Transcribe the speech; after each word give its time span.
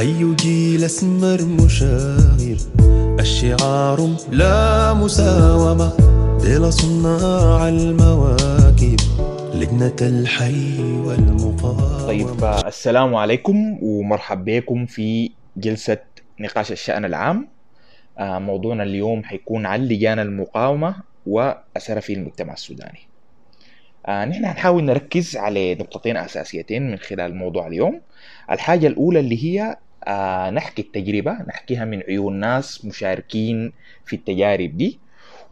حي 0.00 0.34
جيل 0.34 0.84
اسمر 0.84 1.42
مشاغب. 1.44 2.56
الشعار 3.20 4.16
لا 4.32 4.94
مساومة 4.94 5.92
ديل 6.42 6.72
صناع 6.72 7.68
المواكب. 7.68 8.96
لجنة 9.54 9.96
الحي 10.02 10.82
والمقاومة. 10.82 12.06
طيب 12.06 12.44
السلام 12.66 13.14
عليكم 13.14 13.78
ومرحب 13.82 14.44
بكم 14.44 14.86
في 14.86 15.30
جلسة 15.56 15.98
نقاش 16.40 16.72
الشأن 16.72 17.04
العام. 17.04 17.48
آه، 18.18 18.38
موضوعنا 18.38 18.82
اليوم 18.82 19.24
حيكون 19.24 19.66
عن 19.66 19.80
لجان 19.80 20.18
المقاومة 20.18 20.94
وأثرها 21.26 22.00
في 22.00 22.12
المجتمع 22.12 22.52
السوداني. 22.52 23.00
آه، 24.06 24.24
نحن 24.24 24.44
هنحاول 24.44 24.84
نركز 24.84 25.36
على 25.36 25.74
نقطتين 25.74 26.16
أساسيتين 26.16 26.90
من 26.90 26.98
خلال 26.98 27.30
الموضوع 27.30 27.66
اليوم. 27.66 28.00
الحاجة 28.50 28.86
الأولى 28.86 29.20
اللي 29.20 29.44
هي 29.44 29.76
آه، 30.04 30.50
نحكي 30.50 30.82
التجربة 30.82 31.32
نحكيها 31.32 31.84
من 31.84 32.02
عيون 32.02 32.40
ناس 32.40 32.84
مشاركين 32.84 33.72
في 34.04 34.16
التجارب 34.16 34.76
دي. 34.76 35.00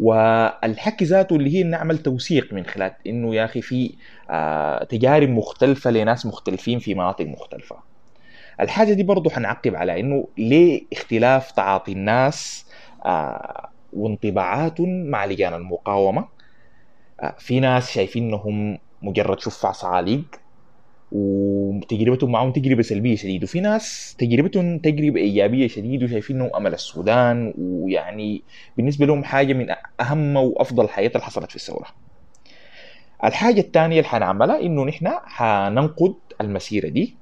والحكي 0.01 1.05
ذاته 1.05 1.37
اللي 1.37 1.55
هي 1.57 1.63
نعمل 1.63 1.99
توثيق 1.99 2.53
من 2.53 2.65
خلال 2.67 2.93
إنه 3.07 3.35
يا 3.35 3.45
أخي 3.45 3.63
في 3.63 3.95
آه، 4.31 4.85
تجارب 4.85 5.29
مختلفة 5.29 5.91
لناس 5.91 6.27
مختلفين 6.27 6.79
في 6.79 6.95
مناطق 6.95 7.25
مختلفة. 7.27 7.77
الحاجة 8.61 8.93
دي 8.93 9.03
برضو 9.03 9.31
حنعقب 9.31 9.75
على 9.75 10.01
إنه 10.01 10.29
ليه 10.39 10.87
اختلاف 10.93 11.51
تعاطي 11.53 11.93
الناس 11.93 12.67
آه، 13.05 13.69
وانطباعاتهم 13.93 15.07
مع 15.07 15.25
لجان 15.25 15.55
المقاومة؟ 15.55 16.39
في 17.39 17.61
ناس 17.61 17.91
شايفين 17.91 18.25
إنهم 18.25 18.79
مجرد 19.03 19.41
شفع 19.41 19.73
صعاليق 19.73 20.25
وتجربتهم 21.13 22.33
معهم 22.33 22.53
تجربة 22.53 22.83
سلبية 22.83 23.17
شديد 23.17 23.45
وفي 23.45 23.61
ناس 23.61 24.15
تجربتهم 24.19 24.79
تجربة 24.79 25.21
إيجابية 25.21 25.69
شديد 25.69 26.03
وشايفين 26.03 26.37
إنهم 26.37 26.51
أمل 26.57 26.75
السودان 26.75 27.55
ويعني 27.59 28.43
بالنسبة 28.77 29.07
لهم 29.07 29.25
حاجة 29.25 29.53
من 29.53 29.67
أهم 30.01 30.37
وأفضل 30.37 30.85
الحاجات 30.85 31.13
اللي 31.17 31.25
حصلت 31.25 31.51
في 31.51 31.57
الثورة. 31.57 31.87
الحاجة 33.25 33.61
الثانية 33.61 33.99
اللي 33.99 34.09
حنعملها 34.09 34.61
إنه 34.61 34.85
نحن 34.85 35.09
حننقد 35.25 36.15
المسيرة 36.41 36.89
دي 36.89 37.17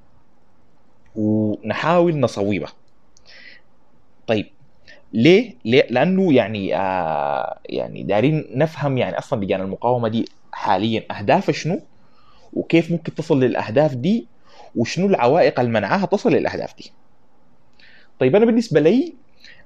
ونحاول 1.15 2.19
نصوبها. 2.19 2.69
طيب 4.27 4.45
ليه؟ 5.13 5.55
ليه؟ 5.65 5.87
لأنه 5.89 6.33
يعني 6.33 6.75
آه 6.75 7.59
يعني 7.65 8.03
دارين 8.03 8.45
نفهم 8.55 8.97
يعني 8.97 9.17
أصلا 9.17 9.45
لجان 9.45 9.61
المقاومة 9.61 10.07
دي 10.07 10.25
حاليا 10.51 11.03
أهدافها 11.11 11.53
شنو؟ 11.53 11.81
وكيف 12.57 12.91
ممكن 12.91 13.15
تصل 13.15 13.39
للأهداف 13.39 13.95
دي 13.95 14.27
وشنو 14.75 15.07
العوائق 15.07 15.59
اللي 15.59 15.71
منعاها 15.71 16.05
تصل 16.05 16.31
للأهداف 16.31 16.77
دي. 16.77 16.91
طيب 18.19 18.35
أنا 18.35 18.45
بالنسبة 18.45 18.79
لي 18.79 19.13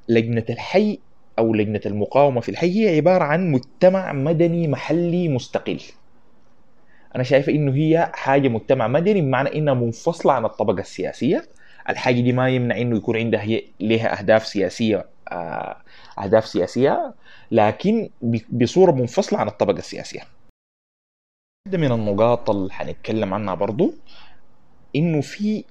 لجنة 0.09 0.45
الحي 0.49 0.99
أو 1.39 1.53
لجنة 1.53 1.81
المقاومة 1.85 2.41
في 2.41 2.49
الحي 2.49 2.85
هي 2.85 2.95
عبارة 2.95 3.23
عن 3.23 3.51
مجتمع 3.51 4.13
مدني 4.13 4.67
محلي 4.67 5.27
مستقل. 5.29 5.79
أنا 7.15 7.23
شايفه 7.23 7.51
إنه 7.51 7.75
هي 7.75 8.11
حاجة 8.13 8.47
مجتمع 8.47 8.87
مدني 8.87 9.21
بمعنى 9.21 9.55
إنها 9.55 9.73
منفصلة 9.73 10.33
عن 10.33 10.45
الطبقة 10.45 10.79
السياسية. 10.79 11.45
الحاجة 11.89 12.21
دي 12.21 12.31
ما 12.31 12.49
يمنع 12.49 12.77
إنه 12.77 12.97
يكون 12.97 13.17
عندها 13.17 13.41
هي 13.41 13.63
لها 13.79 14.19
أهداف 14.19 14.47
سياسية 14.47 15.05
آه، 15.31 15.77
أهداف 16.19 16.47
سياسية 16.47 17.13
لكن 17.51 18.09
بصورة 18.51 18.91
منفصلة 18.91 19.39
عن 19.39 19.47
الطبقة 19.47 19.77
السياسية. 19.77 20.21
واحدة 21.67 21.77
من 21.77 21.91
النقاط 21.91 22.49
اللي 22.49 22.73
حنتكلم 22.73 23.33
عنها 23.33 23.55
برضو 23.55 23.93
إنه 24.95 25.21
في 25.21 25.63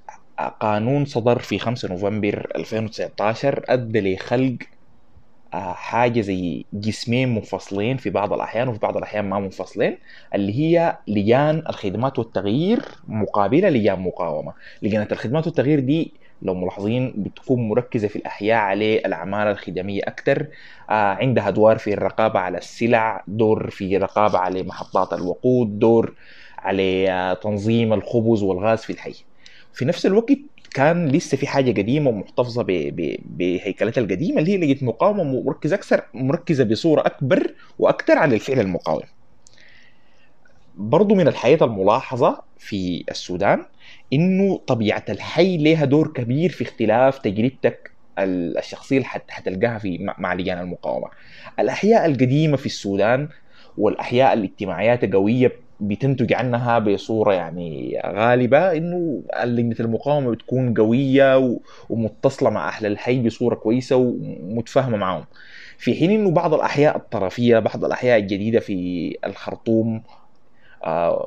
قانون 0.61 1.05
صدر 1.05 1.39
في 1.39 1.59
5 1.59 1.89
نوفمبر 1.89 2.53
2019 2.57 3.65
أدى 3.69 4.15
لخلق 4.15 4.57
آه، 5.55 5.73
حاجة 5.73 6.21
زي 6.21 6.65
جسمين 6.73 7.35
منفصلين 7.35 7.97
في 7.97 8.11
بعض 8.11 8.33
الأحيان 8.33 8.69
وفي 8.69 8.79
بعض 8.79 8.97
الأحيان 8.97 9.29
ما 9.29 9.39
منفصلين 9.39 9.99
اللي 10.35 10.53
هي 10.59 10.99
لجان 11.09 11.63
الخدمات 11.69 12.19
والتغيير 12.19 12.83
مقابلة 13.09 13.69
لجان 13.69 14.01
مقاومة. 14.01 14.53
لجنة 14.83 15.09
الخدمات 15.13 15.47
والتغيير 15.47 15.81
دي 15.81 16.13
لو 16.43 16.55
ملاحظين 16.55 17.13
بتكون 17.17 17.69
مركزة 17.69 18.09
في 18.09 18.17
الأحياء 18.17 18.59
على 18.59 18.99
الأعمال 18.99 19.49
الخدمية 19.49 20.03
أكثر 20.05 20.47
آه 20.91 20.93
عندها 20.93 21.49
أدوار 21.49 21.79
في 21.79 21.93
الرقابة 21.93 22.41
على 22.41 22.59
السلع 22.59 23.25
دور 23.27 23.71
في 23.71 23.97
رقابة 23.97 24.39
على 24.39 24.63
محطات 24.63 25.13
الوقود 25.13 25.79
دور 25.79 26.15
على 26.59 27.11
آه 27.11 27.35
تنظيم 27.35 27.93
الخبز 27.93 28.43
والغاز 28.43 28.79
في 28.79 28.93
الحي 28.93 29.15
في 29.73 29.85
نفس 29.85 30.07
الوقت 30.07 30.39
كان 30.75 31.09
لسه 31.09 31.37
في 31.37 31.47
حاجة 31.47 31.71
قديمة 31.71 32.11
ومحتفظة 32.11 32.63
بهيكلتها 33.25 34.01
القديمة 34.01 34.39
اللي 34.39 34.53
هي 34.53 34.57
لقيت 34.57 34.83
مقاومة 34.83 35.25
مركزة 35.25 35.77
أكثر 35.77 36.03
مركزة 36.15 36.65
بصورة 36.65 37.01
أكبر 37.01 37.55
وأكثر 37.79 38.19
على 38.19 38.35
الفعل 38.35 38.61
المقاوم. 38.61 39.03
برضو 40.77 41.15
من 41.15 41.29
الحياة 41.29 41.59
الملاحظة 41.63 42.43
في 42.59 43.05
السودان 43.11 43.65
إنه 44.13 44.61
طبيعة 44.67 45.05
الحي 45.09 45.57
لها 45.57 45.85
دور 45.85 46.13
كبير 46.13 46.51
في 46.51 46.65
اختلاف 46.65 47.19
تجربتك 47.19 47.91
الشخصية 48.19 48.97
اللي 48.97 49.09
حتلقاها 49.09 49.79
في 49.79 50.13
مع 50.19 50.35
لجان 50.35 50.59
المقاومة. 50.59 51.09
الأحياء 51.59 52.07
القديمة 52.07 52.57
في 52.57 52.67
السودان 52.67 53.29
والأحياء 53.79 54.33
الاجتماعيات 54.33 55.13
قوية 55.15 55.53
بتنتج 55.81 56.33
عنها 56.33 56.79
بصورة 56.79 57.33
يعني 57.33 58.01
غالبة 58.07 58.77
إنه 58.77 59.23
لجنه 59.45 59.77
المقاومة 59.81 60.31
بتكون 60.31 60.75
قوية 60.75 61.59
ومتصلة 61.89 62.51
مع 62.51 62.69
أهل 62.69 62.87
الحي 62.87 63.23
بصورة 63.23 63.55
كويسة 63.55 63.97
ومتفاهمة 63.97 64.97
معهم. 64.97 65.25
في 65.79 65.95
حين 65.95 66.11
إنه 66.11 66.31
بعض 66.31 66.55
الأحياء 66.55 66.97
الطرفية 66.97 67.59
بعض 67.59 67.85
الأحياء 67.85 68.19
الجديدة 68.19 68.61
في 68.61 69.17
الخرطوم 69.27 70.03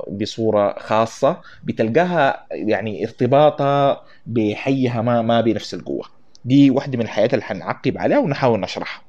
بصورة 0.08 0.74
خاصة 0.78 1.40
بتلقاها 1.64 2.46
يعني 2.50 3.04
ارتباطها 3.04 4.02
بحيها 4.26 5.02
ما 5.02 5.22
ما 5.22 5.40
بنفس 5.40 5.74
القوة. 5.74 6.04
دي 6.44 6.70
واحدة 6.70 6.98
من 6.98 7.04
الحياة 7.04 7.28
اللي 7.32 7.44
حنعقب 7.44 7.98
عليها 7.98 8.18
ونحاول 8.18 8.60
نشرحها. 8.60 9.02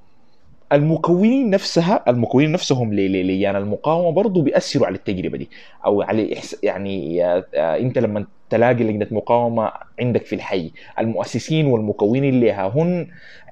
المكونين 0.72 1.50
نفسها 1.50 2.04
المكونين 2.08 2.52
نفسهم 2.52 2.94
لليان 2.94 3.40
يعني 3.42 3.58
المقاومة 3.58 4.12
برضه 4.12 4.42
بيأثروا 4.42 4.88
على 4.88 4.96
التجربة 4.96 5.38
دي 5.38 5.50
أو 5.86 6.02
على 6.02 6.42
يعني 6.64 7.26
آه، 7.26 7.46
أنت 7.56 7.98
لما 7.98 8.26
تلاقي 8.50 8.74
لجنه 8.74 9.08
مقاومة 9.12 9.72
عندك 10.00 10.26
في 10.26 10.36
الحي 10.36 10.72
المؤسسين 11.00 11.66
والمكونين 11.66 12.40
لها 12.40 12.68
هن 12.76 13.08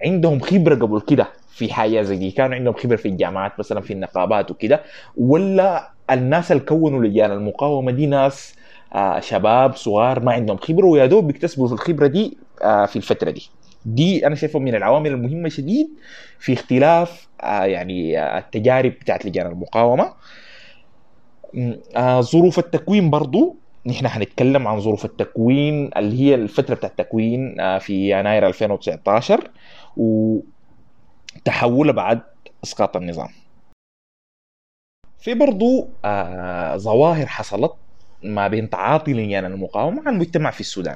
عندهم 0.06 0.40
خبرة 0.40 0.76
قبل 0.76 1.02
كده 1.02 1.28
في 1.54 1.74
حاجة 1.74 2.02
زي 2.02 2.18
دي. 2.18 2.32
كانوا 2.32 2.56
عندهم 2.56 2.74
خبرة 2.74 2.96
في 2.96 3.08
الجامعات 3.08 3.60
مثلا 3.60 3.82
في 3.82 3.94
النقابات 3.94 4.52
وكده. 4.52 4.84
ولا 5.18 5.92
الناس 6.12 6.52
اللي 6.52 6.64
كونوا 6.64 7.04
لجان 7.04 7.32
المقاومة 7.32 7.92
دي 7.92 8.06
ناس 8.06 8.56
آه 8.96 9.20
شباب 9.20 9.76
صغار 9.76 10.20
ما 10.20 10.32
عندهم 10.34 10.58
خبرة 10.58 10.86
ويا 10.86 11.06
دوب 11.06 11.28
بيكتسبوا 11.28 11.68
في 11.68 11.74
الخبرة 11.74 12.08
دي 12.08 12.38
آه 12.64 12.86
في 12.86 12.96
الفترة 12.96 13.32
دي. 13.32 13.50
دي 13.86 14.28
أنا 14.28 14.36
شايفه 14.36 14.60
من 14.60 14.76
العوامل 14.76 15.12
المهمة 15.12 15.50
شديد 15.50 15.88
في 16.40 16.54
اختلاف 16.54 17.28
آه 17.44 17.64
يعني 17.66 18.20
آه 18.20 18.38
التجارب 18.40 18.92
بتاعت 18.92 19.26
لجان 19.26 19.48
المقاومة. 19.48 20.14
آه 21.96 22.22
ظروف 22.22 22.60
التكوين 22.60 23.10
برضو. 23.10 23.56
نحن 23.86 24.08
حنتكلم 24.08 24.68
عن 24.68 24.80
ظروف 24.80 25.06
التكوين 25.06 25.90
اللي 25.98 26.20
هي 26.22 26.36
الفترة 26.36 26.76
بتاعت 26.76 26.92
التكوين 27.00 27.60
آه 27.60 27.78
في 27.78 28.20
يناير 28.20 28.48
2019 28.48 29.52
وتحولها 31.36 31.94
بعد 31.94 32.22
إسقاط 32.64 32.98
النظام. 32.98 33.30
في 35.24 35.34
برضو 35.34 35.90
آه 36.06 36.78
ظواهر 36.78 37.26
حصلت 37.28 37.74
ما 38.24 38.48
بين 38.48 38.70
تعاطي 38.70 39.14
لجان 39.14 39.46
المقاومة 39.46 40.02
مع 40.02 40.12
المجتمع 40.12 40.52
في 40.52 40.60
السودان 40.60 40.96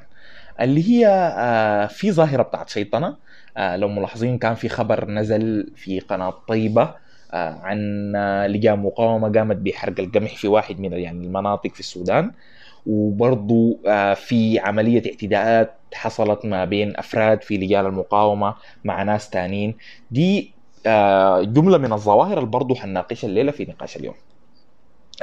اللي 0.61 0.89
هي 0.89 1.07
آه 1.38 1.85
في 1.85 2.12
ظاهرة 2.12 2.44
بتاعت 2.44 2.69
شيطنة 2.69 3.17
آه 3.57 3.75
لو 3.75 3.88
ملاحظين 3.88 4.38
كان 4.38 4.56
في 4.56 4.69
خبر 4.69 5.09
نزل 5.12 5.71
في 5.75 6.00
قناة 6.00 6.33
طيبة 6.47 6.95
آه 7.33 7.53
عن 7.53 8.13
آه 8.15 8.47
لجان 8.47 8.79
مقاومة 8.79 9.31
قامت 9.31 9.56
بحرق 9.56 10.00
القمح 10.00 10.35
في 10.35 10.47
واحد 10.47 10.79
من 10.79 10.94
يعني 10.94 11.25
المناطق 11.25 11.73
في 11.73 11.79
السودان 11.79 12.31
وبرضو 12.85 13.79
آه 13.88 14.13
في 14.13 14.59
عملية 14.59 15.12
اعتداءات 15.12 15.76
حصلت 15.94 16.45
ما 16.45 16.66
بين 16.66 16.98
أفراد 16.98 17.42
في 17.44 17.57
لجان 17.57 17.86
المقاومة 17.86 18.56
مع 18.84 19.04
ناس 19.04 19.30
تانيين. 19.30 19.78
دي 20.12 20.54
آه، 20.86 21.42
جملة 21.42 21.78
من 21.78 21.94
الظواهر 21.94 22.38
اللي 22.38 22.50
برضه 22.50 22.75
حنناقشها 22.75 23.28
الليلة 23.28 23.51
في 23.51 23.66
نقاش 23.66 23.98
اليوم. 23.98 24.16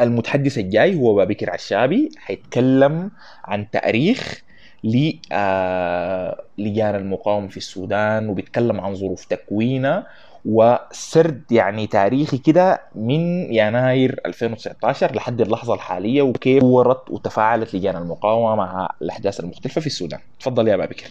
المتحدث 0.01 0.59
الجاي 0.59 0.99
هو 0.99 1.15
بابكر 1.15 1.51
عشابي 1.51 2.11
حيتكلم 2.17 3.11
عن 3.45 3.71
تأريخ 3.71 4.43
لجان 4.85 5.21
آه، 5.33 6.97
المقاومة 6.97 7.49
في 7.49 7.57
السودان 7.57 8.29
وبيتكلم 8.29 8.81
عن 8.81 8.95
ظروف 8.95 9.25
تكوينه 9.25 10.07
وسرد 10.45 11.43
يعني 11.51 11.87
تاريخي 11.87 12.39
كده 12.39 12.83
من 12.95 13.53
يناير 13.55 14.21
2019 14.27 15.15
لحد 15.15 15.41
اللحظة 15.41 15.75
الحالية 15.75 16.23
وكيف 16.23 16.63
ورت 16.63 17.11
وتفاعلت 17.11 17.75
لجان 17.75 17.97
المقاومة 17.97 18.55
مع 18.55 18.89
الأحداث 19.03 19.41
المختلفة 19.41 19.81
في 19.81 19.87
السودان. 19.87 20.21
تفضل 20.41 20.69
يا 20.69 20.77
بابكر 20.77 21.11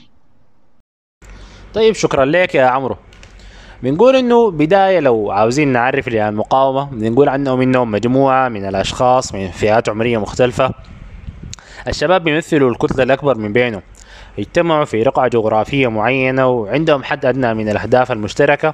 طيب 1.74 1.96
شكرا 1.96 2.26
لك 2.26 2.56
يا 2.56 2.66
عمرو. 2.66 2.98
بنقول 3.84 4.16
إنه 4.16 4.52
بداية 4.52 5.00
لو 5.00 5.32
عاوزين 5.32 5.68
نعرف 5.68 6.08
اللي 6.08 6.30
المقاومة 6.30 6.86
بنقول 6.86 7.30
عنهم 7.30 7.62
انهم 7.62 7.92
مجموعة 7.92 8.50
من 8.50 8.66
الأشخاص 8.66 9.34
من 9.34 9.52
فئات 9.52 9.90
عمرية 9.90 10.18
مختلفة. 10.18 10.72
الشباب 11.88 12.24
بيمثلوا 12.24 12.72
الكتلة 12.72 13.04
الأكبر 13.04 13.38
من 13.38 13.54
بينهم. 13.54 13.82
اجتمعوا 14.40 14.86
في 14.86 15.04
رقعة 15.04 15.28
جغرافية 15.28 15.88
معينة 15.88 16.48
وعندهم 16.48 17.04
حد 17.04 17.26
أدنى 17.26 17.54
من 17.54 17.70
الأهداف 17.70 18.12
المشتركة. 18.12 18.74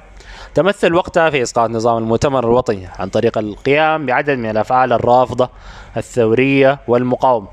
تمثل 0.54 0.94
وقتها 0.94 1.30
في 1.30 1.42
إسقاط 1.42 1.70
نظام 1.70 1.98
المؤتمر 1.98 2.44
الوطني 2.44 2.88
عن 2.98 3.08
طريق 3.08 3.38
القيام 3.38 4.06
بعدد 4.06 4.38
من 4.38 4.50
الأفعال 4.50 4.92
الرافضة 4.92 5.48
الثورية 5.96 6.78
والمقاومة. 6.88 7.48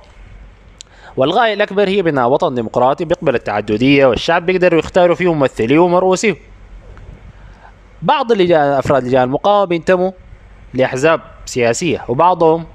والغاية 1.17 1.53
الأكبر 1.53 1.87
هي 1.87 2.01
بناء 2.01 2.29
وطن 2.29 2.55
ديمقراطي 2.55 3.05
بيقبل 3.05 3.35
التعددية 3.35 4.05
والشعب 4.05 4.45
بيقدروا 4.45 4.79
يختاروا 4.79 5.15
فيه 5.15 5.33
ممثليه 5.33 5.79
ومرؤوسيه 5.79 6.35
بعض 8.01 8.31
اللجان 8.31 8.61
أفراد 8.61 9.03
لجان 9.03 9.23
المقاومة 9.23 9.65
بينتموا 9.65 10.11
لأحزاب 10.73 11.21
سياسية 11.45 12.05
وبعضهم 12.07 12.65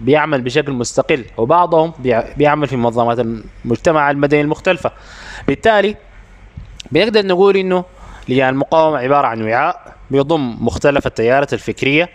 بيعمل 0.00 0.42
بشكل 0.42 0.72
مستقل 0.72 1.24
وبعضهم 1.36 1.92
بيع- 1.98 2.32
بيعمل 2.36 2.66
في 2.66 2.76
منظمات 2.76 3.18
المجتمع 3.64 4.10
المدني 4.10 4.40
المختلفة. 4.40 4.90
بالتالي 5.46 5.96
بنقدر 6.92 7.26
نقول 7.26 7.56
إنه 7.56 7.84
لجان 8.28 8.48
المقاومة 8.48 8.98
عبارة 8.98 9.26
عن 9.26 9.42
وعاء 9.42 9.94
بيضم 10.10 10.56
مختلف 10.60 11.06
التيارات 11.06 11.52
الفكرية 11.52 12.08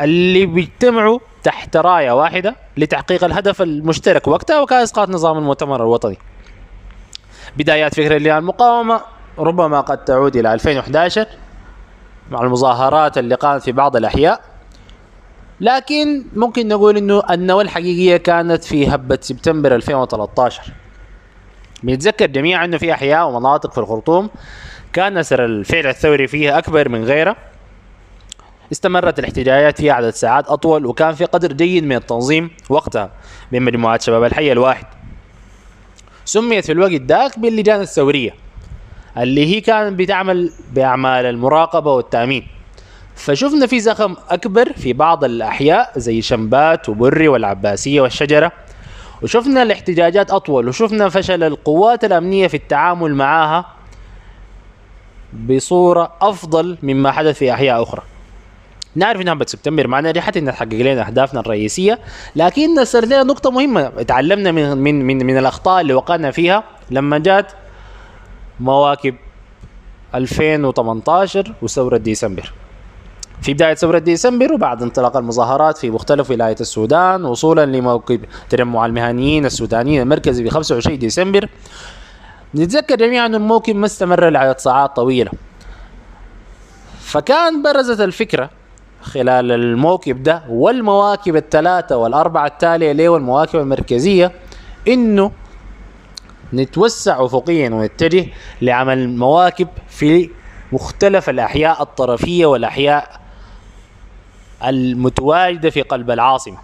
اللي 0.00 0.46
بيجتمعوا 0.46 1.18
تحت 1.42 1.76
راية 1.76 2.10
واحدة 2.12 2.56
لتحقيق 2.76 3.24
الهدف 3.24 3.62
المشترك 3.62 4.28
وقتها 4.28 4.60
وكان 4.60 4.82
إسقاط 4.82 5.08
نظام 5.08 5.38
المؤتمر 5.38 5.76
الوطني. 5.82 6.18
بدايات 7.56 7.94
فكرة 7.94 8.18
لجان 8.18 8.38
المقاومة 8.38 9.00
ربما 9.38 9.80
قد 9.80 10.04
تعود 10.04 10.36
إلى 10.36 10.54
2011 10.54 11.26
مع 12.30 12.40
المظاهرات 12.42 13.18
اللي 13.18 13.34
قامت 13.34 13.62
في 13.62 13.72
بعض 13.72 13.96
الأحياء. 13.96 14.40
لكن 15.60 16.24
ممكن 16.36 16.68
نقول 16.68 16.96
إنه 16.96 17.22
النواه 17.30 17.62
الحقيقية 17.62 18.16
كانت 18.16 18.64
في 18.64 18.88
هبة 18.94 19.18
سبتمبر 19.20 19.74
2013 19.74 20.62
بنتذكر 21.86 22.26
جميعا 22.26 22.64
إنه 22.64 22.78
في 22.78 22.92
أحياء 22.92 23.28
ومناطق 23.28 23.72
في 23.72 23.78
الخرطوم. 23.78 24.30
كان 24.92 25.18
اثر 25.18 25.44
الفعل 25.44 25.86
الثوري 25.86 26.26
فيها 26.26 26.58
أكبر 26.58 26.88
من 26.88 27.04
غيرها 27.04 27.36
استمرت 28.72 29.18
الاحتجاجات 29.18 29.76
فيها 29.80 29.92
عدد 29.92 30.10
ساعات 30.10 30.48
أطول 30.48 30.86
وكان 30.86 31.14
في 31.14 31.24
قدر 31.24 31.52
جيد 31.52 31.84
من 31.84 31.96
التنظيم 31.96 32.50
وقتها 32.68 33.10
بين 33.52 33.62
مجموعات 33.62 34.02
شباب 34.02 34.24
الحي 34.24 34.52
الواحد. 34.52 34.86
سميت 36.24 36.66
في 36.66 36.72
الوقت 36.72 36.92
ذاك 37.02 37.38
باللجان 37.38 37.80
الثورية 37.80 38.34
اللي 39.18 39.56
هي 39.56 39.60
كانت 39.60 39.98
بتعمل 39.98 40.52
بأعمال 40.72 41.26
المراقبة 41.26 41.92
والتأمين. 41.92 42.46
فشفنا 43.14 43.66
في 43.66 43.80
زخم 43.80 44.16
أكبر 44.30 44.72
في 44.72 44.92
بعض 44.92 45.24
الأحياء 45.24 45.92
زي 45.96 46.22
شمبات 46.22 46.88
وبري 46.88 47.28
والعباسية 47.28 48.00
والشجرة. 48.00 48.52
وشفنا 49.22 49.62
الاحتجاجات 49.62 50.30
أطول 50.30 50.68
وشفنا 50.68 51.08
فشل 51.08 51.42
القوات 51.42 52.04
الأمنية 52.04 52.46
في 52.46 52.56
التعامل 52.56 53.14
معها 53.14 53.66
بصورة 55.48 56.12
أفضل 56.20 56.78
مما 56.82 57.12
حدث 57.12 57.38
في 57.38 57.52
أحياء 57.52 57.82
أخرى. 57.82 58.02
نعرف 58.94 59.20
إنها 59.20 59.38
سبتمبر 59.46 59.86
ما 59.86 60.00
نجحت 60.00 60.36
إنها 60.36 60.52
تحقق 60.52 60.74
لنا 60.74 61.06
أهدافنا 61.06 61.40
الرئيسية 61.40 61.98
لكن 62.36 62.84
صار 62.84 63.04
لنا 63.04 63.22
نقطة 63.22 63.50
مهمة. 63.50 63.88
تعلمنا 63.88 64.52
من 64.52 64.78
من 64.78 65.04
من, 65.04 65.26
من 65.26 65.38
الأخطاء 65.38 65.80
اللي 65.80 65.94
وقعنا 65.94 66.30
فيها 66.30 66.64
لما 66.90 67.18
جات 67.18 67.52
مواكب 68.60 69.14
2018 70.14 71.54
وثورة 71.62 71.96
ديسمبر. 71.96 72.52
في 73.42 73.54
بداية 73.54 73.74
ثورة 73.74 73.98
ديسمبر 73.98 74.52
وبعد 74.52 74.82
انطلاق 74.82 75.16
المظاهرات 75.16 75.78
في 75.78 75.90
مختلف 75.90 76.30
ولايات 76.30 76.60
السودان 76.60 77.24
وصولا 77.24 77.66
لموكب 77.66 78.20
تجمع 78.50 78.86
المهنيين 78.86 79.46
السودانيين 79.46 80.02
المركزي 80.02 80.44
في 80.44 80.50
25 80.50 80.98
ديسمبر. 80.98 81.48
نتذكر 82.54 82.96
جميعا 82.96 83.26
أن 83.26 83.34
الموكب 83.34 83.76
ما 83.76 83.86
استمر 83.86 84.28
لعدد 84.28 84.58
ساعات 84.58 84.96
طويلة. 84.96 85.30
فكان 87.00 87.62
برزت 87.62 88.00
الفكرة 88.00 88.50
خلال 89.02 89.52
الموكب 89.52 90.22
ده 90.22 90.42
والمواكب 90.48 91.36
الثلاثة 91.36 91.96
والأربعة 91.96 92.46
التالية 92.46 92.92
له 92.92 93.08
والمواكب 93.08 93.58
المركزية 93.60 94.32
إنه 94.88 95.30
نتوسع 96.54 97.24
أفقيا 97.24 97.70
ونتجه 97.70 98.26
لعمل 98.62 99.08
مواكب 99.16 99.68
في 99.88 100.30
مختلف 100.72 101.30
الأحياء 101.30 101.82
الطرفية 101.82 102.46
والأحياء 102.46 103.20
المتواجدة 104.64 105.70
في 105.70 105.82
قلب 105.82 106.10
العاصمة. 106.10 106.58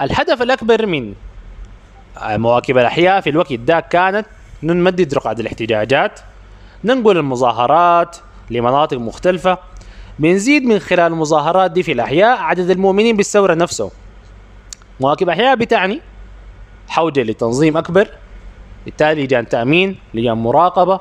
الهدف 0.00 0.42
الأكبر 0.42 0.86
من 0.86 1.14
مواكب 2.22 2.78
الأحياء 2.78 3.20
في 3.20 3.30
الوقت 3.30 3.52
ده 3.52 3.80
كانت 3.80 4.26
نمدد 4.62 5.14
رقعة 5.14 5.36
الاحتجاجات 5.40 6.20
ننقل 6.84 7.16
المظاهرات 7.18 8.16
لمناطق 8.50 8.96
مختلفة 8.96 9.58
بنزيد 10.18 10.62
من 10.64 10.78
خلال 10.78 11.12
المظاهرات 11.12 11.70
دي 11.70 11.82
في 11.82 11.92
الأحياء 11.92 12.38
عدد 12.38 12.70
المؤمنين 12.70 13.16
بالثورة 13.16 13.54
نفسهم 13.54 13.90
مواكب 15.00 15.28
أحياء 15.28 15.54
بتعني 15.56 16.00
حوجة 16.88 17.22
لتنظيم 17.22 17.76
أكبر 17.76 18.08
بالتالي 18.84 19.24
لجان 19.24 19.48
تأمين 19.48 19.96
لجان 20.14 20.36
مراقبة 20.38 21.00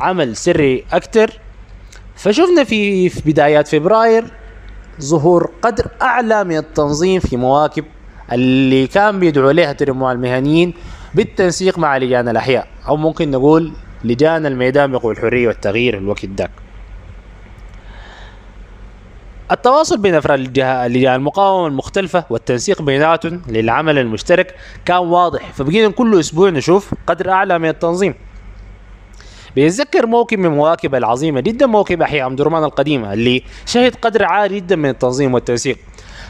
عمل 0.00 0.36
سري 0.36 0.84
أكتر 0.92 1.30
فشفنا 2.18 2.64
في 2.64 3.08
في 3.08 3.30
بدايات 3.30 3.68
فبراير 3.68 4.24
ظهور 5.00 5.50
قدر 5.62 5.86
أعلى 6.02 6.44
من 6.44 6.56
التنظيم 6.56 7.20
في 7.20 7.36
مواكب 7.36 7.84
اللي 8.32 8.86
كان 8.86 9.20
بيدعو 9.20 9.50
لها 9.50 9.72
تجمع 9.72 10.12
المهنيين 10.12 10.74
بالتنسيق 11.14 11.78
مع 11.78 11.98
لجان 11.98 12.28
الأحياء. 12.28 12.68
أو 12.88 12.96
ممكن 12.96 13.30
نقول 13.30 13.72
لجان 14.04 14.46
الميدان 14.46 14.92
بقوى 14.92 15.12
الحرية 15.12 15.48
والتغيير 15.48 15.98
الوقت 15.98 16.24
ذاك. 16.24 16.50
التواصل 19.50 19.98
بين 19.98 20.14
أفراد 20.14 20.40
لجان 20.90 21.14
المقاومة 21.14 21.66
المختلفة 21.66 22.24
والتنسيق 22.30 22.82
بيناتهم 22.82 23.42
للعمل 23.48 23.98
المشترك 23.98 24.54
كان 24.84 24.98
واضح. 24.98 25.52
فبقينا 25.52 25.88
كل 25.88 26.20
أسبوع 26.20 26.50
نشوف 26.50 26.94
قدر 27.06 27.30
أعلى 27.30 27.58
من 27.58 27.68
التنظيم. 27.68 28.14
بيتذكر 29.56 30.06
موكب 30.06 30.38
من 30.38 30.48
مواكب 30.50 30.94
العظيمة 30.94 31.40
جدا 31.40 31.66
موكب 31.66 32.02
أحياء 32.02 32.26
ام 32.26 32.36
درمان 32.36 32.64
القديمة 32.64 33.12
اللي 33.12 33.42
شهد 33.66 33.94
قدر 33.94 34.24
عالي 34.24 34.56
جدا 34.56 34.76
من 34.76 34.88
التنظيم 34.88 35.34
والتنسيق 35.34 35.78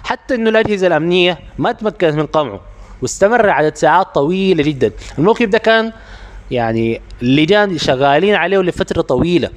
حتى 0.04 0.34
إنه 0.34 0.50
الأجهزة 0.50 0.86
الأمنية 0.86 1.38
ما 1.58 1.72
تمكنت 1.72 2.14
من 2.14 2.26
قمعه 2.26 2.60
واستمر 3.02 3.50
عدد 3.50 3.76
ساعات 3.76 4.06
طويلة 4.14 4.62
جدا. 4.62 4.92
الموكب 5.18 5.50
ده 5.50 5.58
كان 5.58 5.92
يعني 6.50 7.00
اللجان 7.22 7.78
شغالين 7.78 8.34
عليه 8.34 8.58
لفترة 8.58 9.00
طويلة. 9.02 9.50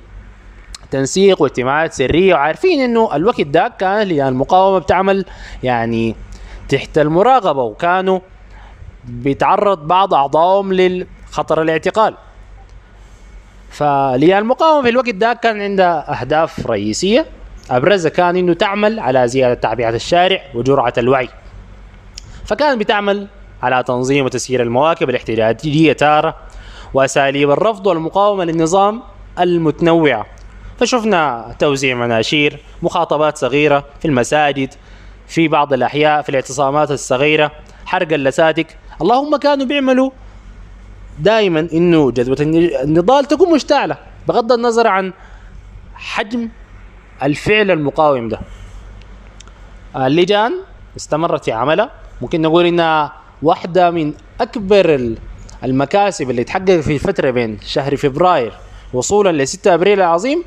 تنسيق 0.92 1.42
واجتماعات 1.42 1.94
سرية 1.94 2.34
وعارفين 2.34 2.80
إنه 2.82 3.16
الوقت 3.16 3.42
ده 3.42 3.74
كان 3.80 4.08
لجان 4.08 4.28
المقاومة 4.28 4.80
بتعمل 4.80 5.26
يعني 5.64 6.16
تحت 6.70 6.98
المراقبة 6.98 7.64
وكانوا 7.64 8.20
بيتعرض 9.06 9.88
بعض 9.88 10.14
أعضائهم 10.14 10.74
للخطر 10.74 11.62
الاعتقال. 11.62 12.16
فلجان 13.72 14.38
المقاومة 14.38 14.82
في 14.84 14.90
الوقت 14.90 15.10
ده 15.10 15.34
كان 15.34 15.62
عندها 15.62 16.22
أهداف 16.22 16.68
رئيسية. 16.68 17.26
ابرزها 17.72 18.10
كان 18.10 18.38
إنه 18.38 18.54
تعمل 18.54 19.00
على 19.00 19.28
زيادة 19.28 19.54
تعبئة 19.54 19.90
الشارع 19.90 20.42
وجرعة 20.54 20.94
الوعي. 20.98 21.30
فكان 22.46 22.78
بتعمل 22.78 23.28
على 23.64 23.84
تنظيم 23.84 24.26
وتسيير 24.26 24.62
المواكب 24.62 25.10
الاحتجاجية 25.10 25.94
تارة 25.94 26.36
وأساليب 26.94 27.52
الرفض 27.52 27.88
والمقاومة 27.88 28.44
للنظام 28.44 29.02
المتنوعة. 29.40 30.26
فشفنا 30.78 31.56
توزيع 31.60 31.96
مناشير 31.96 32.60
مخاطبات 32.82 33.38
صغيرة 33.38 33.86
في 34.00 34.08
المساجد 34.08 34.74
في 35.28 35.48
بعض 35.48 35.74
الأحياء 35.74 36.22
في 36.22 36.30
الاعتصامات 36.30 36.92
الصغيرة 36.92 37.52
حرق 37.86 38.14
اللساتك. 38.14 38.78
اللهم 39.02 39.38
كانوا 39.38 39.66
بيعملوا 39.66 40.12
دائما 41.20 41.68
إنه 41.74 42.14
الن- 42.20 42.70
النضال 42.84 43.26
تكون 43.26 43.54
مشتعلة. 43.54 43.98
بغض 44.28 44.52
النظر 44.52 44.88
عن 44.88 45.14
حجم 45.96 46.50
الفعل 47.24 47.72
المقاوم 47.72 48.30
ده. 48.30 48.40
اللجان 49.96 50.54
استمرت 50.98 51.46
في 51.46 51.52
عملها 51.52 51.92
ممكن 52.22 52.42
نقول 52.42 52.66
إنها 52.66 53.14
واحدة 53.44 53.92
من 53.92 54.14
أكبر 54.42 54.96
ال- 54.96 55.18
المكاسب 55.64 56.30
اللي 56.30 56.44
تحقق 56.44 56.80
في 56.80 56.94
الفترة 56.94 57.30
بين 57.32 57.60
شهر 57.66 57.96
فبراير 57.96 58.54
وصولا 58.94 59.44
ل 59.44 59.48
6 59.48 59.74
أبريل 59.74 60.00
العظيم. 60.00 60.44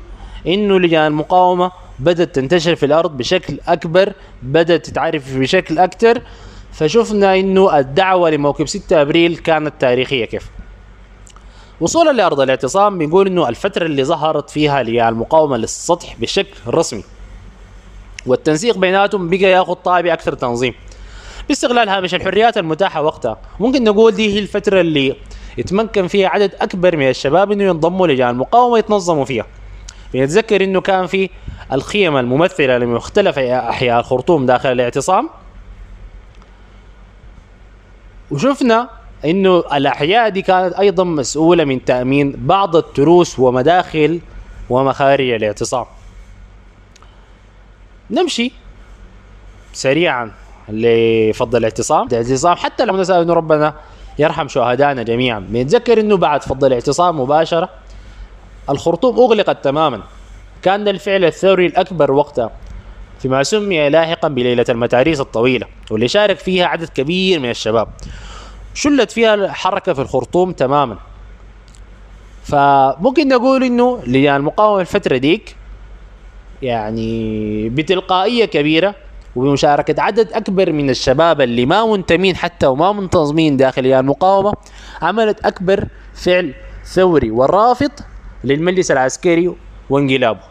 إنه 0.47 0.79
لجان 0.79 1.07
المقاومه 1.07 1.71
بدأت 1.99 2.35
تنتشر 2.35 2.75
في 2.75 2.85
الأرض 2.85 3.17
بشكل 3.17 3.59
أكبر 3.67 4.13
بدأت 4.43 4.85
تتعرف 4.85 5.37
بشكل 5.37 5.79
أكثر 5.79 6.21
فشفنا 6.75 7.35
إنه 7.35 7.79
الدعوة 7.79 8.29
لموكب 8.29 8.67
6 8.67 9.01
أبريل 9.01 9.37
كانت 9.37 9.73
تاريخية. 9.79 10.25
كيف؟ 10.25 10.49
وصولا 11.81 12.11
لأرض 12.11 12.39
الاعتصام 12.39 12.97
بنقول 12.97 13.27
إنه 13.27 13.49
الفترة 13.49 13.85
اللي 13.85 14.03
ظهرت 14.03 14.49
فيها 14.49 14.81
اللي 14.81 15.09
المقاومة 15.09 15.57
للسطح 15.57 16.15
بشكل 16.19 16.57
رسمي 16.67 17.03
والتنسيق 18.25 18.77
بيناتهم 18.77 19.29
بقى 19.29 19.39
يأخذ 19.39 19.73
طابع 19.73 20.13
أكثر 20.13 20.33
تنظيم. 20.33 20.73
باستغلال 21.47 21.89
هامش 21.89 22.15
الحريات 22.15 22.57
المتاحة 22.57 23.01
وقتها. 23.01 23.37
ممكن 23.59 23.83
نقول 23.83 24.11
دي 24.11 24.33
هي 24.33 24.39
الفترة 24.39 24.81
اللي 24.81 25.15
يتمكن 25.57 26.07
فيها 26.07 26.29
عدد 26.29 26.51
أكبر 26.61 26.97
من 26.97 27.09
الشباب 27.09 27.51
إنه 27.51 27.63
ينضموا 27.63 28.07
لجان 28.07 28.29
المقاومة 28.29 28.73
ويتنظموا 28.73 29.25
فيها. 29.25 29.45
بنتذكر 30.13 30.63
إنه 30.63 30.81
كان 30.81 31.07
في 31.07 31.29
الخيم 31.71 32.17
الممثلة 32.17 32.77
لمختلف 32.77 33.39
أحياء 33.39 33.99
الخرطوم 33.99 34.45
داخل 34.45 34.71
الاعتصام. 34.71 35.29
وشفنا 38.31 38.89
إنه 39.25 39.63
الأحياء 39.73 40.29
دي 40.29 40.41
كانت 40.41 40.73
أيضا 40.73 41.03
مسؤولة 41.03 41.63
من 41.65 41.85
تأمين 41.85 42.33
بعض 42.37 42.75
التروس 42.75 43.39
ومداخل 43.39 44.19
ومخارج 44.69 45.29
الاعتصام. 45.29 45.85
نمشي 48.11 48.51
سريعا 49.73 50.31
لفض 50.69 51.55
الاعتصام. 51.55 52.07
الاعتصام 52.07 52.55
حتى 52.55 52.85
لو 52.85 52.97
نسأل 52.97 53.21
إنه 53.21 53.33
ربنا 53.33 53.73
يرحم 54.19 54.47
شهدائنا 54.47 55.03
جميعا. 55.03 55.39
بنتذكر 55.39 55.99
إنه 55.99 56.17
بعد 56.17 56.43
فض 56.43 56.63
الاعتصام 56.63 57.19
مباشرة 57.19 57.69
الخرطوم 58.69 59.19
أغلقت 59.19 59.63
تماما. 59.63 60.01
كان 60.61 60.87
الفعل 60.87 61.25
الثوري 61.25 61.65
الأكبر 61.65 62.11
وقتها 62.11 62.51
فيما 63.19 63.43
سمي 63.43 63.89
لاحقا 63.89 64.27
بليلة 64.27 64.65
المتاريس 64.69 65.19
الطويلة 65.19 65.67
واللي 65.91 66.07
شارك 66.07 66.37
فيها 66.39 66.65
عدد 66.65 66.89
كبير 66.89 67.39
من 67.39 67.49
الشباب. 67.49 67.87
شلت 68.73 69.11
فيها 69.11 69.33
الحركة 69.33 69.93
في 69.93 70.01
الخرطوم 70.01 70.51
تماما. 70.51 70.97
فممكن 72.43 73.27
نقول 73.27 73.63
إنه 73.63 73.99
لجان 74.07 74.35
المقاومه 74.35 74.81
الفترة 74.81 75.17
ديك 75.17 75.55
يعني 76.61 77.69
بتلقائية 77.69 78.45
كبيرة 78.45 78.95
وبمشاركة 79.35 80.01
عدد 80.01 80.33
أكبر 80.33 80.71
من 80.71 80.89
الشباب 80.89 81.41
اللي 81.41 81.65
ما 81.65 81.85
منتمين 81.85 82.35
حتى 82.35 82.67
وما 82.67 82.91
منتظمين 82.91 83.57
داخل 83.57 83.83
لجان 83.83 83.99
المقاومة 83.99 84.53
عملت 85.01 85.45
أكبر 85.45 85.87
فعل 86.13 86.53
ثوري 86.85 87.31
ورافض 87.31 87.91
للمجلس 88.43 88.91
العسكري 88.91 89.55
وانقلابه. 89.89 90.41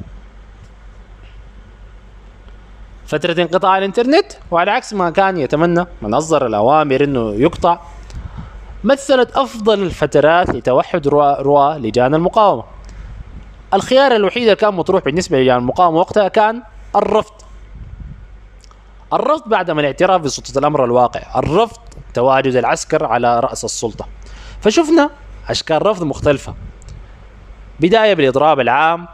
فترة 3.06 3.42
انقطاع 3.42 3.78
الانترنت 3.78 4.32
وعلى 4.50 4.70
عكس 4.70 4.94
ما 4.94 5.10
كان 5.10 5.38
يتمنى 5.38 5.86
من 6.02 6.14
أصدر 6.14 6.46
الأوامر 6.46 7.04
أنه 7.04 7.34
يقطع 7.34 7.80
مثلت 8.84 9.36
أفضل 9.36 9.82
الفترات 9.82 10.50
لتوحد 10.50 11.08
رؤى, 11.08 11.36
رؤى 11.40 11.78
لجان 11.78 12.14
المقاومة. 12.14 12.64
الخيار 13.74 14.16
الوحيد 14.16 14.42
اللي 14.42 14.56
كان 14.56 14.74
مطروح 14.74 15.04
بالنسبة 15.04 15.40
لجان 15.40 15.56
المقاومة 15.56 15.98
وقتها 15.98 16.28
كان 16.28 16.62
الرفض. 16.96 17.34
الرفض 19.12 19.48
بعدم 19.48 19.78
الاعتراف 19.78 20.20
بسلطة 20.20 20.58
الأمر 20.58 20.84
الواقع. 20.84 21.38
الرفض 21.38 21.78
تواجد 22.14 22.56
العسكر 22.56 23.04
على 23.04 23.40
رأس 23.40 23.64
السلطة. 23.64 24.06
فشفنا 24.60 25.10
أشكال 25.48 25.86
رفض 25.86 26.02
مختلفة. 26.02 26.54
بداية 27.80 28.14
بالإضراب 28.14 28.60
العام 28.60 29.08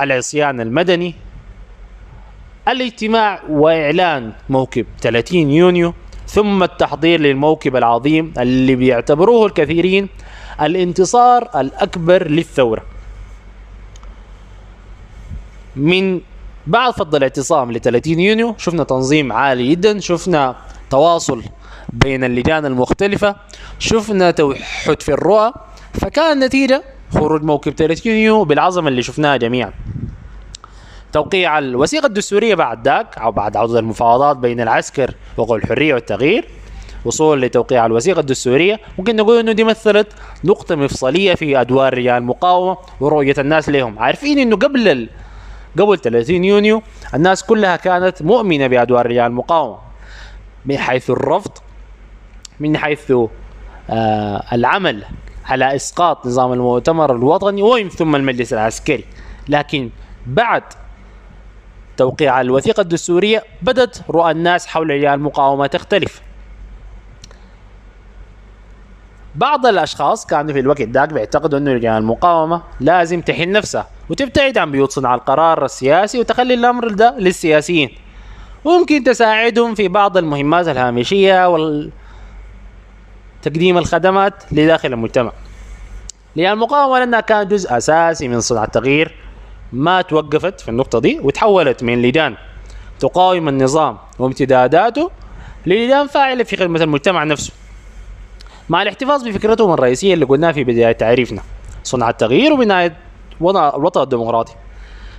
العصيان 0.00 0.60
المدني 0.60 1.14
الاجتماع 2.68 3.42
وإعلان 3.48 4.32
موكب 4.48 4.86
30 5.00 5.50
يونيو 5.50 5.94
ثم 6.28 6.62
التحضير 6.62 7.20
للموكب 7.20 7.76
العظيم 7.76 8.34
اللي 8.38 8.76
بيعتبروه 8.76 9.46
الكثيرين 9.46 10.08
الانتصار 10.60 11.48
الأكبر 11.60 12.28
للثورة. 12.28 12.82
من 15.76 16.20
بعد 16.66 16.92
فض 16.94 17.14
الاعتصام 17.14 17.72
ل 17.72 17.80
30 17.80 18.20
يونيو 18.20 18.54
شفنا 18.58 18.84
تنظيم 18.84 19.32
عالي 19.32 19.70
جدا 19.70 20.00
شفنا 20.00 20.56
تواصل 20.90 21.42
بين 21.92 22.24
اللجان 22.24 22.66
المختلفة 22.66 23.36
شفنا 23.78 24.30
توحد 24.30 25.02
في 25.02 25.08
الرؤى 25.08 25.52
فكان 25.94 26.32
النتيجة 26.32 26.82
خروج 27.14 27.42
موكب 27.42 27.72
30 27.72 28.12
يونيو 28.12 28.44
بالعظمة 28.44 28.88
اللي 28.88 29.02
شفناها 29.02 29.36
جميعا. 29.36 29.72
توقيع 31.12 31.58
الوثيقة 31.58 32.06
الدستورية 32.06 32.54
بعد 32.54 32.88
ذاك 32.88 33.18
أو 33.18 33.32
بعد 33.32 33.56
عودة 33.56 33.78
المفاوضات 33.78 34.36
بين 34.36 34.60
العسكر 34.60 35.14
وقوى 35.36 35.58
الحرية 35.58 35.94
والتغيير 35.94 36.48
وصول 37.04 37.42
لتوقيع 37.42 37.86
الوثيقة 37.86 38.20
الدستورية 38.20 38.80
ممكن 38.98 39.16
نقول 39.16 39.38
إنه 39.38 39.52
دي 39.52 39.64
مثلت 39.64 40.12
نقطة 40.44 40.74
مفصلية 40.76 41.34
في 41.34 41.60
أدوار 41.60 41.94
رجال 41.98 42.16
المقاومة 42.16 42.76
ورؤية 43.00 43.34
الناس 43.38 43.68
لهم. 43.68 43.98
عارفين 43.98 44.38
إنه 44.38 44.56
قبل 44.56 44.88
ال... 44.88 45.08
قبل 45.78 45.98
30 45.98 46.44
يونيو 46.44 46.82
الناس 47.14 47.44
كلها 47.44 47.76
كانت 47.76 48.22
مؤمنة 48.22 48.66
بأدوار 48.66 49.06
رجال 49.06 49.26
المقاومة 49.26 49.78
من 50.64 50.78
حيث 50.78 51.10
الرفض 51.10 51.50
من 52.60 52.76
حيث 52.76 53.12
آه 53.90 54.42
العمل 54.52 55.04
على 55.46 55.76
إسقاط 55.76 56.26
نظام 56.26 56.52
المؤتمر 56.52 57.16
الوطني 57.16 57.62
ومن 57.62 57.88
ثم 57.88 58.16
المجلس 58.16 58.52
العسكري. 58.52 59.04
لكن 59.48 59.90
بعد 60.26 60.62
توقيع 61.96 62.40
الوثيقة 62.40 62.80
الدستورية 62.80 63.44
بدت 63.62 64.02
رؤى 64.10 64.30
الناس 64.30 64.66
حول 64.66 64.90
رجال 64.90 65.14
المقاومة 65.14 65.66
تختلف. 65.66 66.20
بعض 69.34 69.66
الأشخاص 69.66 70.26
كانوا 70.26 70.52
في 70.52 70.60
الوقت 70.60 70.82
ذاك 70.82 71.12
بيعتقدوا 71.12 71.58
إنه 71.58 71.72
رجال 71.72 71.92
المقاومة 71.92 72.62
لازم 72.80 73.20
تحل 73.20 73.52
نفسها 73.52 73.86
وتبتعد 74.10 74.58
عن 74.58 74.70
بيوت 74.70 74.92
صنع 74.92 75.14
القرار 75.14 75.64
السياسي 75.64 76.20
وتخلي 76.20 76.54
الأمر 76.54 76.88
ده 76.88 77.14
للسياسيين. 77.18 77.90
وممكن 78.64 79.04
تساعدهم 79.04 79.74
في 79.74 79.88
بعض 79.88 80.16
المهمات 80.16 80.68
الهامشية 80.68 81.48
وال 81.48 81.90
تقديم 83.42 83.78
الخدمات 83.78 84.34
لداخل 84.52 84.92
المجتمع. 84.92 85.32
لأن 86.36 86.52
المقاومة 86.52 86.98
لأنها 86.98 87.20
كانت 87.20 87.50
جزء 87.50 87.76
أساسي 87.76 88.28
من 88.28 88.40
صنع 88.40 88.64
التغيير 88.64 89.14
ما 89.72 90.02
توقفت 90.02 90.60
في 90.60 90.68
النقطة 90.68 90.98
دي 90.98 91.20
وتحولت 91.22 91.82
من 91.82 92.02
لجان 92.02 92.36
تقاوم 93.00 93.48
النظام 93.48 93.98
وامتداداته 94.18 95.10
للجان 95.66 96.06
فاعلة 96.06 96.44
في 96.44 96.56
خدمة 96.56 96.82
المجتمع 96.82 97.24
نفسه. 97.24 97.52
مع 98.68 98.82
الاحتفاظ 98.82 99.28
بفكرتهم 99.28 99.72
الرئيسية 99.72 100.14
اللي 100.14 100.24
قلناها 100.24 100.52
في 100.52 100.64
بداية 100.64 100.92
تعريفنا 100.92 101.42
صنع 101.84 102.10
التغيير 102.10 102.52
وبناية 102.52 102.96
الوطن 103.40 104.02
الديمقراطي. 104.02 104.52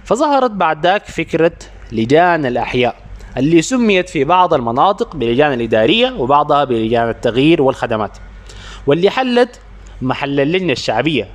فظهرت 0.04 0.52
بعد 0.52 0.86
ذاك 0.86 1.06
فكرة 1.06 1.52
لجان 1.92 2.46
الأحياء 2.46 2.96
اللي 3.38 3.62
سميت 3.62 4.10
في 4.10 4.24
بعض 4.24 4.54
المناطق 4.54 5.16
بلجان 5.16 5.54
الإدارية 5.54 6.12
وبعضها 6.12 6.64
بلجان 6.64 7.10
التغيير 7.10 7.62
والخدمات 7.62 8.18
واللي 8.88 9.10
حلت 9.10 9.60
محل 10.02 10.40
اللجنة 10.40 10.72
الشعبية 10.72 11.28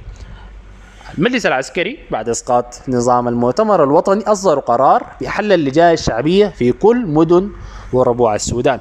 المجلس 1.19 1.47
العسكري 1.47 1.99
بعد 2.11 2.29
إسقاط 2.29 2.83
نظام 2.89 3.29
المؤتمر 3.29 3.85
الوطني 3.85 4.23
أصدر 4.23 4.59
قرار 4.59 5.07
بحل 5.21 5.53
اللجان 5.53 5.93
الشعبية 5.93 6.47
في 6.47 6.73
كل 6.73 7.07
مدن 7.07 7.51
وربوع 7.93 8.35
السودان. 8.35 8.81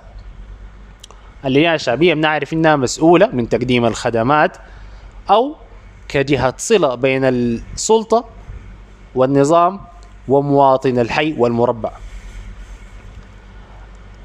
اللجان 1.46 1.74
الشعبية 1.74 2.14
بنعرف 2.14 2.54
إنها 2.54 2.76
مسؤولة 2.76 3.28
من 3.34 3.50
تقديم 3.50 3.86
الخدمات 3.86 4.58
أو 5.30 5.56
كجهة 6.08 6.54
صلة 6.58 6.96
بين 6.96 7.26
السلطة 7.26 8.26
والنظام 9.16 9.80
ومواطن 10.28 11.00
الحي 11.00 11.36
والمربع. 11.38 11.92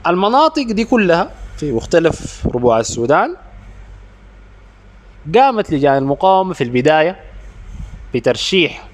المناطق 0.07 0.63
دي 0.63 0.85
كلها 0.85 1.31
في 1.57 1.73
مختلف 1.73 2.47
ربوع 2.47 2.81
السودان 2.81 3.37
قامت 5.35 5.71
لجان 5.71 5.97
المقاومة 5.99 6.55
في 6.55 6.65
البداية 6.65 7.17
بترشيح 8.17 8.89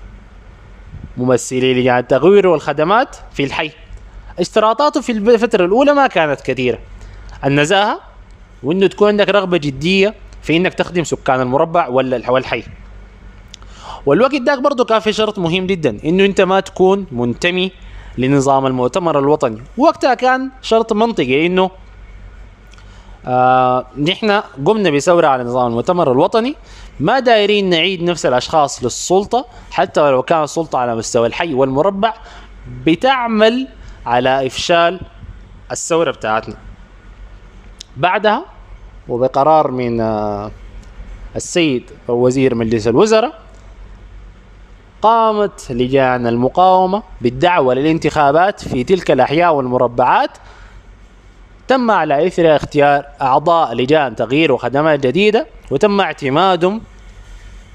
ممثلي 1.17 1.75
لجان 1.75 1.99
التغيير 1.99 2.47
والخدمات 2.47 3.17
في 3.33 3.45
الحي. 3.45 3.71
اشتراطاته 4.39 5.01
في 5.01 5.13
الفترة 5.13 5.65
الأولى 5.65 5.95
ما 5.95 6.07
كانت 6.07 6.41
كثيرة. 6.41 6.79
النزاهة 7.45 8.01
وإنه 8.63 8.87
تكون 8.87 9.09
عندك 9.09 9.29
رغبة 9.29 9.57
جدية 9.57 10.15
في 10.43 10.57
إنك 10.57 10.75
تخدم 10.75 11.05
سكان 11.05 11.41
المربع 11.41 11.89
ولا 11.89 12.31
والحي. 12.31 12.63
والوقت 14.07 14.43
ذاك 14.43 14.59
برضه 14.59 14.85
كان 14.85 15.01
في 15.01 15.13
شرط 15.13 15.39
مهم 15.39 15.67
جدا 15.67 15.99
إنه 16.05 16.25
أنت 16.25 16.41
ما 16.41 16.61
تكون 16.61 17.07
منتمي 17.13 17.73
لنظام 18.19 18.67
المؤتمر 18.67 19.19
الوطني. 19.19 19.63
وقتها 19.79 20.15
كان 20.15 20.51
شرط 20.63 20.93
منطقي 20.93 21.47
إنه 21.47 21.71
آه 23.27 23.87
نحن 23.99 24.31
قمنا 24.67 24.91
بثورة 24.91 25.27
على 25.27 25.45
نظام 25.45 25.67
المؤتمر 25.67 26.13
الوطني. 26.13 26.55
ما 27.01 27.19
دايرين 27.21 27.71
نعيد 27.71 28.03
نفس 28.03 28.27
الأشخاص 28.27 28.85
للسلطة 28.85 29.47
حتى 29.71 30.11
لو 30.11 30.23
كانت 30.23 30.45
السلطه 30.45 30.79
على 30.79 30.95
مستوى 30.97 31.27
الحي 31.27 31.55
والمربع 31.55 32.15
بتعمل 32.87 33.69
على 34.07 34.47
إفشال 34.47 35.01
الثورة 35.73 36.11
بتاعتنا. 36.11 36.57
بعدها 37.97 38.45
وبقرار 39.09 39.71
من 39.71 40.01
السيد 41.37 41.91
وزير 42.09 42.55
مجلس 42.55 42.89
الوزراء 42.89 43.39
قامت 45.03 45.67
لجان 45.71 46.27
المقاومة 46.27 47.03
بالدعوة 47.21 47.75
للانتخابات 47.75 48.69
في 48.69 48.85
تلك 48.85 49.11
الأحياء 49.11 49.55
والمربعات 49.55 50.31
تم 51.69 51.91
على 51.91 52.27
إثر 52.27 52.57
اختيار 52.57 53.05
أعضاء 53.23 53.75
لجان 53.75 54.17
تغيير 54.17 54.53
وخدمات 54.53 55.01
جديدة 55.01 55.47
وتم 55.71 56.01
اعتمادهم 56.01 56.81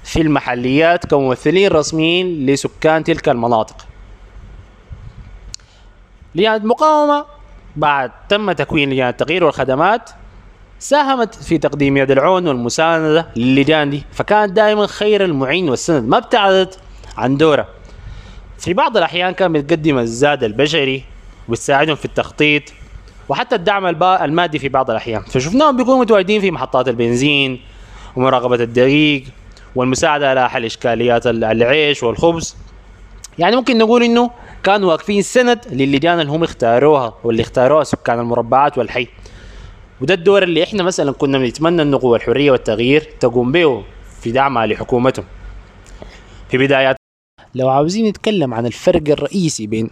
في 0.04 0.22
المحليات 0.22 1.06
كممثلين 1.06 1.72
رسميين 1.72 2.46
لسكان 2.46 3.04
تلك 3.04 3.30
المناطق. 3.30 3.76
لجان 6.36 6.56
المقاومة 6.56 7.26
بعد 7.76 8.12
تم 8.30 8.52
تكوين 8.52 8.90
لجان 8.90 9.10
التغيير 9.10 9.44
والخدمات 9.44 10.10
ساهمت 10.80 11.36
في 11.36 11.58
تقديم 11.58 11.98
يد 11.98 12.12
العون 12.12 12.48
والمساندة 12.48 13.28
للجان 13.36 13.90
دي. 13.90 14.04
فكانت 14.14 14.52
دائما 14.52 14.88
خير 14.88 15.26
المعين 15.26 15.70
والسند 15.70 16.10
ما 16.10 16.18
ابتعدت 16.18 16.80
عن 17.18 17.38
دورها 17.38 17.68
في 18.60 18.74
بعض 18.74 18.98
الأحيان 18.98 19.34
كان 19.34 19.54
بتقدم 19.54 19.98
الزاد 19.98 20.44
البشري 20.44 21.04
وتساعدهم 21.50 21.96
في 21.96 22.06
التخطيط 22.06 22.64
وحتى 23.30 23.56
الدعم 23.56 23.86
المادي 24.04 24.60
في 24.60 24.70
بعض 24.70 24.90
الأحيان. 24.92 25.22
فشفناهم 25.22 25.78
بيكونوا 25.78 26.00
متواجدين 26.00 26.42
في 26.42 26.52
محطات 26.52 26.88
البنزين 26.88 27.60
ومراقبة 28.16 28.56
الدقيق 28.56 29.24
والمساعدة 29.76 30.30
على 30.30 30.50
حل 30.50 30.66
إشكاليات 30.66 31.28
ال- 31.28 31.44
العيش 31.44 32.04
والخبز. 32.04 32.56
يعني 33.40 33.56
ممكن 33.56 33.78
نقول 33.78 34.04
إنه 34.04 34.32
كانوا 34.64 34.90
واقفين 34.90 35.22
سند 35.22 35.60
للجان 35.72 36.20
اللي 36.20 36.32
هم 36.32 36.44
اختاروها 36.44 37.14
واللي 37.24 37.42
اختاروها 37.42 37.84
سكان 37.84 38.20
المربعات 38.20 38.78
والحي. 38.78 39.08
وده 40.02 40.14
الدور 40.14 40.44
اللي 40.44 40.64
إحنا 40.64 40.84
مثلا 40.84 41.12
كنا 41.12 41.38
بنتمنى 41.38 41.82
إنه 41.82 42.00
قوى 42.00 42.18
الحرية 42.18 42.52
والتغيير 42.52 43.02
تقوم 43.20 43.52
به 43.52 43.84
في 44.22 44.32
دعمها 44.32 44.66
لحكومتهم 44.66 45.26
في 46.50 46.58
بدايات 46.58 46.96
لو 47.56 47.70
عاوزين 47.70 48.06
نتكلم 48.08 48.54
عن 48.54 48.66
الفرق 48.66 49.02
الرئيسي 49.10 49.68
بين 49.68 49.90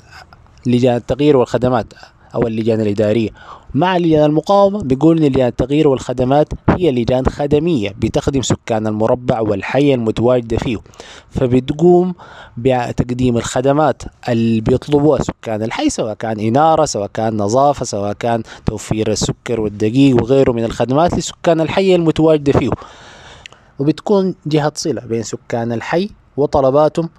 لجان 0.66 0.96
التغيير 0.96 1.38
والخدمات 1.38 1.94
أو 2.36 2.48
اللجان 2.48 2.82
الإدارية. 2.82 3.30
مع 3.74 3.98
لجان 3.98 4.24
المقاومة 4.24 4.82
بيقول 4.84 5.18
إن 5.18 5.24
لجان 5.26 5.48
التغيير 5.48 5.88
والخدمات 5.88 6.48
هي 6.70 6.92
لجان 6.92 7.26
خدمية 7.26 7.90
بتخدم 8.00 8.42
سكان 8.42 8.88
المربع 8.88 9.40
والحي 9.40 9.94
المتواجدة 9.94 10.58
فيه. 10.58 10.78
فبتقوم 11.30 12.14
بتقديم 12.58 13.38
الخدمات 13.38 14.04
اللي 14.30 14.62
بيطلبوها 14.62 15.22
سكان 15.24 15.64
الحي 15.64 15.90
سواء 15.90 16.14
كان 16.14 16.40
إنارة 16.40 16.86
سواء 16.86 17.10
كان 17.14 17.38
نظافة 17.38 17.86
سواء 17.86 18.14
كان 18.14 18.44
توفير 18.66 19.12
السكر 19.12 19.62
والدقيق 19.62 20.16
وغيره 20.24 20.52
من 20.52 20.64
الخدمات 20.64 21.14
لسكان 21.14 21.62
الحي 21.62 21.96
المتواجدة 21.96 22.52
فيه. 22.60 22.70
وبتكون 23.80 24.36
جهة 24.46 24.72
صلة 24.76 25.02
بين 25.02 25.24
سكان 25.24 25.72
الحي 25.72 26.10
وطلباتهم 26.38 27.10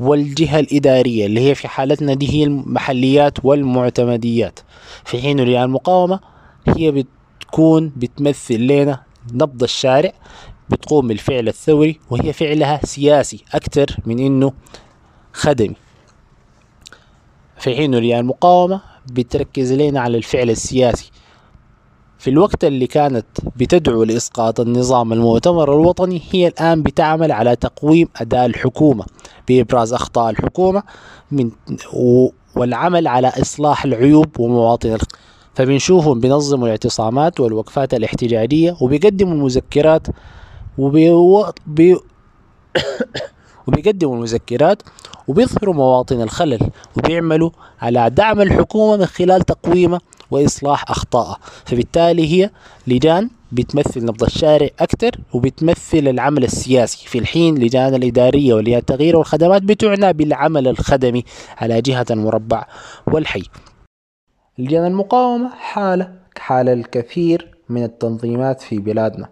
والجهة 0.00 0.60
الإدارية 0.60 1.26
اللي 1.26 1.40
هي 1.40 1.54
في 1.54 1.68
حالتنا 1.68 2.14
دي 2.14 2.28
هي 2.34 2.44
المحليات 2.44 3.44
والمعتمديات. 3.44 4.58
في 5.04 5.22
حين 5.22 5.40
لجان 5.40 5.62
المقاومة 5.62 6.20
هي 6.68 6.90
بتكون 6.90 7.92
بتمثل 7.96 8.60
لنا 8.60 9.02
نبض 9.32 9.62
الشارع 9.62 10.12
بتقوم 10.70 11.08
بالفعل 11.08 11.48
الثوري 11.48 12.00
وهي 12.10 12.32
فعلها 12.32 12.80
سياسي 12.86 13.44
أكثر 13.54 13.96
من 14.06 14.18
إنه 14.18 14.52
خدمي. 15.32 15.76
في 17.58 17.76
حين 17.76 17.94
لجان 17.94 18.18
المقاومة 18.20 18.80
بتركز 19.12 19.72
لنا 19.72 20.00
على 20.00 20.16
الفعل 20.16 20.50
السياسي. 20.50 21.10
في 22.20 22.30
الوقت 22.30 22.64
اللي 22.64 22.86
كانت 22.86 23.26
بتدعو 23.56 24.02
لإسقاط 24.02 24.60
النظام 24.60 25.12
المؤتمر 25.12 25.72
الوطني 25.72 26.22
هي 26.30 26.46
الآن 26.48 26.82
بتعمل 26.82 27.32
على 27.32 27.56
تقويم 27.56 28.08
أداء 28.16 28.46
الحكومة 28.46 29.04
بإبراز 29.48 29.92
أخطاء 29.92 30.30
الحكومة 30.30 30.82
من 31.30 31.50
والعمل 32.56 33.06
على 33.06 33.28
إصلاح 33.28 33.84
العيوب 33.84 34.40
ومواطن. 34.40 34.98
فبنشوفهم 35.54 36.20
بينظموا 36.20 36.66
الاعتصامات 36.66 37.40
والوقفات 37.40 37.94
الاحتجاجية 37.94 38.76
وبيقدموا 38.80 39.34
المذكرات 39.34 40.06
وبي... 40.78 41.10
بي... 41.66 41.96
وبيقدموا 43.66 44.16
المذكرات 44.16 44.82
وبيظهروا 45.28 45.74
مواطن 45.74 46.20
الخلل 46.20 46.70
وبيعملوا 46.96 47.50
على 47.80 48.10
دعم 48.10 48.40
الحكومة 48.40 48.96
من 48.96 49.06
خلال 49.06 49.42
تقويمها 49.42 50.00
وإصلاح 50.30 50.90
أخطائها 50.90 51.38
فبالتالي 51.64 52.32
هي 52.32 52.50
لجان 52.86 53.30
بتمثل 53.52 54.04
نبض 54.04 54.22
الشارع 54.22 54.68
أكثر 54.80 55.10
وبتمثل 55.32 55.98
العمل 55.98 56.44
السياسي. 56.44 57.08
في 57.08 57.18
الحين 57.18 57.58
لجان 57.58 57.94
الإدارية 57.94 58.54
ولجان 58.54 58.78
التغيير 58.78 59.16
والخدمات 59.16 59.62
بتعنى 59.62 60.12
بالعمل 60.12 60.68
الخدمي 60.68 61.24
على 61.58 61.80
جهة 61.80 62.06
المربع 62.10 62.66
والحي. 63.06 63.42
لجان 64.58 64.86
المقاومة 64.86 65.50
حالة 65.54 66.12
كحال 66.34 66.68
الكثير 66.68 67.56
من 67.68 67.84
التنظيمات 67.84 68.60
في 68.60 68.78
بلادنا. 68.78 69.28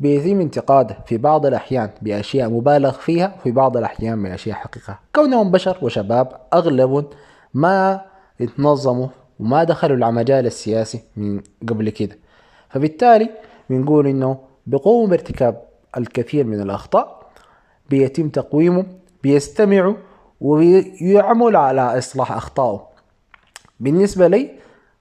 بيتم 0.00 0.40
انتقاده 0.40 0.98
في 1.06 1.16
بعض 1.16 1.46
الأحيان 1.46 1.90
بأشياء 2.02 2.50
مبالغ 2.50 2.92
فيها 2.92 3.36
وفي 3.40 3.50
بعض 3.50 3.76
الأحيان 3.76 4.22
بأشياء 4.22 4.56
حقيقة. 4.56 4.98
كونهم 5.14 5.50
بشر 5.50 5.78
وشباب 5.82 6.28
أغلبهم 6.54 7.06
ما 7.54 8.00
اتنظموا 8.40 9.08
وما 9.40 9.64
دخلوا 9.64 9.96
المجال 9.96 10.46
السياسي 10.46 11.00
من 11.16 11.40
قبل 11.68 11.90
كده. 11.90 12.18
فبالتالي 12.68 13.30
بنقول 13.70 14.06
إنه 14.06 14.38
بيقوموا 14.66 15.08
بارتكاب 15.08 15.62
الكثير 15.96 16.44
من 16.44 16.60
الأخطاء 16.60 17.26
بيتم 17.90 18.28
تقويمه 18.28 18.86
بيستمعوا 19.22 19.94
ويعملوا 20.40 21.60
على 21.60 21.98
إصلاح 21.98 22.32
أخطائه. 22.32 22.86
بالنسبة 23.80 24.26
لي 24.28 24.50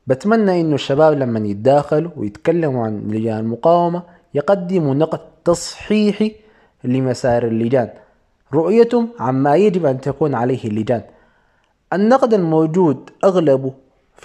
بتمنى 0.08 0.62
إنه 0.62 0.76
الشباب 0.76 1.14
لما 1.14 1.48
يتداخلوا 1.48 2.12
ويتكلموا 2.18 2.86
عن 2.86 3.08
لجان 3.08 3.40
المقاومة 3.40 4.04
يقدموا 4.34 4.94
نقد 4.94 5.20
تصحيحي 5.46 6.36
لمسار 6.84 7.48
اللجان. 7.48 7.90
رؤيتهم 8.54 9.10
عما 9.20 9.56
يجب 9.56 9.86
أن 9.86 10.02
تكون 10.02 10.36
عليه 10.36 10.64
اللجان. 10.64 11.02
النقد 11.94 12.34
الموجود 12.34 13.10
أغلبه 13.24 13.74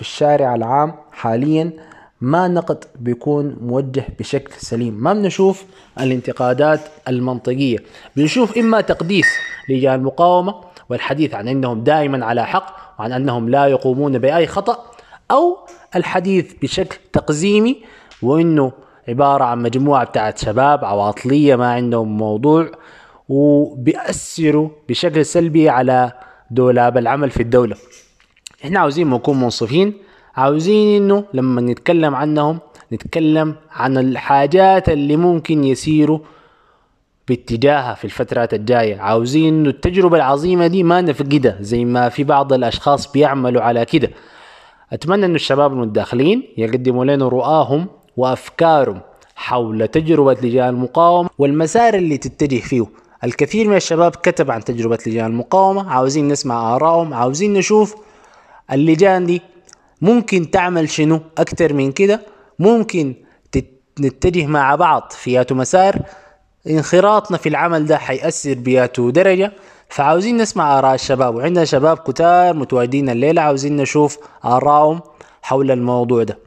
في 0.00 0.06
الشارع 0.06 0.54
العام 0.54 0.94
حاليا 1.12 1.72
ما 2.20 2.48
نقد 2.48 2.84
بيكون 2.98 3.56
موجه 3.60 4.04
بشكل 4.18 4.52
سليم. 4.54 4.94
ما 4.94 5.12
بنشوف 5.12 5.64
الانتقادات 6.00 6.80
المنطقية 7.08 7.78
بنشوف 8.16 8.58
إما 8.58 8.80
تقديس 8.80 9.26
لجان 9.68 9.94
المقاومة 9.94 10.54
والحديث 10.88 11.34
عن 11.34 11.48
أنهم 11.48 11.84
دائما 11.84 12.26
على 12.26 12.46
حق 12.46 12.76
وعن 12.98 13.12
أنهم 13.12 13.48
لا 13.48 13.66
يقومون 13.66 14.18
بأي 14.18 14.46
خطأ 14.46 14.90
أو 15.30 15.58
الحديث 15.96 16.52
بشكل 16.62 16.98
تقزيمي 17.12 17.82
وأنه 18.22 18.72
عبارة 19.08 19.44
عن 19.44 19.62
مجموعة 19.62 20.04
بتاعت 20.04 20.38
شباب 20.38 20.84
عواطلية 20.84 21.56
ما 21.56 21.72
عندهم 21.72 22.16
موضوع 22.16 22.70
وبيأثروا 23.28 24.68
بشكل 24.88 25.26
سلبي 25.26 25.68
على 25.68 26.12
دولاب 26.50 26.98
العمل 26.98 27.30
في 27.30 27.42
الدولة. 27.42 27.76
إحنا 28.64 28.80
عاوزين 28.80 29.10
نكون 29.10 29.40
منصفين 29.40 29.94
عاوزين 30.36 31.02
إنه 31.02 31.24
لما 31.34 31.60
نتكلم 31.60 32.14
عنهم 32.14 32.58
نتكلم 32.92 33.54
عن 33.70 33.98
الحاجات 33.98 34.88
اللي 34.88 35.16
ممكن 35.16 35.64
يسيروا 35.64 36.18
باتجاهها 37.28 37.94
في 37.94 38.04
الفترات 38.04 38.54
الجاية. 38.54 39.00
عاوزين 39.00 39.54
إنه 39.54 39.68
التجربة 39.68 40.16
العظيمة 40.16 40.66
دي 40.66 40.82
ما 40.82 41.00
نفقدها 41.00 41.56
زي 41.60 41.84
ما 41.84 42.08
في 42.08 42.24
بعض 42.24 42.52
الأشخاص 42.52 43.12
بيعملوا 43.12 43.62
على 43.62 43.84
كده. 43.84 44.10
أتمنى 44.92 45.26
إنه 45.26 45.34
الشباب 45.34 45.72
المتداخلين 45.72 46.42
يقدموا 46.56 47.04
لنا 47.04 47.28
رؤاهم 47.28 47.86
وأفكارهم 48.16 49.00
حول 49.36 49.88
تجربة 49.88 50.32
لجان 50.42 50.68
المقاومة 50.68 51.30
والمسار 51.38 51.94
اللي 51.94 52.16
تتجه 52.18 52.60
فيه. 52.60 52.86
الكثير 53.24 53.68
من 53.68 53.76
الشباب 53.76 54.16
كتب 54.16 54.50
عن 54.50 54.64
تجربة 54.64 54.98
لجان 55.06 55.26
المقاومة 55.26 55.90
عاوزين 55.90 56.28
نسمع 56.28 56.76
آرائهم 56.76 57.14
عاوزين 57.14 57.52
نشوف 57.52 57.94
اللجان 58.72 59.26
دي 59.26 59.42
ممكن 60.00 60.50
تعمل 60.50 60.90
شنو؟ 60.90 61.20
أكتر 61.38 61.72
من 61.72 61.92
كده. 61.92 62.20
ممكن 62.58 63.14
نتجه 64.00 64.46
مع 64.46 64.74
بعض 64.74 65.12
فياتو 65.12 65.54
مسار. 65.54 66.02
انخراطنا 66.66 67.36
في 67.36 67.48
العمل 67.48 67.86
ده 67.86 67.98
حيأثر 67.98 68.54
بياتو 68.54 69.10
درجة. 69.10 69.52
فعاوزين 69.88 70.36
نسمع 70.36 70.78
آراء 70.78 70.94
الشباب. 70.94 71.34
وعندنا 71.34 71.64
شباب 71.64 71.98
كتار 71.98 72.54
متواجدين 72.54 73.10
الليلة. 73.10 73.42
عاوزين 73.42 73.76
نشوف 73.76 74.18
آرائهم 74.44 75.00
حول 75.42 75.70
الموضوع 75.70 76.22
ده. 76.22 76.38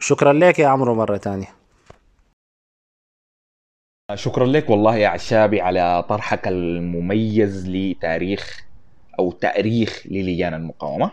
شكرا 0.00 0.32
لك 0.32 0.58
يا 0.58 0.68
عمرو 0.68 0.94
مرة 0.94 1.16
تانية. 1.16 1.48
شكرا 4.14 4.46
لك 4.46 4.70
والله 4.70 4.96
يا 4.96 5.08
عشابي 5.08 5.60
على 5.60 6.04
طرحك 6.08 6.48
المميز 6.48 7.68
لتاريخ 7.68 8.64
أو 9.18 9.32
تأريخ 9.32 10.02
للجان 10.04 10.54
المقاومة. 10.54 11.10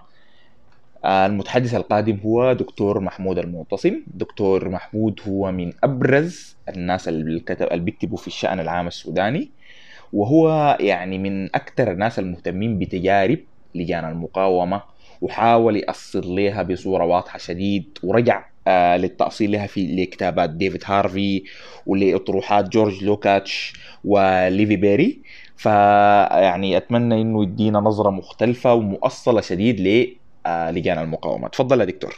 المتحدث 1.05 1.75
القادم 1.75 2.17
هو 2.25 2.53
دكتور 2.53 2.99
محمود 2.99 3.39
المعتصم. 3.39 4.01
دكتور 4.07 4.69
محمود 4.69 5.19
هو 5.27 5.51
من 5.51 5.73
أبرز 5.83 6.55
الناس 6.69 7.07
اللي 7.07 7.39
كتب 7.39 7.67
اللي 7.67 7.83
بيكتبوا 7.83 8.17
في 8.17 8.27
الشأن 8.27 8.59
العام 8.59 8.88
السوداني 8.88 9.51
وهو 10.13 10.77
يعني 10.79 11.17
من 11.17 11.45
أكثر 11.55 11.91
الناس 11.91 12.19
المهتمين 12.19 12.79
بتجارب 12.79 13.39
لجان 13.75 14.05
المقاومة 14.09 14.81
وحاول 15.21 15.75
يأصل 15.77 16.35
لها 16.35 16.63
بصورة 16.63 17.05
واضحة 17.05 17.38
شديد 17.39 17.97
ورجع 18.03 18.45
آه 18.67 18.97
للتأصيل 18.97 19.51
لها 19.51 19.67
في 19.67 19.95
لكتابات 19.95 20.49
ديفيد 20.49 20.83
هارفي 20.85 21.43
ولأطروحات 21.85 22.69
جورج 22.69 23.03
لوكاتش 23.03 23.73
وليفي 24.03 24.75
بيري. 24.75 25.21
فيعني 25.57 26.77
أتمنى 26.77 27.21
إنه 27.21 27.43
يدينا 27.43 27.79
نظرة 27.79 28.09
مختلفة 28.09 28.73
ومؤصلة 28.73 29.41
شديد 29.41 29.79
للجان 30.71 30.97
المقاومة. 30.97 31.47
تفضل 31.47 31.79
يا 31.79 31.85
دكتور. 31.85 32.15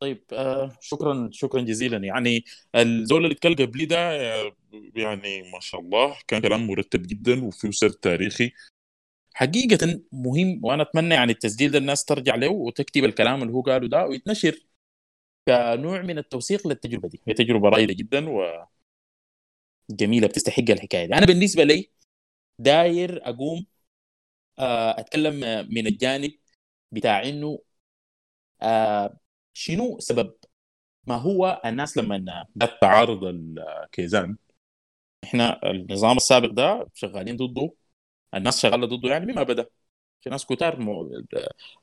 طيب 0.00 0.24
آه 0.32 0.78
شكرا 0.80 1.28
شكرا 1.32 1.60
جزيلا. 1.60 1.98
يعني 1.98 2.44
الزول 2.74 3.24
اللي 3.24 3.34
اتكلم 3.34 3.54
قبلي 3.54 3.84
ده 3.86 3.96
آه، 3.98 4.52
يعني 4.94 5.42
ما 5.52 5.60
شاء 5.60 5.80
الله 5.80 6.16
كان 6.28 6.42
كلام 6.42 6.66
مرتب 6.66 7.02
جدا 7.02 7.44
وفيه 7.44 7.70
سرد 7.70 7.92
تاريخي. 7.92 8.52
حقيقة 9.34 10.00
مهم 10.12 10.60
وأنا 10.64 10.82
أتمنى 10.82 11.14
يعني 11.14 11.32
التسجيل 11.32 11.70
ده 11.70 11.78
الناس 11.78 12.04
ترجع 12.04 12.34
له 12.34 12.48
وتكتب 12.48 13.04
الكلام 13.04 13.42
اللي 13.42 13.52
هو 13.54 13.62
قاله 13.62 13.88
ده 13.88 14.06
ويتنشر 14.06 14.58
كنوع 15.48 16.02
من 16.02 16.18
التوثيق 16.18 16.68
للتجربة 16.68 17.08
دي. 17.08 17.20
هي 17.28 17.34
تجربة 17.34 17.68
رائدة 17.68 17.94
جدا 17.94 18.28
وجميلة 19.90 20.26
بتستحق 20.26 20.70
الحكاية 20.70 21.06
دي. 21.06 21.14
أنا 21.14 21.26
بالنسبة 21.26 21.64
لي 21.64 21.90
داير 22.58 23.28
أقوم 23.28 23.58
آه، 23.58 23.66
أتكلم 24.58 25.34
من 25.74 25.86
الجانب 25.86 26.32
بتاع 26.92 27.22
إنه 27.22 27.58
آه، 28.62 29.18
شنو 29.54 29.96
سبب؟ 30.00 30.34
ما 31.06 31.16
هو 31.16 31.62
الناس 31.64 31.98
لما 31.98 32.46
جت 32.56 32.78
تعارض 32.80 33.24
الكيزان 33.24 34.36
إحنا 35.24 35.70
النظام 35.70 36.16
السابق 36.16 36.48
ده 36.50 36.88
شغالين 36.94 37.36
ضده 37.36 37.72
الناس 38.34 38.60
شغالة 38.62 38.86
ضده 38.86 39.10
يعني 39.10 39.26
مما 39.32 39.42
بدا 39.42 39.66
في 40.22 40.30
ناس 40.30 40.46
كتار 40.46 40.78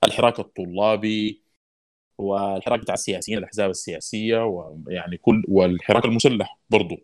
الحراك 0.05 0.39
الطلابي 0.39 1.43
والحراك 2.17 2.79
بتاع 2.81 2.93
السياسيين 2.93 3.37
الأحزاب 3.37 3.69
السياسية 3.69 4.45
ويعني 4.45 5.17
كل 5.17 5.43
والحراك 5.49 6.05
المسلح 6.05 6.59
برضه 6.69 6.97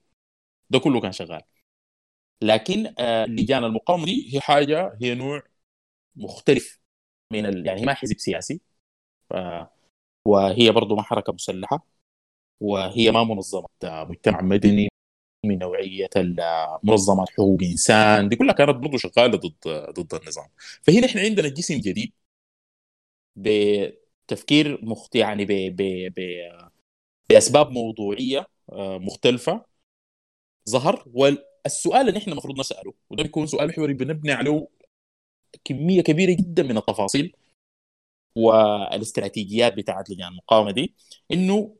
ده 0.70 0.80
كله 0.80 1.02
كان 1.02 1.12
شغال. 1.12 1.42
لكن 2.42 2.94
آه، 3.00 3.26
لجان 3.26 3.64
المقاومة 3.64 4.06
دي 4.06 4.36
هي 4.36 4.42
حاجة 4.42 4.98
هي 5.02 5.16
نوع 5.16 5.44
مختلف 6.16 6.80
من 7.34 7.46
ال... 7.46 7.68
يعني 7.68 7.82
ما 7.86 7.94
حزب 7.94 8.20
سياسي. 8.20 8.62
ف... 9.30 9.34
وهي 10.26 10.72
برضه 10.72 10.96
ما 10.96 11.02
حركة 11.04 11.34
مسلحة. 11.34 11.88
وهي 12.62 13.12
ما 13.12 13.24
منظمة 13.24 13.68
مجتمع 13.84 14.42
مدني 14.42 14.90
من 15.46 15.60
نوعية 15.60 16.10
ال- 16.18 16.38
منظمات 16.84 17.30
حقوق 17.30 17.60
إنسان. 17.64 18.30
دي 18.30 18.36
كلها 18.36 18.54
كانت 18.54 18.72
برضه 18.78 18.98
شغالة 18.98 19.38
ضد 19.38 19.56
ضد 20.00 20.14
النظام. 20.22 20.48
فهنا 20.84 21.08
إحنا 21.08 21.22
عندنا 21.22 21.48
جسم 21.50 21.76
جديد 21.82 22.14
بتفكير 23.36 24.80
مخت 24.86 25.16
يعني 25.16 25.46
ب... 25.46 25.52
ب... 25.52 25.82
ب... 26.16 26.22
بأسباب 27.30 27.72
موضوعية 27.72 28.48
آه، 28.72 28.98
مختلفة 28.98 29.66
ظهر. 30.70 31.06
والسؤال 31.14 32.10
اللي 32.10 32.20
إحنا 32.20 32.34
المفروض 32.34 32.60
نسأله 32.60 32.94
وده 33.10 33.24
بيكون 33.24 33.48
سؤال 33.48 33.68
محوري 33.70 33.94
بنبني 33.94 34.32
عليه 34.32 34.68
كمية 35.64 36.02
كبيرة 36.02 36.32
جدا 36.34 36.64
من 36.64 36.78
التفاصيل 36.78 37.36
والاستراتيجيات 38.36 39.74
بتاعت 39.74 40.10
لجان 40.10 40.28
المقاومة 40.28 40.72
دي 40.72 40.96
إنه 41.32 41.76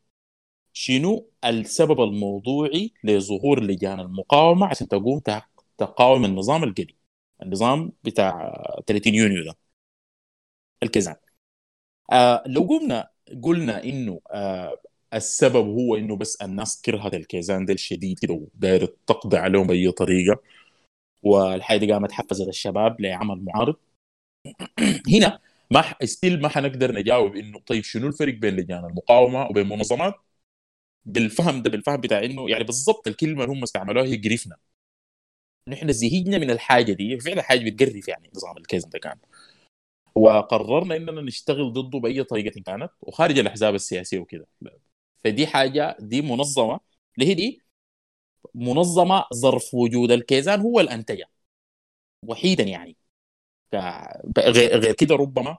شنو 0.74 1.30
السبب 1.46 2.02
الموضوعي 2.02 2.94
لظهور 3.04 3.64
لجان 3.64 4.00
المقاومة 4.00 4.68
عشان 4.68 4.88
تقوم 4.88 5.20
تق- 5.20 5.50
تقاوم 5.78 6.26
النظام 6.26 6.64
القديم 6.64 6.98
النظام 7.44 7.92
بتاع 8.04 8.54
30 8.88 9.16
يونيو 9.16 9.46
ده 9.46 9.58
الكيزان 10.84 11.16
آه 12.12 12.44
لو 12.48 12.62
قمنا 12.64 13.10
قلنا 13.44 13.84
إنه 13.84 14.22
آه 14.32 14.82
السبب 15.14 15.68
هو 15.68 15.96
إنه 15.96 16.16
بس 16.18 16.36
الناس 16.42 16.82
كرهت 16.82 17.14
الكيزان 17.14 17.66
ده 17.66 17.74
الشديد 17.74 18.20
كده 18.20 18.34
وداير 18.34 18.86
تقضي 19.08 19.38
عليهم 19.38 19.68
بأي 19.68 19.92
طريقة 19.92 20.42
والحاجة 21.26 21.78
دي 21.80 21.94
قامت 21.94 22.12
حفزت 22.12 22.48
الشباب 22.48 23.02
لعمل 23.02 23.46
معارض. 23.46 23.76
هنا 25.16 25.40
ما 25.72 25.82
ح... 25.82 26.04
ستيل 26.06 26.42
ما 26.42 26.50
حنقدر 26.50 26.92
نجاوب 26.92 27.36
إنه 27.36 27.60
طيب 27.60 27.84
شنو 27.84 28.08
الفرق 28.08 28.34
بين 28.34 28.56
لجان 28.56 28.86
المقاومة 28.86 29.46
وبين 29.48 29.70
منظمات 29.70 30.16
بالفهم 31.06 31.62
ده 31.64 31.70
بالفهم 31.70 32.02
بتاع 32.02 32.20
إنه 32.26 32.50
يعني 32.50 32.64
بالضبط 32.64 33.08
الكلمة 33.08 33.44
اللي 33.46 33.54
هم 33.56 33.64
استعملوها 33.64 34.06
هي 34.06 34.18
قرفنا 34.18 34.58
نحن 35.68 35.92
زهقنا 35.92 36.38
من 36.38 36.52
الحاجة 36.52 36.94
دي 36.94 37.20
فعلا 37.20 37.42
حاجة 37.42 37.70
بتقرف 37.72 38.08
يعني 38.08 38.30
نظام 38.36 38.58
الكيزن 38.58 38.90
ده 38.90 39.00
كان. 39.00 39.18
وقررنا 40.16 40.96
إننا 40.96 41.22
نشتغل 41.22 41.74
ضده 41.74 42.00
بأي 42.00 42.24
طريقة 42.24 42.62
كانت 42.62 42.90
وخارج 43.02 43.40
الأحزاب 43.40 43.76
السياسية 43.76 44.20
وكده. 44.20 44.48
فدي 45.26 45.48
حاجة 45.48 45.98
دي 46.00 46.22
منظمة. 46.22 46.80
اللي 47.20 47.30
هي 47.32 47.34
دي؟ 47.34 47.62
منظمة 48.56 49.26
ظرف 49.34 49.74
وجود 49.74 50.12
الكيزان 50.12 50.60
هو 50.62 50.80
الانتجه 50.80 51.30
وحيدا 52.24 52.64
يعني. 52.64 52.98
غير 54.40 54.94
كده 54.94 55.16
ربما 55.16 55.58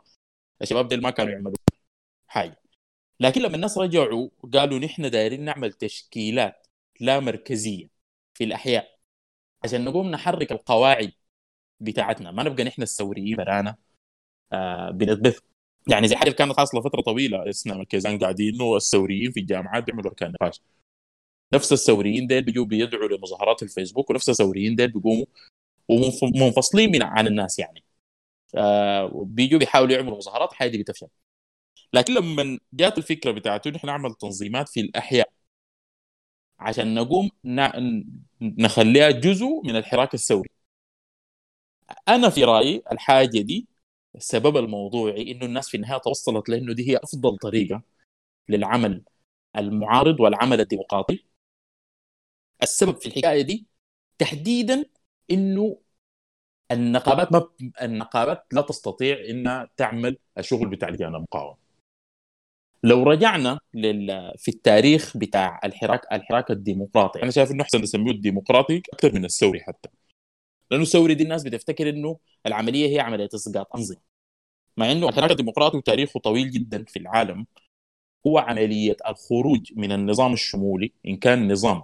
الشباب 0.62 0.88
ديل 0.88 1.02
ما 1.02 1.10
كانوا 1.10 1.32
يعملوا 1.32 1.56
حاجة. 2.26 2.62
لكن 3.20 3.42
لما 3.42 3.56
الناس 3.56 3.78
رجعوا 3.78 4.28
قالوا 4.54 4.78
نحن 4.78 5.10
دايرين 5.10 5.44
نعمل 5.44 5.72
تشكيلات 5.72 6.66
لا 7.00 7.20
مركزية 7.20 7.88
في 8.34 8.44
الأحياء 8.44 8.98
عشان 9.64 9.84
نقوم 9.84 10.10
نحرك 10.10 10.52
القواعد 10.52 11.12
بتاعتنا. 11.80 12.30
ما 12.30 12.42
نبقى 12.42 12.64
نحن 12.64 12.82
الثوريين 12.82 13.36
برانا 13.36 13.76
آه 14.52 14.90
بنتبث. 14.90 15.40
يعني 15.88 16.08
زي 16.08 16.16
حاجة 16.16 16.30
كانت 16.30 16.56
حاصله 16.56 16.80
فتره 16.82 17.00
طويلة 17.02 17.50
اسنا 17.50 17.74
الكيزان 17.74 18.18
قاعدين 18.18 18.54
انه 18.54 18.76
الثوريين 18.76 19.32
في 19.32 19.40
الجامعات 19.40 19.84
بيعملوا 19.84 20.10
اركان 20.10 20.32
نقاش. 20.32 20.60
نفس 21.54 21.72
الثوريين 21.72 22.26
ديل 22.26 22.42
بيجوا 22.44 22.64
بيدعوا 22.64 23.08
لمظاهرات 23.08 23.56
في 23.58 23.62
الفيسبوك 23.64 24.10
ونفس 24.10 24.28
الثوريين 24.30 24.76
ديل 24.76 24.88
بيقوموا 24.92 25.26
ومنفصلين 25.88 26.90
من 26.92 27.02
عن 27.02 27.26
الناس 27.26 27.58
يعني. 27.58 27.84
آه 28.56 29.24
بيجوا 29.26 29.58
بيحاولوا 29.58 29.94
يعملوا 29.96 30.16
مظاهرات 30.18 30.52
الحاجة 30.52 30.70
دي 30.70 30.78
بتفشل. 30.78 31.08
لكن 31.92 32.14
لما 32.14 32.58
جات 32.72 32.98
الفكرة 32.98 33.30
بتاعته 33.32 33.70
نحن 33.70 33.86
نعمل 33.86 34.14
تنظيمات 34.14 34.68
في 34.68 34.80
الأحياء 34.80 35.30
عشان 36.58 36.94
نقوم 36.94 37.30
نخليها 38.42 39.10
جزء 39.10 39.46
من 39.64 39.76
الحراك 39.76 40.14
الثوري. 40.14 40.48
أنا 42.08 42.28
في 42.30 42.44
رأيي 42.44 42.82
الحاجة 42.92 43.40
دي 43.40 43.68
السبب 44.16 44.56
الموضوعي 44.56 45.32
إنه 45.32 45.44
الناس 45.46 45.68
في 45.68 45.76
النهاية 45.76 45.98
توصلت 45.98 46.48
لإنه 46.48 46.74
دي 46.74 46.90
هي 46.90 46.96
أفضل 46.96 47.38
طريقة 47.38 47.82
للعمل 48.48 49.04
المعارض 49.56 50.20
والعمل 50.20 50.60
الديمقراطي. 50.60 51.24
السبب 52.62 52.96
في 53.00 53.06
الحكاية 53.06 53.42
دي 53.42 53.66
تحديدا 54.18 54.84
إنه 55.30 55.78
النقابات 56.72 57.32
ما 57.32 57.48
النقابات 57.82 58.46
لا 58.52 58.60
تستطيع 58.60 59.24
إنها 59.30 59.70
تعمل 59.76 60.18
الشغل 60.38 60.68
بتاع 60.68 60.88
لجان 60.88 61.14
المقاومة. 61.14 61.56
لو 62.82 63.02
رجعنا 63.02 63.58
لل... 63.74 64.32
في 64.38 64.48
التاريخ 64.48 65.16
بتاع 65.16 65.60
الحراك 65.64 66.00
الحراك 66.12 66.50
الديمقراطي 66.50 67.22
أنا 67.22 67.30
شايف 67.30 67.50
إنه 67.50 67.62
أحسن 67.62 67.80
نسميه 67.82 68.10
الديمقراطي 68.12 68.82
أكثر 68.92 69.14
من 69.14 69.24
الثوري 69.24 69.60
حتى. 69.60 69.88
لأنه 70.70 70.82
الثوري 70.82 71.14
دي 71.14 71.24
الناس 71.24 71.42
بتفتكر 71.44 71.88
إنه 71.88 72.18
العملية 72.46 72.88
هي 72.96 73.00
عملية 73.00 73.28
إسقاط 73.34 73.76
أنظمة. 73.76 74.00
مع 74.76 74.92
إنه 74.92 75.08
الحراك 75.08 75.30
الديمقراطي 75.30 75.76
وتاريخه 75.76 76.20
طويل 76.20 76.50
جدا 76.50 76.84
في 76.84 76.98
العالم 76.98 77.46
هو 78.26 78.38
عملية 78.38 78.96
الخروج 79.08 79.72
من 79.76 79.92
النظام 79.92 80.32
الشمولي 80.32 80.92
إن 81.08 81.16
كان 81.16 81.52
نظام 81.52 81.82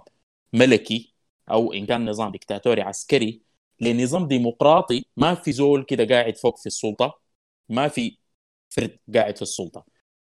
ملكي 0.53 1.13
أو 1.51 1.73
إن 1.73 1.85
كان 1.85 2.09
نظام 2.09 2.31
ديكتاتوري 2.31 2.81
عسكري 2.81 3.41
لنظام 3.81 4.27
ديمقراطي 4.27 5.05
ما 5.17 5.35
في 5.35 5.51
زول 5.51 5.83
كده 5.83 6.05
قاعد 6.15 6.37
فوق 6.37 6.57
في 6.57 6.65
السلطة 6.67 7.19
ما 7.69 7.87
في 7.87 8.17
فرد 8.69 8.99
قاعد 9.15 9.35
في 9.35 9.41
السلطة. 9.41 9.85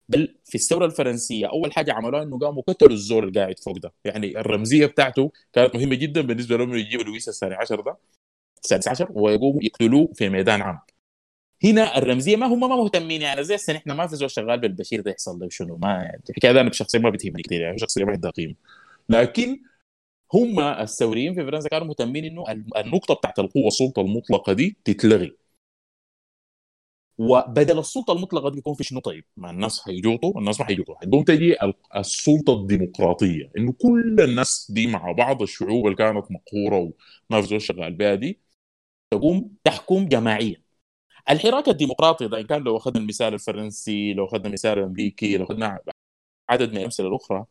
بل 0.09 0.37
في 0.45 0.55
الثورة 0.55 0.85
الفرنسية 0.85 1.47
أول 1.49 1.73
حاجة 1.73 1.93
عملوها 1.93 2.23
إنه 2.23 2.39
قاموا 2.39 2.63
قتلوا 2.63 2.91
الزول 2.93 3.27
اللي 3.27 3.39
قاعد 3.41 3.59
فوق 3.59 3.77
ده. 3.77 3.93
يعني 4.05 4.39
الرمزية 4.39 4.85
بتاعته 4.85 5.31
كانت 5.53 5.75
مهمة 5.75 5.95
جدا 5.95 6.21
بالنسبة 6.21 6.57
لهم 6.57 6.75
يجيبوا 6.75 7.05
لويس 7.05 7.29
الثاني 7.29 7.55
عشر 7.55 7.81
ده 7.81 7.97
السادس 8.63 8.87
عشر 8.87 9.07
ويقوموا 9.11 9.63
يقتلوه 9.63 10.09
في 10.13 10.29
ميدان 10.29 10.61
عام. 10.61 10.79
هنا 11.63 11.97
الرمزية 11.97 12.35
ما 12.35 12.45
هم 12.47 12.59
ما 12.59 12.75
مهتمين 12.75 13.21
يعني 13.21 13.43
زي 13.43 13.55
السنة 13.55 13.77
إحنا 13.77 13.93
ما 13.93 14.07
في 14.07 14.15
زول 14.15 14.31
شغال 14.31 14.59
بالبشير 14.59 15.01
ده 15.01 15.11
يحصل 15.11 15.39
له 15.39 15.49
شنو 15.49 15.77
ما 15.77 16.11
الحكاية 16.29 16.51
ده 16.51 16.61
أنا 16.61 16.69
بشخصيا 16.69 16.99
ما 16.99 17.09
بتهمني 17.09 17.41
كثير 17.43 17.61
يعني 17.61 17.77
شخصيا 17.77 18.05
ما 18.05 18.11
عندها 18.11 18.31
قيمة. 18.31 18.55
لكن 19.09 19.59
هم 20.33 20.59
الثوريين 20.59 21.33
في 21.33 21.45
فرنسا 21.45 21.69
كانوا 21.69 21.87
مهتمين 21.87 22.25
إنه 22.25 22.43
النقطة 22.77 23.13
بتاعت 23.13 23.39
القوة 23.39 23.67
السلطة 23.67 24.01
المطلقة 24.01 24.53
دي 24.53 24.77
تتلغي. 24.85 25.37
وبدل 27.17 27.79
السلطة 27.79 28.13
المطلقة 28.13 28.49
دي 28.49 28.57
يكون 28.57 28.73
في 28.73 28.83
شنو 28.83 28.99
طيب؟ 28.99 29.25
ما 29.37 29.49
الناس 29.51 29.81
حيجوطوا 29.81 30.39
الناس 30.39 30.59
ما 30.59 30.65
حيجوطوا. 30.65 30.95
حتقوم 30.95 31.23
تجي 31.23 31.63
ال- 31.63 31.73
السلطة 31.95 32.53
الديمقراطية 32.53 33.51
إنه 33.57 33.71
كل 33.81 34.17
الناس 34.21 34.71
دي 34.71 34.87
مع 34.87 35.11
بعض 35.11 35.41
الشعوب 35.41 35.85
اللي 35.85 35.97
كانت 35.97 36.25
مقهورة 36.31 36.93
زول 37.41 37.61
شغال 37.61 37.93
بها 37.93 38.15
دي 38.15 38.39
تقوم 39.11 39.55
تحكم 39.63 40.07
جماعيا. 40.07 40.61
الحراك 41.29 41.69
الديمقراطي 41.69 42.27
ده 42.27 42.39
إن 42.39 42.45
كان 42.47 42.63
لو 42.63 42.77
أخذنا 42.77 42.99
المثال 43.01 43.33
الفرنسي 43.33 44.13
لو 44.13 44.25
أخذنا 44.25 44.47
المثال 44.47 44.79
الأمريكي 44.79 45.37
لو 45.37 45.45
أخذنا 45.45 45.79
عدد 46.49 46.71
من 46.71 46.77
الأمثلة 46.77 47.07
الأخرى 47.07 47.45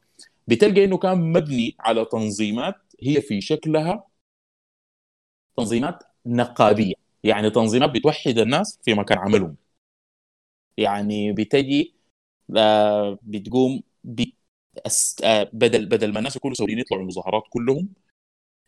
بتلقى 0.49 0.85
إنه 0.85 0.99
كان 0.99 1.19
مبني 1.35 1.77
على 1.81 2.07
تنظيمات 2.07 2.77
هي 3.03 3.23
في 3.23 3.43
شكلها 3.43 4.05
تنظيمات 5.57 6.03
نقابية. 6.27 6.95
يعني 7.25 7.51
تنظيمات 7.51 7.91
بتوحد 7.91 8.39
الناس 8.39 8.79
في 8.85 8.95
مكان 8.95 9.19
عملهم. 9.19 9.57
يعني 10.77 11.33
بتجي 11.33 11.95
آه، 12.59 13.19
بتقوم 13.23 13.83
آه، 15.25 15.51
بدل 15.53 15.87
بدل 15.87 16.13
ما 16.13 16.19
الناس 16.19 16.37
يكونوا 16.37 16.55
سوريين 16.55 16.79
يطلعوا 16.79 17.03
المظاهرات 17.03 17.43
كلهم 17.51 17.89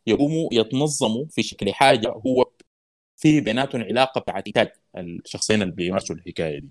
يقوموا 0.06 0.48
يتنظموا 0.52 1.26
في 1.30 1.42
شكل 1.44 1.74
حاجة 1.74 2.08
هو 2.26 2.46
في 3.16 3.42
بيناتهم 3.42 3.82
علاقة 3.82 4.20
بتاعت 4.20 4.78
الشخصين 4.98 5.62
اللي 5.62 5.74
بيمارسوا 5.74 6.16
الحكاية 6.16 6.60
دي. 6.60 6.70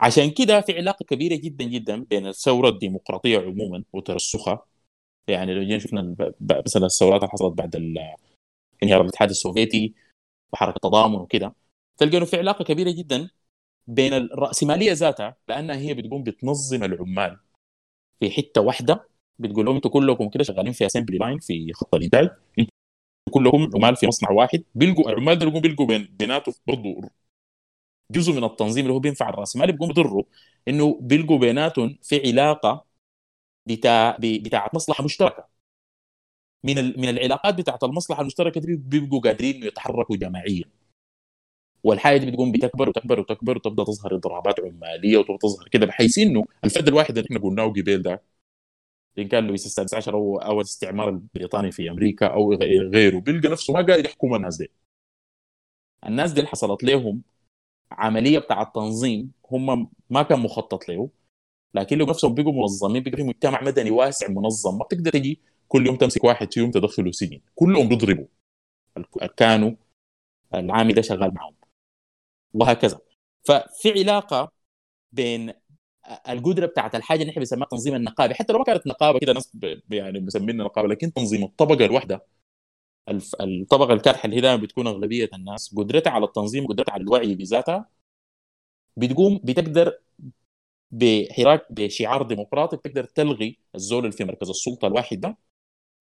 عشان 0.00 0.30
كده 0.30 0.60
في 0.60 0.76
علاقة 0.76 1.04
كبيرة 1.04 1.36
جدا 1.36 1.64
جدا 1.64 2.04
بين 2.04 2.26
الثورة 2.26 2.68
الديمقراطية 2.68 3.38
عموما 3.38 3.84
وترسخها. 3.92 4.66
يعني 5.28 5.54
لو 5.54 5.62
جينا 5.62 5.78
شفنا 5.78 6.16
مثلا 6.66 6.86
الثورات 6.86 7.20
اللي 7.22 7.30
حصلت 7.32 7.54
بعد 7.58 7.76
انهيار 8.82 9.00
الاتحاد 9.00 9.30
السوفيتي 9.30 9.94
وحركة 10.52 10.76
التضامن 10.76 11.14
وكده. 11.14 11.54
تلقى 11.96 12.16
إنه 12.16 12.26
في 12.26 12.36
علاقة 12.36 12.64
كبيرة 12.64 12.90
جدا 12.90 13.30
بين 13.86 14.12
الرأسمالية 14.14 14.92
ذاتها 14.92 15.36
لأنها 15.48 15.76
هي 15.76 15.94
بتقوم 15.94 16.22
بتنظم 16.22 16.84
العمال 16.84 17.38
في 18.20 18.30
حتة 18.30 18.60
واحدة. 18.60 19.08
بتقول 19.38 19.66
لهم 19.66 19.74
أنتوا 19.74 19.90
كلكم 19.90 20.28
كده 20.28 20.44
شغالين 20.44 20.72
في 20.72 20.86
اسمبلي 20.86 21.18
لاين 21.18 21.38
في 21.38 21.72
خط 21.72 21.94
الإنتاج. 21.94 22.30
كلكم 23.30 23.70
عمال 23.74 23.96
في 23.96 24.06
مصنع 24.06 24.30
واحد. 24.30 24.64
بيلقوا 24.74 25.10
العمال 25.10 25.60
بيلقوا 25.60 25.86
بين 25.86 26.16
بيناته 26.18 26.54
برضه 26.66 27.10
جزء 28.10 28.32
من 28.32 28.44
التنظيم 28.44 28.84
اللي 28.84 28.94
هو 28.94 28.98
بينفع 28.98 29.28
الراسمالي 29.28 29.72
بيقوم 29.72 29.88
بيضروا 29.88 30.24
إنه 30.68 30.98
بيلقوا 31.02 31.38
بيناتهم 31.38 31.98
في 32.02 32.28
علاقة 32.28 32.86
بتاع 33.66 34.16
بتاعت 34.20 34.74
مصلحة 34.74 35.04
مشتركة. 35.04 35.48
من. 36.64 37.00
من 37.00 37.08
العلاقات 37.08 37.54
بتاعت 37.54 37.84
المصلحة 37.84 38.20
المشتركة 38.22 38.60
دي 38.60 38.76
بيبقوا 38.76 39.20
قادرين 39.20 39.54
إنه 39.56 39.66
يتحركوا 39.66 40.16
جماعيا. 40.16 40.64
والحاجة 41.84 42.18
دي 42.18 42.26
بتقوم 42.30 42.52
بتكبر 42.52 42.88
وتكبر 42.88 43.20
وتكبر 43.20 43.56
وتبدأ 43.56 43.84
تظهر 43.84 44.14
اضرابات 44.14 44.60
عمالية 44.60 45.16
وتبدأ 45.18 45.36
تظهر 45.38 45.68
كده 45.68 45.86
بحيث 45.86 46.18
إنه 46.18 46.44
الفد 46.64 46.88
الواحد 46.88 47.18
اللي 47.18 47.26
إحنا 47.26 47.38
قلناه 47.40 47.64
قبيل 47.66 48.02
ده 48.02 48.22
إن 49.18 49.28
كان 49.28 49.46
لويس 49.46 49.66
السادس 49.66 49.94
عشر 49.94 50.14
أو 50.14 50.38
أو 50.38 50.56
الاستعمار 50.60 51.08
البريطاني 51.08 51.72
في 51.72 51.90
أمريكا 51.90 52.26
أو 52.26 52.52
غيره 52.54 53.20
بيلقى 53.20 53.48
نفسه 53.48 53.72
ما 53.72 53.80
قادر 53.82 54.04
يحكم 54.04 54.34
الناس 54.34 54.56
دي. 54.56 54.70
الناس 56.06 56.32
دي 56.32 56.40
اللي 56.40 56.50
حصلت 56.50 56.84
لهم 56.84 57.22
عملية 57.98 58.38
بتاع 58.38 58.62
التنظيم 58.62 59.32
هم 59.52 59.88
ما 60.10 60.22
كان 60.22 60.40
مخطط 60.40 60.88
له 60.88 61.08
لكن 61.74 61.98
لو 61.98 62.06
نفسهم 62.06 62.34
بقوا 62.34 62.52
منظمين 62.52 63.02
بقى 63.02 63.16
في 63.16 63.22
مجتمع 63.22 63.62
مدني 63.62 63.90
واسع 63.90 64.28
منظم 64.28 64.78
ما 64.78 64.84
بتقدر 64.84 65.10
تجي 65.12 65.40
كل 65.68 65.86
يوم 65.86 65.96
تمسك 65.96 66.24
واحد 66.24 66.54
فيهم 66.54 66.70
تدخله 66.70 67.12
سجن. 67.12 67.40
كلهم 67.54 67.88
بيضربوا. 67.88 68.26
كانوا 69.36 69.72
العامل 70.54 70.94
ده 70.94 71.02
شغال 71.02 71.34
معهم. 71.34 71.54
وهكذا. 72.54 73.00
ففي 73.44 73.92
علاقة 74.00 74.52
بين 75.12 75.52
القدرة 76.28 76.66
بتاعت 76.66 76.94
الحاجة 76.94 77.20
اللي 77.20 77.30
إحنا 77.30 77.40
بنسميها 77.40 77.66
تنظيم 77.66 77.94
النقابة. 77.94 78.34
حتى 78.34 78.52
لو 78.52 78.58
ما 78.58 78.64
كانت 78.64 78.86
نقابة 78.86 79.18
كده 79.18 79.32
ناس 79.32 79.56
يعني 79.90 80.20
مسمينها 80.20 80.66
نقابة 80.66 80.88
لكن 80.88 81.12
تنظيم 81.12 81.44
الطبقة 81.44 81.84
الواحدة 81.84 82.26
الطبقة 83.40 83.92
الكادحه 83.92 84.24
اللي 84.26 84.36
هي 84.36 84.40
دائما 84.40 84.62
بتكون 84.62 84.86
أغلبية 84.86 85.30
الناس 85.34 85.74
قدرتها 85.76 86.10
على 86.10 86.24
التنظيم 86.24 86.66
قدرتها 86.66 86.92
على 86.92 87.02
الوعي 87.02 87.34
بذاتها 87.34 87.88
بتقوم 88.96 89.40
بتقدر 89.44 89.98
بحراك 90.90 91.66
بشعار 91.72 92.22
ديمقراطي 92.22 92.76
بتقدر 92.76 93.04
تلغي 93.04 93.58
الزول 93.74 93.98
اللي 94.04 94.12
في 94.16 94.24
مركز 94.24 94.48
السلطة 94.50 94.86
الواحد 94.86 95.20
ده 95.20 95.36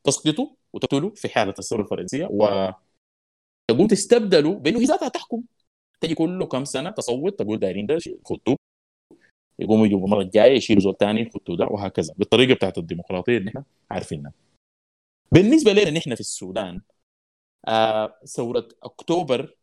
تسقطه 0.04 0.56
وتقتله 0.74 1.10
في 1.10 1.30
حالة 1.30 1.54
الثورة 1.60 1.82
الفرنسية 1.82 2.26
وتقوم 2.26 3.88
تستبدله 3.89 4.54
بأنه 4.60 4.80
هي 4.80 4.84
ذاتها 4.84 5.08
تحكم. 5.08 5.44
تجي 6.02 6.16
كل 6.16 6.46
كم 6.46 6.66
سنة 6.66 6.89
تصوت 6.89 7.39
تقول 7.39 7.60
دايرين 7.60 7.86
ده 7.86 7.98
خطوه 8.26 8.56
يقوموا 9.60 9.86
يجوا 9.86 10.00
المرة 10.06 10.22
الجاية 10.22 10.58
يشيلوا 10.58 10.82
زول 10.82 10.98
ثاني 10.98 11.22
يخطوا 11.22 11.56
ده 11.56 11.66
وهكذا. 11.66 12.13
بالطريقة 12.18 12.54
بتاعت 12.56 12.78
الديمقراطية 12.78 13.38
اللي 13.38 13.50
إحنا 13.50 13.63
عارفينها. 13.92 14.32
بالنسبة 15.32 15.74
لنا 15.74 15.89
نحن 15.89 16.16
في 16.16 16.22
السودان 16.22 16.82
آه 17.67 18.19
ثوره 18.26 18.67
أكتوبر. 18.84 19.58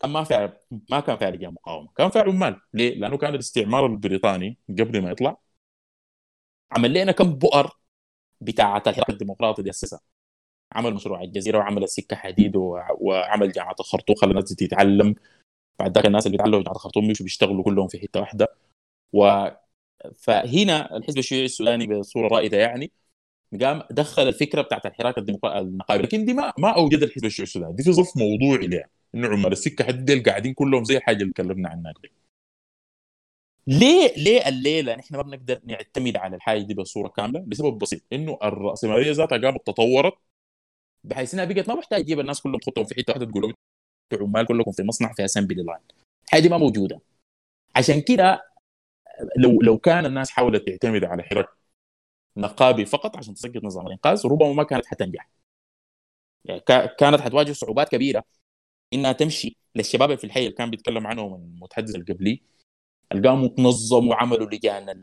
كان 0.00 0.10
ما 0.10 0.24
فيها 0.24 0.60
ما 0.90 1.00
كان 1.00 1.16
فيها 1.38 1.50
مقاومة. 1.50 1.88
كان 1.96 2.10
فيها 2.10 2.22
عمال. 2.22 2.60
ليه؟ 2.74 2.94
لأنه 2.94 3.16
كان 3.18 3.34
الاستعمار 3.34 3.86
البريطاني 3.86 4.58
قبل 4.68 5.02
ما 5.02 5.10
يطلع. 5.10 5.36
عمل 6.72 6.94
لنا 6.94 7.12
كم 7.12 7.34
بؤر 7.34 7.70
بتاعه 8.40 8.82
الحراك 8.86 9.10
الديمقراطي 9.10 9.62
دي 9.62 9.70
اسسها 9.70 10.00
عمل 10.72 10.94
مشروع 10.94 11.22
الجزيرة 11.22 11.58
وعمل 11.58 11.82
السكة 11.84 12.16
حديد 12.16 12.56
وعمل 12.56 13.52
جامعة 13.52 13.76
الخرطوم. 13.80 14.16
خلى 14.16 14.30
الناس 14.30 14.44
تتعلم. 14.44 15.14
بعد 15.78 15.94
ذاك 15.94 16.06
الناس 16.06 16.26
اللي 16.26 16.38
بيتعلموا 16.38 16.60
جامعة 16.62 16.76
الخرطوم 16.76 17.08
مشوا 17.08 17.24
بيشتغلوا 17.24 17.64
كلهم 17.64 17.88
في 17.88 17.98
حتة 18.00 18.20
واحدة. 18.20 18.48
و 19.12 19.48
فهنا 20.16 20.96
الحزب 20.96 21.18
الشيوعي 21.18 21.44
السوداني 21.44 21.86
بصورة 21.86 22.28
رائدة 22.28 22.56
يعني 22.58 22.92
قام 23.62 23.82
دخل 23.90 24.28
الفكرة 24.28 24.62
بتاعت 24.62 24.86
الحراك 24.86 25.18
الديمقراطي 25.18 25.58
النقابي. 25.58 26.02
لكن 26.02 26.24
دي 26.24 26.34
ما 26.34 26.52
ما 26.58 26.76
أوجد 26.76 27.02
الحزب 27.02 27.24
الشيوعي 27.24 27.46
السوداني. 27.46 27.74
دي 27.76 27.82
في 27.82 27.92
ظرف 27.92 28.16
موضوعي 28.16 28.66
لها 28.66 28.88
انه 29.14 29.28
عمال 29.28 29.52
السكة 29.52 29.90
ديل 29.90 30.22
قاعدين 30.22 30.54
كلهم 30.54 30.84
زي 30.84 30.96
الحاجة 30.96 31.22
اللي 31.22 31.32
تكلمنا 31.32 31.68
عنها 31.68 31.92
قبل 31.92 32.08
ليه 33.66 34.14
ليه 34.16 34.48
الليلة 34.48 34.94
نحن 34.94 35.16
ما 35.16 35.22
بنقدر 35.22 35.60
نعتمد 35.64 36.16
على 36.16 36.36
الحاجة 36.36 36.62
دي 36.62 36.74
بصورة 36.74 37.08
كاملة؟ 37.08 37.44
لسبب 37.48 37.78
بسيط. 37.78 38.00
إنه 38.12 38.38
الرأسمالية 38.44 39.12
ذاتها 39.12 39.38
قامت 39.38 39.66
تطورت 39.66 40.14
بحيث 41.04 41.34
إنها 41.34 41.44
بقت 41.44 41.68
ما 41.68 41.74
محتاج 41.74 42.02
تجيب 42.02 42.20
الناس 42.20 42.40
كلهم 42.40 42.58
تحطهم 42.58 42.84
في 42.84 42.94
حتة 42.94 43.10
واحدة 43.12 43.26
تقول 43.26 43.42
لهم 43.42 43.54
عمال 44.22 44.46
كلكم 44.46 44.72
في 44.72 44.82
مصنع 44.82 45.12
في 45.12 45.24
اسمبلي 45.24 45.62
لاين 45.62 45.80
الحاجة 46.24 46.42
دي 46.42 46.48
ما 46.48 46.58
موجودة. 46.58 47.00
عشان 47.76 48.00
كده 48.00 48.42
لو 49.38 49.60
لو 49.62 49.78
كان 49.78 50.06
الناس 50.06 50.30
حاولت 50.30 50.66
تعتمد 50.68 51.04
على 51.04 51.22
حراك 51.22 51.48
نقابي 52.36 52.84
فقط 52.84 53.16
عشان 53.16 53.34
تسقط 53.34 53.64
نظام 53.64 53.86
الإنقاذ 53.86 54.26
ربما 54.26 54.52
ما 54.52 54.62
كانت 54.62 54.86
حتنجح. 54.86 55.28
يعني 56.44 56.60
كا- 56.60 56.86
كانت 56.86 57.20
حتواجه 57.20 57.52
صعوبات 57.52 57.88
كبيرة. 57.88 58.24
إنها 58.92 59.12
تمشي 59.12 59.56
للشباب 59.74 60.14
في 60.18 60.24
الحي 60.24 60.40
اللي 60.40 60.52
كان 60.52 60.70
بيتكلم 60.70 61.06
عنهم 61.06 61.34
المتحدث 61.34 61.94
القبلي 61.96 62.42
قاموا 63.24 63.48
تنظموا 63.48 64.10
وعملوا 64.10 64.46
لجان 64.50 65.02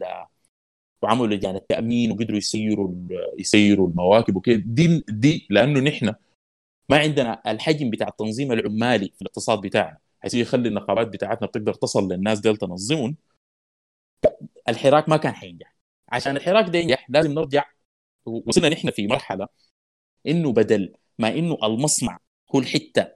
وعملوا 1.01 1.27
لجان 1.27 1.55
التأمين 1.55 2.11
وقدروا 2.11 2.37
يسيروا 2.37 2.93
يسيروا 3.39 3.87
المواكب 3.89 4.35
وكده 4.35 4.61
دي 4.65 5.03
دي 5.09 5.47
لأنه 5.49 5.79
نحن 5.79 6.13
ما 6.89 6.99
عندنا 6.99 7.41
الحجم 7.51 7.89
بتاع 7.89 8.07
التنظيم 8.07 8.51
العمالي 8.51 9.09
في 9.15 9.21
الاقتصاد 9.21 9.61
بتاعنا. 9.61 9.97
حيث 10.21 10.33
يخلي 10.33 10.69
النقابات 10.69 11.07
بتاعتنا 11.07 11.47
بتقدر 11.47 11.73
تصل 11.73 12.11
للناس 12.13 12.39
ديل 12.39 12.57
تنظمهم 12.57 13.15
الحراك 14.69 15.09
ما 15.09 15.17
كان 15.17 15.33
حينجح. 15.33 15.72
عشان 16.09 16.37
الحراك 16.37 16.69
ده 16.69 16.79
ينجح 16.79 17.05
لازم 17.09 17.31
نرجع 17.33 17.65
وصلنا 18.25 18.69
نحن 18.69 18.91
في 18.91 19.07
مرحلة 19.07 19.47
إنه 20.27 20.53
بدل 20.53 20.93
ما 21.19 21.29
إنه 21.29 21.57
المصنع 21.63 22.19
هو 22.55 22.59
الحته 22.59 23.07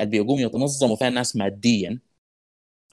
اللي 0.00 0.10
بيقوم 0.10 0.40
يتنظموا 0.40 0.96
فيها 0.96 1.08
الناس 1.08 1.36
ماديا 1.36 2.00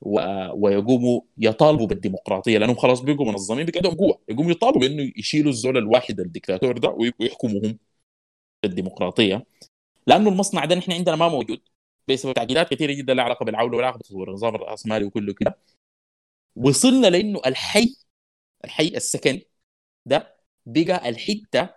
و... 0.02 0.20
ويقوموا 0.54 1.22
يطالبوا 1.38 1.88
بالديمقراطية 1.88 2.58
لأنهم 2.58 2.76
خلاص 2.78 3.02
بيقوا 3.02 3.26
منظمين 3.26 3.66
بقى 3.66 3.74
عندهم 3.78 3.96
قوة. 3.96 4.22
يقوموا 4.30 4.52
يطالبوا 4.52 4.82
بإنه 4.82 5.12
يشيلوا 5.18 5.52
الزول 5.52 5.78
الواحد 5.78 6.20
الدكتاتور 6.20 6.78
ده 6.78 6.90
وي- 6.90 7.14
ويحكموهم 7.20 7.80
بالديمقراطية. 8.64 9.46
لأنه 10.08 10.30
المصنع 10.30 10.66
ده 10.66 10.76
نحن 10.76 10.92
عندنا 10.92 11.16
ما 11.16 11.30
موجود. 11.30 11.62
بسبب 12.08 12.34
تعقيدات 12.34 12.70
كثيرة 12.74 12.94
جدا 12.94 13.14
لها 13.14 13.24
علاقة 13.26 13.46
بالعولة 13.46 13.78
ولا 13.78 13.88
علاقة 13.88 14.00
بتطوير 14.00 14.30
النظام 14.30 14.56
الراسمالي 14.56 15.06
وكله 15.06 15.34
كده. 15.34 15.58
وصلنا 16.56 17.08
لإنه 17.08 17.42
الحي 17.46 17.96
الحي 18.66 18.88
السكني. 18.88 19.48
ده 20.06 20.38
بقى 20.66 21.10
الحتة 21.10 21.70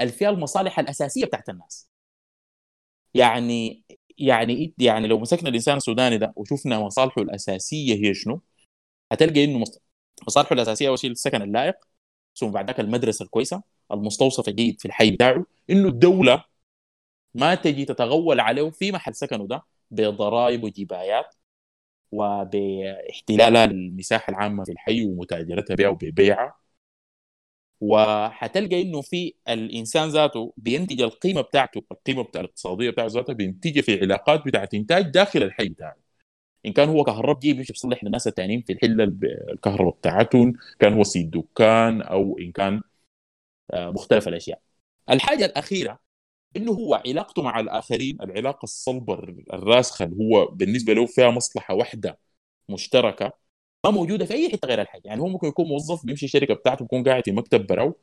اللي 0.00 0.12
فيها 0.12 0.30
المصالح 0.30 0.78
الأساسية 0.78 1.24
بتاعت 1.24 1.48
الناس. 1.48 1.90
يعني 3.14 3.84
يعني 4.18 4.74
يعني 4.78 5.08
لو 5.08 5.18
مسكنا 5.18 5.48
الإنسان 5.48 5.76
السوداني 5.76 6.18
ده 6.18 6.32
وشفنا 6.36 6.80
مصالحه 6.80 7.22
الأساسية 7.22 7.94
هي 7.94 8.14
شنو؟ 8.14 8.42
هتلقى 9.12 9.44
إنه 9.44 9.58
مص- 9.58 9.80
مصالحه 10.26 10.52
الأساسية 10.54 10.88
أول 10.88 10.98
شيء 10.98 11.10
السكن 11.10 11.42
اللائق 11.42 11.74
ثم 12.36 12.50
بعد 12.50 12.66
ذاك 12.66 12.80
المدرسة 12.80 13.22
الكويسة 13.24 13.62
المستوصف 13.92 14.48
الجيد 14.48 14.80
في 14.80 14.86
الحي 14.88 15.10
بتاعه 15.10 15.46
إنه 15.70 15.88
الدولة 15.88 16.44
ما 17.34 17.54
تجي 17.54 17.84
تتغول 17.84 18.40
عليه 18.40 18.70
في 18.70 18.92
محل 18.92 19.14
سكنه 19.14 19.46
ده 19.46 19.62
بضرائب 19.90 20.64
وجبايات 20.64 21.34
وباحتلالها 22.12 23.66
للمساحه 23.66 24.30
العامة 24.30 24.64
في 24.64 24.72
الحي 24.72 25.04
ومتاجرتها 25.04 25.74
بها 25.74 25.88
وببيعها 25.88 26.56
وحتلقى 27.80 28.82
إنه 28.82 29.02
في 29.02 29.34
الإنسان 29.48 30.08
ذاته 30.08 30.52
بينتج 30.56 31.00
القيمة 31.02 31.40
بتاعته 31.40 31.82
القيمة 31.92 32.22
بتاع 32.22 32.40
الاقتصادية 32.40 32.90
بتاعته 32.90 33.14
ذاتها 33.14 33.32
بينتجها 33.32 33.82
في 33.82 34.00
علاقات 34.00 34.46
بتاعت 34.46 34.74
إنتاج 34.74 35.04
داخل 35.10 35.42
الحي 35.42 35.68
بتاعه 35.68 35.96
إن 36.66 36.72
كان 36.72 36.88
هو 36.88 37.04
كهرب 37.04 37.38
جيب 37.40 37.56
يمشي 37.58 37.72
يصلح 37.72 38.04
للناس 38.04 38.26
التانيين 38.26 38.62
في 38.62 38.72
الحلة 38.72 39.04
الكهرباء 39.52 39.94
بتاعتهم 39.94 40.52
كان 40.78 40.92
هو 40.94 41.04
سيد 41.04 41.30
دكان 41.30 42.02
أو 42.02 42.38
إن 42.38 42.52
كان 42.52 42.82
آه، 43.72 43.90
مختلف 43.90 44.28
الأشياء. 44.28 44.60
الحاجة 45.10 45.44
الأخيرة 45.44 46.05
إنه 46.56 46.72
هو 46.72 46.94
علاقته 46.94 47.42
مع 47.42 47.60
الآخرين 47.60 48.18
العلاقة 48.22 48.64
الصلبه 48.64 49.14
الراسخة 49.52 50.04
اللي 50.04 50.16
هو 50.24 50.46
بالنسبة 50.46 50.92
له 50.92 51.06
فيها 51.06 51.30
مصلحة 51.30 51.74
واحدة 51.74 52.18
مشتركة 52.68 53.32
ما 53.84 53.90
موجودة 53.90 54.24
في 54.26 54.34
أي 54.34 54.50
حتة 54.50 54.68
غير 54.68 54.80
الحي 54.82 55.00
يعني 55.04 55.20
هو 55.20 55.28
ممكن 55.28 55.48
يكون 55.48 55.66
موظف 55.68 56.06
بيمشي 56.06 56.26
الشركة 56.26 56.54
بتاعته 56.54 56.84
بيكون 56.84 57.04
قاعد 57.04 57.24
في 57.24 57.32
مكتب 57.32 57.66
براو 57.66 57.96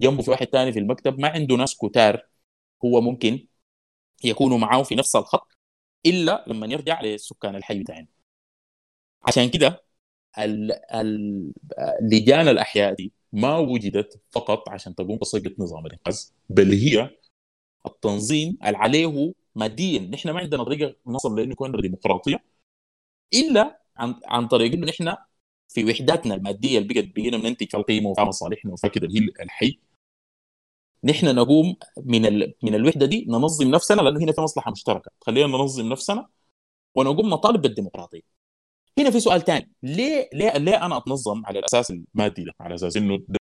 جنبه 0.00 0.22
في 0.22 0.30
واحد 0.30 0.46
تاني 0.46 0.72
في 0.72 0.78
المكتب 0.78 1.20
ما 1.20 1.28
عنده 1.28 1.56
ناس 1.56 1.76
كتار 1.76 2.26
هو 2.84 3.00
ممكن 3.00 3.46
يكونوا 4.24 4.58
معاه 4.58 4.82
في 4.82 4.94
نفس 4.94 5.16
الخط 5.16 5.48
إلا 6.06 6.44
لما 6.48 6.66
يرجع 6.66 7.02
لسكان 7.02 7.56
الحي 7.56 7.80
بتاعنا 7.80 8.06
عشان 9.28 9.48
كده 9.50 9.84
لجان 12.02 12.48
الأحياء 12.48 12.94
دي 12.94 13.12
ما 13.32 13.58
وجدت 13.58 14.20
فقط 14.30 14.68
عشان 14.68 14.94
تقوم 14.94 15.16
بصيغة 15.18 15.52
نظام 15.58 15.86
الإنقاذ 15.86 16.20
بل 16.50 16.72
هي 16.72 17.10
التنظيم 17.88 18.58
اللي 18.64 18.76
عليه 18.76 19.32
ماديا. 19.54 20.00
نحن 20.00 20.30
ما 20.30 20.40
عندنا 20.40 20.64
طريقه 20.64 20.96
نصل 21.06 21.36
لأنه 21.38 21.52
يكون 21.52 21.80
ديمقراطية 21.80 22.44
إلا 23.34 23.80
عن 23.96 24.14
عن 24.26 24.48
طريق 24.48 24.72
إنه 24.72 24.86
نحن 24.86 25.16
في 25.68 25.84
وحداتنا 25.84 26.34
المادية 26.34 26.78
اللي 26.78 26.94
بقت 26.94 27.04
بقينا 27.04 27.38
بننتج 27.38 27.76
القيمة 27.76 28.10
وفيها 28.10 28.24
مصالحنا 28.24 28.74
هي 28.84 29.30
الحي. 29.40 29.80
نحن 31.04 31.34
نقوم 31.34 31.76
من 32.04 32.26
ال... 32.26 32.54
من 32.62 32.74
الوحدة 32.74 33.06
دي 33.06 33.24
ننظم 33.28 33.70
نفسنا 33.70 34.02
لأنه 34.02 34.20
هنا 34.20 34.32
في 34.32 34.40
مصلحة 34.40 34.70
مشتركة. 34.70 35.10
خلينا 35.20 35.46
ننظم 35.46 35.88
نفسنا 35.88 36.28
ونقوم 36.94 37.30
نطالب 37.30 37.62
بالديمقراطية. 37.62 38.22
هنا 38.98 39.10
في 39.10 39.20
سؤال 39.20 39.40
ثاني 39.44 39.72
ليه 39.82 40.30
ليه 40.32 40.52
ليه 40.58 40.86
أنا 40.86 40.96
أتنظم 40.96 41.46
على 41.46 41.58
الأساس 41.58 41.90
المادي 41.90 42.44
ده؟ 42.44 42.52
على 42.60 42.74
أساس 42.74 42.96
إنه 42.96 43.18
ده 43.28 43.38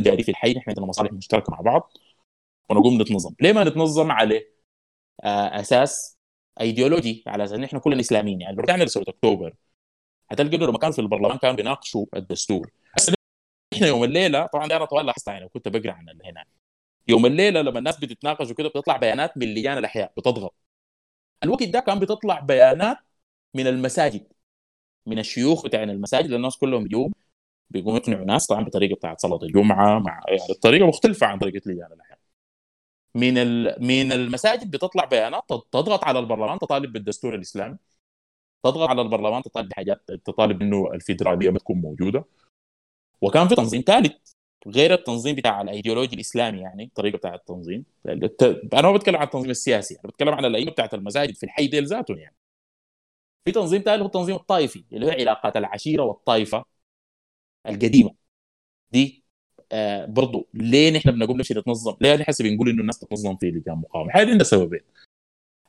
جاري 0.00 0.22
في 0.22 0.30
الحي 0.30 0.52
نحن 0.54 0.70
عندنا 0.70 0.86
مصالح 0.86 1.12
مشتركة 1.12 1.50
مع 1.52 1.60
بعض. 1.60 1.92
ونقوم 2.72 3.02
نتنظم. 3.02 3.34
ليه 3.40 3.52
ما 3.52 3.64
نتنظم 3.64 4.10
على 4.10 4.46
آه، 5.24 5.60
أساس 5.60 6.18
ايديولوجي 6.60 7.24
على 7.26 7.44
أساس 7.44 7.58
إن 7.58 7.64
إحنا 7.64 7.78
كلنا 7.78 8.00
إسلاميين. 8.00 8.40
يعني 8.40 8.56
لو 8.56 8.62
رجعنا 8.62 8.84
لسنه 8.84 9.04
أكتوبر 9.08 9.54
هتلقى 10.30 10.56
إنه 10.56 10.78
كانوا 10.78 10.92
في 10.94 11.00
البرلمان 11.00 11.38
كانوا 11.38 11.56
بيناقشوا 11.56 12.06
الدستور. 12.16 12.70
إحنا 13.74 13.86
يوم 13.86 14.04
الليلة 14.04 14.46
طبعا 14.46 14.66
ده 14.68 14.76
أنا 14.76 14.84
طوال 14.84 15.06
لاحظتها 15.06 15.34
يعني 15.34 15.48
كنت 15.48 15.68
بقرأ 15.68 15.92
عن 15.92 16.06
هنا. 16.24 16.44
يوم 17.08 17.26
الليلة 17.26 17.62
لما 17.62 17.78
الناس 17.78 17.98
بتتناقش 17.98 18.50
وكده 18.50 18.68
بتطلع 18.68 18.96
بيانات 18.96 19.36
من 19.38 19.54
لجان 19.54 19.78
الأحياء 19.78 20.12
بتضغط. 20.16 20.54
الوقت 21.44 21.62
ده 21.62 21.80
كان 21.80 21.98
بتطلع 21.98 22.40
بيانات 22.40 22.98
من 23.54 23.66
المساجد 23.66 24.32
من 25.06 25.18
الشيوخ 25.18 25.64
بتاعين 25.64 25.90
المساجد 25.90 26.32
الناس 26.32 26.56
كلهم 26.56 26.82
بيجوا 26.82 27.08
بيقوموا 27.70 27.98
يقنعوا 27.98 28.24
ناس 28.24 28.46
طبعا 28.46 28.64
بطريقة 28.64 28.94
بتاعت 28.96 29.20
صلاة 29.20 29.38
الجمعة 29.42 29.98
مع 29.98 30.20
يعني 30.28 30.50
الطريقة 30.50 30.86
مختلفة 30.86 31.26
عن 31.26 31.38
طريقة 31.38 31.60
لجان 31.66 31.92
الأحياء. 31.92 32.18
من. 33.14 33.34
من 33.86 34.12
المساجد 34.12 34.70
بتطلع 34.70 35.04
بيانات 35.04 35.44
تضغط 35.48 36.04
على 36.04 36.18
البرلمان 36.18 36.58
تطالب 36.58 36.92
بالدستور 36.92 37.34
الإسلامي. 37.34 37.78
تضغط 38.64 38.88
على 38.88 39.02
البرلمان 39.02 39.42
تطالب 39.42 39.68
بحاجات 39.68 40.10
تطالب 40.12 40.62
إنه 40.62 40.92
الفيدرالية 40.94 41.50
ما 41.50 41.58
تكون 41.58 41.76
موجودة. 41.76 42.24
وكان 43.20 43.48
في 43.48 43.54
تنظيم 43.54 43.82
ثالث 43.86 44.12
غير 44.66 44.92
التنظيم 44.94 45.36
بتاع 45.36 45.60
الأيديولوجي 45.60 46.14
الإسلامي 46.14 46.60
يعني 46.60 46.84
الطريقة 46.84 47.16
بتاع 47.16 47.34
التنظيم. 47.34 47.84
الت... 48.06 48.42
أنا 48.74 48.90
ما 48.90 48.96
بتكلم 48.96 49.16
عن 49.16 49.26
التنظيم 49.26 49.50
السياسي 49.50 49.94
أنا 49.94 50.08
بتكلم 50.08 50.28
عن 50.28 50.44
الأئمة 50.44 50.70
بتاعت 50.70 50.94
المساجد 50.94 51.34
في 51.34 51.44
الحي 51.44 51.66
ديل 51.66 51.86
ذاتهم 51.86 52.18
يعني. 52.18 52.36
في 53.44 53.52
تنظيم 53.52 53.82
ثالث 53.82 54.00
هو 54.00 54.06
التنظيم 54.06 54.36
الطائفي 54.36 54.84
اللي 54.92 55.06
هو 55.06 55.10
علاقات 55.10 55.56
العشيرة 55.56 56.02
والطائفة 56.02 56.64
القديمة. 57.66 58.14
دي 58.92 59.21
آه 59.72 60.06
برضو 60.06 60.48
ليه 60.54 60.90
نحن 60.90 61.10
بنقول 61.10 61.36
نمشي 61.36 61.54
نتنظم؟ 61.54 61.96
ليه 62.00 62.16
نحن 62.16 62.32
بنقول 62.40 62.68
إنه 62.68 62.80
الناس 62.80 62.98
تتنظم 62.98 63.36
في 63.36 63.46
لجان 63.50 63.74
مقاومه؟ 63.74 64.10
هذه 64.14 64.30
عندها 64.30 64.44
سببين. 64.44 64.80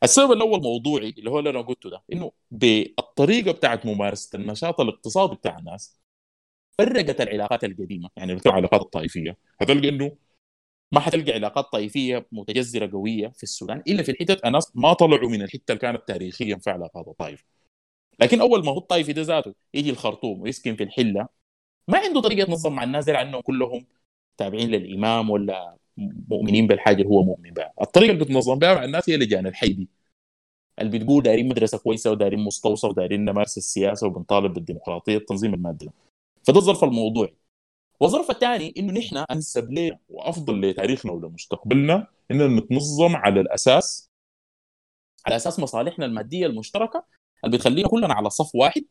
السبب 0.04 0.32
الأول 0.32 0.62
موضوعي 0.62 1.10
اللي 1.18 1.30
هو 1.30 1.40
اللي 1.40 1.50
أنا 1.50 1.62
قلته 1.62 1.90
ده 1.90 2.04
إنه 2.14 2.32
بالطريقة 2.52 3.52
بتاعت 3.52 3.86
ممارسة 3.86 4.40
النشاط 4.40 4.82
الاقتصادي 4.82 5.36
بتاع 5.36 5.58
الناس 5.58 6.00
فرقت 6.78 7.22
العلاقات 7.22 7.64
القديمة 7.64 8.10
يعني 8.18 8.36
بتكلم 8.36 8.54
العلاقات 8.54 8.82
الطائفية 8.82 9.38
هتلقى 9.62 9.90
إنه 9.90 10.16
ما 10.92 11.00
حتلقى 11.00 11.32
علاقات 11.32 11.66
طائفية 11.72 12.28
متجذرة 12.32 12.92
قوية 12.92 13.28
في 13.28 13.44
السودان 13.44 13.84
إلا 13.88 14.04
في 14.04 14.12
الحتت 14.12 14.46
الناس 14.46 14.72
ما 14.76 14.94
طلعوا 14.94 15.30
من 15.30 15.42
الحتة 15.42 15.72
اللي 15.72 15.80
كانت 15.82 16.08
تاريخيا 16.08 16.56
في 16.56 16.70
علاقات 16.70 17.08
الطائفة 17.08 17.44
لكن 18.20 18.42
أول 18.42 18.66
ما 18.66 18.72
هو 18.72 18.78
الطائفي 18.78 19.14
ده 19.14 19.22
ذاته 19.22 19.54
يجي 19.74 19.90
الخرطوم 19.90 20.42
ويسكن 20.42 20.76
في 20.76 20.84
الحلة 20.84 21.28
ما 21.88 21.98
عنده 22.00 22.22
طريقة 22.22 22.42
يتنظم 22.42 22.74
مع 22.74 22.84
الناس 22.84 23.10
لانهم 23.10 23.42
كلهم 23.42 23.86
تابعين 24.38 24.70
للإمام 24.70 25.30
ولا 25.30 25.78
مؤمنين 26.30 26.68
بالحاجة 26.68 26.96
اللي 26.96 27.08
هو 27.10 27.24
مؤمن 27.24 27.52
بها، 27.52 27.74
الطريقة 27.82 28.12
اللي 28.12 28.26
بتنظم 28.26 28.60
بها 28.60 28.74
مع 28.76 28.84
الناس 28.84 29.10
هي 29.10 29.18
لجان 29.18 29.48
الحي 29.48 29.74
دي 29.74 29.90
اللي 30.80 31.00
بتقول 31.00 31.24
دايرين 31.24 31.48
مدرسة 31.48 31.78
كويسة 31.78 32.12
ودايرين 32.12 32.40
مستوصف 32.40 32.90
ودايرين 32.90 33.26
نمارس 33.26 33.58
السياسة 33.58 34.08
وبنطالب 34.08 34.54
بالديمقراطية 34.54 35.18
التنظيم 35.18 35.54
المادي 35.54 35.86
ده. 35.86 35.94
فده 36.44 36.58
الظرف 36.58 36.84
الموضوعي. 36.84 37.34
والظرف 38.00 38.32
الثاني 38.32 38.74
إنه 38.78 38.94
نحن 38.94 39.18
أنسب 39.32 39.72
لنا 39.72 40.00
وأفضل 40.10 40.62
لتاريخنا 40.62 41.12
ولمستقبلنا 41.12 42.08
إننا 42.32 42.48
نتنظم 42.48 43.16
على 43.16 43.42
الأساس 43.42 44.10
على 45.26 45.36
أساس 45.36 45.60
مصالحنا 45.60 46.06
المادية 46.06 46.46
المشتركة 46.48 47.06
اللي 47.46 47.58
بتخلينا 47.58 47.88
كلنا 47.88 48.14
على 48.14 48.30
صف 48.30 48.56
واحد 48.56 48.84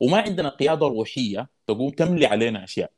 وما 0.00 0.16
عندنا 0.20 0.48
قيادة 0.48 0.86
روحية 0.86 1.48
تقوم 1.66 1.90
تملي 1.90 2.26
علينا 2.26 2.64
أشياء. 2.64 2.92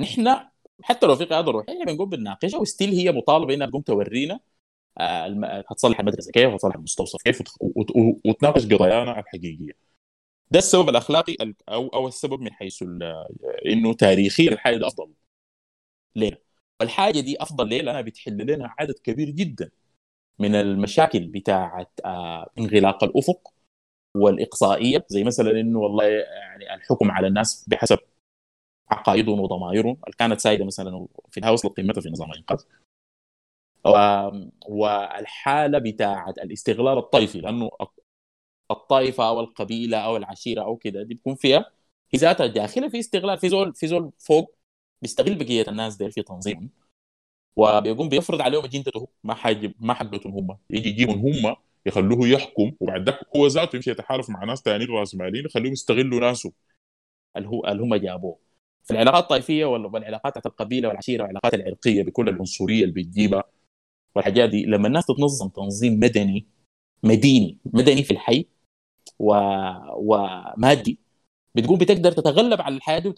نحن 0.00 0.36
حتى 0.82 1.06
لو 1.06 1.16
في 1.16 1.24
قيادة 1.24 1.50
روحية 1.52 1.72
إحنا 1.72 1.84
بنقوم 1.92 2.08
بنناقشها 2.08 2.58
وستيل 2.58 2.90
هي 2.94 3.12
مطالبة 3.12 3.54
إنها 3.54 3.66
تقوم 3.66 3.82
تورينا 3.82 4.40
آه، 5.00 5.64
هتصلح 5.70 6.00
المدرسة 6.00 6.32
كيف 6.32 6.50
هتصلح 6.50 6.74
المستوصف 6.74 7.22
كيف 7.22 7.42
وتناقش 8.26 8.66
قضايانا 8.66 9.20
الحقيقية 9.20 9.72
ده 10.50 10.58
السبب 10.58 10.88
الأخلاقي 10.88 11.36
ال- 11.40 11.54
أو 11.68 11.88
أو 11.88 12.08
السبب 12.08 12.40
من 12.40 12.52
حيث 12.52 12.82
إنه 13.66 13.94
تاريخيا 13.94 14.52
الحاجة 14.52 14.76
دي 14.76 14.86
أفضل 14.86 15.12
ليه؟ 16.16 16.42
والحاجة 16.80 17.20
دي 17.20 17.42
أفضل 17.42 17.68
ليه؟ 17.68 17.82
لأنها 17.82 18.00
بتحل 18.00 18.36
لنا 18.46 18.74
عدد 18.78 18.94
كبير 19.04 19.30
جدا 19.30 19.70
من 20.38 20.54
المشاكل 20.54 21.20
بتاعة 21.28 21.90
آه، 22.04 22.50
انغلاق 22.58 23.04
الأفق 23.04 23.51
والإقصائية 24.16 25.04
زي 25.08 25.24
مثلا 25.24 25.50
إنه 25.50 25.78
والله 25.78 26.04
يعني 26.04 26.74
الحكم 26.74 27.10
على 27.10 27.26
الناس 27.26 27.64
بحسب 27.68 27.98
عقائدهم 28.90 29.40
وضمائرهم. 29.40 29.92
اللي 30.04 30.16
كانت 30.18 30.40
سائده 30.40 30.64
مثلا 30.64 31.06
في 31.30 31.36
النهايه 31.38 31.52
وصلت 31.54 31.76
قيمتها 31.76 32.00
في 32.00 32.10
نظام 32.10 32.30
الإنقاذ؟ 32.32 32.58
والحالة 34.68 35.78
بتاعه 35.78 36.30
الاستغلال 36.30 36.98
الطائفي 36.98 37.40
لأنه 37.40 37.70
الطائفة 38.70 39.28
أو 39.28 39.40
القبيلة 39.40 39.98
أو 39.98 40.16
العشيرة 40.16 40.62
أو 40.62 40.76
كده 40.76 41.02
دي 41.02 41.14
بيكون 41.14 41.34
فيها 41.34 41.58
هي 42.14 42.18
ذاتها 42.18 42.46
داخلة 42.46 42.88
في 42.88 42.98
استغلال 42.98 43.38
في 43.38 43.48
زول 43.48 43.74
في 43.74 43.86
زول 43.86 44.12
فوق 44.18 44.54
بيستغل 45.02 45.34
بقية 45.34 45.64
الناس 45.68 45.96
دي 45.96 46.10
في 46.10 46.22
تنظيمهم. 46.22 46.70
وبيقوم 47.56 48.08
بيفرض 48.08 48.40
عليهم 48.42 48.64
أجندته 48.64 49.08
ما 49.24 49.34
حاجب 49.34 49.74
ما 49.80 49.94
حقتهم 49.94 50.32
هم. 50.38 50.58
يجي 50.70 50.88
يجيبهم 50.88 51.18
هم. 51.18 51.56
يخلوه 51.86 52.28
يحكم 52.28 52.72
وبعد 52.80 53.08
ذاك 53.08 53.18
هو 53.36 53.46
ذاته 53.46 53.76
يمشي 53.76 53.90
يتحالف 53.90 54.30
مع 54.30 54.44
ناس 54.44 54.60
ثانيين 54.62 54.90
راسماليين 54.90 55.44
يخليهم 55.44 55.72
يستغلوا 55.72 56.20
ناسه. 56.20 56.52
اللي 57.36 57.48
هو 57.48 57.66
اللي 57.66 57.82
هم 57.82 57.94
جابوه؟ 57.94 58.38
في 58.84 58.90
العلاقات 58.90 59.22
الطائفية 59.22 59.64
وال- 59.64 59.86
والعلاقات 59.86 60.32
بتاعت 60.32 60.46
القبيلة 60.46 60.88
والعشيرة 60.88 61.22
والعلاقات 61.22 61.54
العرقية 61.54 62.02
بكل 62.02 62.28
العنصرية 62.28 62.82
اللي 62.84 62.94
بتجيبها 62.94 63.44
والحاجات 64.14 64.50
دي؟ 64.50 64.64
لما 64.66 64.88
الناس 64.88 65.06
تتنظم 65.06 65.48
تنظيم 65.48 66.00
مدني 66.00 66.46
مديني 67.02 67.58
مدني 67.64 68.02
في 68.02 68.10
الحي 68.10 68.46
و... 69.18 69.34
ومادي 69.96 70.98
بتقوم 71.54 71.78
بتقدر 71.78 72.12
تتغلب 72.12 72.60
على 72.62 72.76
الحياة 72.76 72.98
دي 72.98 73.14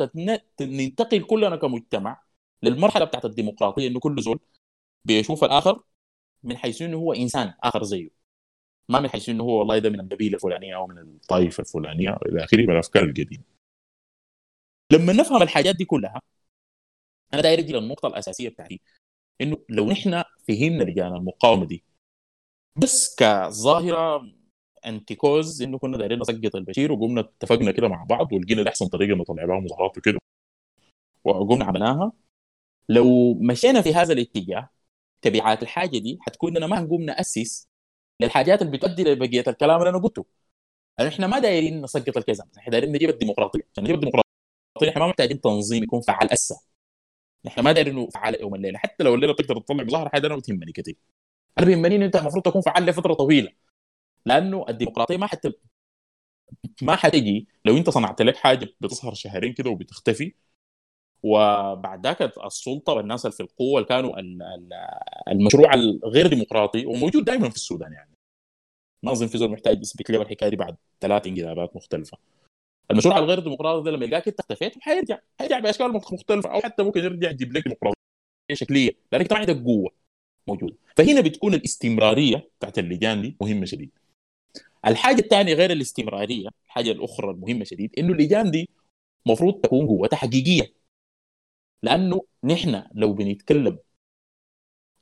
وننتقل 0.60 1.22
كلنا 1.24 1.56
كمجتمع 1.56 2.22
للمرحلة 2.62 3.04
بتاعت 3.04 3.24
الديمقراطية 3.24 3.88
إنه 3.88 4.00
كل 4.00 4.22
زول 4.22 4.40
بيشوف 5.04 5.44
الآخر 5.44 5.82
من 6.42 6.56
حيث 6.56 6.82
إنه 6.82 6.96
هو 6.98 7.12
إنسان 7.12 7.54
آخر 7.64 7.82
زيه. 7.84 8.23
ما 8.88 9.00
من 9.00 9.08
حيث 9.08 9.28
إنه 9.28 9.44
هو 9.44 9.58
والله 9.58 9.78
ده 9.78 9.90
من 9.90 10.00
القبيله 10.00 10.34
الفلانيه 10.34 10.76
أو 10.76 10.86
من 10.86 10.98
الطائفة 10.98 11.60
الفلانية 11.60 12.16
إلى 12.26 12.44
آخره 12.44 12.62
من 12.62 12.70
الأفكار 12.70 13.02
القديمة. 13.04 13.44
لما 14.92 15.12
نفهم 15.12 15.42
الحاجات 15.42 15.76
دي 15.76 15.84
كلها 15.84 16.20
أنا 17.34 17.42
داير 17.42 17.58
أجي 17.58 17.72
للنقطة 17.72 18.06
الأساسية 18.06 18.48
بتاعتي 18.48 18.80
إنه 19.40 19.56
لو 19.68 19.86
نحن 19.90 20.22
فهمنا 20.48 20.84
لجان 20.84 21.14
المقاومة 21.14 21.66
دي 21.66 21.84
بس 22.82 23.16
كظاهرة 23.16 24.22
انتيكوز 24.86 25.62
إنه 25.62 25.78
كنا 25.78 25.96
دايرين 25.98 26.18
نسقط 26.20 26.56
البشير 26.56 26.92
وقمنا 26.92 27.20
اتفقنا 27.20 27.72
كده 27.72 27.88
مع 27.88 28.04
بعض 28.04 28.32
ولقينا 28.32 28.68
أحسن 28.68 28.86
طريقة 28.86 29.16
نطلع 29.16 29.44
بها 29.44 29.60
مظاهرات 29.60 29.98
وكده. 29.98 30.18
وقمنا 31.24 31.64
عملناها. 31.64 32.12
لو 32.88 33.34
مشينا 33.34 33.82
في 33.82 33.94
هذا 33.94 34.12
الاتجاه 34.12 34.70
تبعات 35.22 35.62
الحاجة 35.62 35.98
دي 35.98 36.18
حتكون 36.20 36.56
إننا 36.56 36.66
ما 36.66 36.80
هنقوم 36.80 37.02
ناسس 37.02 37.68
للحاجات 38.24 38.62
اللي 38.62 38.72
بتؤدي 38.78 39.04
لبقية 39.04 39.44
الكلام 39.48 39.78
اللي 39.78 39.90
أنا 39.90 39.98
قلته. 39.98 40.26
يعني 40.98 41.10
إحنا 41.10 41.26
ما 41.26 41.38
دايرين 41.38 41.82
نسقط 41.82 42.16
الكيزان 42.16 42.48
إحنا 42.58 42.70
دايرين 42.72 42.92
نجيب 42.92 43.10
الديمقراطية. 43.10 43.60
عشان 43.72 43.84
نجيب 43.84 43.94
الديمقراطية. 43.94 44.24
إحنا 44.88 45.00
ما 45.00 45.06
محتاجين 45.08 45.40
تنظيم 45.40 45.82
يكون 45.84 46.00
فعال 46.00 46.32
أسا. 46.32 46.56
إحنا 47.46 47.62
ما 47.62 47.72
دايرين 47.72 47.92
انه 47.98 48.08
فعال 48.10 48.40
يوم 48.40 48.54
الليلة. 48.54 48.78
حتى 48.78 49.04
لو 49.04 49.14
الليلة 49.14 49.32
بتقدر 49.32 49.60
تطلع 49.60 49.84
مظاهره 49.84 50.08
حاجة 50.08 50.26
أنا 50.26 50.34
ما 50.34 50.40
بتهمني 50.40 50.72
كثير. 50.72 50.96
أنا 51.58 51.66
بيهمني 51.66 52.04
أنت 52.04 52.16
المفروض 52.16 52.42
تكون 52.44 52.60
فعال 52.62 52.86
لفترة 52.86 53.14
طويلة. 53.14 53.52
لأنه 54.26 54.64
الديمقراطية 54.68 55.16
ما 55.16 55.26
حتى 55.26 55.52
ما 56.82 56.96
حتجي 56.96 57.48
لو 57.64 57.76
أنت 57.76 57.90
صنعت 57.90 58.22
لك 58.22 58.36
حاجة 58.36 58.68
بتظهر 58.80 59.14
شهرين 59.14 59.52
كده 59.52 59.70
وبتختفي. 59.70 60.34
وبعد 61.22 62.06
ذاك 62.06 62.22
السلطة 62.22 62.92
والناس 62.92 63.26
اللي 63.26 63.36
في 63.36 63.42
القوة 63.42 63.78
اللي 63.78 63.88
كانوا 63.88 64.20
ال- 64.20 64.42
ال- 64.42 64.72
المشروع 65.28 65.74
الغير 65.74 66.26
ديمقراطي 66.26 66.86
وموجود 66.86 67.24
دائما 67.24 67.48
في 67.48 67.56
السودان 67.56 67.92
يعني. 67.92 68.13
ما 69.04 69.12
اظن 69.12 69.26
في 69.26 69.38
زول 69.38 69.50
محتاج 69.50 69.82
يثبت 69.82 70.10
لي 70.10 70.22
الحكاية 70.22 70.48
دي 70.50 70.56
بعد 70.56 70.76
ثلاث 71.00 71.26
انقلابات 71.26 71.76
مختلفة. 71.76 72.18
المشروع 72.90 73.18
الغير 73.18 73.38
ديمقراطي 73.40 73.84
ده 73.84 73.90
لما 73.90 74.04
يلقاك 74.04 74.28
انت 74.28 74.40
اختفيت 74.40 74.74
حيرجع 74.80 75.18
حيرجع 75.38 75.58
بأشكال 75.58 75.92
مختلفة 75.92 76.50
أو 76.54 76.60
حتى 76.60 76.82
ممكن 76.82 77.00
يرجع 77.04 77.30
يجيب 77.30 77.52
لك 77.56 77.64
ديمقراطيه 77.64 77.94
شكليه 78.52 78.90
لأنك 79.12 79.32
ما 79.32 79.38
عندك 79.38 79.56
قوة 79.64 79.90
موجودة. 80.48 80.76
فهنا 80.96 81.20
بتكون 81.20 81.54
الاستمرارية 81.54 82.50
بتاعت 82.58 82.78
اللجان 82.78 83.22
دي 83.22 83.36
مهمة 83.40 83.64
شديد. 83.66 83.90
الحاجة 84.86 85.20
الثانية 85.20 85.54
غير 85.54 85.70
الاستمرارية 85.72 86.48
الحاجة 86.66 86.90
الأخرى 86.92 87.30
المهمة 87.30 87.64
شديد 87.64 87.98
إنه 87.98 88.12
اللجان 88.12 88.50
دي 88.50 88.68
المفروض 89.26 89.60
تكون 89.60 89.86
قوتها 89.86 90.16
حقيقيه 90.16 90.74
لأنه 91.82 92.22
نحن 92.44 92.82
لو 92.94 93.12
بنتكلم 93.12 93.78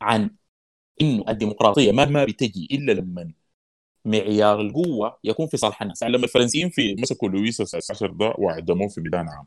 عن 0.00 0.30
إنه 1.00 1.24
الديمقراطية 1.28 1.92
ما 1.92 2.04
ما 2.04 2.24
بتجي 2.24 2.68
إلا 2.72 2.92
لما 2.92 3.32
معيار 4.04 4.60
القوة 4.60 5.18
يكون 5.24 5.46
في 5.48 5.56
صالح 5.56 5.82
الناس. 5.82 6.02
يعني 6.02 6.14
لما 6.14 6.24
الفرنسيين 6.24 6.70
في 6.70 6.94
مسكوا 6.94 7.28
لويس 7.28 7.60
السادس 7.60 8.02
ده 8.02 8.34
واعدموه 8.38 8.88
في 8.88 9.00
ميدان 9.00 9.28
عام. 9.28 9.46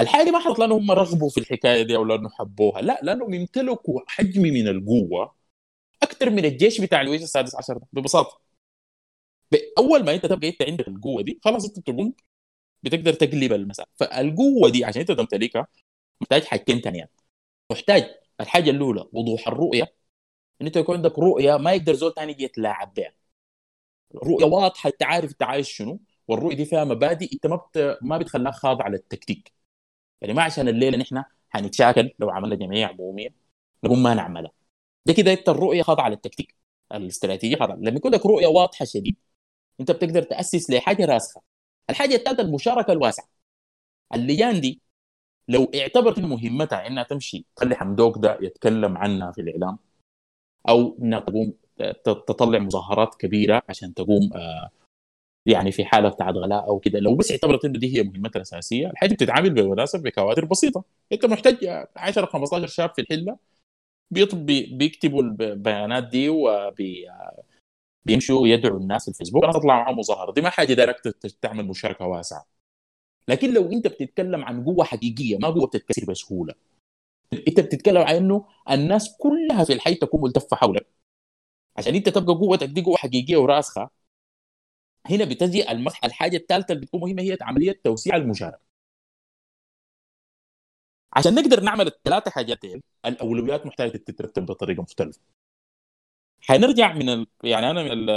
الحاجة 0.00 0.30
ما 0.30 0.38
حصلت 0.38 0.58
لأنهم 0.58 0.90
رغبوا 0.90 1.30
في 1.30 1.38
الحكاية 1.40 1.82
دي 1.82 1.96
أو 1.96 2.04
لأنه 2.04 2.28
حبوها. 2.30 2.80
لا 2.82 3.00
لأنهم 3.02 3.34
يمتلكوا 3.34 4.00
حجم 4.06 4.42
من 4.42 4.68
القوة 4.68 5.34
أكثر 6.02 6.30
من 6.30 6.44
الجيش 6.44 6.80
بتاع 6.80 7.02
لويس 7.02 7.22
السادس 7.22 7.54
عشر 7.56 7.78
ده 7.78 7.86
ببساطة. 7.92 8.40
اول 9.78 10.04
ما 10.04 10.14
أنت 10.14 10.26
تبقى 10.26 10.48
أنت 10.48 10.62
عندك 10.62 10.88
القوة 10.88 11.22
دي 11.22 11.38
خلاص 11.44 11.64
أنت 11.66 11.78
تقوم 11.90 12.14
بتقدر 12.82 13.12
تقلب 13.14 13.52
المسألة 13.52 13.88
فالقوة 13.96 14.70
دي 14.70 14.84
عشان 14.84 15.00
أنت 15.00 15.12
تمتلكها 15.12 15.66
محتاج 16.20 16.44
حاجتين 16.44 16.80
ثانيين 16.80 17.06
محتاج 17.72 18.14
الحاجة 18.40 18.70
الأولى 18.70 19.06
وضوح 19.12 19.48
الرؤية 19.48 19.94
إن 20.60 20.66
أنت 20.66 20.76
يكون 20.76 20.96
عندك 20.96 21.18
رؤية 21.18 21.56
ما 21.56 21.72
يقدر 21.72 21.94
زول 21.94 22.14
ثاني 22.14 22.32
يجي 22.32 22.44
يتلاعب 22.44 22.94
بها. 22.94 23.12
رؤية 24.14 24.44
واضحة 24.44 24.88
أنت 24.90 25.02
عارف 25.02 25.30
أنت 25.32 25.42
عايز 25.42 25.66
شنو 25.66 26.00
والرؤية 26.28 26.56
دي 26.56 26.64
فيها 26.64 26.84
مبادئ 26.84 27.28
أنت 27.34 27.46
ما 27.46 27.56
بت... 27.56 27.98
ما 28.02 28.18
بتخليها 28.18 28.50
خاضعة 28.52 28.88
للتكتيك. 28.88 29.52
يعني 30.20 30.34
ما 30.34 30.42
عشان 30.42 30.68
الليلة 30.68 30.98
نحن 30.98 31.24
حنتشاكل 31.50 32.10
لو 32.18 32.30
عملنا 32.30 32.54
جمعيه 32.56 32.86
عمومية 32.86 33.34
نقوم 33.84 34.02
ما 34.02 34.14
نعملها. 34.14 34.52
ده 35.06 35.12
كده 35.14 35.32
أنت 35.32 35.48
الرؤية 35.48 35.82
خاضعة 35.82 36.08
للتكتيك. 36.08 36.56
الاستراتيجية 36.92 37.56
خاضعة. 37.56 37.76
لما 37.76 37.96
يكون 37.96 38.12
لك 38.14 38.26
رؤية 38.26 38.46
واضحة 38.46 38.84
شديد 38.84 39.16
أنت 39.80 39.90
بتقدر 39.90 40.22
تأسس 40.22 40.70
لحاجة 40.70 41.04
راسخة. 41.06 41.42
الحاجة 41.90 42.14
الثالثه 42.14 42.42
المشاركة 42.42 42.92
الواسعة. 42.92 43.28
اللجان 44.14 44.60
دي 44.60 44.82
لو 45.48 45.72
اعتبرت 45.74 46.18
مهمتها 46.20 46.86
إنها 46.86 47.02
تمشي 47.02 47.46
تخلي 47.56 47.76
حمدوك 47.76 48.18
ده 48.18 48.38
يتكلم 48.42 48.98
عنها 48.98 49.32
في 49.32 49.40
الإعلام. 49.40 49.78
أو 50.68 50.98
إنها 51.02 51.20
تقوم 51.20 51.52
تطلع 52.04 52.58
مظاهرات 52.58 53.14
كبيرة 53.14 53.62
عشان 53.68 53.94
تقوم 53.94 54.30
آه، 54.34 54.70
يعني 55.46 55.72
في 55.72 55.84
حالة 55.84 56.08
بتاعت 56.08 56.34
غلاء 56.34 56.68
أو 56.68 56.78
كده. 56.78 56.98
لو 56.98 57.14
بس 57.14 57.30
اعتبرت 57.30 57.64
إنه 57.64 57.78
دي 57.78 57.96
هي 57.98 58.02
مهمتها 58.02 58.36
الأساسية 58.36 58.90
الحاجة 58.90 59.14
بتتعامل 59.14 59.50
بالمناسبة 59.50 60.02
بكوادر 60.02 60.44
بسيطة. 60.44 60.84
أنت 61.12 61.26
محتاج 61.26 61.86
10 61.96 62.26
15 62.26 62.66
شاب 62.66 62.90
في 62.94 63.00
الحلة 63.00 63.36
بيكتبوا 64.10 65.22
البيانات 65.22 66.04
دي 66.08 66.28
وبي 66.28 67.06
بيمشوا 68.06 68.48
يدعوا 68.48 68.78
الناس 68.80 69.02
في 69.04 69.08
الفيسبوك 69.08 69.44
أنا 69.44 69.52
تطلع 69.52 69.82
معاهم 69.82 69.98
مظاهرة. 69.98 70.32
دي 70.32 70.40
ما 70.40 70.50
حاجة 70.50 70.74
دايركت 70.74 71.26
تعمل 71.42 71.64
مشاركة 71.66 72.06
واسعة. 72.06 72.46
لكن 73.28 73.54
لو 73.54 73.72
أنت 73.72 73.86
بتتكلم 73.86 74.44
عن 74.44 74.64
قوة 74.64 74.84
حقيقية 74.84 75.38
ما 75.38 75.48
قوة 75.48 75.66
بتتكسر 75.66 76.04
بسهولة. 76.08 76.54
انت 77.48 77.60
بتتكلم 77.60 77.98
عن 78.02 78.16
انه 78.16 78.46
الناس 78.70 79.16
كلها 79.18 79.64
في 79.64 79.72
الحي 79.72 79.94
تكون 79.94 80.20
ملتفة 80.22 80.56
حولك. 80.56 80.86
عشان 81.76 81.94
انت 81.94 82.08
تبقى 82.08 82.34
قوتك 82.34 82.68
دي 82.68 82.82
قوة 82.82 82.96
حقيقية 82.96 83.36
وراسخة 83.36 83.90
هنا 85.06 85.24
بتجي 85.24 85.70
المرحله 85.70 86.08
الحاجة 86.10 86.36
الثالثه 86.36 86.72
اللي 86.74 86.82
بتكون 86.86 87.00
مهمة 87.00 87.22
هي 87.22 87.36
عملية 87.42 87.80
توسيع 87.84 88.16
المشاركة. 88.16 88.60
عشان 91.12 91.34
نقدر 91.34 91.60
نعمل 91.60 91.86
الثلاثة 91.86 92.30
حاجات 92.30 92.58
دي 92.62 92.82
الأولويات 93.06 93.66
محتاجة 93.66 93.96
تترتب 93.96 94.46
بطريقة 94.46 94.82
مختلفة. 94.82 95.20
حنرجع 96.40 96.92
من 96.92 97.08
ال... 97.08 97.26
يعني 97.44 97.70
أنا 97.70 97.82
من 97.82 97.92
ال... 97.92 98.10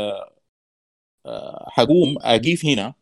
آه، 1.26 1.70
حقوم 1.70 2.16
اقيف 2.22 2.66
هنا 2.66 2.94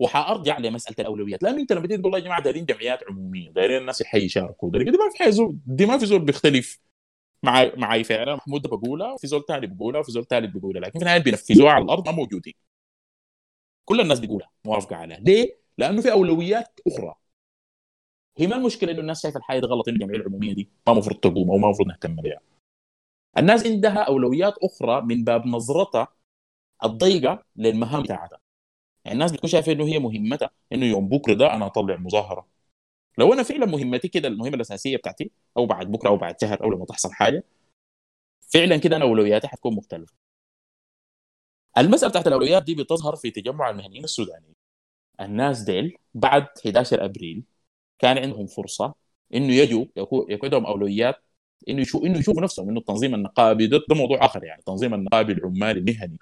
وحارجع 0.00 0.58
لمساله 0.58 0.96
الأولويات. 1.00 1.42
لأنه 1.42 1.60
أنت 1.60 1.72
لما 1.72 1.86
تيجي 1.86 2.02
تقول 2.02 2.14
يا 2.14 2.18
جماعة 2.18 2.42
دايرين 2.42 2.64
جمعيات 2.64 3.00
عمومية 3.10 3.50
دايرين 3.50 3.76
الناس 3.80 4.04
يشاركوا 4.14 4.70
دايرين 4.70 4.92
ما 4.92 5.10
في 5.18 5.32
زول 5.32 5.58
دي 5.66 5.86
ما 5.86 5.98
في 5.98 6.06
زول 6.06 6.20
بيختلف 6.24 6.78
معي 7.42 7.72
معي 7.76 8.04
فعلا. 8.04 8.34
محمود 8.36 8.66
بقولها 8.66 9.12
وفي 9.12 9.26
زول 9.26 9.44
ثاني 9.48 9.66
بيقولها 9.66 10.00
وفي 10.00 10.12
زول 10.12 10.26
ثالث 10.26 10.52
بيقولها 10.52 10.80
لكن 10.80 10.92
في 10.92 10.98
النهاية 10.98 11.20
بينفذوها 11.20 11.72
على 11.72 11.84
الأرض 11.84 12.08
ما 12.08 12.14
موجودين. 12.14 12.54
كل 13.84 14.00
الناس 14.00 14.20
بيقولها 14.20 14.50
موافقة 14.64 14.96
عليها. 14.96 15.18
ليه؟ 15.18 15.58
لأنه 15.78 16.02
في 16.02 16.12
أولويات 16.12 16.80
أخرى. 16.86 17.14
هي 18.38 18.46
ما 18.46 18.56
المشكلة 18.56 18.92
إنه 18.92 19.00
الناس 19.00 19.22
شايفة 19.22 19.38
الحياة 19.38 19.60
غلط 19.60 19.88
ان 19.88 19.94
الجمعية 19.94 20.16
العمومية 20.18 20.52
دي 20.54 20.68
ما 20.86 20.92
المفروض 20.92 21.16
تقوم 21.16 21.50
أو 21.50 21.58
ما 21.58 21.66
المفروض 21.66 21.88
نهتم 21.88 22.16
بها 22.16 22.40
الناس 23.38 23.66
عندها 23.66 23.98
أولويات 23.98 24.54
أخرى 24.62 25.00
من 25.02 25.24
باب 25.24 25.46
نظرتها 25.46 26.08
الضيقة 26.84 27.44
للمهام 27.56 28.02
بتاعتها. 28.02 28.45
يعني 29.06 29.14
الناس 29.14 29.32
بتكون 29.32 29.50
شايفة 29.50 29.72
إنه 29.72 29.84
هي 29.86 29.98
مهمتها 29.98 30.50
إنه 30.72 30.86
يوم 30.86 31.08
بكرة 31.08 31.34
ده 31.34 31.54
أنا 31.54 31.66
اطلع 31.66 31.96
مظاهرة. 31.96 32.46
لو 33.18 33.32
أنا 33.32 33.42
فعلا 33.42 33.66
مهمتي 33.66 34.08
كده 34.08 34.28
المهمة 34.28 34.56
الأساسية 34.56 34.96
بتاعتي 34.96 35.30
أو 35.56 35.66
بعد 35.66 35.92
بكرة 35.92 36.08
أو 36.08 36.16
بعد 36.16 36.40
شهر 36.40 36.64
أو 36.64 36.70
لما 36.72 36.84
تحصل 36.86 37.12
حاجة 37.12 37.44
فعلا 38.54 38.76
كده 38.76 38.96
أنا 38.96 39.04
أولوياتي 39.04 39.48
حتكون 39.48 39.74
مختلفة. 39.76 40.14
المسألة 41.78 42.10
بتاعت 42.10 42.26
الأولويات 42.26 42.62
دي 42.64 42.74
بتظهر 42.74 43.16
في 43.16 43.30
تجمع 43.30 43.70
المهنيين 43.70 44.04
السودانيين. 44.04 44.54
الناس 45.20 45.62
ديل 45.62 45.98
بعد 46.14 46.46
11 46.66 47.04
أبريل 47.04 47.44
كان 47.98 48.18
عندهم 48.18 48.46
فرصة 48.46 48.94
إنه 49.34 49.54
يجوا 49.54 49.86
يكون 49.98 50.38
عندهم 50.44 50.66
أولويات 50.66 51.16
إنه 51.68 51.82
يشوف 51.82 52.04
إنه 52.04 52.18
يشوفوا 52.18 52.42
نفسهم 52.42 52.68
إنه 52.70 52.80
التنظيم 52.80 53.14
النقابي 53.14 53.66
ده, 53.66 53.78
ده 53.90 53.96
موضوع 53.96 54.26
آخر 54.26 54.44
يعني 54.44 54.60
التنظيم 54.60 54.94
النقابي 54.94 55.32
العمالي 55.32 55.80
المهني. 55.80 56.18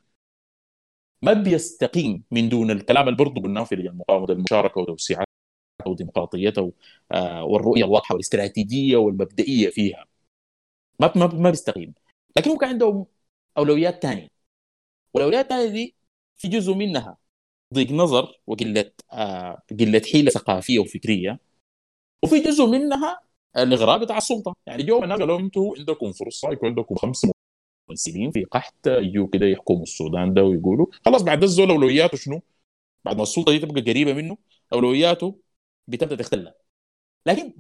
ما 1.23 1.33
بيستقيم 1.33 2.25
من 2.31 2.49
دون 2.49 2.71
الكلام 2.71 3.05
اللي 3.09 3.17
برضه 3.17 3.43
قلناه 3.43 3.65
في 3.65 3.75
المقاومه 3.75 4.33
المشاركة 4.33 4.81
وتوسيعها 4.81 5.25
وديمقراطيتها 5.87 6.71
آه، 7.13 7.45
والرؤية 7.45 7.85
الواضحة 7.85 8.13
والاستراتيجية 8.15 8.97
والمبدئية 8.97 9.71
فيها. 9.71 10.07
ما 11.01 11.13
ما 11.17 11.27
ما 11.27 11.51
بيستقيم. 11.51 11.95
لكن 12.37 12.51
هو 12.51 12.57
كان 12.59 12.71
عندهم 12.71 13.07
أولويات 13.59 14.03
ثانية 14.03 14.29
والأولويات 15.15 15.45
الثانية 15.45 15.71
دي 15.71 15.95
في 16.37 16.49
جزء 16.49 16.75
منها 16.75 17.19
ضيق 17.75 17.91
نظر 17.93 18.41
وقلة 18.47 18.93
آه 19.13 19.63
قلة 19.81 20.03
حيلة 20.13 20.31
ثقافية 20.31 20.79
وفكرية 20.79 21.41
وفي 22.25 22.41
جزء 22.41 22.67
منها 22.67 23.21
الاغراء 23.57 23.99
بتاع 23.99 24.17
السلطة. 24.19 24.55
يعني 24.67 24.83
جو 24.83 25.05
الناس 25.05 25.19
قالوا 25.21 25.41
أنتم 25.41 25.61
عندكم 25.79 26.13
فرصة 26.13 26.53
يكون 26.53 26.69
عندكم 26.69 26.95
خمس 26.95 27.27
ممثلين 27.91 28.31
في 28.31 28.45
قحط 28.45 28.87
يجوا 28.87 29.29
كده 29.33 29.47
يحكموا 29.47 29.83
السودان 29.83 30.35
ده 30.35 30.45
ويقولوا 30.45 30.87
خلاص 31.05 31.23
بعد 31.23 31.41
ده 31.41 31.45
الزول 31.47 31.71
أولوياته 31.71 32.17
شنو؟ 32.17 32.43
بعد 33.05 33.17
ما 33.17 33.23
السلطة 33.23 33.53
دي 33.53 33.59
تبقى 33.59 33.81
قريبة 33.83 34.13
منه 34.13 34.37
أولوياته 34.73 35.41
بتبدأ 35.89 36.17
تختلف. 36.17 36.55
لكن 37.27 37.55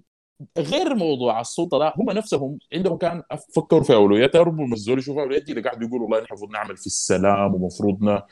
غير 0.58 0.94
موضوع 0.94 1.40
السلطة 1.40 1.78
ده 1.78 1.92
هم 1.96 2.10
نفسهم 2.10 2.58
عندهم 2.74 2.98
كان 2.98 3.22
فكروا 3.56 3.82
في 3.82 3.94
أولويات. 3.94 4.36
ربما 4.36 4.74
الزول 4.74 4.98
يشوف 4.98 5.18
أولويات 5.18 5.50
اللي 5.50 5.60
قاعد 5.60 5.82
يقولوا 5.82 6.02
والله 6.08 6.20
نحن 6.24 6.52
نعمل 6.52 6.76
في 6.76 6.86
السلام 6.86 7.54
ومفروض 7.54 8.22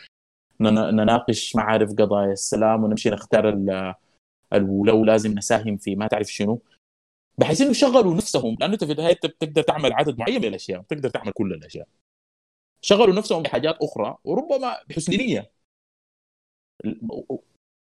نناقش 0.61 1.57
ما 1.57 1.63
عارف 1.63 1.91
قضايا 1.91 2.33
السلام 2.33 2.85
ونمشي 2.85 3.11
نختار 3.11 3.49
ال- 3.49 3.95
ولو 4.55 5.05
لازم 5.05 5.33
نساهم 5.33 5.77
في 5.77 5.97
ما 5.97 6.07
تعرف 6.07 6.27
شنو. 6.29 6.63
بحيث 7.39 7.61
إنه 7.61 7.73
شغلوا 7.73 8.15
نفسهم 8.15 8.57
لأنه 8.61 8.73
أنت 8.75 8.85
في 8.85 8.93
النهاية 8.93 9.15
بتقدر 9.25 9.63
تعمل 9.63 9.93
عدد 9.93 10.19
معين 10.19 10.41
من 10.41 10.49
الأشياء 10.49 10.81
بتقدر 10.81 11.09
تعمل 11.11 11.33
كل 11.33 11.53
الأشياء. 11.53 11.89
شغلوا 12.81 13.15
نفسهم 13.15 13.43
بحاجات 13.43 13.77
أخرى 13.83 14.17
وربما 14.25 14.77
بحسن 14.89 15.13
نية. 15.13 15.53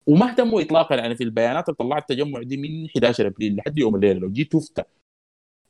وما 0.08 0.30
اهتموا 0.32 0.62
اطلاقا 0.62 0.96
يعني 0.96 1.16
في 1.16 1.24
البيانات 1.24 1.70
اللي 1.70 1.78
طلعت 1.78 2.12
التجمع 2.12 2.42
دي 2.44 2.58
من 2.58 2.90
11 2.90 3.28
أبريل 3.28 3.56
لحد 3.56 3.78
يوم 3.78 3.96
الليلة. 3.96 4.20
لو 4.20 4.32
جيت 4.32 4.52
تفتح 4.54 4.86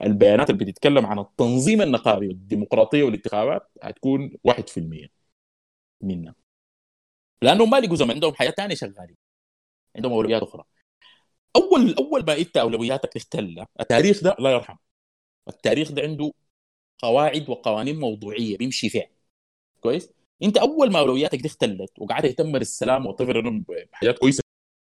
البيانات 0.03 0.49
اللي 0.49 0.65
بتتكلم 0.65 1.05
عن 1.05 1.19
التنظيم 1.19 1.81
النقابي 1.81 2.27
والديمقراطية 2.27 3.03
والانتخابات 3.03 3.69
هتكون 3.83 4.31
1% 4.43 5.09
منها 6.01 6.35
لأنهم 7.41 7.69
ما 7.69 7.77
لقوا 7.79 7.95
زمن 7.95 8.11
عندهم 8.11 8.33
حياة 8.35 8.51
ثانية 8.51 8.75
شغالين. 8.75 9.17
عندهم 9.95 10.13
أولويات 10.13 10.41
أخرى. 10.43 10.63
أول 11.55 11.93
أول 11.93 12.25
ما 12.27 12.37
إنت 12.37 12.57
أولوياتك 12.57 13.13
تختل 13.13 13.65
التاريخ 13.79 14.23
ده 14.23 14.35
لا 14.39 14.51
يرحم 14.51 14.75
التاريخ 15.47 15.91
ده 15.91 16.01
عنده 16.01 16.31
قواعد 16.99 17.49
وقوانين 17.49 17.99
موضوعية 17.99 18.57
بيمشي 18.57 18.89
فيها. 18.89 19.07
كويس؟ 19.81 20.09
أنت 20.43 20.57
أول 20.57 20.91
ما 20.91 20.99
أولوياتك 20.99 21.39
دي 21.41 21.47
اختلت 21.47 21.99
وقعدت 21.99 22.25
تهتم 22.25 22.51
بالسلام 22.51 23.05
وتعتبر 23.05 23.39
انهم 23.39 23.65
حاجات 23.93 24.19
كويسة 24.19 24.43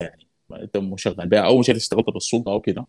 يعني 0.01 0.27
أنت 0.53 0.77
مشغل 0.77 1.27
بها 1.29 1.41
أو 1.41 1.59
مش 1.59 1.69
اشتغلت 1.69 2.09
بالسلطه 2.09 2.51
أو 2.51 2.61
كده. 2.61 2.87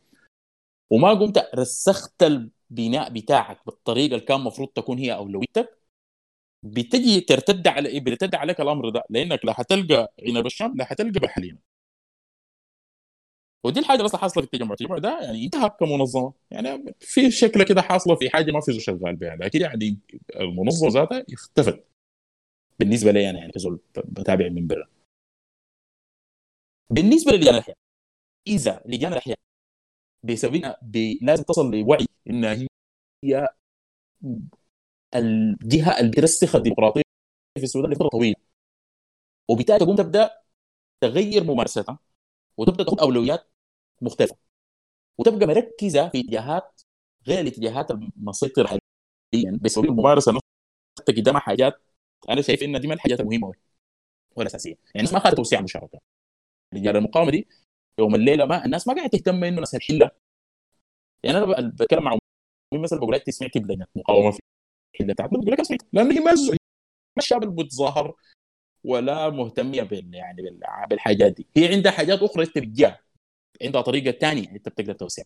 وما 0.90 1.10
قمت 1.14 1.50
رسخت 1.54 2.22
البناء 2.22 3.10
بتاعك 3.10 3.66
بالطريقة 3.66 4.06
اللي 4.14 4.20
كان 4.26 4.40
المفروض 4.40 4.68
تكون 4.68 4.98
هي 4.98 5.14
أولويتك. 5.14 5.78
بتجي 6.62 7.20
ترتد 7.20 7.68
على؟ 7.68 8.00
بيرتد 8.00 8.34
عليك 8.34 8.60
الأمر 8.60 8.90
ده 8.90 9.04
لأنك 9.10 9.44
لا 9.44 9.52
حتلقى 9.52 10.12
عنب 10.26 10.46
الشام 10.46 10.76
لا 10.76 10.84
حتلقى 10.84 11.20
بحليمه 11.20 11.58
ودي 13.64 13.80
الحاجة 13.80 13.98
اللي 13.98 14.18
حاصلة 14.18 14.44
في 14.44 14.54
التجمع. 14.54 14.72
التجمع 14.72 14.98
ده 14.98 15.20
يعني 15.22 15.44
انتهى 15.44 15.70
كمنظمة. 15.80 16.32
يعني 16.50 16.94
في 17.00 17.30
شكله 17.30 17.64
كده 17.64 17.82
حاصلة 17.82 18.16
في 18.16 18.30
حاجة 18.30 18.52
ما 18.52 18.60
في 18.60 18.72
زول 18.72 18.82
شغال 18.82 19.16
بها. 19.16 19.36
لكن 19.36 19.60
يعني 19.60 19.98
المنظمة 20.36 20.90
ذاتها 20.90 21.24
اختفت. 21.32 21.84
بالنسبة 22.78 23.10
لي 23.10 23.30
أنا 23.30 23.38
يعني 23.38 23.52
كزول 23.52 23.80
بتابع 23.96 24.48
من 24.48 24.66
برا. 24.66 24.88
بالنسبة 26.90 27.32
للجان 27.32 27.54
الاحياء 27.54 27.76
إذا 28.46 28.82
لجان 28.86 29.12
الاحياء 29.12 29.38
بيسوينا 30.22 30.78
بي... 30.82 31.18
لازم 31.22 31.42
تصل 31.42 31.70
لوعي 31.70 32.06
انها 32.30 32.66
هي 33.24 33.48
الجهة 35.14 36.00
اللي 36.00 36.10
بترسخ 36.10 36.56
الديمقراطية 36.56 37.02
في 37.58 37.64
السودان 37.64 37.90
لفترة 37.92 38.08
طويلة. 38.08 38.36
وبالتالي 39.50 39.78
تقوم 39.78 39.96
تبدأ 39.96 40.30
تغير 41.00 41.44
ممارستها 41.44 41.98
وتبدأ 42.56 42.84
تاخذ 42.84 43.00
أولويات 43.00 43.50
مختلفة. 44.02 44.36
وتبقى 45.18 45.46
مركزة 45.46 46.08
في 46.08 46.20
اتجاهات 46.20 46.82
غير 47.28 47.40
الاتجاهات 47.40 47.90
المسيطره 47.90 48.66
حاليا 48.68 49.58
بسبب 49.62 49.84
الممارسة 49.84 50.32
نفسها 50.32 50.42
قدامها 51.16 51.40
حاجات 51.40 51.82
أنا 52.30 52.42
شايف 52.42 52.62
إن 52.62 52.80
دي 52.80 52.86
من 52.88 52.92
الحاجات 52.94 53.20
المهمة 53.20 53.52
والأساسية. 54.36 54.70
يعني 54.70 54.80
الناس 54.96 55.12
ما 55.12 55.18
اخذت 55.18 55.36
توسيع 55.36 55.60
مشاركة. 55.60 56.00
رجال 56.74 56.96
المقاومة 56.96 57.30
دي 57.30 57.48
يوم 57.98 58.14
الليلة 58.14 58.46
ما 58.46 58.64
الناس 58.64 58.88
ما 58.88 58.94
قاعدة 58.94 59.10
تهتم 59.10 59.44
إنه 59.44 59.60
ناس 59.60 59.74
الحله 59.74 60.10
يعني 61.22 61.38
أنا 61.38 61.70
بتكلم 61.70 62.04
مع 62.04 62.18
مثلا 62.74 62.98
بقول 62.98 63.14
لك 63.14 63.22
كيف 63.22 63.62
لجنه 63.64 63.86
مقاومة 63.96 64.30
في 64.30 64.40
الحله 64.94 65.12
بتاعتنا 65.14 65.38
بقول 65.38 65.52
لك 65.52 65.60
أسمع 65.60 65.76
لأن 65.92 66.12
هي 66.12 66.20
ما 66.20 66.32
اللي 67.32 67.64
بتظاهر 67.64 68.14
ولا 68.86 69.30
مهتميه 69.30 69.82
بال 69.82 70.14
يعني 70.14 70.42
بالحاجات 70.90 71.32
دي. 71.32 71.46
هي 71.56 71.74
عندها 71.74 71.92
حاجات 71.92 72.22
أخرى 72.22 72.44
أنت 72.44 72.58
بتجيها. 72.58 73.00
عندها 73.62 73.80
طريقة 73.80 74.18
ثانية 74.18 74.50
أنت 74.50 74.68
بتقدر 74.68 74.92
توسع 74.92 75.22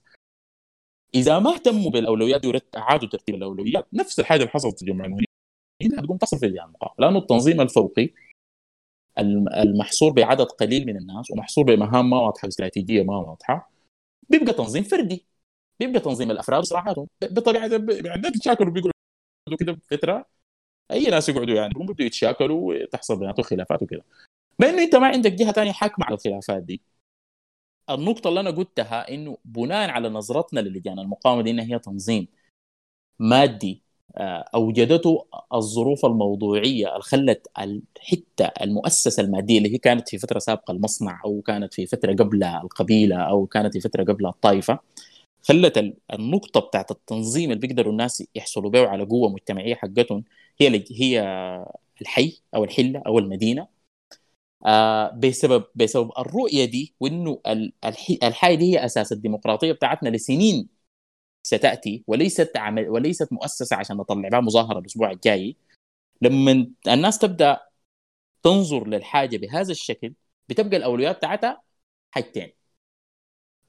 إذا 1.14 1.38
ما 1.38 1.54
اهتموا 1.54 1.90
بالأولويات 1.90 2.46
وعادوا 2.46 3.08
ترتيب 3.08 3.34
الأولويات 3.34 3.86
نفس 3.92 4.20
الحاجة 4.20 4.40
اللي 4.40 4.50
حصلت 4.50 4.78
في 4.78 4.82
الجمعيه 4.82 5.06
المهنيه 5.06 5.98
هتقوم 5.98 6.16
تصل 6.16 6.38
في 6.38 6.46
المقاومه 6.46 6.94
لأنه 6.98 7.18
التنظيم 7.18 7.60
الفوقي 7.60 8.10
المحصور 9.62 10.12
بعدد 10.12 10.44
قليل 10.46 10.86
من 10.86 10.96
الناس 10.96 11.30
ومحصور 11.30 11.64
بمهام 11.64 12.10
ما 12.10 12.16
واضحة 12.20 12.48
استراتيجيه 12.48 13.02
ما 13.02 13.16
واضحة 13.16 13.70
بيبقى 14.30 14.52
تنظيم 14.52 14.82
فردي. 14.82 15.26
بيبقى 15.80 16.00
تنظيم 16.00 16.30
الأفراد 16.30 16.62
صراحتهم 16.62 17.06
بطبيعة 17.22 17.66
يعني 18.06 18.22
بيتشاكلوا 18.22 18.72
بيقعدوا 18.72 18.92
كده 19.60 19.78
فتره 19.90 20.26
أي 20.90 21.04
ناس 21.10 21.28
يقعدوا 21.28 21.54
يعني 21.54 21.74
هم 21.76 21.86
بيبدوا 21.86 22.06
يتشاكلوا 22.06 22.74
وتحصل 22.74 23.18
بيناتهم 23.18 23.42
خلافات 23.42 23.82
وكده 23.82 24.04
ما 24.58 24.68
انه 24.70 24.82
أنت 24.82 24.96
ما 24.96 25.06
عندك 25.06 25.32
جهة 25.32 25.52
ثانية 25.52 25.72
حاكمة 25.72 26.06
على 26.06 26.14
الخلافات 26.14 26.62
دي. 26.62 26.80
النقطة 27.90 28.28
اللي 28.28 28.40
أنا 28.40 28.50
قلتها 28.50 29.14
إنه 29.14 29.38
بناء 29.44 29.90
على 29.90 30.08
نظرتنا 30.08 30.60
للجان 30.60 30.98
المقاومة 30.98 31.42
دي 31.42 31.50
إنها 31.50 31.64
هي 31.64 31.78
تنظيم 31.78 32.28
مادي 33.18 33.82
آه، 34.16 34.44
أوجدته 34.54 35.26
الظروف 35.54 36.06
الموضوعية 36.06 36.88
اللي 36.92 37.02
خلت 37.02 37.46
الحته 37.58 38.44
المؤسسة 38.62 39.22
المادية 39.22 39.58
اللي 39.58 39.74
هي 39.74 39.78
كانت 39.78 40.08
في 40.08 40.18
فترة 40.18 40.38
سابقة 40.38 40.72
المصنع 40.72 41.20
أو 41.24 41.40
كانت 41.42 41.74
في 41.74 41.86
فترة 41.86 42.12
قبل 42.12 42.44
القبيلة 42.44 43.16
أو 43.16 43.46
كانت 43.46 43.72
في 43.72 43.80
فترة 43.80 44.04
قبل 44.04 44.26
الطائفة 44.26 44.78
خلت 45.48 45.78
النقطة 46.12 46.60
بتاعت 46.60 46.90
التنظيم 46.90 47.50
اللي 47.50 47.60
بيقدروا 47.60 47.92
الناس 47.92 48.24
يحصلوا 48.34 48.70
بها 48.70 48.86
على 48.88 49.04
قوة 49.04 49.28
مجتمعية 49.32 49.74
حقتهم 49.74 50.24
هي 50.60 50.84
هي 50.92 51.20
الحي 52.02 52.42
أو 52.54 52.64
الحلة 52.64 53.02
أو 53.06 53.18
المدينة. 53.18 53.68
آه 54.66 55.10
بسبب 55.10 55.64
بسبب 55.74 56.10
الرؤية 56.18 56.64
دي 56.64 56.94
وإنه 57.00 57.40
الحي 58.24 58.56
دي 58.56 58.72
هي 58.74 58.84
أساس 58.84 59.12
الديمقراطية 59.12 59.72
بتاعتنا 59.72 60.08
لسنين 60.08 60.68
ستأتي 61.42 62.04
وليست 62.06 62.56
عمل 62.56 62.88
وليست 62.90 63.32
مؤسسة 63.32 63.76
عشان 63.76 63.96
نطلع 63.96 64.28
بها 64.28 64.40
مظاهرة 64.40 64.78
الأسبوع 64.78 65.10
الجاي. 65.10 65.56
لما 66.22 66.70
الناس 66.88 67.18
تبدأ 67.18 67.60
تنظر 68.42 68.88
للحاجة 68.88 69.36
بهذا 69.36 69.72
الشكل 69.72 70.14
بتبقى 70.48 70.76
الأولويات 70.76 71.16
بتاعتها 71.16 71.62
حاجتين. 72.10 72.52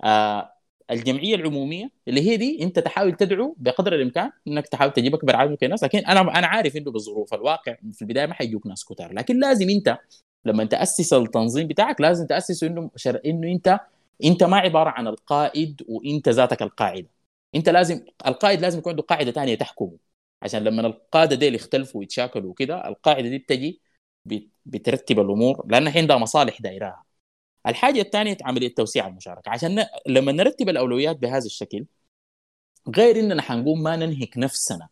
آه 0.03 0.53
الجمعية 0.91 1.35
العمومية 1.35 1.91
اللي 2.07 2.21
هي 2.21 2.37
دي 2.37 2.63
أنت 2.63 2.79
تحاول 2.79 3.15
تدعو 3.15 3.55
بقدر 3.59 3.95
الإمكان 3.95 4.31
إنك 4.47 4.67
تحاول 4.67 4.93
تجيب 4.93 5.15
اكبر 5.15 5.35
عدد 5.35 5.51
من 5.51 5.57
الناس 5.63 5.83
لكن 5.83 5.99
أنا 5.99 6.21
أنا 6.21 6.47
عارف 6.47 6.75
إنه 6.77 6.91
بظروف 6.91 7.33
الواقع 7.33 7.75
في 7.93 8.01
البداية 8.01 8.25
ما 8.25 8.33
حيجوك 8.33 8.67
ناس 8.67 8.85
كتار. 8.85 9.13
لكن 9.13 9.39
لازم 9.39 9.69
أنت 9.69 9.97
لما 10.45 10.65
تأسس 10.65 11.13
التنظيم 11.13 11.67
بتاعك 11.67 12.01
لازم 12.01 12.27
تأسس 12.27 12.63
إنه. 12.63 12.91
إنه 13.25 13.51
أنت 13.51 13.79
أنت 14.23 14.43
ما 14.43 14.57
عبارة 14.57 14.89
عن 14.89 15.07
القائد 15.07 15.81
وأنت 15.87 16.29
ذاتك 16.29 16.61
القاعدة. 16.61 17.07
أنت 17.55 17.69
لازم 17.69 18.05
القائد 18.27 18.61
لازم 18.61 18.79
يكون 18.79 18.91
عنده 18.91 19.03
قاعدة 19.03 19.31
ثانية 19.31 19.55
تحكمه. 19.55 19.97
عشان 20.41 20.63
لما 20.63 20.87
القادة 20.87 21.35
ديل 21.35 21.55
يختلفوا 21.55 21.99
ويتشاكلوا 21.99 22.49
وكده 22.51 22.87
القاعدة 22.87 23.29
دي 23.29 23.37
بتجي 23.37 23.81
بترتب 24.65 25.19
الأمور. 25.19 25.65
لأن 25.69 25.87
عندها 25.87 26.17
مصالح 26.17 26.61
دايراها. 26.61 27.10
الحاجة 27.67 28.01
الثانية 28.01 28.37
عملية 28.43 28.73
توسيع 28.75 29.07
المشاركة 29.07 29.49
عشان. 29.51 29.85
لما 30.07 30.31
نرتب 30.31 30.69
الأولويات 30.69 31.17
بهذا 31.17 31.45
الشكل 31.45 31.85
غير 32.97 33.19
إننا 33.19 33.41
حنقوم 33.41 33.83
ما 33.83 33.95
ننهك 33.95 34.37
نفسنا 34.37 34.89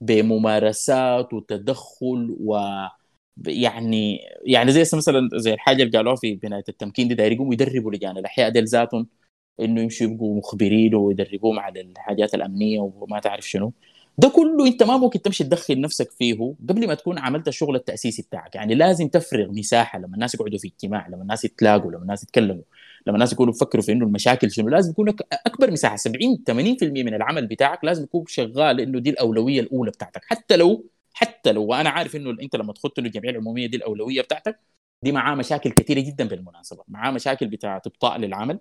بممارسات 0.00 1.34
وتدخل 1.34 2.36
و 2.40 2.56
يعني 3.46 4.20
يعني 4.46 4.72
زي 4.72 4.80
مثلا 4.80 5.28
زي 5.34 5.54
الحاجة 5.54 5.82
اللي 5.82 5.98
قالوها 5.98 6.16
في 6.16 6.34
بناية 6.34 6.64
التمكين 6.68 7.08
دي 7.08 7.22
يقوموا 7.22 7.52
يدربوا 7.54 7.92
لجان 7.92 8.18
الأحياء 8.18 8.48
ديل 8.50 8.64
ذاتهم 8.64 9.08
إنه 9.60 9.80
يمشوا 9.82 10.06
يبقوا 10.06 10.38
مخبرين 10.38 10.94
ويدربوهم 10.94 11.58
على 11.60 11.80
الحاجات 11.80 12.34
الأمنية 12.34 12.80
وما 12.80 13.20
تعرف 13.20 13.48
شنو 13.48 13.72
ده 14.18 14.28
كله 14.28 14.66
انت 14.66 14.82
ما 14.82 14.96
ممكن 14.96 15.22
تمشي 15.22 15.44
تدخل 15.44 15.80
نفسك 15.80 16.10
فيه 16.10 16.54
قبل 16.68 16.86
ما 16.86 16.94
تكون 16.94 17.18
عملت 17.18 17.48
الشغل 17.48 17.76
التأسيسي 17.76 18.22
بتاعك. 18.22 18.54
يعني 18.54 18.74
لازم 18.74 19.08
تفرغ 19.08 19.50
مساحة 19.52 19.98
لما 19.98 20.14
الناس 20.14 20.34
يقعدوا 20.34 20.58
في 20.58 20.68
اجتماع 20.68 21.08
لما 21.08 21.22
الناس 21.22 21.44
يتلاقوا 21.44 21.90
لما 21.92 22.02
الناس 22.02 22.22
يتكلموا 22.22 22.62
لما 23.06 23.16
الناس 23.16 23.32
يكونوا 23.32 23.52
بيفكروا 23.52 23.82
في 23.82 23.92
انه 23.92 24.06
المشاكل 24.06 24.50
شنو. 24.50 24.68
لازم 24.68 24.90
يكون 24.90 25.08
أكبر 25.32 25.70
مساحة 25.70 25.96
70 25.96 26.44
80% 26.50 26.82
من 26.82 27.14
العمل 27.14 27.46
بتاعك 27.46 27.84
لازم 27.84 28.04
يكون 28.04 28.24
شغال 28.28 28.80
إنه 28.80 28.98
دي 28.98 29.10
الأولوية 29.10 29.60
الأولى 29.60 29.90
بتاعتك. 29.90 30.20
حتى 30.24 30.56
لو 30.56 30.84
حتى 31.14 31.52
لو 31.52 31.64
وأنا 31.64 31.90
عارف 31.90 32.16
إنه 32.16 32.30
أنت 32.30 32.56
لما 32.56 32.72
تخط 32.72 32.98
إنه 32.98 33.08
الجمعية 33.08 33.30
العمومية 33.30 33.66
دي 33.66 33.76
الأولوية 33.76 34.22
بتاعتك 34.22 34.60
دي 35.02 35.12
معاه 35.12 35.34
مشاكل 35.34 35.70
كثيره 35.70 36.00
جدا 36.00 36.28
بالمناسبه 36.28 36.84
معاه 36.88 37.10
مشاكل 37.10 37.46
بتاع 37.46 37.76
ابطاء 37.76 38.18
للعمل 38.18 38.58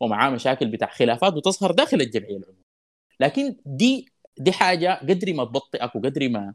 ومعاه 0.00 0.30
مشاكل 0.30 0.66
بتاع 0.68 0.88
خلافات 0.88 1.32
بتظهر 1.32 1.70
داخل 1.72 2.00
الجمعية 2.00 2.36
العمومية. 2.36 2.64
لكن 3.20 3.56
دي 3.66 4.13
دي 4.38 4.52
حاجة 4.52 4.94
قدر 5.02 5.32
ما 5.34 5.44
تبطئك 5.44 5.96
وقدر 5.96 6.28
ما 6.28 6.54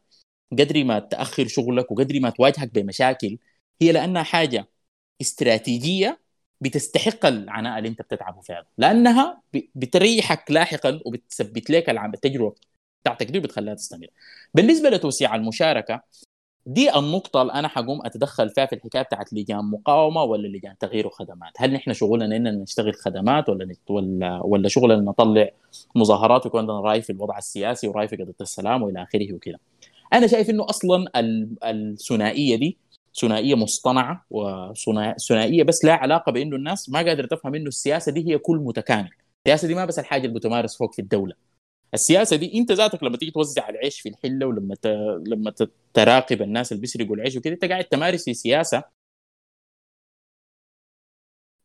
قدر 0.51 0.83
ما 0.83 0.99
تأخر 0.99 1.47
شغلك 1.47 1.91
وقدر 1.91 2.19
ما 2.19 2.29
تواجهك 2.29 2.73
بمشاكل 2.73 3.37
هي 3.81 3.91
لأنها 3.91 4.23
حاجة 4.23 4.67
استراتيجية 5.21 6.19
بتستحق 6.61 7.25
العناء 7.25 7.77
اللي 7.77 7.89
أنت 7.89 8.01
بتتعبه 8.01 8.41
فيها. 8.41 8.65
لأنها 8.77 9.41
بتريحك 9.75 10.51
لاحقا 10.51 10.99
وبتثبت 11.05 11.69
لك 11.69 11.89
التجربة 11.89 12.55
بتاعتك 13.01 13.25
دي 13.31 13.37
وبتخليها 13.37 13.73
تستمر. 13.73 14.07
بالنسبة 14.53 14.89
لتوسيع 14.89 15.35
المشاركة 15.35 16.01
دي 16.69 16.95
النقطة 16.95 17.41
اللي 17.41 17.53
أنا 17.53 17.67
حقوم 17.67 18.05
أتدخل 18.05 18.49
فيها 18.49 18.65
في 18.65 18.75
الحكاية 18.75 19.01
بتاعت 19.01 19.33
لجان 19.33 19.59
مقاومة 19.65 20.23
ولا 20.23 20.47
لجان 20.47 20.77
تغيير 20.77 21.07
وخدمات، 21.07 21.51
هل 21.57 21.73
نحن 21.73 21.93
شغلنا 21.93 22.25
إننا 22.35 22.51
نشتغل 22.51 22.93
خدمات 22.95 23.49
ولا 23.49 23.65
نت... 23.65 23.79
ولا 23.89 24.41
ولا 24.43 24.69
شغلنا 24.69 25.01
نطلع 25.11 25.49
مظاهرات 25.95 26.45
ويكون 26.45 26.59
عندنا 26.59 26.79
رأي 26.79 27.01
في 27.01 27.09
الوضع 27.09 27.37
السياسي 27.37 27.87
ورأي 27.87 28.07
في 28.07 28.15
قضية 28.15 28.33
السلام 28.41 28.83
وإلى 28.83 29.03
آخره 29.03 29.33
وكده. 29.33 29.59
أنا 30.13 30.27
شايف 30.27 30.49
إنه 30.49 30.65
أصلا 30.69 31.05
ال- 31.15 31.55
الثنائية 31.63 32.55
دي 32.55 32.77
ثنائية 33.21 33.55
مصطنعة 33.55 34.25
وثنائية 34.29 35.63
بس 35.63 35.85
لا 35.85 35.93
علاقة 35.93 36.31
بإنه 36.31 36.55
الناس 36.55 36.89
ما 36.89 36.99
قادرة 36.99 37.27
تفهم 37.27 37.55
إنه 37.55 37.67
السياسة 37.67 38.11
دي 38.11 38.33
هي 38.33 38.37
كل 38.37 38.57
متكامل. 38.57 39.09
السياسة 39.45 39.67
دي 39.67 39.75
ما 39.75 39.85
بس 39.85 39.99
الحاجة 39.99 40.25
اللي 40.25 40.39
بتمارس 40.39 40.77
فوق 40.77 40.93
في 40.93 40.99
الدولة. 41.01 41.48
السياسة 41.93 42.35
دي 42.35 42.57
انت 42.59 42.71
ذاتك 42.71 43.03
لما 43.03 43.17
تيجي 43.17 43.31
توزع 43.31 43.69
العيش 43.69 43.99
في 44.01 44.09
الحلة 44.09 44.45
ولما 44.45 44.75
ت... 44.75 44.87
لما 45.27 45.53
تراقب 45.93 46.41
الناس 46.41 46.71
اللي 46.71 46.81
بيسرقوا 46.81 47.15
العيش 47.15 47.35
وكده 47.37 47.53
انت 47.53 47.65
قاعد 47.65 47.83
تمارس 47.85 48.21
سياسة. 48.29 48.83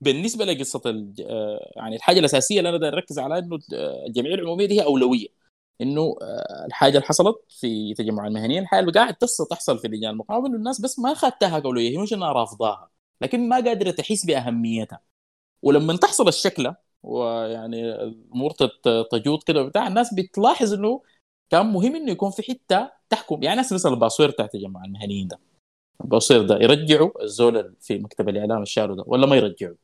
بالنسبة 0.00 0.44
لقصة 0.44 0.82
الج... 0.86 1.20
آه، 1.20 1.72
يعني 1.76 1.96
الحاجة 1.96 2.18
الأساسية 2.18 2.58
اللي 2.58 2.68
أنا 2.70 2.78
داير 2.78 2.92
أركز 2.94 3.18
على 3.18 3.38
إنه 3.38 3.58
آه، 3.74 4.06
الجمعية 4.06 4.34
العمومية 4.34 4.66
دي 4.66 4.80
هي 4.80 4.84
أولوية. 4.84 5.28
إنه 5.80 6.16
آه، 6.22 6.64
الحاجة 6.66 6.90
اللي 6.96 7.02
حصلت 7.06 7.36
في 7.60 7.94
تجمع 7.94 8.26
المهنيين 8.26 8.62
الحاجة 8.62 8.80
اللي 8.80 8.92
قاعد 8.92 9.14
تحصل 9.50 9.78
في 9.78 9.88
لجان 9.88 10.10
المقاومة 10.10 10.48
إنه 10.48 10.56
الناس 10.56 10.80
بس 10.80 10.98
ما 10.98 11.12
أخذتها 11.12 11.58
كأولوية 11.58 11.90
هي 11.90 11.98
مش 12.02 12.12
إنها 12.12 12.32
رافضاها 12.32 12.90
لكن 13.20 13.48
ما 13.48 13.56
قادرة 13.56 13.90
تحس 13.90 14.26
بأهميتها. 14.26 15.00
ولما 15.62 15.96
تحصل 15.96 16.28
الشكلة 16.28 16.76
ويعني 17.04 17.94
الأمور 17.94 18.50
تجوط 19.12 19.44
كده 19.44 19.62
وبتاع. 19.62 19.86
الناس 19.86 20.14
بتلاحظ 20.14 20.72
إنه 20.74 21.02
كان 21.50 21.66
مهم 21.66 21.96
إنه 21.96 22.10
يكون 22.12 22.30
في 22.30 22.42
حتة 22.42 22.90
تحكم. 23.10 23.42
يعني 23.42 23.56
ناس 23.56 23.72
مثلا 23.72 23.92
الباصوير 23.92 24.30
بتاع 24.30 24.46
تجمع 24.46 24.84
المهنيين 24.84 25.28
ده. 25.28 25.38
الباصوير 26.00 26.42
ده 26.46 26.54
يرجعوا 26.56 27.22
الزول 27.22 27.74
في 27.80 27.98
مكتب 27.98 28.28
الإعلام 28.28 28.62
الشارو 28.62 28.94
ده 28.94 29.04
ولا 29.06 29.26
ما 29.26 29.36
يرجعوا؟ 29.36 29.74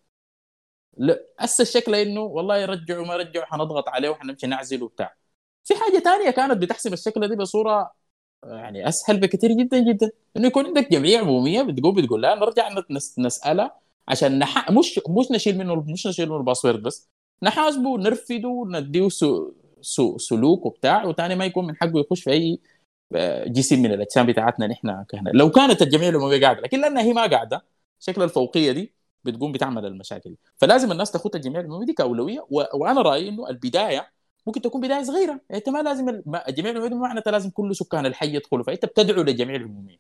لا. 0.97 1.21
هسه 1.39 1.63
الشكل 1.63 1.95
إنه 1.95 2.21
والله 2.21 2.57
يرجعوا 2.57 3.07
ما 3.07 3.15
يرجعوا 3.15 3.47
حنضغط 3.47 3.89
عليه 3.89 4.09
وحنمشي 4.09 4.47
نعزل 4.47 4.83
وبتاع. 4.83 5.15
في 5.65 5.75
حاجة 5.75 5.99
تانية 5.99 6.31
كانت 6.31 6.63
بتحسب 6.63 6.93
الشكل 6.93 7.29
دي 7.29 7.37
بصورة 7.37 7.93
يعني 8.45 8.89
أسهل 8.89 9.21
بكثير 9.21 9.53
جدا 9.53 9.79
جدا. 9.93 10.11
إنه 10.37 10.47
يكون 10.47 10.67
عندك 10.67 10.91
جمعيه 10.93 11.19
عموميه 11.19 11.63
بتقوم 11.63 11.95
بتقول 11.95 12.23
لا 12.23 12.35
نرجع 12.35 12.69
نس- 12.71 13.19
نسالها 13.19 13.80
عشان 14.09 14.39
نح... 14.39 14.71
مش 14.71 15.01
مش 15.09 15.31
نشيل 15.31 15.59
منه 15.59 15.75
مش 15.75 16.07
نشيل 16.07 16.27
منه 16.29 16.37
ال 16.39 16.44
password 16.44 16.83
بس. 16.83 17.09
نحاسبه 17.43 17.99
نرفده 17.99 18.65
نديه 18.69 19.09
سو... 19.09 19.53
سو... 19.81 20.19
سلوك 20.19 20.67
وبتاع 20.67 21.05
وتاني 21.05 21.35
ما 21.35 21.45
يكون 21.45 21.67
من 21.67 21.77
حقه 21.77 22.01
يخش 22.01 22.23
في 22.23 22.31
أي 22.31 22.61
آه، 23.15 23.45
جسم 23.49 23.83
من 23.83 23.93
الأجسام 23.93 24.27
بتاعتنا 24.27 24.67
نحن 24.67 25.05
كهنا 25.09 25.31
لو 25.31 25.51
كانت 25.51 25.83
الجمعيه 25.83 26.09
العموميه 26.11 26.41
قاعدة 26.41 26.61
لكن 26.61 26.81
لأنها 26.81 27.03
هي 27.03 27.13
ما 27.13 27.27
قاعدة 27.27 27.65
شكل 28.01 28.23
الفوقية 28.23 28.73
دي 28.73 28.95
بتقوم 29.25 29.53
بتعمل 29.53 29.87
المشاكل 29.87 30.37
فلازم 30.57 30.93
الناس 30.93 31.11
تاخذ 31.11 31.31
الجمعيه 31.35 31.61
العموميه 31.61 31.87
دي 31.87 31.93
كأولوية 31.93 32.47
و... 32.51 32.63
وأنا 32.75 33.03
رأيي 33.03 33.29
إنه 33.29 33.49
البداية 33.49 34.11
ممكن 34.47 34.61
تكون 34.61 34.81
بداية 34.81 35.03
صغيرة. 35.03 35.41
إنت 35.55 35.69
ما 35.69 35.83
لازم 35.83 36.09
ال- 36.09 36.23
ما- 36.27 36.49
الجمعيه 36.49 36.73
العموميه 36.73 36.97
معناتها 36.97 37.31
لازم 37.31 37.51
كل 37.51 37.77
سكان 37.77 38.07
الحي 38.07 38.35
يدخلوا 38.35 38.65
فأنت 38.65 38.85
بتدعو 38.87 39.23
للجمعيه 39.23 39.57
العموميه 39.57 39.99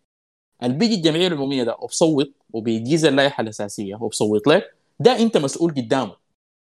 اللي 0.62 0.76
بيجي 0.78 0.94
الجمعية 0.94 1.26
العمومية 1.26 1.64
ده 1.64 1.76
وبصوت 1.80 2.32
وبيجيز 2.52 3.04
اللائحة 3.04 3.40
الأساسية 3.40 3.96
وبصوت 3.96 4.46
لك 4.46 4.74
ده 5.00 5.18
أنت 5.18 5.36
مسؤول 5.36 5.70
قدامه. 5.74 6.16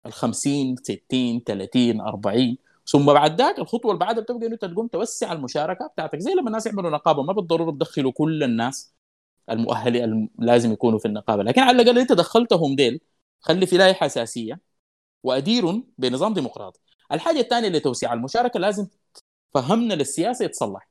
ال 0.05 0.13
50 0.13 0.75
60 0.75 1.43
30 1.43 2.01
40 2.01 2.57
ثم 2.87 3.05
بعد 3.13 3.41
ذاك 3.41 3.59
الخطوة 3.59 3.91
اللي 3.91 3.99
بعدها 4.05 4.23
بتبقى 4.23 4.47
أنت 4.47 4.65
تقوم 4.65 4.87
توسع 4.87 5.31
المشاركة 5.33 5.87
بتاعتك. 5.87 6.19
زي 6.19 6.31
لما 6.31 6.47
الناس 6.47 6.65
يعملوا 6.65 6.89
نقابة 6.91 7.23
ما 7.23 7.33
بالضرورة 7.33 7.71
تدخلوا 7.71 8.11
كل 8.11 8.43
الناس 8.43 8.93
المؤهلين 9.49 10.03
الم- 10.03 10.29
لازم 10.39 10.73
يكونوا 10.73 10.99
في 10.99 11.05
النقابة. 11.07 11.43
لكن 11.43 11.61
على 11.61 11.81
الأقل 11.81 11.99
أنت 11.99 12.11
دخلتهم 12.11 12.75
ديل 12.75 12.99
خلي 13.41 13.65
في 13.65 13.77
لائحة 13.77 14.05
أساسية 14.05 14.59
وأدير 15.23 15.83
بنظام 15.97 16.33
ديمقراطي. 16.33 16.79
الحاجة 17.11 17.39
الثانية 17.39 17.69
لتوسيع 17.69 18.13
المشاركة 18.13 18.59
لازم 18.59 18.87
فهمنا 19.53 19.93
للسياسة 19.93 20.45
يتصلح. 20.45 20.89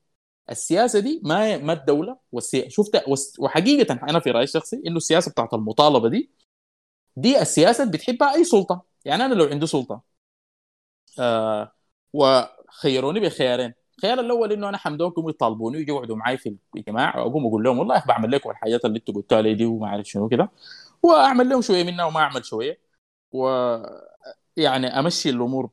السياسة 0.49 0.99
دي 0.99 1.21
ما 1.23 1.57
ما 1.57 1.73
الدولة 1.73 2.17
والسي... 2.31 2.69
شفت 2.69 3.03
وحقيقة 3.39 3.93
أنا 4.09 4.19
في 4.19 4.31
رأيي 4.31 4.43
الشخصي 4.43 4.81
إنه 4.87 4.97
السياسة 4.97 5.31
بتاعت 5.31 5.53
المطالبة 5.53 6.09
دي 6.09 6.31
دي 7.17 7.41
السياسة 7.41 7.83
اللي 7.83 7.97
بتحبها 7.97 8.33
أي 8.35 8.43
سلطة. 8.43 8.85
يعني 9.05 9.25
أنا 9.25 9.33
لو 9.33 9.45
عندي 9.45 9.67
سلطة 9.67 10.01
آه 11.19 11.71
وخيروني 12.13 13.19
بخيارين. 13.19 13.73
الخيار 13.97 14.19
الأول 14.19 14.51
إنه 14.53 14.69
أنا 14.69 14.77
حمدوك 14.77 15.11
يقوموا 15.13 15.29
يطالبوني 15.31 15.77
ويجوا 15.77 15.95
يقعدوا 15.97 16.15
معي 16.15 16.37
في 16.37 16.55
الاجتماع 16.75 17.17
وأقوم 17.19 17.45
أقول 17.47 17.63
لهم 17.63 17.79
والله 17.79 18.03
بعمل 18.07 18.31
لكم 18.31 18.49
الحاجات 18.49 18.85
اللي 18.85 18.99
أنتوا 18.99 19.13
قلتوا 19.13 19.41
لي 19.41 19.53
دي 19.55 19.65
وما 19.65 19.87
أعرف 19.87 20.05
شنو 20.07 20.27
كده 20.29 20.51
وأعمل 21.03 21.49
لهم 21.49 21.61
شوية 21.61 21.83
منها 21.83 22.05
وما 22.05 22.19
أعمل 22.19 22.45
شوية. 22.45 22.79
و 23.31 23.47
يعني 24.57 24.87
أمشي 24.87 25.29
الأمور 25.29 25.69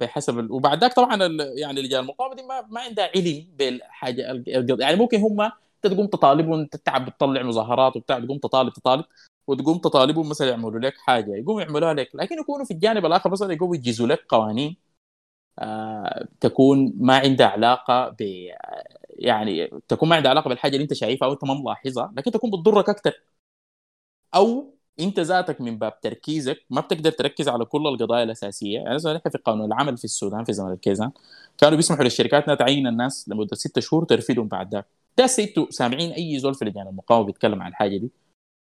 بحسب 0.00 0.38
ال... 0.38 0.52
وبعد 0.52 0.80
ذاك 0.80 0.92
طبعا 0.96 1.14
ال... 1.26 1.58
يعني 1.58 1.82
لجان 1.82 2.00
المقاومة 2.00 2.34
دي 2.34 2.42
ما, 2.42 2.62
ما 2.70 2.80
عندها 2.80 3.10
علم 3.16 3.46
بالحاجة 3.58 4.42
يعني 4.80 4.96
ممكن 4.96 5.20
هم 5.20 5.40
انت 5.42 5.94
تقوم 5.94 6.06
تطالبهم 6.06 6.66
تتعب 6.66 7.08
تطلع 7.18 7.42
مظاهرات 7.42 7.96
وبتاع 7.96 8.18
تقوم 8.20 8.38
تطالب 8.38 8.72
تطالب 8.72 9.04
وتقوم 9.46 9.78
تطالبهم 9.78 10.28
مثلا 10.28 10.48
يعملوا 10.50 10.80
لك 10.80 10.94
حاجة 10.98 11.34
يقوموا 11.36 11.62
يعملوها 11.62 11.94
لك. 11.94 12.10
لكن 12.14 12.38
يكونوا 12.40 12.64
في 12.64 12.70
الجانب 12.70 13.06
الآخر 13.06 13.30
مثلا 13.30 13.52
يقوموا 13.52 13.74
يجيزوا 13.76 14.06
لك 14.06 14.24
قوانين 14.28 14.76
آه 15.58 16.28
تكون 16.40 16.94
ما 16.98 17.18
عندها 17.18 17.46
علاقة 17.46 18.08
ب 18.20 18.48
يعني 19.10 19.70
تكون 19.88 20.08
ما 20.08 20.16
عندها 20.16 20.30
علاقة 20.30 20.48
بالحاجة 20.48 20.72
اللي 20.72 20.82
انت 20.82 20.94
شايفها 20.94 21.28
أو 21.28 21.32
انت 21.32 21.44
ما 21.44 21.54
ملاحظها 21.54 22.12
لكن 22.16 22.30
تكون 22.30 22.50
بتضرك 22.50 22.88
أكثر 22.88 23.12
أو 24.34 24.75
انت 25.00 25.20
ذاتك 25.20 25.60
من 25.60 25.78
باب 25.78 26.00
تركيزك 26.00 26.58
ما 26.70 26.80
بتقدر 26.80 27.10
تركز 27.10 27.48
على 27.48 27.64
كل 27.64 27.86
القضايا 27.86 28.22
الأساسية. 28.22 28.74
يعني 28.78 28.94
مثلا 28.94 29.16
إحنا 29.16 29.30
في 29.30 29.38
قانون 29.38 29.66
العمل 29.66 29.96
في 29.96 30.04
السودان 30.04 30.44
في 30.44 30.52
زمن 30.52 30.72
الكيزان 30.72 31.10
كانوا 31.58 31.76
بيسمحوا 31.76 32.04
للشركات 32.04 32.44
إنها 32.44 32.54
تعين 32.54 32.86
الناس 32.86 33.28
لمدة 33.28 33.56
ستة 33.56 33.80
شهور 33.80 34.04
ترفدهم 34.04 34.48
بعد 34.48 34.74
ذاك. 34.74 34.86
ده 35.18 35.26
سيتو 35.26 35.66
سامعين 35.70 36.12
أي 36.12 36.38
زول 36.38 36.54
في 36.54 36.64
لجان 36.64 36.86
المقاومة 36.88 37.26
بيتكلم 37.26 37.62
عن 37.62 37.70
الحاجة 37.70 37.96
دي. 37.96 38.10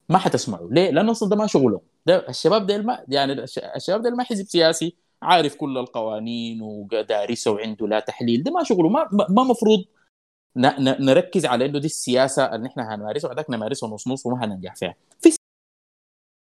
ما 0.09 0.17
حتسمعوا. 0.17 0.69
ليه؟ 0.71 0.89
لأنه 0.89 1.11
أصلا 1.11 1.29
ده 1.29 1.35
ما 1.35 1.47
شغلهم. 1.47 1.81
ده 2.05 2.29
الشباب 2.29 2.65
ده 2.67 2.77
ما 2.77 3.03
يعني 3.09 3.33
الش- 3.33 3.59
الشباب 3.59 4.01
ده 4.01 4.09
ما 4.09 4.23
حزب 4.23 4.45
سياسي 4.45 4.95
عارف 5.21 5.55
كل 5.55 5.77
القوانين 5.77 6.61
ودارسه 6.61 7.51
وعنده 7.51 7.87
لا 7.87 7.99
تحليل. 7.99 8.43
ده 8.43 8.51
ما 8.51 8.63
شغله 8.63 8.89
ما 8.89 9.09
ما 9.29 9.43
مفروض 9.43 9.85
نركز 10.99 11.45
على 11.45 11.65
إنه 11.65 11.79
دي 11.79 11.85
السياسة 11.85 12.55
اللي 12.55 12.67
إحنا 12.67 12.95
هنمارسها 12.95 13.31
وبعدك 13.31 13.49
نمارسها 13.49 13.89
نص 13.89 14.07
نص 14.07 14.25
وما 14.25 14.45
هننجح 14.45 14.75
فيها. 14.75 14.95
في 15.21 15.36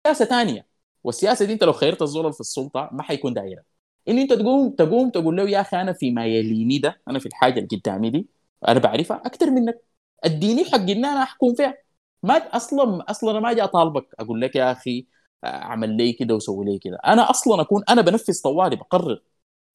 سياسة 0.07 0.25
ثانية 0.25 0.67
والسياسة 1.05 1.45
دي 1.45 1.53
انت 1.53 1.65
لو 1.65 1.73
خيرت 1.73 2.03
الزول 2.03 2.33
في 2.33 2.41
السلطة 2.41 2.89
ما 2.93 3.03
حيكون 3.03 3.35
دايرة. 3.35 3.63
إنه 4.09 4.23
انت 4.23 4.33
تقوم 4.33 4.71
تقوم 4.71 5.11
تقول 5.11 5.37
له 5.37 5.51
يا 5.51 5.61
أخي 5.61 5.81
أنا 5.81 5.93
فيما 5.93 6.27
يليني 6.27 6.79
ده 6.79 7.01
أنا 7.09 7.19
في 7.19 7.27
الحاجة 7.27 7.59
اللي 7.59 7.69
قدامي 7.73 8.11
دي 8.11 8.27
أنا 8.69 8.79
بعرفها 8.79 9.23
أكثر 9.27 9.51
منك. 9.51 9.83
اديني 10.25 10.65
حق 10.65 10.75
إن 10.75 11.05
أنا 11.05 11.23
أحكم 11.23 11.55
فيها. 11.55 11.75
ما 12.23 12.57
أصلا 12.57 13.11
أصلا 13.11 13.31
أنا 13.31 13.41
ما 13.41 13.51
أجي 13.51 13.65
أطالبك 13.65 14.07
أقول 14.21 14.41
لك 14.41 14.57
يا 14.57 14.73
أخي 14.73 15.07
أعمل 15.45 15.97
لي 15.97 16.13
كده 16.13 16.35
وسوي 16.35 16.65
لي 16.65 16.79
كده. 16.79 16.99
أنا 17.07 17.31
أصلا 17.31 17.63
أكون 17.63 17.83
أنا 17.89 18.03
بنفذ 18.03 18.43
طوالي 18.43 18.77
بقرر. 18.77 19.23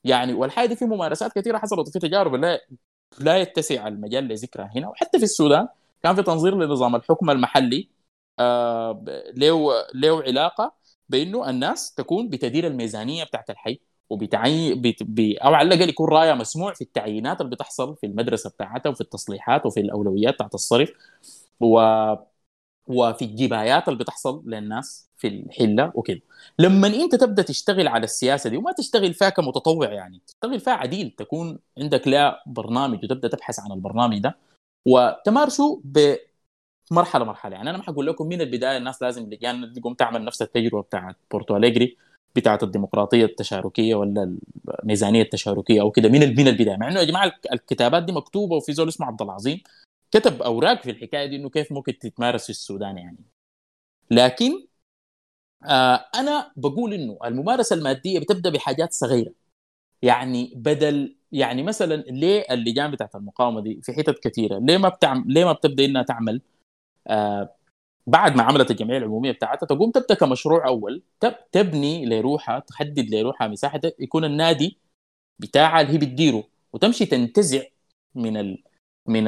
يعني 0.03 0.33
والحاجة 0.33 0.67
دي 0.67 0.75
في 0.75 0.85
ممارسات 0.85 1.33
كثيرة 1.33 1.57
حصلت 1.57 1.87
وفي 1.87 1.99
تجارب 1.99 2.35
لا 2.35 2.59
لا 3.19 3.37
يتسع 3.37 3.87
المجال 3.87 4.23
لذكرها 4.27 4.71
هنا. 4.75 4.89
وحتى 4.89 5.17
في 5.19 5.23
السودان 5.23 5.67
كان 6.03 6.15
في 6.15 6.23
تنظير 6.23 6.55
لنظام 6.55 6.95
الحكم 6.95 7.29
المحلي 7.29 7.89
آه 8.39 8.91
ب- 8.91 9.09
له 9.35 9.71
له 9.95 10.23
علاقة 10.23 10.73
بإنه 11.09 11.49
الناس 11.49 11.93
تكون 11.93 12.29
بتدير 12.29 12.67
الميزانية 12.67 13.23
بتاعت 13.23 13.49
الحي 13.49 13.79
وبتعين 14.09 14.81
بت... 14.81 15.03
ب... 15.03 15.19
أو 15.19 15.53
على 15.53 15.67
الأقل 15.75 15.89
يكون 15.89 16.09
رايه 16.09 16.33
مسموع 16.33 16.73
في 16.73 16.81
التعيينات 16.81 17.41
اللي 17.41 17.51
بتحصل 17.55 17.95
في 17.97 18.05
المدرسة 18.05 18.49
بتاعتها 18.49 18.89
وفي 18.89 19.01
التصليحات 19.01 19.65
وفي 19.65 19.79
الأولويات 19.79 20.33
بتاعت 20.33 20.53
الصرف 20.53 20.91
و... 21.61 21.79
وفي 22.87 23.25
الجبايات 23.25 23.87
اللي 23.87 23.99
بتحصل 23.99 24.43
للناس 24.47 25.09
في 25.17 25.27
الحلة 25.27 25.91
وكده. 25.95 26.21
لما 26.59 26.87
أنت 26.87 27.15
تبدأ 27.15 27.41
تشتغل 27.43 27.87
على 27.87 28.03
السياسة 28.03 28.49
دي 28.49 28.57
وما 28.57 28.71
تشتغل 28.71 29.13
فيها 29.13 29.29
كمتطوع 29.29 29.93
يعني 29.93 30.21
تشتغل 30.27 30.59
فيها 30.59 30.73
عديل 30.73 31.11
تكون 31.17 31.59
عندك 31.77 32.07
لا 32.07 32.43
برنامج 32.47 33.03
وتبدأ 33.03 33.27
تبحث 33.27 33.59
عن 33.59 33.71
البرنامج 33.71 34.19
ده 34.19 34.37
وتمارسه 34.85 35.81
بمرحله 35.85 36.30
مرحلة 36.91 37.35
يعني 37.43 37.69
أنا 37.69 37.77
ما 37.77 37.83
حقول 37.83 38.07
لكم 38.07 38.27
من 38.27 38.41
البداية 38.41 38.77
الناس 38.77 39.01
لازم 39.01 39.29
يعني 39.41 39.73
تقوم 39.73 39.93
تعمل 39.93 40.25
نفس 40.25 40.41
التجربة 40.41 40.81
بتاعت 40.81 41.15
بورتو 41.31 41.57
أليجري 41.57 41.97
بتاعت 42.35 42.63
الديمقراطية 42.63 43.25
التشاركية 43.25 43.95
ولا 43.95 44.37
الميزانية 44.79 45.21
التشاركية 45.21 45.81
أو 45.81 45.91
كده. 45.91 46.09
من 46.09 46.19
من 46.19 46.47
البداية؟ 46.47 46.77
مع 46.77 46.87
إنه 46.87 46.99
يا 46.99 47.05
جماعة 47.05 47.31
الكتابات 47.53 48.03
دي 48.03 48.11
مكتوبة 48.11 48.55
وفي 48.55 48.73
زول 48.73 48.87
اسمه 48.87 49.07
عبد 49.07 49.21
العظيم 49.21 49.61
كتب 50.11 50.41
أوراق 50.41 50.81
في 50.83 50.91
الحكاية 50.91 51.25
دي 51.25 51.35
إنه 51.35 51.49
كيف 51.49 51.71
ممكن 51.71 51.97
تتمارس 51.99 52.43
في 52.43 52.49
السودان 52.49 52.97
يعني. 52.97 53.17
لكن 54.11 54.67
آه 55.65 56.05
أنا 56.15 56.51
بقول 56.55 56.93
إنه 56.93 57.17
الممارسة 57.25 57.75
المادية 57.75 58.19
بتبدأ 58.19 58.49
بحاجات 58.49 58.93
صغيرة. 58.93 59.33
يعني 60.01 60.53
بدل 60.55 61.15
يعني 61.31 61.63
مثلا 61.63 61.95
ليه 61.95 62.45
اللجان 62.51 62.91
بتاعت 62.91 63.15
المقاومة 63.15 63.61
دي 63.61 63.81
في 63.81 63.93
حتت 63.93 64.19
كثيره 64.27 64.59
ليه 64.59 64.77
ما 64.77 64.89
بتعمل 64.89 65.23
ليه 65.33 65.45
ما 65.45 65.51
بتبدأ 65.53 65.85
إنها 65.85 66.03
تعمل 66.03 66.41
بعد 68.07 68.35
ما 68.35 68.43
عملت 68.43 68.71
الجمعية 68.71 68.97
العمومية 68.97 69.31
بتاعتها 69.31 69.65
تقوم 69.67 69.91
تبدأ 69.91 70.15
كمشروع 70.15 70.67
أول 70.67 71.03
تب 71.19 71.35
تبني 71.51 72.05
لروحها 72.05 72.59
تحدد 72.59 73.15
لروحها 73.15 73.47
مساحه 73.47 73.81
يكون 73.99 74.25
النادي 74.25 74.77
بتاعها 75.39 75.81
اللي 75.81 75.93
هي 75.93 75.97
بتديره 75.97 76.43
وتمشي 76.73 77.05
تنتزع 77.05 77.61
من 78.15 78.37
ال 78.37 78.63
من 79.07 79.27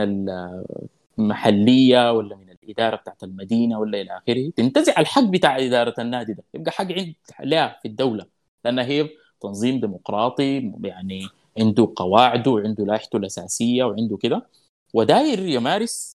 المحلية 1.19 2.11
ولا 2.11 2.35
من 2.35 2.49
الإدارة 2.49 2.95
بتاعت 2.95 3.23
المدينة 3.23 3.79
ولا 3.79 4.01
إلى 4.01 4.17
آخره 4.17 4.49
تنتزع 4.55 4.99
الحق 4.99 5.23
بتاع 5.23 5.57
إدارة 5.59 5.93
النادي 5.99 6.33
ده 6.33 6.43
يبقى 6.53 6.71
حق 6.71 6.85
عند 6.91 7.15
لها 7.39 7.79
في 7.81 7.87
الدولة 7.87 8.25
لانها 8.65 8.83
هي 8.85 9.09
تنظيم 9.41 9.79
ديمقراطي 9.79 10.71
يعني 10.83 11.27
عنده 11.59 11.93
قواعده 11.95 12.51
وعنده 12.51 12.85
لائحته 12.85 13.17
الأساسية 13.17 13.83
وعنده 13.83 14.17
كده 14.17 14.47
وداير 14.93 15.39
يمارس 15.39 16.12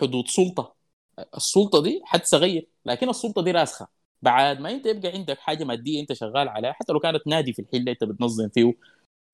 حدود 0.00 0.28
سلطة. 0.28 0.74
السلطة 1.36 1.82
دي 1.82 2.02
حد 2.04 2.24
صغير 2.24 2.68
لكن 2.86 3.08
السلطة 3.08 3.42
دي 3.42 3.50
راسخة. 3.50 3.88
بعد 4.22 4.60
ما 4.60 4.70
انت 4.70 4.86
يبقى 4.86 5.12
عندك 5.12 5.38
حاجة 5.38 5.64
مادية 5.64 6.00
انت 6.00 6.12
شغال 6.12 6.48
عليها 6.48 6.72
حتى 6.72 6.92
لو 6.92 7.00
كانت 7.00 7.26
نادي 7.26 7.52
في 7.52 7.62
الحله 7.62 7.92
انت 7.92 8.04
بتنظم 8.04 8.48
فيه 8.48 8.74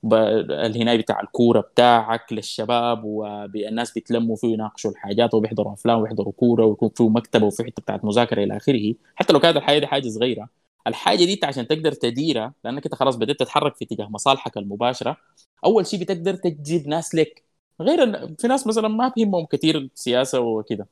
ب- 0.02 0.14
الهناي 0.52 0.98
بتاع 0.98 1.20
الكورة 1.20 1.60
بتاعك 1.60 2.32
للشباب 2.32 3.04
والناس 3.04 3.92
بيتلموا 3.92 4.36
فيه 4.36 4.48
يناقشوا 4.48 4.90
الحاجات 4.90 5.34
وبيحضروا 5.34 5.72
أفلام 5.74 6.00
ويحضروا 6.00 6.32
كورة 6.32 6.66
ويكون 6.66 6.90
فيه 6.96 7.08
مكتبة 7.08 7.46
وفي 7.46 7.64
حتة 7.64 7.82
بتاعت 7.82 8.04
مذاكرة 8.04 8.44
إلى 8.44 8.56
آخره. 8.56 8.94
حتى 9.16 9.32
لو 9.32 9.40
كانت 9.40 9.56
الحاجة 9.56 9.78
دي 9.78 9.86
حاجة 9.86 10.08
صغيرة 10.08 10.48
الحاجة 10.86 11.24
دي 11.24 11.40
عشان 11.44 11.66
تقدر 11.68 11.92
تديرها 11.92 12.54
لأنك 12.64 12.84
أنت 12.84 12.94
خلاص 12.94 13.16
بدأت 13.16 13.36
تتحرك 13.40 13.76
في 13.76 13.84
اتجاه 13.84 14.06
مصالحك 14.08 14.56
المباشرة 14.58 15.16
أول 15.64 15.86
شيء 15.86 16.00
بتقدر 16.00 16.34
تجيب 16.36 16.88
ناس 16.88 17.14
لك. 17.14 17.45
غير 17.80 18.02
إن 18.02 18.34
في 18.38 18.48
ناس 18.48 18.66
مثلا 18.66 18.88
ما 18.88 19.08
بيهمهم 19.16 19.46
كثير 19.46 19.78
السياسة 19.78 20.40
وكده. 20.40 20.88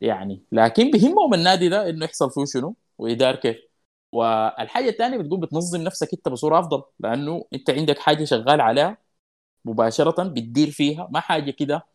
يعني 0.00 0.42
لكن 0.52 0.90
بيهمهم 0.90 1.34
النادي 1.34 1.68
ده 1.68 1.90
إنه 1.90 2.04
يحصل 2.04 2.30
فيه 2.30 2.44
شنو 2.44 2.76
ويدار 2.98 3.36
كيف. 3.36 3.58
والحاجة 4.12 4.88
الثانية 4.90 5.18
بتقوم 5.18 5.40
بتنظم 5.40 5.82
نفسك 5.82 6.08
أنت 6.14 6.28
بصورة 6.28 6.60
أفضل 6.60 6.82
لأنه 7.00 7.44
أنت 7.54 7.70
عندك 7.70 7.98
حاجة 7.98 8.24
شغال 8.24 8.60
عليها 8.60 8.98
مباشرة 9.64 10.24
بتدير 10.24 10.70
فيها. 10.70 11.08
ما 11.12 11.20
حاجة 11.20 11.50
كده 11.50 11.86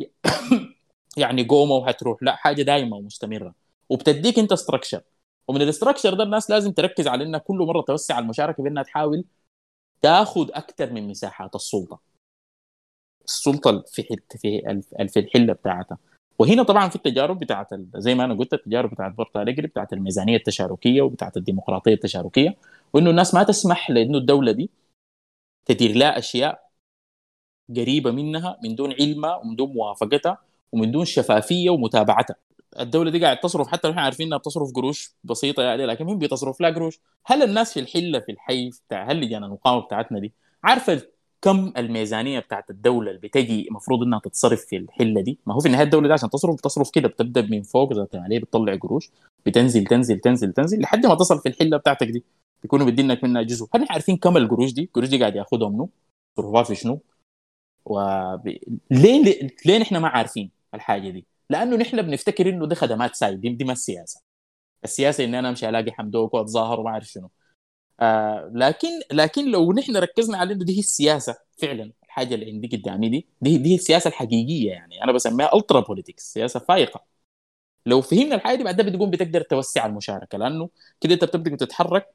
يعني 1.16 1.44
قومة 1.46 1.74
وهتروح. 1.74 2.22
لا 2.22 2.36
حاجة 2.36 2.62
دائمه 2.62 2.96
ومستمرة. 2.96 3.54
وبتديك 3.88 4.38
أنت 4.38 4.54
structure 4.54 5.02
ومن 5.48 5.62
ال 5.62 5.67
structure 5.67 6.14
ده 6.14 6.24
الناس 6.24 6.50
لازم 6.50 6.72
تركز 6.72 7.08
على 7.08 7.24
إنها 7.24 7.40
كل 7.40 7.56
مرة 7.58 7.82
توسع 7.82 8.18
المشاركة 8.18 8.62
بأنها 8.62 8.82
تحاول 8.82 9.24
تاخذ 10.02 10.48
أكثر 10.54 10.92
من 10.92 11.08
مساحات 11.08 11.54
السلطة. 11.54 12.00
السلطة 13.30 13.84
في 13.86 14.02
حتة 14.02 14.38
في 14.38 14.82
في 15.08 15.20
الحلة 15.20 15.52
بتاعتها 15.52 15.98
وهنا 16.38 16.62
طبعا 16.62 16.88
في 16.88 16.96
التجارب 16.96 17.38
بتاعت 17.38 17.68
زي 17.96 18.14
ما 18.14 18.24
أنا 18.24 18.34
قلت 18.34 18.54
التجارب 18.54 18.90
بتاعت 18.90 19.12
بورتو 19.12 19.42
أليجري 19.42 19.66
بتاعت 19.66 19.92
الميزانية 19.92 20.36
التشاركية 20.36 21.02
وبتاعت 21.02 21.36
الديمقراطية 21.36 21.94
التشاركية 21.94 22.56
وإنه 22.92 23.10
الناس 23.10 23.34
ما 23.34 23.42
تسمح 23.42 23.90
لإنه 23.90 24.18
الدولة 24.18 24.52
دي 24.52 24.70
تدير 25.66 25.96
لها 25.96 26.18
أشياء 26.18 26.70
قريبة 27.76 28.10
منها 28.10 28.58
من 28.64 28.74
دون 28.74 28.92
علمها 29.00 29.36
ومن 29.36 29.56
دون 29.56 29.72
موافقتها 29.72 30.38
ومن 30.72 30.90
دون 30.90 31.04
شفافية 31.04 31.70
ومتابعتها 31.70 32.36
الدولة 32.80 33.10
دي 33.10 33.24
قاعد 33.24 33.40
تصرف 33.40 33.68
حتى 33.68 33.90
إحنا 33.90 34.02
عارفين 34.02 34.26
إنها 34.26 34.38
بتصرف 34.38 34.72
قروش 34.72 35.14
بسيطة 35.24 35.62
يعني 35.62 35.86
لكن 35.86 36.04
مين 36.04 36.18
بتصرف 36.18 36.60
لها 36.60 36.70
قروش؟ 36.70 37.00
هل 37.26 37.42
الناس 37.42 37.72
في 37.72 37.80
الحلة 37.80 38.20
في 38.20 38.32
الحي 38.32 38.70
بتاع 38.88 39.10
هل 39.10 39.20
لجان 39.20 39.44
المقاومه 39.44 39.82
بتاعتنا 39.86 40.18
دي 40.18 40.32
عارفة 40.64 41.02
كم 41.42 41.72
الميزانية 41.76 42.38
بتاعت 42.40 42.70
الدولة 42.70 43.10
اللي 43.10 43.20
بتجي 43.20 43.68
المفروض 43.68 44.02
إنها 44.02 44.18
تتصرف 44.18 44.64
في 44.64 44.76
الحلة 44.76 45.20
دي؟ 45.20 45.38
ما 45.46 45.54
هو 45.54 45.60
في 45.60 45.66
النهايه 45.66 45.84
الدولة 45.84 46.06
دي 46.06 46.12
عشان 46.12 46.30
تصرف 46.30 46.60
تصرف 46.60 46.90
كده 46.90 47.08
بتبدأ 47.08 47.42
من 47.42 47.62
فوق 47.62 47.92
ذات 47.92 48.14
عليه 48.16 48.38
بتطلع 48.38 48.76
قروش 48.76 49.10
بتنزل 49.46 49.84
تنزل 49.84 50.18
تنزل 50.20 50.52
تنزل 50.52 50.80
لحد 50.80 51.06
ما 51.06 51.14
تصل 51.14 51.38
في 51.38 51.48
الحلة 51.48 51.76
بتاعتك 51.76 52.06
دي. 52.06 52.24
بيكونوا 52.62 52.86
بيدينك 52.86 53.24
منها 53.24 53.42
جزء. 53.42 53.66
هل 53.74 53.86
عارفين 53.90 54.16
كم 54.16 54.36
القروش 54.36 54.72
دي؟ 54.72 54.82
القروش 54.82 55.08
دي 55.08 55.18
قاعد 55.20 55.36
ياخذها 55.36 55.68
منو؟ 55.68 55.90
تصرفها 56.36 56.62
في 56.62 56.74
شنو؟ 56.74 57.00
وب... 57.84 58.48
ليه 58.90 59.48
ليه, 59.66 59.78
نحن 59.78 59.96
ما 59.96 60.08
عارفين 60.08 60.50
الحاجة 60.74 61.10
دي؟ 61.10 61.26
لأنه 61.50 61.76
نحن 61.76 62.02
بنفتكر 62.02 62.48
إنه 62.48 62.66
دي 62.66 62.74
خدمات 62.74 63.14
side 63.14 63.56
دي 63.56 63.64
ما 63.64 63.72
السياسة. 63.72 64.20
السياسة 64.84 65.24
ان 65.24 65.34
أنا 65.34 65.48
أمشي 65.48 65.68
ألاقي 65.68 65.92
حمدوك 65.92 66.34
وأتظاهر 66.34 66.80
وما 66.80 66.90
أعرف 66.90 67.06
شنو. 67.06 67.30
آه 68.00 68.50
لكن 68.54 68.88
لكن 69.12 69.50
لو 69.50 69.72
نحن 69.72 69.96
ركزنا 69.96 70.38
على 70.38 70.52
إنه 70.54 70.64
دي 70.64 70.74
هي 70.76 70.78
السياسة 70.80 71.38
فعلا 71.58 71.92
الحاجة 72.04 72.34
اللي 72.34 72.46
عندي 72.52 72.68
قدامي 72.76 73.08
دي 73.08 73.26
دي, 73.42 73.58
دي 73.58 73.70
هي 73.70 73.74
السياسة 73.74 74.08
الحقيقية 74.08 74.70
يعني. 74.70 75.04
أنا 75.04 75.12
بسميها 75.12 75.56
ultra 75.56 75.80
politics 75.80 76.32
سياسة 76.32 76.60
فايقة. 76.60 77.04
لو 77.86 78.00
فهمنا 78.02 78.34
الحاجة 78.34 78.56
دي 78.58 78.64
بعدها 78.64 78.86
بتقوم 78.86 79.10
بتقدر 79.10 79.42
توسع 79.42 79.86
المشاركة 79.86 80.38
لأنه 80.38 80.70
كده 81.00 81.14
أنت 81.14 81.24
بتبدأ 81.24 81.56
تتحرك 81.56 82.14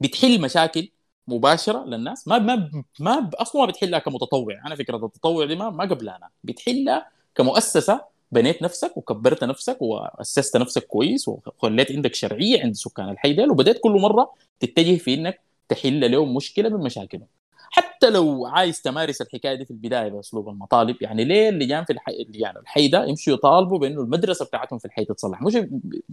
بتحل 0.00 0.40
مشاكل 0.40 0.90
مباشرة 1.28 1.84
للناس. 1.84 2.28
ما 2.28 2.38
ما 2.38 2.70
ما 3.00 3.30
أصلا 3.34 3.62
ما 3.62 3.68
بتحلها 3.68 3.98
كمتطوع. 3.98 4.62
أنا 4.66 4.74
فكرة 4.76 4.96
التطوع 5.06 5.46
دي 5.46 5.56
ما 5.56 5.70
ما 5.70 5.84
قبلها 5.84 6.16
أنا. 6.16 6.30
بتحلها 6.44 7.10
كمؤسسة 7.34 8.04
بنيت 8.36 8.62
نفسك 8.62 8.96
وكبرت 8.96 9.44
نفسك 9.44 9.82
وأسست 9.82 10.56
نفسك 10.56 10.86
كويس 10.86 11.28
وخليت 11.28 11.92
عندك 11.92 12.14
شرعية 12.14 12.62
عند 12.62 12.74
سكان 12.74 13.08
الحي 13.08 13.32
ديل 13.32 13.50
وبدأت 13.50 13.78
كل 13.82 13.90
مرة 13.90 14.32
تتجه 14.60 14.96
في 14.96 15.14
إنك 15.14 15.40
تحل 15.68 16.10
لهم 16.12 16.34
مشكلة 16.34 16.68
من 16.68 16.84
مشاكلهم. 16.84 17.26
حتى 17.70 18.10
لو 18.10 18.46
عايز 18.46 18.82
تمارس 18.82 19.22
الحكاية 19.22 19.54
دي 19.54 19.64
في 19.64 19.70
البداية 19.70 20.08
بأسلوب 20.08 20.48
المطالب 20.48 20.96
يعني 21.00 21.24
ليه 21.24 21.48
اللجان 21.48 21.84
في 21.84 21.92
الحي 21.92 22.26
يعني 22.34 22.58
الحي 22.58 22.88
ده 22.88 23.04
يمشوا 23.04 23.34
يطالبوا 23.34 23.78
بأنه 23.78 24.00
المدرسة 24.00 24.44
بتاعتهم 24.44 24.78
في 24.78 24.84
الحي 24.84 25.04
تتصلح؟ 25.04 25.42
مش 25.42 25.54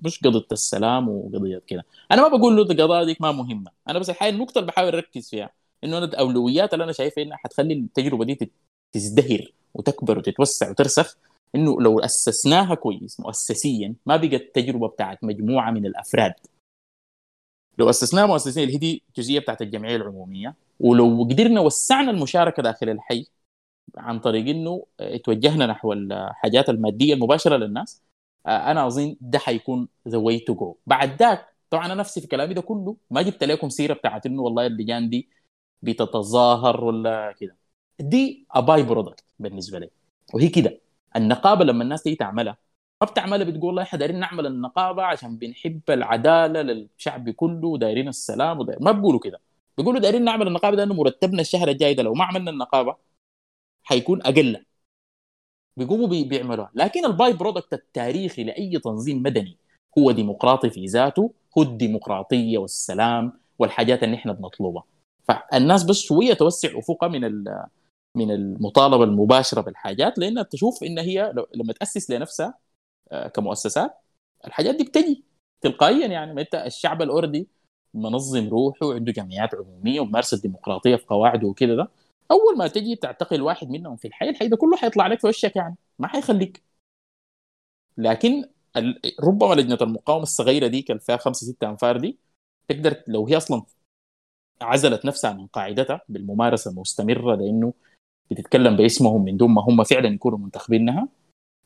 مش 0.03 0.19
قضية 0.19 0.45
السلام 0.51 1.09
وقضية 1.09 1.61
كده. 1.67 1.85
أنا 2.11 2.29
ما 2.29 2.37
بقول 2.37 2.55
له 2.55 2.61
القضايا 2.63 3.03
دي 3.03 3.17
ما 3.19 3.31
مهمة. 3.31 3.71
أنا 3.89 3.99
بس 3.99 4.09
الحقيقة 4.09 4.33
النقطة 4.33 4.59
اللي 4.59 4.67
بحاول 4.71 4.95
أركز 4.95 5.29
فيها 5.29 5.49
إنه 5.83 5.97
أنا 5.97 6.05
الأولويات 6.05 6.73
اللي 6.73 6.83
أنا 6.83 6.91
شايفها 6.91 7.23
إنها 7.23 7.37
حتخلي 7.37 7.73
التجربة 7.73 8.25
دي 8.25 8.51
تزدهر 8.91 9.51
وتكبر 9.73 10.17
وتتوسع 10.17 10.69
وترسخ 10.69 11.17
إنه 11.55 11.81
لو 11.81 11.99
أسسناها 11.99 12.75
كويس 12.75 13.19
مؤسسيا 13.19 13.95
ما 14.05 14.17
بقت 14.17 14.41
تجربة 14.55 14.87
بتاعت 14.87 15.23
مجموعة 15.23 15.71
من 15.71 15.85
الأفراد. 15.85 16.33
لو 17.77 17.89
أسسناها 17.89 18.25
مؤسسيا 18.25 18.63
اللي 18.63 18.73
هي 18.73 18.77
دي 18.77 19.03
جزئية 19.17 19.39
بتاعت 19.39 19.61
الجمعية 19.61 19.95
العمومية. 19.95 20.55
ولو 20.79 21.23
قدرنا 21.23 21.61
وسعنا 21.61 22.11
المشاركة 22.11 22.63
داخل 22.63 22.89
الحي 22.89 23.25
عن 23.97 24.19
طريق 24.19 24.47
إنه 24.47 24.85
توجهنا 25.23 25.65
نحو 25.65 25.93
الحاجات 25.93 26.69
المادية 26.69 27.13
المباشرة 27.13 27.57
للناس 27.57 28.01
أنا 28.47 28.87
أظن 28.87 29.15
ده 29.21 29.39
حيكون 29.39 29.87
the 30.07 30.17
way 30.17 30.39
to 30.39 30.53
go 30.55 30.75
بعد 30.87 31.19
ذاك 31.19 31.47
طبعا 31.69 31.85
أنا 31.85 31.95
نفسي 31.95 32.21
في 32.21 32.27
كلامي 32.27 32.53
ده 32.53 32.61
كله 32.61 32.97
ما 33.11 33.21
جبت 33.21 33.43
لكم 33.43 33.69
سيرة 33.69 33.93
بتاعت 33.93 34.25
إنه 34.25 34.41
والله 34.41 34.67
اللجان 34.67 35.09
دي 35.09 35.29
بتتظاهر 35.81 36.83
ولا 36.85 37.31
كده. 37.39 37.57
دي 37.99 38.47
by-product 38.55 39.23
بالنسبة 39.39 39.79
لي. 39.79 39.89
وهي 40.33 40.49
كده. 40.49 40.79
النقابة 41.15 41.65
لما 41.65 41.83
الناس 41.83 42.03
تيجي 42.03 42.15
تعملها 42.15 42.57
ما 43.01 43.07
بتعملها 43.07 43.45
بتقول 43.45 43.65
والله 43.65 43.83
إحنا 43.83 43.99
دايرين 43.99 44.19
نعمل 44.19 44.45
النقابة 44.45 45.03
عشان 45.03 45.37
بنحب 45.37 45.81
العدالة 45.89 46.61
للشعب 46.61 47.29
كله 47.29 47.67
ودايرين 47.67 48.07
السلام 48.07 48.59
وداير... 48.59 48.79
ما 48.83 48.91
بيقولوا 48.91 49.19
كده. 49.19 49.39
بيقولوا 49.77 49.99
دايرين 49.99 50.23
نعمل 50.23 50.47
النقابة 50.47 50.75
لأنه 50.77 50.93
مرتبنا 50.93 51.41
الشهر 51.41 51.67
الجاي 51.67 51.93
ده 51.93 52.03
لو 52.03 52.13
ما 52.13 52.23
عملنا 52.25 52.51
النقابة 52.51 52.95
حيكون 53.83 54.21
أقل. 54.21 54.65
بيقوموا 55.77 56.07
بي 56.07 56.23
بيعملوها. 56.23 56.71
لكن 56.75 57.05
ال 57.05 57.33
by-product 57.33 57.73
التاريخي 57.73 58.43
لأي 58.43 58.79
تنظيم 58.79 59.23
مدني 59.23 59.57
هو 59.99 60.11
ديمقراطي 60.11 60.69
في 60.69 60.85
ذاته 60.85 61.33
هو 61.57 61.61
الديمقراطية 61.63 62.57
والسلام 62.57 63.33
والحاجات 63.59 64.03
اللي 64.03 64.15
إحنا 64.15 64.33
بنطلبها. 64.33 64.83
فالناس 65.27 65.83
بس 65.83 66.01
شوية 66.01 66.33
توسع 66.33 66.79
أفقها 66.79 67.09
من 67.09 67.25
من 68.15 68.31
المطالبة 68.31 69.03
المباشرة 69.03 69.61
بالحاجات 69.61 70.17
لأنها 70.19 70.43
تشوف 70.43 70.83
إن 70.83 70.99
هي 70.99 71.33
لما 71.55 71.73
تأسس 71.73 72.11
لنفسها 72.11 72.57
كمؤسسات 73.33 73.97
الحاجات 74.47 74.75
دي 74.75 74.83
بتجي 74.83 75.23
تلقائيا 75.61 76.07
يعني. 76.07 76.33
ما 76.33 76.41
أنت 76.41 76.55
الشعب 76.55 77.01
already 77.01 77.47
منظم 77.93 78.49
روحه 78.49 78.85
وعنده 78.85 79.11
جمعيات 79.11 79.55
عمومية 79.55 79.99
وممارسة 79.99 80.35
الديمقراطيه 80.35 80.95
في 80.95 81.05
قواعده 81.05 81.47
وكده 81.47 81.75
ده 81.75 81.89
أول 82.31 82.57
ما 82.57 82.67
تجي 82.67 82.95
تعتقل 82.95 83.41
واحد 83.41 83.69
منهم 83.69 83.95
في 83.97 84.07
الحي 84.07 84.29
الحي 84.29 84.47
ده 84.47 84.57
كله 84.57 84.77
حيطلع 84.77 85.07
لك 85.07 85.19
في 85.19 85.27
وشك 85.27 85.55
يعني 85.55 85.75
ما 85.99 86.07
حيخليك. 86.07 86.63
لكن 87.97 88.49
ربما 89.23 89.53
لجنة 89.55 89.77
المقاومة 89.81 90.23
الصغيرة 90.23 90.67
دي 90.67 90.85
اللي 90.89 90.99
فيها 90.99 91.17
خمسة 91.17 91.47
ستة 91.47 91.69
أنفار 91.69 91.97
دي 91.97 92.17
تقدر 92.67 93.03
لو 93.07 93.27
هي 93.27 93.37
أصلا 93.37 93.63
عزلت 94.61 95.05
نفسها 95.05 95.33
من 95.33 95.47
قاعدتها 95.47 96.01
بالممارسة 96.09 96.71
المستمرة 96.71 97.35
لأنه 97.35 97.73
بتتكلم 98.31 98.75
باسمهم 98.77 99.23
من 99.25 99.37
دون 99.37 99.51
ما 99.51 99.61
هم 99.61 99.83
فعلا 99.83 100.07
يكونوا 100.07 100.37
منتخبينها 100.37 101.07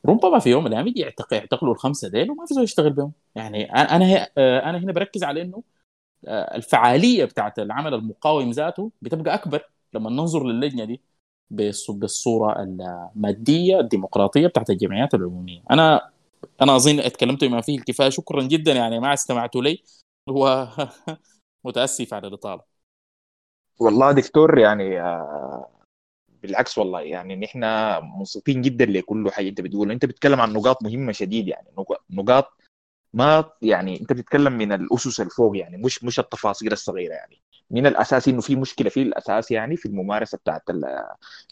ربما 0.05 0.39
في 0.39 0.49
يوم 0.49 0.63
من 0.63 0.73
الأيام 0.73 0.93
يعتقلوا 1.31 1.73
الخمسة 1.73 2.09
ديل 2.09 2.31
وما 2.31 2.45
في 2.45 2.53
زول 2.53 2.63
يشتغل 2.63 2.93
بهم. 2.93 3.11
يعني 3.35 3.71
أنا 3.73 4.27
أنا 4.37 4.77
هنا 4.77 4.91
بركز 4.93 5.23
على 5.23 5.41
إنه 5.41 5.63
الفعالية 6.27 7.25
بتاعت 7.25 7.59
العمل 7.59 7.93
المقاوم 7.93 8.51
ذاته 8.51 8.91
بتبقى 9.01 9.33
أكبر 9.33 9.69
لما 9.93 10.09
ننظر 10.09 10.43
للجنة 10.43 10.85
دي 10.85 11.01
بالصورة 11.89 12.63
المادية 12.63 13.79
الديمقراطية 13.79 14.47
بتاعت 14.47 14.69
الجمعيات 14.69 15.13
العمومية. 15.13 15.63
أنا 15.71 16.09
أنا 16.61 16.75
أظن 16.75 16.99
اتكلمت 16.99 17.43
بما 17.43 17.61
فيه 17.61 17.77
الكفاية. 17.77 18.09
شكرا 18.09 18.43
جدا. 18.43 18.71
يعني 18.73 18.99
ما 18.99 19.13
استمعتوا 19.13 19.61
لي. 19.61 19.83
هو 20.29 20.67
متأسف 21.65 22.13
على 22.13 22.27
الإطالة. 22.27 22.61
والله 23.79 24.11
دكتور 24.11 24.59
يعني 24.59 24.99
بالعكس 26.43 26.77
والله 26.77 27.01
يعني 27.01 27.35
نحن 27.35 27.59
منصفين 28.19 28.61
جدا 28.61 28.85
لكل 28.85 29.31
حاجة 29.31 29.49
أنت 29.49 29.61
بتقولها. 29.61 29.93
أنت 29.93 30.05
بتتكلم 30.05 30.41
عن 30.41 30.53
نقاط 30.53 30.83
مهمة 30.83 31.11
شديد 31.11 31.47
يعني 31.47 31.67
نق- 31.79 32.01
نقاط 32.09 32.53
ما 33.13 33.51
يعني 33.61 34.01
أنت 34.01 34.13
بتتكلم 34.13 34.53
من 34.53 34.73
الأسس 34.73 35.21
الفوق 35.21 35.57
يعني 35.57 35.77
مش 35.77 36.03
مش 36.03 36.19
التفاصيل 36.19 36.73
الصغيرة 36.73 37.13
يعني. 37.13 37.41
من 37.71 37.87
الأساس 37.87 38.27
إنه 38.27 38.41
في 38.41 38.55
مشكلة 38.55 38.89
في 38.89 39.01
الأساس 39.01 39.51
يعني 39.51 39.77
في 39.77 39.85
الممارسة 39.87 40.37
بتاعت 40.37 40.63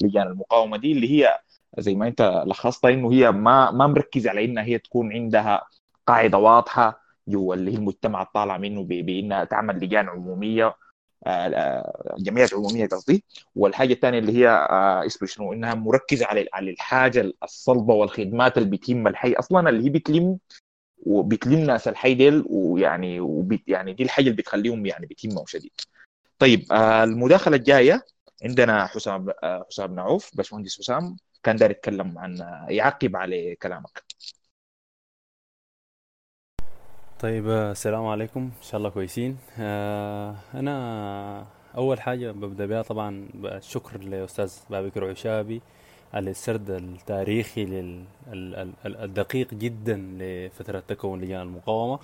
لجان 0.01 0.27
المقاومة 0.27 0.77
دي 0.77 0.91
اللي 0.91 1.11
هي 1.11 1.39
زي 1.79 1.95
ما 1.95 2.07
أنت 2.07 2.43
لخصتها 2.47 2.89
إنه 2.91 3.11
هي 3.13 3.31
ما 3.31 3.71
ما 3.71 3.87
مركزه 3.87 4.29
على 4.29 4.45
إنها 4.45 4.63
هي 4.63 4.77
تكون 4.79 5.13
عندها 5.13 5.67
قاعدة 6.07 6.37
واضحة 6.37 7.01
جوا 7.27 7.55
اللي 7.55 7.71
هي 7.71 7.75
المجتمع 7.75 8.21
الطالع 8.21 8.57
منه 8.57 8.83
بإنها 8.83 9.43
تعمل 9.43 9.75
لجان 9.85 10.09
عمومية. 10.09 10.75
آه، 11.27 11.29
آه، 11.29 12.15
جمعيات 12.19 12.53
عموميه 12.53 12.87
قصدي 12.87 13.23
والحاجة 13.55 13.93
الثانية 13.93 14.19
اللي 14.19 14.31
هي 14.37 14.47
آه، 14.49 15.05
اسمه 15.05 15.27
شنو 15.27 15.53
إنها 15.53 15.73
مركزة 15.73 16.25
على 16.25 16.47
على 16.53 16.71
الحاجة 16.71 17.31
الصلبة 17.43 17.93
والخدمات 17.93 18.57
اللي 18.57 18.69
بتهم 18.69 19.07
الحي 19.07 19.33
أصلا 19.33 19.69
اللي 19.69 19.85
هي 19.85 19.89
بتلم 19.89 20.37
وبتلم 21.05 21.59
ناس 21.59 21.87
الحي 21.87 22.13
ديل 22.15 22.43
ويعني 22.49 23.19
وبت 23.19 23.61
يعني 23.67 23.93
دي 23.93 24.03
الحاجة 24.03 24.25
اللي 24.25 24.37
بتخليهم 24.37 24.85
يعني 24.85 25.05
بتهمهم 25.05 25.45
شديد. 25.47 25.71
طيب 26.39 26.71
آه، 26.71 27.03
المداخلة 27.03 27.55
الجاية 27.57 28.05
عندنا 28.43 28.85
حسام 28.87 29.29
آه، 29.43 29.65
حسام 29.71 29.95
نعوف 29.95 30.31
باشمهندس 30.37 30.77
حسام 30.79 31.17
كان 31.43 31.55
داير 31.55 31.71
يتكلم 31.71 32.17
عن 32.19 32.37
يعقب 32.69 33.15
على 33.15 33.55
كلامك. 33.55 34.03
طيب 37.25 37.49
السلام 37.49 38.05
عليكم. 38.05 38.39
إن 38.39 38.61
شاء 38.63 38.77
الله 38.77 38.89
كويسين. 38.89 39.37
آه، 39.59 40.35
أنا 40.53 41.45
أول 41.77 42.01
حاجة 42.01 42.31
ببدأ 42.31 42.65
بها 42.65 42.81
طبعا 42.81 43.27
الشكر 43.45 43.97
لأستاذ 44.03 44.53
بابكر 44.69 45.09
عشابي 45.09 45.61
على 46.13 46.29
السرد 46.29 46.69
التاريخي 46.69 47.63
الدقيق 48.85 49.53
جدا 49.53 49.97
لفترة 50.19 50.79
تكون 50.87 51.21
لجان 51.21 51.41
المقاومة. 51.41 51.99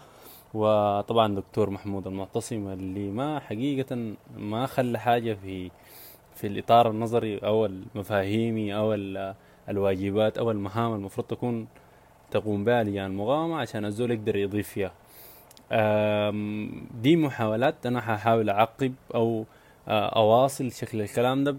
وطبعا 0.53 1.35
دكتور 1.35 1.69
محمود 1.69 2.07
المعتصم 2.07 2.67
اللي 2.67 3.09
ما 3.11 3.39
حقيقة 3.39 4.13
ما 4.37 4.65
خلى 4.65 4.99
حاجة 4.99 5.33
في 5.33 5.71
في 6.35 6.47
الإطار 6.47 6.89
النظري 6.89 7.37
أو 7.37 7.65
المفاهيمي 7.65 8.75
أو 8.75 8.93
ال- 8.93 9.35
الواجبات 9.69 10.37
أو 10.37 10.51
المهام 10.51 10.93
المفروض 10.93 11.27
تكون 11.27 11.67
تقوم 12.31 12.63
بها 12.63 12.83
لجان 12.83 13.05
المقاومة 13.05 13.57
عشان 13.61 13.85
الزول 13.85 14.11
يقدر 14.11 14.35
يضيف 14.35 14.67
فيها. 14.69 14.91
دي 17.01 17.15
محاولات 17.15 17.85
أنا 17.85 17.99
هحاول 17.99 18.49
أعقب 18.49 18.93
أو 19.15 19.45
آه، 19.87 20.09
أواصل 20.09 20.71
شكل 20.71 21.01
الكلام 21.01 21.43
ده 21.43 21.55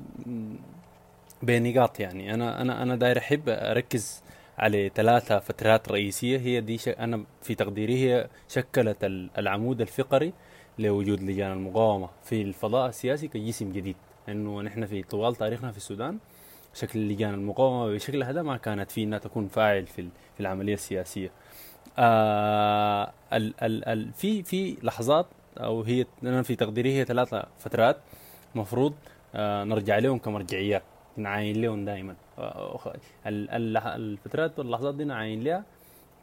بنقاط 1.42 2.00
يعني. 2.00 2.34
أنا 2.34 2.60
أنا 2.60 2.82
أنا 2.82 2.96
داير 2.96 3.18
أحب 3.18 3.42
أركز 3.48 4.22
على 4.58 4.88
ثلاثة 4.94 5.38
فترات 5.38 5.88
رئيسية. 5.88 6.38
هي 6.38 6.60
دي 6.60 6.78
ش... 6.78 6.88
أنا 6.88 7.24
في 7.42 7.54
تقديري 7.54 7.94
هي 8.04 8.28
شكلت 8.48 9.04
ال- 9.04 9.30
العمود 9.38 9.80
الفقري 9.80 10.32
لوجود 10.78 11.22
لجان 11.22 11.52
المقاومة 11.52 12.08
في 12.24 12.42
الفضاء 12.42 12.88
السياسي 12.88 13.28
كجسم 13.28 13.72
جديد. 13.72 13.96
إنه 14.28 14.62
نحن 14.62 14.86
في 14.86 15.02
طوال 15.02 15.34
تاريخنا 15.36 15.70
في 15.70 15.76
السودان 15.76 16.18
شكل 16.74 17.08
لجان 17.08 17.34
المقاومة 17.34 17.94
بشكل 17.94 18.22
هذا 18.22 18.42
ما 18.42 18.56
كانت 18.56 18.90
في 18.90 19.02
انها 19.02 19.18
تكون 19.18 19.48
فاعل 19.48 19.86
في 19.86 20.02
في 20.34 20.40
العملية 20.40 20.74
السياسية. 20.74 21.30
آه 21.98 23.12
ال 23.32 23.54
ال 23.62 23.88
ال 23.88 24.12
في 24.12 24.42
في 24.42 24.76
لحظات 24.82 25.26
أو 25.58 25.82
هي 25.82 26.06
أنا 26.22 26.42
في 26.42 26.56
تقديري 26.56 26.92
هي 26.92 27.04
ثلاثة 27.04 27.44
فترات 27.58 27.96
مفروض 28.54 28.94
آه 29.34 29.64
نرجع 29.64 29.98
لهم 29.98 30.18
كمرجعيات 30.18 30.82
نعاين 31.16 31.62
لهم 31.62 31.84
دائما. 31.84 32.14
الفترات 33.26 34.58
واللحظات 34.58 34.94
دي 34.94 35.04
نعاين 35.04 35.44
لها 35.44 35.64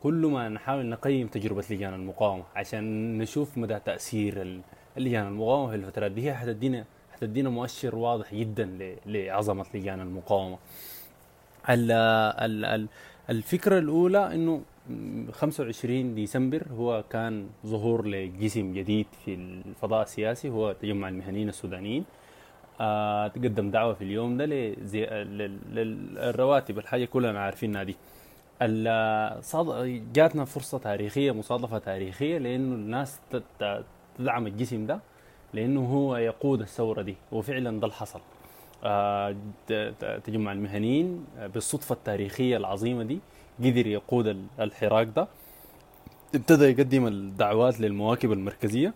كل 0.04 0.14
ما 0.26 0.50
نحاول 0.50 0.86
نقيم 0.86 1.28
تجربة 1.28 1.64
لجان 1.70 1.94
المقاومة 1.94 2.44
عشان 2.56 3.18
نشوف 3.18 3.58
مدى 3.58 3.80
تأثير 3.80 4.42
ال- 4.42 4.62
لجان 4.98 5.28
المقاومة 5.28 5.70
في 5.70 5.76
الفترات 5.76 6.12
دي. 6.12 6.30
هي 6.30 6.34
حتدينا 6.36 6.86
حتدينا 7.14 7.50
مؤشر 7.50 7.96
واضح 7.96 8.34
جدا 8.36 8.66
ل- 8.66 8.96
لعظمة 9.06 9.66
لجان 9.74 10.02
المقاومة. 10.02 10.58
ال 11.70 11.92
ال 11.92 12.66
ال 12.66 12.88
الفكرة 13.30 13.80
الأولى 13.80 14.36
إنه 14.36 14.62
25 15.32 16.16
ديسمبر 16.16 16.68
هو 16.78 17.04
كان 17.10 17.48
ظهور 17.66 18.08
لجسم 18.08 18.74
جديد 18.74 19.06
في 19.26 19.34
الفضاء 19.34 20.04
السياسي 20.04 20.50
هو 20.50 20.72
تجمع 20.72 21.10
المهنيين 21.10 21.50
السودانيين. 21.50 22.06
آه 22.82 23.28
تقدم 23.28 23.72
دعوة 23.72 23.94
في 23.94 24.04
اليوم 24.04 24.38
ده 24.38 24.46
للرواتب 25.72 26.78
الحاجة 26.80 27.06
كلنا 27.06 27.40
عارفينها 27.40 27.84
دي. 27.84 27.96
جاتنا 30.14 30.46
فرصة 30.46 30.78
تاريخية 30.78 31.32
مصادفة 31.32 31.78
تاريخية 31.78 32.38
لأنه 32.38 32.76
الناس 32.76 33.20
تدعم 34.20 34.48
الجسم 34.48 34.86
ده 34.86 35.00
لأنه 35.54 35.86
هو 35.86 36.18
يقود 36.18 36.62
الثورة 36.62 37.02
دي 37.02 37.16
وفعلا 37.32 37.70
ده 37.80 37.84
اللي 37.86 37.94
حصل. 37.96 38.22
آه، 38.84 39.36
تجمع 40.24 40.52
المهنيين 40.52 41.26
بالصدفة 41.54 41.94
التاريخية 41.94 42.58
العظيمة 42.58 43.04
دي. 43.04 43.20
قدر 43.60 43.88
يقود 43.88 44.28
ال- 44.28 44.46
الحراك 44.60 45.08
ده. 45.16 45.28
ابتدى 46.36 46.64
يقدم 46.66 47.08
الدعوات 47.08 47.80
للمواكب 47.80 48.32
المركزية. 48.32 48.94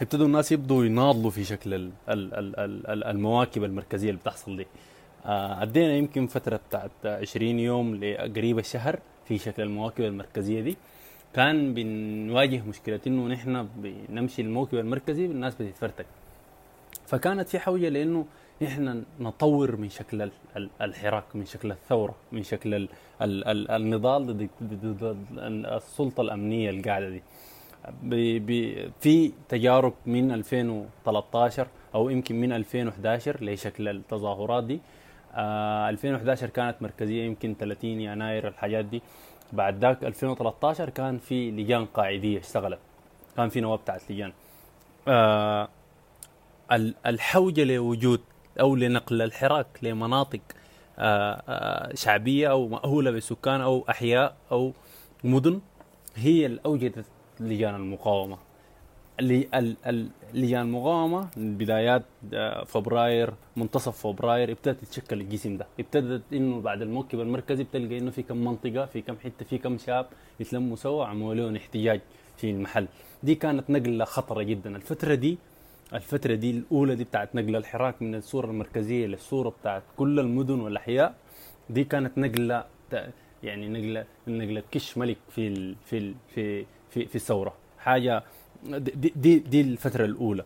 ابتدوا 0.00 0.26
الناس 0.26 0.52
يبدوا 0.52 0.84
يناضلوا 0.84 1.30
في 1.30 1.44
شكل 1.44 1.74
ال- 1.74 1.90
ال- 2.08 2.34
ال- 2.34 2.60
ال- 2.60 2.86
ال- 2.86 3.04
المواكب 3.04 3.64
المركزية 3.64 4.08
اللي 4.10 4.20
بتحصل 4.20 4.56
دي. 4.56 4.66
آه، 5.26 5.54
عدينا 5.54 5.96
يمكن 5.96 6.26
فترة 6.26 6.60
بتاعت 6.68 6.90
20 7.04 7.58
يوم 7.58 7.94
لقريب 7.94 8.58
الشهر 8.58 8.98
في 9.28 9.38
شكل 9.38 9.62
المواكب 9.62 10.04
المركزية 10.04 10.60
دي. 10.60 10.76
كان 11.34 11.74
بنواجه 11.74 12.62
مشكلة 12.68 13.00
إنه 13.06 13.26
نحن 13.28 13.68
بنمشي 13.76 14.42
الموكب 14.42 14.78
المركزي 14.78 15.24
الناس 15.26 15.54
بتتفرتك. 15.54 16.06
فكانت 17.06 17.48
في 17.48 17.58
حوجة 17.58 17.88
لإنه 17.88 18.26
إحنا 18.62 19.02
نطور 19.20 19.76
من 19.76 19.88
شكل 19.88 20.22
ال- 20.22 20.30
ال- 20.56 20.70
الحراك 20.80 21.24
من 21.34 21.44
شكل 21.46 21.70
الثورة 21.72 22.14
من 22.32 22.42
شكل 22.42 22.74
ال 22.74 22.88
ال 23.22 23.44
ال 23.48 23.70
النضال 23.70 24.26
ضد 24.26 25.16
السلطة 25.66 26.20
الأمنية 26.20 26.70
القاعدة 26.70 27.08
دي. 27.08 27.22
في 29.00 29.32
تجارب 29.48 29.92
من 30.06 30.32
2013 30.32 31.66
أو 31.94 32.10
يمكن 32.10 32.40
من 32.40 32.52
2011 32.52 33.44
لشكل 33.44 33.88
التظاهرات 33.88 34.64
دي. 34.64 34.80
آه 35.34 35.88
2011 35.90 36.48
كانت 36.48 36.76
مركزية 36.82 37.24
يمكن 37.24 37.54
30 37.60 38.00
يناير 38.00 38.48
الحاجات 38.48 38.84
دي. 38.84 39.02
بعد 39.52 39.78
ذاك 39.78 40.04
2013 40.04 40.90
كان 40.90 41.18
في 41.18 41.50
لجان 41.50 41.84
قاعدية 41.86 42.38
اشتغلت. 42.38 42.78
كان 43.36 43.48
في 43.48 43.60
نواب 43.60 43.78
بتاعت 43.78 44.10
لجان. 44.10 44.32
آه 45.08 45.68
ال- 46.72 46.94
الحوجة 47.06 47.64
لوجود 47.64 48.20
أو 48.60 48.76
لنقل 48.76 49.22
الحراك 49.22 49.66
لمناطق 49.82 50.40
آه، 50.98 51.42
آه، 51.48 51.94
شعبية 51.94 52.50
أو 52.50 52.68
مأهولة 52.68 53.10
بالسكان 53.10 53.60
أو 53.60 53.84
أحياء 53.90 54.36
أو 54.52 54.72
مدن 55.24 55.60
هي 56.16 56.46
اللي 56.46 56.60
اوجدت 56.66 57.04
لجان 57.40 57.74
المقاومة. 57.74 58.38
لجان 59.20 60.62
المقاومة 60.62 61.28
من 61.36 61.56
بدايات 61.58 62.02
آه، 62.34 62.64
فبراير 62.64 63.34
منتصف 63.56 64.06
فبراير 64.06 64.50
ابتدت 64.52 64.84
تتشكل 64.84 65.20
الجسم 65.20 65.56
ده. 65.56 65.66
ابتدت 65.80 66.22
إنه 66.32 66.60
بعد 66.60 66.82
الموكب 66.82 67.20
المركزي 67.20 67.64
بتلقى 67.64 67.98
إنه 67.98 68.10
في 68.10 68.22
كم 68.22 68.36
منطقة 68.36 68.86
في 68.86 69.00
كم 69.00 69.16
حتة 69.24 69.44
في 69.44 69.58
كم 69.58 69.78
شاب 69.78 70.06
يتلموا 70.40 70.76
سوا 70.76 71.04
عملوا 71.04 71.34
لهم 71.34 71.56
احتجاج 71.56 72.00
في 72.36 72.50
المحل. 72.50 72.86
دي 73.22 73.34
كانت 73.34 73.70
نقلة 73.70 74.04
خطرة 74.04 74.42
جدا. 74.42 74.76
الفترة 74.76 75.14
دي 75.14 75.38
الفترة 75.94 76.34
دي 76.34 76.50
الأولى 76.50 76.94
دي 76.94 77.04
بتاعت 77.04 77.34
نقل 77.34 77.56
الحراك 77.56 78.02
من 78.02 78.14
الصورة 78.14 78.46
المركزية 78.46 79.06
للصورة 79.06 79.48
بتاعت 79.48 79.82
كل 79.96 80.20
المدن 80.20 80.60
والأحياء. 80.60 81.14
دي 81.70 81.84
كانت 81.84 82.18
نقلة 82.18 82.64
يعني 83.42 83.68
نقلة 83.68 84.04
نقلة 84.28 84.62
كش 84.70 84.98
ملك 84.98 85.16
في 85.30 85.48
ال 85.48 85.76
في 85.84 85.98
ال 85.98 86.14
في 86.34 86.66
في, 86.90 87.06
في 87.06 87.14
الثورة. 87.14 87.54
حاجة 87.78 88.22
دي, 88.64 89.12
دي 89.16 89.38
دي 89.38 89.60
الفترة 89.60 90.04
الأولى. 90.04 90.44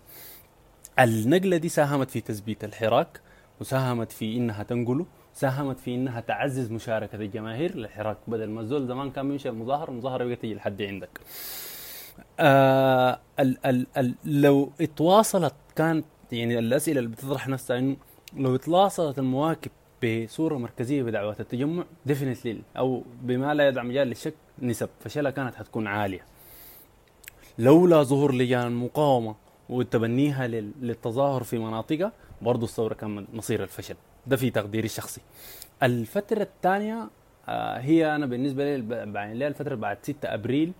النقلة 0.98 1.56
دي 1.56 1.68
ساهمت 1.68 2.10
في 2.10 2.20
تثبيت 2.20 2.64
الحراك 2.64 3.20
وساهمت 3.60 4.12
في 4.12 4.36
إنها 4.36 4.62
تنقله 4.62 5.06
ساهمت 5.34 5.78
في 5.80 5.94
إنها 5.94 6.20
تعزز 6.20 6.70
مشاركة 6.72 7.16
الجماهير 7.16 7.76
للحراك. 7.76 8.16
بدل 8.26 8.50
ما 8.50 8.60
الزول 8.60 8.86
زمان 8.86 9.10
كان 9.10 9.28
بيمشي 9.28 9.48
المظاهرة 9.48 9.90
المظاهرة 9.90 10.24
بقت 10.24 10.42
تجي 10.42 10.54
لحد 10.54 10.82
عندك. 10.82 11.20
آه 12.40 13.18
ال 13.40 13.66
ال 13.66 13.86
ال 13.96 14.14
لو 14.24 14.72
اتواصلت 14.80 15.54
كانت 15.76 16.04
يعني 16.32 16.58
الأسئلة 16.58 16.98
اللي 16.98 17.10
بتطرح 17.10 17.48
نفسها 17.48 17.78
إنه 17.78 17.96
لو 18.36 18.54
اتواصلت 18.54 19.18
المواكب 19.18 19.70
بصورة 20.04 20.56
مركزية 20.58 21.02
بدعوات 21.02 21.40
التجمع 21.40 21.84
ديفنتلي 22.06 22.62
أو 22.76 23.02
بما 23.22 23.54
لا 23.54 23.68
يدع 23.68 23.82
مجال 23.82 24.08
للشك 24.08 24.34
نسب 24.62 24.88
فشلها 25.04 25.30
كانت 25.30 25.54
حتكون 25.54 25.86
عالية. 25.86 26.20
لولا 27.58 28.02
ظهور 28.02 28.34
لجان 28.34 28.66
المقاومه 28.66 29.34
وتبنيها 29.68 30.46
لل- 30.46 30.72
للتظاهر 30.80 31.42
في 31.42 31.58
مناطقها 31.58 32.12
برضه 32.42 32.64
الثورة 32.64 32.94
كان 32.94 33.26
مصير 33.32 33.62
الفشل. 33.62 33.94
ده 34.26 34.36
في 34.36 34.50
تقديري 34.50 34.86
الشخصي. 34.86 35.20
الفترة 35.82 36.42
الثانية 36.42 37.08
آه، 37.48 37.78
هي 37.78 38.14
أنا 38.16 38.26
بالنسبة 38.26 38.76
لي 38.76 39.46
الفترة 39.46 39.74
بعد 39.74 39.98
6 40.02 40.34
أبريل 40.34 40.72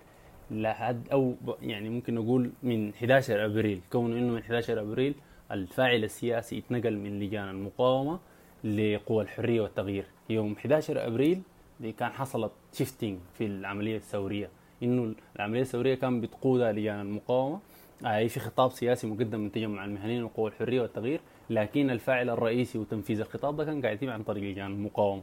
لحد 0.51 1.09
أو 1.11 1.35
يعني 1.61 1.89
ممكن 1.89 2.15
نقول 2.15 2.51
من 2.63 2.89
11 2.93 3.45
أبريل 3.45 3.81
كون 3.91 4.17
إنه 4.17 4.33
من 4.33 4.39
11 4.39 4.81
أبريل 4.81 5.15
الفاعل 5.51 6.03
السياسي 6.03 6.57
اتنقل 6.57 6.97
من 6.97 7.19
لجان 7.19 7.49
المقاومة 7.49 8.19
لقوى 8.63 9.23
الحرية 9.23 9.61
والتغيير. 9.61 10.05
يوم 10.29 10.53
11 10.53 11.07
أبريل 11.07 11.41
دي 11.79 11.91
كان 11.91 12.11
حصلت 12.11 12.51
شيفتنج 12.73 13.17
في 13.37 13.45
العملية 13.45 13.95
الثورية. 13.97 14.49
إنه 14.83 15.13
العملية 15.35 15.61
الثورية 15.61 15.95
كان 15.95 16.21
بتقودها 16.21 16.71
لجان 16.71 17.01
المقاومة. 17.01 17.59
اي 18.05 18.29
في 18.29 18.39
خطاب 18.39 18.71
سياسي 18.71 19.07
مقدم 19.07 19.39
من 19.39 19.51
تجمع 19.51 19.85
المهنيين 19.85 20.23
وقوى 20.23 20.49
الحرية 20.49 20.81
والتغيير 20.81 21.19
لكن 21.49 21.89
الفاعل 21.89 22.29
الرئيسي 22.29 22.77
وتنفيذ 22.77 23.19
الخطاب 23.19 23.57
ده 23.57 23.65
كان 23.65 23.81
قاعد 23.81 23.95
يتم 23.95 24.09
عن 24.09 24.23
طريق 24.23 24.43
لجان 24.43 24.71
المقاومة. 24.71 25.21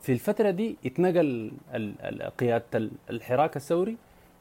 ففي 0.00 0.12
الفترة 0.12 0.50
دي 0.50 0.76
اتنقل 0.86 1.50
ال- 1.74 2.90
الحراك 3.10 3.56
الثوري 3.56 3.96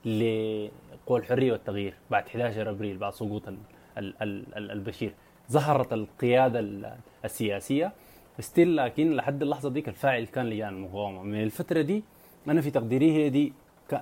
لقوى 0.06 1.20
الحرية 1.20 1.52
والتغيير 1.52 1.94
بعد 2.12 2.24
11 2.28 2.70
أبريل 2.70 2.98
بعد 2.98 3.14
سقوط 3.14 3.48
ال- 3.48 3.58
ال- 3.98 4.14
ال- 4.22 4.58
ال- 4.58 4.72
البشير. 4.72 5.14
ظهرت 5.52 5.94
القيادة 5.94 6.60
ال- 6.60 6.96
السياسية. 7.26 7.92
still 8.40 8.76
لكن 8.78 9.16
لحد 9.16 9.42
اللحظة 9.42 9.70
ديك 9.70 9.88
الفاعل 9.90 10.26
كان 10.26 10.50
لجان 10.50 10.74
المقاومه 10.74 11.24
من 11.24 11.44
الفترة 11.44 11.82
دي 11.82 12.04
أنا 12.48 12.62
في 12.62 12.72
تقديري 12.72 13.12
هي 13.12 13.30
دي 13.30 13.54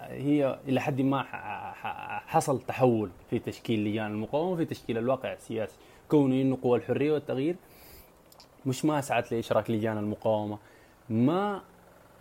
هي 0.10 0.60
إلى 0.68 0.82
حد 0.82 1.02
ما 1.02 1.24
حصل 2.28 2.62
تحول 2.62 3.10
في 3.30 3.40
تشكيل 3.40 3.86
لجان 3.86 4.12
المقاومة 4.12 4.56
في 4.58 4.66
تشكيل 4.66 4.98
الواقع 4.98 5.34
السياسي. 5.34 5.76
كونه 6.10 6.42
إنه 6.42 6.58
قوى 6.62 6.78
الحرية 6.78 7.12
والتغيير 7.12 7.56
مش 8.66 8.86
ما 8.86 9.02
سعت 9.02 9.32
لإشراك 9.32 9.72
لجان 9.72 9.98
المقاومة. 9.98 10.58
ما 11.10 11.62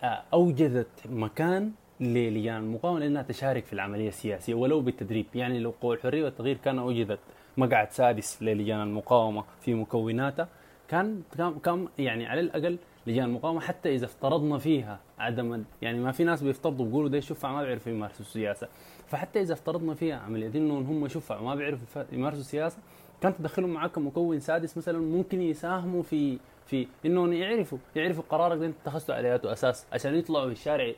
آه، 0.03 0.23
أوجدت 0.33 0.87
مكان 1.09 1.71
للجان 1.99 2.57
المقاومه 2.57 2.99
لأنها 2.99 3.21
تشارك 3.21 3.65
في 3.65 3.73
العملية 3.73 4.07
السياسية 4.07 4.53
ولو 4.53 4.81
بالتدريب. 4.81 5.25
يعني 5.35 5.59
لو 5.59 5.73
قوى 5.81 5.95
الحرية 5.95 6.23
والتغيير 6.23 6.57
كان 6.57 6.79
أوجدت 6.79 7.19
مقعد 7.57 7.91
سادس 7.91 8.43
للجان 8.43 8.81
المقاومة 8.81 9.43
في 9.61 9.73
مكوناتها 9.73 10.47
كان 10.87 11.21
كان 11.63 11.87
يعني 11.99 12.27
على 12.27 12.39
الأقل 12.39 12.77
لجان 13.07 13.25
المقاومة 13.25 13.59
حتى 13.59 13.95
إذا 13.95 14.05
افترضنا 14.05 14.57
فيها 14.57 14.99
عدم 15.19 15.63
يعني 15.81 15.99
ما 15.99 16.11
في 16.11 16.23
ناس 16.23 16.43
بيفترضوا 16.43 16.85
بيقولوا 16.85 17.09
ده 17.09 17.19
شفع 17.19 17.51
ما 17.51 17.63
بيعرفوا 17.63 17.91
يمارسوا 17.91 18.25
السياسة. 18.25 18.67
فحتى 19.07 19.41
إذا 19.41 19.53
افترضنا 19.53 19.93
فيها 19.93 20.15
عملية 20.15 20.51
انه 20.55 20.77
هم 20.77 21.07
شفع 21.07 21.39
وما 21.39 21.55
بيعرفوا 21.55 22.03
يمارسوا 22.11 22.41
السياسة 22.41 22.77
كان 23.21 23.35
تدخلهم 23.35 23.69
معاك 23.69 23.91
كمكون 23.91 24.39
سادس 24.39 24.77
مثلا 24.77 24.99
ممكن 24.99 25.41
يساهموا 25.41 26.03
في 26.03 26.39
في 26.67 26.87
إنهم 27.05 27.33
يعرفوا 27.33 27.77
يعرفوا 27.95 28.23
قرارك 28.29 28.59
ده 28.59 28.65
أنت 28.65 28.75
اتخذته 28.81 29.13
على 29.13 29.27
أياته 29.27 29.51
أساس 29.53 29.85
عشان 29.93 30.15
يطلعوا 30.15 30.51
الشارع 30.51 30.93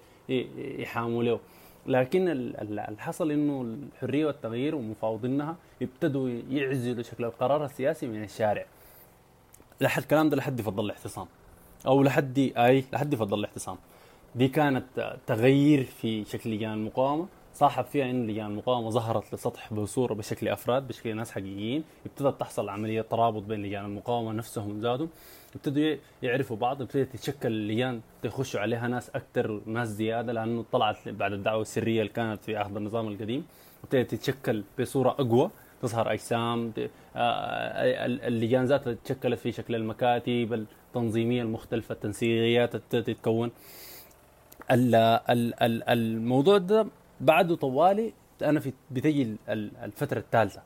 يحاموا 0.58 1.24
له. 1.24 1.40
لكن 1.86 2.28
ال- 2.30 2.58
ال- 2.62 2.80
اللي 2.80 3.00
حصل 3.02 3.32
إنه 3.32 3.62
الحرية 3.62 4.26
والتغيير 4.26 4.76
ومفاوضينها 4.76 5.56
ابتدوا 5.82 6.30
يعزلوا 6.50 7.04
شكل 7.04 7.26
القرار 7.26 7.66
السياسي 7.66 8.08
من 8.08 8.24
الشارع. 8.24 8.66
لحد 9.82 10.02
الكلام 10.02 10.30
ده 10.30 10.38
لحد 10.38 10.60
يفضل 10.60 10.86
الاعتصام 10.86 11.28
أو 11.88 12.04
لحد 12.04 12.38
أي 12.58 12.84
لحد 12.94 13.14
يفضل 13.14 13.40
الاعتصام 13.40 13.78
دي 14.36 14.48
كانت 14.48 15.18
تغيير 15.28 15.84
في 15.84 16.26
شكل 16.26 16.50
لجان 16.50 16.74
المقاومة. 16.74 17.28
صاحب 17.54 17.86
فيها 17.86 18.06
إن 18.10 18.28
لجان 18.28 18.46
المقاومة 18.46 18.90
ظهرت 18.90 19.34
لسطح 19.34 19.74
بصورة 19.74 20.14
بشكل 20.14 20.48
أفراد 20.48 20.88
بشكل 20.88 21.16
ناس 21.16 21.32
حقيقيين. 21.32 21.84
ابتدت 22.06 22.40
تحصل 22.40 22.70
عملية 22.70 23.02
ترابط 23.02 23.42
بين 23.44 23.64
لجان 23.64 23.86
المقاومة 23.86 24.32
نفسهم 24.32 24.82
ذاتهم. 24.82 25.10
ابتدوا 25.58 25.96
يعرفوا 26.24 26.58
بعض 26.58 26.82
ابتدت 26.82 27.14
تتشكل 27.14 27.68
لجان 27.68 28.02
تخشوا 28.24 28.60
عليها 28.60 28.88
ناس 28.88 29.10
أكثر 29.10 29.62
ناس 29.66 29.88
زيادة 29.88 30.34
لأنه 30.34 30.66
طلعت 30.72 31.10
بعد 31.10 31.34
الدعوة 31.34 31.62
السرية 31.62 32.02
اللي 32.02 32.14
كانت 32.14 32.44
في 32.44 32.56
عهد 32.58 32.78
النظام 32.78 33.08
القديم. 33.08 33.46
ابتدت 33.84 34.12
تتشكل 34.16 34.64
بصورة 34.80 35.10
أقوى 35.10 35.50
تظهر 35.82 36.12
أجسام 36.14 36.74
آه، 37.16 38.06
ال- 38.06 38.22
اللجان 38.22 38.66
ذاتها 38.66 38.94
تشكلت 39.06 39.40
في 39.40 39.52
شكل 39.52 39.76
المكاتب 39.76 40.54
التنظيمية 40.88 41.42
المختلفة 41.42 41.94
التنسيقيات 41.94 42.76
تتكون. 42.76 43.52
ال- 44.72 44.96
ال- 45.30 45.64
ال- 45.64 45.84
الموضوع 45.90 46.58
ده 46.58 46.88
بعده 47.22 47.56
طوالي. 47.56 48.14
أنا 48.42 48.60
في 48.60 48.74
بتجي 48.92 49.22
ال- 49.22 49.36
ال- 49.50 49.72
الفترة 49.84 50.20
الثالثة 50.20 50.62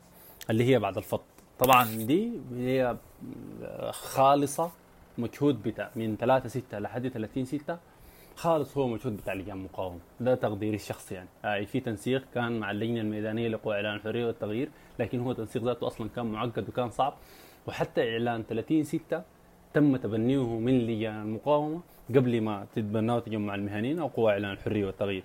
اللي 0.50 0.64
هي 0.64 0.78
بعد 0.78 0.96
الفض. 0.96 1.20
طبعا 1.58 1.84
دي 1.84 2.30
هي 2.56 2.96
خالصة 3.90 4.70
مجهود 5.18 5.62
بتاع 5.62 5.90
من 5.96 6.16
3 6.16 6.48
6 6.48 6.78
لحد 6.78 7.08
30 7.08 7.44
6 7.44 7.78
خالص 8.36 8.76
هو 8.78 8.88
مجهود 8.88 9.16
بتاع 9.16 9.34
لجان 9.34 9.56
مقاومه 9.56 9.98
ده 10.20 10.34
تقديري 10.34 10.76
الشخصي 10.76 11.14
يعني. 11.14 11.28
آه 11.44 11.64
في 11.64 11.80
تنسيق 11.80 12.24
كان 12.34 12.60
مع 12.60 12.70
اللجنة 12.70 13.00
الميدانية 13.00 13.48
لقوى 13.48 13.74
إعلان 13.74 13.94
الحريه 13.96 14.26
والتغيير 14.26 14.68
لكن 14.98 15.20
هو 15.20 15.32
تنسيق 15.32 15.62
ذاته 15.64 15.86
أصلا 15.86 16.08
كان 16.16 16.26
معقد 16.26 16.68
وكان 16.68 16.90
صعب. 16.90 17.14
وحتى 17.66 18.12
إعلان 18.12 18.42
30 18.42 18.84
6 18.84 19.22
تم 19.74 19.96
تبنيه 19.96 20.58
من 20.58 20.78
لجان 20.78 21.22
المقاومه 21.22 21.80
قبل 22.10 22.40
ما 22.40 22.66
تتبناه 22.74 23.18
تجمع 23.18 23.54
المهنيين 23.54 23.98
أو 23.98 24.06
قوى 24.06 24.32
إعلان 24.32 24.52
الحرية 24.52 24.86
والتغيير. 24.86 25.24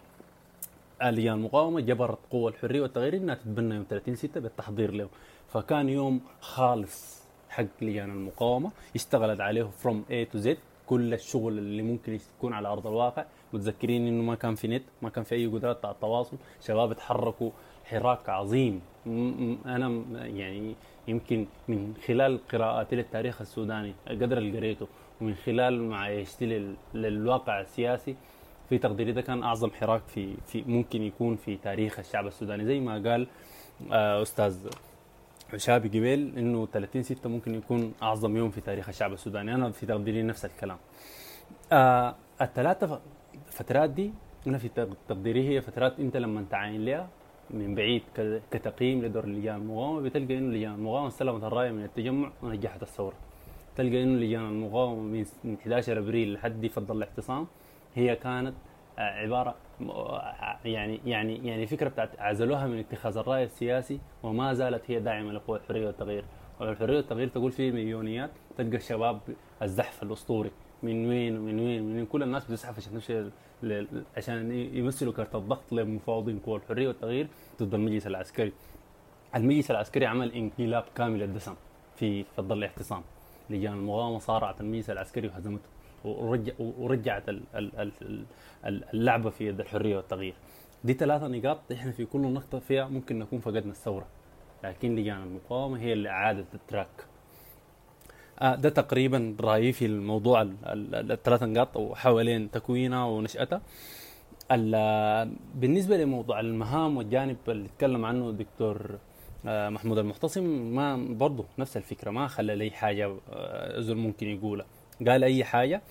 لجان 1.04 1.34
المقاومه 1.34 1.80
جبرت 1.82 2.20
قوى 2.32 2.52
الحرية 2.52 2.82
والتغيير 2.82 3.16
إنها 3.16 3.36
تتبنى 3.36 3.76
يوم 3.76 3.86
30 3.90 4.16
6 4.16 4.40
بالتحضير 4.40 4.92
له. 4.92 5.10
فكان 5.48 5.90
يوم 5.90 6.22
خالص. 6.42 7.27
حق 7.50 7.66
لجان 7.82 8.10
المقاومة. 8.12 8.72
اشتغلت 8.96 9.40
عليه 9.42 9.64
from 9.64 10.06
A 10.12 10.26
to 10.26 10.38
Z 10.38 10.58
كل 10.86 11.14
الشغل 11.14 11.58
اللي 11.58 11.82
ممكن 11.82 12.14
يكون 12.38 12.54
على 12.54 12.68
أرض 12.68 12.88
الواقع. 12.88 13.26
متذكرين 13.54 14.08
إنه 14.08 14.24
ما 14.24 14.36
كان 14.36 14.56
في 14.56 14.68
نت 14.68 14.84
ما 15.02 15.10
كان 15.10 15.24
في 15.24 15.36
أي 15.36 15.48
قدرات 15.48 15.86
على 15.86 15.94
التواصل. 15.96 16.38
شباب 16.62 16.92
اتحركوا 16.92 17.52
حراك 17.86 18.30
عظيم. 18.30 18.82
أنا 19.66 20.04
يعني 20.28 20.76
يمكن 21.08 21.46
من 21.68 21.94
خلال 22.08 22.40
قراءاتي 22.52 22.96
للتاريخ 22.96 23.42
السوداني 23.42 23.94
القدر 24.10 24.38
اللي 24.38 24.58
قريته 24.58 24.88
ومن 25.22 25.36
خلال 25.36 25.84
معايشتي 25.84 26.46
لل- 26.46 26.76
للواقع 26.94 27.62
السياسي 27.62 28.16
في 28.70 28.78
تقديري 28.78 29.12
ده 29.12 29.22
كان 29.22 29.44
أعظم 29.44 29.70
حراك 29.72 30.02
في 30.08 30.34
في 30.48 30.64
ممكن 30.68 31.02
يكون 31.02 31.36
في 31.36 31.56
تاريخ 31.56 32.00
الشعب 32.00 32.28
السوداني. 32.28 32.66
زي 32.66 32.80
ما 32.80 32.94
قال 33.12 33.28
آه، 33.92 34.22
أستاذ 34.22 34.58
شابي 35.56 35.88
قبيل 35.88 36.38
إنه 36.38 36.66
30 36.66 37.04
6 37.04 37.30
ممكن 37.30 37.56
يكون 37.56 37.94
أعظم 38.04 38.38
يوم 38.38 38.50
في 38.50 38.62
تاريخ 38.62 38.90
الشعب 38.90 39.14
السوداني. 39.14 39.56
أنا 39.56 39.72
في 39.72 39.86
تقديري 39.86 40.24
نفس 40.24 40.46
الكلام. 40.46 40.78
آه 41.72 42.16
الثلاثه 42.42 43.02
فترات 43.46 43.90
دي 43.90 44.12
أنا 44.48 44.58
في 44.58 44.68
تق- 44.70 44.98
تقديري 45.08 45.50
هي 45.50 45.62
فترات 45.62 46.00
أنت 46.00 46.18
لما 46.18 46.46
تعاين 46.50 46.86
لها 46.86 47.08
من 47.50 47.76
بعيد 47.76 48.02
كتقييم 48.52 49.06
لدور 49.06 49.26
لجان 49.26 49.56
المقاومه 49.56 50.02
بتلقى 50.02 50.38
إنه 50.38 50.54
لجان 50.54 50.74
المقاومه 50.74 51.08
استلمت 51.08 51.44
الراية 51.44 51.72
من 51.72 51.84
التجمع 51.84 52.32
ونجحت 52.44 52.82
الثورة. 52.84 53.14
تلقى 53.76 54.04
إنه 54.04 54.20
لجان 54.20 54.42
المقاومه 54.50 55.02
من 55.02 55.26
من 55.44 55.58
11 55.62 55.98
أبريل 56.00 56.34
لحد 56.34 56.64
يفضل 56.64 56.98
الاعتصام. 56.98 57.48
هي 57.96 58.16
كانت 58.16 58.54
عبارة 58.98 59.56
يعني 60.66 61.02
يعني 61.06 61.48
يعني 61.48 61.68
فكرة 61.68 61.90
بتاعت 61.90 62.20
عزلوها 62.20 62.68
من 62.68 62.80
اتخاذ 62.80 63.18
الرأي 63.18 63.44
السياسي 63.44 64.00
وما 64.24 64.54
زالت 64.54 64.92
هي 64.92 65.00
داعمة 65.00 65.32
لقوى 65.32 65.58
الحريه 65.58 65.88
والتغيير. 65.88 66.26
والحرية 66.60 66.98
والتغيير 66.98 67.28
تقول 67.28 67.52
فيه 67.52 67.72
مليونيات 67.72 68.30
تلقى 68.58 68.78
الشباب 68.78 69.20
الزحف 69.62 70.04
الأسطوري. 70.04 70.52
من 70.84 71.10
وين 71.10 71.38
ومن 71.38 71.60
وين 71.60 71.84
من 71.84 71.96
وين؟ 71.96 72.06
كل 72.06 72.24
الناس 72.24 72.46
بتزحف 72.46 72.78
عشان 72.78 72.92
تمشي 72.92 73.30
عشان 74.18 74.52
يمثلوا 74.52 75.14
كارت 75.14 75.36
الضغط 75.36 75.74
لمفاوضين 75.74 76.40
قوى 76.40 76.58
الحريه 76.58 76.88
والتغيير 76.88 77.28
ضد 77.62 77.74
المجلس 77.74 78.08
العسكري. 78.08 78.54
المجلس 79.36 79.72
العسكري 79.72 80.06
عمل 80.06 80.34
انقلاب 80.34 80.84
كامل 80.96 81.24
الدسم 81.24 81.56
في 81.96 82.24
فضل 82.24 82.58
الاعتصام. 82.58 83.02
لجان 83.50 83.74
المقاومه 83.74 84.20
صارعت 84.20 84.62
المجلس 84.62 84.90
العسكري 84.90 85.28
وهزمته. 85.28 85.70
ورجع 86.06 86.54
ورجعت 86.60 87.30
ال- 87.30 87.42
ال- 87.56 87.80
ال- 87.80 88.26
ال- 88.66 88.84
اللعبة 88.94 89.30
في 89.30 89.48
يد 89.48 89.60
الحرية 89.60 89.98
والتغيير. 89.98 90.34
دي 90.84 90.94
ثلاثة 90.94 91.28
نقاط 91.28 91.60
إحنا 91.72 91.92
في 91.92 92.06
كل 92.06 92.22
نقطة 92.22 92.60
فيها 92.60 92.88
ممكن 92.88 93.20
نكون 93.20 93.40
فقدنا 93.40 93.72
الثورة. 93.72 94.06
لكن 94.64 94.96
لجان 94.96 95.24
المقاومة 95.24 95.80
هي 95.80 95.94
اللي 95.94 96.10
أعادت 96.10 96.46
التراك 96.56 96.88
آه 98.42 98.56
ده 98.56 98.70
تقريبا 98.70 99.36
رأيي 99.42 99.72
في 99.74 99.86
الموضوع 99.86 100.42
ال- 100.42 100.56
ال- 100.66 100.96
ال- 100.96 101.12
الثلاث 101.12 101.44
نقاط 101.44 101.78
وحوالين 101.78 102.52
تكوينها 102.52 103.06
ونشأتها. 103.06 103.62
ال- 104.52 105.32
بالنسبة 105.56 105.98
لموضوع 105.98 106.40
المهام 106.40 106.98
والجانب 106.98 107.38
اللي 107.48 107.66
اتكلم 107.66 108.06
عنه 108.06 108.30
الدكتور 108.30 108.98
آه، 109.48 109.70
محمود 109.70 109.98
المحتصم 109.98 110.44
ما 110.76 110.96
برضه 110.96 111.46
نفس 111.58 111.78
الفكرة 111.78 112.12
ما 112.12 112.28
خلى 112.28 112.56
لي 112.56 112.72
حاجة 112.72 113.16
آه، 113.30 113.80
زول 113.80 113.98
ممكن 113.98 114.28
يقولها. 114.28 114.66
قال 115.08 115.24
أي 115.24 115.44
حاجة. 115.44 115.82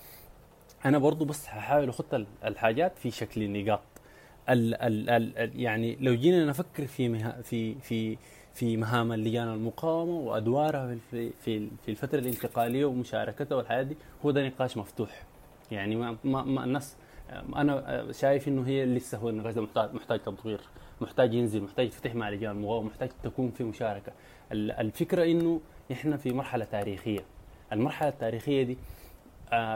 أنا 0.85 0.97
برضه 0.97 1.25
بس 1.25 1.45
هحاول 1.49 1.91
ال- 2.13 2.25
الحاجات 2.45 2.97
في 2.97 3.11
شكل 3.11 3.49
نقاط 3.63 3.79
ال 4.49 4.75
ال 4.75 5.09
ال 5.39 5.59
يعني 5.61 5.97
لو 6.01 6.13
جينا 6.15 6.45
نفكر 6.45 6.87
في 6.87 7.09
مها 7.09 7.41
في 7.41 7.75
في 7.75 8.17
في 8.53 8.77
مهام 8.77 9.11
اللجان 9.13 9.47
المقاومة 9.47 10.11
وأدوارها 10.11 10.95
في 11.11 11.29
في 11.45 11.67
في- 11.85 11.91
الفترة 11.91 12.19
الانتقالية 12.19 12.85
ومشاركتها 12.85 13.55
والحياة 13.55 13.81
دي 13.83 13.97
هو 14.25 14.31
ده 14.31 14.47
نقاش 14.47 14.77
مفتوح. 14.77 15.23
يعني 15.71 15.95
ما, 15.95 16.17
ما, 16.23 16.43
ما 16.43 16.63
الناس 16.63 16.95
أنا 17.55 18.07
شايف 18.11 18.47
إنه 18.47 18.67
هي 18.67 18.85
لسه 18.85 19.17
هو 19.17 19.29
النقاش 19.29 19.53
ده 19.53 19.61
محتاج 19.61 19.93
محتاج 19.93 20.19
تطوير 20.19 20.59
محتاج 21.01 21.33
ينزل 21.33 21.61
محتاج 21.63 21.85
يتفتح 21.85 22.15
مع 22.15 22.29
لجان 22.29 22.51
المقاومة 22.51 22.87
محتاج 22.89 23.09
تكون 23.23 23.51
في 23.51 23.63
مشاركة. 23.63 24.11
ال- 24.51 24.71
الفكرة 24.71 25.23
إنه 25.23 25.61
إحنا 25.91 26.17
في 26.17 26.31
مرحلة 26.33 26.65
تاريخية. 26.65 27.19
المرحلة 27.73 28.09
التاريخية 28.09 28.63
دي 28.63 28.77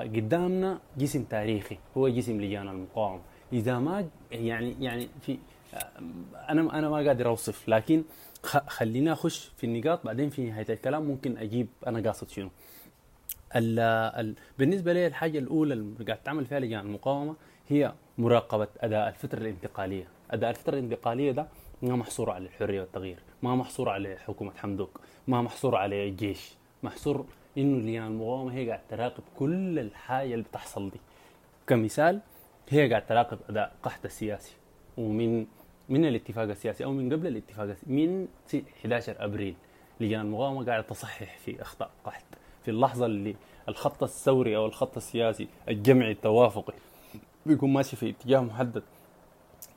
قدامنا 0.04 0.80
جسم 0.98 1.24
تاريخي 1.24 1.78
هو 1.98 2.10
جسم 2.10 2.42
لجان 2.42 2.68
المقاومة. 2.70 3.22
إذا 3.54 3.80
ما 3.80 4.08
يعني 4.32 4.76
يعني 4.80 5.08
في 5.22 5.38
آه، 5.74 5.90
أنا 6.50 6.80
أنا 6.80 6.90
ما 6.90 6.98
قادر 6.98 7.28
أوصف 7.28 7.70
لكن 7.70 8.04
خ- 8.44 8.68
خليني 8.70 9.14
أخش 9.14 9.52
في 9.58 9.64
النقاط 9.64 10.06
بعدين 10.06 10.30
في 10.30 10.50
نهاية 10.50 10.66
الكلام 10.70 11.04
ممكن 11.04 11.38
أجيب 11.38 11.68
أنا 11.88 12.00
قاصد 12.10 12.30
شنو. 12.30 12.50
ال 13.56 13.80
ال 14.20 14.36
بالنسبة 14.60 14.94
لي 14.94 15.08
الحاجة 15.08 15.40
الأولى 15.40 15.74
اللي 15.74 16.06
قاعد 16.06 16.24
تعمل 16.24 16.46
فيها 16.46 16.60
لجان 16.60 16.80
المقاومة 16.86 17.36
هي 17.70 17.94
مراقبة 18.18 18.68
أداء 18.80 19.08
الفترة 19.10 19.40
الانتقالية، 19.40 20.08
أداء 20.32 20.50
الفترة 20.50 20.74
الانتقالية 20.74 21.32
ده 21.32 21.48
ما 21.82 21.96
محصور 21.96 22.30
على 22.30 22.46
الحرية 22.46 22.82
والتغيير، 22.82 23.20
ما 23.44 23.56
محصور 23.56 23.90
على 23.90 24.18
حكومة 24.18 24.52
حمدوك، 24.58 25.00
ما 25.28 25.42
محصور 25.42 25.76
على 25.76 26.08
الجيش، 26.10 26.54
محصور 26.84 27.26
إنه 27.58 27.78
لجان 27.90 28.08
المقاومه 28.08 28.54
هي 28.54 28.68
قاعد 28.70 28.82
تراقب 28.90 29.24
كل 29.40 29.80
الحاجة 29.80 30.34
اللي 30.34 30.44
بتحصل 30.44 30.90
دي. 30.90 31.00
كمثال 31.68 32.20
هي 32.70 32.90
قاعد 32.90 33.06
تراقب 33.06 33.38
أداء 33.50 33.74
قحط 33.84 34.06
السياسي 34.06 34.54
ومن 34.98 35.46
من 35.90 36.06
الاتفاق 36.06 36.44
السياسي 36.50 36.84
أو 36.84 36.92
من 36.92 37.14
قبل 37.14 37.28
الاتفاق 37.28 37.76
من 37.88 38.28
11 38.80 39.16
أبريل 39.20 39.56
لجان 40.00 40.22
المقاومه 40.22 40.66
قاعدة 40.66 40.82
تصحح 40.88 41.38
في 41.38 41.62
أخطاء 41.62 41.90
قحط 42.06 42.24
في 42.64 42.72
اللحظة 42.72 43.06
اللي 43.06 43.36
الخط 43.70 44.04
الثوري 44.04 44.56
أو 44.58 44.66
الخط 44.66 44.98
السياسي 44.98 45.48
الجمعي 45.70 46.12
التوافقي 46.12 46.74
بيكون 47.46 47.74
ماشي 47.74 47.96
في 47.96 48.10
اتجاه 48.10 48.40
محدد 48.40 48.84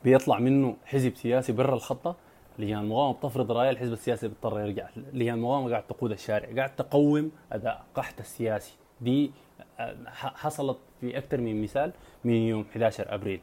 بيطلع 0.03 0.39
منه 0.39 0.75
حزب 0.85 1.15
سياسي 1.15 1.51
برا 1.51 1.75
الخطة 1.75 2.15
لجان 2.59 2.79
المقاومه 2.79 3.13
بتفرض 3.17 3.51
راي 3.51 3.69
الحزب 3.69 3.93
السياسي 3.93 4.27
بيضطر 4.27 4.59
يرجع 4.59 4.87
لجان 5.13 5.33
المقاومه 5.35 5.69
قاعد 5.69 5.83
تقود 5.87 6.11
الشارع 6.11 6.55
قاعد 6.55 6.75
تقوم 6.75 7.31
أداء 7.51 7.83
قحط 7.95 8.19
السياسي. 8.19 8.73
دي 9.01 9.31
آه، 9.79 9.95
حصلت 10.15 10.77
في 11.01 11.17
أكثر 11.17 11.41
من 11.41 11.61
مثال 11.63 11.91
من 12.23 12.33
يوم 12.33 12.65
11 12.71 13.13
أبريل. 13.13 13.39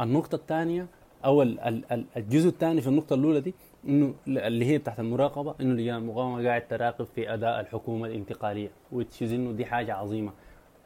النقطة 0.00 0.34
الثانية 0.36 0.86
أو 1.24 1.42
ال- 1.42 1.60
ال- 1.60 1.92
ال- 1.92 2.04
الجزء 2.16 2.48
الثاني 2.48 2.80
في 2.80 2.86
النقطة 2.88 3.14
الأولى 3.14 3.40
دي 3.40 3.54
إنه 3.88 4.14
اللي 4.28 4.64
هي 4.64 4.78
تحت 4.78 5.00
المراقبة 5.00 5.54
إنه 5.60 5.74
لجان 5.74 5.96
المقاومه 5.96 6.46
قاعد 6.48 6.68
تراقب 6.68 7.04
في 7.14 7.34
أداء 7.34 7.60
الحكومة 7.60 8.06
الانتقالية 8.06 8.70
وتشيز 8.92 9.32
إنه 9.32 9.52
دي 9.52 9.64
حاجة 9.66 9.94
عظيمة. 9.94 10.32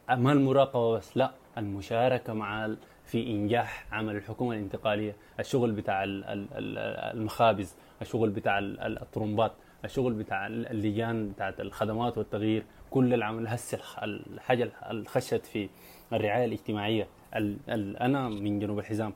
ما 0.09 0.31
المراقبة 0.31 0.91
بس 0.91 1.17
لا 1.17 1.31
المشاركة 1.57 2.33
مع 2.33 2.75
في 3.07 3.27
إنجاح 3.27 3.85
عمل 3.91 4.15
الحكومة 4.15 4.53
الانتقالية 4.55 5.15
الشغل 5.39 5.71
بتاع 5.71 6.03
ال- 6.03 6.23
ال- 6.25 6.47
ال- 6.53 6.77
المخابز 7.17 7.75
الشغل 8.01 8.29
بتاع 8.29 8.59
ال- 8.59 8.79
ال- 8.79 9.01
الطرمبات 9.01 9.51
الشغل 9.85 10.13
بتاع 10.13 10.47
ال- 10.47 10.67
اللجان 10.67 11.29
بتاعت 11.29 11.59
الخدمات 11.59 12.17
والتغيير 12.17 12.63
كل 12.91 13.13
العمل 13.13 13.47
هسه 13.47 13.79
الحاجة 14.03 14.71
الخشت 14.91 15.45
في 15.45 15.69
الرعاية 16.13 16.45
الاجتماعية. 16.45 17.07
ال- 17.35 17.57
ال- 17.69 17.97
أنا 17.97 18.29
من 18.29 18.59
جنوب 18.59 18.79
الحزام 18.79 19.13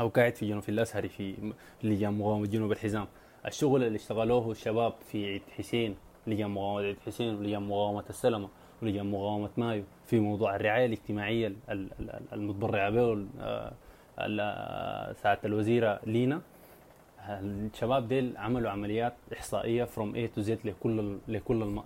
أو 0.00 0.08
قاعد 0.08 0.34
في 0.36 0.48
جنوب 0.48 0.62
الأزهري 0.68 1.08
في 1.08 1.52
لجان 1.82 2.12
مقاومة 2.18 2.46
جنوب 2.46 2.72
الحزام. 2.72 3.06
الشغل 3.46 3.84
اللي 3.84 3.96
اشتغلوه 3.96 4.50
الشباب 4.50 4.92
في 5.12 5.26
عيد 5.26 5.42
حسين 5.58 5.96
لجان 6.26 6.50
مقاومة 6.50 6.80
عيد 6.86 6.96
حسين 7.06 7.34
ولجان 7.34 7.62
مقاومة 7.62 8.04
السلمة. 8.10 8.48
ولجان 8.82 9.10
مقاومة 9.10 9.50
مايو. 9.56 9.82
في 10.06 10.20
موضوع 10.20 10.56
الرعاية 10.56 10.86
الاجتماعية 10.86 11.46
ال- 11.46 11.56
ال- 11.70 11.88
ال- 12.00 12.20
المتبرعة 12.32 12.90
به 12.90 13.26
آه، 13.40 13.72
آه، 14.18 15.12
ساعة 15.12 15.38
الوزيرة 15.44 16.00
لينا. 16.06 16.40
الشباب 17.28 18.08
ديل 18.08 18.36
عملوا 18.36 18.70
عمليات 18.70 19.14
إحصائية 19.32 19.84
from 19.84 20.14
A 20.14 20.28
to 20.28 20.40
Z 20.40 20.58
لكل 20.64 21.16
لكل 21.28 21.62
الم... 21.62 21.82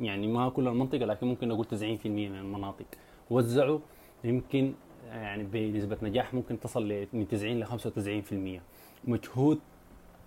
يعني 0.00 0.26
ما 0.26 0.48
كل 0.48 0.68
المنطقة 0.68 1.04
لكن 1.06 1.26
ممكن 1.26 1.48
نقول 1.48 1.64
90% 1.66 2.06
من 2.06 2.36
المناطق. 2.38 2.84
وزعوا 3.30 3.78
يمكن 4.24 4.72
يعني 5.08 5.42
بنسبة 5.52 5.96
نجاح 6.02 6.34
ممكن 6.34 6.60
تصل 6.60 6.88
ل- 6.88 7.06
من 7.12 7.28
90 7.28 7.60
ل 7.60 7.64
95% 7.66 8.60
مجهود 9.04 9.58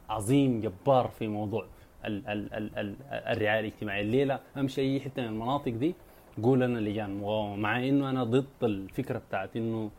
عظيم 0.10 0.62
جبار 0.62 1.08
في 1.08 1.28
موضوع 1.28 1.66
ال 2.06 2.28
ال 2.28 2.54
ال 2.54 2.78
ال 2.80 2.96
الرعاية 3.12 3.60
الاجتماعية. 3.60 4.02
الليلة 4.02 4.40
امشي 4.58 4.82
اي 4.82 5.00
حتة 5.00 5.22
من 5.22 5.28
المناطق 5.28 5.72
دي 5.72 5.96
قول 6.44 6.64
أنا 6.64 6.80
لجان 6.80 7.18
مقاومه 7.18 7.56
مع 7.56 7.80
إنه 7.88 8.10
أنا 8.10 8.24
ضد 8.24 8.46
الفكرة 8.64 9.18
بتاعت 9.30 9.56
إنه 9.56 9.92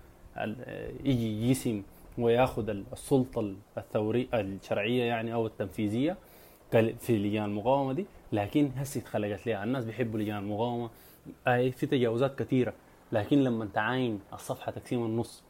يجي 1.05 1.51
جسم 1.51 1.83
وياخذ 2.19 2.69
ال- 2.69 2.85
السلطة 2.93 3.55
الثوريه 3.79 4.27
الشرعية 4.35 5.03
يعني 5.05 5.35
أو 5.35 5.47
التنفيذية 5.47 6.17
في 6.99 7.19
لجان 7.19 7.45
المقاومة 7.45 7.93
دي. 7.93 8.07
لكن 8.33 8.71
هسه 8.77 9.01
اتخلقت 9.01 9.47
لها. 9.47 9.65
الناس 9.65 9.85
بيحبوا 9.85 10.19
لجان 10.21 10.39
المقاومة. 10.39 10.91
اي 11.49 11.71
في 11.73 11.87
تجاوزات 11.87 12.39
كثيرة. 12.39 12.73
لكن 13.13 13.45
لما 13.45 13.69
تعاين 13.75 14.21
الصفحة 14.33 14.73
تقسيم 14.73 15.05
النص 15.07 15.43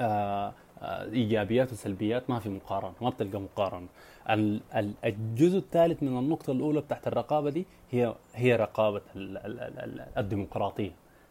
آه، 0.00 0.52
آه، 0.82 1.04
إيجابيات 1.12 1.72
وسلبيات 1.72 2.30
ما 2.30 2.38
في 2.38 2.48
مقارنة. 2.48 2.92
ما 3.00 3.10
بتلقى 3.10 3.40
مقارنة. 3.40 3.86
الجزء 4.30 5.58
الثالث 5.58 6.02
من 6.02 6.18
النقطة 6.18 6.50
الأولى 6.52 6.80
بتاعت 6.80 7.06
الرقابة 7.06 7.50
دي 7.50 7.66
هي 7.90 8.14
هي 8.34 8.56
رقابة 8.56 9.00
ال- 9.16 9.36
ال- 9.38 9.60
ال- 9.60 9.78
ال- 9.78 10.06
الديمقراطية 10.18 10.90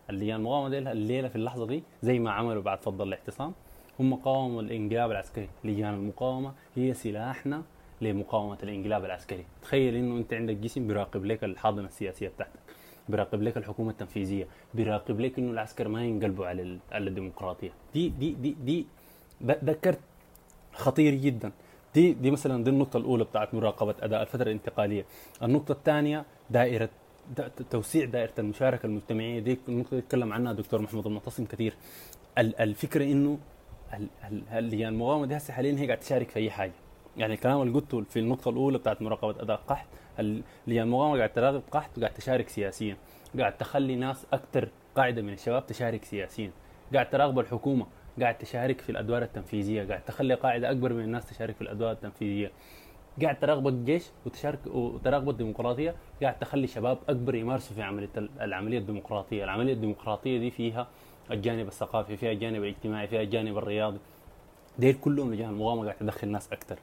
اللي 0.09 0.25
هي 0.25 0.35
المقاومه 0.35 0.69
دي 0.69 0.77
الليلة 0.77 1.27
في 1.27 1.35
اللحظة 1.35 1.65
دي 1.67 1.83
زي 2.03 2.19
ما 2.19 2.31
عملوا 2.31 2.61
بعد 2.61 2.81
فضل 2.81 3.07
الاعتصام. 3.07 3.53
هم 3.99 4.15
قاوموا 4.15 4.61
الانقلاب 4.61 5.11
العسكري 5.11 5.49
لجان 5.63 5.93
المقاومة 5.93 6.53
هي 6.75 6.93
سلاحنا 6.93 7.63
لمقاومة 8.01 8.57
الانقلاب 8.63 9.05
العسكري. 9.05 9.45
تخيل 9.61 9.95
إنه 9.95 10.17
أنت 10.17 10.33
عندك 10.33 10.55
جسم 10.55 10.87
بيراقب 10.87 11.25
لك 11.25 11.43
الحاضنة 11.43 11.85
السياسية 11.87 12.27
بتاعتك 12.27 12.59
بيراقب 13.09 13.41
لك 13.41 13.57
الحكومة 13.57 13.91
التنفيذية 13.91 14.47
بيراقب 14.73 15.19
لك 15.19 15.39
إنه 15.39 15.51
العسكر 15.51 15.87
ما 15.87 16.05
ينقلبوا 16.05 16.45
على 16.47 16.77
على 16.91 17.09
الديمقراطية. 17.09 17.71
دي 17.93 18.09
دي 18.09 18.31
دي 18.33 18.55
دي 18.65 18.85
ده, 19.41 19.59
ده 19.61 19.73
كرت 19.73 19.99
خطير 20.73 21.13
جدا. 21.15 21.51
دي 21.95 22.13
دي 22.13 22.31
مثلا 22.31 22.63
دي 22.63 22.69
النقطة 22.69 22.97
الأولى 22.97 23.23
بتاعت 23.23 23.53
مراقبة 23.53 23.95
أداء 24.01 24.21
الفترة 24.21 24.43
الانتقالية. 24.43 25.05
النقطة 25.43 25.71
الثانية 25.71 26.25
دائرة 26.49 26.89
دا 27.37 27.51
توسيع 27.69 28.05
دائرة 28.05 28.31
المشاركة 28.39 28.85
المجتمعية. 28.85 29.39
دي 29.39 29.57
النقطة 29.69 29.89
اللي 29.91 30.03
اتكلم 30.03 30.33
عنها 30.33 30.51
الدكتور 30.51 30.81
محمود 30.81 31.07
المعتصم 31.07 31.45
كثير. 31.45 31.73
ال- 32.37 32.59
الفكرة 32.59 33.03
إنه 33.03 33.37
ال- 33.93 34.07
ال- 34.31 34.43
اللي 34.57 34.79
يعني 34.79 34.95
المقاومة 34.95 35.25
دي 35.25 35.37
هسه 35.37 35.53
حاليا 35.53 35.71
هي 35.79 35.85
قاعدة 35.85 36.01
تشارك 36.01 36.29
في 36.29 36.39
أي 36.39 36.51
حاجة. 36.51 36.71
يعني 37.17 37.33
الكلام 37.33 37.61
اللي 37.61 37.73
قلته 37.73 38.01
في 38.09 38.19
النقطة 38.19 38.49
الأولى 38.49 38.77
بتاعت 38.77 39.01
مراقبة 39.01 39.41
أداء 39.41 39.57
قحط 39.67 39.87
اللي 40.19 40.43
يعني 40.67 40.81
المقاومة 40.81 41.17
قاعدة 41.17 41.33
تراقب 41.33 41.61
قحط 41.71 41.97
وقاعده 41.97 42.15
تشارك 42.17 42.49
سياسيا. 42.49 42.97
قاعد 43.39 43.57
تخلي 43.57 43.95
ناس 43.95 44.25
أكثر 44.33 44.69
قاعدة 44.95 45.21
من 45.21 45.33
الشباب 45.33 45.67
تشارك 45.67 46.03
سياسيا. 46.03 46.51
قاعد 46.93 47.09
تراقب 47.09 47.39
الحكومة. 47.39 47.85
قاعد 48.21 48.37
تشارك 48.37 48.81
في 48.81 48.89
الأدوار 48.89 49.21
التنفيذية 49.21 49.83
قاعد 49.87 50.05
تخلي 50.05 50.33
قاعدة 50.33 50.71
أكبر 50.71 50.93
من 50.93 51.03
الناس 51.03 51.29
تشارك 51.29 51.55
في 51.55 51.61
الأدوار 51.61 51.91
التنفيذية. 51.91 52.51
قاعد 53.21 53.39
تراقب 53.39 53.67
الجيش 53.67 54.03
وتشارك 54.25 54.59
وتراقب 54.67 55.29
الديمقراطيه 55.29 55.95
قاعد 56.21 56.39
تخلي 56.39 56.67
شباب 56.67 56.97
أكبر 57.09 57.35
يمارسوا 57.35 57.75
في 57.75 57.81
عملية 57.81 58.09
ال- 58.17 58.29
العملية 58.41 58.77
الديمقراطية. 58.77 59.43
العملية 59.43 59.73
الديمقراطية 59.73 60.39
دي 60.39 60.51
فيها 60.51 60.87
الجانب 61.31 61.67
الثقافي 61.67 62.17
فيها 62.17 62.31
الجانب 62.31 62.63
الاجتماعي 62.63 63.07
فيها 63.07 63.21
الجانب 63.21 63.57
الرياضي. 63.57 63.97
ديل 64.79 64.93
كلهم 64.93 65.33
لجان 65.33 65.49
المقاومة 65.49 65.83
قاعد 65.85 65.97
تدخل 65.97 66.27
ناس 66.27 66.53
أكثر 66.53 66.79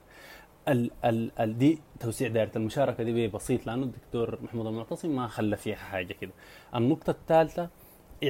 ال 0.69 0.91
ال 1.05 1.31
ال 1.41 1.59
دي 1.59 1.79
توسيع 2.01 2.29
دائرة 2.29 2.51
المشاركة 2.57 3.05
دي 3.05 3.29
بسيط 3.29 3.67
لأنه 3.67 3.83
الدكتور 3.83 4.39
محمود 4.43 4.67
المعتصم 4.67 5.17
ما 5.17 5.27
خلى 5.29 5.57
فيها 5.57 5.77
حاجة 5.77 6.13
كده. 6.21 6.31
النقطة 6.75 7.11
الثالثة 7.11 7.69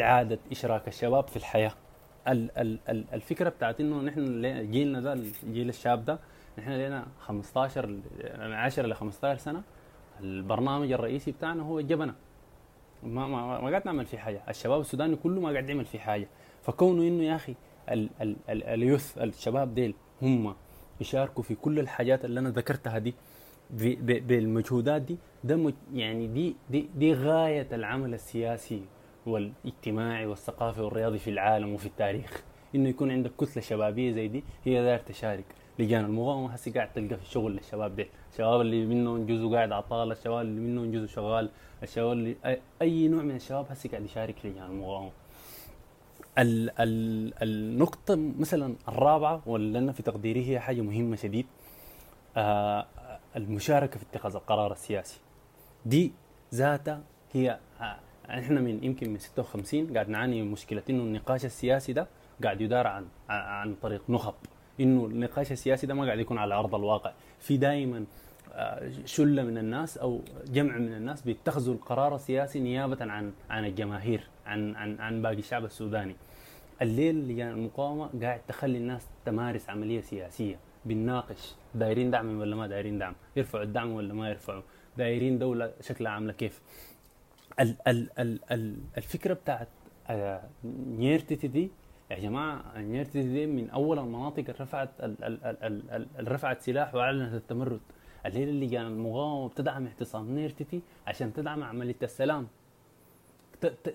إعادة 0.01 0.39
إشراك 0.53 0.89
الشباب 0.89 1.29
في 1.29 1.37
الحياة. 1.37 1.71
ال 1.71 1.73
ال 1.73 1.73
ال 1.73 1.88
الفكرة 3.15 3.49
بتاعت 3.49 3.81
إنه 3.81 4.01
نحن 4.03 4.43
جيلنا 4.71 5.01
ده 5.01 5.13
الجيل 5.13 5.69
الشاب 5.69 6.05
ده 6.05 6.19
نحن 6.59 6.71
لنا 6.71 7.07
15 7.21 7.87
ل- 7.87 8.01
من 8.39 8.53
10 8.53 8.87
ل 8.87 8.95
15 8.95 9.39
سنة 9.41 9.63
البرنامج 10.21 10.93
الرئيسي 10.93 11.33
بتاعنا 11.33 11.63
هو 11.63 11.79
الجبنه 11.79 12.15
ما 13.03 13.27
ما 13.27 13.61
ما 13.61 13.69
قاعد 13.71 13.83
نعمل 13.87 14.07
فيه 14.07 14.19
حاجة. 14.19 14.43
الشباب 14.49 14.81
السوداني 14.81 15.17
كله 15.17 15.41
ما 15.41 15.51
قاعد 15.51 15.69
يعمل 15.69 15.85
فيه 15.85 15.99
حاجة. 15.99 16.29
فكونه 16.63 17.03
إنه 17.09 17.23
يا 17.25 17.35
أخي 17.37 17.55
ال 17.91 18.09
ال 18.23 18.37
ال 18.51 18.65
اليوث 18.65 19.19
الشباب 19.19 19.75
ديل 19.75 19.95
هم 20.23 20.55
يشاركوا 21.01 21.43
في 21.43 21.55
كل 21.55 21.79
الحاجات 21.79 22.25
اللي 22.25 22.41
أنا 22.41 22.51
ذكرتها 22.51 22.99
دي 22.99 23.15
بالمجهودات 24.21 25.03
دي 25.03 25.19
ده 25.45 25.73
يعني 25.95 26.27
دي 26.27 26.57
دي 26.71 26.89
دي 26.97 27.15
غاية 27.15 27.67
العمل 27.73 28.15
السياسي. 28.15 28.83
والاجتماعي 29.29 30.27
والثقافي 30.27 30.81
والرياضي 30.81 31.19
في 31.19 31.31
العالم 31.31 31.75
وفي 31.75 31.87
التاريخ. 31.87 32.43
إنه 32.75 32.89
يكون 32.89 33.11
عندك 33.11 33.31
كتلة 33.39 33.63
شبابية 33.63 34.13
زي 34.13 34.29
دي 34.29 34.45
هي 34.65 34.83
داير 34.83 34.99
تشارك 34.99 35.45
لجان 35.79 36.05
المقاومه 36.05 36.53
هسه 36.53 36.73
قاعد 36.73 36.93
تلقى 36.93 37.17
في 37.17 37.23
الشغل 37.23 37.53
للشباب 37.53 37.97
ده 37.97 38.07
الشباب 38.33 38.61
اللي 38.61 38.87
منهم 38.87 39.27
جزء 39.27 39.55
قاعد 39.55 39.73
عطال 39.73 40.13
الشباب 40.13 40.41
اللي 40.41 40.61
منهم 40.61 40.93
جزء 40.93 41.07
شغال 41.07 41.51
الشباب 41.83 42.13
اللي 42.13 42.37
اي, 42.83 43.09
نوع 43.09 43.23
من 43.23 43.37
الشباب 43.37 43.67
هسه 43.71 43.91
قاعد 43.91 44.05
يشارك 44.05 44.35
لجان 44.45 44.65
المقاومه 44.65 45.11
ال 46.39 46.71
ال 46.81 47.33
النقطة 47.43 48.17
مثلا 48.39 48.75
الرابعة 48.89 49.43
ولأن 49.47 49.93
في 49.93 50.03
تقديري 50.03 50.51
هي 50.51 50.61
حاجة 50.61 50.81
مهمة 50.81 51.17
شديد 51.17 51.47
آه 52.37 52.87
المشاركة 53.37 53.99
في 53.99 54.05
اتخاذ 54.13 54.35
القرار 54.37 54.73
السياسي. 54.73 55.21
دي 55.87 56.13
ذاتها 56.55 57.03
هي 57.33 57.59
إحنا 58.31 58.61
من 58.61 58.85
يمكن 58.85 59.11
من 59.11 59.19
56 59.19 59.95
قاعد 59.95 60.09
نعاني 60.09 60.43
من 60.43 60.51
مشكلة 60.51 60.83
إنه 60.91 61.03
النقاش 61.03 61.45
السياسي 61.45 61.93
ده 61.93 62.07
قاعد 62.45 62.61
يدار 62.61 62.87
عن 62.87 63.07
عن 63.29 63.75
طريق 63.75 64.03
نخب. 64.09 64.35
إنه 64.81 65.07
النقاش 65.07 65.53
السياسي 65.53 65.87
ده 65.87 65.95
ما 65.95 66.05
قاعد 66.05 66.19
يكون 66.19 66.39
على 66.39 66.55
أرض 66.55 66.75
الواقع. 66.75 67.13
في 67.41 67.57
دائما 67.57 68.05
آه، 68.53 68.91
شلة 69.05 69.43
من 69.43 69.59
الناس 69.59 69.99
أو 69.99 70.21
جمع 70.47 70.77
من 70.79 70.93
الناس 70.95 71.23
بيتخذوا 71.23 71.75
القرار 71.75 72.15
السياسي 72.15 72.61
نيابة 72.61 73.13
عن 73.13 73.33
عن 73.51 73.65
الجماهير 73.65 74.25
عن 74.47 74.77
عن 74.77 75.01
عن 75.01 75.23
باقي 75.23 75.35
الشعب 75.39 75.65
السوداني. 75.65 76.17
الليل 76.83 77.29
لجان 77.29 77.49
المقاومة 77.51 78.11
قاعد 78.23 78.41
تخلي 78.49 78.79
الناس 78.79 79.07
تمارس 79.25 79.71
عملية 79.71 80.01
سياسية 80.01 80.57
بنناقش 80.85 81.55
دايرين 81.75 82.11
دعم 82.11 82.41
ولا 82.41 82.57
ما 82.57 82.67
دايرين 82.67 82.99
دعم 82.99 83.15
يرفعوا 83.37 83.65
الدعم 83.65 83.91
ولا 83.93 84.15
ما 84.15 84.29
يرفعوا 84.29 84.63
دايرين 84.99 85.39
دولة 85.39 85.73
شكلها 85.81 86.13
عاملة 86.13 86.33
كيف. 86.33 86.61
ال 87.61 87.77
ال 87.89 88.09
ال 88.19 88.41
ال 88.53 88.77
الفكرة 88.97 89.35
بتاعت 89.35 89.69
آه، 90.11 90.43
نيرتتي 90.99 91.49
دي 91.49 91.71
يا 92.11 92.19
جماعة 92.19 92.79
نيرتتي 92.79 93.23
دي 93.23 93.47
من 93.47 93.71
أول 93.71 93.99
المناطق 93.99 94.39
اللي 94.39 94.55
رفعت 94.61 94.89
ال- 95.01 95.25
ال- 95.25 95.45
ال- 95.45 95.63
ال- 95.65 95.91
ال- 95.91 96.07
اللي 96.19 96.31
رفعت 96.31 96.61
سلاح 96.63 96.95
وأعلنت 96.95 97.35
التمرد. 97.35 97.81
الليلة 98.27 98.51
اللي 98.51 98.69
كان 98.69 98.87
المقاومه 98.87 99.49
بتدعم 99.49 99.87
اعتصام 99.87 100.31
نيرتتي 100.35 100.81
عشان 101.07 101.33
تدعم 101.33 101.63
عملية 101.65 101.97
السلام. 102.03 102.47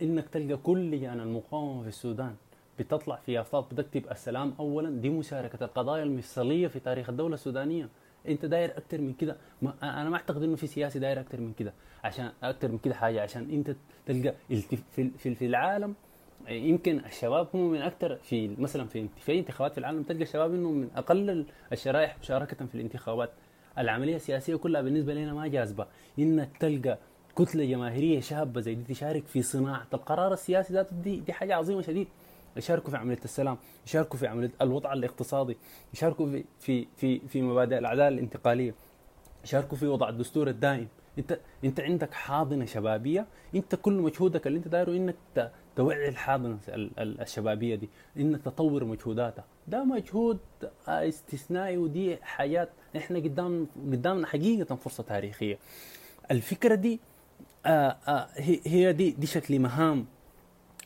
إنك 0.02 0.30
تلقى 0.30 0.58
كل 0.58 0.92
لجان 0.92 1.20
المقاومة 1.20 1.82
في 1.82 1.88
السودان 1.88 2.36
بتطلع 2.80 3.16
في 3.16 3.34
يافطات 3.34 3.74
بتكتب 3.74 4.12
السلام 4.12 4.54
اولا. 4.60 4.90
دي 4.90 5.10
مشاركة 5.10 5.64
القضايا 5.66 6.04
المفصليه 6.04 6.68
في 6.68 6.80
تاريخ 6.80 7.10
الدولة 7.10 7.34
السودانية. 7.34 7.90
انت 8.28 8.46
داير 8.46 8.78
أكتر 8.78 9.02
من 9.02 9.14
كده. 9.14 9.38
ما 9.62 9.74
أنا 9.84 10.10
ما 10.10 10.16
اعتقد 10.16 10.44
انه 10.44 10.56
في 10.56 10.68
سياسي 10.68 11.00
داير 11.00 11.20
أكتر 11.20 11.42
من 11.42 11.54
كده. 11.54 11.74
عشان 12.04 12.32
أكتر 12.44 12.72
من 12.72 12.78
كده 12.78 12.94
حاجة 12.96 13.22
عشان 13.22 13.50
انت 13.52 13.76
تلقى 14.06 14.34
في 14.96 15.10
في, 15.18 15.36
في 15.36 15.46
العالم 15.46 15.96
يمكن 16.50 17.00
الشباب 17.06 17.48
هم 17.54 17.72
من 17.72 17.82
أكثر 17.82 18.16
في 18.16 18.48
مثلا 18.58 18.88
في 18.88 19.08
في 19.18 19.40
انتخابات 19.40 19.72
في 19.72 19.78
العالم 19.78 20.04
تلقى 20.04 20.24
الشباب 20.24 20.54
انه 20.54 20.72
من 20.72 20.90
أقل 20.96 21.46
الشرائح 21.72 22.18
مشاركة 22.22 22.66
في 22.66 22.76
الانتخابات. 22.76 23.32
العملية 23.78 24.16
السياسية 24.16 24.56
كلها 24.56 24.82
بالنسبة 24.82 25.14
لنا 25.14 25.34
ما 25.34 25.48
جاذبة. 25.48 25.88
إنك 26.20 26.58
تلقى 26.60 26.98
كتلة 27.38 27.66
جماهيرية 27.66 28.20
شابة 28.20 28.62
زي 28.62 28.76
دي 28.76 28.94
تشارك 28.94 29.26
في 29.28 29.42
صناعة 29.42 29.88
القرار 29.94 30.34
السياسي 30.34 30.74
ذاته 30.74 30.96
دي 30.96 31.20
دي 31.20 31.34
حاجة 31.34 31.56
عظيمة 31.56 31.82
شديد. 31.82 32.08
يشاركوا 32.58 32.92
في 32.92 32.98
عملية 32.98 33.20
السلام 33.26 33.58
يشاركوا 33.88 34.20
في 34.20 34.28
عملية 34.28 34.52
الوضع 34.62 34.94
الاقتصادي 34.94 35.58
يشاركوا 35.94 36.26
في 36.32 36.44
في 36.60 36.88
في 36.98 37.20
في 37.28 37.42
مبادئ 37.42 37.78
العداله 37.78 38.08
الانتقالية 38.08 38.76
يشاركوا 39.44 39.78
في 39.78 39.88
وضع 39.88 40.10
الدستور 40.10 40.48
الدائم. 40.48 40.88
انت 41.20 41.40
انت 41.64 41.80
عندك 41.80 42.14
حاضنة 42.14 42.66
شبابية 42.66 43.26
انت 43.56 43.76
كل 43.76 43.94
مجهودك 43.94 44.48
اللي 44.48 44.58
انت 44.58 44.68
دايره 44.68 44.92
انك 44.92 45.16
توعي 45.76 46.10
الحاضنة 46.10 46.58
ال- 46.68 47.00
ال- 47.00 47.22
الشبابية 47.22 47.76
دي 47.76 47.90
انك 48.18 48.42
تطور 48.42 48.84
مجهوداتها. 48.84 49.44
ده 49.68 49.84
مجهود 49.84 50.40
آه، 50.88 51.08
استثنائي 51.10 51.78
ودي 51.78 52.18
حاجات 52.22 52.70
إحنا 52.98 53.20
قدام 53.20 53.68
قدامنا 53.92 54.28
حقيقة 54.28 54.76
فرصة 54.76 55.04
تاريخية. 55.04 55.58
الفكرة 56.32 56.76
دي 56.76 57.00
آه 57.66 57.98
آه 58.08 58.28
هي 58.36 58.60
هي 58.66 58.94
دي 58.94 59.12
دي 59.12 59.28
شكل 59.28 59.60
مهام 59.60 60.06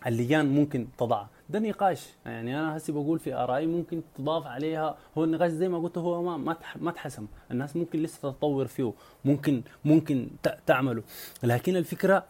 اللجان 0.07 0.45
ممكن 0.45 0.88
تضعها. 0.98 1.30
ده 1.49 1.60
نقاش. 1.60 2.07
يعني 2.26 2.60
أنا 2.60 2.78
هسي 2.78 2.91
بقول 2.91 3.19
في 3.19 3.34
ارائي 3.34 3.65
ممكن 3.65 4.02
تضاف 4.18 4.48
عليها. 4.48 4.98
هو 5.18 5.24
النقاش 5.24 5.52
زي 5.52 5.69
ما 5.69 5.78
قلت 5.80 5.98
هو 5.98 6.24
ما 6.24 6.38
ما 6.38 6.53
تح- 6.53 6.78
ما 6.78 6.90
اتحسم 6.90 7.28
الناس 7.52 7.76
ممكن 7.76 8.03
لسه 8.03 8.32
تتطور 8.32 8.68
فيه. 8.68 8.94
ممكن 9.26 9.61
ممكن 9.86 10.28
تعمله. 10.65 11.03
لكن 11.44 11.76
الفكرة 11.76 12.24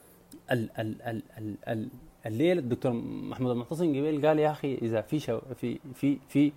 ال 0.52 0.70
ال 0.80 1.02
ال 1.02 1.22
ال 1.38 1.56
ال 1.68 1.88
الليلة 2.26 2.60
الدكتور 2.60 2.92
محمود 3.04 3.52
المعتصم 3.52 3.90
قبيل 3.90 4.28
قال 4.28 4.40
يا 4.40 4.52
أخي 4.52 4.76
إذا 4.82 5.02
في 5.02 5.20
شو 5.20 5.40
في 5.56 5.80
في 5.94 6.18
في 6.30 6.52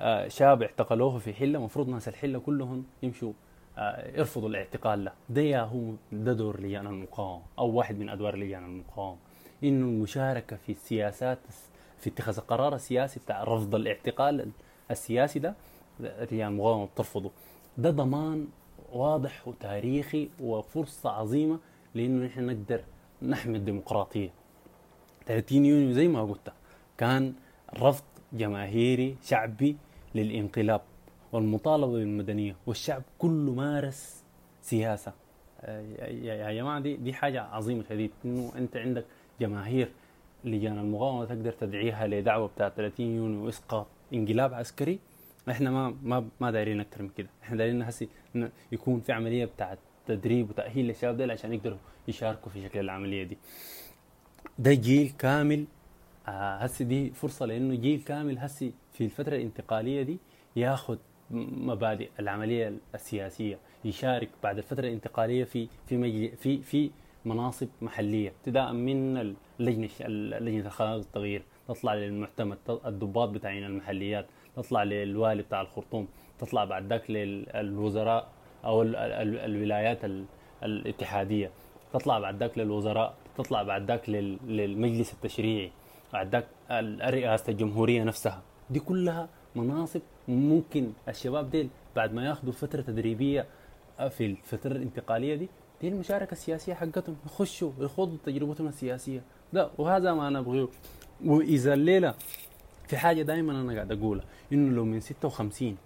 آه، 0.00 0.28
شاب 0.28 0.62
اعتقلوه 0.62 1.18
في 1.18 1.32
حلة 1.32 1.58
المفروض 1.58 1.88
ناس 1.88 2.08
الحلة 2.08 2.38
كلهم 2.38 2.84
يمشوا 3.02 3.32
آه، 3.78 4.18
يرفضوا 4.18 4.48
الاعتقال 4.48 5.04
له. 5.04 5.12
ده 5.28 5.40
يا 5.42 5.60
هو 5.60 5.80
ده 6.12 6.32
دور 6.32 6.60
لجان 6.60 6.86
المقاومه 6.86 7.42
أو 7.58 7.70
واحد 7.70 7.98
من 7.98 8.08
أدوار 8.08 8.36
لجان 8.36 8.64
المقاومه 8.64 9.18
إنه 9.64 9.86
المشاركة 9.86 10.56
في 10.56 10.72
السياسات 10.72 11.38
في 12.02 12.10
اتخاذ 12.10 12.36
القرار 12.38 12.74
السياسي 12.74 13.20
بتاع 13.20 13.44
رفض 13.44 13.74
الاعتقال 13.74 14.50
السياسي 14.90 15.38
ده 15.38 15.54
لجان 16.00 16.48
المقاومه 16.48 16.86
بترفضه 16.86 17.30
ده 17.78 17.90
ضمان 17.90 18.46
واضح 18.92 19.48
وتاريخي 19.48 20.28
وفرصة 20.40 21.10
عظيمة 21.10 21.58
لأنه 21.94 22.26
نحن 22.26 22.46
نقدر 22.46 22.80
نحمي 23.22 23.56
الديمقراطية. 23.58 24.30
30 25.26 25.64
يونيو 25.66 25.92
زي 25.92 26.08
ما 26.08 26.22
قلت 26.24 26.52
كان 26.98 27.32
رفض 27.78 28.04
جماهيري 28.32 29.16
شعبي 29.24 29.76
للانقلاب 30.14 30.80
والمطالبة 31.32 31.92
بالمدنية 31.92 32.56
والشعب 32.66 33.02
كله 33.18 33.52
مارس 33.52 34.22
سياسة. 34.62 35.12
آه، 35.60 35.80
يا 36.10 36.52
جماعة 36.52 36.80
دي 36.80 36.96
دي 36.96 37.12
حاجة 37.12 37.42
عظيمة 37.42 37.84
شديد 37.88 38.10
إنه 38.24 38.52
أنت 38.58 38.76
عندك 38.76 39.04
جماهير 39.40 39.88
لجان 40.44 40.78
المقاومه 40.78 41.24
تقدر 41.24 41.52
تدعيها 41.52 42.06
لدعوة 42.06 42.48
بتاع 42.48 42.68
30 42.68 43.06
يونيو 43.06 43.46
واسقاط 43.46 43.86
انقلاب 44.14 44.54
عسكري. 44.54 44.98
إحنا 45.50 45.70
ما 45.70 45.94
ما 46.02 46.24
ما 46.40 46.50
دايرين 46.50 46.80
أكثر 46.80 47.02
من 47.02 47.08
كده. 47.16 47.28
إحنا 47.42 47.56
دايرين 47.56 47.82
هسي 47.82 48.08
يكون 48.72 49.00
في 49.00 49.12
عملية 49.12 49.44
بتاعت 49.44 49.78
تدريب 50.06 50.50
وتأهيل 50.50 50.86
للشباب 50.86 51.16
ديل 51.16 51.30
عشان 51.30 51.52
يقدروا 51.52 51.78
يشاركوا 52.08 52.52
في 52.52 52.62
شكل 52.62 52.80
العملية 52.80 53.22
دي. 53.24 53.38
ده 54.58 54.74
جيل 54.74 55.12
كامل 55.18 55.64
آه 56.28 56.56
هسي 56.56 56.84
دي 56.84 57.10
فرصة 57.10 57.46
لأنه 57.46 57.74
جيل 57.74 58.02
كامل 58.02 58.38
هسي 58.38 58.72
في 58.92 59.04
الفترة 59.04 59.36
الانتقالية 59.36 60.02
دي 60.02 60.18
ياخذ 60.56 60.96
مبادئ 61.30 62.08
العملية 62.20 62.72
السياسية 62.94 63.58
يشارك 63.84 64.28
بعد 64.42 64.56
الفترة 64.58 64.80
الانتقالية 64.86 65.44
في 65.44 65.68
في 65.86 66.28
في 66.36 66.62
في 66.62 66.90
مناصب 67.24 67.68
محلية 67.82 68.28
ابتداء 68.28 68.72
من 68.72 69.16
اللجنة 69.60 69.84
الش- 69.86 70.02
لجنة 70.42 70.66
الخلاق 70.66 70.94
والتغيير 70.96 71.42
تطلع 71.68 71.94
للمعتمد 71.94 72.58
الضباط 72.86 73.28
بتاعين 73.28 73.64
المحليات 73.64 74.26
تطلع 74.56 74.82
للوالي 74.82 75.42
بتاع 75.42 75.60
الخرطوم 75.60 76.08
تطلع 76.38 76.64
بعد 76.64 76.86
ذاك 76.92 77.10
للوزراء 77.10 78.28
ال- 78.64 78.96
الولايات 79.38 80.04
ال- 80.04 80.24
الاتحادية 80.62 81.50
تطلع 81.92 82.18
بعد 82.18 82.36
ذاك 82.42 82.58
للوزراء 82.58 83.14
تطلع 83.36 83.62
بعد 83.62 83.90
ذاك 83.90 84.08
لل- 84.10 84.38
للمجلس 84.46 85.12
التشريعي 85.12 85.70
بعد 86.12 86.28
ذاك 86.32 86.46
ال- 86.70 87.14
رئاسة 87.14 87.50
الجمهورية 87.50 88.04
نفسها. 88.04 88.42
دي 88.70 88.80
كلها 88.80 89.28
مناصب 89.56 90.00
ممكن 90.28 90.92
الشباب 91.08 91.50
ديل 91.50 91.68
بعد 91.96 92.12
ما 92.14 92.26
ياخذوا 92.26 92.52
فترة 92.52 92.80
تدريبية 92.80 93.46
في 94.08 94.26
الفترة 94.26 94.72
الانتقالية 94.72 95.34
دي 95.34 95.48
دي 95.82 95.88
المشاركة 95.88 96.32
السياسية 96.32 96.74
حقتهم. 96.74 97.16
يخشوا 97.26 97.72
يخوضوا 97.78 98.16
تجربتهم 98.26 98.66
السياسية. 98.68 99.22
ده 99.52 99.70
وهذا 99.78 100.14
ما 100.14 100.30
نبغيه 100.30 100.68
وإذا 101.24 101.74
الليلة 101.74 102.14
في 102.88 102.96
حاجة 102.96 103.22
دائما 103.22 103.52
أنا 103.60 103.74
قاعد 103.74 103.92
أقولها 103.92 104.24
إنه 104.52 104.74
لو 104.76 104.84
من 104.84 105.00
56 105.00 105.76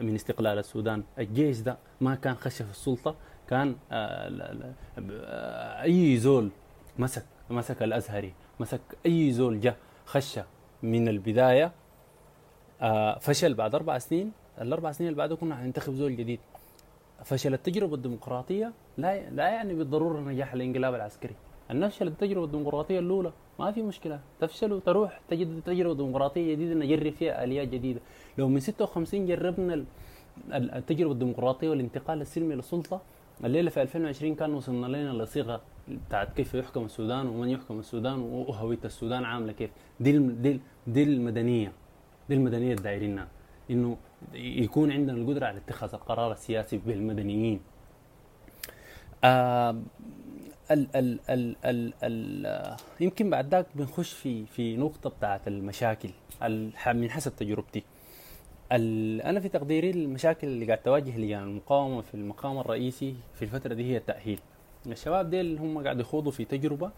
من 0.00 0.14
استقلال 0.14 0.58
السودان 0.58 1.02
الجيش 1.18 1.58
ده 1.60 1.76
ما 2.00 2.14
كان 2.14 2.34
خش 2.34 2.62
في 2.62 2.70
السلطة 2.70 3.14
كان 3.48 3.76
آه 3.92 4.74
آه 4.98 5.82
أي 5.82 6.16
زول 6.16 6.50
مسك 6.98 7.24
مسك 7.50 7.82
الأزهري 7.82 8.32
مسك 8.60 8.80
أي 9.06 9.32
زول 9.32 9.60
جا 9.60 9.76
خش 10.06 10.40
من 10.82 11.08
البداية 11.08 11.72
آه 12.80 13.18
فشل 13.18 13.54
بعد 13.54 13.74
أربع 13.74 13.98
سنين. 13.98 14.32
الأربع 14.60 14.92
سنين 14.92 15.08
اللي 15.08 15.18
بعده 15.18 15.36
كنا 15.36 15.56
حننتخب 15.56 15.92
زول 15.94 16.16
جديد. 16.16 16.40
فشل 17.24 17.54
التجربة 17.54 17.94
الديمقراطية 17.94 18.72
لا 18.98 19.30
لا 19.30 19.48
يعني 19.48 19.74
بالضرورة 19.74 20.20
نجاح 20.20 20.52
الإنقلاب 20.52 20.94
العسكري. 20.94 21.34
أن 21.70 21.80
نفشل 21.80 22.06
التجربة 22.06 22.44
الديمقراطية 22.44 22.98
الأولى 22.98 23.32
ما 23.58 23.72
في 23.72 23.82
مشكلة. 23.82 24.20
تفشل 24.40 24.72
وتروح 24.72 25.20
تجد 25.28 25.60
تجربة 25.66 25.94
ديمقراطية 25.94 26.54
جديدة 26.54 26.74
نجرب 26.74 27.12
فيها 27.12 27.44
آليات 27.44 27.68
جديدة. 27.68 28.00
لو 28.38 28.48
من 28.48 28.60
56 28.60 29.26
جربنا 29.26 29.74
ال- 29.74 29.84
ال- 30.52 30.70
التجربة 30.74 31.12
الديمقراطية 31.12 31.68
والانتقال 31.70 32.20
السلمي 32.20 32.54
للسلطة 32.54 33.00
الليلة 33.44 33.70
في 33.70 33.82
2020 33.82 34.34
كان 34.34 34.54
وصلنا 34.54 34.86
لنا 34.86 35.22
لصيغة 35.22 35.60
بتاعت 36.08 36.32
كيف 36.36 36.54
يحكم 36.54 36.84
السودان 36.84 37.26
ومن 37.26 37.48
يحكم 37.48 37.78
السودان 37.78 38.20
وهوية 38.20 38.78
السودان 38.84 39.24
عاملة 39.24 39.52
كيف. 39.52 39.70
دي 40.00 40.18
دي 40.18 40.60
دي 40.86 41.02
المدنية. 41.02 41.72
دي 42.28 42.34
المدنية 42.34 42.74
الدايرينها 42.74 43.28
إنه 43.70 43.96
يكون 44.34 44.92
عندنا 44.92 45.16
القدرة 45.16 45.46
على 45.46 45.58
اتخاذ 45.58 45.94
القرار 45.94 46.32
السياسي 46.32 46.76
بالمدنيين 46.76 47.60
آه 49.24 49.76
ال 50.70 50.96
ال 50.96 51.18
ال 51.30 51.56
ال 51.64 51.92
ال 52.02 52.46
آه، 52.46 52.76
يمكن 53.00 53.30
بعد 53.30 53.48
ذاك 53.54 53.66
بنخش 53.74 54.12
في 54.12 54.46
في 54.46 54.76
نقطة 54.76 55.10
بتاعت 55.10 55.48
المشاكل 55.48 56.10
من 56.86 57.10
حسب 57.10 57.36
تجربتي. 57.36 57.82
أنا 58.72 59.40
في 59.40 59.48
تقديري 59.48 59.90
المشاكل 59.90 60.46
اللي 60.46 60.66
قاعد 60.66 60.78
تواجه 60.78 61.18
لجان 61.18 61.42
المقاومة 61.42 62.00
في 62.00 62.14
المقام 62.14 62.58
الرئيسي 62.58 63.14
في 63.34 63.42
الفترة 63.42 63.74
دي 63.74 63.92
هي 63.92 63.96
التأهيل. 63.96 64.40
الشباب 64.86 65.30
ديل 65.30 65.58
هم 65.58 65.84
قاعد 65.84 66.00
يخوضوا 66.00 66.32
في 66.32 66.44
تجربة 66.44 66.90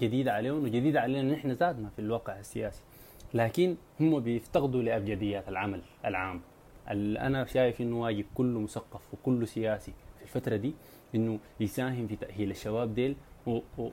جديدة 0.00 0.32
عليهم 0.32 0.64
وجديدة 0.64 1.00
علينا 1.00 1.34
نحن 1.34 1.50
ذاتنا 1.50 1.88
في 1.88 1.98
الواقع 1.98 2.38
السياسي. 2.38 2.82
لكن 3.34 3.76
هم 4.00 4.20
بيفتقدوا 4.20 4.82
لأبجديات 4.82 5.48
العمل 5.48 5.80
العام. 6.04 6.40
ال- 6.90 7.18
أنا 7.18 7.44
شايف 7.44 7.80
إنه 7.80 8.00
واجب 8.00 8.24
كل 8.34 8.46
مثقف 8.46 9.00
وكل 9.14 9.48
سياسي 9.48 9.92
في 10.18 10.22
الفترة 10.22 10.56
دي 10.56 10.74
إنه 11.14 11.38
يساهم 11.60 12.06
في 12.06 12.16
تأهيل 12.16 12.50
الشباب 12.50 12.94
ديل 12.94 13.16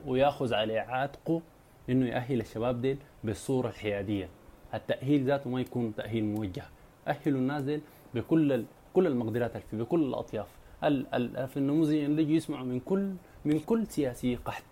ويأخذ 0.06 0.54
على 0.54 0.78
عاتقه 0.78 1.42
إنه 1.90 2.06
يأهل 2.06 2.40
الشباب 2.40 2.82
ديل 2.82 2.96
بالصورة 3.24 3.68
الحيادية. 3.68 4.28
التأهيل 4.74 5.24
ذاته 5.24 5.50
ما 5.50 5.60
يكون 5.60 5.94
تأهيل 5.94 6.24
موجه. 6.24 6.62
أهلوا 7.08 7.38
الناس 7.40 7.62
ديل 7.62 7.80
بكل 8.14 8.64
كل 8.94 9.06
المقدرات 9.06 9.50
اللي 9.56 9.66
في 9.70 9.76
بكل 9.76 10.02
الأطياف. 10.02 10.46
ال 10.84 11.14
ال 11.14 11.48
في 11.48 11.56
النموذج 11.56 11.94
اللي 11.94 12.22
يجوا 12.22 12.34
يسمعوا 12.36 12.64
من 12.64 12.80
كل 12.80 13.12
من 13.44 13.58
كل 13.60 13.86
سياسي 13.86 14.34
قحط. 14.36 14.64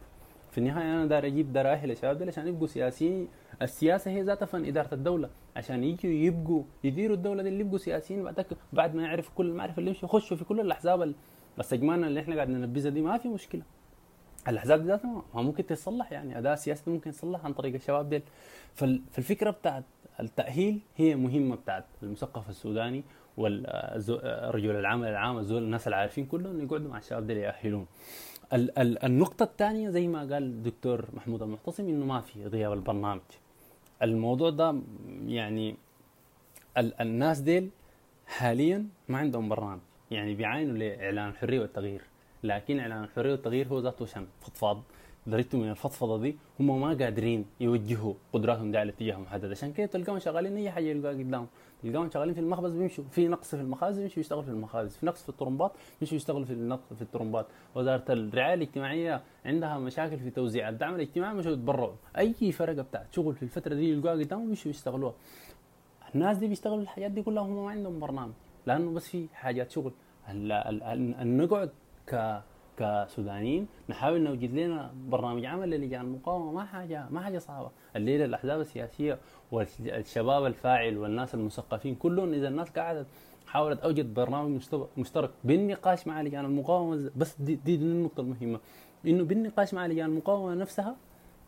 في 0.50 0.58
النهاية 0.58 0.84
أنا 0.94 1.06
دار 1.06 1.26
أجيب 1.26 1.52
دار 1.52 1.72
أهل 1.72 1.90
الشباب 1.90 2.18
ديل 2.18 2.28
عشان 2.28 2.48
يبقوا 2.48 2.66
سياسيين 2.66 3.28
السياسة 3.62 4.10
هي 4.10 4.22
ذاتها 4.22 4.46
فن 4.46 4.64
إدارة 4.64 4.94
الدولة. 4.94 5.30
عشان 5.56 5.84
يجوا 5.84 6.10
يبقوا 6.12 6.62
يديروا 6.84 7.16
الدولة 7.16 7.42
دي 7.42 7.48
اللي 7.48 7.60
يبقوا 7.60 7.78
سياسيين 7.78 8.22
بعد 8.22 8.46
بعد 8.72 8.94
ما 8.94 9.02
يعرفوا 9.02 9.32
كل 9.34 9.46
المعرفة 9.46 9.78
اللي 9.78 9.90
يمشوا 9.90 10.08
يخشوا 10.08 10.36
في 10.36 10.44
كل 10.44 10.60
الأحزاب 10.60 11.02
ال- 11.02 11.14
السجمانة 11.58 12.06
اللي 12.06 12.20
إحنا 12.20 12.34
قاعد 12.34 12.48
ننبذها 12.48 12.90
دي 12.90 13.00
ما 13.00 13.18
في 13.18 13.28
مشكلة. 13.28 13.62
الأحزاب 14.48 14.84
ذاتها 14.86 15.22
ما 15.34 15.42
ممكن 15.42 15.66
تتصلح 15.66 16.12
يعني 16.12 16.38
اداء 16.38 16.54
سياسي 16.54 16.90
ممكن 16.90 17.10
يتصلح 17.10 17.44
عن 17.44 17.52
طريق 17.52 17.74
الشباب 17.74 18.08
ديل. 18.08 18.22
فال- 18.74 19.02
فالفكرة 19.10 19.50
بتاعت 19.50 19.84
التأهيل 20.20 20.80
هي 20.96 21.14
مهمة 21.14 21.56
بتاعت 21.56 21.84
المثقف 22.02 22.48
السوداني 22.50 23.04
والرجل 23.36 24.70
العمل 24.76 25.08
العام 25.08 25.38
الزول 25.38 25.62
الناس 25.62 25.88
العارفين 25.88 26.26
كلهم 26.26 26.60
يقعدوا 26.62 26.90
مع 26.90 26.98
الشباب 26.98 27.26
ديل 27.26 27.36
يأهلون. 27.36 27.86
ال- 28.52 28.78
ال- 28.78 29.04
النقطة 29.04 29.42
الثانية 29.42 29.90
زي 29.90 30.08
ما 30.08 30.18
قال 30.20 30.42
الدكتور 30.42 31.04
محمود 31.12 31.42
المعتصم 31.42 31.88
إنه 31.88 32.04
ما 32.06 32.20
في 32.20 32.46
غياب 32.46 32.72
البرنامج 32.72 33.20
الموضوع 34.02 34.50
ده 34.50 34.76
يعني 35.26 35.76
ال- 36.78 37.00
الناس 37.00 37.38
ديل 37.40 37.70
حاليا 38.26 38.86
ما 39.08 39.18
عندهم 39.18 39.48
برنامج. 39.48 39.80
يعني 40.10 40.34
بيعاينوا 40.34 40.78
لإعلان 40.78 41.28
الحريه 41.28 41.60
والتغيير. 41.60 42.02
لكن 42.42 42.78
إعلان 42.80 43.04
الحريه 43.04 43.32
والتغيير 43.32 43.68
هو 43.68 43.78
ذاته 43.80 44.02
عشان 44.02 44.26
فضفاض. 44.40 44.82
درجته 45.26 45.58
من 45.58 45.70
الفضفضة 45.70 46.18
دي 46.18 46.36
هم 46.60 46.80
ما 46.80 46.88
قادرين 46.88 47.44
يوجهوا 47.60 48.14
قدراتهم 48.32 48.70
دي 48.70 48.78
على 48.78 48.90
اتجاه 48.90 49.16
محدد 49.16 49.50
عشان 49.50 49.72
كده 49.72 49.86
تلقاهم 49.86 50.18
شغالين 50.18 50.56
أي 50.56 50.70
حاجة 50.70 50.84
يلقاها 50.84 51.12
قدامهم. 51.12 51.46
تلقاهم 51.82 52.10
شغالين 52.10 52.34
في 52.34 52.40
المخبز 52.40 52.72
بيمشوا 52.72 53.04
في 53.10 53.28
نقص 53.28 53.54
في 53.54 53.60
المخازن 53.60 54.00
بيمشوا 54.00 54.20
يشتغلوا 54.20 54.42
في 54.42 54.50
المخازن 54.50 54.88
في 54.88 55.06
نقص 55.06 55.22
في 55.22 55.28
الطرمبات 55.28 55.72
بيمشوا 56.00 56.16
يشتغلوا 56.16 56.44
في 56.44 56.52
النقص 56.52 56.92
في 56.92 57.02
الطرمبات. 57.02 57.46
وزارة 57.74 58.04
الرعاية 58.08 58.54
الاجتماعية 58.54 59.20
عندها 59.44 59.78
مشاكل 59.78 60.18
في 60.18 60.30
توزيع 60.30 60.68
الدعم 60.68 60.94
الاجتماعي 60.94 61.34
مشوا 61.34 61.52
يتبرعوا 61.52 61.92
أي 62.18 62.52
فرقة 62.52 62.82
بتاعت 62.82 63.06
شغل 63.12 63.34
في 63.34 63.42
الفترة 63.42 63.74
دي 63.74 63.90
يلقاها 63.90 64.12
قدامهم 64.12 64.46
بيمشوا 64.46 64.70
يشتغلوها. 64.70 65.14
الناس 66.14 66.36
دي 66.36 66.46
بيشتغلوا 66.46 66.80
الحاجات 66.80 67.10
دي 67.10 67.22
كلها 67.22 67.42
هم 67.42 67.64
ما 67.64 67.70
عندهم 67.70 68.00
برنامج. 68.00 68.32
لأنه 68.66 68.90
بس 68.90 69.08
في 69.08 69.26
حاجات 69.34 69.70
شغل. 69.70 69.92
نقعد 70.28 71.70
ك 72.06 72.40
كسودانيين 72.76 73.66
نحاول 73.88 74.20
نوجد 74.20 74.54
لنا 74.54 74.90
برنامج 75.08 75.44
عمل 75.44 75.70
للجان 75.70 76.00
المقاومة. 76.00 76.52
ما 76.52 76.64
حاجة 76.64 77.06
ما 77.10 77.20
حاجة 77.20 77.38
صعبة. 77.38 77.70
الليلة 77.96 78.24
الأحزاب 78.24 78.60
السياسية 78.60 79.18
والشباب 79.52 80.46
الفاعل 80.46 80.98
والناس 80.98 81.34
المثقفين 81.34 81.94
كلهم 81.94 82.32
إذا 82.34 82.48
الناس 82.48 82.70
قاعدة 82.70 83.06
حاولت 83.46 83.80
أوجد 83.80 84.14
برنامج 84.14 84.60
مشترك 84.96 85.30
بالنقاش 85.44 86.06
مع 86.06 86.22
لجان 86.22 86.44
المقاومة 86.44 87.10
بس 87.16 87.36
دي, 87.40 87.54
دي, 87.54 87.74
النقطة 87.74 88.20
المهمة 88.20 88.60
إنه 89.06 89.24
بالنقاش 89.24 89.74
مع 89.74 89.86
لجان 89.86 90.06
المقاومة 90.10 90.54
نفسها 90.54 90.96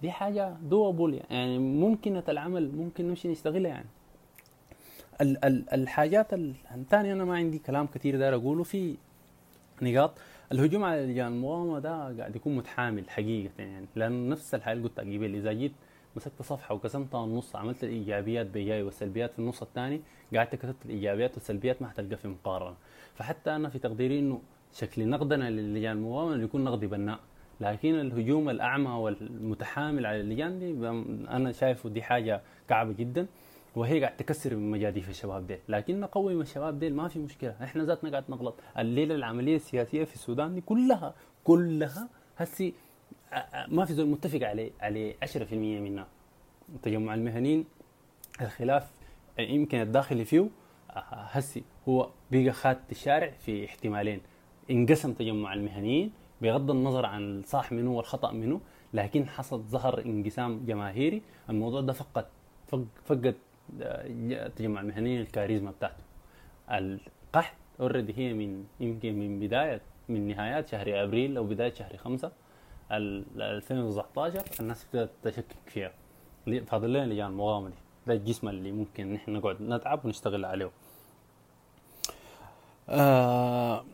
دي 0.03 0.11
حاجة 0.11 0.57
دوبل 0.63 1.21
يعني 1.31 1.59
ممكنة 1.59 2.23
العمل 2.29 2.73
ممكن 2.77 3.09
نمشي 3.09 3.29
نشتغلها 3.29 3.71
يعني. 3.71 3.89
ال- 5.21 5.45
ال- 5.45 5.71
الحاجات 5.75 6.35
ال- 6.35 6.55
الثانية 6.75 7.13
أنا 7.13 7.25
ما 7.25 7.37
عندي 7.37 7.59
كلام 7.59 7.87
كثير 7.87 8.19
داير 8.19 8.35
أقوله 8.35 8.63
في 8.63 8.97
نقاط. 9.83 10.19
الهجوم 10.53 10.85
على 10.85 11.07
لجان 11.07 11.27
المقاومة 11.33 11.79
ده 11.79 11.91
قاعد 12.19 12.37
يكون 12.37 12.57
متحامل 12.57 13.11
حقيقة 13.11 13.51
يعني 13.59 13.87
لأنه 13.97 14.31
نفس 14.33 14.55
الحاجة 14.55 14.73
اللي 14.77 14.89
قلتها 14.89 15.03
قبل 15.03 15.35
إذا 15.35 15.53
جيت 15.53 15.73
مسكت 16.17 16.43
صفحة 16.43 16.75
وقسمتها 16.75 17.25
النص 17.25 17.57
عملت 17.57 17.85
الإيجابيات 17.85 18.47
بإيجابي 18.47 18.83
والسلبيات 18.83 19.33
في 19.33 19.39
النص 19.39 19.63
الثاني 19.63 20.01
قعدت 20.37 20.55
كتبت 20.55 20.77
الإيجابيات 20.85 21.35
والسلبيات 21.35 21.83
ما 21.83 21.89
حتلقى 21.89 22.17
في 22.17 22.29
مقارنة. 22.29 22.77
فحتى 23.15 23.57
أنا 23.57 23.69
في 23.69 23.79
تقديري 23.79 24.19
إنه 24.19 24.41
شكل 24.73 25.09
نقدنا 25.09 25.51
للجان 25.51 25.97
المقاومة 25.97 26.35
إنه 26.35 26.45
يكون 26.45 26.65
نقد 26.65 26.81
بناء. 26.85 27.19
لكن 27.61 27.95
الهجوم 27.95 28.51
الأعمى 28.51 28.91
والمتحامل 28.91 30.07
على 30.07 30.21
اللجان 30.21 30.59
دي 30.59 30.89
أنا 31.37 31.53
شايفه 31.53 31.89
دي 31.89 32.03
حاجة 32.03 32.41
كعبة 32.69 32.93
جدا 32.93 33.27
وهي 33.77 34.01
قاعد 34.01 34.17
تكسر 34.17 34.57
من 34.57 34.71
مجاديف 34.71 35.11
الشباب 35.11 35.47
ديل. 35.47 35.59
لكن 35.69 36.01
نقوم 36.01 36.41
الشباب 36.41 36.79
ديل 36.79 36.95
ما 36.95 37.09
في 37.09 37.19
مشكلة. 37.19 37.57
إحنا 37.63 37.85
ذاتنا 37.85 38.11
قاعد 38.11 38.25
نغلط. 38.29 38.55
الليلة 38.79 39.15
العملية 39.15 39.57
السياسية 39.57 40.05
في 40.05 40.15
السودان 40.15 40.55
دي 40.55 40.61
كلها 40.61 41.15
كلها 41.45 42.09
هسي 42.37 42.75
ما 43.69 43.85
في 43.85 43.93
زول 43.93 44.07
متفق 44.07 44.49
عليه 44.49 44.71
عليه 44.81 45.15
10% 45.25 45.53
منها 45.53 46.07
تجمع 46.83 47.15
المهنيين 47.15 47.65
الخلاف 48.41 48.91
يمكن 49.39 49.81
الداخلي 49.81 50.25
فيه 50.25 50.49
هسي 51.11 51.63
هو 51.89 52.11
بقى 52.33 52.53
خات 52.53 52.79
الشارع 52.91 53.31
في 53.31 53.65
احتمالين. 53.65 54.21
انقسم 54.71 55.13
تجمع 55.13 55.53
المهنيين 55.55 56.13
بغض 56.43 56.71
النظر 56.71 57.07
عن 57.07 57.39
الصح 57.39 57.73
منه 57.73 57.91
والخطأ 57.93 58.33
منه 58.33 58.61
لكن 58.95 59.29
حصل 59.29 59.61
ظهر 59.63 60.05
انقسام 60.05 60.65
جماهيري. 60.67 61.23
الموضوع 61.51 61.81
ده 61.81 61.93
فقد 61.93 62.27
فق- 62.67 62.87
فقد 63.05 63.35
آه، 63.83 64.49
تجمع 64.49 64.81
المهنيين 64.81 65.21
الكاريزما 65.21 65.71
بتاعته. 65.71 66.03
القحط 66.71 67.55
اوريدي 67.81 68.15
هي 68.19 68.33
من 68.33 68.65
يمكن 68.81 69.19
من 69.19 69.41
بداية 69.41 69.81
من 70.09 70.29
نهايات 70.29 70.69
شهر 70.69 71.03
أبريل 71.05 71.37
أو 71.37 71.45
بداية 71.45 71.73
شهر 71.75 71.97
خمسة. 71.97 72.33
2019 72.93 74.43
الناس 74.61 74.85
ابتدت 74.85 75.11
تشكك 75.23 75.57
فيها. 75.67 75.93
فاضل 76.67 76.93
لنا 76.93 77.07
لجان 77.13 77.27
المقاومه 77.27 77.71
ده 78.07 78.15
الجسم 78.15 78.49
اللي 78.49 78.73
ممكن 78.73 79.13
نحن 79.13 79.31
نقعد 79.33 79.63
نتعب 79.63 80.05
ونشتغل 80.05 80.45
عليه. 80.45 80.71
آه 82.89 83.85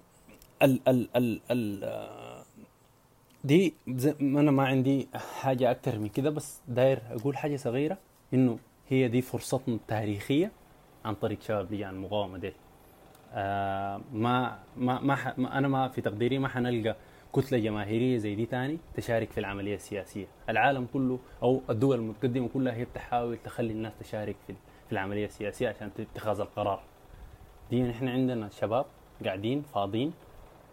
ال 0.62 0.80
ال 0.88 1.08
ال 1.16 1.40
ال 1.50 2.44
دي 3.44 3.74
أنا 4.20 4.50
ما 4.50 4.66
عندي 4.66 5.08
حاجة 5.14 5.70
أكتر 5.70 5.98
من 5.98 6.08
كده 6.08 6.30
بس 6.30 6.60
داير 6.68 6.98
أقول 7.10 7.36
حاجة 7.36 7.56
صغيرة 7.56 7.98
إنه 8.34 8.58
هي 8.88 9.08
دي 9.08 9.22
فرصتنا 9.22 9.74
التاريخية 9.74 10.52
عن 11.04 11.14
طريق 11.14 11.40
شباب 11.42 11.72
لجان 11.72 11.90
المقاومه 11.90 12.38
دي 12.38 12.52
آه 13.32 14.00
ما 14.12 14.58
ما 14.76 15.00
ما. 15.00 15.34
ما 15.36 15.58
أنا 15.58 15.68
ما 15.68 15.88
في 15.88 16.00
تقديري 16.00 16.38
ما 16.38 16.48
حنلقى 16.48 16.96
كتلة 17.32 17.58
جماهيرية 17.58 18.18
زي 18.18 18.34
دي 18.34 18.46
تاني 18.46 18.78
تشارك 18.94 19.30
في 19.30 19.40
العملية 19.40 19.74
السياسية، 19.74 20.26
العالم 20.48 20.86
كله 20.92 21.18
أو 21.42 21.60
الدول 21.70 21.98
المتقدمة 21.98 22.48
كلها 22.54 22.74
هي 22.74 22.84
بتحاول 22.84 23.36
تخلي 23.44 23.72
الناس 23.72 23.92
تشارك 24.00 24.36
في 24.46 24.92
العملية 24.92 25.26
السياسية 25.26 25.68
عشان 25.68 25.90
اتخاذ 25.98 26.40
القرار. 26.40 26.80
دي 27.70 27.82
نحن 27.82 28.08
عندنا 28.08 28.48
شباب 28.48 28.86
قاعدين 29.24 29.62
فاضيين 29.62 30.12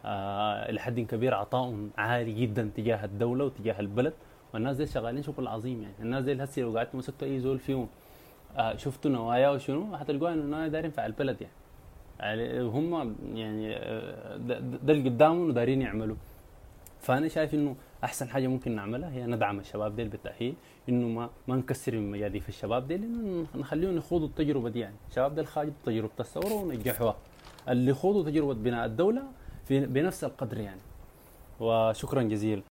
آه 0.06 0.70
إلى 0.70 0.80
حد 0.80 1.00
كبير 1.00 1.34
عطائهم 1.34 1.90
عالي 1.98 2.32
جدا 2.32 2.72
تجاه 2.76 3.06
الدولة 3.06 3.46
وتجاه 3.46 3.80
البلد. 3.80 4.14
والناس 4.54 4.78
دي 4.78 4.86
شغالين 4.86 5.24
شغل 5.24 5.48
عظيم 5.48 5.82
يعني. 5.82 5.94
الناس 6.00 6.24
دي 6.24 6.44
هسه 6.44 6.62
لو 6.62 6.78
قعدت 6.78 6.96
مسكتوا 6.96 7.28
أي 7.28 7.40
زول 7.40 7.60
فيهم 7.60 7.88
آه 8.58 8.76
شفتوا 8.76 9.12
نواياه 9.12 9.52
وشنو 9.52 9.98
حتلقوها 9.98 10.34
إنه 10.34 10.44
نوايا 10.44 10.68
دايرين 10.68 10.92
في 10.92 11.06
البلد 11.06 11.42
يعني. 11.42 11.54
يعني 12.20 12.62
هم 12.62 13.16
يعني 13.34 13.76
آه، 13.76 14.38
ده, 14.38 14.60
ده 14.60 14.94
اللي 14.94 15.10
قدامهم 15.10 15.48
ودايرين 15.50 15.82
يعملوا. 15.82 16.16
فأنا 17.06 17.28
شايف 17.28 17.54
إنه 17.54 17.76
أحسن 18.04 18.30
حاجة 18.30 18.48
ممكن 18.48 18.76
نعملها 18.76 19.12
هي 19.12 19.26
ندعم 19.26 19.60
الشباب 19.60 19.96
ديل 19.96 20.08
بالتأهيل 20.08 20.56
إنه 20.90 21.08
ما 21.08 21.30
ما 21.48 21.56
نكسر 21.56 21.96
من 21.96 22.12
مجاديف 22.12 22.50
الشباب 22.50 22.88
ديل 22.88 23.04
إنه 23.04 23.48
نخليهم 23.56 23.98
يخوضوا 23.98 24.28
التجربة 24.28 24.70
دي 24.70 24.80
يعني. 24.80 24.96
الشباب 25.10 25.36
ديل 25.36 25.48
خاضوا 25.48 25.74
تجربه 25.86 26.12
الثوره 26.20 26.54
ونجحوها 26.54 27.18
اللي 27.70 27.94
خوضوا 27.94 28.24
تجربة 28.24 28.54
بناء 28.54 28.86
الدولة 28.86 29.24
في 29.66 29.86
بنفس 29.86 30.24
القدر 30.24 30.58
يعني. 30.58 30.82
وشكرا 31.60 32.24
جزيلا. 32.24 32.62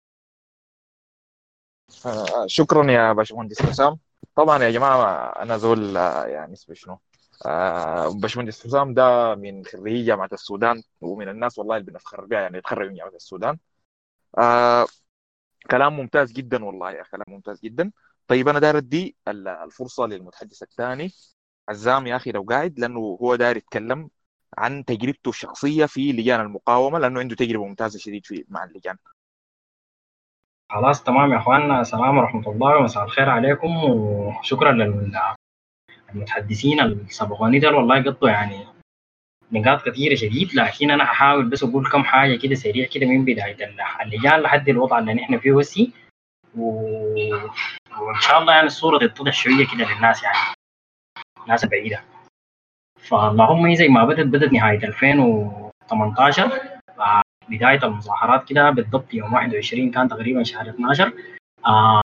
آه، 2.06 2.46
شكرا 2.46 2.90
يا 2.90 3.12
باشمهندس 3.12 3.62
حسام. 3.62 3.98
طبعا 4.36 4.62
يا 4.64 4.70
جماعة 4.70 5.28
أنا 5.42 5.56
زول 5.58 5.96
آه، 5.96 6.24
يعني 6.26 6.52
اسمه 6.52 6.74
شنو؟ 6.74 6.98
آه، 7.46 8.08
باشمهندس 8.08 8.64
حسام 8.66 8.94
ده 8.94 9.34
من 9.34 9.64
خريج 9.64 10.06
جامعة 10.06 10.28
السودان 10.32 10.82
ومن 11.00 11.28
الناس 11.28 11.58
والله 11.58 11.76
اللي 11.76 11.90
بنفخر 11.92 12.24
بها 12.24 12.40
يعني 12.40 12.58
يتخرج 12.58 12.88
من 12.88 12.94
جامعة 12.94 13.14
السودان. 13.14 13.58
آه 14.38 14.86
كلام 15.70 15.96
ممتاز 15.96 16.32
جدا 16.32 16.64
والله 16.64 16.90
يا 16.92 17.02
كلام 17.02 17.24
ممتاز 17.28 17.60
جدا. 17.60 17.92
طيب 18.28 18.48
أنا 18.48 18.58
داير 18.58 18.78
أدي 18.78 19.16
ال- 19.28 19.48
الفرصة 19.48 20.06
للمتحدث 20.06 20.62
الثاني 20.62 21.10
عزام 21.68 22.06
يا 22.06 22.16
أخي 22.16 22.32
لو 22.32 22.42
قاعد 22.42 22.78
لأنه 22.80 22.98
هو 23.22 23.36
داير 23.36 23.56
يتكلم 23.56 24.10
عن 24.58 24.84
تجربته 24.84 25.28
الشخصية 25.28 25.86
في 25.86 26.12
لجان 26.12 26.40
المقاومة 26.40 26.98
لأنه 26.98 27.20
عنده 27.20 27.36
تجربة 27.36 27.66
ممتازة 27.66 27.98
شديد 27.98 28.26
في 28.26 28.44
مع 28.48 28.64
اللجان. 28.64 28.96
خلاص 30.70 31.02
تمام 31.02 31.32
يا 31.32 31.38
اخواننا 31.38 31.80
السلام 31.80 32.18
ورحمة 32.18 32.50
الله 32.52 32.76
ومساء 32.76 33.04
الخير 33.04 33.30
عليكم 33.30 33.70
وشكرا 33.84 34.72
للمتحدثين 36.12 36.80
اللي 36.80 37.06
سبقوني 37.10 37.58
دول 37.58 37.74
والله 37.74 38.02
قطوا 38.04 38.28
يعني 38.28 38.66
نقاط 39.52 39.88
كثيرة 39.88 40.14
شديد 40.14 40.54
لكن 40.54 40.90
أنا 40.90 41.04
هحاول 41.04 41.44
بس 41.48 41.62
أقول 41.62 41.90
كم 41.90 42.04
حاجة 42.04 42.36
كده 42.36 42.54
سريع 42.54 42.86
كده 42.86 43.06
من 43.06 43.24
بداية. 43.24 43.56
اللجان 44.02 44.40
لحد 44.40 44.68
الوضع 44.68 44.98
اللي 44.98 45.14
نحن 45.14 45.38
فيه 45.38 45.58
هسي 45.58 45.92
و... 46.56 46.70
وإن 48.00 48.20
شاء 48.20 48.38
الله 48.38 48.52
يعني 48.52 48.66
الصورة 48.66 48.98
تتضح 49.06 49.32
شوية 49.32 49.66
كده 49.66 49.94
للناس 49.94 50.22
يعني 50.22 50.38
ناس 51.48 51.64
بعيدة. 51.66 52.00
فاللهم 52.98 53.66
هي 53.66 53.76
زي 53.76 53.88
ما 53.88 54.04
بدت 54.04 54.26
بدت 54.26 54.52
نهاية 54.52 54.84
2018 54.84 56.60
بداية 57.48 57.84
المظاهرات 57.84 58.48
كده 58.48 58.70
بالضبط 58.70 59.14
يوم 59.14 59.32
21 59.34 59.90
كان 59.90 60.08
تقريبا 60.08 60.42
شهر 60.42 60.68
12 60.68 61.12
آه 61.66 62.00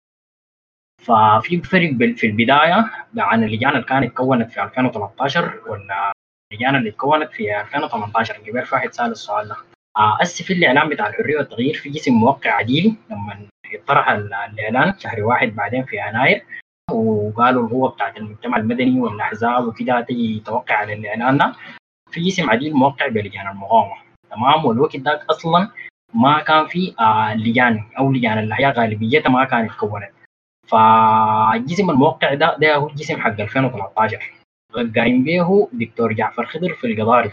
ففي 1.02 1.62
فرق 1.62 2.14
في 2.16 2.26
البداية 2.26 2.90
عن 3.18 3.44
اللجان 3.44 3.70
اللي 3.70 3.82
كانت 3.82 4.04
اتكونت 4.10 4.50
في 4.52 4.62
2013 4.62 5.60
ولا 5.66 6.12
اللجان 6.52 6.76
اللي 6.76 6.88
اتكونت 6.90 7.30
في 7.32 7.60
2018 7.60 8.34
قبل 8.34 8.66
فاحد 8.66 8.92
سأل 8.92 9.10
السؤال 9.10 9.48
ده. 9.48 9.56
آه 9.96 10.18
أسي 10.22 10.44
في 10.44 10.52
الإعلان 10.52 10.88
بتاع 10.88 11.06
الحرية 11.08 11.36
والتغيير 11.36 11.74
في 11.74 11.88
جسم 11.90 12.12
موقع 12.12 12.50
عديل 12.50 12.96
لما 13.10 13.46
اطرح 13.74 14.10
ال- 14.10 14.34
الإعلان 14.34 14.98
شهر 14.98 15.22
واحد 15.24 15.48
بعدين 15.56 15.84
في 15.84 15.96
يناير. 15.96 16.44
وقالوا 16.92 17.66
القوة 17.66 17.88
بتاعت 17.90 18.16
المجتمع 18.16 18.56
المدني 18.56 19.00
والأحزاب 19.00 19.66
وكده 19.66 20.00
تجي 20.00 20.42
توقع 20.46 20.74
على 20.74 20.92
الإعلان 20.92 21.38
ده. 21.38 21.52
في 22.10 22.20
جسم 22.20 22.50
عديل 22.50 22.74
موقع 22.74 23.08
بلجان 23.08 23.46
المقاومة. 23.48 23.94
تمام؟ 24.30 24.64
والوقت 24.64 24.96
ذاك 24.96 25.24
أصلا 25.30 25.70
ما 26.14 26.42
كان 26.42 26.66
في 26.66 26.94
آه 27.00 27.34
لجان 27.34 27.84
أو 27.98 28.12
لجان 28.12 28.38
الأحياء 28.38 28.72
غالبيتها 28.80 29.30
ما 29.30 29.44
كانت 29.44 29.70
اتكونت 29.70 30.10
فالجسم 30.68 31.90
الموقع 31.90 32.34
ده 32.34 32.56
ده 32.60 32.74
هو 32.76 32.88
الجسم 32.88 33.20
حق 33.20 33.40
2013 33.40 34.32
قايم 34.78 35.24
به 35.24 35.68
دكتور 35.72 36.12
جعفر 36.12 36.46
خضر 36.46 36.74
في 36.74 36.86
القضارف 36.86 37.32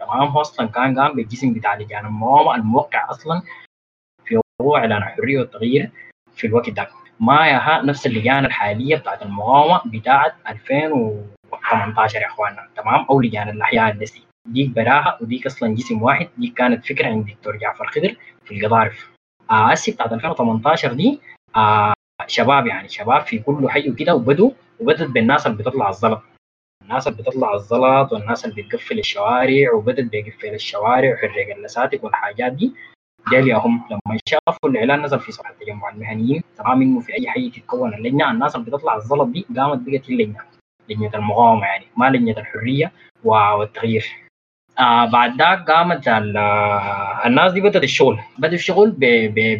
تمام 0.00 0.28
هو 0.28 0.40
أصلا 0.40 0.66
كان 0.68 0.98
قام 1.00 1.12
بالجسم 1.16 1.52
بتاع 1.52 1.74
لجان 1.76 2.06
المقاومه 2.06 2.54
الموقع 2.54 3.10
أصلا 3.10 3.42
في 4.24 4.40
موضوع 4.60 4.78
إعلان 4.78 4.98
الحريه 5.02 5.38
والتغيير 5.38 5.90
في 6.36 6.46
الوقت 6.46 6.70
ده. 6.70 6.88
ما 7.20 7.46
ياها 7.46 7.82
نفس 7.82 8.06
اللجان 8.06 8.44
الحالية 8.44 8.96
بتاعت 8.96 9.22
المقاومه 9.22 9.80
بتاعت 9.86 10.34
2018 10.48 12.20
يا 12.20 12.26
اخواننا 12.26 12.68
تمام؟ 12.76 13.06
أو 13.10 13.20
لجان 13.20 13.48
الأحياء 13.48 13.90
النسي. 13.92 14.22
ديك 14.48 14.70
براها 14.70 15.18
وديك 15.20 15.46
أصلا 15.46 15.74
جسم 15.74 16.02
واحد 16.02 16.28
دي 16.38 16.48
كانت 16.48 16.86
فكرة 16.86 17.06
عند 17.06 17.26
دكتور 17.26 17.56
جعفر 17.56 17.86
خضر 17.86 18.16
في 18.44 18.54
القضارف 18.58 19.10
آه 19.50 19.70
هسي 19.70 19.90
بتاعت 19.92 20.12
2018 20.12 20.92
دي 20.92 21.20
آه 21.56 21.94
شباب 22.26 22.66
يعني 22.66 22.88
شباب 22.88 23.20
في 23.20 23.38
كل 23.38 23.70
حي 23.70 23.90
وكده 23.90 24.14
وبدوا 24.14 24.50
وبدت 24.80 25.10
بالناس 25.10 25.46
اللي 25.46 25.58
بتطلع 25.58 25.88
الزلط 25.88 26.22
الناس 26.82 27.08
اللي 27.08 27.22
بتطلع 27.22 27.54
الزلط 27.54 28.12
والناس 28.12 28.44
اللي 28.44 28.62
بتقفل 28.62 28.98
الشوارع 28.98 29.72
وبدت 29.74 30.10
بيقفل 30.12 30.54
الشوارع 30.54 31.12
وحرق 31.14 31.56
اللساتك 31.56 32.04
والحاجات 32.04 32.52
دي 32.52 32.72
جالي 33.32 33.52
هم 33.52 33.84
لما 33.90 34.18
شافوا 34.28 34.68
الإعلان 34.70 35.02
نزل 35.02 35.20
في 35.20 35.32
صفحة 35.32 35.50
التجمع 35.52 35.88
المهنيين 35.90 36.42
تمام 36.58 36.82
انه 36.82 37.00
في 37.00 37.12
أي 37.14 37.30
حي 37.30 37.50
تتكون. 37.50 37.94
اللجنة 37.94 38.30
الناس 38.30 38.56
اللي 38.56 38.66
بتطلع 38.66 38.96
الزلط 38.96 39.28
دي 39.28 39.46
قامت 39.56 39.78
بقت 39.86 40.08
اللجنة 40.08 40.40
لجنة 40.88 41.10
المقاومة 41.14 41.66
يعني 41.66 41.84
ما 41.96 42.10
لجنة 42.10 42.38
الحرية 42.38 42.92
والتغيير. 43.24 44.06
آه 44.78 45.04
بعد 45.04 45.38
ذاك 45.38 45.70
قامت 45.70 46.08
ال- 46.08 46.36
الناس 47.26 47.52
دي 47.52 47.60
بدأت 47.60 47.82
الشغل. 47.84 48.18
بدأوا 48.38 48.54
الشغل 48.54 48.90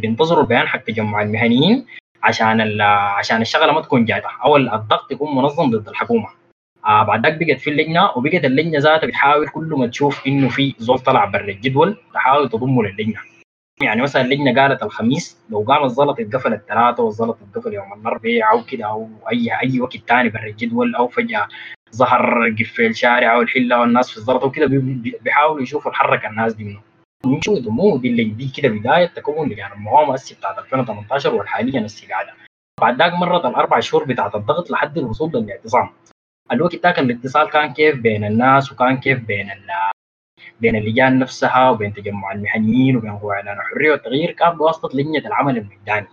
بينتظروا 0.00 0.42
البيان 0.42 0.68
حق 0.68 0.78
تجمع 0.80 1.22
المهنيين 1.22 1.86
عشان 2.22 2.80
عشان 3.18 3.40
الشغلة 3.40 3.72
ما 3.72 3.80
تكون 3.80 4.04
جاهزه 4.04 4.28
أو 4.44 4.56
الضغط 4.56 5.12
يكون 5.12 5.36
منظم 5.36 5.70
ضد 5.70 5.88
الحكومة. 5.88 6.28
آه 6.88 7.02
بعد 7.02 7.26
ذاك 7.26 7.38
بقت 7.38 7.60
في 7.60 7.70
اللجنة 7.70 8.10
وبقت 8.16 8.44
اللجنة 8.44 8.78
ذاتها 8.78 9.06
بتحاول 9.06 9.48
كل 9.48 9.74
ما 9.78 9.86
تشوف 9.86 10.26
إنه 10.26 10.48
في 10.48 10.74
زول 10.78 10.98
طلع 10.98 11.24
برا 11.24 11.44
الجدول 11.48 11.96
تحاول 12.14 12.48
تضمه 12.48 12.82
للجنة. 12.82 13.20
يعني 13.82 14.02
مثلا 14.02 14.22
اللجنة 14.22 14.62
قالت 14.62 14.82
الخميس 14.82 15.38
لو 15.50 15.60
قام 15.60 15.84
الزلط 15.84 16.20
اتقفل 16.20 16.52
الثلاثه 16.52 17.02
والزلط 17.02 17.38
اتقفل 17.50 17.74
يوم 17.74 17.92
الأربعاء 17.92 18.52
أو 18.52 18.64
كده 18.64 18.84
أو 18.86 19.08
أي 19.32 19.50
أي 19.62 19.80
وقت 19.80 19.96
ثاني 19.96 20.28
برا 20.28 20.46
الجدول 20.46 20.94
أو 20.94 21.08
فجأة 21.08 21.48
ظهر 21.96 22.50
قفل 22.58 22.94
شارع 22.94 23.34
أو 23.34 23.40
الحلة 23.40 23.80
والناس 23.80 24.10
في 24.10 24.16
الزلط 24.16 24.44
وكده 24.44 24.66
بي- 24.66 24.78
بي- 24.78 25.18
بيحاولوا 25.22 25.62
يشوفوا 25.62 25.90
نحرك 25.90 26.24
الناس 26.26 26.54
دي 26.54 26.64
منه 26.64 26.80
يمشوا 27.26 27.56
يضموه 27.56 27.98
دي 28.00 28.08
اللي 28.08 28.24
دي 28.24 28.48
كده 28.56 28.68
بداية 28.68 29.06
تكون 29.06 29.52
يعني 29.52 29.74
المقاومة 29.74 30.14
السي 30.14 30.34
بتاعت 30.34 30.58
2018 30.58 31.34
والحاليا 31.34 31.80
السي 31.80 32.06
قاعدة. 32.06 32.32
بعد 32.80 32.98
ذاك 32.98 33.12
مرت 33.12 33.44
الأربع 33.44 33.80
شهور 33.80 34.04
بتاعت 34.04 34.34
الضغط 34.34 34.70
لحد 34.70 34.98
الوصول 34.98 35.30
للاعتصام. 35.34 35.88
الوقت 36.52 36.76
ده 36.76 36.90
الاتصال 36.90 37.50
كان 37.50 37.72
كيف 37.72 37.96
بين 37.96 38.24
الناس 38.24 38.72
وكان 38.72 38.96
كيف 38.96 39.20
بين 39.20 39.50
بين 40.60 40.76
اللجان 40.76 41.18
نفسها 41.18 41.70
وبين 41.70 41.92
تجمع 41.92 42.32
المهنيين 42.32 42.96
وبين 42.96 43.10
قوى 43.10 43.34
إعلان 43.34 43.58
الحريه 43.58 43.90
والتغيير 43.90 44.30
كان 44.30 44.50
بواسطة 44.50 44.88
لجنة 44.98 45.26
العمل 45.26 45.58
الميداني. 45.58 46.06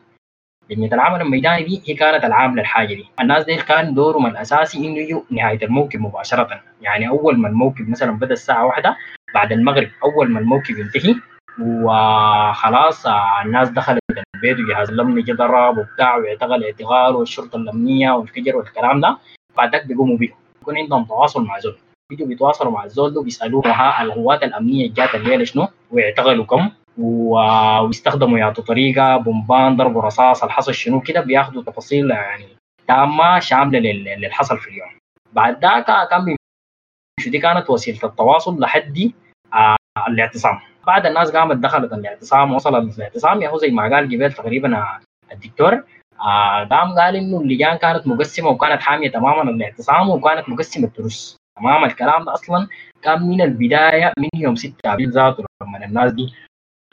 لجنة 0.69 0.89
العمل 0.93 1.21
الميداني 1.21 1.63
دي 1.63 1.81
هي 1.85 1.93
كانت 1.93 2.23
العاملة 2.25 2.61
الحاجة 2.61 2.93
دي، 2.93 3.05
الناس 3.21 3.45
دي 3.45 3.55
كان 3.55 3.93
دورهم 3.93 4.25
الأساسي 4.25 4.77
إنه 4.77 4.97
يجوا 4.97 5.21
نهاية 5.31 5.65
الموكب 5.65 5.99
مباشرة، 5.99 6.61
يعني 6.81 7.07
أول 7.09 7.37
ما 7.37 7.47
الموكب 7.47 7.89
مثلا 7.89 8.11
بدأ 8.11 8.33
الساعة 8.33 8.65
واحدة 8.65 8.97
بعد 9.33 9.51
المغرب 9.51 9.89
أول 10.03 10.31
ما 10.31 10.39
الموكب 10.39 10.77
ينتهي 10.77 11.15
وخلاص 11.61 13.05
الناس 13.45 13.69
دخلت 13.69 13.99
البيت 14.35 14.59
وجهاز 14.59 14.89
الامن 14.89 15.23
جه 15.23 15.33
ضرب 15.33 15.77
وبتاع 15.77 16.15
واعتقل 16.15 16.63
اعتقال 16.63 17.15
والشرطة 17.15 17.55
الامنيه 17.55 18.11
والفجر 18.11 18.55
والكلام 18.55 19.01
ده. 19.01 19.17
بعد 19.57 19.71
ذاك 19.71 19.85
بيقوموا 19.85 20.17
بيه 20.17 20.29
يكون 20.61 20.77
عندهم 20.77 21.05
تواصل 21.05 21.45
مع 21.45 21.59
زول. 21.59 21.77
بيجوا 22.09 22.27
بيتواصلوا 22.27 22.71
مع 22.71 22.83
الزول 22.83 23.13
ده 23.13 23.19
وبيسألوه 23.19 23.67
ها 23.67 24.01
القوات 24.03 24.43
الأمنية 24.43 24.93
جات 24.93 25.15
الليلة 25.15 25.43
شنو 25.43 25.67
واعتقلوا 25.91 26.45
كم 26.45 26.69
و- 26.97 27.79
ويستخدموا 27.79 28.37
يعطوا 28.39 28.63
طريقة 28.63 29.17
بومبان 29.17 29.77
ضربوا 29.77 30.01
رصاص 30.01 30.43
الحصل 30.43 30.73
شنو 30.73 31.01
كده 31.01 31.21
بياخذوا 31.21 31.63
تفاصيل 31.63 32.11
يعني 32.11 32.47
تامة 32.87 33.39
شاملة 33.39 33.79
لل- 33.79 34.03
للي 34.03 34.29
حصل 34.29 34.57
في 34.57 34.67
اليوم. 34.69 34.89
بعد 35.33 35.61
ذاك 35.65 35.85
كان 36.09 36.19
بيمشوا 36.25 37.31
دي 37.31 37.39
كانت 37.39 37.69
وسيلة 37.69 37.99
التواصل 38.03 38.59
لحد 38.59 39.11
آه 39.53 39.75
الاعتصام. 40.07 40.59
بعد 40.87 41.05
الناس 41.05 41.31
قامت 41.31 41.57
دخلت 41.57 41.93
الاعتصام 41.93 42.53
وصلت 42.53 42.97
الاعتصام. 42.97 43.41
يا 43.41 43.49
هو 43.49 43.57
زي 43.57 43.71
ما 43.71 43.83
قال 43.95 44.05
قبل 44.05 44.33
تقريبا 44.33 44.77
آه، 44.77 44.99
الدكتور. 45.31 45.83
قام 46.19 46.99
قال 46.99 47.15
انه 47.15 47.41
اللجان 47.41 47.75
كانت 47.77 48.07
مقسمه 48.07 48.49
وكانت 48.49 48.81
حاميه 48.81 49.11
تماما 49.11 49.41
الاعتصام 49.51 50.09
وكانت 50.09 50.49
مقسمه 50.49 50.87
التروس 50.87 51.37
تمام 51.57 51.85
الكلام 51.85 52.25
ده 52.25 52.33
أصلا 52.33 52.67
كان 53.01 53.23
من 53.23 53.41
البدايه 53.41 54.13
من 54.17 54.29
يوم 54.35 54.55
6 54.55 54.73
ابريل 54.85 55.11
ذاته 55.11 55.43
لما 55.61 55.85
الناس 55.85 56.11
دي 56.13 56.33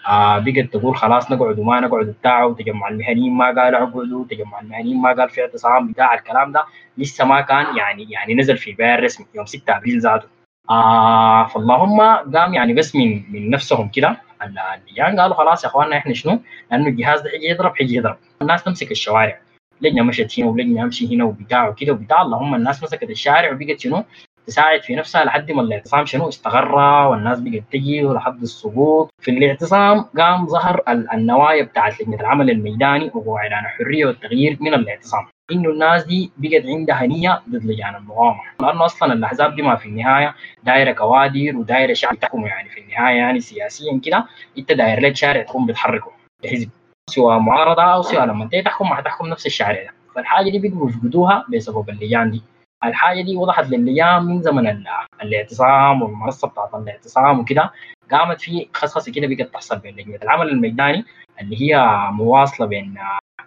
آه 0.08 0.38
بقت 0.38 0.72
تقول 0.72 0.96
خلاص 0.96 1.30
نقعد 1.30 1.58
وما 1.58 1.80
نقعد 1.80 2.06
بتاع 2.06 2.44
وتجمع 2.44 2.88
المهنيين 2.88 3.32
ما 3.32 3.46
قال 3.46 3.74
اقعدوا 3.74 4.24
تجمع 4.30 4.60
المهنيين 4.60 5.02
ما 5.02 5.12
قال 5.12 5.28
في 5.30 5.42
اعتصام 5.42 5.92
بتاع 5.92 6.14
الكلام 6.14 6.52
ده 6.52 6.64
لسه 6.98 7.24
ما 7.24 7.40
كان 7.40 7.76
يعني 7.76 8.10
يعني 8.10 8.34
نزل 8.34 8.56
في 8.56 8.72
بيان 8.72 8.98
رسمي 8.98 9.26
يوم 9.34 9.46
6 9.46 9.76
ابريل 9.76 10.00
ذاته 10.00 10.26
آه 10.70 11.46
فاللهم 11.46 12.00
قام 12.34 12.54
يعني 12.54 12.72
بس 12.74 12.96
من 12.96 13.32
من 13.32 13.50
نفسهم 13.50 13.88
كده 13.88 14.16
اللجان 14.44 15.20
قالوا 15.20 15.36
خلاص 15.36 15.64
يا 15.64 15.68
اخواننا 15.68 15.96
إحنا 15.96 16.14
شنو؟ 16.14 16.40
لأنه 16.70 16.86
الجهاز 16.88 17.20
ده 17.20 17.30
حيجي 17.30 17.46
يضرب 17.46 17.76
حيجي 17.76 17.96
يضرب. 17.96 18.16
الناس 18.42 18.62
تمسك 18.64 18.90
الشوارع. 18.90 19.38
لجنه 19.80 20.02
مشت 20.02 20.40
هنا 20.40 20.48
ولجنه 20.48 20.82
أمشي 20.82 21.14
هنا 21.16 21.24
وبتاع 21.24 21.68
وكده 21.68 21.92
وبتاع. 21.92 22.22
اللهم 22.22 22.54
الناس 22.54 22.82
مسكت 22.82 23.10
الشارع 23.10 23.52
وبقت 23.52 23.80
شنو؟ 23.80 24.04
تساعد 24.46 24.82
في 24.82 24.94
نفسها 24.94 25.24
لحد 25.24 25.52
ما 25.52 25.62
الاعتصام 25.62 26.06
شنو؟ 26.06 26.28
استغر 26.28 26.74
والناس 27.08 27.40
بقت 27.40 27.62
تجي 27.72 28.04
ولحد 28.04 28.42
السقوط. 28.42 29.10
في 29.20 29.30
الاعتصام 29.30 30.00
قام 30.00 30.46
ظهر 30.46 30.80
ال- 30.88 31.12
النوايا 31.12 31.62
بتاعت 31.64 32.00
لجنة 32.00 32.20
العمل 32.20 32.50
الميداني 32.50 33.10
وهو 33.14 33.38
اعلان 33.38 33.64
الحرية 33.64 34.06
والتغيير 34.06 34.56
من 34.60 34.74
الاعتصام. 34.74 35.26
إنه 35.52 35.70
الناس 35.70 36.04
دي 36.04 36.30
بقت 36.36 36.66
عندها 36.66 37.06
نية 37.06 37.42
ضد 37.50 37.64
لجان 37.64 37.94
المقاومه 37.94 38.40
لأنه 38.60 38.84
أصلا 38.84 39.12
الأحزاب 39.12 39.54
دي 39.56 39.62
ما 39.62 39.76
في 39.76 39.86
النهاية 39.86 40.34
دايرة 40.64 40.92
كوادر 40.92 41.56
ودايرة 41.56 41.92
شعب 41.92 42.14
تحكمه 42.14 42.46
يعني 42.46 42.68
في 42.68 42.80
النهاية 42.80 43.16
يعني 43.16 43.40
سياسيا 43.40 44.00
كده. 44.04 44.26
أنت 44.58 44.72
داير 44.72 45.00
لك 45.00 45.16
شارع 45.16 45.42
تكون 45.42 45.66
بتحركه 45.66 46.10
لحزب 46.44 46.68
سواء 47.10 47.38
معارضة 47.38 47.82
أو 47.82 48.02
سواء 48.02 48.24
لما 48.24 48.44
أنت 48.44 48.54
تحكم 48.56 48.88
ما 48.88 48.94
حتحكم 48.96 49.26
نفس 49.26 49.46
الشارع 49.46 49.82
ده. 49.82 49.90
فالحاجة 50.14 50.50
دي 50.50 50.58
بيقدروا 50.58 50.90
يفقدوها 50.90 51.44
بسبب 51.48 51.90
اللجان 51.90 52.30
دي. 52.30 52.42
الحاجة 52.84 53.22
دي 53.22 53.36
وضحت 53.36 53.64
للجان 53.70 54.22
من 54.24 54.42
زمن 54.42 54.66
ال- 54.66 54.86
الاعتصام 55.22 56.02
والمنصة 56.02 56.48
بتاعت 56.48 56.74
الاعتصام 56.74 57.38
وكده. 57.40 57.72
قامت 58.10 58.40
في 58.40 58.68
خصخصة 58.74 59.12
كده 59.12 59.26
بقت 59.26 59.52
تحصل 59.54 59.78
بين 59.78 59.94
لجنة 59.96 60.18
العمل 60.22 60.48
الميداني 60.48 61.04
اللي 61.40 61.60
هي 61.62 61.86
مواصلة 62.12 62.66
بين 62.66 62.94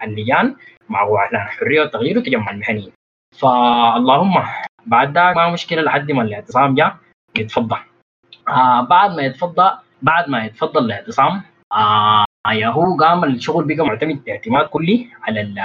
اللجان 0.03 0.55
مع 0.89 0.99
اعلان 1.15 1.41
الحريه 1.47 1.81
والتغيير 1.81 2.17
والتجمع 2.17 2.51
المهني. 2.51 2.91
فاللهم 3.39 4.43
بعد 4.85 5.13
ذاك 5.17 5.35
ما 5.37 5.49
مشكلة 5.49 5.81
لحد 5.81 6.11
ما 6.11 6.21
الاعتصام 6.21 6.75
جاء 6.75 6.95
يتفضل. 7.37 7.77
آه 8.49 8.81
بعد 8.81 9.15
ما 9.15 9.21
يتفضل 9.21 9.71
بعد 10.01 10.29
ما 10.29 10.45
يتفضل 10.45 10.85
الاعتصام 10.85 11.41
آه 11.73 12.25
ياهو 12.51 12.97
قام 12.97 13.23
الشغل 13.23 13.63
بقى 13.75 13.85
معتمد 13.87 14.29
اعتماد 14.29 14.65
كلي 14.65 15.07
على 15.23 15.41
ال 15.41 15.59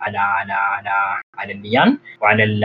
على 0.00 0.18
على 0.18 0.52
على 0.52 0.90
على 1.38 1.52
اللجان 1.52 1.98
وعلى 2.20 2.44
ال 2.44 2.64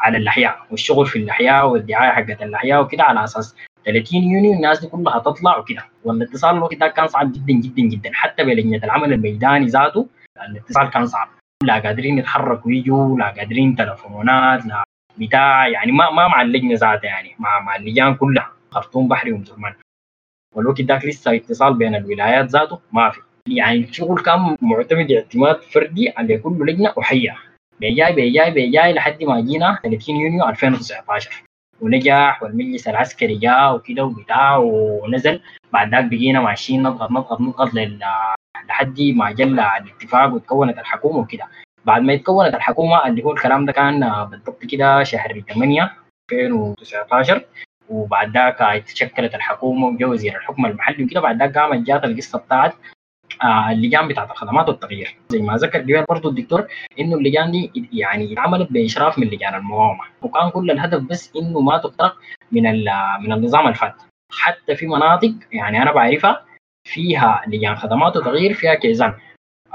على 0.00 0.18
الاحياء 0.18 0.66
والشغل 0.70 1.06
في 1.06 1.18
الاحياء 1.18 1.68
والدعاية 1.68 2.10
حقت 2.12 2.42
الاحياء 2.42 2.82
وكده 2.82 3.04
على 3.04 3.24
أساس 3.24 3.56
30 3.86 4.22
يونيو 4.22 4.52
الناس 4.52 4.80
دي 4.80 4.86
كلها 4.88 5.18
تطلع 5.18 5.56
وكده. 5.58 5.82
والاتصال 6.04 6.56
الوقت 6.56 6.74
ده 6.74 6.88
كان 6.88 7.06
صعب 7.06 7.32
جدا 7.32 7.52
جدا 7.52 7.82
جدا. 7.82 8.10
حتى 8.14 8.44
بلجنة 8.44 8.80
العمل 8.84 9.12
الميداني 9.12 9.66
ذاته 9.66 10.06
الاتصال 10.42 10.90
كان 10.90 11.06
صعب. 11.06 11.28
لا 11.62 11.78
قادرين 11.78 12.18
يتحركوا 12.18 12.72
يجوا 12.72 13.18
لا 13.18 13.28
قادرين 13.30 13.76
تلفونات 13.76 14.66
لا 14.66 14.84
بتاع 15.18 15.68
يعني 15.68 15.92
ما 15.92 16.10
ما 16.10 16.28
مع 16.28 16.42
اللجنه 16.42 16.74
ذاتها 16.74 17.08
يعني. 17.08 17.34
مع 17.38 17.60
مع 17.60 17.76
اللجان 17.76 18.14
كلها. 18.14 18.50
خرطوم 18.70 19.08
بحري 19.08 19.32
ومزرمان. 19.32 19.74
والوقت 20.54 20.80
ذاك 20.80 21.04
لسه 21.04 21.36
اتصال 21.36 21.74
بين 21.74 21.94
الولايات 21.94 22.46
ذاته 22.46 22.80
ما 22.92 23.10
في. 23.10 23.20
يعني 23.48 23.78
الشغل 23.78 24.22
كان 24.22 24.56
معتمد 24.62 25.12
اعتماد 25.12 25.60
فردي 25.62 26.12
على 26.16 26.38
كل 26.38 26.66
لجنة 26.66 26.92
وحية. 26.96 27.36
بيجاي 27.80 28.12
بيجاي 28.12 28.50
بيجاي 28.50 28.92
لحد 28.92 29.24
ما 29.24 29.40
جينا 29.40 29.78
30 29.82 30.16
يونيو 30.16 30.48
2019 30.48 31.42
ونجح 31.80 32.42
والمجلس 32.42 32.88
العسكري 32.88 33.38
جاء 33.38 33.74
وكده 33.74 34.04
وبتاع 34.04 34.56
ونزل. 34.56 35.40
بعد 35.72 35.90
ذاك 35.90 36.04
بقينا 36.04 36.40
ماشيين 36.40 36.82
نضغط 36.82 37.10
نضغط 37.10 37.40
نضغط 37.40 37.74
لل 37.74 38.04
لحد 38.68 39.00
ما 39.00 39.30
جل 39.32 39.60
الاتفاق 39.60 40.34
وتكونت 40.34 40.78
الحكومة 40.78 41.18
وكده. 41.18 41.44
بعد 41.84 42.02
ما 42.02 42.16
تكونت 42.16 42.54
الحكومة 42.54 43.06
اللي 43.06 43.22
هو 43.24 43.32
الكلام 43.32 43.64
ده 43.66 43.72
كان 43.72 44.24
بالضبط 44.24 44.64
كده 44.64 45.02
شهر 45.02 45.40
8 45.40 45.92
2019 46.32 47.44
وبعد 47.88 48.34
ذاك 48.36 48.84
تشكلت 48.86 49.34
الحكومة 49.34 49.86
وجا 49.86 50.06
وزير 50.06 50.36
الحكم 50.36 50.66
المحلي 50.66 51.04
وكده. 51.04 51.20
بعد 51.20 51.38
ذاك 51.38 51.58
قامت 51.58 51.86
جات 51.86 52.04
القصة 52.04 52.38
بتاعت 52.38 52.74
آه 53.42 53.70
اللجان 53.70 54.08
بتاعت 54.08 54.30
الخدمات 54.30 54.68
والتغيير. 54.68 55.16
زي 55.28 55.38
ما 55.42 55.56
ذكر 55.56 55.78
قبل 55.78 56.04
برضه 56.08 56.28
الدكتور 56.30 56.66
إنه 57.00 57.16
اللجان 57.16 57.50
دي 57.50 57.88
يعني 57.92 58.34
عملت 58.38 58.72
بإشراف 58.72 59.18
من 59.18 59.26
لجان 59.26 59.54
المقاومة. 59.54 60.04
وكان 60.22 60.50
كل 60.50 60.70
الهدف 60.70 61.00
بس 61.02 61.32
إنه 61.36 61.60
ما 61.60 61.78
تخترق 61.78 62.16
من 62.52 62.62
من 63.20 63.32
النظام 63.32 63.68
الفات. 63.68 63.94
حتى 64.32 64.76
في 64.76 64.86
مناطق 64.86 65.34
يعني 65.52 65.82
أنا 65.82 65.92
بعرفها 65.92 66.42
فيها 66.84 67.42
لجان 67.46 67.76
خدمات 67.76 68.16
وتغيير 68.16 68.54
فيها 68.54 68.74
كيزان. 68.74 69.14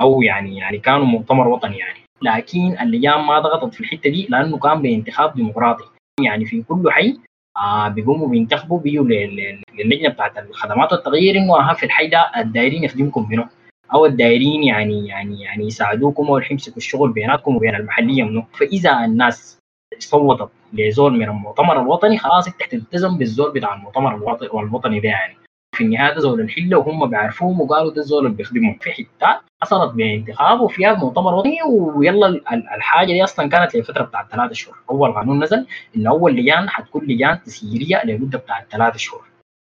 أو 0.01 0.21
يعني 0.21 0.57
يعني 0.57 0.77
كانوا 0.77 1.05
مؤتمر 1.05 1.47
وطني 1.47 1.77
يعني. 1.77 1.99
لكن 2.21 2.77
اللجان 2.81 3.19
ما 3.19 3.39
ضغطت 3.39 3.73
في 3.73 3.81
الحتة 3.81 4.09
دي 4.09 4.27
لأنه 4.29 4.57
كان 4.57 4.81
بانتخاب 4.81 5.35
ديمقراطي. 5.35 5.83
يعني 6.21 6.45
في 6.45 6.63
كل 6.63 6.91
حي 6.91 7.19
آه 7.57 7.87
بيقوموا 7.87 8.27
بينتخبوا 8.27 8.79
بيجوا 8.79 9.05
للجنه 9.05 10.09
بتاعت 10.09 10.37
الخدمات 10.37 10.91
والتغيير 10.93 11.37
إنه 11.37 11.55
ها 11.55 11.73
في 11.73 11.85
الحي 11.85 12.07
ده 12.07 12.31
الدايرين 12.37 12.83
يخدمكم 12.83 13.27
منه. 13.29 13.49
أو 13.93 14.05
الدايرين 14.05 14.63
يعني 14.63 15.07
يعني 15.07 15.41
يعني 15.41 15.67
يساعدوكم 15.67 16.27
أو 16.27 16.41
يمسكوا 16.51 16.77
الشغل 16.77 17.11
بيناتكم 17.11 17.55
وبين 17.55 17.75
المحلية 17.75 18.23
منه. 18.23 18.45
فإذا 18.53 19.05
الناس 19.05 19.59
صوتت 19.99 20.49
لزول 20.73 21.13
من 21.13 21.29
المؤتمر 21.29 21.81
الوطني 21.81 22.17
خلاص 22.17 22.47
انت 22.47 22.63
تلتزم 22.71 23.17
بالزول 23.17 23.53
بتاع 23.53 23.73
المؤتمر 23.73 24.15
الوطني 24.53 24.99
ده 24.99 25.09
يعني. 25.09 25.35
في 25.79 25.85
النهايه 25.85 26.13
ده 26.13 26.19
زول 26.19 26.41
الحلة 26.41 26.77
وهم 26.77 27.09
بيعرفوهم 27.09 27.61
وقالوا 27.61 27.91
ده 27.93 28.01
الزول 28.01 28.25
اللي 28.25 28.37
بيخدمهم 28.37 28.77
في 28.81 28.91
حتات 28.91 29.41
حصلت 29.63 29.93
بانتخاب 29.93 30.61
وفيها 30.61 30.93
مؤتمر 30.93 31.33
وطني 31.33 31.57
ويلا 31.95 32.27
الحاجة 32.75 33.07
دي 33.07 33.23
أصلا 33.23 33.49
كانت 33.49 33.75
لفترة 33.75 34.03
بتاعت 34.03 34.31
ثلاثة 34.31 34.53
شهور. 34.53 34.77
أول 34.89 35.11
قانون 35.13 35.43
نزل 35.43 35.67
ان 35.97 36.07
اول 36.07 36.35
لجان 36.35 36.69
حتكون 36.69 37.05
لجان 37.05 37.43
تسييريه 37.43 38.01
لمدة 38.05 38.39
بتاعت 38.39 38.71
ثلاثة 38.71 38.97
شهور. 38.97 39.23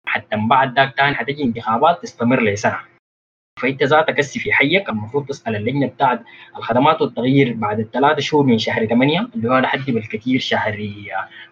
حتى 0.07 0.37
من 0.37 0.49
بعد 0.49 0.77
ذاك 0.79 0.95
تاني 0.97 1.15
حتجي 1.15 1.45
انتخابات 1.45 2.03
تستمر 2.03 2.43
لسنة. 2.43 2.79
فأنت 3.63 3.83
ذاتك 3.83 4.19
هسي 4.19 4.39
في 4.41 4.53
حيك 4.53 4.89
المفروض 4.89 5.27
تسأل 5.27 5.57
اللجنة 5.57 5.87
بتاعت 5.87 6.21
الخدمات 6.57 7.03
والتغيير 7.03 7.53
بعد 7.55 7.81
الثلاثة 7.81 8.21
شهور 8.21 8.45
من 8.47 8.59
شهر 8.59 8.87
8 8.87 9.29
اللي 9.35 9.51
هو 9.51 9.59
لحد 9.59 9.91
بالكثير 9.91 10.41
شهر 10.41 10.89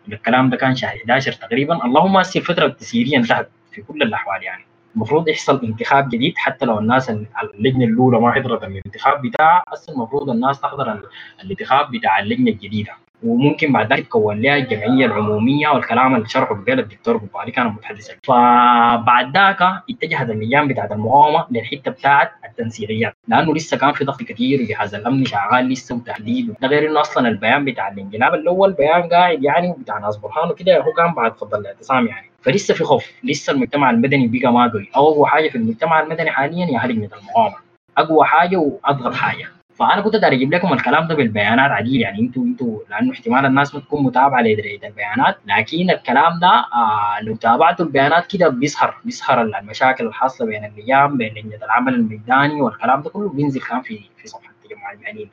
الكلام 0.08 0.50
ده 0.50 0.56
كان 0.56 0.74
شهر 0.76 0.96
11 0.96 1.32
تقريبا. 1.32 1.84
اللهم 1.84 2.16
هسي 2.16 2.38
الفترة 2.38 2.66
التسييريه 2.66 3.16
انتهت. 3.16 3.48
في 3.74 3.82
كل 3.82 4.02
الأحوال 4.02 4.42
يعني. 4.42 4.64
المفروض 4.96 5.28
يحصل 5.28 5.64
انتخاب 5.64 6.08
جديد 6.08 6.34
حتى 6.36 6.66
لو 6.66 6.78
الناس 6.78 7.10
اللجنة 7.54 7.84
الأولى 7.84 8.20
ما 8.20 8.32
حضرت 8.32 8.64
الانتخاب 8.64 9.22
بتاعها 9.22 9.62
هسه 9.68 9.92
المفروض 9.92 10.30
الناس 10.30 10.60
تحضر 10.60 11.02
الانتخاب 11.44 11.90
بتاع 11.90 12.18
اللجنة 12.18 12.50
الجديدة. 12.50 12.92
وممكن 13.24 13.72
بعد 13.72 13.92
ذلك 13.92 14.06
تكون 14.06 14.40
لها 14.42 14.56
الجمعية 14.56 15.06
العمومية 15.06 15.68
والكلام 15.68 16.14
اللي 16.14 16.28
شرحه 16.28 16.54
بقال 16.54 16.78
الدكتور 16.80 17.16
بوبالي 17.16 17.50
كان 17.52 17.66
متحدث 17.66 18.10
فبعد 18.24 19.36
ذاك 19.36 19.62
اتجهت 19.90 20.30
اللجان 20.30 20.68
بتاعت 20.68 20.92
المقاومة 20.92 21.46
للحتة 21.50 21.90
بتاعت 21.90 22.30
التنسيقيات 22.44 23.14
لأنه 23.28 23.54
لسه 23.54 23.76
كان 23.76 23.92
في 23.92 24.04
ضغط 24.04 24.22
كثير 24.22 24.62
وجهاز 24.62 24.94
الأمن 24.94 25.24
شغال 25.24 25.68
لسه 25.68 25.94
وتحديد. 25.94 26.54
ده 26.62 26.68
غير 26.68 26.90
إنه 26.90 27.00
أصلا 27.00 27.28
البيان 27.28 27.64
بتاع 27.64 27.88
الانقلاب 27.88 28.34
الأول 28.34 28.72
بيان 28.72 29.02
قاعد 29.02 29.44
يعني 29.44 29.74
بتاع 29.78 29.98
ناس 29.98 30.16
برهان 30.16 30.50
وكده 30.50 30.80
هو 30.80 30.92
كان 30.92 31.14
بعد 31.14 31.36
فضل 31.36 31.60
الاعتصام 31.60 32.06
يعني. 32.06 32.30
فلسه 32.42 32.74
في 32.74 32.84
خوف 32.84 33.10
لسه 33.24 33.52
المجتمع 33.52 33.90
المدني 33.90 34.26
بقى 34.26 34.52
ما 34.52 34.70
قوي. 34.72 34.90
أقوى 34.94 35.26
حاجة 35.26 35.48
في 35.48 35.58
المجتمع 35.58 36.00
المدني 36.00 36.30
حاليا 36.30 36.66
هي 36.66 36.88
لجنه 36.88 37.08
المقاومة. 37.20 37.56
أقوى 37.98 38.24
حاجة 38.24 38.56
واضغط 38.56 39.14
حاجة. 39.14 39.48
فأنا 39.78 40.00
كنت 40.00 40.14
أجيب 40.14 40.54
لكم 40.54 40.72
الكلام 40.72 41.08
ده 41.08 41.14
بالبيانات 41.14 41.70
عديل 41.70 42.00
يعني 42.00 42.20
أنتوا 42.20 42.42
أنتوا 42.44 42.78
لأنه 42.90 43.12
احتمال 43.12 43.46
الناس 43.46 43.74
ما 43.74 43.80
تكون 43.80 44.02
متابعة 44.04 44.40
لدرجه 44.40 44.86
البيانات 44.86 45.36
لكن 45.46 45.90
الكلام 45.90 46.38
ده 46.40 46.48
آه 46.74 47.20
لو 47.22 47.36
تابعتوا 47.36 47.86
البيانات 47.86 48.26
كده 48.26 48.48
بيظهر 48.48 48.94
بيظهر 49.04 49.42
المشاكل 49.42 50.06
الحاصلة 50.06 50.46
بين 50.46 50.64
اللجان 50.64 51.16
بين 51.16 51.34
لجنه 51.34 51.64
العمل 51.64 51.94
الميداني 51.94 52.60
والكلام 52.62 53.02
ده 53.02 53.10
كله 53.10 53.28
بينزل 53.28 53.60
كان 53.60 53.80
في 53.82 54.00
في 54.16 54.28
صفحة 54.28 54.50
التجمع 54.62 54.92
المهنيين 54.92 55.30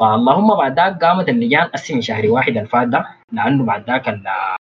فاللهم 0.00 0.56
بعد 0.56 0.76
ذاك 0.76 1.04
قامت 1.04 1.28
اللجان 1.28 1.64
قسم 1.64 2.00
شهر 2.00 2.26
واحد 2.30 2.56
الفات 2.56 2.88
ده 2.88 3.06
لأنه 3.32 3.64
بعد 3.64 3.84
ذاك 3.90 4.08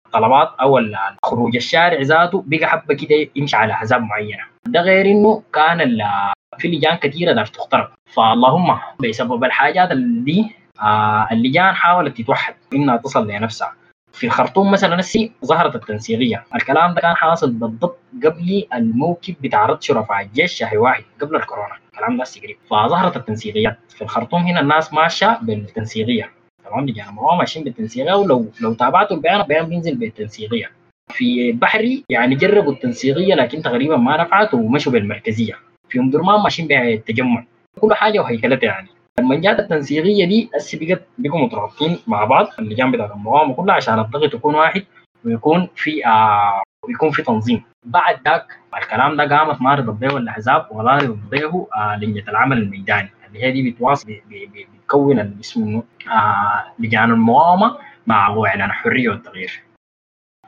الطلبات 0.07 0.49
أو 0.61 0.79
خروج 1.25 1.55
الشارع 1.55 2.01
ذاته 2.01 2.43
بقى 2.47 2.65
حبة 2.67 2.93
كده 2.93 3.29
يمشي 3.35 3.55
على 3.55 3.73
احزاب 3.73 4.01
معينة. 4.01 4.43
ده 4.67 4.81
غير 4.81 5.05
إنه 5.05 5.43
كان 5.53 5.81
في 6.57 6.67
لجان 6.67 6.95
كثيرة 6.95 7.33
دار 7.33 7.45
تخترق. 7.45 7.91
فاللهم 8.05 8.79
بسبب 8.99 9.43
الحاجات 9.43 9.89
دي 9.97 10.51
آه 10.81 11.27
اللجان 11.31 11.73
حاولت 11.73 12.21
تتوحد. 12.21 12.55
إنها 12.73 12.97
تصل 12.97 13.27
لنفسها. 13.27 13.73
في 14.13 14.27
الخرطوم 14.27 14.71
مثلا 14.71 14.95
السي 14.99 15.31
ظهرت 15.45 15.75
التنسيقية. 15.75 16.43
الكلام 16.55 16.93
ده 16.93 17.01
كان 17.01 17.15
حاصل 17.15 17.51
بالضبط 17.51 17.99
قبل 18.23 18.67
الموكب 18.73 19.35
بتاع 19.41 19.65
رد 19.65 19.81
شرفاء 19.81 20.21
الجيش 20.21 20.53
شهر 20.53 20.77
واحد 20.77 21.03
قبل 21.21 21.35
الكورونا. 21.35 21.75
الكلام 21.93 22.17
ده 22.17 22.23
قريب. 22.43 22.57
فظهرت 22.69 23.17
التنسيقيات 23.17 23.77
في 23.89 24.01
الخرطوم 24.01 24.41
هنا 24.41 24.59
الناس 24.59 24.93
ماشية 24.93 25.39
بالتنسيقية. 25.41 26.31
تمام؟ 26.65 26.85
لجان 26.85 27.09
المقاومه 27.09 27.37
ماشيين 27.37 27.65
بالتنسيقية 27.65 28.13
ولو 28.13 28.51
لو 28.61 28.73
تابعتوا 28.73 29.17
البيان 29.17 29.41
البيان 29.41 29.65
بينزل 29.65 29.95
بالتنسيقية. 29.95 30.71
في 31.09 31.51
بحري 31.51 32.03
يعني 32.09 32.35
جربوا 32.35 32.71
التنسيقية 32.71 33.35
لكن 33.35 33.61
تقريبا 33.61 33.97
ما 33.97 34.23
نفعت 34.23 34.53
ومشوا 34.53 34.91
بالمركزية. 34.91 35.53
في 35.91 35.99
ام 35.99 36.09
درمان 36.09 36.39
ماشيين 36.41 36.67
بالتجمع 36.67 37.43
كل 37.81 37.93
حاجة 37.93 38.19
وهيكلتها 38.19 38.67
يعني. 38.67 38.89
لما 39.19 39.35
جات 39.35 39.59
التنسيقية 39.59 40.25
دي 40.25 40.49
هسه 40.55 40.79
بقت 40.81 41.01
بقوا 41.17 41.39
مترابطين 41.39 41.97
مع 42.07 42.25
بعض. 42.25 42.47
اللجان 42.59 42.91
بتاعت 42.91 43.11
المقاومه 43.11 43.53
كلها 43.53 43.75
عشان 43.75 43.99
الضغط 43.99 44.33
يكون 44.33 44.55
واحد 44.55 44.83
ويكون 45.25 45.67
في 45.75 46.05
آه 46.05 46.63
ويكون 46.87 47.11
في 47.11 47.21
تنظيم. 47.21 47.63
بعد 47.85 48.19
ذاك 48.25 48.45
الكلام 48.77 49.17
ده 49.17 49.37
قامت 49.37 49.61
ما 49.61 49.75
رضت 49.75 50.03
الأحزاب 50.03 50.67
ولا 50.71 50.97
رضت 50.97 51.33
آه 51.75 51.95
لجنة 51.95 52.23
العمل 52.29 52.57
الميداني. 52.57 53.09
اللي 53.27 53.43
هي 53.43 53.51
دي 53.51 53.71
بتواصل 53.71 54.15
بتكون 54.29 55.19
اللي 55.19 55.39
اسمه 55.39 55.83
آه 56.11 56.65
لجان 56.79 57.11
المقاومة 57.11 57.77
مع 58.07 58.27
اعلان 58.27 58.61
الحريه 58.69 59.09
والتغيير. 59.09 59.63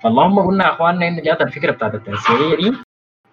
فاللهم 0.04 0.40
قلنا 0.40 0.66
يا 0.66 0.74
إخواننا 0.74 1.08
إن 1.08 1.22
جات 1.22 1.42
الفكرة 1.42 1.72
بتاعت 1.72 1.96
التنسيقية 1.96 2.56
دي. 2.56 2.78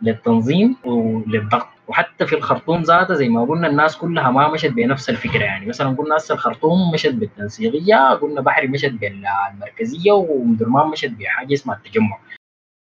للتنظيم 0.02 0.76
وللضغط. 0.84 1.66
وحتى 1.88 2.26
في 2.26 2.34
الخرطوم 2.36 2.82
ذاته 2.82 3.14
زي 3.14 3.28
ما 3.28 3.44
قلنا 3.44 3.66
الناس 3.68 3.96
كلها 3.96 4.30
ما 4.30 4.48
مشت 4.48 4.66
بنفس 4.70 5.10
الفكرة 5.10 5.42
يعني. 5.44 5.66
مثلا 5.66 5.96
قلنا 5.96 6.16
هسه 6.16 6.34
الخرطوم 6.34 6.90
مشت 6.94 7.14
بالتنسيقية 7.14 8.14
قلنا 8.14 8.40
بحري 8.40 8.66
مشت 8.68 8.92
بالمركزية 8.92 10.12
ومدرمان 10.12 10.86
مشت 10.86 11.10
بحاجة 11.10 11.54
اسمها 11.54 11.76
التجمع. 11.76 12.18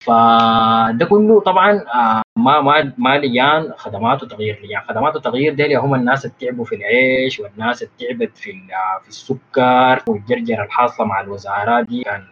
فده 0.06 1.06
كله 1.10 1.40
طبعا 1.40 1.84
ما 2.38 2.60
ما 2.60 2.92
ما 2.98 3.18
لجان 3.18 3.72
خدمات 3.76 4.22
وتغيير 4.22 4.60
لجان 4.64 4.80
خدمات 4.88 5.16
وتغيير 5.16 5.54
ديل 5.54 5.76
هم 5.76 5.94
الناس 5.94 6.24
اللي 6.26 6.36
تعبوا 6.40 6.64
في 6.64 6.74
العيش 6.74 7.40
والناس 7.40 7.82
اللي 7.82 7.92
تعبت 8.00 8.38
في 8.38 8.50
ال- 8.50 9.02
في 9.02 9.08
السكر. 9.08 10.02
والجرجرة 10.08 10.64
الحاصلة 10.64 11.06
مع 11.06 11.20
الوزارات 11.20 11.86
دي 11.86 12.02
كان 12.02 12.24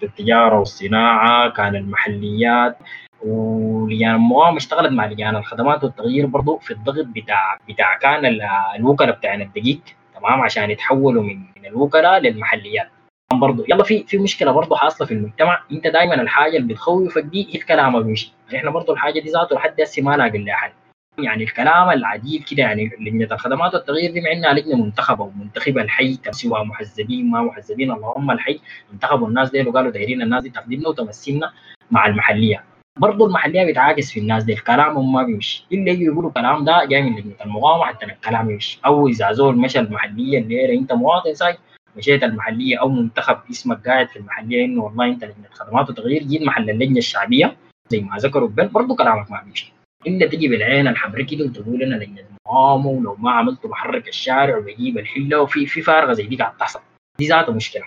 في 0.00 0.06
التجارة 0.06 0.58
والصناعة 0.58 1.50
كان 1.50 1.76
المحليات. 1.76 2.78
ولجان 3.22 4.14
المقاومه 4.14 4.56
اشتغلت 4.56 4.92
مع 4.92 5.06
لجان 5.06 5.36
الخدمات 5.36 5.84
والتغيير 5.84 6.26
برضو 6.26 6.58
في 6.58 6.70
الضغط 6.70 7.06
بتاع 7.06 7.58
بتاع 7.68 7.98
كان 7.98 8.26
ال- 8.26 8.42
الوكلاء 8.76 9.16
بتاعنا 9.16 9.44
الدقيق 9.44 9.80
تمام؟ 10.14 10.40
عشان 10.40 10.70
يتحولوا 10.70 11.22
من 11.22 11.38
من 11.56 11.66
الوكلاء 11.66 12.18
للمحليات. 12.20 12.88
برضه 13.32 13.64
يلا 13.68 13.84
في 13.84 14.04
في 14.06 14.18
مشكلة 14.18 14.52
برضه 14.52 14.76
حاصلة 14.76 15.06
في 15.06 15.14
المجتمع. 15.14 15.60
انت 15.72 15.86
دائما 15.86 16.14
الحاجة 16.14 16.56
اللي 16.56 16.74
بتخوفك 16.74 17.22
دي 17.22 17.48
هي 17.50 17.54
الكلام 17.58 17.92
ما 17.92 18.00
بيمشي. 18.00 18.32
إحنا 18.54 18.70
برضه 18.70 18.92
الحاجة 18.92 19.20
دي 19.20 19.30
ذاته 19.30 19.56
لحد 19.56 19.80
هسه 19.80 20.02
ما 20.02 20.16
لاقي 20.16 20.38
لها 20.38 20.54
حل. 20.54 20.70
يعني 21.18 21.44
الكلام 21.44 21.90
العديد 21.90 22.44
كده 22.44 22.62
يعني 22.62 22.90
لجنه 23.00 23.28
الخدمات 23.32 23.74
والتغيير 23.74 24.12
دي 24.12 24.20
مع 24.20 24.32
إنها 24.32 24.52
لجنه 24.52 24.76
منتخبه 24.84 25.24
ومنتخبه 25.24 25.82
الحي 25.82 26.18
سواء 26.30 26.64
محزبين 26.64 27.30
ما 27.30 27.42
محزبين 27.42 27.92
اللهم 27.92 28.30
الحي. 28.30 28.60
انتخبوا 28.92 29.28
الناس 29.28 29.50
دي 29.50 29.62
وقالوا 29.68 29.90
دايرين 29.90 30.22
الناس 30.22 30.42
دي 30.42 30.50
تخدمنا 30.50 30.88
وتمثلنا 30.88 31.52
مع 31.90 32.06
المحلية. 32.06 32.64
برضه 32.98 33.26
المحلية 33.26 33.64
بيتعاكس 33.64 34.10
في 34.12 34.20
الناس 34.20 34.44
دي. 34.44 34.52
الكلام 34.52 35.12
ما 35.12 35.22
بيمشي. 35.22 35.66
الا 35.72 35.90
يجوا 35.90 36.12
يقولوا 36.12 36.28
الكلام 36.30 36.64
ده 36.64 36.84
جاي 36.84 37.02
من 37.02 37.16
لجنه 37.18 37.32
المقاومة 37.44 37.84
حتى 37.84 38.06
الكلام 38.06 38.50
يمشي. 38.50 38.80
أو 38.86 39.08
إذا 39.08 39.32
زول 39.32 39.56
مشى 39.56 39.78
المحلية 39.78 40.38
اللي 40.38 40.78
أنت 40.78 40.92
مواطن 40.92 41.34
ساي 41.34 41.58
مشيت 41.96 42.24
المحلية 42.24 42.80
أو 42.80 42.88
منتخب 42.88 43.38
اسمك 43.50 43.88
قاعد 43.88 44.08
في 44.08 44.18
المحلية 44.18 44.64
إنه 44.64 44.82
والله 44.82 45.06
أنت 45.06 45.24
لجنة 45.24 45.48
خدمات 45.52 45.90
وتغيير 45.90 46.22
جيت 46.22 46.42
محل 46.42 46.70
اللجنة 46.70 46.98
الشعبية 46.98 47.56
زي 47.88 48.00
ما 48.00 48.16
ذكروا 48.16 48.48
بل 48.48 48.68
برضه 48.68 48.96
كلامك 48.96 49.30
ما 49.30 49.42
بيمشي. 49.44 49.72
إلا 50.06 50.26
تجي 50.26 50.48
بالعين 50.48 50.88
الحمراء 50.88 51.22
كده 51.22 51.44
وتقول 51.44 51.82
أنا 51.82 51.94
لجنة 51.94 52.24
مقاومه 52.46 52.88
ولو 52.88 53.16
ما 53.18 53.30
عملت 53.30 53.66
بحرك 53.66 54.08
الشارع 54.08 54.56
وبجيب 54.58 54.98
الحلة 54.98 55.40
وفي 55.40 55.66
في 55.66 55.82
فارغة 55.82 56.12
زي 56.12 56.26
دي 56.26 56.36
قاعد 56.36 56.56
تحصل. 56.56 56.80
دي 57.18 57.26
ذاتها 57.26 57.52
مشكلة. 57.52 57.84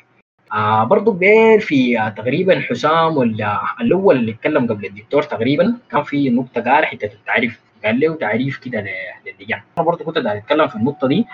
آه 0.53 0.83
برضه 0.83 1.13
بيل 1.13 1.61
في 1.61 1.99
آه 1.99 2.09
تقريبا 2.09 2.59
حسام 2.59 3.17
ولا 3.17 3.61
الأول 3.81 4.15
اللي 4.17 4.31
اتكلم 4.31 4.67
قبل 4.67 4.85
الدكتور 4.85 5.23
تقريبا 5.23 5.77
كان 5.91 6.03
في 6.03 6.29
نقطة 6.29 6.61
قال 6.61 6.85
حتة 6.85 7.05
التعريف. 7.13 7.59
قال 7.85 7.99
له 7.99 8.15
تعريف 8.15 8.57
كده 8.57 8.85
للجان 9.39 9.61
أنا 9.77 9.85
برضه 9.85 10.05
كنت 10.05 10.17
أتكلم 10.17 10.67
في 10.67 10.75
النقطة 10.75 11.07
دي 11.07 11.25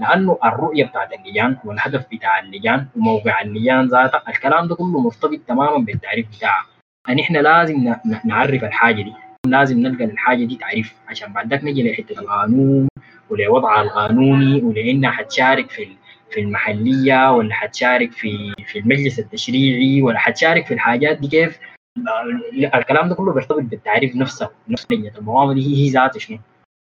لأنه 0.00 0.38
الرؤية 0.44 0.84
بتاعت 0.84 1.12
اللجان 1.12 1.56
والهدف 1.64 2.04
بتاع 2.12 2.38
اللجان 2.38 2.86
وموقع 2.96 3.40
اللجان 3.40 3.86
ذاتها 3.88 4.22
الكلام 4.28 4.68
ده 4.68 4.74
كله 4.74 5.00
مرتبط 5.00 5.38
تماما 5.48 5.78
بالتعريف 5.78 6.26
بتاعها 6.36 6.66
ان 7.08 7.18
إحنا 7.18 7.38
لازم 7.38 7.94
نعرف 8.24 8.64
الحاجة 8.64 9.02
دي. 9.02 9.12
لازم 9.46 9.78
نلقى 9.78 10.06
للحاجة 10.06 10.44
دي 10.44 10.56
تعريف. 10.56 10.94
عشان 11.08 11.32
بعد 11.32 11.64
نجي 11.64 11.90
لحتة 11.90 12.20
القانون 12.20 12.88
ولوضعها 13.30 13.82
القانوني 13.82 14.62
ولانها 14.62 15.10
حتشارك 15.10 15.70
في 15.70 15.82
في 16.30 16.40
المحلية 16.40 17.32
ولا 17.32 17.54
حتشارك 17.54 18.12
في 18.12 18.54
في 18.66 18.78
المجلس 18.78 19.18
التشريعي 19.18 20.02
ولا 20.02 20.18
حتشارك 20.18 20.66
في 20.66 20.74
الحاجات 20.74 21.18
دي 21.18 21.28
كيف؟ 21.28 21.58
الكلام 22.74 23.08
ده 23.08 23.14
كله 23.14 23.32
بيرتبط 23.32 23.60
بالتعريف 23.62 24.16
نفسه 24.16 24.50
نفس 24.68 24.86
دي 25.54 25.66
هي 25.66 25.76
هي 25.86 25.90
ذاتها 25.90 26.18
شنو؟ 26.18 26.38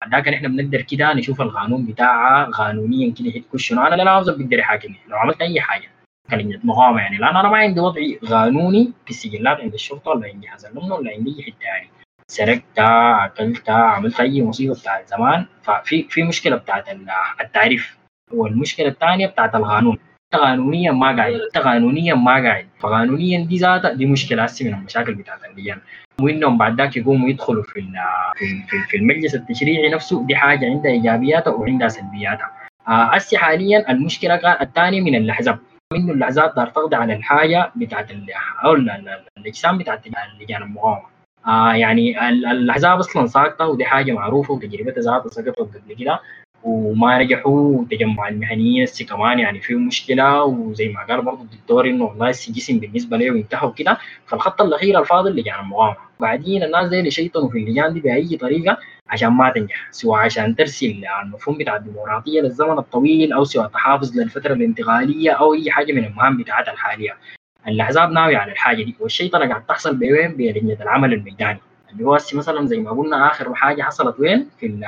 بعد 0.07 0.29
إحنا 0.29 0.49
بنقدر 0.49 0.81
كده 0.83 1.13
نشوف 1.15 1.41
القانون 1.41 1.87
بتاعها 1.87 2.45
قانونيا 2.45 3.15
كده 3.19 3.31
حتكون 3.31 3.59
شنو؟ 3.61 3.83
أنا 3.87 3.95
لا 3.95 4.11
عاوز 4.11 4.31
بقدر 4.31 4.59
يحاكمني 4.59 4.99
لو 5.09 5.17
عملت 5.17 5.41
أي 5.41 5.61
حاجة 5.61 5.89
كلجنه 6.31 6.61
مقاومة 6.65 7.01
يعني 7.01 7.19
لأن 7.19 7.37
أنا 7.37 7.49
ما 7.49 7.57
عندي 7.57 7.81
وضعي 7.81 8.15
قانوني 8.15 8.93
في 9.05 9.11
السجلات 9.11 9.61
عند 9.61 9.75
الشرطة 9.75 10.11
ولا 10.11 10.27
عند 10.29 10.41
جهاز 10.45 10.67
الامن 10.67 10.93
ولا 10.93 11.11
عند 11.11 11.27
أي 11.29 11.43
حتة 11.43 11.65
يعني. 11.65 11.89
سرقت 12.31 12.79
اكلت 12.79 13.71
عملت 13.71 14.21
أي 14.21 14.43
مصيبة 14.43 14.75
بتاعت 14.75 15.09
زمان 15.09 15.47
ففي 15.63 16.03
في 16.11 16.23
مشكلة 16.23 16.57
بتاعت 16.57 16.89
ال- 16.89 17.07
التعريف. 17.41 17.96
والمشكلة 18.33 18.89
الثانية 18.89 19.27
بتاعت 19.27 19.55
القانون. 19.55 19.99
قانونيا 20.33 20.93
ما 20.93 21.17
قاعد 21.17 21.41
قانونيا 21.65 22.15
ما 22.15 22.33
قاعد. 22.33 22.67
فقانونيا 22.81 23.45
دي 23.45 23.57
ذاتها 23.57 23.93
دي 23.93 24.07
مشكلة 24.07 24.43
هسه 24.45 24.65
من 24.67 24.75
المشاكل 24.75 25.15
بتاعت 25.15 25.39
اللجان 25.45 25.79
وإنهم 26.21 26.59
بعد 26.59 26.81
ذاك 26.81 26.97
يقوموا 26.97 27.29
يدخلوا 27.29 27.63
في 27.63 27.81
في 28.37 28.47
في- 28.91 28.97
المجلس 28.97 29.35
التشريعي 29.35 29.89
نفسه. 29.91 30.27
دي 30.27 30.37
حاجة 30.37 30.67
عندها 30.67 30.93
إيجابياتها 30.93 31.51
وعندها 31.53 31.89
سلبياتها. 31.89 32.51
آه، 32.89 33.15
هسه 33.15 33.39
حاليا 33.39 33.91
المشكلة 33.91 34.35
الثانية 34.35 35.01
من 35.01 35.15
الاحزاب 35.15 35.59
إنه 35.93 36.13
الاحزاب 36.13 36.55
دار 36.55 36.67
تقضي 36.67 36.97
على 36.97 37.15
الحاجة 37.17 37.73
بتاعت 37.77 38.11
أو 38.65 38.73
ال- 38.75 38.91
ال- 38.91 39.25
الأجسام 39.39 39.79
بتاعت 39.79 40.03
لجان 40.41 40.63
المقاومة. 40.63 41.07
آه 41.47 41.73
يعني 41.75 42.29
ال- 42.29 42.47
الاحزاب 42.47 42.99
أصلا 42.99 43.27
ساقطة 43.27 43.67
ودي 43.67 43.85
حاجة 43.85 44.13
معروفة 44.13 44.55
وتجربتها 44.55 45.01
ذاتها 45.03 45.29
سقطت 45.29 45.59
قبل 45.59 45.95
كده. 45.99 46.21
وما 46.67 47.23
نجحوا 47.23 47.77
وتجمع 47.81 48.29
المهنيين 48.29 48.83
هسه 48.83 49.05
كمان 49.05 49.39
يعني 49.39 49.61
فيه 49.61 49.75
مشكلة 49.77 50.45
وزي 50.45 50.89
ما 50.89 51.07
قال 51.07 51.23
برضه 51.23 51.43
الدكتور 51.43 51.87
إنه 51.91 52.05
والله 52.05 52.29
هسه 52.29 52.53
جسم 52.53 52.79
بالنسبة 52.79 53.17
له 53.17 53.29
انتهى 53.29 53.67
وكده. 53.69 53.99
فالخط 54.27 54.63
الأخير 54.63 55.01
الفاضل 55.01 55.37
لجان 55.37 55.61
المقاومه 55.61 55.97
بعدين 56.21 56.63
الناس 56.63 56.89
دي 56.89 56.97
يشيطنوا 56.97 57.49
في 57.51 57.59
اللجان 57.59 57.93
دي 57.93 58.01
بأي 58.01 58.37
طريقة 58.37 58.79
عشان 59.09 59.29
ما 59.29 59.51
تنجح. 59.51 59.89
سواء 59.91 60.21
عشان 60.21 60.57
ترسل 60.57 61.05
المفهوم 61.25 61.59
بتاع 61.59 61.77
الديمقراطية 61.77 62.41
للزمن 62.41 62.79
الطويل 62.79 63.33
أو 63.33 63.45
سواء 63.45 63.67
تحافظ 63.69 64.19
للفترة 64.19 64.53
الانتقالية 64.55 65.31
أو 65.31 65.55
أي 65.55 65.71
حاجة 65.71 65.93
من 65.93 66.05
المهام 66.05 66.37
بتاعتها 66.37 66.73
الحالية. 66.73 67.17
الاحزاب 67.69 68.11
ناوية 68.11 68.37
على 68.37 68.53
الحاجة 68.53 68.83
دي. 68.83 68.97
والشيطنة 69.01 69.49
قاعد 69.49 69.67
تحصل 69.67 69.97
بوين؟ 69.97 70.33
بلجنه 70.33 70.77
العمل 70.81 71.13
الميداني. 71.13 71.59
اللي 71.93 72.05
هو 72.05 72.15
هسه 72.15 72.39
مثلا 72.39 72.67
زي 72.67 72.77
ما 72.77 72.91
قلنا 72.91 73.27
آخر 73.31 73.55
حاجة 73.55 73.83
حصلت 73.83 74.21
وين؟ 74.21 74.49
في 74.61 74.81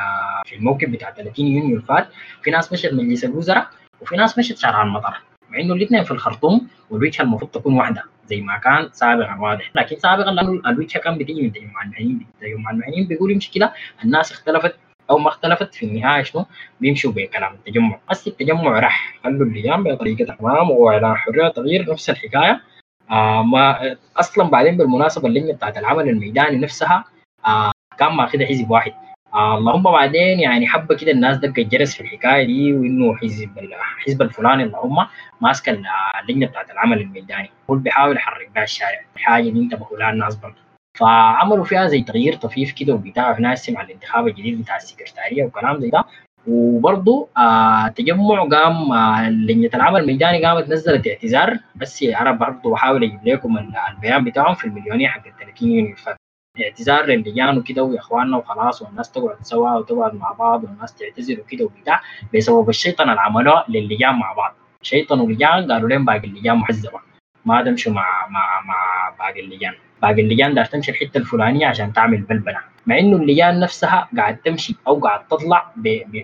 في 0.47 0.57
الموقف 0.57 0.89
بتاع 0.89 1.11
30 1.11 1.47
يونيو 1.47 1.77
اللي 1.77 1.87
فات. 1.89 2.09
في 2.43 2.51
ناس 2.51 2.73
مشت 2.73 2.93
مجلس 2.93 3.25
الوزراء 3.25 3.67
وفي 4.01 4.17
ناس 4.17 4.39
مشت 4.39 4.59
شارع 4.59 4.83
المطر. 4.83 5.21
مع 5.51 5.61
إنه 5.61 5.75
الاثنين 5.75 6.05
في 6.05 6.11
الخرطوم 6.11 6.69
والوجهة 6.91 7.23
المفروض 7.23 7.51
تكون 7.51 7.75
واحدة 7.75 8.03
زي 8.27 8.41
ما 8.41 8.59
كان 8.59 8.89
سابقا 8.93 9.37
واضح. 9.41 9.71
لكن 9.75 9.97
سابقا 9.97 10.31
لأنه 10.31 10.61
الوجهة 10.67 11.01
كان 11.01 11.19
بتيجي 11.19 11.43
من 11.43 11.53
تجمع 11.53 11.83
المهنيين 11.83 12.27
تجمع 12.41 12.71
المهنيين 12.71 13.07
بيقول 13.07 13.31
يمشي 13.31 13.51
كده 13.53 13.73
الناس 14.05 14.33
اختلفت 14.33 14.75
أو 15.11 15.19
ما 15.19 15.29
اختلفت 15.29 15.75
في 15.75 15.87
النهاية 15.87 16.23
شنو؟ 16.23 16.47
بيمشوا 16.81 17.13
بكلام 17.13 17.53
التجمع. 17.55 17.99
بس 18.11 18.29
التجمع 18.29 18.79
راح. 18.79 19.19
خلوا 19.25 19.47
اللجان 19.47 19.83
بطريقة 19.83 20.35
تمام 20.35 20.71
وعلى 20.71 21.17
حرية 21.17 21.49
تغيير 21.49 21.91
نفس 21.93 22.11
الحكاية. 22.11 22.61
آه 23.11 23.43
ما 23.43 23.97
أصلا 24.17 24.45
بعدين 24.51 24.77
بالمناسبة 24.77 25.29
اللجنه 25.29 25.53
بتاعت 25.53 25.79
العمل 25.79 26.09
الميداني 26.09 26.57
نفسها 26.57 27.05
آه 27.47 27.73
كان 27.99 28.13
ماخذها 28.13 28.47
حزب 28.47 28.71
واحد. 28.71 28.93
آه 29.35 29.59
اللهم 29.59 29.83
بعدين 29.83 30.41
يعني 30.41 30.67
حبة 30.67 30.97
كده 30.97 31.13
الناس 31.13 31.37
دقت 31.37 31.59
الجرس 31.59 31.95
في 31.95 32.01
الحكاية 32.01 32.47
دي 32.47 32.73
وإنه 32.73 33.17
حزب 33.17 33.59
الحزب 33.59 34.23
الفلاني 34.23 34.63
اللهم 34.63 35.07
ماسك 35.41 35.69
ال- 35.69 35.85
اللجنه 36.23 36.47
بتاعت 36.47 36.71
العمل 36.71 37.01
الميداني. 37.01 37.51
هو 37.71 37.75
اللي 37.75 37.85
بيحاول 37.85 38.17
يحرك 38.17 38.51
بها 38.55 38.63
الشارع 38.65 39.01
الحاجة 39.17 39.43
دي 39.51 39.59
انتبهوا 39.61 39.99
لها 39.99 40.11
الناس 40.11 40.37
برضه. 40.37 40.57
فعملوا 40.99 41.65
فيها 41.65 41.87
زي 41.87 42.01
تغيير 42.03 42.35
طفيف 42.35 42.73
كده 42.73 42.95
وبتاع 42.95 43.33
هنا 43.39 43.55
مع 43.69 43.83
الانتخاب 43.83 44.29
الجديد 44.29 44.63
بتاع 44.63 44.77
السكرتارية 44.77 45.45
وكلام 45.45 45.81
زي 45.81 45.91
ده. 45.91 46.05
وبرضه 46.47 47.29
آه 47.39 47.89
تجمع 47.89 48.45
قام 48.45 48.93
آه 48.93 49.31
لجنة 49.31 49.71
العمل 49.75 50.01
الميداني 50.01 50.45
قامت 50.45 50.69
نزلت 50.69 51.07
اعتذار 51.09 51.59
بس 51.77 52.03
أنا 52.03 52.33
برضه 52.33 52.71
بحاول 52.71 53.05
أجيب 53.05 53.21
لكم 53.29 53.59
ال- 53.59 53.73
البيان 53.91 54.25
بتاعهم 54.25 54.55
في 54.55 54.65
المليونية 54.65 55.09
حق 55.09 55.23
30 55.23 55.69
يونيو 55.69 55.85
اللي 55.85 55.97
فات. 55.97 56.17
اعتذار 56.65 57.07
للجان 57.07 57.59
وكده 57.59 57.83
ويا 57.83 57.99
اخواننا 57.99 58.37
وخلاص 58.37 58.83
والناس 58.83 59.13
تقعد 59.13 59.37
سوا 59.43 59.71
وتقعد 59.71 60.15
مع 60.15 60.33
بعض 60.33 60.65
والناس 60.65 60.95
تعتذر 60.95 61.41
وكده 61.41 61.65
وبتاع 61.65 62.01
بسبب 62.35 62.69
الشيطنه 62.69 63.11
اللي 63.11 63.21
عملوها 63.21 63.65
للجان 63.69 64.15
مع 64.15 64.33
بعض. 64.33 64.55
شيطنوا 64.83 65.27
اللجان 65.27 65.73
قالوا 65.73 65.89
لهم 65.89 66.05
باقي 66.05 66.19
اللجان 66.27 66.57
محزبه 66.57 66.99
ما 67.45 67.63
تمشوا 67.63 67.93
مع 67.93 68.27
مع 68.31 68.61
مع 68.61 68.77
باقي 69.19 69.41
اللجان 69.41 69.73
باقي 70.03 70.21
اللجان 70.21 70.55
دار 70.55 70.65
تمشي 70.65 70.91
الحتة 70.91 71.19
الفلانية 71.19 71.67
عشان 71.67 71.93
تعمل 71.93 72.21
بلبلة. 72.21 72.59
مع 72.87 72.99
إنه 72.99 73.17
اللجان 73.17 73.61
نفسها 73.61 74.09
قاعد 74.17 74.37
تمشي 74.37 74.77
أو 74.87 74.99
قاعد 75.01 75.27
تطلع 75.27 75.73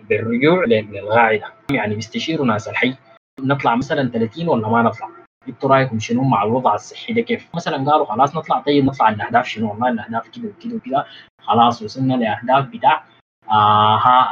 بالرجوع 0.08 0.64
لل- 0.64 0.88
للقاعده 0.92 1.44
يعني 1.70 1.94
بيستشيروا 1.94 2.46
ناس 2.46 2.68
الحي. 2.68 2.94
نطلع 3.40 3.76
مثلا 3.76 4.08
30 4.10 4.48
ولا 4.48 4.68
ما 4.68 4.82
نطلع؟ 4.82 5.08
أنتوا 5.48 5.70
رأيكم 5.70 5.98
شنو 5.98 6.22
مع 6.24 6.42
الوضع 6.42 6.74
الصحي 6.74 7.12
ده 7.12 7.20
كيف؟ 7.20 7.48
مثلا 7.54 7.76
قالوا 7.90 8.04
خلاص 8.06 8.36
نطلع. 8.36 8.60
طيب 8.60 8.84
نطلع 8.84 9.08
الأهداف 9.08 9.46
شنو؟ 9.48 9.70
والله 9.70 9.88
الأهداف 9.88 10.28
كده 10.28 10.48
وكده 10.48 10.76
وكده. 10.76 11.04
خلاص 11.42 11.82
وصلنا 11.82 12.14
لأهداف 12.14 12.64
بتاع 12.68 13.04
آه 13.50 13.96
ها 13.98 14.30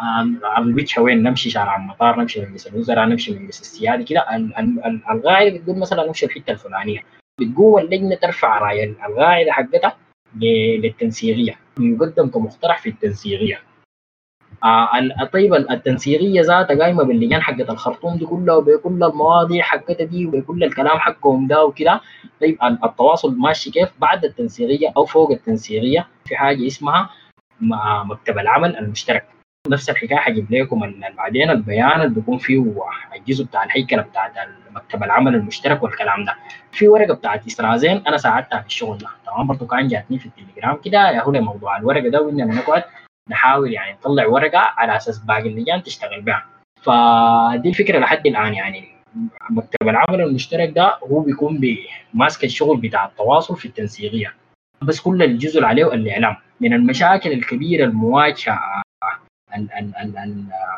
آه 0.57 0.59
الوجهة 0.59 1.03
وين؟ 1.03 1.23
نمشي 1.23 1.51
شارع 1.51 1.77
المطار 1.77 2.21
نمشي 2.21 2.41
مجلس 2.41 2.67
الوزراء 2.67 3.05
نمشي 3.07 3.33
مجلس 3.35 3.61
السيادي 3.61 4.05
كده. 4.05 4.37
ال- 4.37 4.57
ال- 4.59 4.85
ال- 4.87 5.03
القاعده 5.11 5.59
بتقول 5.59 5.79
مثلا 5.79 6.07
نمشي 6.07 6.27
الحتة 6.27 6.51
الفلانية. 6.51 7.01
بتقوم 7.41 7.79
اللجنه 7.79 8.15
ترفع 8.15 8.59
رأي 8.59 8.85
القاعدة 8.85 9.53
حقتها 9.53 9.97
للتنسيقية. 10.37 11.55
يقدم 11.81 12.29
كمقترح 12.29 12.79
في 12.83 12.89
التنسيقية. 12.89 13.61
آه 14.65 14.91
طيب 15.33 15.55
ال- 15.55 15.71
التنسيقية 15.71 16.41
ذاتها 16.41 16.79
قايمة 16.83 17.03
باللجان 17.03 17.43
حقت 17.43 17.71
الخرطوم 17.71 18.17
دي 18.17 18.27
كلها 18.27 18.55
وبكل 18.55 19.05
المواضيع 19.05 19.63
حقتها 19.65 20.05
دي 20.05 20.27
وبكل 20.27 20.65
الكلام 20.65 20.99
حقهم 20.99 21.47
ده 21.47 21.65
وكده. 21.65 22.01
طيب 22.41 22.59
ال- 22.63 22.79
التواصل 22.85 23.35
ماشي 23.39 23.71
كيف؟ 23.71 23.89
بعد 23.99 24.25
التنسيقية 24.25 24.93
أو 24.97 25.05
فوق 25.05 25.31
التنسيقية 25.31 26.09
في 26.25 26.37
حاجة 26.37 26.67
اسمها 26.67 27.11
مكتب 28.05 28.39
العمل 28.39 28.77
المشترك. 28.77 29.25
نفس 29.69 29.91
الحكاية 29.91 30.19
حجيب 30.19 30.53
لكم 30.55 30.93
بعدين 31.17 31.51
البيان 31.51 32.01
اللي 32.01 32.15
بيكون 32.15 32.39
فيه 32.39 32.65
الجزء 33.17 33.45
بتاع 33.45 33.65
الهيكله 33.65 34.03
بتاعت 34.03 34.33
مكتب 34.75 35.03
العمل 35.03 35.35
المشترك 35.35 35.83
والكلام 35.83 36.25
ده. 36.25 36.35
في 36.73 36.89
ورقة 36.89 37.15
بتاعت 37.15 37.47
استرازين 37.47 38.03
أنا 38.07 38.17
ساعدتها 38.17 38.61
في 38.61 38.67
الشغل 38.67 38.99
ده. 38.99 39.07
تمام؟ 39.27 39.47
برضه 39.47 39.67
كان 39.67 39.89
جاتني 39.89 40.19
في 40.19 40.27
التليجرام 40.27 40.77
كده 40.85 41.11
يا 41.11 41.23
هو 41.23 41.31
موضوع 41.33 41.77
الورقة 41.77 42.09
ده 42.09 42.23
واننا 42.23 42.45
نقعد 42.45 42.83
نحاول 43.31 43.73
يعني 43.73 43.93
نطلع 43.93 44.27
ورقة 44.27 44.59
على 44.59 44.97
أساس 44.97 45.19
باقي 45.19 45.49
اللجان 45.49 45.83
تشتغل 45.83 46.21
بها. 46.23 46.45
فدي 46.83 47.69
الفكرة 47.69 47.99
لحد 47.99 48.27
الآن 48.27 48.55
يعني. 48.55 48.89
مكتب 49.51 49.89
العمل 49.89 50.21
المشترك 50.21 50.71
ده 50.77 50.99
هو 51.11 51.21
بيكون 51.21 51.59
بي- 51.59 51.87
ماسك 52.15 52.45
الشغل 52.45 52.77
بتاع 52.77 53.05
التواصل 53.07 53.57
في 53.57 53.65
التنسيقية. 53.67 54.35
بس 54.83 55.01
كل 55.01 55.23
الجزء 55.23 55.57
اللي 55.57 55.67
عليه 55.67 55.95
الإعلام. 55.95 56.37
من 56.61 56.73
المشاكل 56.73 57.33
الكبيرة 57.33 57.85
المواجهة 57.85 58.53
ال- 58.55 58.61
ال- 58.63 58.63
ال- 58.63 58.79
ال- 58.79 58.83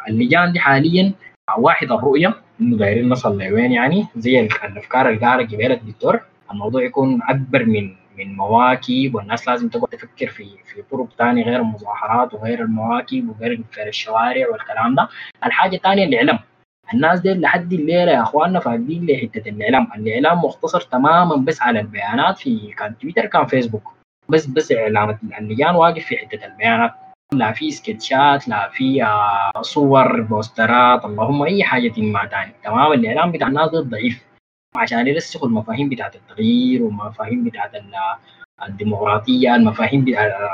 اللجان 0.09 0.53
دي 0.53 0.61
حاليا 0.61 1.13
واحد 1.59 1.93
الرؤية 1.93 2.35
إنه 2.61 2.77
دايرين 2.77 3.09
نصل 3.09 3.39
لوين 3.43 3.73
يعني؟ 3.73 4.07
زي 4.17 4.41
الأفكار 4.41 5.09
اللي 5.09 5.21
قالها 5.27 5.43
جبال 5.47 5.73
الدكتور. 5.73 6.21
الموضوع 6.53 6.83
يكون 6.83 7.21
أكبر 7.23 7.65
من 7.65 7.97
من 8.19 8.37
مواكب 8.37 9.15
والناس 9.15 9.49
لازم 9.49 9.69
تقعد 9.69 9.89
تفكر 9.89 10.27
في 10.27 10.45
في 10.45 10.83
طرق 10.91 11.09
ثانية 11.19 11.45
غير 11.45 11.61
المظاهرات 11.61 12.35
وغير 12.35 12.63
المواكب 12.63 13.29
وغير 13.29 13.63
غير 13.77 13.89
الشوارع 13.89 14.49
والكلام 14.53 14.95
ده. 14.95 15.09
الحاجة 15.47 15.77
الثانية 15.77 16.05
الإعلام. 16.05 16.39
الناس 16.95 17.21
دي 17.21 17.35
لحد 17.35 17.73
الليلة 17.73 18.13
يا 18.13 18.23
إخواننا 18.23 18.61
فاقدين 18.61 19.07
لحتة 19.07 19.49
الإعلام. 19.49 19.89
الإعلام 19.97 20.39
مختصر 20.39 20.81
تماما 20.81 21.37
بس 21.37 21.63
على 21.63 21.81
البيانات. 21.81 22.39
في 22.39 22.73
كان 22.79 22.99
تويتر 22.99 23.27
كان 23.27 23.47
فيسبوك. 23.47 23.93
بس 24.29 24.47
بس 24.47 24.73
اعلام 24.73 25.19
اللجان 25.39 25.75
واقف 25.75 26.05
في 26.05 26.17
حتة 26.17 26.47
البيانات. 26.47 26.95
لا 27.33 27.53
في 27.53 27.71
سكتشات 27.71 28.49
لا 28.49 28.69
في 28.69 29.05
آه، 29.05 29.63
صور 29.63 30.21
بوسترات 30.21 31.05
اللهم 31.05 31.43
أي 31.43 31.65
حاجة 31.65 31.93
ما 32.01 32.25
تاني 32.27 32.53
تمام؟ 32.65 32.93
الإعلام 32.93 33.33
بتاع 33.33 33.49
الناس 33.49 33.71
ضعيف. 33.71 34.25
عشان 34.77 35.07
يرسخوا 35.07 35.49
المفاهيم 35.49 35.89
بتاعت 35.89 36.17
التغيير 36.17 36.83
والمفاهيم 36.83 37.45
بتاعت 37.45 37.75
ال- 37.75 37.95
الديمقراطية 38.69 39.55
المفاهيم 39.55 40.05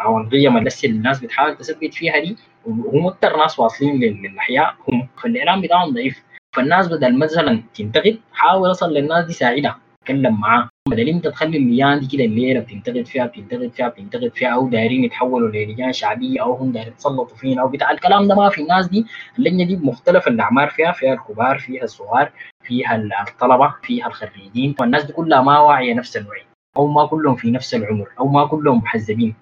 أو 0.05 0.18
القيم 0.20 0.56
اللي 0.56 0.70
الناس 0.84 1.20
بتحاول 1.20 1.56
تثبت 1.56 1.94
فيها 1.94 2.18
دي. 2.18 2.36
وهم 2.66 3.06
أكثر 3.06 3.36
ناس 3.36 3.59
واصلين 3.59 4.01
لل- 4.01 4.22
للأحياء 4.22 4.74
هم. 4.88 5.09
فالإعلام 5.22 5.60
بتاعهم 5.60 5.94
ضعيف. 5.94 6.22
فالناس 6.56 6.88
بدل 6.88 7.18
مثلا 7.18 7.62
تنتقد 7.74 8.18
حاول 8.32 8.70
أصل 8.70 8.90
للناس 8.92 9.24
دي 9.24 9.32
ساعدها. 9.32 9.78
تكلم 10.05 10.40
معاه 10.40 10.68
بدل 10.91 11.09
انت 11.09 11.29
تخلي 11.29 11.59
اللجان 11.59 12.01
دي 12.01 12.07
كده 12.17 12.25
الليلة 12.25 12.61
بتنتقد 12.61 13.07
فيها 13.07 13.27
بتنتقد 13.27 13.71
فيها 13.73 13.89
بتنتقد 13.89 14.31
فيها 14.35 14.49
أو 14.49 14.69
دايرين 14.69 15.05
يتحولوا 15.05 15.49
للجان 15.49 15.93
شعبية 15.93 16.43
أو 16.43 16.53
هم 16.53 16.73
دايرين 16.73 16.93
يتسلطوا 16.93 17.37
فينا 17.37 17.62
أو 17.62 17.69
بتاع. 17.69 17.91
الكلام 17.91 18.29
ده 18.29 18.35
ما 18.35 18.49
في 18.49 18.61
الناس 18.62 18.89
دي. 18.89 19.07
اللجنة 19.39 19.65
دي 19.65 19.77
بمختلف 19.77 20.29
الأعمار 20.29 20.69
فيها 20.69 20.93
فيها 20.93 21.12
الكبار 21.12 21.59
فيها 21.59 21.85
الصغار 21.85 22.33
فيها 22.65 22.97
الطلبة 23.29 23.75
فيها 23.83 24.07
الخريجين. 24.07 24.75
والناس 24.81 25.05
دي 25.05 25.12
كلها 25.12 25.41
ما 25.43 25.59
واعية 25.61 25.95
نفس 25.95 26.17
الوعي 26.17 26.43
أو 26.77 26.87
ما 26.87 27.07
كلهم 27.07 27.35
في 27.35 27.51
نفس 27.51 27.75
العمر 27.75 28.09
أو 28.21 28.29
ما 28.29 28.47
كلهم 28.47 28.79
محزبين. 28.79 29.35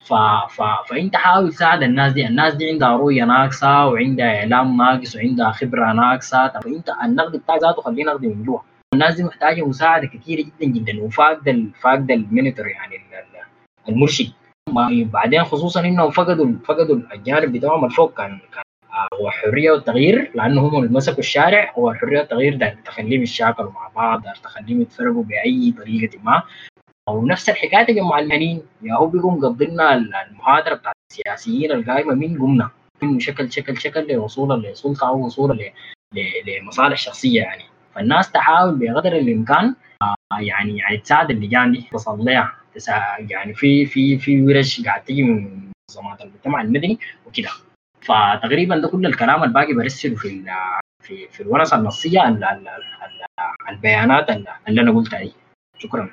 ف... 0.00 0.14
ف... 0.50 0.62
فأنت 0.88 1.16
حاول 1.16 1.52
تساعد 1.52 1.82
الناس 1.82 2.12
دي. 2.12 2.26
الناس 2.26 2.54
دي 2.54 2.70
عندها 2.70 2.96
رؤية 2.96 3.24
ناقصة 3.24 3.86
وعندها 3.86 4.38
إعلام 4.40 4.76
ناقص 4.76 5.16
وعندها 5.16 5.50
خبرة 5.50 5.92
ناقصة. 5.92 6.46
طب 6.46 6.66
أنت 6.66 6.88
النقد 7.04 7.36
بتاعك 7.36 7.62
ذاته 7.62 7.82
خليه 7.82 8.04
نقد 8.04 8.22
من 8.26 8.44
جوا 8.44 8.58
الناس 8.94 9.14
دي 9.14 9.24
محتاجة 9.24 9.62
مساعدة 9.66 10.06
كثيره 10.06 10.40
جدا 10.42 10.66
جدا 10.72 11.02
وفاقدة 11.02 11.50
ال- 11.52 11.70
فاقدة 11.80 12.14
المينيتور 12.14 12.66
يعني 12.66 12.96
ال- 12.96 13.14
ال- 13.14 13.46
المرشد. 13.88 14.32
بعدين 15.12 15.44
خصوصا 15.44 15.80
إنهم 15.80 16.10
فقدوا 16.10 16.52
فقدوا 16.64 16.96
الجانب 17.14 17.52
بتاعهم 17.52 17.84
الفوق 17.84 18.16
كان 18.18 18.38
كان 18.54 18.62
آه، 18.92 19.08
هو 19.20 19.28
الحريه 19.28 19.70
والتغيير 19.70 20.30
لأنه 20.34 20.60
هم 20.60 20.82
اللي 20.82 20.94
مسكوا 20.94 21.18
الشارع. 21.18 21.72
هو 21.78 21.90
الحريه 21.90 22.18
والتغيير 22.18 22.56
ده 22.56 22.76
تخليهم 22.84 23.22
يتشاكلوا 23.22 23.70
مع 23.72 23.88
بعض 23.96 24.22
تخليهم 24.42 24.80
يتفرقوا 24.82 25.22
بأي 25.24 25.74
طريقة 25.78 26.18
ما. 26.22 26.42
أو 27.08 27.26
نفس 27.26 27.50
الحكاية 27.50 27.84
تجمع 27.86 28.18
المهنيين 28.18 28.62
يا 28.82 28.94
هو 28.94 29.06
بيقوم 29.06 29.44
قضينا 29.46 29.94
المحاضرة 29.94 30.74
بتاعت 30.74 30.94
السياسيين 31.12 31.72
القائمه 31.72 32.14
من 32.14 32.38
قمنا. 32.38 32.70
من 33.02 33.20
شكل 33.20 33.52
شكل 33.52 33.76
شكل 33.78 34.12
لوصولا 34.12 34.68
لسلطة 34.68 35.08
أو 35.08 35.24
وصولا 35.26 35.58
لمصالح 36.46 36.96
شخصية 36.96 37.40
يعني. 37.42 37.62
فالناس 37.96 38.32
تحاول 38.32 38.74
بقدر 38.78 39.12
الإمكان 39.12 39.74
آه، 40.02 40.14
يعني 40.40 40.78
يعني 40.78 40.98
تساعد 40.98 41.30
اللجان 41.30 41.72
دي 41.72 41.88
تصل 41.92 42.18
لها 42.18 42.52
يعني 43.18 43.54
في 43.54 43.86
في 43.86 44.18
في 44.18 44.42
ورش 44.42 44.80
قاعد 44.84 45.04
تيجي 45.04 45.22
من 45.22 45.70
منظمات 45.90 46.20
المجتمع 46.20 46.60
المدني 46.60 46.98
وكده. 47.26 47.48
فتقريبا 48.00 48.78
ده 48.78 48.88
كل 48.88 49.06
الكلام 49.06 49.44
الباقي 49.44 49.72
برسله 49.74 50.16
في 50.16 50.44
في 51.02 51.28
في 51.28 51.42
الورقه 51.42 51.76
النصية 51.78 52.28
ال- 52.28 52.44
ال- 52.44 52.68
ال- 52.68 53.68
البيانات 53.68 54.30
اللي 54.68 54.80
أنا 54.80 54.92
قلتها 54.92 55.22
دي. 55.22 55.32
شكرا. 55.78 56.10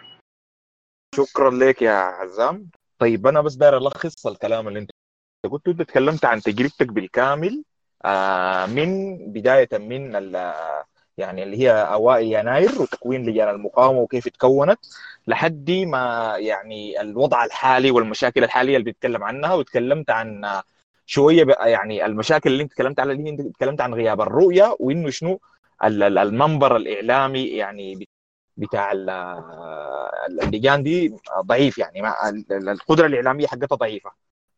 شكرا 1.15 1.51
لك 1.51 1.81
يا 1.81 1.91
عزام. 1.93 2.69
طيب 2.99 3.27
أنا 3.27 3.41
بس 3.41 3.55
داير 3.55 3.77
ألخص 3.77 4.27
الكلام 4.27 4.67
اللي 4.67 4.79
أنت 4.79 4.89
قلته 5.51 5.71
أنت 5.71 5.81
تكلمت 5.81 6.25
عن 6.25 6.41
تجربتك 6.41 6.87
بالكامل 6.87 7.63
آه، 8.05 8.65
من 8.65 9.17
بداية 9.33 9.69
من 9.73 10.15
يعني 11.17 11.43
اللي 11.43 11.57
هي 11.59 11.71
أوائل 11.71 12.27
يناير 12.33 12.81
وتكوين 12.81 13.25
لجان 13.25 13.49
المقاومة 13.49 13.99
وكيف 13.99 14.27
تكونت 14.27 14.79
لحد 15.27 15.71
ما 15.71 16.33
يعني 16.37 17.01
الوضع 17.01 17.45
الحالي 17.45 17.91
والمشاكل 17.91 18.43
الحالية 18.43 18.73
اللي 18.77 18.85
بيتكلم 18.85 19.23
عنها 19.23 19.53
وتكلمت 19.53 20.09
عن 20.09 20.61
شوية 21.05 21.45
يعني 21.59 22.05
المشاكل 22.05 22.51
اللي 22.51 22.63
انت 22.63 22.71
تكلمت 22.71 22.99
عنها 22.99 23.13
اللي 23.13 23.29
انت 23.29 23.41
تكلمت 23.41 23.81
عن 23.81 23.93
غياب 23.93 24.21
الرؤية 24.21 24.75
وإنه 24.79 25.09
شنو 25.09 25.39
ال- 25.83 26.03
ال- 26.03 26.17
المنبر 26.17 26.75
الإعلامي 26.75 27.43
يعني 27.47 28.07
بتاع 28.57 28.91
ال- 28.91 29.09
اللجان 30.43 30.83
دي 30.83 31.15
ضعيف 31.39 31.77
يعني 31.77 32.01
القدرة 32.51 33.05
الإعلامية 33.07 33.47
حقتها 33.47 33.75
ضعيفة. 33.75 34.11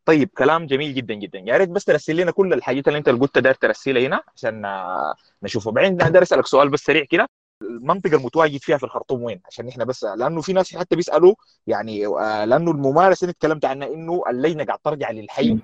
طيب 0.06 0.30
كلام 0.38 0.65
جميل 0.65 0.94
جدا 0.94 1.14
جدا. 1.14 1.40
يا 1.40 1.57
ريت 1.57 1.69
بس 1.69 1.86
ترسل 1.86 2.15
لنا 2.15 2.32
كل 2.32 2.53
الحاجات 2.53 2.88
اللي 2.88 2.99
انت 2.99 3.10
قلتها 3.10 3.41
داير 3.41 3.56
ترسلها 3.56 4.07
هنا 4.07 4.22
عشان 4.36 4.65
آه، 4.65 5.15
نشوفها 5.44 5.72
بعدين 5.73 5.98
داير 5.98 6.22
أسألك 6.22 6.45
سؤال 6.48 6.69
بس 6.69 6.80
سريع 6.80 7.03
كده. 7.03 7.27
المنطقة 7.61 8.15
المتواجد 8.15 8.60
فيها 8.61 8.77
في 8.77 8.84
الخرطوم 8.84 9.23
وين؟ 9.23 9.41
عشان 9.48 9.68
إحنا 9.68 9.84
بس 9.86 10.03
لأنه 10.03 10.41
في 10.41 10.53
ناس 10.53 10.76
حتى 10.76 10.95
بيسألوا 10.95 11.36
يعني 11.68 12.07
آه، 12.07 12.45
لأنه 12.45 12.72
الممارسه 12.72 13.26
اللي 13.26 13.34
تكلمت 13.34 13.65
عنها 13.65 13.88
إنه 13.88 14.23
اللجنة 14.30 14.64
قاعد 14.64 14.80
ترجع 14.84 15.11
للحي. 15.11 15.57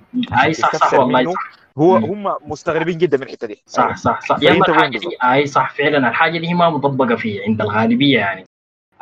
أي 0.43 0.53
صح 0.53 0.75
صح 0.75 0.93
والله. 0.93 1.33
صح. 1.33 1.51
هو. 1.77 1.95
هم 1.95 2.35
مستغربين 2.45 2.97
جدا 2.97 3.17
من 3.17 3.23
الحتة 3.23 3.47
دي. 3.47 3.63
صح 3.65 3.95
صح 3.95 4.21
صح. 4.21 4.35
الحاجة 4.35 4.59
بالضبط؟ 4.59 5.09
دي 5.09 5.17
اي 5.23 5.45
صح 5.47 5.75
فعلا. 5.75 6.09
الحاجة 6.09 6.39
دي 6.39 6.53
ما 6.53 6.69
مطبقة 6.69 7.15
في 7.15 7.43
عند 7.43 7.61
الغالبية 7.61 8.17
يعني. 8.19 8.45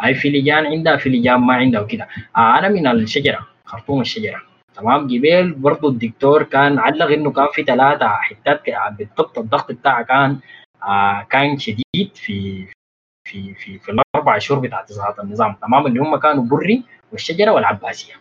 أي 0.05 0.15
في 0.15 0.29
لجان 0.29 0.65
عندها 0.65 0.97
في 0.97 1.09
لجان 1.09 1.39
ما 1.39 1.53
عندها 1.53 1.81
وكده. 1.81 2.07
آه 2.37 2.59
أنا 2.59 2.69
من 2.69 2.87
الشجرة 2.87 3.47
خرطوم 3.65 4.01
الشجرة. 4.01 4.48
تمام 4.79 5.07
جبال. 5.07 5.53
برضو 5.53 5.89
الدكتور 5.89 6.43
كان 6.43 6.79
علق 6.79 7.05
إنه 7.05 7.31
كان 7.31 7.47
في 7.53 7.63
ثلاثة 7.63 8.07
حتات 8.07 8.61
بالضبط 8.97 9.37
الضغط 9.37 9.71
بتاعها 9.71 10.01
كان 10.01 10.39
آه 10.83 11.27
كان 11.29 11.57
شديد 11.59 12.11
في 12.15 12.67
في 13.27 13.53
في 13.53 13.79
في 13.79 13.91
الأربع 13.91 14.37
شهور 14.37 14.59
بتاعت 14.59 14.91
اصلاحات 14.91 15.19
النظام. 15.19 15.55
تمام 15.61 15.87
اللي 15.87 15.99
هم 15.99 16.15
كانوا 16.15 16.43
بري 16.43 16.83
والشجرة 17.11 17.51
والعباسية. 17.51 18.13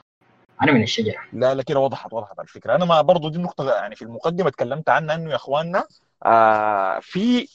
أنا 0.63 0.73
من 0.73 0.83
الشجرة. 0.83 1.19
لا 1.33 1.55
لا 1.55 1.63
كده 1.63 1.81
وضحت 1.81 2.13
وضحت 2.13 2.41
الفكرة 2.41 2.75
أنا 2.75 2.85
ما 2.85 3.01
برضو 3.01 3.29
دي 3.29 3.37
النقطة 3.37 3.75
يعني 3.75 3.97
في 3.97 4.03
المقدمة 4.03 4.51
تكلمت 4.51 4.89
عنها 4.89 5.15
إنه 5.15 5.31
يا 5.31 5.37
إخواننا 5.37 5.85
آه 6.27 6.99
في 7.03 7.49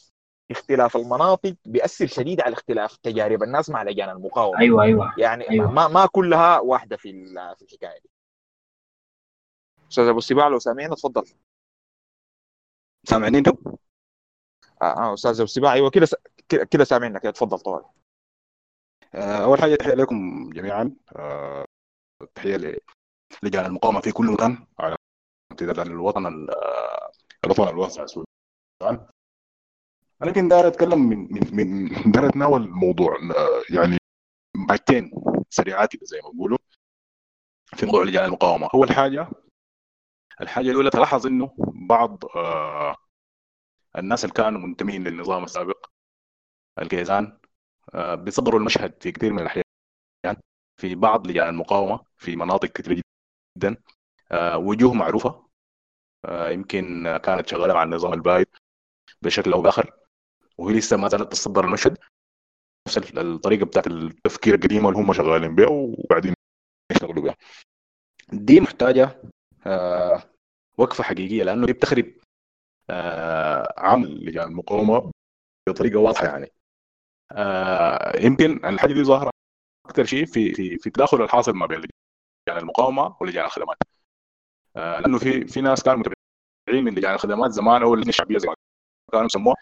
اختلاف 0.52 0.96
المناطق 0.96 1.56
بيأثر 1.66 2.08
شديد 2.08 2.42
على 2.42 2.54
اختلاف 2.54 2.98
تجارب 2.98 3.44
الناس 3.44 3.70
مع 3.70 3.84
لجان 3.84 4.10
المقاومة. 4.10 4.60
أيوه 4.60 4.84
أيوه. 4.84 5.14
يعني 5.18 5.50
أيوة. 5.50 5.72
ما 5.72 5.88
ما 5.88 6.06
كلها 6.06 6.60
واحدة 6.60 6.98
في 6.98 7.12
في 7.58 7.62
الحكاية 7.62 8.00
دي. 8.04 8.13
أستاذ 9.94 10.08
أبو 10.08 10.18
السباع 10.18 10.48
لو 10.48 10.60
سامعنا 10.60 10.96
تفضل 10.96 11.24
سامعني 13.04 13.38
أنتم؟ 13.38 13.54
آه, 14.82 14.86
آه 14.86 15.14
أستاذ 15.14 15.32
أبو 15.32 15.44
السباع 15.44 15.74
أيوه 15.74 15.90
كده 15.90 16.06
س- 16.06 16.16
كده- 16.72 16.84
سامعنا 16.84 17.20
كده 17.20 17.32
تفضل 17.32 17.60
طوال. 17.60 17.84
آه، 19.16 19.44
أول 19.44 19.62
حاجة 19.62 19.76
تحية 19.76 19.94
لكم 19.94 20.50
جميعا. 20.50 20.96
آه، 21.16 21.66
تحية 22.36 22.78
لجان 23.44 23.66
المقاومة 23.66 24.02
في 24.02 24.12
كل 24.12 24.26
مكان 24.32 24.68
على 24.80 24.96
امتداد 25.52 25.80
الوطن 25.80 26.26
ال- 26.28 26.50
الوطن 27.46 27.68
الواسع 27.68 28.04
السودان. 28.04 29.08
لكن 30.22 30.48
داير 30.48 30.68
أتكلم 30.68 31.00
من 31.10 31.18
من 31.34 31.56
من 31.56 32.12
داير 32.12 32.30
أتناول 32.30 32.70
موضوع 32.70 33.16
آه، 33.16 33.76
يعني 33.76 33.98
بعدين 34.70 35.12
سريعات 35.50 35.92
كده 35.96 36.06
زي 36.06 36.22
ما 36.24 36.30
بيقولوا 36.30 36.58
في 37.76 37.86
موضوع 37.86 38.04
لجان 38.04 38.26
المقاومة. 38.26 38.70
أول 38.74 38.92
حاجة 38.92 39.28
الحاجة 40.42 40.72
الأولى 40.72 40.90
تلاحظ 40.90 41.28
إنه 41.28 41.56
بعض 41.90 42.26
آه، 42.36 42.96
الناس 43.98 44.24
اللي 44.26 44.34
كانوا 44.34 44.62
منتمين 44.62 45.04
للنظام 45.04 45.44
السابق 45.44 45.86
الكيزان 46.82 47.38
آه، 47.94 48.16
بيصدروا 48.16 48.60
المشهد 48.60 49.04
في 49.04 49.12
كثير 49.12 49.34
من 49.34 49.40
الأحيان. 49.40 49.64
في 50.82 50.96
بعض 50.96 51.28
لجان 51.28 51.50
المقاومة 51.50 52.00
في 52.18 52.36
مناطق 52.36 52.68
كثيرة 52.68 53.02
جدا 53.58 53.78
آه، 54.32 54.58
وجوه 54.58 54.94
معروفة 54.94 55.48
آه، 56.26 56.50
يمكن 56.50 57.18
كانت 57.24 57.48
شغالة 57.48 57.74
مع 57.74 57.84
النظام 57.84 58.14
البايد 58.14 58.48
بشكل 59.22 59.54
أو 59.54 59.62
بآخر 59.62 59.94
وهي 60.58 60.78
لسه 60.78 60.98
ما 60.98 61.08
زالت 61.08 61.24
تتصدر 61.24 61.66
المشهد. 61.66 61.98
نفس 62.88 62.98
الطريقة 63.18 63.66
بتاعت 63.66 63.88
التفكير 63.88 64.56
القديمة 64.56 64.90
اللي 64.90 65.00
هم 65.00 65.14
شغالين 65.14 65.56
بها 65.56 65.68
وقاعدين 65.68 66.34
يشتغلوا 66.92 67.24
بها 67.24 67.36
دي 68.34 68.60
محتاجة 68.60 69.22
وقفة 70.78 71.04
حقيقية 71.04 71.44
لأنه 71.44 71.66
دي 71.66 71.74
بتخرب 71.74 72.06
آه، 72.90 73.74
عمل 73.78 74.26
لجان 74.26 74.48
المقاومه 74.48 75.12
بطريقة 75.70 76.00
واضحة 76.00 76.26
يعني. 76.28 76.52
آه، 77.32 78.20
يمكن 78.26 78.66
الحاجة 78.66 78.94
دي 78.94 79.04
ظاهرة 79.04 79.32
أكثر 79.86 80.06
شيء 80.06 80.26
في 80.26 80.54
في 80.54 80.78
في 80.78 80.88
التداخل 80.88 81.22
الحاصل 81.24 81.54
ما 81.54 81.66
بين 81.66 81.78
لجان 81.80 82.58
المقاومة 82.60 83.18
ولجان 83.22 83.46
الخدمات. 83.46 83.78
آه، 84.76 85.00
لأنه 85.00 85.20
في 85.20 85.48
في 85.48 85.62
ناس 85.62 85.84
كانوا 85.84 86.00
متابعين 86.00 86.86
من 86.86 86.96
لجان 86.96 87.14
الخدمات 87.14 87.52
زمان 87.52 87.82
أو 87.84 87.94
اللجنة 87.94 88.10
الشعبية 88.10 88.38
زي 88.38 88.48
ما 88.48 88.56
كانوا 89.12 89.26
يسموها. 89.26 89.56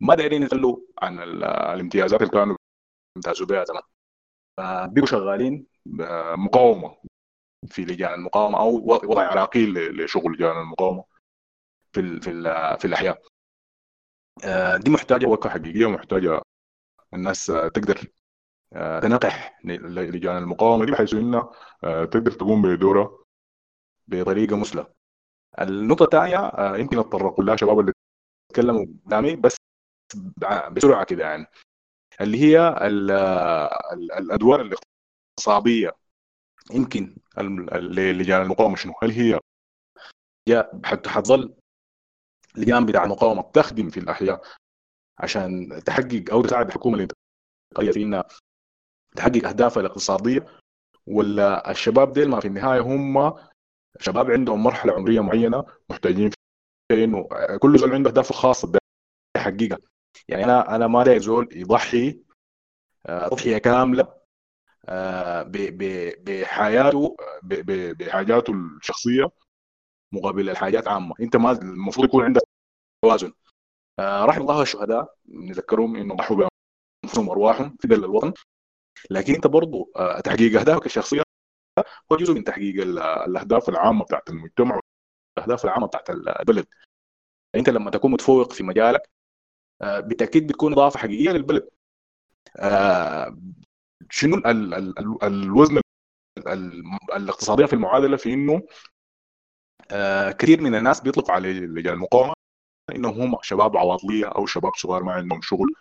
ما 0.00 0.14
دايرين 0.14 0.42
يخلوا 0.42 0.78
عن 1.02 1.18
ال- 1.20 1.44
الامتيازات 1.44 2.20
اللي 2.22 2.32
كانوا 2.32 2.56
يمتازوا 3.16 3.46
بها 3.46 3.64
زمان. 3.64 3.82
فبقوا 4.58 5.06
شغالين 5.06 5.66
آه، 6.00 6.34
مقاومة. 6.36 6.96
في 7.66 7.84
لجان 7.84 8.14
المقاومة 8.14 8.58
أو 8.58 8.76
وضع 8.86 9.22
عراقيل 9.22 10.02
لشغل 10.04 10.32
لجان 10.32 10.58
المقاومة 10.60 11.04
في 11.92 12.00
ال 12.00 12.22
في 12.22 12.30
ال 12.30 12.44
في 12.80 12.84
الأحياء 12.84 13.22
آه، 14.44 14.76
دي 14.76 14.90
محتاجة 14.90 15.26
وقفة 15.26 15.50
حقيقية 15.50 15.86
ومحتاجة 15.86 16.40
الناس 17.14 17.50
آه، 17.50 17.68
تقدر 17.68 18.08
آه، 18.72 19.00
تنقح 19.00 19.60
لجان 19.64 20.36
المقاومة 20.38 20.84
دي 20.86 20.92
بحيث 20.92 21.14
انها 21.14 21.50
تقدر 21.82 22.32
تقوم 22.32 22.62
بدورها 22.62 23.18
بطريقة 24.08 24.56
مثلى. 24.56 24.86
النقطة 25.60 26.04
الثانية 26.04 26.52
يمكن 26.80 26.98
اتطرقوا 26.98 27.44
لها 27.44 27.56
شباب 27.56 27.80
اللي 27.80 27.92
تكلموا 28.52 28.86
قدامي 29.06 29.36
بس 29.36 29.56
بسرعة 30.72 31.04
كده 31.04 31.24
يعني 31.24 31.46
اللي 32.20 32.38
هي 32.40 32.68
ال- 32.68 33.10
ال- 33.92 34.12
الأدوار 34.12 34.60
الاقتصادية 35.20 35.92
يمكن 36.72 37.16
للجان 37.72 38.42
المقاومه 38.42 38.76
شنو؟ 38.76 38.92
هل 39.02 39.10
هي 39.10 39.40
يا 40.48 40.70
حت- 40.84 41.08
حتظل 41.08 41.54
لجان 42.56 42.86
بتاع 42.86 43.04
المقاومة 43.04 43.42
تخدم 43.42 43.88
في 43.90 44.00
الأحياء 44.00 44.42
عشان 45.18 45.68
تحقق 45.86 46.24
أو 46.32 46.42
تساعد 46.42 46.66
الحكومة 46.66 46.94
الإنتقالية 46.96 47.92
في 47.92 48.02
إنها 48.02 48.24
تحقق 49.16 49.48
أهدافها 49.48 49.80
الاقتصادية 49.80 50.46
ولا 51.06 51.70
الشباب 51.70 52.12
ديل 52.12 52.28
ما 52.28 52.40
في 52.40 52.48
النهاية 52.48 52.80
هم 52.80 53.34
شباب 54.00 54.30
عندهم 54.30 54.62
مرحلة 54.62 54.92
عمرية 54.92 55.20
معينة 55.20 55.64
محتاجين 55.90 56.30
فيها 56.92 57.04
إنه 57.04 57.28
كل 57.58 57.78
زول 57.78 57.92
عنده 57.94 58.10
اهدافه 58.10 58.30
الخاصه 58.30 58.72
يحققها 59.36 59.78
يعني 60.28 60.44
أنا 60.44 60.76
أنا 60.76 60.86
ما 60.86 61.04
داير 61.04 61.20
زول 61.20 61.48
يضحي 61.52 62.20
تضحيه 63.04 63.58
كاملة 63.58 64.02
آه، 64.02 64.06
ب- 64.06 64.25
بحياته 66.24 67.16
بحاجاته 67.42 68.52
الشخصية 68.52 69.30
مقابل 70.12 70.50
الحاجات 70.50 70.88
عامة. 70.88 71.14
انت 71.20 71.36
ما 71.36 71.52
المفروض 71.52 72.06
يكون 72.06 72.24
عندك 72.24 72.42
توازن. 73.04 73.32
آه، 73.98 74.24
رحم 74.24 74.40
الله 74.42 74.62
الشهداء 74.62 75.14
نذكرهم 75.28 75.96
انه 75.96 76.14
ضحوا 76.16 76.36
بأنفسهم 77.04 77.28
وأرواحهم 77.28 77.76
في 77.80 77.88
دل 77.88 78.04
الوطن. 78.04 78.32
لكن 79.10 79.34
انت 79.34 79.46
برضو 79.46 79.92
آه، 79.96 80.20
تحقيق 80.20 80.60
أهدافك 80.60 80.86
الشخصية 80.86 81.22
هو 82.12 82.16
جزء 82.16 82.34
من 82.34 82.44
تحقيق 82.44 82.82
ال- 82.82 82.98
الأهداف 82.98 83.68
العامة 83.68 84.04
بتاعت 84.04 84.30
المجتمع 84.30 84.80
والأهداف 85.38 85.64
العامة 85.64 85.86
بتاعت 85.86 86.10
البلد. 86.10 86.66
انت 87.54 87.70
لما 87.70 87.90
تكون 87.90 88.12
متفوق 88.12 88.52
في 88.52 88.64
مجالك 88.64 89.10
آه، 89.82 90.00
بالتاكيد 90.00 90.46
بتكون 90.46 90.72
إضافة 90.72 90.98
حقيقية 90.98 91.30
للبلد. 91.32 91.68
شنو 94.10 94.36
ال- 94.36 94.46
ال- 94.74 94.98
ال- 94.98 95.24
الوزن 95.24 95.80
ال- 96.38 96.84
الاقتصادية 97.16 97.66
في 97.66 97.72
المعادلة 97.72 98.16
في 98.16 98.34
إنه 98.34 98.62
آه، 99.90 100.32
كثير 100.32 100.60
من 100.60 100.74
الناس 100.74 101.00
بيطلقوا 101.00 101.34
على 101.34 101.52
لجان 101.52 101.94
المقاومة 101.94 102.32
انهم 102.94 103.20
هم 103.20 103.38
شباب 103.42 103.76
عواطلية 103.76 104.26
أو 104.26 104.46
شباب 104.46 104.72
صغار 104.76 105.02
ما 105.02 105.12
عندهم 105.12 105.42
شغل 105.42 105.74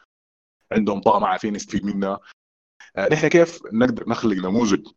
عندهم 0.72 1.02
طاقة 1.02 1.28
عارفين 1.28 1.54
نستفيد 1.54 1.86
منها. 1.86 2.20
آه، 2.96 3.10
نحن 3.14 3.28
كيف 3.28 3.60
نقدر 3.74 4.10
نخلق 4.10 4.36
نموذج 4.38 4.88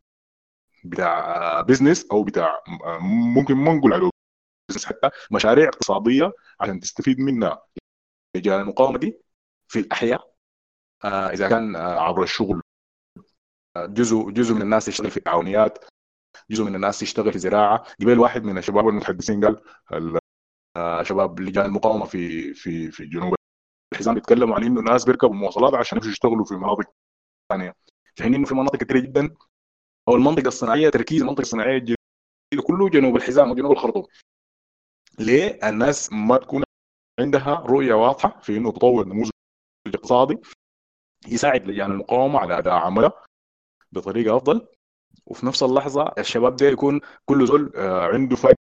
بتاع 0.84 1.36
آه، 1.36 1.60
business 1.62 2.06
أو 2.12 2.24
بتاع 2.24 2.62
آه، 2.84 2.98
ممكن 3.34 3.54
ما 3.54 3.74
نقول 3.74 3.92
عليه 3.92 4.10
business 4.70 4.84
حتى 4.86 5.10
مشاريع 5.32 5.68
اقتصادية 5.68 6.32
عشان 6.60 6.80
تستفيد 6.80 7.20
منها. 7.20 7.62
لجان 8.36 8.60
المقاومة 8.60 8.98
دي 8.98 9.18
في 9.68 9.78
الأحياء 9.78 10.32
آه، 11.04 11.28
إذا 11.28 11.48
كان 11.48 11.76
آه، 11.76 12.00
عبر 12.00 12.22
الشغل 12.22 12.56
آه، 12.56 12.67
جزء 13.86 14.30
جزء 14.30 14.54
من 14.54 14.62
الناس 14.62 14.88
يشتغل 14.88 15.10
في 15.10 15.16
التعاونيات 15.16 15.84
جزء 16.50 16.64
من 16.64 16.74
الناس 16.74 17.02
يشتغل 17.02 17.32
في 17.32 17.38
زراعة. 17.38 17.84
قبل 18.00 18.18
واحد 18.18 18.44
من 18.44 18.58
الشباب 18.58 18.88
المتحدثين 18.88 19.44
قال 19.44 19.62
ال- 19.92 20.18
آه، 20.76 21.02
شباب 21.02 21.40
لجان 21.40 21.64
المقاومة 21.64 22.04
في 22.04 22.54
في 22.54 22.90
في 22.90 23.06
جنوب 23.06 23.34
الحزام 23.92 24.14
بيتكلموا 24.14 24.54
عن 24.56 24.64
إنه 24.64 24.80
الناس 24.80 25.04
بيركبوا 25.04 25.34
مواصلات 25.34 25.74
عشان 25.74 25.98
يمشوا 25.98 26.10
يشتغلوا 26.10 26.44
في 26.44 26.54
مناطق 26.54 26.90
ثانية. 27.52 27.74
في 28.14 28.22
حين 28.22 28.34
إنه 28.34 28.46
في 28.46 28.54
مناطق 28.54 28.76
كثيره 28.76 29.00
جدا 29.00 29.34
أو 30.08 30.14
المنطقة 30.14 30.48
الصناعية 30.48 30.88
تركيز 30.88 31.22
المنطقة 31.22 31.40
الصناعية 31.42 31.76
الجديدة 31.76 31.98
كله 32.66 32.88
جنوب 32.88 33.16
الحزام 33.16 33.50
وجنوب 33.50 33.72
الخرطوم. 33.72 34.06
ليه؟ 35.18 35.68
الناس 35.68 36.12
ما 36.12 36.36
تكون 36.36 36.62
عندها 37.20 37.54
رؤية 37.54 37.94
واضحة 37.94 38.40
في 38.40 38.56
إنه 38.56 38.72
تطور 38.72 39.06
نموذج 39.08 39.30
اقتصادي 39.86 40.38
يساعد 41.28 41.66
لجان 41.66 41.90
المقاومة 41.90 42.38
على 42.38 42.58
أداء 42.58 42.74
عملها. 42.74 43.12
بطريقة 43.92 44.36
أفضل. 44.36 44.66
وفي 45.26 45.46
نفس 45.46 45.62
اللحظة 45.62 46.12
الشباب 46.18 46.56
ده 46.56 46.66
يكون 46.68 47.00
كل 47.26 47.46
زول 47.46 47.72
آه، 47.76 48.06
عنده 48.06 48.36
فائده 48.36 48.58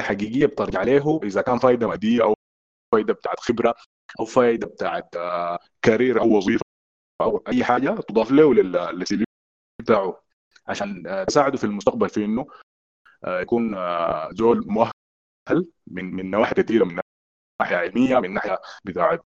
حقيقية 0.00 0.46
بترجع 0.46 0.82
له 0.82 1.20
إذا 1.24 1.42
كان 1.42 1.58
فائده 1.58 1.88
مادية 1.88 2.22
أو 2.24 2.34
فائده 2.92 3.14
بتاعت 3.14 3.40
خبرة 3.40 3.74
أو 4.20 4.24
فائده 4.24 4.66
بتاعت 4.66 5.16
آه، 5.16 5.58
كارير 5.82 6.20
أو 6.20 6.36
وظيفة 6.38 6.64
أو 7.22 7.44
أي 7.48 7.64
حاجة 7.64 7.90
تضاف 8.10 8.32
له 8.32 8.54
لل- 8.54 8.72
للسي 8.98 9.24
بتاعه 9.82 10.22
عشان 10.68 11.06
آه، 11.06 11.24
تساعده 11.24 11.58
في 11.58 11.64
المستقبل 11.64 12.08
في 12.10 12.24
إنه 12.24 12.46
يكون 13.26 13.76
زول 14.32 14.64
مؤهل 14.68 15.68
من 15.86 16.04
من 16.16 16.30
نواحي 16.30 16.54
كثيره 16.54 16.84
من 16.84 17.00
ناحية 17.62 17.76
علمية 17.76 18.20
من 18.20 18.34
ناحية 18.34 18.58
بتاعت 18.84 19.24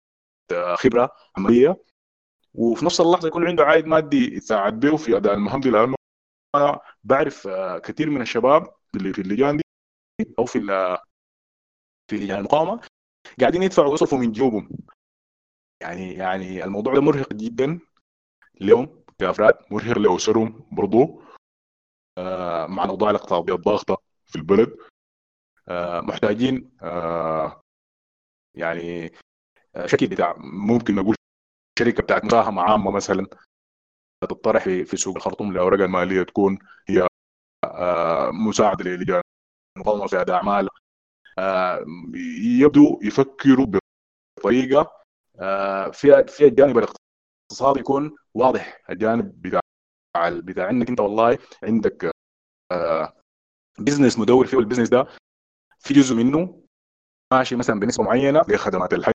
خبرة 0.77 1.11
عملية. 1.39 1.77
وفي 2.55 2.85
نفس 2.85 3.01
اللحظة 3.01 3.29
يكون 3.29 3.47
عنده 3.47 3.65
عائد 3.65 3.87
مادي 3.87 4.35
يساعد 4.35 4.81
به 4.81 4.97
في 4.97 5.17
أداء 5.17 5.35
المهام 5.35 5.61
دي 5.61 5.71
لأنه 5.71 5.95
أنا 6.55 6.81
بعرف 7.05 7.47
آه، 7.47 7.79
كثير 7.79 8.11
من 8.11 8.23
الشباب 8.23 8.75
اللي 8.97 9.13
في 9.13 9.21
اللجان 9.23 9.57
دي 9.57 9.63
أو 10.39 10.45
في 10.45 10.61
في 12.11 12.17
لجان 12.17 12.39
المقاومة 12.39 12.81
قاعدين 13.41 13.63
يدفعوا 13.63 13.91
ويصرفوا 13.91 14.19
من 14.19 14.33
جيوبهم. 14.33 14.71
يعني 15.81 16.15
يعني 16.15 16.65
الموضوع 16.65 16.95
ده 16.95 17.01
مرهق 17.01 17.33
جدا 17.33 17.81
لهم 18.61 19.05
كأفراد 19.19 19.55
مرهق 19.71 19.99
لأسرهم 19.99 20.69
برضو 20.73 21.23
آه، 22.19 22.67
مع 22.67 22.85
الأوضاع 22.85 23.11
الاقتصادية 23.11 23.55
الضاغطة 23.55 24.03
في 24.27 24.37
البلد. 24.37 24.77
آه، 25.69 26.01
محتاجين 26.01 26.71
يعني 28.55 29.13
شكل 29.87 30.07
بتاع 30.07 30.35
ممكن 30.39 30.95
نقول 30.95 31.17
شركه 31.79 32.03
بتاعت 32.03 32.25
مساهمه 32.25 32.63
عامة 32.63 32.91
مثلا 32.91 33.27
تطرح 34.29 34.65
في 34.65 34.97
سوق 34.97 35.17
الخرطوم 35.17 35.51
الاوراق 35.51 35.81
المالية 35.81 36.23
تكون 36.23 36.59
هي 36.89 37.07
آه، 37.65 38.31
مساعدة 38.31 38.85
للجان 38.85 39.23
المقاومه 39.77 40.07
في 40.07 40.25
أعمال 40.33 40.69
آه، 41.39 41.85
يبدو 42.61 43.01
يفكروا 43.03 43.67
بطريقة 44.39 44.93
آه، 45.41 45.91
فيها 45.91 46.23
فيها 46.23 46.49
الجانب 46.49 46.79
الاقتصادي 46.79 47.81
يكون 47.81 48.17
واضح 48.35 48.83
الجانب 48.91 49.43
بتاع 49.43 49.61
بتاع 50.31 50.71
إنك 50.71 50.89
أنت 50.89 51.01
والله 51.01 51.39
عندك 51.63 52.11
business 53.79 54.19
مدور 54.19 54.47
فيه 54.47 54.57
وال 54.57 54.63
business 54.63 54.89
ده 54.89 55.07
في 55.79 55.95
جزء 55.95 56.15
منه 56.15 56.63
ماشي 57.33 57.57
مثلا 57.57 57.81
بنسبة 57.81 58.05
معينة 58.05 58.43
لخدمات 58.49 58.95
الحي 58.95 59.13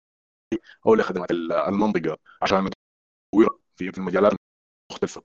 أو 0.88 0.96
لخدمات 0.96 1.32
المنطقة 1.32 2.18
عشان 2.42 2.70
في 3.78 3.98
المجالات 3.98 4.34
المختلفه 4.92 5.24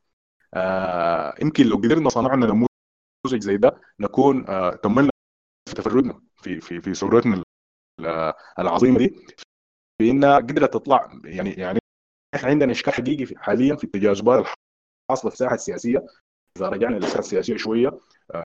آه 0.54 1.34
يمكن 1.42 1.66
لو 1.66 1.76
قدرنا 1.76 2.08
صنعنا 2.10 2.46
نموذج 2.46 3.42
زي 3.44 3.56
ده 3.56 3.80
نكون 4.00 4.46
آه 4.50 4.70
كملنا 4.76 5.10
في 5.68 5.76
تفردنا 5.76 6.22
في 6.36 6.60
في 6.60 6.82
في 6.82 6.94
ثورتنا 6.94 7.42
ال- 8.00 8.34
العظيمة 8.58 8.98
دي 8.98 9.08
في 10.02 10.10
إنها 10.10 10.36
قدرت 10.36 10.74
تطلع 10.74 11.12
يعني 11.24 11.50
يعني 11.54 11.80
إحنا 12.34 12.50
عندنا 12.50 12.72
إشكال 12.72 12.94
حقيقي 12.94 13.36
حاليا 13.36 13.76
في 13.76 13.84
التجاذبات 13.84 14.46
الحاصله 15.10 15.30
في 15.30 15.34
الساحة 15.34 15.54
السياسية. 15.56 16.06
إذا 16.58 16.68
رجعنا 16.70 16.96
للساحة 16.96 17.20
السياسية 17.20 17.56
شوية 17.58 17.88
آه، 18.34 18.44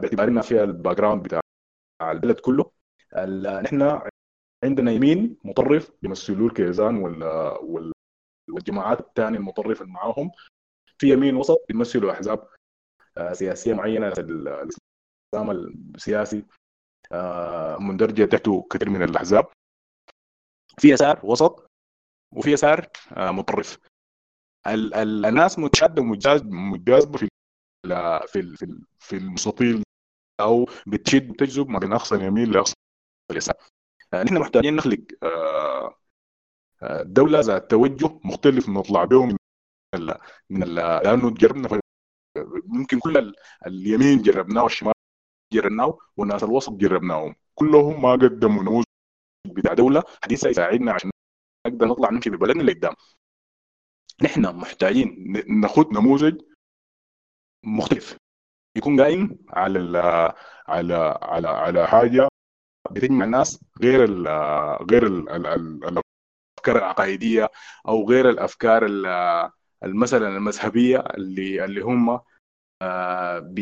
باعتبارنا 0.00 0.42
فيها 0.42 0.64
ال 0.64 0.96
background 0.98 1.22
بتاع 1.24 1.40
البلد 2.12 2.40
كله. 2.40 2.72
نحن 3.64 4.00
عندنا 4.64 4.92
يمين 4.92 5.36
مطرف 5.44 5.90
بيمثلوه 6.02 6.48
الكيزان 6.48 6.96
وال- 6.96 7.22
وال- 7.62 7.92
والجماعات 8.50 9.00
الثانية 9.00 9.38
المطرفه 9.38 9.82
اللي 9.82 9.92
معاهم. 9.92 10.30
في 10.98 11.12
يمين 11.12 11.36
وسط 11.36 11.64
بيمثلوا 11.68 12.12
أحزاب 12.12 12.48
آه، 13.18 13.32
سياسية 13.32 13.74
معينة 13.74 14.08
ال- 14.08 14.48
الإسلام 14.48 15.50
السياسي 15.94 16.44
آه، 17.12 17.78
مندرجة 17.78 18.24
تحته 18.24 18.66
كثير 18.70 18.90
من 18.90 19.02
الأحزاب. 19.02 19.46
في 20.78 20.88
يسار 20.88 21.20
وسط 21.26 21.66
وفي 22.34 22.52
يسار 22.52 22.86
آه، 23.12 23.30
متطرف 23.30 23.78
ال- 24.66 24.94
ال- 24.94 25.26
الناس 25.26 25.58
متشاده 25.58 26.02
ومتجاز- 26.02 26.42
متجاذبه 26.44 27.18
في 27.18 27.28
في 28.26 28.56
في 28.56 28.64
ال- 28.64 28.84
في 28.98 29.16
المستطيل 29.16 29.82
أو 30.40 30.66
بتشد 30.86 31.32
بتجذب 31.32 31.68
ما 31.68 31.78
بين 31.78 31.92
أقصى 31.92 32.14
اليمين 32.14 32.50
لأقصى 32.52 32.74
اليسار. 33.30 33.54
نحن 34.14 34.38
محتاجين 34.38 34.76
نخلق 34.76 34.98
آه، 35.22 35.94
آه، 36.82 37.02
دولة 37.02 37.40
ذات 37.40 37.70
توجه 37.70 38.20
مختلف 38.24 38.68
نطلع 38.68 39.04
به 39.04 39.26
من 39.26 39.36
ال 39.94 40.18
من 40.50 40.62
ال 40.62 40.74
لأنه 40.74 41.30
جربنا 41.34 41.80
ممكن 42.64 42.98
كل 42.98 43.16
ال- 43.18 43.34
اليمين 43.66 44.22
جربناه 44.22 44.62
والشمال 44.62 44.92
جربناه 45.52 45.98
والناس 46.16 46.44
الوسط 46.44 46.72
جربناهم. 46.72 47.34
كلهم 47.54 48.02
ما 48.02 48.12
قدموا 48.12 48.62
نموذج 48.62 48.84
بتاع 49.46 49.74
دولة 49.74 50.02
حديثة 50.24 50.48
يساعدنا 50.48 50.92
عشان 50.92 51.10
نقدر 51.66 51.86
نطلع 51.86 52.10
نمشي 52.10 52.30
ببلدنا 52.30 52.62
لقدام 52.62 52.94
نحن 54.22 54.56
محتاجين 54.56 55.32
ناخذ 55.60 55.92
نموذج 55.94 56.40
مختلف. 57.64 58.16
يكون 58.76 59.00
قايم 59.00 59.38
على 59.50 59.78
على 60.68 60.94
على 61.22 61.48
على 61.48 61.86
حاجة 61.86 62.28
بتجمع 62.90 63.24
الناس 63.24 63.64
غير 63.82 64.04
ال 64.04 64.28
غير 64.90 65.06
ال 65.06 65.28
ال 65.28 65.46
ال 65.46 65.84
الأفكار 65.84 66.76
العقائدية 66.78 67.50
أو 67.88 68.08
غير 68.08 68.30
الأفكار 68.30 68.86
ال- 68.86 69.50
مثلا 69.84 70.28
المذهبية 70.28 70.98
اللي 70.98 71.64
اللي 71.64 71.80
هم 71.80 72.20
آه، 72.82 73.54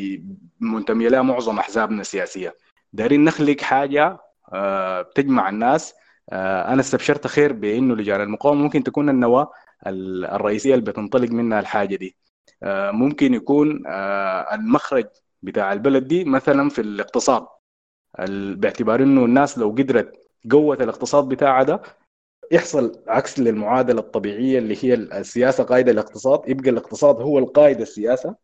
منتميه 0.61 1.09
لها 1.09 1.23
معظم 1.23 1.59
أحزابنا 1.59 2.01
السياسية. 2.01 2.57
دايرين 2.93 3.25
نخلق 3.25 3.61
حاجة 3.61 4.19
آه، 4.53 5.03
بتجمع 5.03 5.49
الناس. 5.49 5.95
آه، 6.33 6.73
أنا 6.73 6.81
استبشرت 6.81 7.27
خير 7.27 7.53
بإنه 7.53 7.97
لجان 7.97 8.21
المقاومة 8.21 8.63
ممكن 8.63 8.83
تكون 8.85 9.09
النواة 9.09 9.51
ال- 9.87 10.25
الرئيسية 10.25 10.75
اللي 10.75 10.85
بتنطلق 10.91 11.31
منها 11.31 11.61
الحاجة 11.61 11.97
دي. 11.97 12.17
ممكن 12.93 13.35
يكون 13.35 13.83
المخرج 14.53 15.07
بتاع 15.43 15.73
البلد 15.73 16.09
دي 16.09 16.25
مثلا 16.25 16.69
في 16.71 16.81
الاقتصاد. 16.81 17.43
ال- 17.43 17.49
باعتبار 18.57 19.03
إنه 19.03 19.25
الناس 19.25 19.59
لو 19.59 19.71
قدرت 19.71 20.13
قوة 20.51 20.77
الاقتصاد 20.81 21.29
بتاعها 21.29 21.63
ده 21.63 21.83
يحصل 22.53 23.03
عكس 23.09 23.39
للمعادلة 23.41 24.01
الطبيعية 24.01 24.59
اللي 24.59 24.77
هي 24.85 24.95
السياسة 24.95 25.65
قايدة 25.65 25.93
الاقتصاد. 25.93 26.49
يبقى 26.49 26.71
الاقتصاد 26.71 27.21
هو 27.21 27.39
القائد 27.39 27.81
السياسة 27.81 28.37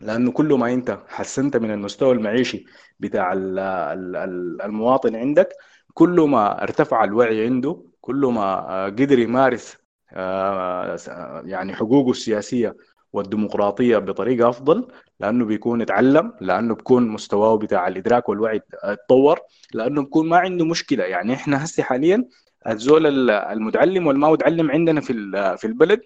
لأنه 0.00 0.32
كل 0.32 0.54
ما 0.54 0.72
أنت 0.72 0.98
حسنت 1.08 1.56
من 1.56 1.70
المستوى 1.70 2.12
المعيشي 2.12 2.64
بتاع 3.00 3.32
ال- 3.32 3.58
ال- 3.58 4.16
ال- 4.16 4.62
المواطن 4.62 5.16
عندك 5.16 5.48
كل 5.94 6.20
ما 6.20 6.62
ارتفع 6.62 7.04
الوعي 7.04 7.44
عنده 7.46 7.82
كل 8.00 8.16
ما 8.26 8.42
آه، 8.70 8.86
قدر 8.86 9.18
يمارس 9.18 9.76
آه، 10.12 11.42
يعني 11.44 11.74
حقوقه 11.74 12.10
السياسية 12.10 12.76
والديمقراطية 13.12 13.98
بطريقة 13.98 14.48
أفضل 14.48 14.88
لأنه 15.20 15.44
بيكون 15.44 15.82
اتعلم 15.82 16.32
لأنه 16.40 16.74
بيكون 16.74 17.08
مستواه 17.08 17.56
بتاع 17.58 17.88
الإدراك 17.88 18.28
والوعي 18.28 18.60
اتطور 18.74 19.40
لأنه 19.74 20.02
بيكون 20.02 20.28
ما 20.28 20.36
عنده 20.36 20.64
مشكلة. 20.64 21.04
يعني 21.04 21.34
إحنا 21.34 21.64
هسه 21.64 21.82
حاليا 21.82 22.24
الزول 22.68 23.06
ال- 23.06 23.30
المتعلم 23.30 24.06
والما 24.06 24.30
متعلم 24.32 24.70
عندنا 24.70 25.00
في 25.00 25.12
في 25.58 25.66
البلد 25.66 26.00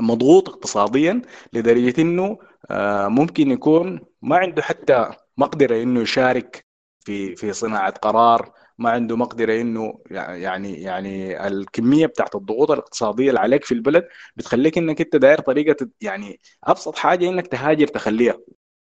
مضغوط 0.00 0.48
اقتصاديا 0.48 1.22
لدرجة 1.52 2.00
إنه 2.02 2.38
آه، 2.70 3.08
ممكن 3.08 3.50
يكون 3.50 4.00
ما 4.22 4.36
عنده 4.36 4.62
حتى 4.62 5.10
مقدرة 5.38 5.82
إنه 5.82 6.00
يشارك 6.00 6.66
في 7.00 7.36
في 7.36 7.52
صناعة 7.52 7.90
قرار 7.92 8.52
ما 8.78 8.90
عنده 8.90 9.16
مقدرة 9.16 9.60
إنه 9.60 10.00
يعني 10.10 10.82
يعني 10.82 11.46
الكمية 11.46 12.06
بتاعت 12.06 12.34
الضغوط 12.34 12.70
الاقتصادية 12.70 13.28
اللي 13.28 13.40
عليك 13.40 13.64
في 13.64 13.72
البلد 13.72 14.08
بتخليك 14.36 14.78
إنك 14.78 15.00
أنت 15.00 15.16
داير 15.16 15.40
طريقة 15.40 15.88
يعني 16.00 16.40
أبسط 16.64 16.96
حاجة 16.96 17.28
إنك 17.28 17.46
تهاجر 17.46 17.86
تخليها. 17.86 18.38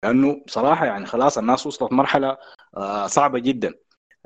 لأنه 0.04 0.42
بصراحة 0.46 0.86
يعني 0.86 1.06
خلاص 1.06 1.38
الناس 1.38 1.66
وصلت 1.66 1.92
مرحلة 1.92 2.36
آه، 2.76 3.06
صعبة 3.06 3.38
جدا. 3.38 3.74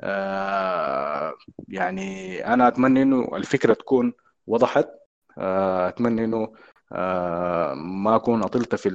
آه، 0.01 1.33
يعني 1.67 2.39
أنا 2.53 2.67
أتمنى 2.67 3.01
إنه 3.01 3.29
الفكرة 3.35 3.73
تكون 3.73 4.13
وضحت. 4.47 4.87
آه، 5.37 5.89
أتمنى 5.89 6.23
إنه 6.25 6.53
آه، 6.93 7.73
ما 7.73 8.15
أكون 8.15 8.43
أطلت 8.43 8.75
في 8.75 8.89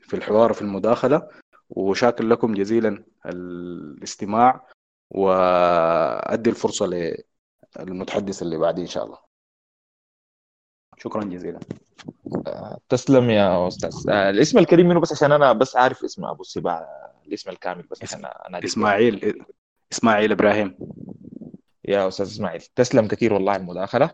في 0.00 0.14
الحوار 0.16 0.52
في 0.52 0.62
المداخلة. 0.62 1.28
وشاكر 1.70 2.24
لكم 2.24 2.54
جزيلا 2.54 3.04
الاستماع. 3.26 4.66
وأدي 5.10 6.50
الفرصة 6.50 7.14
للمتحدث 7.80 8.42
اللي 8.42 8.56
بعدي 8.56 8.82
إن 8.82 8.86
شاء 8.86 9.04
الله. 9.04 9.18
شكرا 10.98 11.24
جزيلا. 11.24 11.60
تسلم 12.88 13.30
يا 13.30 13.68
أستاذ. 13.68 14.10
آه، 14.10 14.30
الاسم 14.30 14.58
الكريم 14.58 14.88
منه 14.88 15.00
بس 15.00 15.12
عشان 15.12 15.32
أنا 15.32 15.52
بس 15.52 15.76
عارف 15.76 16.04
اسم 16.04 16.24
أبو 16.24 16.42
السباع 16.42 16.88
الاسم 17.26 17.50
الكامل 17.50 17.82
بس 17.82 18.02
عشان 18.02 18.24
أنا 18.24 18.64
إسماعيل 18.64 19.44
إسماعيل 19.92 20.32
إبراهيم. 20.32 20.78
يا 21.84 22.08
أستاذ 22.08 22.26
إسماعيل 22.26 22.60
تسلم 22.60 23.08
كثير 23.08 23.32
والله 23.34 23.52
على 23.52 23.60
المداخلة. 23.60 24.10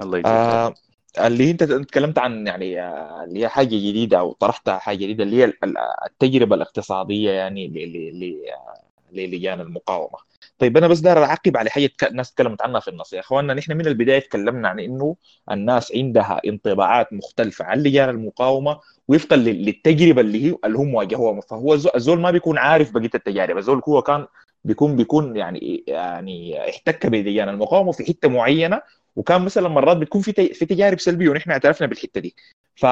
الله 0.00 0.18
يجزيك 0.18 0.34
آه 0.34 0.74
اللي 1.18 1.50
أنت 1.50 1.64
تكلمت 1.64 2.18
عن 2.18 2.46
يعني 2.46 2.82
آه، 2.82 3.24
اللي 3.24 3.40
هي 3.40 3.48
حاجة 3.48 3.66
جديدة 3.66 4.18
أو 4.18 4.32
طرحت 4.32 4.70
حاجة 4.70 4.96
جديدة 4.96 5.24
اللي 5.24 5.36
هي 5.36 5.44
ال- 5.44 5.64
ال- 5.64 5.78
التجربة 6.06 6.54
الاقتصادية 6.56 7.30
يعني 7.30 7.68
ل- 7.68 7.92
ل- 7.92 8.20
ل- 8.20 8.50
آه، 8.50 8.87
للجان 9.12 9.60
المقاومة. 9.60 10.18
طيب 10.58 10.76
أنا 10.76 10.88
بس 10.88 10.98
داير 10.98 11.24
أعقب 11.24 11.56
على 11.56 11.70
حاجة 11.70 11.90
الناس 12.02 12.34
تكلمت 12.34 12.62
عنها 12.62 12.80
في 12.80 12.88
النص. 12.88 13.12
يا 13.12 13.20
إخواننا 13.20 13.54
نحن 13.54 13.72
من 13.72 13.86
البداية 13.86 14.18
تكلمنا 14.18 14.68
عن 14.68 14.80
إنه 14.80 15.16
الناس 15.50 15.92
عندها 15.96 16.40
انطباعات 16.46 17.12
مختلفة 17.12 17.64
عن 17.64 17.78
لجان 17.82 18.08
المقاومة 18.08 18.80
وفقا 19.08 19.36
لل- 19.36 19.64
للتجربة 19.64 20.20
اللي 20.20 20.44
هي 20.50 20.56
اللي 20.64 20.78
هم 20.78 20.94
واجهوها. 20.94 21.40
فهو 21.40 21.74
الزول- 21.74 22.20
ما 22.20 22.30
بيكون 22.30 22.58
عارف 22.58 22.92
بقية 22.92 23.10
التجارب. 23.14 23.58
الزول 23.58 23.82
هو 23.88 24.02
كان 24.02 24.26
بيكون 24.64 24.96
بيكون 24.96 25.36
يعني 25.36 25.84
يعني 25.86 26.68
احتك 26.70 27.06
بلجان 27.06 27.48
المقاومة 27.48 27.92
في 27.92 28.04
حتة 28.04 28.28
معينة 28.28 28.82
وكان 29.16 29.42
مثلا 29.44 29.68
مرات 29.68 29.96
بتكون 29.96 30.20
في 30.22 30.32
في 30.32 30.66
تجارب 30.66 31.00
سلبية 31.00 31.28
ونحن 31.28 31.50
اعترفنا 31.50 31.86
بالحتة 31.86 32.20
دي. 32.20 32.36
ف 32.76 32.86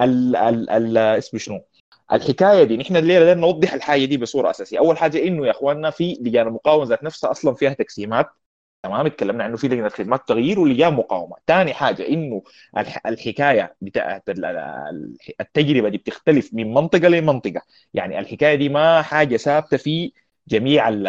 ال 0.00 0.36
ال 0.36 0.70
ال 0.70 0.98
اسمه 0.98 1.40
شنو؟ 1.40 1.60
الحكاية 2.12 2.64
دي 2.64 2.76
نحن 2.76 2.96
الليلة 2.96 3.20
بدنا 3.24 3.40
نوضح 3.40 3.72
الحاجة 3.74 4.04
دي 4.04 4.16
بصورة 4.16 4.50
أساسية. 4.50 4.78
أول 4.78 4.98
حاجة 4.98 5.26
إنه 5.28 5.46
يا 5.46 5.50
أخواننا 5.50 5.90
في 5.90 6.18
لجان 6.20 6.46
المقاومه 6.48 6.84
ذات 6.86 7.04
نفسها 7.04 7.30
أصلا 7.30 7.54
فيها 7.54 7.72
تقسيمات. 7.72 8.26
تمام؟ 8.82 9.06
اتكلمنا 9.06 9.44
عنه 9.44 9.56
في 9.56 9.68
لجنه 9.68 9.88
خدمات 9.88 10.28
تغيير 10.28 10.60
ولجان 10.60 10.94
مقاومة. 10.94 11.36
ثاني 11.46 11.74
حاجة 11.74 12.08
إنه 12.08 12.42
الح- 12.78 13.06
الحكاية 13.06 13.76
بتاعت 13.80 14.28
ال- 14.28 14.44
ال- 14.44 15.16
التجربة 15.40 15.88
دي 15.88 15.98
بتختلف 15.98 16.50
من 16.54 16.74
منطقة 16.74 17.08
لمنطقة. 17.08 17.62
يعني 17.94 18.18
الحكاية 18.18 18.54
دي 18.54 18.68
ما 18.68 19.02
حاجة 19.02 19.36
ثابتة 19.36 19.76
في 19.76 20.12
جميع 20.48 20.88
ال- 20.88 21.06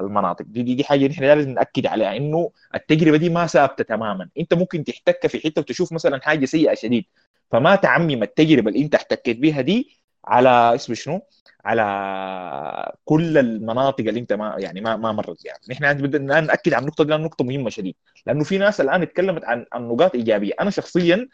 المناطق. 0.00 0.44
دي 0.44 0.62
دي, 0.62 0.74
دي 0.74 0.84
حاجة 0.84 1.06
نحن 1.08 1.24
لازم 1.24 1.50
نأكد 1.50 1.86
عليها 1.86 2.16
إنه 2.16 2.50
التجربة 2.74 3.16
دي 3.16 3.28
ما 3.28 3.46
ثابتة 3.46 3.84
تماما. 3.84 4.28
أنت 4.38 4.54
ممكن 4.54 4.84
تحتك 4.84 5.26
في 5.26 5.38
حتة 5.40 5.60
وتشوف 5.60 5.92
مثلا 5.92 6.20
حاجة 6.22 6.44
سيئة 6.44 6.74
شديد. 6.74 7.04
فما 7.50 7.74
تعمم 7.76 8.22
التجربة 8.22 8.68
اللي 8.70 8.82
أنت 8.82 8.94
احتكيت 8.94 9.38
بها 9.38 9.60
دي 9.60 10.01
على 10.24 10.74
اسم 10.74 10.94
شنو؟ 10.94 11.20
على 11.64 11.82
كل 13.04 13.38
المناطق 13.38 14.04
اللي 14.04 14.20
انت 14.20 14.32
ما 14.32 14.54
يعني 14.58 14.80
ما 14.80 14.96
ما 14.96 15.12
مرت 15.12 15.44
يعني 15.44 15.58
نحن 15.70 15.94
بدنا 16.02 16.40
نأكد 16.40 16.74
على 16.74 16.82
النقطه 16.82 17.04
دي 17.04 17.10
لأنها 17.10 17.26
نقطة 17.26 17.44
مهمة 17.44 17.70
شديد. 17.70 17.94
لأنه 18.26 18.44
في 18.44 18.58
ناس 18.58 18.80
الآن 18.80 19.02
اتكلمت 19.02 19.44
عن 19.44 19.66
عن 19.72 19.88
نقاط 19.88 20.14
إيجابية. 20.14 20.52
أنا 20.60 20.70
شخصيا 20.70 21.28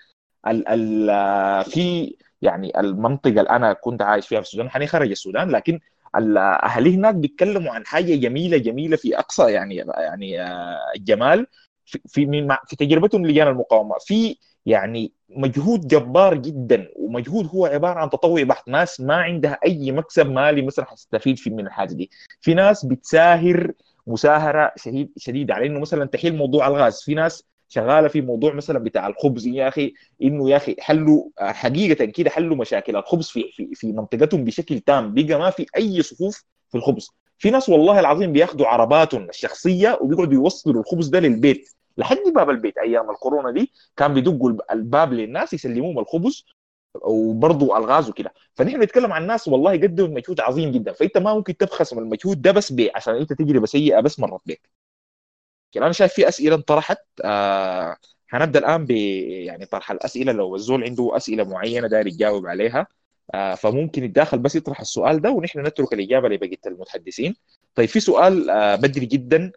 ال 0.49 0.69
ال 0.69 1.65
في 1.65 2.17
يعني 2.43 2.81
المنطقة 2.81 3.29
اللي 3.31 3.43
أنا 3.51 3.73
كنت 3.73 4.03
عايش 4.03 4.29
فيها 4.29 4.41
في 4.41 4.47
السودان 4.47 4.71
حاليا 4.71 4.87
خارج 4.87 5.11
السودان 5.11 5.51
لكن 5.51 5.81
ال- 6.17 6.39
أهلي 6.39 6.95
هناك 6.97 7.15
بيتكلموا 7.15 7.73
عن 7.75 7.87
حاجة 7.87 8.15
جميلة 8.17 8.59
جميلة 8.59 8.97
في 8.97 9.19
أقصى 9.19 9.53
يعني 9.53 9.77
يعني 9.77 10.43
آه، 10.43 10.79
الجمال 10.97 11.47
في 11.87 12.01
في 12.09 12.49
في 12.69 12.77
تجربتهم 12.77 13.27
لجان 13.27 13.49
المقاومة. 13.49 13.97
في 14.01 14.39
يعني 14.69 15.13
مجهود 15.29 15.87
جبار 15.89 16.35
جدا 16.35 16.89
ومجهود 16.97 17.47
هو 17.47 17.67
عبارة 17.67 17.99
عن 18.01 18.11
تطوع 18.11 18.43
بحت 18.43 18.69
ناس 18.69 19.01
ما 19.01 19.15
عندها 19.15 19.59
أي 19.65 19.93
مكسب 19.93 20.31
مالي 20.31 20.63
مثلا 20.63 20.85
حتستفيد 20.85 21.39
في 21.39 21.51
من 21.51 21.67
الحاجة 21.67 21.95
دي. 21.95 22.11
في 22.41 22.55
ناس 22.55 22.85
بتساهر 22.87 23.73
مساهرة 24.07 24.73
شديد 24.77 25.13
شديدة 25.17 25.55
على 25.55 25.67
إنه 25.67 25.81
مثلا 25.81 26.05
تحل 26.05 26.37
موضوع 26.37 26.69
الغاز. 26.69 27.03
في 27.03 27.15
ناس 27.15 27.45
شغالة 27.69 28.09
في 28.09 28.21
موضوع 28.21 28.53
مثلا 28.55 28.79
بتاع 28.79 29.07
الخبز. 29.07 29.47
يا 29.47 29.69
أخي 29.69 29.95
إنه 30.23 30.51
يا 30.51 30.57
أخي 30.57 30.77
حلوا 30.81 31.25
حقيقة 31.39 32.05
كده 32.05 32.31
حلوا 32.31 32.57
مشاكل 32.57 32.97
الخبز 32.97 33.29
في 33.29 33.45
في 33.53 33.69
في 33.75 33.93
منطقتهم 33.93 34.45
بشكل 34.45 34.81
تام. 34.81 35.15
بقى 35.15 35.39
ما 35.39 35.51
في 35.51 35.67
أي 35.77 36.03
صفوف 36.03 36.45
في 36.71 36.79
الخبز. 36.79 37.11
في 37.39 37.51
ناس 37.51 37.69
والله 37.69 38.01
العظيم 38.01 38.33
بياخذوا 38.33 38.67
عرباتهم 38.67 39.29
الشخصية 39.29 39.99
وبيقعدوا 40.01 40.35
يوصلوا 40.35 40.81
الخبز 40.83 41.09
ده 41.09 41.21
للبيت. 41.21 41.78
لحد 41.99 42.19
باب 42.35 42.51
البيت 42.51 42.79
أيام 42.79 43.11
الكورونا 43.11 43.51
دي 43.51 43.73
كان 43.97 44.15
بيدقوا 44.15 44.53
الباب 44.73 45.13
للناس 45.13 45.55
يسلموهم 45.55 45.99
الخبز 45.99 46.47
وبرضه 46.95 47.79
ألغاز 47.79 48.09
وكده. 48.11 48.33
فنحن 48.55 48.83
نتكلم 48.83 49.13
عن 49.13 49.27
ناس 49.27 49.49
والله 49.49 49.73
قدموا 49.73 50.09
مجهود 50.17 50.41
عظيم 50.41 50.73
جدا. 50.73 50.93
فأنت 50.93 51.19
ما 51.19 51.35
ممكن 51.35 51.57
تبخس 51.57 51.95
من 51.95 52.03
المجهود 52.03 52.43
ده 52.43 52.53
بس 52.53 52.73
بي 52.73 52.91
عشان 52.95 53.15
أنت 53.17 53.33
تجربه 53.33 53.67
سيئه 53.67 54.01
بس 54.01 54.21
مرت 54.21 54.41
بك 54.47 54.71
كده 55.73 55.85
أنا 55.85 55.93
شايف 55.93 56.13
في 56.13 56.29
أسئلة 56.29 56.57
انطرحت 56.57 56.99
آه 57.25 57.97
هنبدأ 58.31 58.59
الآن 58.59 58.87
ب 58.87 58.91
يعني 58.91 59.67
طرح 59.67 59.91
الأسئلة. 59.91 60.33
لو 60.33 60.57
الزول 60.57 60.85
عنده 60.85 61.17
أسئلة 61.17 61.45
معينة 61.45 61.89
داير 61.89 62.07
يجاوب 62.07 62.47
عليها. 62.47 62.87
آه 63.35 63.55
فممكن 63.55 64.05
يتداخل 64.05 64.39
بس 64.39 64.57
يطرح 64.57 64.81
السؤال 64.81 65.21
ده 65.21 65.31
ونحن 65.31 65.61
نترك 65.67 65.93
الإجابة 65.93 66.29
لبقية 66.29 66.59
المتحدثين. 66.67 67.37
طيب 67.75 67.89
في 67.89 68.01
سؤال 68.01 68.51
آه 68.51 68.77
بدري 68.77 69.07
جدا. 69.07 69.53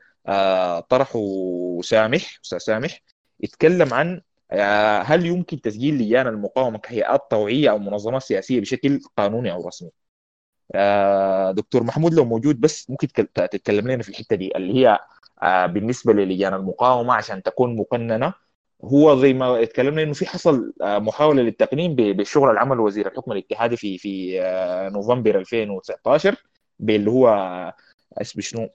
طرحه 0.90 1.20
سامح 1.84 2.40
أستاذ 2.44 2.58
سامح 2.58 3.02
يتكلم 3.40 3.94
عن 3.94 4.22
آه، 4.52 5.02
هل 5.02 5.26
يمكن 5.26 5.62
تسجيل 5.62 5.98
لجان 5.98 6.28
المقاومة 6.28 6.78
كهيئات 6.78 7.22
طوعية 7.32 7.70
أو 7.72 7.80
منظمات 7.80 8.22
سياسية 8.22 8.60
بشكل 8.62 9.00
قانوني 9.18 9.52
أو 9.52 9.68
رسمي؟ 9.68 9.90
آه، 10.76 11.52
دكتور 11.52 11.84
محمود 11.84 12.14
لو 12.14 12.26
موجود 12.26 12.62
بس 12.62 12.90
ممكن 12.90 13.08
تك- 13.08 13.30
تتكلم 13.52 13.88
لنا 13.88 14.04
في 14.04 14.10
الحتة 14.10 14.36
دي 14.36 14.56
اللي 14.58 14.74
هي 14.74 15.00
آه، 15.44 15.66
بالنسبة 15.66 16.14
للجان 16.14 16.54
المقاومة 16.54 17.14
عشان 17.14 17.44
تكون 17.44 17.76
مقننة 17.76 18.34
هو 18.84 19.22
زي 19.22 19.34
ما 19.34 19.64
اتكلمنا 19.64 20.04
إنه 20.04 20.14
في 20.14 20.26
حصل 20.26 20.74
آه، 20.82 21.00
محاولة 21.00 21.42
للتقنين 21.42 21.96
بالشغل 21.96 22.50
اللي 22.50 22.60
عمله 22.60 22.82
وزير 22.84 23.08
الحكم 23.08 23.32
الاتحادي 23.32 23.78
في 23.78 23.98
في 23.98 24.42
آه، 24.42 24.90
نوفمبر 24.90 25.40
2019 25.40 26.36
باللي 26.80 27.12
هو 27.12 27.28
آه، 27.30 27.74
اسمه 28.22 28.42
شنو 28.42 28.70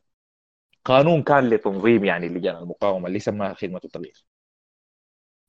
قانون 0.87 1.23
كان 1.23 1.51
لتنظيم 1.51 2.05
يعني 2.05 2.29
لجان 2.29 2.57
المقاومة 2.57 3.09
اللي 3.09 3.19
سماها 3.19 3.55
خدمة 3.55 3.81
التغيير 3.85 4.25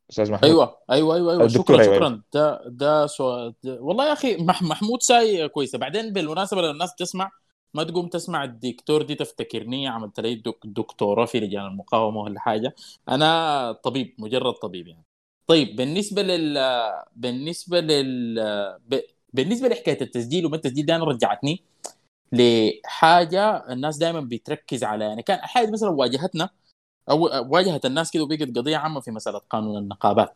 أستاذ 0.10 0.32
محمود؟ 0.32 0.50
أيوه 0.52 0.78
أيوه 0.92 1.16
أيوه. 1.16 1.44
الدكتور 1.44 1.64
شكرا 1.64 1.82
أيوة. 1.82 1.96
شكرا. 1.96 2.22
ده 2.34 2.62
ده 2.68 3.08
سؤال 3.08 3.54
ده 3.64 3.82
والله 3.82 4.08
يا 4.08 4.14
أخي 4.14 4.38
مح 4.38 4.64
محمود 4.64 5.02
ساي 5.02 5.50
كويسة. 5.50 5.78
بعدين 5.78 6.14
بالمناسبة 6.14 6.62
لو 6.62 6.72
الناس 6.72 6.96
تسمع 6.96 7.32
ما 7.74 7.84
تقوم 7.84 8.08
تسمع 8.08 8.44
الدكتور 8.44 9.02
دي 9.02 9.16
تفتكرني 9.16 9.88
عملت 9.88 10.20
لي 10.20 10.36
دك 10.36 10.58
دكتوراه 10.66 11.26
في 11.26 11.40
لجان 11.40 11.66
المقاومة 11.66 12.22
ولا 12.22 12.40
حاجة. 12.40 12.76
أنا 13.10 13.72
طبيب 13.72 14.16
مجرد 14.18 14.54
طبيب 14.54 14.88
يعني. 14.88 15.04
طيب 15.48 15.76
بالنسبة 15.76 16.22
لل 16.22 16.60
بالنسبة 17.16 17.80
لل 17.80 18.36
ب... 18.88 19.00
بالنسبة 19.34 19.68
لحكاية 19.68 20.02
التسجيل 20.02 20.46
وما 20.46 20.56
التسجيل 20.56 20.86
ده 20.86 20.96
أنا 20.96 21.06
رجعتني. 21.06 21.62
لحاجة 22.32 23.74
الناس 23.74 23.98
دائما 23.98 24.20
بتركز 24.22 24.84
على 24.84 25.06
يعني 25.06 25.24
كان 25.24 25.40
حاجة 25.40 25.72
مثلا 25.72 25.90
واجهتنا 25.90 26.50
أو 27.10 27.24
واجهت 27.54 27.86
الناس 27.86 28.12
كده 28.12 28.24
وبقت 28.24 28.42
قضية 28.42 28.78
عامة 28.78 29.00
في 29.00 29.12
مسألة 29.12 29.38
قانون 29.50 29.78
النقابات. 29.78 30.36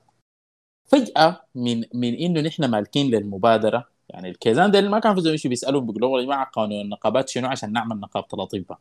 فجأة 0.85 1.41
من 1.55 1.83
من 1.93 2.13
إنه 2.13 2.41
نحن 2.41 2.65
مالكين 2.65 3.11
للمبادرة 3.11 3.87
يعني 4.09 4.29
الكيزان 4.29 4.71
ده 4.71 4.81
ما 4.81 4.99
كان 4.99 5.15
في 5.15 5.21
زي 5.21 5.37
شيء 5.37 5.49
بيسالوا 5.49 5.81
بيقولوا 5.81 6.19
يا 6.19 6.25
جماعة 6.25 6.45
قانون 6.45 6.81
النقابات 6.81 7.29
شنو 7.29 7.47
عشان 7.47 7.71
نعمل 7.73 7.99
نقابه 7.99 8.27
الاطباء 8.33 8.79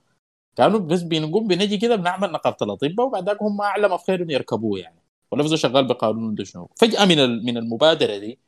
كانوا 0.56 0.80
بس 0.80 1.02
بنقوم 1.02 1.48
بنجي 1.48 1.78
كده 1.78 1.96
بنعمل 1.96 2.32
نقابه 2.32 2.56
الاطباء 2.62 3.06
وبعد 3.06 3.26
ذاك 3.26 3.42
هم 3.42 3.60
أعلم 3.60 3.96
في 3.96 4.04
خير 4.04 4.30
يركبوه 4.30 4.78
يعني. 4.78 5.00
ولا 5.30 5.56
شغال 5.56 5.86
بقانون 5.86 6.34
ده 6.34 6.44
شنو. 6.44 6.70
فجأة 6.76 7.04
من 7.04 7.44
من 7.44 7.56
المبادرة 7.56 8.18
دي 8.18 8.38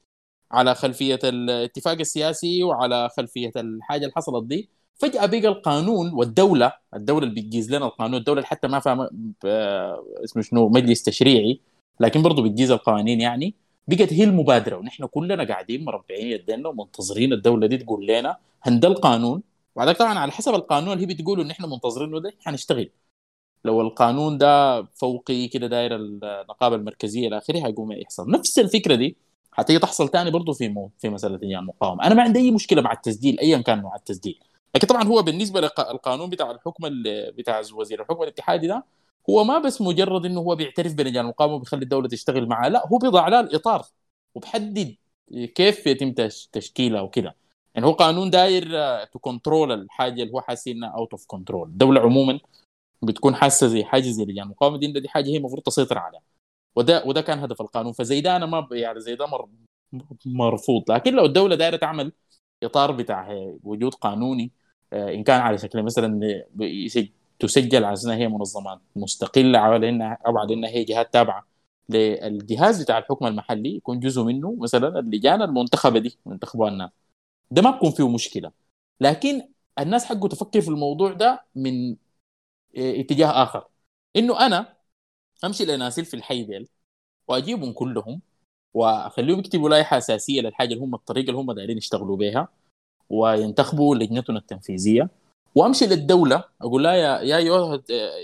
على 0.52 0.74
خلفية 0.74 1.18
الاتفاق 1.24 1.98
السياسي 1.98 2.62
وعلى 2.64 3.08
خلفية 3.16 3.52
الحاجة 3.56 4.00
اللي 4.02 4.12
حصلت 4.16 4.44
دي. 4.44 4.68
فجأة 4.96 5.26
بقى 5.26 5.38
القانون 5.48 6.12
والدولة 6.12 6.72
الدولة 6.94 7.26
اللي 7.26 7.40
بتجيز 7.40 7.72
لنا 7.74 7.86
القانون 7.86 8.18
الدولة 8.18 8.38
اللي 8.38 8.46
حتى 8.46 8.68
ما 8.68 9.08
ب- 9.42 9.46
اسمه 10.24 10.42
شنو 10.42 10.68
مجلس 10.68 11.02
تشريعي 11.02 11.60
لكن 12.00 12.22
برضه 12.22 12.42
بتجيز 12.42 12.70
القوانين 12.70 13.20
يعني 13.20 13.54
بقت 13.88 14.12
هي 14.12 14.24
المبادرة. 14.24 14.76
ونحن 14.76 15.06
كلنا 15.06 15.44
قاعدين 15.44 15.84
مربعين 15.84 16.26
يدينا 16.26 16.68
ومنتظرين 16.68 17.32
الدولة 17.32 17.66
دي 17.66 17.78
تقول 17.78 18.06
لنا 18.06 18.36
هن 18.62 18.80
ده 18.80 18.88
القانون. 18.88 19.42
وبعدك 19.76 19.96
طبعا 19.96 20.18
على 20.18 20.32
حسب 20.32 20.54
القانون 20.54 20.92
اللي 20.92 21.02
هي 21.02 21.14
بتقول 21.14 21.40
إن 21.40 21.50
إحنا 21.50 21.66
منتظرينه 21.66 22.20
ده 22.20 22.32
حنشتغل. 22.40 22.90
لو 23.64 23.80
القانون 23.80 24.38
ده 24.38 24.82
فوقي 24.82 25.48
كده 25.48 25.66
داير 25.66 25.96
النقابة 25.96 26.76
المركزية 26.76 27.28
إلى 27.28 27.38
آخره 27.38 27.58
هيقوم 27.66 27.92
يحصل. 27.92 28.30
نفس 28.30 28.58
الفكرة 28.58 28.94
دي 28.94 29.16
حتيجي 29.52 29.78
تحصل 29.78 30.08
تاني 30.08 30.30
برضه 30.30 30.52
في 30.52 30.68
مو 30.68 30.90
في 30.98 31.08
مسألة 31.08 31.36
لجان 31.36 31.58
المقاومه 31.58 32.04
أنا 32.06 32.14
ما 32.14 32.22
عندي 32.22 32.38
أي 32.38 32.50
مشكلة 32.50 32.82
مع 32.82 32.92
التسجيل 32.92 33.38
ايا 33.40 33.58
كان 33.62 33.82
نوع 33.82 33.96
التسجيل. 33.96 34.40
لكن 34.76 34.86
طبعا 34.86 35.04
هو 35.04 35.22
بالنسبة 35.22 35.60
للقانون 35.60 36.30
بتاع 36.30 36.50
الحكم 36.50 36.86
ال- 36.86 37.32
بتاع 37.32 37.62
وزير 37.74 38.02
الحكم 38.02 38.22
الاتحادي 38.22 38.66
ده 38.66 38.84
هو 39.30 39.44
ما 39.44 39.58
بس 39.58 39.80
مجرد 39.82 40.26
إنه 40.26 40.40
هو 40.40 40.56
بيعترف 40.56 40.94
بلجان 40.94 41.24
المقاومة 41.24 41.54
وبيخلي 41.54 41.82
الدولة 41.82 42.08
تشتغل 42.08 42.46
معاه 42.48 42.68
لا 42.68 42.86
هو 42.88 42.98
بيضع 42.98 43.28
لها 43.28 43.40
الإطار 43.40 43.86
وبحدد 44.34 44.96
كيف 45.54 45.86
يتم 45.86 46.12
تش- 46.12 46.48
تشكيلها 46.52 47.00
وكده. 47.00 47.36
يعني 47.74 47.86
هو 47.86 47.92
قانون 47.92 48.30
داير 48.30 48.64
to 49.04 49.18
control 49.18 49.72
الحاجة 49.72 50.22
اللي 50.22 50.32
هو 50.34 50.40
حاسس 50.40 50.68
إنها 50.68 50.88
out 50.90 51.12
of 51.12 51.24
control 51.26 51.68
الدولة 51.68 52.00
عموما 52.00 52.40
بتكون 53.02 53.34
حاسة 53.34 53.66
زي 53.68 53.84
حاجة 53.84 54.02
زي 54.10 54.24
لجان 54.24 54.44
المقاومة 54.44 54.78
دي 54.78 54.86
دي 55.00 55.08
حاجة 55.08 55.26
هي 55.30 55.36
المفروض 55.36 55.62
تسيطر 55.62 55.98
عليها. 55.98 56.22
وده 56.76 57.02
وده 57.06 57.20
كان 57.20 57.38
هدف 57.38 57.60
القانون. 57.60 57.92
فزي 57.92 58.20
ده 58.20 58.36
أنا 58.36 58.46
ما 58.46 58.68
يعني 58.72 59.00
زي 59.00 59.16
ده 59.16 59.26
مر 59.26 59.48
مرفوض. 60.26 60.90
لكن 60.90 61.14
لو 61.14 61.24
الدولة 61.24 61.56
دايرة 61.56 61.76
تعمل 61.76 62.12
إطار 62.62 62.92
بتاع 62.92 63.28
وجود 63.64 63.94
قانوني 63.94 64.50
آه، 64.92 65.14
إن 65.14 65.24
كان 65.24 65.40
على 65.40 65.58
شكل 65.58 65.82
مثلا 65.82 66.20
تسجل 67.38 67.84
على 67.84 67.96
انها 68.04 68.16
هي 68.16 68.28
منظمات 68.28 68.80
مستقلة 68.96 69.58
على 69.58 69.88
انها 69.88 70.18
أو 70.26 70.38
على 70.38 70.54
انها 70.54 70.70
هي 70.70 70.84
جهات 70.84 71.12
تابعة 71.12 71.46
للجهاز 71.88 72.82
بتاع 72.82 72.98
الحكم 72.98 73.26
المحلي 73.26 73.76
يكون 73.76 74.00
جزء 74.00 74.22
منه 74.22 74.56
مثلا 74.60 74.98
اللجان 74.98 75.42
المنتخبة 75.42 75.98
دي 75.98 76.18
ينتخبوها 76.26 76.70
الناس. 76.70 76.90
ده 77.50 77.62
ما 77.62 77.70
بكون 77.70 77.90
فيه 77.90 78.08
مشكلة. 78.08 78.52
لكن 79.00 79.48
الناس 79.78 80.04
حقه 80.04 80.28
تفكر 80.28 80.60
في 80.60 80.68
الموضوع 80.68 81.12
ده 81.12 81.44
من 81.54 81.90
آه، 82.76 83.00
اتجاه 83.00 83.42
آخر. 83.42 83.68
إنه 84.16 84.46
أنا 84.46 84.76
أمشي 85.44 85.64
لناس 85.64 86.00
في 86.00 86.14
الحي 86.14 86.42
ديل 86.44 86.68
وأجيبهم 87.28 87.72
كلهم 87.72 88.20
وأخليهم 88.74 89.38
يكتبوا 89.38 89.68
لائحه 89.68 89.98
أساسية 89.98 90.40
للحاجة 90.40 90.74
اللي 90.74 90.84
هم 90.84 90.94
الطريقة 90.94 91.26
اللي 91.26 91.40
هم 91.40 91.52
دايرين 91.52 91.78
يشتغلوا 91.78 92.16
بها 92.16 92.48
وينتخبوا 93.10 93.96
لجنتنا 93.96 94.38
التنفيذية. 94.38 95.08
وأمشي 95.54 95.86
للدولة 95.86 96.44
أقول 96.60 96.84
لها 96.84 96.94
يا 96.94 97.20
يا 97.20 97.36
أيها 97.36 97.82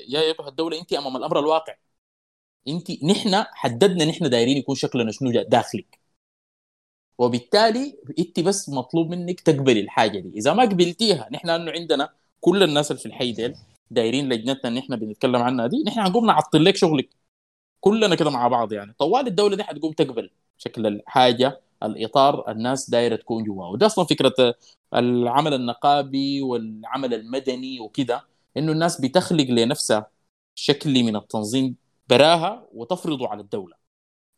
يا 0.08 0.20
ايتها 0.20 0.48
الدولة 0.48 0.80
انت 0.80 0.92
أمام 0.92 1.16
الأمر 1.16 1.38
الواقع. 1.38 1.74
انت 2.68 3.04
نحن 3.04 3.44
حددنا 3.52 4.04
نحن 4.04 4.30
دايرين 4.30 4.56
يكون 4.56 4.74
شكلنا 4.74 5.12
شنو 5.12 5.30
داخلك 5.30 5.98
وبالتالي 7.18 7.98
انت 8.18 8.40
بس 8.40 8.68
مطلوب 8.68 9.10
منك 9.10 9.40
تقبلي 9.40 9.80
الحاجة 9.80 10.18
دي. 10.18 10.38
إذا 10.38 10.54
ما 10.54 10.62
قبلتيها 10.62 11.28
نحن 11.32 11.50
انه 11.50 11.72
عندنا 11.72 12.10
كل 12.40 12.62
الناس 12.62 12.90
اللي 12.90 13.00
في 13.00 13.06
الحي 13.06 13.32
ديل 13.32 13.56
دايرين 13.90 14.28
لجنتنا 14.32 14.68
اللي 14.68 14.80
إحنا 14.80 14.96
بنتكلم 14.96 15.36
عنها 15.36 15.66
دي 15.66 15.82
نحن 15.86 16.00
هنقوم 16.00 16.26
نعطل 16.26 16.64
لك 16.64 16.76
شغلك. 16.76 17.08
كلنا 17.80 18.14
كده 18.14 18.30
مع 18.30 18.48
بعض 18.48 18.72
يعني. 18.72 18.94
طوال 18.98 19.26
الدولة 19.26 19.56
دي 19.56 19.64
حتقوم 19.64 19.92
تقبل 19.92 20.30
شكل 20.58 20.86
الحاجة 20.86 21.60
الإطار 21.82 22.50
الناس 22.50 22.90
دايرة 22.90 23.16
تكون 23.16 23.44
جواه 23.44 23.70
وده 23.70 23.86
أصلا 23.86 24.04
فكرة 24.04 24.54
العمل 24.94 25.54
النقابي 25.54 26.42
والعمل 26.42 27.14
المدني 27.14 27.80
وكده 27.80 28.24
إنه 28.56 28.72
الناس 28.72 29.00
بتخلق 29.00 29.44
لنفسها 29.50 30.10
شكل 30.54 31.04
من 31.04 31.16
التنظيم 31.16 31.76
براها 32.10 32.68
وتفرضه 32.74 33.28
على 33.28 33.40
الدولة. 33.40 33.76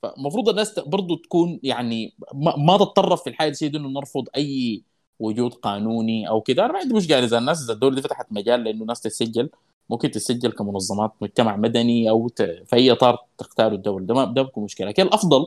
فالمفروض 0.02 0.48
الناس 0.48 0.78
برضو 0.78 1.16
تكون 1.16 1.60
يعني 1.62 2.14
ما 2.35 2.77
تتطرف 2.78 3.22
في 3.22 3.31
الحاجة 3.31 3.56
دي 3.62 3.77
إنه 3.78 3.89
نرفض 3.89 4.28
أي 4.36 4.82
وجود 5.20 5.55
قانوني 5.55 6.28
أو 6.28 6.40
كده. 6.40 6.64
أنا 6.64 6.72
ما 6.72 6.78
عندي 6.78 6.94
مشكلة 6.94 7.24
إذا 7.24 7.38
الناس 7.38 7.62
إذا 7.64 7.72
الدولة 7.72 7.94
دي 7.94 8.02
فتحت 8.02 8.26
مجال 8.32 8.64
لأنه 8.64 8.82
الناس 8.82 9.01
تسجل 9.01 9.51
ممكن 9.90 10.10
تسجل 10.10 10.52
كمنظمات 10.52 11.12
مجتمع 11.20 11.56
مدني 11.56 12.10
أو 12.10 12.28
ت... 12.28 12.42
في 12.42 12.76
أي 12.76 12.92
إطار 12.92 13.24
تختاره 13.38 13.74
الدولة. 13.74 14.06
ده 14.06 14.14
ما 14.14 14.24
ده 14.24 14.42
بكون 14.42 14.64
مشكلة. 14.64 14.88
لكن 14.88 15.02
الأفضل 15.02 15.47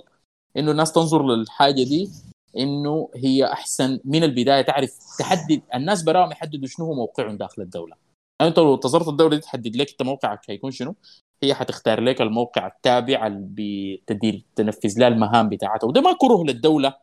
إنه 0.57 0.71
الناس 0.71 0.91
تنظر 0.91 1.25
للحاجة 1.27 1.83
دي 1.83 2.09
إنه 2.57 3.09
هي 3.15 3.45
أحسن 3.45 3.99
من 4.05 4.23
البداية. 4.23 4.61
تعرف 4.61 4.99
تحدد 5.19 5.61
الناس 5.75 6.03
براهم 6.03 6.31
يحددوا 6.31 6.67
شنو 6.67 6.85
هو 6.85 6.93
موقعهم 6.93 7.37
داخل 7.37 7.61
الدولة. 7.61 7.95
يعني 8.39 8.49
أنت 8.49 8.59
لو 8.59 8.75
انتظرت 8.75 9.07
الدولة 9.07 9.35
دي 9.35 9.41
تحدد 9.41 9.75
لك 9.75 9.89
انت 9.91 10.01
موقعك 10.01 10.49
هيكون 10.49 10.71
شنو؟ 10.71 10.95
هي 11.43 11.53
حتختار 11.53 12.01
لك 12.01 12.21
الموقع 12.21 12.67
التابع 12.67 13.27
اللي 13.27 13.97
بتدير 13.97 14.45
تنفذ 14.55 14.99
لها 14.99 15.07
المهام 15.07 15.49
بتاعتها. 15.49 15.87
وده 15.87 16.01
ما 16.01 16.13
كره 16.13 16.43
للدولة 16.43 16.93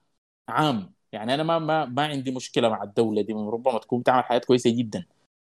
عام. 0.49 0.93
يعني 1.13 1.35
أنا 1.35 1.43
ما 1.43 1.59
ما 1.59 1.85
ما 1.85 2.07
عندي 2.07 2.31
مشكلة 2.31 2.69
مع 2.69 2.83
الدولة 2.83 3.23
دي 3.23 3.33
ربما 3.33 3.79
تكون 3.79 4.03
تعمل 4.03 4.25
حاجات 4.25 4.45
كويسة 4.45 4.71
جدا. 4.71 5.05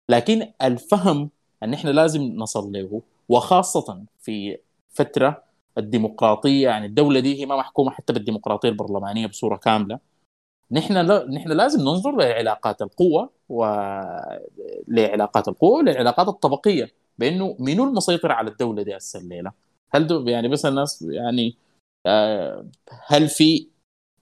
لكن 0.10 0.52
الفهم 0.62 1.30
أن 1.64 1.74
إحنا 1.74 1.90
لازم 1.90 2.22
نصل 2.22 2.72
له 2.72 3.02
وخاصة 3.30 4.04
في 4.22 4.58
فترة 4.90 5.44
الديمقراطية 5.78 6.64
يعني 6.70 6.86
الدولة 6.86 7.20
دي 7.20 7.42
هي 7.42 7.46
ما 7.46 7.58
محكومة 7.58 7.92
حتى 7.92 8.14
بالديمقراطية 8.14 8.70
البرلمانية 8.70 9.28
بصورة 9.28 9.56
كاملة. 9.58 10.00
نحن 10.72 10.94
لا 10.98 11.28
نحن 11.32 11.50
لازم 11.52 11.82
ننظر 11.82 12.16
لعلاقات 12.18 12.82
القوة 12.82 13.30
ولعلاقات 14.90 15.48
القوة 15.48 15.78
وللعلاقات 15.78 16.28
الطبقية 16.28 16.92
بأنه 17.20 17.56
منو 17.60 17.84
المسيطر 17.84 18.32
على 18.32 18.50
الدولة 18.52 18.84
دي 18.84 18.98
هسه 18.98 19.20
الليلة؟ 19.20 19.52
هل 19.94 20.30
يعني 20.30 20.48
بس 20.48 20.66
الناس 20.66 21.02
يعني 21.10 21.58
آه، 22.06 22.66
هل 23.08 23.28
في 23.30 23.68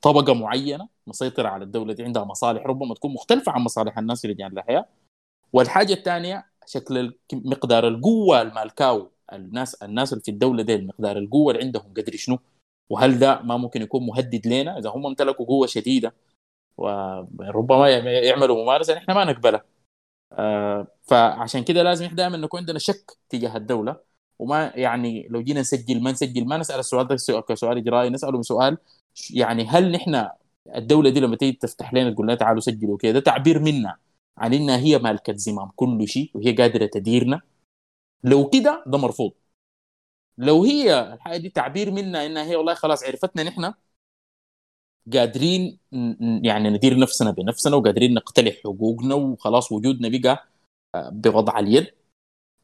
طبقة 0.02 0.34
معينة؟ 0.34 0.93
مسيطرة 1.08 1.48
على 1.50 1.64
الدولة 1.64 1.94
دي 1.94 2.04
عندها 2.04 2.24
مصالح 2.24 2.66
ربما 2.66 2.94
تكون 2.96 3.14
مختلفة 3.14 3.52
عن 3.52 3.62
مصالح 3.62 3.98
الناس 3.98 4.22
في 4.22 4.28
لجان 4.28 4.52
الاحياء 4.52 4.90
والحاجة 5.54 5.94
الثانية 5.94 6.46
شكل 6.66 7.14
مقدار 7.34 7.88
القوة 7.88 8.42
المالكاو 8.42 9.12
الناس 9.34 9.76
الناس 9.76 10.14
اللي 10.14 10.24
في 10.24 10.32
الدولة 10.32 10.64
دي 10.64 10.78
مقدار 10.78 11.18
القوة 11.18 11.54
اللي 11.54 11.64
عندهم 11.66 11.94
قدر 11.98 12.16
شنو؟ 12.16 12.40
وهل 12.90 13.20
ده 13.20 13.42
ما 13.42 13.58
ممكن 13.58 13.82
يكون 13.82 14.06
مهدد 14.06 14.48
لنا؟ 14.48 14.78
إذا 14.80 14.90
هم 14.90 15.06
امتلكوا 15.06 15.46
قوة 15.46 15.68
شديدة 15.68 16.14
وربما 16.78 17.90
يعملوا 17.90 18.64
ممارسة 18.64 18.94
نحن 18.96 19.12
ما 19.12 19.26
نقبلها. 19.26 19.64
آه، 20.34 20.88
فعشان 21.04 21.64
كده 21.64 21.84
لازم 21.84 22.06
إحنا 22.06 22.18
دائما 22.18 22.38
نكون 22.38 22.60
عندنا 22.60 22.80
شك 22.80 23.18
تجاه 23.30 23.58
الدولة. 23.58 23.98
وما 24.40 24.72
يعني 24.76 25.28
لو 25.30 25.42
جينا 25.44 25.60
نسجل 25.62 26.04
ما 26.04 26.12
نسجل 26.12 26.46
ما 26.46 26.58
نسأل 26.58 26.80
السؤال 26.80 27.08
ده 27.08 27.16
سؤال- 27.18 27.46
كسؤال 27.46 27.78
إجرائي 27.78 28.10
نساله 28.10 28.38
بسؤال 28.40 28.78
يعني 29.34 29.66
هل 29.66 29.92
نحن 29.92 30.28
الدولة 30.76 31.10
دي 31.10 31.20
لما 31.20 31.36
تيجي 31.36 31.58
تفتح 31.58 31.94
لنا 31.94 32.12
تقول 32.12 32.26
لنا 32.28 32.36
تعالوا 32.36 32.62
سجلوا 32.62 32.98
كده 32.98 33.12
ده 33.12 33.20
تعبير 33.20 33.60
منا 33.60 33.98
عن 34.38 34.54
إنها 34.54 34.78
هي 34.78 34.98
مالكة 35.00 35.34
زمام 35.36 35.70
كل 35.76 36.08
شيء 36.08 36.32
وهي 36.34 36.52
قادرة 36.56 36.86
تديرنا. 36.86 37.42
لو 38.24 38.50
كده 38.50 38.84
ده 38.88 38.98
مرفوض. 38.98 39.32
لو 40.38 40.64
هي 40.64 41.14
الحاجة 41.14 41.38
دي 41.38 41.50
تعبير 41.50 41.92
منا 41.92 42.26
إنها 42.26 42.44
هي 42.46 42.56
والله 42.56 42.74
خلاص 42.74 43.04
عرفتنا 43.04 43.44
نحن 43.44 43.74
قادرين 45.14 45.80
يعني 46.44 46.70
ندير 46.70 47.00
نفسنا 47.00 47.32
بنفسنا 47.32 47.76
وقادرين 47.76 48.14
نقتلع 48.14 48.52
حقوقنا 48.64 49.16
وخلاص 49.16 49.72
وجودنا 49.72 50.10
بقى 50.20 50.48
آه، 50.96 51.10
بوضع 51.10 51.60
اليد. 51.60 51.88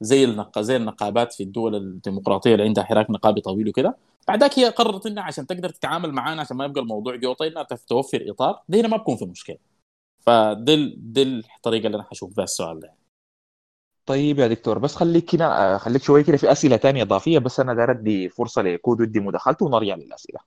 زي 0.02 0.24
النق... 0.24 0.60
زي 0.60 0.76
النقابات 0.76 1.34
في 1.34 1.44
الدول 1.44 1.76
الديمقراطية 1.76 2.54
اللي 2.54 2.64
عندها 2.64 2.84
حراك 2.84 3.10
نقابي 3.10 3.42
طويل 3.42 3.70
وكده. 3.70 3.98
بعدك 4.28 4.60
هي 4.60 4.70
قررت 4.70 5.06
إنها 5.06 5.24
عشان 5.24 5.48
تقدر 5.48 5.70
تتعامل 5.70 6.12
معانا 6.12 6.42
عشان 6.42 6.58
ما 6.58 6.66
يبقى 6.66 6.82
الموضوع 6.82 7.16
جوطي 7.16 7.48
إنها 7.48 7.64
توفر 7.64 8.26
إطار. 8.30 8.62
دي 8.70 8.80
هنا 8.80 8.88
ما 8.88 8.98
بكون 8.98 9.18
في 9.18 9.26
مشكلة. 9.26 9.58
فدي 10.20 10.96
دي 10.98 11.24
الطريقة 11.24 11.86
اللي 11.88 11.96
أنا 11.96 12.04
حشوف 12.04 12.36
بها 12.38 12.44
السؤال 12.44 12.80
ده. 12.80 12.94
طيب 14.06 14.40
يا 14.40 14.48
دكتور 14.48 14.80
بس 14.80 14.96
خليك 14.96 15.36
هنا 15.36 15.78
خليك 15.78 16.02
شوية 16.04 16.24
كده 16.24 16.38
في 16.38 16.52
أسئلة 16.52 16.78
تانية 16.78 17.04
إضافية 17.04 17.40
بس 17.40 17.60
أنا 17.60 17.74
داير 17.74 17.92
أدي 17.92 18.30
فرصة 18.30 18.62
لكودو 18.62 19.04
يدي 19.04 19.20
مداخلته 19.20 19.66
ونرجع 19.66 19.96
للأسئلة. 19.96 20.40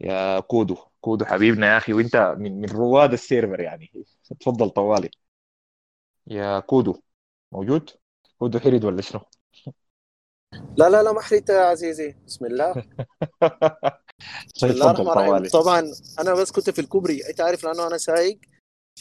يا 0.00 0.40
كودو 0.40 0.76
كودو 1.00 1.24
حبيبنا 1.24 1.66
يا 1.72 1.76
أخي 1.78 1.92
وأنت 1.92 2.34
من 2.38 2.60
من 2.60 2.68
رواد 2.68 3.12
ال 3.12 3.19
server 3.19 3.60
يعني. 3.60 3.92
تفضل 4.40 4.70
طوالي. 4.70 5.10
يا 6.26 6.60
كودو 6.60 7.00
موجود؟ 7.52 7.90
كودو 8.38 8.58
حرد 8.58 8.84
ولا 8.84 9.02
شنو؟ 9.02 9.20
لا 10.76 10.88
لا 10.90 11.02
لا 11.02 11.12
ما 11.12 11.20
حردت 11.20 11.48
يا 11.48 11.60
عزيزي. 11.60 12.14
بسم 12.26 12.44
الله. 12.46 12.72
بسم 14.56 14.66
الله 14.66 14.90
الرحمن 14.90 15.08
الرحيم 15.08 15.48
طبعا 15.48 15.92
أنا 16.20 16.34
بس 16.34 16.50
كنت 16.52 16.70
في 16.70 16.80
الكوبري. 16.80 17.28
أنت 17.30 17.40
عارف 17.40 17.64
لأنه 17.64 17.86
أنا 17.86 17.98
سايق 17.98 18.38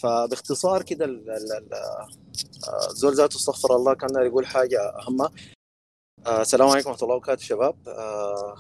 فباختصار 0.01 0.83
كده 0.83 1.05
ال- 1.05 1.29
ال- 1.29 1.51
ال- 1.53 1.73
آه، 1.73 2.87
الزول 2.89 3.13
ذاته 3.13 3.35
استغفر 3.35 3.75
الله 3.75 3.93
كان 3.93 4.25
يقول 4.25 4.45
حاجة 4.45 4.79
اهمه 4.99 5.31
آه، 6.27 6.41
السلام 6.41 6.67
عليكم 6.69 6.89
ورحمة 6.89 7.03
الله 7.03 7.15
وبركاته 7.15 7.43
شباب. 7.43 7.75
آه، 7.87 8.55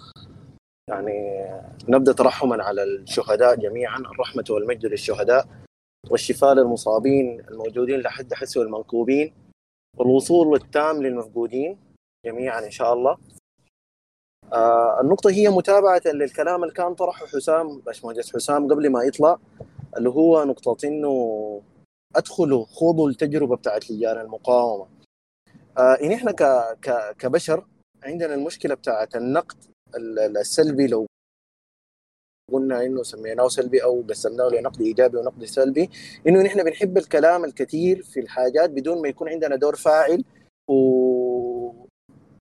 يعني 0.89 1.13
نبدأ 1.87 2.11
ترحما 2.13 2.63
على 2.63 2.83
الشهداء 2.83 3.55
جميعا 3.55 3.97
الرحمة 3.99 4.45
والمجد 4.49 4.85
للشهداء 4.85 5.47
والشفاء 6.09 6.53
للمصابين 6.53 7.39
الموجودين 7.39 7.99
لحد 7.99 8.33
حسوا 8.33 8.63
المنكوبين 8.63 9.33
والوصول 9.97 10.55
التام 10.55 11.03
للمفقودين 11.03 11.77
جميعا 12.25 12.65
إن 12.65 12.71
شاء 12.71 12.93
الله. 12.93 13.17
آه 14.53 15.01
النقطة 15.01 15.29
هي 15.29 15.49
متابعة 15.49 16.01
للكلام 16.05 16.63
اللي 16.63 16.73
كان 16.73 16.93
طرحه 16.95 17.25
حسام 17.25 17.79
باشمهندس 17.79 18.35
حسام 18.35 18.67
قبل 18.67 18.89
ما 18.91 19.03
يطلع 19.03 19.39
اللي 19.97 20.09
هو 20.09 20.43
نقطة 20.43 20.87
إنه 20.87 21.61
ادخلوا 22.15 22.65
خوضوا 22.65 23.09
التجربة 23.09 23.55
بتاعت 23.55 23.91
لجان 23.91 24.17
المقاومة. 24.19 24.87
آه 25.77 25.93
إن 26.03 26.11
إحنا 26.11 26.31
ك 26.31 26.43
ك 26.81 27.15
كبشر 27.17 27.65
عندنا 28.03 28.33
المشكلة 28.33 28.75
بتاعت 28.75 29.15
النقد 29.15 29.57
ال- 29.95 30.19
ال- 30.19 30.37
السلبي 30.37 30.87
لو 30.87 31.05
قلنا 32.53 32.85
إنه 32.85 33.03
سميناه 33.03 33.47
سلبي 33.47 33.83
أو 33.83 34.03
قسمناه 34.09 34.47
لنقد 34.49 34.81
إيجابي 34.81 35.17
ونقد 35.17 35.43
سلبي 35.45 35.89
إنه 36.27 36.41
نحن 36.41 36.63
بنحب 36.63 36.97
الكلام 36.97 37.45
الكثير 37.45 38.01
في 38.03 38.19
الحاجات 38.19 38.69
بدون 38.69 39.01
ما 39.01 39.07
يكون 39.07 39.29
عندنا 39.29 39.55
دور 39.55 39.75
فاعل 39.75 40.23
و 40.69 41.85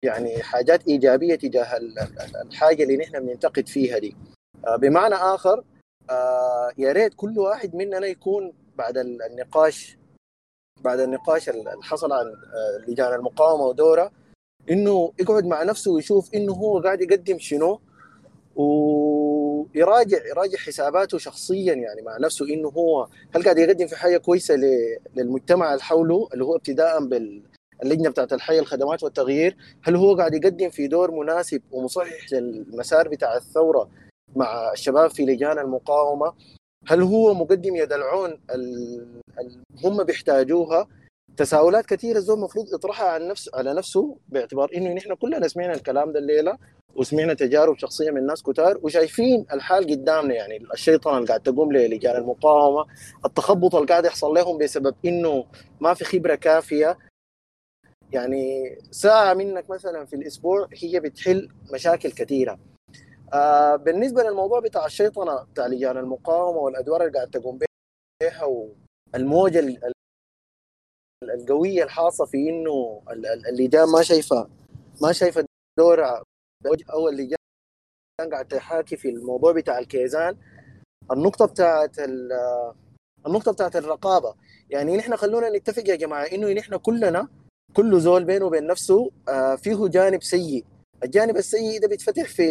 يعني 0.03 0.44
حاجات 0.44 0.88
إيجابية 0.88 1.36
تجاه 1.36 1.78
ال- 1.78 1.99
ال- 1.99 2.36
الحاجة 2.48 2.84
اللي 2.84 2.98
نحن 2.98 3.19
بننتقد 3.19 3.68
فيها 3.68 3.98
دي. 3.98 4.15
آه، 4.68 4.76
بمعنى 4.76 5.15
آخر 5.15 5.64
آه، 6.10 6.72
يا 6.78 6.91
ريت 6.91 7.14
كل 7.15 7.40
واحد 7.40 7.76
مننا 7.76 8.07
يكون 8.07 8.53
بعد 8.78 8.98
ال- 8.98 9.22
النقاش 9.22 9.98
بعد 10.84 10.99
النقاش 10.99 11.49
اللي 11.49 11.72
حصل 11.82 12.11
عن 12.14 12.26
آه، 12.26 12.86
لجان 12.91 13.14
المقاومة 13.14 13.64
ودورها 13.64 14.11
إنه 14.72 15.11
يقعد 15.19 15.45
مع 15.45 15.64
نفسه 15.64 15.91
ويشوف 15.91 16.34
إنه 16.36 16.53
هو 16.53 16.80
قاعد 16.80 17.02
يقدم 17.02 17.40
شنو 17.40 17.80
ويراجع 19.76 20.26
يراجع 20.26 20.58
حساباته 20.58 21.18
شخصيا 21.18 21.74
يعني 21.74 22.02
مع 22.02 22.18
نفسه 22.18 22.46
إنه 22.46 22.70
هو 22.70 23.08
هل 23.36 23.44
قاعد 23.44 23.58
يقدم 23.58 23.88
في 23.88 23.96
حاجة 23.96 24.18
كويسة 24.18 24.56
للمجتمع 25.16 25.72
اللي 25.74 25.84
حوله؟ 25.84 26.28
اللي 26.34 26.44
هو 26.46 26.56
ابتداء 26.56 27.00
باللجنه 27.06 28.10
بتاعت 28.10 28.34
الحي 28.34 28.60
الخدمات 28.60 29.04
والتغيير. 29.04 29.58
هل 29.84 29.96
هو 29.96 30.16
قاعد 30.16 30.34
يقدم 30.34 30.70
في 30.70 30.88
دور 30.88 31.12
مناسب 31.12 31.62
ومصحح 31.72 32.34
للمسار 32.34 33.08
بتاع 33.08 33.36
الثورة 33.38 33.90
مع 34.36 34.72
الشباب 34.74 35.10
في 35.10 35.26
لجان 35.26 35.60
المقاومة؟ 35.60 36.34
هل 36.88 37.02
هو 37.02 37.34
مقدم 37.34 37.76
يد 37.76 37.94
العون 37.94 38.30
ال- 38.52 39.22
ال- 39.40 39.62
هم 39.86 40.04
بيحتاجوها؟ 40.04 40.88
تساؤلات 41.38 41.85
كثيره 41.85 42.18
الزول 42.18 42.38
المفروض 42.38 42.73
يطرحها 42.73 43.07
عن 43.09 43.27
نفسه 43.27 43.51
على 43.53 43.73
نفسه 43.73 44.18
باعتبار 44.30 44.69
إنه 44.76 44.93
نحن 44.93 45.14
كلنا 45.15 45.47
سمعنا 45.47 45.73
الكلام 45.73 46.11
ده 46.11 46.19
الليلة 46.19 46.57
وسمعنا 46.95 47.34
تجارب 47.34 47.77
شخصية 47.77 48.11
من 48.11 48.26
ناس 48.26 48.43
كتار 48.43 48.80
وشايفين 48.84 49.45
الحال 49.53 49.84
قدامنا 49.85 50.34
يعني 50.34 50.57
الشيطان 50.73 51.15
اللي 51.18 51.27
قاعد 51.27 51.41
تقوم 51.43 51.72
للجان 51.72 52.15
المقاومة 52.15 52.85
التخبط 53.26 53.76
اللي 53.76 53.88
قاعد 53.88 54.05
يحصل 54.05 54.34
لهم 54.34 54.57
بسبب 54.57 54.95
إنه 55.05 55.45
ما 55.81 55.93
في 55.93 56.05
خبرة 56.05 56.35
كافية. 56.35 56.97
يعني 58.11 58.76
ساعة 58.91 59.34
منك 59.34 59.69
مثلا 59.69 60.05
في 60.05 60.15
الأسبوع 60.15 60.68
هي 60.73 60.99
بتحل 60.99 61.49
مشاكل 61.73 62.11
كثيره 62.11 62.59
آه 63.34 63.76
بالنسبة 63.76 64.23
للموضوع 64.23 64.59
بتاع 64.59 64.85
الشيطنة 64.85 65.43
بتاع 65.43 65.68
لجان 65.68 65.97
المقاومة 65.97 66.57
والأدوار 66.59 67.01
اللي 67.01 67.14
قاعد 67.14 67.30
تقوم 67.30 67.57
بها 68.22 68.43
والموجة 69.14 69.59
ال- 69.59 69.85
ال- 69.85 69.91
القوية 71.23 71.84
الحاصة 71.84 72.26
في 72.26 72.38
إنه 72.49 73.02
ال- 73.11 73.26
ال- 73.26 73.48
اللجان 73.48 73.89
ما 73.89 74.02
شايفه 74.03 74.48
ما 75.02 75.11
شايفة 75.11 75.45
دورها 75.80 76.23
بوجه 76.64 76.85
اول 76.94 77.18
لجان 77.18 77.38
قاعد 78.31 78.48
تحاكي 78.48 78.98
في 78.98 79.10
الموضوع 79.10 79.52
بتاع 79.52 79.80
الكيزان. 79.80 80.38
النقطة 81.11 81.45
بتاعت 81.45 81.99
ال- 81.99 82.73
النقطة 83.27 83.52
بتاعت 83.52 83.76
الرقابة. 83.76 84.35
يعني 84.69 84.98
نحن 84.98 85.15
خلونا 85.15 85.49
نتفق 85.49 85.89
يا 85.89 85.95
جماعة 85.95 86.23
إنه 86.23 86.53
نحن 86.53 86.77
كلنا 86.77 87.27
كل 87.73 87.99
زول 88.02 88.23
بينه 88.23 88.45
وبين 88.45 88.68
نفسه 88.68 89.11
آه، 89.30 89.56
فيه 89.56 89.88
جانب 89.88 90.23
سيء. 90.23 90.65
الجانب 91.03 91.38
السيء 91.38 91.81
ده 91.81 91.88
بيتفتح 91.88 92.23
في 92.27 92.49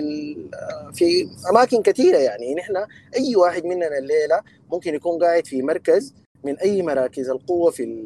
آه، 0.55 0.90
في 0.94 1.28
أماكن 1.51 1.82
كثيرة. 1.82 2.18
يعني 2.18 2.55
نحن 2.55 2.76
أي 3.16 3.36
واحد 3.36 3.64
مننا 3.64 3.98
الليلة 3.98 4.43
ممكن 4.72 4.94
يكون 4.94 5.22
قاعد 5.24 5.47
في 5.47 5.62
مركز 5.62 6.14
من 6.44 6.58
أي 6.58 6.82
مراكز 6.82 7.30
القوة 7.30 7.70
في 7.70 8.04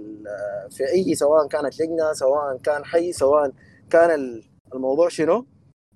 في 0.70 0.89
أي 0.93 1.15
سواء 1.15 1.47
كانت 1.48 1.81
لجنة 1.81 2.12
سواء 2.12 2.57
كان 2.57 2.85
حي 2.85 3.12
سواء 3.12 3.52
كان 3.90 4.11
ال- 4.11 4.44
الموضوع 4.74 5.09
شنو؟ 5.09 5.47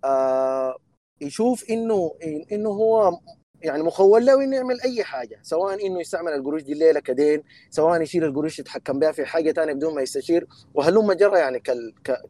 آه 0.04 0.76
يشوف 1.20 1.64
إنه 1.70 2.12
إنه 2.52 2.68
هو 2.70 3.18
يعني 3.62 3.82
مخول 3.82 4.26
له 4.26 4.44
إنه 4.44 4.56
يعمل 4.56 4.80
أي 4.80 5.04
حاجة 5.04 5.38
سواء 5.42 5.86
إنه 5.86 6.00
يستعمل 6.00 6.32
القروش 6.32 6.62
دي 6.62 6.72
الليلة 6.72 7.00
كدين 7.00 7.42
سواء 7.70 8.02
يشيل 8.02 8.24
القروش 8.24 8.58
يتحكم 8.58 8.98
بها 8.98 9.12
في 9.12 9.24
حاجة 9.24 9.52
ثانية 9.52 9.72
بدون 9.72 9.94
ما 9.94 10.02
يستشير 10.02 10.46
وهلم 10.74 11.12
جرى 11.12 11.38
يعني 11.38 11.62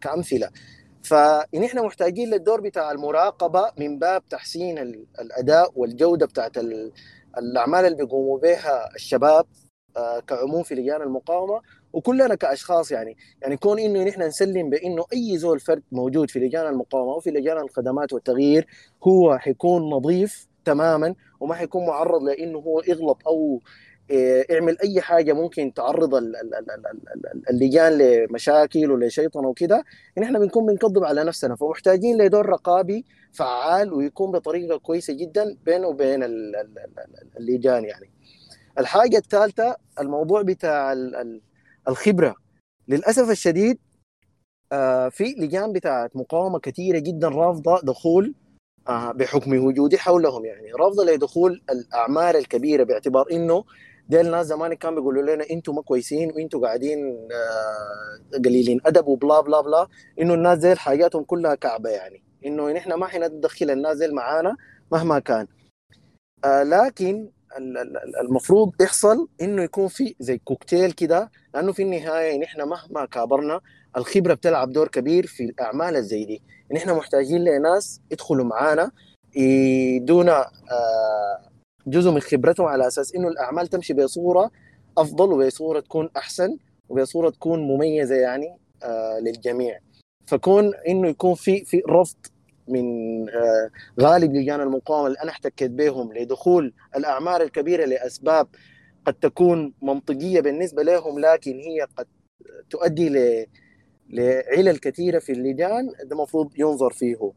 كأمثلة. 0.01 0.51
فنحن 1.03 1.79
محتاجين 1.85 2.31
للدور 2.31 2.61
بتاع 2.61 2.91
المراقبة 2.93 3.71
من 3.79 3.99
باب 3.99 4.23
تحسين 4.29 4.79
ال- 4.79 5.07
الأداء 5.21 5.73
والجودة 5.77 6.27
بتاعت 6.27 6.59
ال- 6.59 6.93
الأعمال 7.39 7.85
اللي 7.85 7.97
بيقوموا 7.97 8.39
بها 8.39 8.95
الشباب 8.95 9.47
كعموم 10.27 10.63
في 10.63 10.75
لجان 10.75 11.03
المقاومة. 11.03 11.61
وكلنا 11.93 12.35
كأشخاص 12.35 12.91
يعني 12.93 13.17
يعني 13.43 13.57
كون 13.57 13.79
إنه 13.79 14.05
نحن 14.05 14.23
نسلم 14.23 14.71
بإنه 14.71 15.05
أي 15.13 15.39
زول 15.39 15.61
فرد 15.61 15.83
موجود 15.93 16.31
في 16.31 16.39
لجان 16.39 16.67
المقاومة 16.67 17.13
أو 17.13 17.21
في 17.21 17.31
لجان 17.31 17.59
الخدمات 17.59 18.13
والتغيير 18.13 18.67
هو 19.09 19.39
حيكون 19.39 19.83
نظيف 19.91 20.47
تماما 20.65 21.15
وما 21.41 21.55
حيكون 21.55 21.87
معرض 21.87 22.23
لإنه 22.23 22.59
هو 22.59 22.83
يغلط 22.89 23.19
أو 23.27 23.61
اعمل 24.51 24.79
أي 24.85 25.01
حاجة 25.01 25.33
ممكن 25.33 25.75
تعرض 25.75 26.15
ال- 26.15 26.37
ال- 26.37 26.55
ال- 26.55 26.71
ال- 26.71 26.87
ال- 26.87 27.27
ال- 27.35 27.51
اللجان 27.51 27.93
لمشاكل 27.99 28.91
ولشيطنه 28.91 29.49
وكده. 29.49 29.85
ان 30.19 30.23
إحنا 30.23 30.39
بنكون 30.39 30.67
بنكذب 30.67 31.05
على 31.05 31.25
نفسنا 31.25 31.57
فمحتاجين 31.57 32.23
لدور 32.23 32.47
رقابي 32.47 33.05
فعال 33.33 33.93
ويكون 33.93 34.31
بطريقة 34.31 34.79
كويسة 34.79 35.13
جدا 35.15 35.57
بينه 35.65 35.87
وبين 35.89 36.23
ال- 36.23 36.57
ال- 36.57 36.79
ال- 36.79 37.39
اللجان 37.39 37.85
يعني. 37.85 38.11
الحاجة 38.79 39.17
الثالثه 39.17 39.77
الموضوع 40.01 40.43
بتاع 40.43 40.93
ال- 40.93 41.15
ال- 41.17 41.41
الخبرة. 41.89 42.35
للأسف 42.89 43.31
الشديد 43.31 43.79
آه، 44.73 45.09
في 45.09 45.25
لجان 45.39 45.73
بتاعت 45.73 46.17
مقاومة 46.17 46.59
كثيرة 46.59 46.99
جدا 46.99 47.29
رافضة 47.29 47.81
دخول 47.81 48.35
آه، 48.89 49.13
بحكم 49.13 49.65
وجودي 49.65 49.99
حولهم 49.99 50.45
يعني. 50.45 50.73
رافضة 50.73 51.05
لدخول 51.05 51.63
الاعمال 51.71 52.37
الكبيرة 52.37 52.85
باعتبار 52.85 53.27
إنه 53.33 53.65
ديل 54.09 54.31
ناس 54.31 54.47
زمان 54.47 54.75
كانوا 54.75 54.99
بيقولوا 54.99 55.35
لنا 55.35 55.45
أنتم 55.51 55.75
ما 55.75 55.83
كويسين 55.83 56.33
وأنتم 56.33 56.61
قاعدين 56.65 57.29
آه، 57.33 58.39
قليلين 58.39 58.81
أدب 58.87 59.07
وبلا 59.07 59.41
بلا 59.41 59.61
بلا 59.61 59.87
إنه 60.21 60.35
الناس 60.35 60.59
ديل 60.59 60.79
حاجاتهم 60.79 61.23
كلها 61.25 61.55
كعبة 61.55 61.91
يعني. 61.91 62.23
إنه 62.47 62.73
نحن 62.73 62.93
ما 62.93 63.07
حندخل 63.07 63.71
الناس 63.71 63.97
ديل 63.99 64.15
معانا 64.15 64.57
مهما 64.93 65.19
كان. 65.19 65.47
لكن 66.47 67.31
المفروض 68.21 68.73
يحصل 68.81 69.29
إنه 69.41 69.63
يكون 69.63 69.89
في 69.89 70.15
زي 70.21 70.39
كوكتيل 70.39 70.93
كده 70.93 71.31
لأنه 71.55 71.73
في 71.73 71.83
النهاية 71.83 72.39
نحن 72.39 72.63
مهما 72.63 73.05
كابرنا 73.07 73.61
الخبرة 73.97 74.35
بتلعب 74.35 74.73
دور 74.73 74.89
كبير 74.89 75.27
في 75.27 75.45
الأعمال 75.45 75.97
الزي 75.97 76.25
دي. 76.25 76.43
نحن 76.73 76.91
محتاجين 76.91 77.45
لناس 77.45 78.01
يدخلوا 78.11 78.45
معانا 78.45 78.91
يدونا 79.37 80.41
آه، 80.71 81.51
جزء 81.87 82.11
من 82.11 82.21
خبرتهم 82.21 82.67
على 82.67 82.87
أساس 82.87 83.15
إنه 83.15 83.29
الأعمال 83.29 83.69
تمشي 83.69 83.95
بصورة 83.95 84.51
أفضل 84.99 85.33
وبصورة 85.33 85.81
تكون 85.81 86.11
أحسن 86.17 86.57
وبصورة 86.89 87.31
تكون 87.31 87.61
مميزة 87.61 88.15
يعني 88.15 88.57
آه، 88.83 89.19
للجميع. 89.19 89.79
فكون 90.27 90.75
إنه 90.89 91.09
يكون 91.09 91.35
في 91.35 91.65
في 91.65 91.83
رفض 91.89 92.17
من 92.69 92.85
آه، 93.31 93.71
غالب 94.01 94.35
لجان 94.35 94.61
المقاومة 94.61 95.07
اللي 95.07 95.19
أنا 95.23 95.31
احتكيت 95.31 95.71
بهم 95.71 96.13
لدخول 96.13 96.73
الاعمال 96.97 97.43
الكبيرة 97.43 97.85
لأسباب 97.85 98.47
قد 99.07 99.15
تكون 99.15 99.75
منطقية 99.83 100.41
بالنسبة 100.41 100.83
لهم 100.83 101.19
لكن 101.19 101.53
هي 101.59 101.87
قد 101.97 102.07
تؤدي 102.71 103.09
ل 103.09 103.47
لعلل 104.11 104.79
كثيرة 104.79 105.19
في 105.19 105.33
اللجان 105.33 105.87
ده 106.05 106.17
المفروض 106.17 106.51
ينظر 106.59 106.91
فيه. 106.91 107.33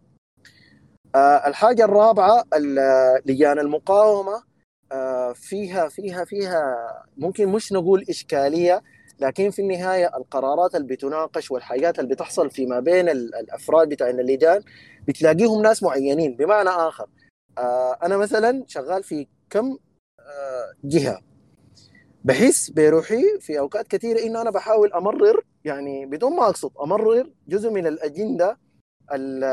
آه 1.16 1.48
الحاجة 1.48 1.86
الرابعة 1.86 2.44
ال- 2.56 3.22
لجان 3.26 3.60
المقاومة 3.60 4.44
آه 4.91 5.34
فيها 5.34 5.88
فيها 5.90 6.26
فيها 6.26 6.64
ممكن 7.18 7.48
مش 7.48 7.74
نقول 7.74 8.06
إشكالية 8.10 8.82
لكن 9.20 9.49
في 9.49 9.62
النهاية 9.62 10.18
القرارات 10.18 10.76
اللي 10.76 10.88
بتناقش 10.88 11.52
والحاجات 11.52 11.99
اللي 11.99 12.16
بتحصل 12.16 12.49
فيما 12.52 12.80
بين 12.80 13.10
ال- 13.10 13.36
الأفراد 13.36 13.90
بتاع 13.90 14.10
اللجان 14.10 14.62
بتلاقيهم 15.08 15.62
ناس 15.62 15.84
معينين. 15.84 16.36
بمعنى 16.36 16.70
آخر 16.70 17.08
آه 17.58 17.98
أنا 18.04 18.18
مثلا 18.18 18.64
شغال 18.68 19.04
في 19.04 19.28
كم 19.50 19.78
آه 20.20 20.74
جهة. 20.84 21.20
بحس 22.26 22.70
بروحي 22.70 23.24
في 23.40 23.60
أوقات 23.60 23.88
كثيرة 23.88 24.20
إنه 24.20 24.42
أنا 24.42 24.50
بحاول 24.52 24.94
أمرر 24.94 25.44
يعني 25.66 26.06
بدون 26.06 26.36
ما 26.36 26.44
أقصد 26.50 26.72
أمرر 26.82 27.30
جزء 27.48 27.70
من 27.72 27.88
الأجندة 27.88 28.58
ال- 29.14 29.44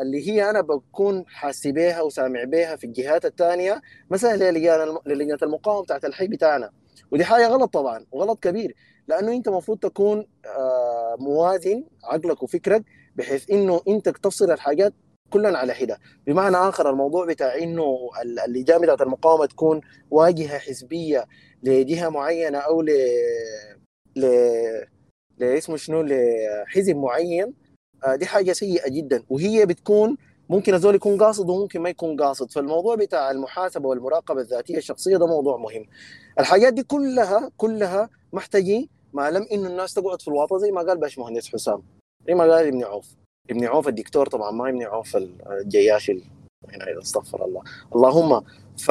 اللي 0.00 0.28
هي 0.30 0.50
أنا 0.50 0.60
بكون 0.60 1.24
حاسي 1.26 1.72
بيها 1.72 2.02
وسامع 2.02 2.44
بيها 2.44 2.76
في 2.76 2.84
الجهات 2.84 3.24
الثانية. 3.24 3.80
مثلا 4.10 4.50
للجنة 5.06 5.38
المقاومة 5.42 5.82
بتاعت 5.82 6.04
الحي 6.04 6.26
بتاعنا. 6.28 6.70
ودي 7.12 7.24
حاجة 7.24 7.48
غلط 7.48 7.72
طبعا 7.72 8.06
وغلط 8.12 8.42
كبير. 8.42 8.74
لأنه 9.08 9.32
أنت 9.32 9.48
المفروض 9.48 9.78
تكون 9.78 10.26
آه، 10.46 11.16
موازن 11.18 11.84
عقلك 12.04 12.42
وفكرك 12.42 12.84
بحيث 13.16 13.50
إنه 13.50 13.80
أنت 13.88 14.08
تفصل 14.08 14.50
الحاجات 14.50 14.92
كلنا 15.30 15.58
على 15.58 15.74
حدة. 15.74 15.98
بمعنى 16.26 16.56
آخر 16.56 16.90
الموضوع 16.90 17.26
بتاع 17.26 17.58
إنه 17.58 18.10
ال- 18.22 18.38
اللجان 18.40 18.80
بتاعت 18.80 19.00
المقاومة 19.00 19.46
تكون 19.46 19.80
واجهة 20.10 20.58
حزبية 20.58 21.26
لجهة 21.62 22.08
معينة 22.08 22.58
أو 22.58 22.82
ل 22.82 22.90
ل 24.16 24.26
لاسمه 25.38 25.76
شنو؟ 25.76 26.02
لحزب 26.02 26.96
معين 26.96 27.54
آه، 28.06 28.14
دي 28.16 28.26
حاجة 28.26 28.52
سيئة 28.52 28.88
جدا. 28.88 29.24
وهي 29.30 29.66
بتكون 29.66 30.16
ممكن 30.48 30.74
الزول 30.74 30.94
يكون 30.94 31.22
قاصد 31.22 31.50
وممكن 31.50 31.80
ما 31.80 31.88
يكون 31.90 32.16
قاصد. 32.22 32.50
فالموضوع 32.50 32.94
بتاع 32.94 33.30
المحاسبة 33.30 33.88
والمراقبة 33.88 34.40
الذاتية 34.40 34.76
الشخصية 34.76 35.16
ده 35.16 35.26
موضوع 35.26 35.56
مهم. 35.56 35.86
الحاجات 36.40 36.72
دي 36.72 36.82
كلها 36.82 37.50
كلها 37.56 38.10
محتاجين 38.32 38.88
ما 39.12 39.30
لم 39.30 39.46
إنه 39.52 39.68
الناس 39.68 39.94
تقعد 39.94 40.22
في 40.22 40.28
الواطة 40.28 40.58
زي 40.58 40.70
ما 40.70 40.82
قال 40.82 40.98
باشمهندس 40.98 41.48
حسام. 41.48 41.82
ما 42.28 42.42
قال 42.54 42.66
ابن 42.66 42.84
عوف. 42.84 43.16
ابن 43.50 43.64
عوف 43.64 43.88
الدكتور 43.88 44.26
طبعا 44.26 44.50
ما 44.50 44.68
ابن 44.68 44.82
عوف 44.82 45.16
الجياش 45.16 46.10
ال- 46.10 46.22
هنا 46.68 46.98
استغفر 47.02 47.44
الله. 47.44 47.62
اللهم 47.94 48.40
ف 48.78 48.90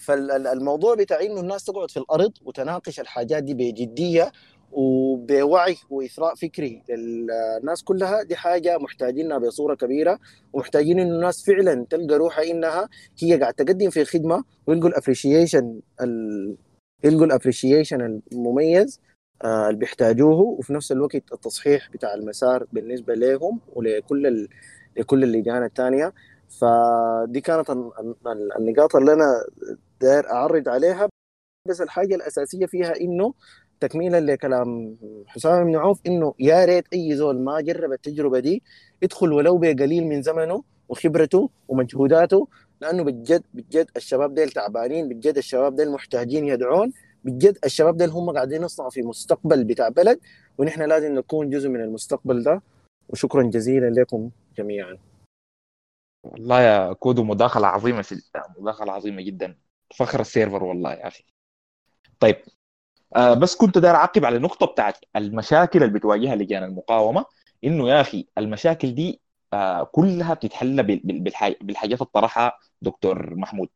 فالموضوع 0.00 0.94
بتاع 0.94 1.20
إنه 1.20 1.40
الناس 1.40 1.64
تقعد 1.64 1.90
في 1.90 1.96
الأرض 1.96 2.32
وتناقش 2.44 3.00
الحاجات 3.00 3.42
دي 3.42 3.54
بجدية 3.54 4.32
وبوعي 4.72 5.76
وإثراء 5.90 6.34
فكري. 6.34 6.82
للناس 6.88 7.82
كلها 7.82 8.22
دي 8.22 8.36
حاجة 8.36 8.78
محتاجينها 8.78 9.38
بصورة 9.38 9.74
كبيرة 9.74 10.18
ومحتاجين 10.52 11.00
إنه 11.00 11.14
الناس 11.14 11.44
فعلا 11.46 11.86
تلقى 11.90 12.14
روحها 12.18 12.44
إنها 12.50 12.88
هي 13.22 13.40
قاعد 13.40 13.54
تقدم 13.54 13.90
في 13.90 14.04
خدمة 14.04 14.44
ويلقوا 14.66 14.88
ال 14.88 14.95
appreciation 14.95 15.80
ال... 16.00 16.56
يلقوا 17.04 17.26
ال 17.26 17.33
appreciation 17.33 18.20
المميز 18.32 19.00
اللي 19.44 19.78
بيحتاجوه 19.78 20.40
وفي 20.40 20.72
نفس 20.72 20.92
الوقت 20.92 21.14
التصحيح 21.32 21.90
بتاع 21.90 22.14
المسار 22.14 22.66
بالنسبة 22.72 23.14
لهم 23.14 23.60
ولكل 23.72 24.26
ال... 24.26 24.48
لكل 24.96 25.24
اللجان 25.24 25.64
الثانية 25.64 26.12
فدي 26.60 27.40
كانت 27.40 27.70
ال- 27.70 27.90
ال- 28.26 28.56
النقاط 28.58 28.96
اللي 28.96 29.12
أنا 29.12 29.44
داير 30.00 30.30
أعرض 30.30 30.68
عليها. 30.68 31.08
بس 31.68 31.80
الحاجة 31.80 32.14
الأساسية 32.14 32.66
فيها 32.66 33.00
إنه 33.00 33.34
تكميلا 33.80 34.20
لكلام 34.20 34.96
حسام 35.26 35.64
بن 35.64 35.76
عوف 35.76 36.00
إنه 36.06 36.34
يا 36.38 36.64
ريت 36.64 36.84
أي 36.92 37.16
زول 37.16 37.38
ما 37.40 37.60
جرب 37.60 37.92
التجربة 37.92 38.38
دي 38.38 38.62
يدخل 39.02 39.32
ولو 39.32 39.58
بقليل 39.58 40.06
من 40.06 40.22
زمنه 40.22 40.62
وخبرته 40.88 41.50
ومجهوداته 41.68 42.48
لأنه 42.80 43.02
بجد 43.04 43.42
بجد 43.54 43.86
الشباب 43.96 44.34
ديل 44.34 44.50
تعبانين 44.50 45.08
بجد 45.08 45.36
الشباب 45.36 45.76
ديل 45.76 45.90
محتاجين 45.92 46.44
يدعون. 46.44 46.92
بجد 47.24 47.58
الشباب 47.64 47.96
ديل 47.96 48.10
هم 48.10 48.30
قاعدين 48.30 48.62
يصنعوا 48.62 48.90
في 48.90 49.02
مستقبل 49.02 49.64
بتاع 49.64 49.88
بلد 49.88 50.20
ونحن 50.58 50.82
لازم 50.82 51.14
نكون 51.14 51.50
جزء 51.50 51.68
من 51.68 51.80
المستقبل 51.80 52.42
ده. 52.42 52.62
وشكرا 53.08 53.42
جزيلا 53.42 53.90
لكم 54.00 54.30
جميعا. 54.56 54.98
والله 56.24 56.60
يا 56.60 56.92
كودو 56.92 57.24
مداخلة 57.24 57.66
عظيمة 57.66 58.02
في 58.02 58.22
مداخلة 58.58 58.92
عظيمة 58.92 59.22
جدا. 59.22 59.56
فخر 59.96 60.20
ال 60.20 60.26
server 60.26 60.64
والله 60.64 60.92
يا 60.92 61.06
أخي. 61.08 61.24
طيب 62.20 62.36
آه 63.16 63.34
بس 63.34 63.56
كنت 63.56 63.78
داير 63.78 63.94
أعقب 63.94 64.24
على 64.24 64.36
النقطة 64.36 64.66
بتاعت 64.66 64.98
المشاكل 65.16 65.82
اللي 65.82 65.98
بتواجهها 65.98 66.36
لجان 66.36 66.62
المقاومة. 66.64 67.24
إنه 67.64 67.88
يا 67.88 68.00
أخي 68.00 68.26
المشاكل 68.38 68.94
دي 68.94 69.20
آه 69.52 69.82
كلها 69.84 70.34
بتتحل 70.34 70.82
بال- 70.82 71.00
بال- 71.04 71.20
بالحاج- 71.20 71.56
بالحاجات 71.60 71.98
اللي 71.98 72.10
طرحها 72.14 72.58
دكتور 72.82 73.34
محمود. 73.34 73.68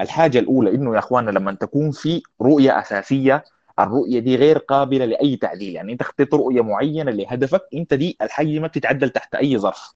الحاجة 0.00 0.38
الأولى 0.38 0.74
إنه 0.74 0.94
يا 0.94 0.98
إخواننا 0.98 1.30
لما 1.30 1.52
تكون 1.52 1.90
في 1.90 2.22
رؤية 2.42 2.80
أساسية 2.80 3.44
الرؤية 3.78 4.18
دي 4.18 4.36
غير 4.36 4.58
قابلة 4.58 5.04
لأي 5.04 5.36
تعديل. 5.36 5.74
يعني 5.74 5.92
أنت 5.92 6.00
اخترت 6.00 6.34
رؤية 6.34 6.60
معينة 6.62 7.10
لهدفك 7.10 7.62
أنت 7.74 7.94
دي 7.94 8.16
الحاجة 8.22 8.46
دي 8.46 8.60
ما 8.60 8.66
بتتعدل 8.66 9.10
تحت 9.10 9.34
أي 9.34 9.58
ظرف. 9.58 9.94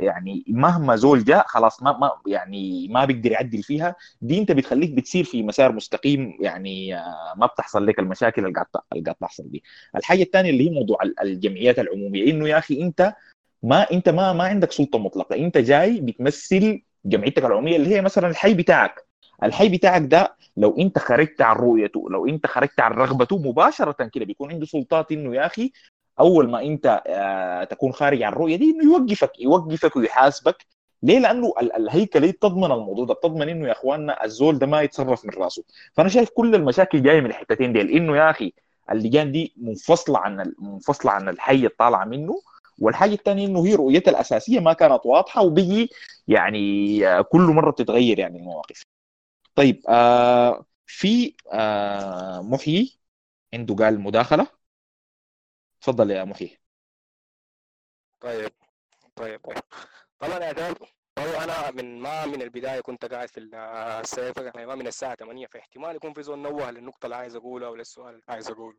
يعني 0.00 0.44
مهما 0.48 0.96
زول 0.96 1.24
جاء 1.24 1.46
خلاص 1.46 1.82
ما 1.82 1.98
ما 1.98 2.10
يعني 2.26 2.88
ما 2.88 3.04
بيقدر 3.04 3.30
يعدل 3.32 3.62
فيها. 3.62 3.96
دي 4.20 4.38
أنت 4.38 4.52
بتخليك 4.52 4.90
بتسير 4.90 5.24
في 5.24 5.42
مسار 5.42 5.72
مستقيم 5.72 6.36
يعني 6.40 6.96
آه، 6.96 7.34
ما 7.36 7.46
بتحصل 7.46 7.86
لك 7.86 7.98
المشاكل 7.98 8.42
اللي 8.46 8.54
قاعد 8.54 9.14
تحصل 9.20 9.50
دي. 9.50 9.62
الحاجة 9.96 10.22
الثانية 10.22 10.50
اللي 10.50 10.70
هي 10.70 10.74
موضوع 10.74 10.98
ال- 11.02 11.20
الجمعيات 11.20 11.78
العمومية 11.78 12.30
إنه 12.30 12.48
يا 12.48 12.58
أخي 12.58 12.82
أنت 12.82 13.14
ما 13.62 13.90
أنت 13.92 14.08
ما 14.08 14.32
ما 14.32 14.44
عندك 14.44 14.72
سلطة 14.72 14.98
مطلقة. 14.98 15.36
أنت 15.36 15.58
جاي 15.58 16.00
بتمثل 16.00 16.82
جمعيتك 17.04 17.44
العمومية 17.44 17.76
اللي 17.76 17.88
هي 17.96 18.02
مثلا 18.02 18.28
الحي 18.28 18.54
بتاعك. 18.54 19.03
الحي 19.42 19.68
بتاعك 19.68 20.02
ده 20.02 20.36
لو 20.56 20.76
انت 20.78 20.98
خرجت 20.98 21.42
عن 21.42 21.56
رؤيته 21.56 22.10
لو 22.10 22.26
انت 22.26 22.46
خرجت 22.46 22.80
عن 22.80 22.92
رغبته 22.92 23.38
مباشرة 23.38 24.08
كده 24.12 24.24
بيكون 24.24 24.50
عنده 24.52 24.66
سلطات 24.66 25.12
انه 25.12 25.34
يا 25.34 25.46
أخي 25.46 25.72
أول 26.20 26.50
ما 26.50 26.62
انت 26.62 27.02
آه، 27.06 27.64
تكون 27.64 27.92
خارج 27.92 28.22
عن 28.22 28.32
الرؤية 28.32 28.56
دي 28.56 28.70
إنه 28.70 28.84
يوقفك 28.84 29.40
يوقفك 29.40 29.96
ويحاسبك. 29.96 30.56
ليه؟ 31.02 31.18
لأنه 31.18 31.52
ال- 31.62 31.72
الهيكله 31.76 32.26
دي 32.26 32.32
بتضمن 32.32 32.72
الموضوع 32.72 33.04
ده 33.04 33.14
بتضمن 33.14 33.48
إنه 33.48 33.66
يا 33.66 33.72
إخواننا 33.72 34.24
الزول 34.24 34.58
ده 34.58 34.66
ما 34.66 34.82
يتصرف 34.82 35.24
من 35.24 35.30
راسه. 35.36 35.64
فأنا 35.94 36.08
شايف 36.08 36.30
كل 36.30 36.54
المشاكل 36.54 37.02
جاية 37.02 37.20
من 37.20 37.26
الحتتين 37.26 37.72
دي 37.72 37.80
إنه 37.80 38.16
يا 38.16 38.30
أخي 38.30 38.52
اللجان 38.90 39.32
دي 39.32 39.52
منفصلة 39.56 40.18
عن 40.18 40.52
منفصلة 40.58 41.10
عن 41.12 41.28
الحي 41.28 41.66
الطالعه 41.66 42.04
منه 42.04 42.34
والحاجة 42.78 43.14
الثانية 43.14 43.46
إنه 43.46 43.66
هي 43.66 43.74
رؤيتها 43.74 44.10
الأساسية 44.10 44.60
ما 44.60 44.72
كانت 44.72 45.00
واضحة 45.04 45.42
وبيجي 45.42 45.90
يعني 46.28 47.06
آه، 47.08 47.20
كل 47.20 47.40
مرة 47.40 47.70
بتتغير 47.70 48.18
يعني 48.18 48.38
المواقف. 48.38 48.82
طيب 49.54 49.82
آه 49.88 50.66
في 50.86 51.36
آه 51.52 52.40
محيي 52.42 52.98
عنده 53.54 53.74
قال 53.74 54.00
مداخلة. 54.00 54.46
تفضل 55.80 56.10
يا 56.10 56.24
محيي. 56.24 56.58
طيب 58.20 58.50
طيب 59.16 59.40
طيب. 59.44 59.62
طبعا 60.18 60.38
يا 60.44 60.52
دول 60.52 60.74
برضو 61.16 61.36
أنا 61.44 61.70
من 61.70 61.98
ما 62.00 62.26
من 62.26 62.42
البداية 62.42 62.80
كنت 62.80 63.04
قاعد 63.04 63.28
في 63.28 63.40
السيف 63.40 64.36
يعني 64.36 64.66
ما 64.66 64.74
من 64.74 64.86
الساعة 64.86 65.14
8 65.14 65.46
فاحتمال 65.46 65.96
يكون 65.96 66.12
في 66.12 66.22
زول 66.22 66.38
نوه 66.38 66.70
للنقطة 66.70 67.06
اللي 67.06 67.16
عايز 67.16 67.36
اقولها 67.36 67.68
ولا 67.68 67.80
السؤال 67.80 68.10
اللي 68.14 68.24
عايز 68.28 68.50
أقوله. 68.50 68.78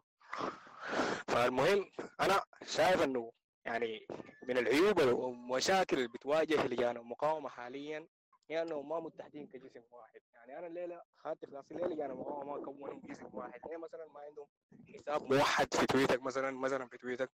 فالمهم 1.27 1.91
أنا 2.21 2.41
شايف 2.65 3.03
إنه 3.03 3.31
يعني 3.65 4.07
من 4.47 4.57
العيوب 4.57 5.01
والمشاكل 5.01 5.97
اللي 5.97 6.07
بتواجه 6.07 6.67
لجان 6.67 6.97
المقاومه 6.97 7.49
حاليا 7.49 8.07
انه 8.51 8.81
ما 8.81 8.99
متحدين 8.99 9.47
كجسم 9.47 9.81
واحد. 9.91 10.21
يعني 10.33 10.59
أنا 10.59 10.67
الليلة 10.67 11.01
خدت 11.17 11.45
في 11.45 11.55
نفسي 11.55 11.73
الليلة 11.73 11.93
لجان 11.93 12.11
المقاومه 12.11 12.59
ما 12.59 12.65
كونوا 12.65 12.99
جسم 13.03 13.29
واحد. 13.33 13.59
هي 13.69 13.77
مثلا 13.77 14.05
ما 14.05 14.19
عندهم 14.19 14.47
حساب 14.95 15.33
موحد 15.33 15.73
في 15.73 15.85
تويتر 15.85 16.21
مثلا 16.21 16.51
مثلا 16.51 16.87
في 16.87 16.97
تويتر؟ 16.97 17.27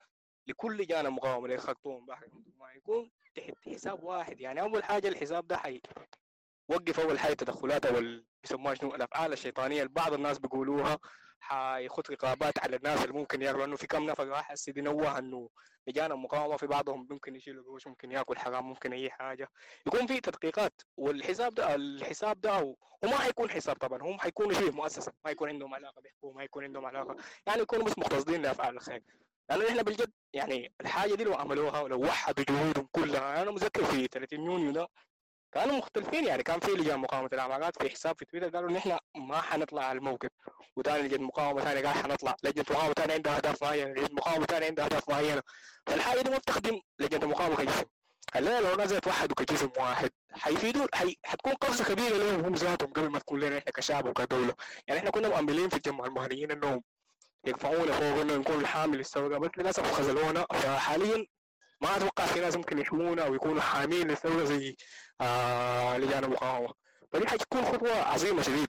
لكل 0.48 0.78
لجان 0.78 1.06
المقاومه 1.06 1.46
اللي 1.46 1.58
بحر. 2.06 2.28
ما 2.60 2.72
يكون 2.74 3.12
تحت 3.36 3.54
حساب 3.66 4.04
واحد. 4.04 4.40
يعني 4.40 4.62
أول 4.62 4.84
حاجة 4.84 5.08
الحساب 5.08 5.48
ده 5.48 5.58
حي 5.58 5.82
وقف 6.70 7.00
أول 7.00 7.20
حاجة 7.20 7.34
تدخلات 7.34 7.86
أو 7.86 8.22
بيسموها 8.44 8.74
شنو؟ 8.74 8.96
الأفعال 8.96 9.34
الشيطانية. 9.34 9.82
اللي 9.82 9.94
بعض 9.94 10.14
الناس 10.14 10.40
بيقولوها 10.40 11.00
حيخط 11.40 12.12
رقابات 12.12 12.60
على 12.60 12.76
الناس 12.76 13.02
اللي 13.04 13.14
ممكن 13.14 13.42
ياكلوا 13.42 13.62
لأنه 13.62 13.76
في 13.76 13.88
كم 13.88 14.04
نفر 14.06 14.28
راح 14.28 14.52
هسه 14.52 14.72
بينوه 14.74 15.18
إنه 15.18 15.50
لجان 15.88 16.12
المقاومه 16.12 16.58
في 16.58 16.68
بعضهم 16.68 17.08
ممكن 17.12 17.36
يشيل 17.36 17.64
قروش 17.64 17.88
ممكن 17.88 18.12
ياكل 18.12 18.38
حرام 18.38 18.66
ممكن 18.70 18.94
أي 18.94 19.10
حاجة. 19.10 19.50
يكون 19.88 20.08
في 20.08 20.22
تدقيقات 20.22 20.82
والحساب 20.98 21.54
ده 21.54 21.76
الحساب 21.76 22.42
ده 22.42 22.76
وما 23.04 23.18
حيكون 23.18 23.50
حساب 23.50 23.76
طبعا 23.76 24.02
هم 24.02 24.20
حيكونوا 24.20 24.54
شيء 24.54 24.72
مؤسسة 24.72 25.12
ما 25.26 25.32
يكون 25.32 25.50
عندهم 25.50 25.74
علاقة 25.76 26.02
بحكومه 26.02 26.34
ما 26.38 26.44
يكون 26.44 26.64
عندهم 26.64 26.86
علاقة. 26.86 27.16
يعني 27.48 27.62
يكونوا 27.62 27.86
بس 27.86 27.98
مقتصدين 28.00 28.42
لأفعال 28.42 28.76
الخير. 28.76 29.04
لأنه 29.50 29.70
إحنا 29.70 29.82
بالجد 29.82 30.12
يعني 30.34 30.74
الحاجة 30.82 31.16
دي 31.16 31.24
لو 31.24 31.34
عملوها 31.34 31.82
ولو 31.82 32.02
وحدوا 32.04 32.46
جهودهم 32.50 32.88
كلها 32.92 33.42
أنا 33.42 33.52
متذكر 33.52 33.84
في 33.86 34.08
30 34.08 34.40
يونيو 34.46 34.72
ده 34.72 34.88
كانوا 35.52 35.78
مختلفين 35.78 36.26
يعني. 36.26 36.44
كان 36.44 36.60
في 36.60 36.72
لجان 36.72 37.00
مقاومة 37.00 37.30
العمارات 37.34 37.82
في 37.84 37.90
حساب 37.90 38.16
في 38.20 38.26
تويتر 38.26 38.50
قالوا 38.50 38.70
ان 38.70 38.76
إحنا 38.76 39.00
ما 39.16 39.42
حنطلع 39.42 39.84
على 39.86 39.98
الموقف. 39.98 40.30
وثاني 40.76 41.08
لجنه 41.08 41.28
مقاومة 41.28 41.62
ثانية 41.62 41.82
قال 41.88 41.96
حنطلع. 42.04 42.36
لجنة 42.44 42.66
مقاومة 42.70 42.94
ثانية 42.94 43.14
عندها 43.14 43.38
أهداف 43.38 43.64
معينة. 43.64 43.92
لجنة 43.92 44.10
مقاومة 44.16 44.46
ثانية 44.46 44.68
عندها 44.68 44.86
أهداف 44.86 45.10
معينة. 45.10 45.42
فالحاجة 45.88 46.22
دي 46.22 46.30
ما 46.30 46.38
بتخدم 46.38 46.82
لجنة 47.00 47.24
المقاومه 47.24 47.56
كجسم 47.56 47.86
الليلة 48.36 48.60
لو 48.60 48.84
نزلت 48.84 49.08
وحدوا 49.08 49.36
كجسم 49.36 49.70
واحد 49.78 50.10
حيفيدوا 50.32 50.88
حي... 50.94 51.18
حتكون 51.26 51.54
قفزة 51.54 51.84
كبيرة 51.86 52.18
لهم 52.18 52.46
هم 52.46 52.54
ذاتهم 52.54 52.94
قبل 52.94 53.10
ما 53.10 53.20
تكون 53.20 53.40
لنا 53.40 53.58
إحنا 53.58 53.72
كشعب 53.72 54.06
وكدولة. 54.06 54.54
يعني 54.88 55.00
إحنا 55.00 55.10
كنا 55.12 55.30
مؤملين 55.30 55.70
في 55.70 55.76
الجماعة 55.76 56.08
المهنيين 56.08 56.52
إنهم 56.52 56.84
يرفعونا 57.46 57.92
فوق 57.92 58.22
انه 58.22 58.36
نكون 58.38 58.60
الحامل 58.60 59.00
الثوره 59.00 59.38
بس 59.38 59.50
للأسف 59.58 59.92
خذلونا. 59.94 60.46
فحاليا 60.54 61.26
ما 61.82 61.98
أتوقع 61.98 62.26
في 62.26 62.40
ناس 62.40 62.56
ممكن 62.56 62.80
يحمونا 62.80 63.26
أو 63.26 63.34
يكونوا 63.36 63.62
حامين 63.62 64.08
للثورة 64.08 64.44
زي 64.44 64.76
آه 65.22 65.98
لجان 65.98 66.24
المقاومه 66.24 66.74
فدي 67.12 67.28
حتكون 67.28 67.62
خطوة 67.66 67.92
عظيمة 67.92 68.42
شديد 68.42 68.68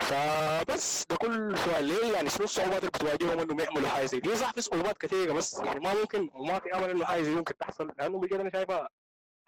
فبس 0.00 1.04
ده 1.10 1.16
كل 1.16 1.58
سؤال. 1.58 1.84
ليه؟ 1.84 2.12
يعني 2.12 2.30
شنو 2.30 2.44
الصعوبات 2.44 2.78
اللي 2.78 2.90
بتواجههم 2.90 3.38
إنهم 3.40 3.60
يعملوا 3.60 3.88
حاجة 3.88 4.06
زي 4.06 4.20
دي؟ 4.20 4.36
صح 4.36 4.52
في 4.52 4.60
صعوبات 4.60 4.98
كثيرة؟ 4.98 5.32
بس 5.32 5.58
يعني 5.58 5.80
ما 5.80 5.94
ممكن 5.94 6.30
وما 6.34 6.58
في 6.58 6.74
أمل 6.74 6.90
إنه 6.90 7.04
حاجة 7.04 7.22
زي 7.22 7.30
ممكن 7.34 7.56
تحصل 7.56 7.92
لأنه 7.98 8.18
بجد 8.20 8.32
أنا 8.40 8.50
شايفها 8.50 8.88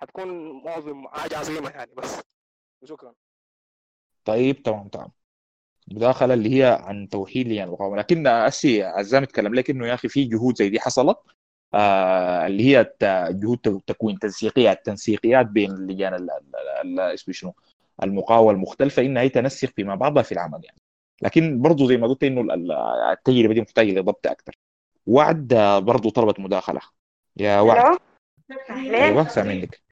حتكون 0.00 0.28
معظم 0.64 1.08
حاجة 1.08 1.38
عظيمة 1.38 1.70
يعني. 1.70 1.90
بس 1.96 2.20
وشكرا 2.82 3.14
طيب 4.24 4.62
تمام 4.62 4.88
تمام. 4.88 5.12
مداخلة 5.88 6.34
اللي 6.34 6.58
هي 6.60 6.78
عن 6.82 7.08
توحيد 7.08 7.48
لجان 7.48 7.64
المقاومة. 7.68 7.96
لكن 7.96 8.26
أسي 8.26 8.82
عزام 8.82 9.22
اتكلم 9.22 9.54
لك 9.54 9.70
إنه 9.70 9.86
يا 9.88 9.94
أخي 9.94 10.08
في 10.08 10.24
جهود 10.24 10.56
زي 10.56 10.68
دي 10.68 10.80
حصلت؟ 10.80 11.16
اللي 11.74 12.62
هي 12.76 12.92
جهود 13.30 13.82
تكوين 13.86 14.18
تنسيقيات 14.18 14.86
تنسيقيات 14.86 15.46
بين 15.46 15.70
اللجان 15.70 16.14
ال- 16.14 16.30
ال- 16.30 16.56
ال- 16.84 17.00
اسمه 17.00 17.34
شنو؟ 17.34 17.54
المقاومة 18.02 18.50
المختلفه 18.50 19.02
إنها 19.02 19.22
هي 19.22 19.28
تنسق 19.28 19.68
فيما 19.68 19.94
بعضها 19.94 20.22
في 20.22 20.32
العمل 20.32 20.60
يعني. 20.64 20.78
لكن 21.22 21.62
برضه 21.62 21.88
زي 21.88 21.96
ما 21.96 22.06
قلت 22.06 22.24
إنه 22.24 22.40
ال- 22.40 22.52
ال- 22.52 22.72
التجربة 23.12 23.54
دي 23.54 23.60
محتاجة 23.60 23.90
لضبط 23.90 24.26
أكثر 24.26 24.56
وعد 25.06 25.52
آه، 25.52 25.78
برضه 25.78 26.10
طلبت 26.10 26.40
مداخلة. 26.40 26.80
يا 27.36 27.60
وعد. 27.60 27.98
أيوه 28.70 29.28
سامعينك 29.28 29.82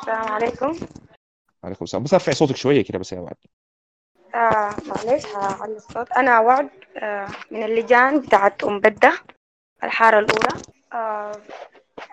السلام 0.00 0.32
عليكم. 0.32 0.78
عليكم 1.64 1.84
السلام. 1.84 2.04
بس 2.04 2.14
ارفعي 2.14 2.34
صوتك 2.34 2.56
شوية 2.56 2.84
كده 2.84 2.98
بس 2.98 3.12
يا 3.12 3.20
وعد. 3.20 3.36
آه 4.34 4.76
معلش 4.86 5.26
هعلي 5.26 5.76
الصوت. 5.76 6.12
أنا 6.12 6.40
وعد 6.40 6.70
آه 6.96 7.28
من 7.50 7.62
اللجان 7.62 8.20
بتاعت 8.20 8.64
أم 8.64 8.80
بدة 8.80 9.12
الحارة 9.84 10.18
الأولى. 10.18 10.62
آه 10.92 11.32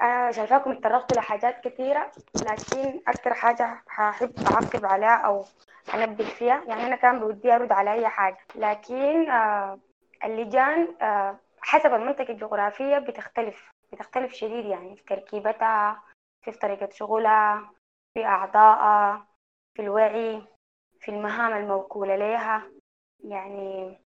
أنا 0.02 0.32
شايفاكم 0.32 0.72
اتطرقتوا 0.72 1.18
لحاجات 1.18 1.68
كثيرة 1.68 2.12
لكن 2.36 3.02
أكثر 3.08 3.34
حاجة 3.34 3.82
هحب 3.90 4.32
أعقب 4.48 4.86
عليها 4.86 5.16
أو 5.16 5.46
أنبه 5.94 6.24
فيها 6.26 6.64
يعني 6.68 6.88
أنا 6.88 6.96
كان 6.96 7.20
بودي 7.20 7.56
أرد 7.56 7.72
على 7.72 7.92
أي 7.94 8.08
حاجة. 8.08 8.38
لكن 8.56 9.30
آه 9.30 9.80
اللجان 10.24 10.96
آه 11.02 11.40
حسب 11.62 11.94
المنطقة 11.94 12.32
الجغرافية 12.32 12.98
بتختلف 12.98 13.72
بتختلف 13.94 14.34
شديد 14.34 14.66
يعني 14.66 14.96
في 14.96 15.04
تركيبتها 15.04 16.04
في 16.42 16.52
طريقة 16.52 16.90
شغلها 16.92 17.70
في 18.14 18.26
أعضائها 18.26 19.28
في 19.76 19.82
الوعي 19.82 20.42
في 21.00 21.12
المهام 21.12 21.54
الموكولة 21.54 22.16
لها 22.16 22.64
يعني 23.24 23.98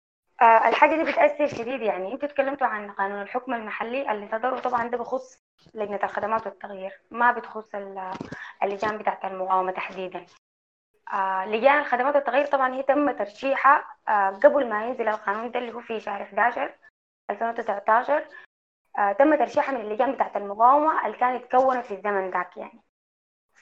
آه 0.42 0.68
الحاجة 0.68 0.96
دي 1.04 1.12
بتأثر 1.12 1.46
شديد 1.46 1.80
يعني. 1.82 2.12
أنتوا 2.12 2.28
تكلمتوا 2.28 2.66
عن 2.66 2.90
قانون 2.90 3.22
الحكم 3.22 3.54
المحلي 3.54 4.12
اللي 4.12 4.28
صدروا 4.28 4.60
طبعا 4.60 4.88
ده 4.88 4.98
بخص 4.98 5.42
لجنة 5.74 6.00
الخدمات 6.04 6.46
والتغيير 6.46 7.00
ما 7.10 7.32
بتخص 7.32 7.74
ال- 7.74 8.10
اللجان 8.62 8.98
بتاعت 8.98 9.24
المقاومة 9.24 9.72
تحديدا. 9.72 10.26
آه 11.12 11.46
لجان 11.46 11.78
الخدمات 11.78 12.14
والتغيير 12.14 12.46
طبعا 12.46 12.74
هي 12.74 12.82
تم 12.82 13.10
ترشيحها 13.10 13.84
آه 14.08 14.30
قبل 14.30 14.68
ما 14.68 14.84
ينزل 14.86 15.08
القانون 15.08 15.50
ده 15.50 15.58
اللي 15.58 15.72
هو 15.74 15.80
في 15.80 16.00
شهر 16.00 16.22
11 16.22 16.74
2019 17.30 18.24
آه 18.98 19.12
تم 19.12 19.34
ترشيحها 19.34 19.74
من 19.74 19.80
اللجان 19.80 20.12
بتاعت 20.12 20.36
المقاومة 20.36 21.06
اللي 21.06 21.16
كانت 21.16 21.44
اتكونت 21.44 21.84
في 21.86 21.94
الزمن 21.94 22.30
ذاك 22.30 22.56
يعني. 22.56 22.82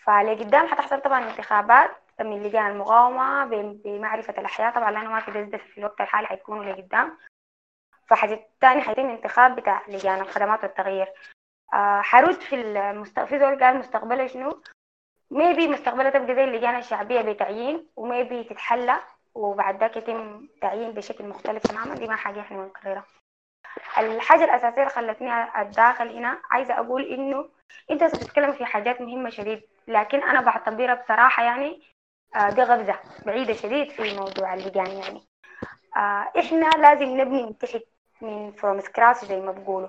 فلقدام 0.05 0.67
حتحصل 0.67 1.01
طبعا 1.01 1.31
انتخابات 1.31 1.91
من 2.21 2.43
لجان 2.43 2.67
المقاومة 2.71 3.45
بمعرفة 3.85 4.35
الأحياء. 4.39 4.75
طبعا 4.75 4.91
لأنه 4.91 5.11
ما 5.11 5.21
في 5.21 5.31
دزدة 5.31 5.59
في 5.59 5.79
الوقت 5.79 6.01
الحالي 6.01 6.27
حيكونوا 6.27 6.65
لقدام 6.65 7.19
فحاجة 8.07 8.47
تاني 8.61 8.81
حيتم 8.83 9.11
انتخاب 9.11 9.57
بتاع 9.57 9.83
لجان 9.89 10.21
الخدمات 10.21 10.63
والتغيير. 10.65 11.09
آه 11.75 12.01
حرد 12.01 12.41
في 12.41 12.55
المست... 12.57 13.21
في 13.21 13.39
زول 13.39 13.65
قال 13.65 13.77
مستقبله 13.79 14.27
شنو؟ 14.27 14.63
ميبي 15.31 15.69
مستقبلها 15.69 16.11
تبقى 16.11 16.35
زي 16.35 16.45
اللجان 16.45 16.77
الشعبية 16.77 17.21
بتعيين 17.21 17.87
وميبي 17.97 18.45
تتحلى 18.45 18.97
وبعد 19.35 19.81
ذاك 19.81 19.97
يتم 19.97 20.49
تعيين 20.63 20.93
بشكل 20.93 21.25
مختلف 21.25 21.63
تماما. 21.63 21.95
دي 21.95 22.07
ما 22.07 22.17
حاجة 22.17 22.41
إحنا 22.41 22.57
بنقررها 22.57 23.05
الحاجة 23.99 24.45
الأساسية 24.45 24.81
اللي 24.83 24.91
خلتني 24.91 25.31
أتداخل 25.61 26.09
هنا 26.17 26.39
عايزة 26.51 26.75
أقول 26.79 27.03
إنه 27.05 27.49
أنت 27.91 28.05
بتتكلم 28.05 28.53
في 28.53 28.65
حاجات 28.65 29.01
مهمة 29.01 29.31
شديد 29.31 29.63
لكن 29.89 30.23
أنا 30.23 30.41
بعتبرها 30.41 30.95
بصراحة 30.95 31.43
يعني 31.43 31.83
آه، 32.37 32.51
دي 32.51 32.63
غبزة 32.63 32.99
بعيدة 33.27 33.55
شديد 33.55 33.91
في 33.91 34.17
موضوع 34.17 34.55
اللجان 34.55 34.87
يعني. 34.87 35.23
آه، 35.97 36.33
إحنا 36.39 36.71
لازم 36.71 37.21
نبني 37.21 37.43
من 37.43 37.59
تحت 37.59 37.83
من 38.21 38.53
فروم 38.53 38.81
سكراش 38.81 39.25
زي 39.25 39.41
ما 39.41 39.53
بقولوا. 39.53 39.89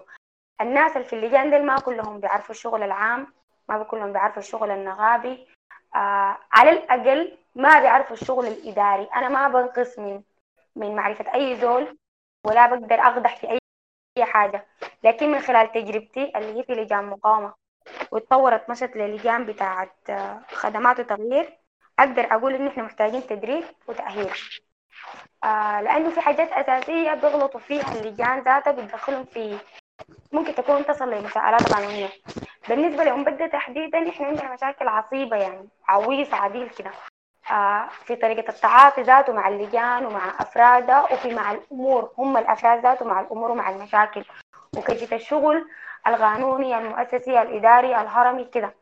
الناس 0.61 0.97
اللي 0.97 1.07
في 1.07 1.13
اللجان 1.13 1.65
ما 1.65 1.79
كلهم 1.79 2.19
بيعرفوا 2.19 2.55
الشغل 2.55 2.83
العام 2.83 3.27
ما 3.69 3.83
كلهم 3.83 4.13
بيعرفوا 4.13 4.41
الشغل 4.41 4.71
النغابي. 4.71 5.47
آه، 5.95 6.37
على 6.51 6.69
الأقل 6.71 7.37
ما 7.55 7.79
بيعرفوا 7.79 8.15
الشغل 8.15 8.47
الإداري. 8.47 9.09
أنا 9.15 9.29
ما 9.29 9.47
بنقص 9.47 9.99
من 9.99 10.21
من 10.75 10.95
معرفة 10.95 11.33
أي 11.33 11.55
زول 11.55 11.97
ولا 12.45 12.65
بقدر 12.67 12.95
أقدح 12.95 13.35
في 13.35 13.49
أي 13.49 14.25
حاجة. 14.25 14.65
لكن 15.03 15.31
من 15.31 15.39
خلال 15.39 15.71
تجربتي 15.71 16.31
اللي 16.35 16.59
هي 16.59 16.63
في 16.63 16.73
لجان 16.73 17.05
مقاومة 17.05 17.53
واتطورت 18.11 18.69
مشت 18.69 18.91
للجان 18.95 19.45
بتاعت 19.45 20.09
آه، 20.09 20.41
خدمات 20.53 20.99
وتغيير 20.99 21.57
أقدر 21.99 22.27
أقول 22.31 22.55
إن 22.55 22.67
إحنا 22.67 22.83
محتاجين 22.83 23.27
تدريب 23.27 23.63
وتأهيل. 23.87 24.29
آه 25.43 25.81
لأنه 25.81 26.09
في 26.09 26.21
حاجات 26.21 26.51
أساسية 26.51 27.13
بيغلطوا 27.13 27.59
فيها 27.59 27.93
اللجان 27.95 28.39
ذاتها 28.39 28.71
بتدخلهم 28.71 29.25
في 29.25 29.57
ممكن 30.31 30.55
تكون 30.55 30.85
تصل 30.85 31.09
لمساءلات 31.11 31.73
قانونية. 31.73 32.09
بالنسبة 32.69 33.03
لأم 33.03 33.23
بدة 33.23 33.47
تحديدا 33.47 34.09
إحنا 34.09 34.27
عندنا 34.27 34.53
مشاكل 34.53 34.87
عصيبة 34.87 35.37
يعني 35.37 35.67
عويصة 35.87 36.37
عديل 36.37 36.69
كده. 36.69 36.91
آه، 37.51 37.87
في 38.05 38.15
طريقة 38.15 38.49
التعاطي 38.49 39.01
ذاته 39.01 39.33
مع 39.33 39.47
اللجان 39.47 40.05
ومع 40.05 40.29
أفرادها 40.39 41.13
وفي 41.13 41.33
مع 41.35 41.51
الأمور 41.51 42.11
هم 42.17 42.37
الأفراد 42.37 42.79
ذاته 42.83 43.05
مع 43.05 43.19
الأمور 43.21 43.51
ومع 43.51 43.69
المشاكل. 43.69 44.25
وكيفية 44.77 45.15
الشغل 45.15 45.69
القانوني 46.07 46.77
المؤسسي 46.77 47.41
الإداري 47.41 48.01
الهرمي 48.01 48.45
كده. 48.45 48.73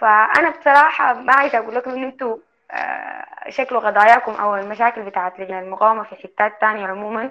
فأنا 0.00 0.50
بصراحة 0.50 1.14
ما 1.14 1.32
عايزة 1.32 1.58
أقول 1.58 1.74
لكم 1.74 1.90
إن 1.90 2.04
أنتوا 2.04 2.36
آه، 2.70 3.50
شكلوا 3.50 3.80
قضاياكم 3.80 4.32
أو 4.32 4.56
المشاكل 4.56 5.02
بتاعت 5.02 5.40
لجنة 5.40 5.58
المقاومة 5.60 6.02
في 6.04 6.16
حتات 6.16 6.60
تانية 6.60 6.86
عموما. 6.86 7.30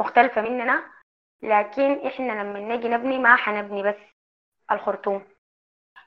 مختلفة 0.00 0.42
مننا 0.42 0.82
لكن 1.42 2.06
إحنا 2.06 2.32
لما 2.32 2.60
نجي 2.76 2.88
نبني 2.88 3.18
ما 3.18 3.36
حنبني 3.36 3.82
بس 3.82 3.94
الخرطوم. 4.70 5.24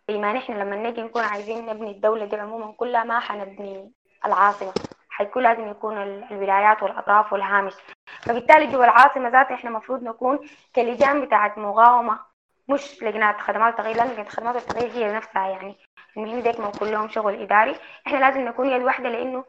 بما 0.08 0.34
نحن 0.34 0.54
لما 0.54 0.76
نجي 0.76 1.02
نكون 1.02 1.24
عايزين 1.24 1.66
نبني 1.66 1.92
الدولة 1.92 2.26
دي 2.26 2.36
عموما 2.36 2.72
كلها 2.74 3.04
ما 3.04 3.20
حنبني 3.20 3.92
العاصمة. 4.26 4.74
حيكون 5.10 5.44
لازم 5.44 5.68
يكون 5.68 5.98
ال- 5.98 6.24
الولايات 6.32 6.84
والأطراف 6.84 7.34
والهامش. 7.34 7.74
فبالتالي 8.22 8.68
جوا 8.72 8.84
العاصمة 8.86 9.30
ذاتها 9.30 9.56
إحنا 9.56 9.70
المفروض 9.70 10.04
نكون 10.04 10.50
كلجان 10.76 11.26
بتاعت 11.26 11.58
مقاومة. 11.58 12.29
مش 12.70 13.04
لجنات 13.04 13.38
خدمات 13.42 13.74
التغيير 13.74 13.98
لأن 13.98 14.08
لجنة 14.08 14.30
خدمات 14.30 14.56
التغيير 14.56 14.92
هي 14.92 15.14
نفسها 15.14 15.48
يعني 15.48 15.78
المهم 16.18 16.40
ديك 16.40 16.60
ما 16.60 16.72
كلهم 16.72 17.10
شغل 17.10 17.42
إداري. 17.42 17.76
إحنا 18.08 18.18
لازم 18.18 18.42
نكون 18.42 18.70
يد 18.70 18.82
واحدة 18.82 19.10
لأنه 19.10 19.46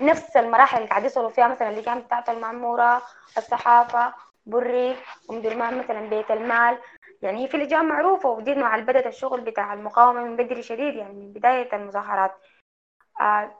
نفس 0.00 0.36
المراحل 0.36 0.76
اللي 0.76 0.88
قاعد 0.88 1.04
يصلوا 1.04 1.30
فيها 1.30 1.48
مثلا 1.48 1.70
اللجان 1.70 2.00
بتاعت 2.00 2.28
المعمورة 2.28 3.02
الصحافة 3.38 4.14
بري 4.46 4.96
أم 5.30 5.40
درمان 5.42 5.78
مثلا 5.78 6.00
بيت 6.08 6.30
المال. 6.30 6.78
يعني 7.22 7.44
هي 7.44 7.48
في 7.48 7.56
لجان 7.56 7.84
معروفة 7.84 8.28
ودي 8.28 8.54
مع 8.54 8.78
بدأت 8.78 9.06
الشغل 9.06 9.40
بتاع 9.40 9.74
المقاومة 9.74 10.24
من 10.24 10.36
بدري 10.36 10.62
شديد 10.62 10.94
يعني 10.94 11.14
من 11.14 11.32
بداية 11.32 11.76
المظاهرات. 11.76 12.34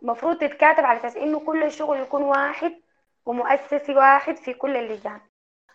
المفروض 0.02 0.38
تتكاتب 0.38 0.84
على 0.84 0.98
أساس 0.98 1.16
إنه 1.16 1.40
كل 1.40 1.62
الشغل 1.62 1.98
يكون 2.00 2.22
واحد 2.22 2.80
ومؤسسي 3.26 3.94
واحد 3.94 4.36
في 4.36 4.54
كل 4.54 4.76
اللجان. 4.76 5.20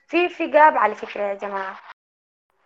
في 0.08 0.30
في 0.30 0.48
جاب 0.48 0.78
على 0.78 0.96
فكرة 0.96 1.22
يا 1.22 1.34
جماعة. 1.34 1.93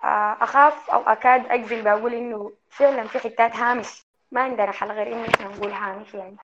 آه، 0.03 0.38
أخاف 0.41 0.90
أو 0.90 1.02
أكاد 1.02 1.45
أجزم 1.52 1.84
بقول 1.84 2.14
إنه 2.14 2.52
فعلا 2.69 3.07
في 3.07 3.19
حتات 3.19 3.56
هامش 3.56 4.02
ما 4.32 4.41
عندنا 4.41 4.72
حل 4.72 4.91
غير 4.91 5.07
إنه 5.14 5.28
إحنا 5.36 5.48
نقول 5.48 5.72
هامش 5.72 6.14
يعني. 6.14 6.38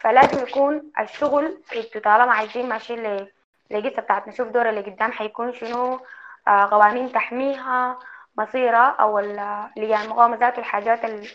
فلازم 0.00 0.46
يكون 0.48 0.92
الشغل 1.00 1.62
إنتوا 1.76 2.00
طالما 2.00 2.32
عايزين 2.32 2.68
ماشيين 2.68 3.26
لقصة 3.70 4.02
بتاعت 4.02 4.28
نشوف 4.28 4.48
دور 4.48 4.68
اللي 4.68 4.80
قدام 4.80 5.12
حيكون 5.12 5.52
شنو 5.52 6.00
آه، 6.48 6.64
قوانين 6.70 7.12
تحميها 7.12 7.98
مصيرها 8.38 8.88
أو 9.00 9.18
ال- 9.18 9.70
لجان 9.76 10.00
المقاومة 10.00 10.36
ذاته 10.36 10.58
الحاجات 10.58 11.04
ال- 11.04 11.28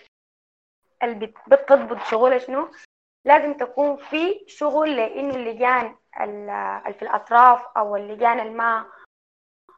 اللي 1.03 1.25
بت- 1.25 1.37
بتضبط 1.49 2.03
شغلها 2.03 2.37
شنو. 2.37 2.69
لازم 3.25 3.53
تكون 3.53 3.97
في 3.97 4.45
شغل 4.47 4.95
لأنه 4.95 5.35
اللجان 5.35 5.95
ال- 6.21 6.49
اللي 6.49 6.93
في 6.93 7.01
الأطراف 7.01 7.65
أو 7.77 7.95
اللجان 7.95 8.39
الما 8.39 8.79
ما 8.79 8.85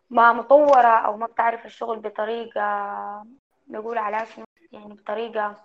مطورة 0.10 0.88
أو 1.06 1.18
ما 1.18 1.26
بتعرف 1.26 1.66
الشغل 1.66 2.00
بطريقة 2.00 2.62
نقول 3.70 3.98
عليها 3.98 4.26
شنو 4.26 4.46
يعني 4.72 4.94
بطريقة 4.94 5.56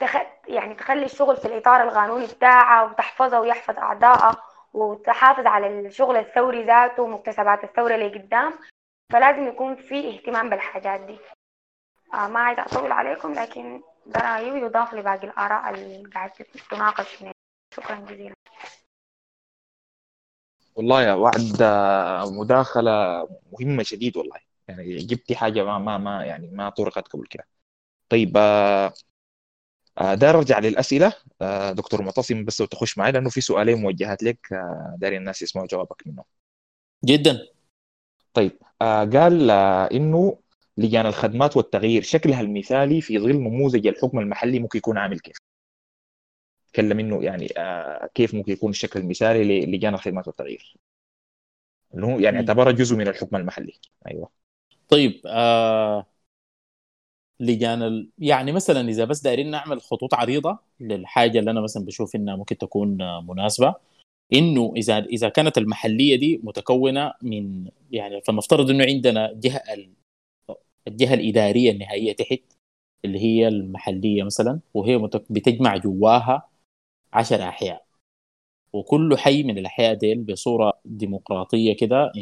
تخ... 0.00 0.16
يعني 0.48 0.74
تخلي 0.74 1.04
الشغل 1.04 1.36
في 1.36 1.44
الإطار 1.44 1.82
القانوني 1.82 2.26
بتاعها 2.26 2.82
وتحفظها 2.84 3.38
ويحفظ 3.38 3.78
أعضائها 3.78 4.36
وتحافظ 4.74 5.46
على 5.46 5.80
الشغل 5.80 6.16
الثوري 6.16 6.64
ذاته 6.64 7.02
ومكتسبات 7.02 7.64
الثورة 7.64 7.94
اللي 7.94 8.18
قدام 8.18 8.54
فلازم 9.12 9.48
يكون 9.48 9.76
في 9.76 10.08
اهتمام 10.14 10.50
بالحاجات 10.50 11.00
دي. 11.00 11.18
آه 12.14 12.28
ما 12.28 12.40
عايزة 12.40 12.62
أطول 12.62 12.92
عليكم 12.92 13.32
لكن 13.32 13.82
ده 14.06 14.20
رأيي 14.20 14.50
ويضاف 14.50 14.94
لباقي 14.94 15.26
الآراء 15.26 15.70
اللي 15.70 16.10
قاعد 16.14 16.30
تناقش 16.70 17.24
شكرا 17.74 17.96
جزيلا. 17.96 18.34
والله 20.74 21.02
يا 21.02 21.12
وعد 21.14 21.62
آه، 21.62 22.30
مداخلة 22.30 22.90
مهمة 23.52 23.82
شديد 23.82 24.16
والله. 24.16 24.36
يعني 24.68 24.96
جبتي 24.96 25.36
حاجة 25.36 25.64
ما 25.64 25.78
ما 25.78 25.98
ما 25.98 26.24
يعني 26.24 26.48
ما 26.48 26.70
طرقت 26.70 27.08
قبل 27.08 27.26
كده. 27.26 27.44
طيب 28.08 28.36
آه، 28.36 28.92
آه، 29.98 30.14
داير 30.14 30.38
ارجع 30.38 30.58
للأسئلة. 30.58 31.12
آه، 31.42 31.72
دكتور 31.72 32.02
معتصم 32.02 32.44
بس 32.44 32.60
لو 32.60 32.66
تخش 32.66 32.98
معي 32.98 33.12
لأنه 33.12 33.30
في 33.30 33.40
سؤالين 33.40 33.78
موجهات 33.78 34.22
لك 34.22 34.52
آه، 34.52 34.94
داري 34.98 35.16
الناس 35.16 35.42
يسمعوا 35.42 35.66
جوابك 35.68 36.02
منهم. 36.06 36.24
جدا. 37.04 37.48
طيب 38.34 38.52
آه، 38.82 39.04
قال 39.04 39.50
آه، 39.50 39.88
إنه 39.92 40.38
لجان 40.76 41.06
الخدمات 41.06 41.56
والتغيير 41.56 42.02
شكلها 42.02 42.40
المثالي 42.40 43.00
في 43.00 43.18
ظل 43.18 43.32
نموذج 43.36 43.86
الحكم 43.86 44.18
المحلي 44.18 44.58
ممكن 44.58 44.78
يكون 44.78 44.98
عامل 44.98 45.20
كيف؟ 45.20 45.36
تكلم 46.72 46.98
إنه 47.00 47.24
يعني 47.24 47.48
آه 47.58 48.06
كيف 48.14 48.34
ممكن 48.34 48.52
يكون 48.52 48.70
الشكل 48.70 49.00
المثالي 49.00 49.66
للجان 49.66 49.94
الخدمات 49.94 50.26
والتغيير. 50.28 50.76
اللي 51.94 52.06
هو 52.06 52.18
يعني 52.18 52.38
مم. 52.42 52.48
اعتبرها 52.48 52.72
جزء 52.72 52.96
من 52.96 53.08
الحكم 53.08 53.36
المحلي. 53.36 53.72
أيوه. 54.06 54.30
طيب 54.88 55.20
آه 55.26 56.06
لجان 57.40 57.82
ال... 57.82 58.08
يعني 58.18 58.52
مثلا 58.52 58.88
إذا 58.88 59.04
بس 59.04 59.20
دايرين 59.22 59.50
نعمل 59.50 59.80
خطوط 59.80 60.14
عريضة 60.14 60.58
للحاجة 60.80 61.38
اللي 61.38 61.50
أنا 61.50 61.60
مثلا 61.60 61.84
بشوف 61.84 62.16
إنها 62.16 62.36
ممكن 62.36 62.58
تكون 62.58 63.02
آه، 63.02 63.20
مناسبة 63.20 63.74
إنه 64.32 64.72
إذا 64.76 64.98
إذا 64.98 65.28
كانت 65.28 65.58
المحلية 65.58 66.16
دي 66.16 66.40
متكونة 66.44 67.12
من 67.22 67.68
يعني 67.92 68.20
فلنفترض 68.22 68.70
إنه 68.70 68.84
عندنا 68.84 69.32
جهة 69.34 69.62
ال- 69.74 69.94
الجهة 70.88 71.14
الإدارية 71.14 71.70
النهائية 71.72 72.12
تحت 72.12 72.40
اللي 73.04 73.18
هي 73.20 73.48
المحلية 73.48 74.22
مثلا 74.22 74.60
وهي 74.74 74.98
متك... 74.98 75.32
بتجمع 75.32 75.76
جواها 75.76 76.49
عشر 77.12 77.48
أحياء. 77.48 77.84
وكل 78.72 79.18
حي 79.18 79.42
من 79.42 79.58
الأحياء 79.58 79.94
ديل 79.94 80.22
بصورة 80.22 80.72
ديمقراطية 80.84 81.76
كده 81.76 82.12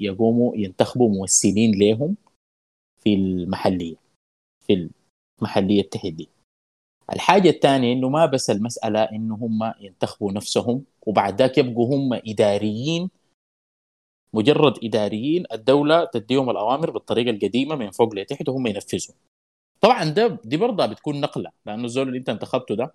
يقوموا 0.00 0.56
ينتخبوا 0.56 1.08
ممثلين 1.10 1.78
لهم 1.78 2.16
في 3.00 3.14
المحلية 3.14 3.96
في 4.66 4.90
المحلية 5.40 5.82
تحت 5.82 6.06
دي 6.06 6.28
الحاجة 7.12 7.48
الثانية 7.50 7.92
إنه 7.92 8.08
ما 8.08 8.26
بس 8.26 8.50
المسألة 8.50 9.02
إنه 9.02 9.34
هم 9.34 9.72
ينتخبوا 9.80 10.32
نفسهم 10.32 10.84
وبعد 11.06 11.38
ذاك 11.42 11.58
يبقوا 11.58 11.94
هم 11.96 12.12
إداريين. 12.14 13.10
مجرد 14.32 14.84
إداريين 14.84 15.44
الدولة 15.52 16.04
تديهم 16.04 16.50
الأوامر 16.50 16.90
بالطريقة 16.90 17.30
القديمة 17.30 17.76
من 17.76 17.90
فوق 17.90 18.14
لتحت 18.14 18.48
وهم 18.48 18.66
ينفذوا. 18.66 19.14
طبعا 19.80 20.04
ده 20.04 20.38
دي 20.44 20.56
برضه 20.56 20.86
بتكون 20.86 21.20
نقلة 21.20 21.50
لأنه 21.66 21.84
الزول 21.84 22.08
اللي 22.08 22.18
أنت 22.18 22.28
انتخبته 22.28 22.74
ده 22.76 22.94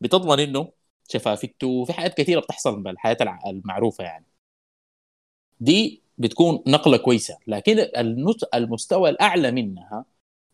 بتضمن 0.00 0.40
إنه 0.40 0.72
شفافيته 1.08 1.66
وفي 1.66 1.92
حاجات 1.92 2.14
كثيره 2.14 2.40
بتحصل 2.40 2.82
بالحياة 2.82 3.16
المعروفة 3.46 4.04
يعني. 4.04 4.26
دي 5.60 6.02
بتكون 6.18 6.62
نقلة 6.66 6.96
كويسة 6.96 7.38
لكن 7.46 7.78
المستوى 8.54 9.10
الأعلى 9.10 9.50
منها 9.50 10.04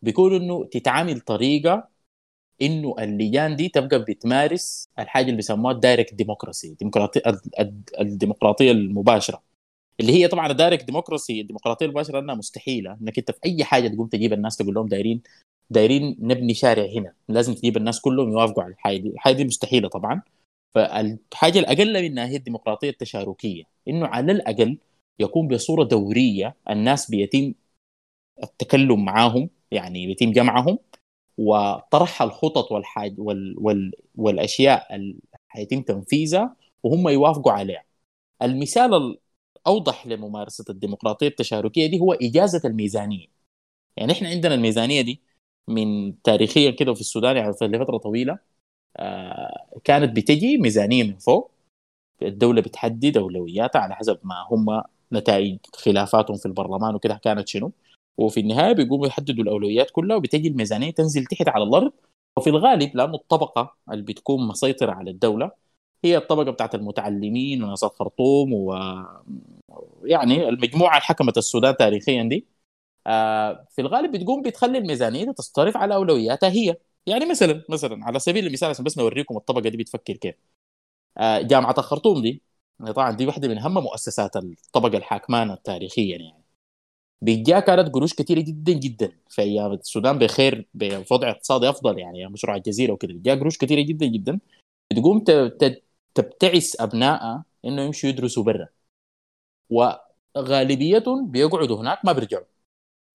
بيكون 0.03 0.35
إنه 0.35 0.65
تتعامل 0.65 1.21
طريقة 1.21 1.89
إنه 2.63 2.95
اللجان 2.99 3.57
دي 3.57 3.69
تبقى 3.69 3.99
بتمارس 4.05 4.89
الحاجة 4.99 5.25
اللي 5.25 5.37
بيسموها 5.37 5.75
ال 5.75 5.80
direct 5.80 6.15
democracy 6.15 6.75
ديمقراطيه 6.75 7.23
الديمقراطية 8.01 8.71
المباشرة. 8.71 9.43
اللي 10.01 10.13
هي 10.13 10.29
طبعا 10.29 10.51
ال 10.51 10.56
direct 10.56 10.85
democracy 10.85 11.41
الديمقراطية 11.41 11.87
المباشرة 11.87 12.19
إنها 12.19 12.35
مستحيلة 12.35 12.99
إنك 13.03 13.19
أنت 13.19 13.31
في 13.31 13.39
أي 13.45 13.65
حاجة 13.65 13.89
تقوم 13.89 14.07
تجيب 14.07 14.33
الناس 14.33 14.57
تقول 14.57 14.75
لهم 14.75 14.89
دايرين 14.89 15.23
دايرين 15.71 16.17
نبني 16.21 16.55
شارع 16.55 16.85
هنا 16.97 17.13
لازم 17.29 17.55
تجيب 17.55 17.77
الناس 17.77 18.01
كلهم 18.01 18.31
يوافقوا 18.33 18.63
على 18.63 18.73
الحاجة 18.73 18.97
دي 18.97 19.09
الحاجة 19.09 19.35
دي 19.35 19.45
مستحيلة 19.45 19.89
طبعا 19.89 20.23
فالحاجة 20.75 21.59
الأقل 21.59 22.03
منها 22.03 22.27
هي 22.27 22.37
الديمقراطية 22.37 22.91
التشاركية 22.91 23.65
إنه 23.89 24.07
على 24.07 24.33
الأقل 24.33 24.79
يكون 25.19 25.49
بصورة 25.49 25.85
دورية 25.85 26.57
الناس 26.71 27.11
بيتم 27.11 27.55
التكلم 28.43 29.05
معاهم 29.05 29.51
يعني 29.71 30.07
بيتم 30.07 30.33
جمعهم 30.33 30.79
وطرح 31.39 32.23
الخطط 32.23 32.73
والحاج 32.73 33.21
وال 33.21 33.57
وال 33.59 33.93
والأشياء 34.17 34.95
اللي 34.97 35.17
حيتم 35.49 35.83
تنفيذها 35.83 36.57
وهم 36.83 37.09
يوافقوا 37.09 37.53
عليها. 37.53 37.85
المثال 38.43 39.17
الاوضح 39.57 40.07
لممارسة 40.07 40.65
الديمقراطية 40.71 41.29
التشاركية 41.29 41.87
دي 41.87 42.01
هو 42.01 42.13
إجازة 42.13 42.63
الميزانية. 42.65 43.27
يعني 43.97 44.13
إحنا 44.13 44.29
عندنا 44.29 44.55
الميزانية 44.55 45.01
دي 45.03 45.21
من 45.69 46.23
تاريخيا 46.23 46.71
كده 46.71 46.95
في 46.95 47.01
السودان 47.01 47.37
يعني 47.37 47.51
لفترة 47.63 47.97
طويلة 47.99 48.39
آه 48.97 49.67
كانت 49.85 50.17
بتجي 50.17 50.59
ميزانية 50.59 51.05
من 51.05 51.19
فوق. 51.19 51.51
الدولة 52.23 52.61
بتحدد 52.63 53.17
أولوياتها 53.17 53.81
على 53.81 53.95
حسب 53.97 54.19
ما 54.25 54.35
هم 54.51 54.83
نتائج 55.13 55.59
خلافاتهم 55.77 56.37
في 56.37 56.47
البرلمان 56.47 56.95
وكده 56.95 57.21
كانت 57.25 57.49
شنو. 57.49 57.73
وفي 58.19 58.41
النهاية 58.41 58.73
بيقوموا 58.73 59.07
يحددوا 59.07 59.45
الأولويات 59.45 59.91
كلها 59.91 60.17
وبتجي 60.17 60.49
الميزانية 60.49 60.91
تنزل 60.91 61.25
تحت 61.27 61.49
على 61.49 61.65
الأرض. 61.65 61.93
وفي 62.39 62.51
الغالب 62.51 62.97
لأنه 62.97 63.15
الطبقه 63.15 63.77
اللي 63.93 64.03
بتكون 64.05 64.49
مسيطرة 64.49 64.93
على 64.93 65.11
الدولة 65.11 65.51
هي 66.05 66.17
الطبقة 66.17 66.51
بتاعت 66.51 66.75
المتعلمين 66.75 67.63
وناس 67.65 67.85
الخرطوم 67.85 68.53
و 68.53 68.75
يعني 70.05 70.49
المجموعة 70.49 70.91
اللي 70.91 71.01
حكمت 71.03 71.39
السودان 71.39 71.77
تاريخيا 71.77 72.23
دي. 72.23 72.47
في 73.71 73.79
الغالب 73.79 74.13
بتقوم 74.17 74.43
بتخلي 74.43 74.79
الميزانية 74.79 75.31
تصطرف 75.33 75.77
على 75.77 75.95
أولوياتها 75.95 76.49
هي. 76.51 76.77
يعني 77.07 77.27
مثلا 77.27 77.65
مثلا 77.69 78.05
على 78.05 78.19
سبيل 78.19 78.47
المثال 78.47 78.69
عشان 78.69 78.85
بس 78.85 78.99
نوريكم 78.99 79.37
الطبقة 79.37 79.69
دي 79.69 79.77
بتفكر 79.77 80.17
كيف. 80.17 80.35
آه، 81.19 81.41
جامعة 81.41 81.75
الخرطوم 81.79 82.23
دي 82.23 82.43
طبعا 82.87 83.11
دي 83.13 83.27
واحدة 83.27 83.49
من 83.49 83.59
أهم 83.59 83.75
مؤسسات 83.75 84.37
الطبقة 84.37 84.99
الحاكمانة 84.99 85.55
تاريخيا 85.55 86.19
يعني. 86.19 86.45
بيجا 87.23 87.61
كانت 87.61 87.95
قروش 87.95 88.15
كثيره 88.15 88.41
جدا 88.41 88.73
جدا. 88.73 89.13
في 89.29 89.43
أيام 89.43 89.73
السودان 89.73 90.19
بخير 90.19 90.69
بوضع 90.75 91.31
اقتصادي 91.31 91.69
أفضل 91.71 91.99
يعني 91.99 92.27
مشروع 92.27 92.57
الجزيرة 92.57 92.93
وكذا 92.93 93.13
بيجا 93.13 93.35
قروش 93.35 93.59
كثيره 93.59 93.83
جدا 93.83 94.07
جدا. 94.07 94.41
بتقوم 94.93 95.25
تبتعث 96.15 96.81
ابنائها 96.81 97.45
إنه 97.65 97.83
يمشوا 97.83 98.09
يدرسوا 98.11 98.43
برا. 98.45 98.69
وغالبيتهم 99.71 101.31
بيقعدوا 101.31 101.81
هناك 101.81 102.05
ما 102.05 102.13
بيرجعوا. 102.13 102.56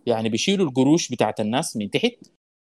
يعني 0.05 0.29
بيشيلوا 0.29 0.67
القروش 0.69 1.09
بتاعت 1.09 1.39
الناس 1.39 1.77
من 1.77 1.89
تحت 1.91 2.11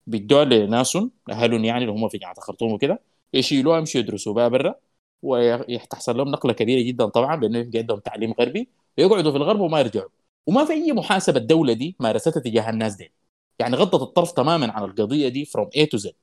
بيدوها 0.06 0.44
لناسهم 0.44 1.10
اهلهم 1.30 1.64
يعني 1.64 1.78
اللي 1.84 1.92
هم 1.92 2.08
في 2.08 2.18
جامعه 2.18 2.34
الخرطوم 2.38 2.72
وكده 2.72 3.00
يشيلوها 3.34 3.78
يمشوا 3.78 4.00
يدرسوا 4.00 4.34
بها 4.34 4.48
برا 4.48 4.74
ويحصل 5.22 6.16
لهم 6.16 6.28
نقلة 6.28 6.52
كبيرة 6.52 6.82
جدا 6.88 7.06
طبعا 7.06 7.36
بأنه 7.36 7.58
يبقى 7.58 7.78
عندهم 7.78 7.98
تعليم 7.98 8.32
غربي 8.32 8.68
ويقعدوا 8.98 9.30
في 9.30 9.36
الغرب 9.36 9.60
وما 9.60 9.80
يرجعوا. 9.80 10.08
وما 10.46 10.64
في 10.64 10.72
أي 10.72 10.92
محاسبة 10.92 11.38
الدولة 11.40 11.72
دي 11.72 11.96
مارستها 12.00 12.40
تجاه 12.40 12.70
الناس 12.70 12.94
دي. 12.94 13.12
يعني 13.58 13.76
غضت 13.76 14.02
الطرف 14.02 14.32
تماما 14.32 14.72
عن 14.72 14.84
القضية 14.84 15.28
دي 15.28 15.44
from 15.44 15.68
A 15.76 15.86
to 15.86 15.96
Z 15.96 16.14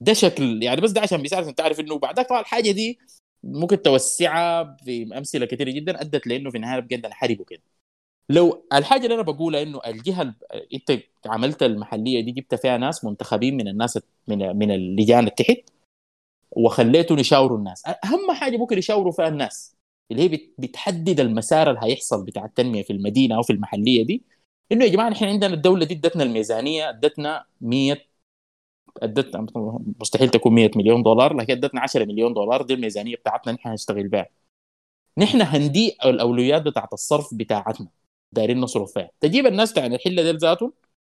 ده 0.00 0.12
شكل 0.12 0.62
يعني 0.62 0.80
بس 0.80 0.90
ده 0.90 1.00
عشان 1.00 1.22
بيساعد 1.22 1.42
عشان 1.42 1.54
تعرف 1.54 1.80
إنه 1.80 1.98
بعدك 1.98 2.28
طبعا 2.28 2.40
الحاجة 2.40 2.70
دي 2.70 2.98
ممكن 3.42 3.82
توسعها 3.82 4.76
في 4.84 5.18
امثله 5.18 5.46
كثيره 5.46 5.70
جدا 5.70 6.00
أدت 6.00 6.26
لإنه 6.26 6.50
في 6.50 6.56
النهاية 6.56 6.80
بجد 6.80 7.06
الحرب 7.06 7.40
وكده. 7.40 7.62
لو 8.28 8.66
الحاجة 8.72 9.02
اللي 9.04 9.14
أنا 9.14 9.22
بقولها 9.22 9.62
إنه 9.62 9.80
الجهة 9.86 10.22
ال- 10.22 10.34
أنت 10.74 11.02
عملت 11.26 11.62
المحلية 11.62 12.20
دي 12.24 12.30
جبت 12.32 12.54
فيها 12.54 12.76
ناس 12.78 13.04
منتخبين 13.04 13.56
من 13.56 13.68
الناس 13.68 13.98
من 14.28 14.56
من 14.58 14.70
اللجان 14.70 15.18
اللي 15.18 15.30
تحت 15.30 15.56
وخليتهم 16.50 17.18
يشاوروا 17.18 17.58
الناس. 17.58 17.82
أهم 17.86 18.32
حاجة 18.32 18.56
ممكن 18.56 18.78
يشاوروا 18.78 19.12
فيها 19.12 19.28
الناس 19.28 19.76
اللي 20.10 20.22
هي 20.22 20.28
بت- 20.28 20.54
بتحدد 20.58 21.20
المسار 21.20 21.70
اللي 21.70 21.80
هيحصل 21.84 22.24
بتاع 22.24 22.44
التنمية 22.44 22.82
في 22.82 22.92
المدينة 22.92 23.36
أو 23.36 23.42
في 23.42 23.52
المحلية 23.52 24.04
دي 24.06 24.22
إنه 24.72 24.84
يا 24.84 24.90
جماعة 24.90 25.08
نحن 25.10 25.24
عندنا 25.24 25.54
الدولة 25.54 25.84
دي 25.86 25.94
ادتنا 25.94 26.22
الميزانية 26.22 26.88
ادتنا 26.90 27.44
100 27.60 27.98
ادتنا 29.02 29.46
مستحيل 30.00 30.28
تكون 30.30 30.52
100 30.54 30.70
مليون 30.76 31.02
دولار 31.02 31.36
لكن 31.36 31.52
ادتنا 31.52 31.80
10 31.80 32.04
مليون 32.04 32.34
دولار 32.34 32.62
دي 32.62 32.74
الميزانية 32.74 33.16
بتاعتنا 33.16 33.52
نحن 33.52 33.68
هنشتغل 33.68 34.08
بها 34.08 34.26
نحن 35.18 35.42
هندي 35.42 35.96
الأولويات 36.04 36.62
بتاعت 36.62 36.92
الصرف 36.92 37.34
بتاعتنا. 37.34 37.88
دايرين 38.32 38.60
نصرف 38.60 38.92
فيها. 38.92 39.10
تجيب 39.20 39.46
الناس 39.46 39.72
بتاع 39.72 39.86
الحلة 39.86 40.22
ديل 40.22 40.38
ذاتهم 40.38 40.72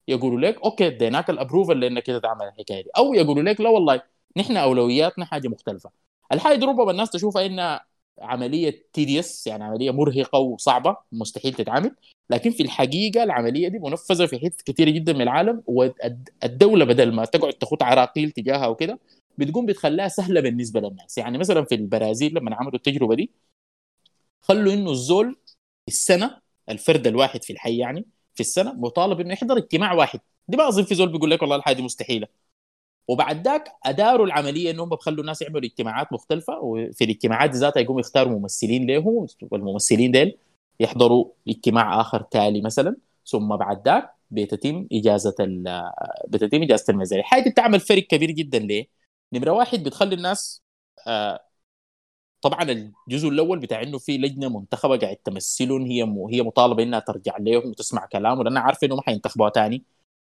يقولوا 0.08 0.40
لك 0.40 0.62
okay 0.64 0.86
اديناك 0.86 1.30
ال 1.30 1.36
approval 1.36 1.80
لأنك 1.80 2.02
كده 2.02 2.18
تعمل 2.18 2.46
الحكاية 2.46 2.82
دي. 2.82 2.90
أو 2.96 3.14
يقولوا 3.14 3.42
لك 3.42 3.60
لا 3.60 3.68
والله 3.70 4.02
نحن 4.36 4.56
أولوياتنا 4.56 5.24
حاجة 5.24 5.48
مختلفة. 5.48 5.90
الحاجة 6.32 6.56
دي 6.58 6.66
ربما 6.66 6.90
الناس 6.90 7.10
تشوفها 7.10 7.46
إنها 7.46 7.86
عملية 8.20 8.86
tedious 8.92 9.46
يعني 9.46 9.64
عملية 9.64 9.90
مرهقة 9.90 10.38
وصعبة 10.38 10.96
مستحيل 11.12 11.54
تتعمل 11.54 11.94
لكن 12.30 12.50
في 12.50 12.62
الحقيقة 12.62 13.22
العملية 13.22 13.68
دي 13.68 13.78
منفذة 13.78 14.26
في 14.26 14.38
حتت 14.38 14.62
كثيره 14.62 14.90
جدا 14.90 15.12
من 15.12 15.22
العالم 15.22 15.62
والدولة 15.66 16.84
بدل 16.84 17.12
ما 17.14 17.24
تقعد 17.24 17.52
تخوض 17.52 17.82
عراقيل 17.82 18.30
تجاهها 18.30 18.66
وكده 18.66 18.98
بتقوم 19.38 19.66
بتخليها 19.66 20.08
سهلة 20.08 20.40
بالنسبة 20.40 20.80
للناس. 20.80 21.18
يعني 21.18 21.38
مثلا 21.38 21.64
في 21.64 21.74
البرازيل 21.74 22.34
لما 22.34 22.54
عملوا 22.56 22.74
التجربة 22.74 23.14
دي 23.14 23.30
خلوا 24.40 24.72
إنه 24.72 24.90
الزول 24.90 25.36
السنة 25.88 26.40
الفرد 26.70 27.06
الواحد 27.06 27.42
في 27.42 27.52
الحي 27.52 27.76
يعني 27.78 28.04
في 28.34 28.40
السنة 28.40 28.72
مطالب 28.72 29.20
إنه 29.20 29.32
يحضر 29.32 29.56
اجتماع 29.58 29.92
واحد. 29.92 30.20
دي 30.48 30.56
ما 30.56 30.68
اظن 30.68 30.82
في 30.84 30.94
زول 30.94 31.12
بيقول 31.12 31.30
لك 31.30 31.42
والله 31.42 31.56
الحاجة 31.56 31.82
مستحيلة. 31.82 32.26
وبعد 33.08 33.44
ذاك 33.48 33.72
أداروا 33.84 34.26
العملية 34.26 34.70
إنهم 34.70 34.88
بخلوا 34.88 35.20
الناس 35.20 35.42
يعملوا 35.42 35.64
اجتماعات 35.64 36.12
مختلفة 36.12 36.58
وفي 36.60 37.04
الاجتماعات 37.04 37.54
ذاتها 37.54 37.80
يقوموا 37.80 38.00
يختاروا 38.00 38.38
ممثلين 38.38 38.86
لهم 38.90 39.26
والممثلين 39.50 40.10
ديل 40.12 40.38
يحضروا 40.80 41.30
اجتماع 41.48 42.00
آخر 42.00 42.22
تالي 42.22 42.60
مثلا. 42.60 42.96
ثم 43.26 43.56
بعد 43.56 43.88
ذاك 43.88 44.10
بتتم 44.30 44.86
إجازة 44.92 45.34
بتتم 46.28 46.62
إجازة 46.62 46.84
الميزانيه 46.88 47.22
الحاجة 47.22 47.42
دي 47.44 47.50
بتعمل 47.50 47.80
فرق 47.80 48.02
كبير 48.02 48.30
جدا 48.30 48.58
ليه؟ 48.58 48.88
نمرة 49.32 49.50
واحد 49.50 49.82
بتخلي 49.82 50.14
الناس 50.14 50.62
آه 51.06 51.47
طبعا 52.42 52.92
الجزء 53.08 53.28
الأول 53.28 53.58
بتاع 53.58 53.82
إنه 53.82 53.98
في 53.98 54.18
لجنة 54.18 54.48
منتخبة 54.58 54.96
قاعد 54.98 55.16
تمثلهم 55.16 55.82
هي 55.86 56.04
م... 56.04 56.18
هي 56.26 56.42
مطالبة 56.42 56.82
إنها 56.82 56.98
ترجع 57.00 57.36
لهم 57.40 57.66
وتسمع 57.70 58.06
كلامه 58.06 58.44
لانها 58.44 58.62
عارفه 58.62 58.86
انه 58.86 58.96
ما 58.96 59.02
حينتخبوها 59.02 59.50
تاني 59.50 59.84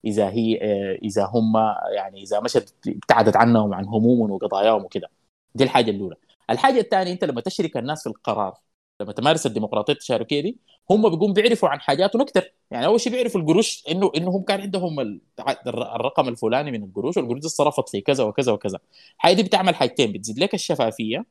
إذا 0.06 0.30
هي 0.30 0.60
آه، 0.62 0.96
إذا 1.04 1.26
هم 1.26 1.54
يعني 1.96 2.24
إذا 2.24 2.40
مشت 2.40 2.76
ابتعدت 2.88 3.36
عنهم 3.36 3.74
عن 3.74 3.86
همومهم 3.86 4.32
وقضاياهم 4.32 4.84
وكده. 4.86 5.10
دي 5.56 5.64
الحاجة 5.64 5.92
الأولى. 5.92 6.16
الحاجة 6.50 6.80
الثانية 6.80 7.12
أنت 7.14 7.24
لما 7.24 7.42
تشرك 7.42 7.78
الناس 7.78 8.04
في 8.04 8.10
القرار 8.10 8.58
لما 9.02 9.12
تمارس 9.14 9.46
الديمقراطية 9.46 9.94
التشاركية 9.94 10.42
دي 10.42 10.58
هم 10.90 11.10
بيقوم 11.10 11.34
بيعرفوا 11.34 11.70
عن 11.70 11.80
حاجاتهم 11.82 12.22
أكثر 12.22 12.52
يعني 12.72 12.86
أول 12.86 13.00
شيء 13.02 13.14
بيعرفوا 13.14 13.42
القروش 13.42 13.84
انه 13.92 14.12
إنه 14.18 14.30
هم 14.32 14.44
كان 14.44 14.62
عندهم 14.62 15.00
ال- 15.00 15.22
الرقم 15.68 16.28
الفلاني 16.28 16.72
من 16.72 16.84
القروش 16.84 17.18
والقروش 17.18 17.40
دي 17.42 17.48
اتصرفت 17.48 17.90
في 17.90 18.02
كذا 18.02 18.24
وكذا 18.24 18.52
وكذا. 18.52 18.80
الحاجة 19.16 19.34
دي 19.36 19.44
بتعمل 19.44 19.76
حاجتين 19.76 20.12
بتزيد 20.12 20.40
لك 20.40 20.54
الشفافية 20.54 21.26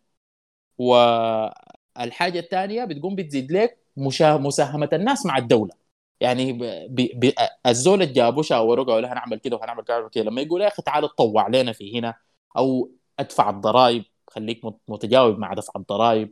والحاجة 0.79 2.39
الثانية 2.39 2.85
بتقوم 2.85 3.15
بتزيد 3.15 3.53
لك. 3.53 3.79
مساهمة 3.97 4.89
الناس 4.93 5.27
مع 5.27 5.39
الدولة. 5.39 5.73
يعني 6.21 6.53
ب... 6.53 6.63
ب... 6.97 7.33
الزول 7.67 8.03
اللي 8.03 8.15
جابوه 8.15 8.43
شاوروه 8.43 8.85
قالوا 8.87 9.01
له 9.01 9.13
هنعمل 9.13 9.39
كده 9.39 9.57
وهنعمل 9.57 9.85
كده 10.13 10.25
لما 10.25 10.41
يقول 10.41 10.61
يا 10.63 10.69
أخي 10.69 10.83
تعال 10.83 11.09
تطوع 11.09 11.49
لنا 11.49 11.73
في 11.73 11.99
هنا 11.99 12.15
أو 12.57 12.91
ادفع 13.19 13.51
الضرائب 13.51 14.05
خليك 14.31 14.65
مت- 14.65 14.81
متجاوب 14.89 15.39
مع 15.39 15.55
دفع 15.55 15.73
الضرائب 15.77 16.31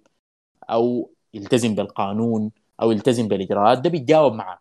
أو 0.71 1.11
يلتزم 1.35 1.75
بالقانون 1.75 2.51
أو 2.83 2.91
يلتزم 2.93 3.29
بالإجراءات 3.29 3.79
ده 3.79 3.91
بيتجاوب 3.91 4.33
معك 4.33 4.61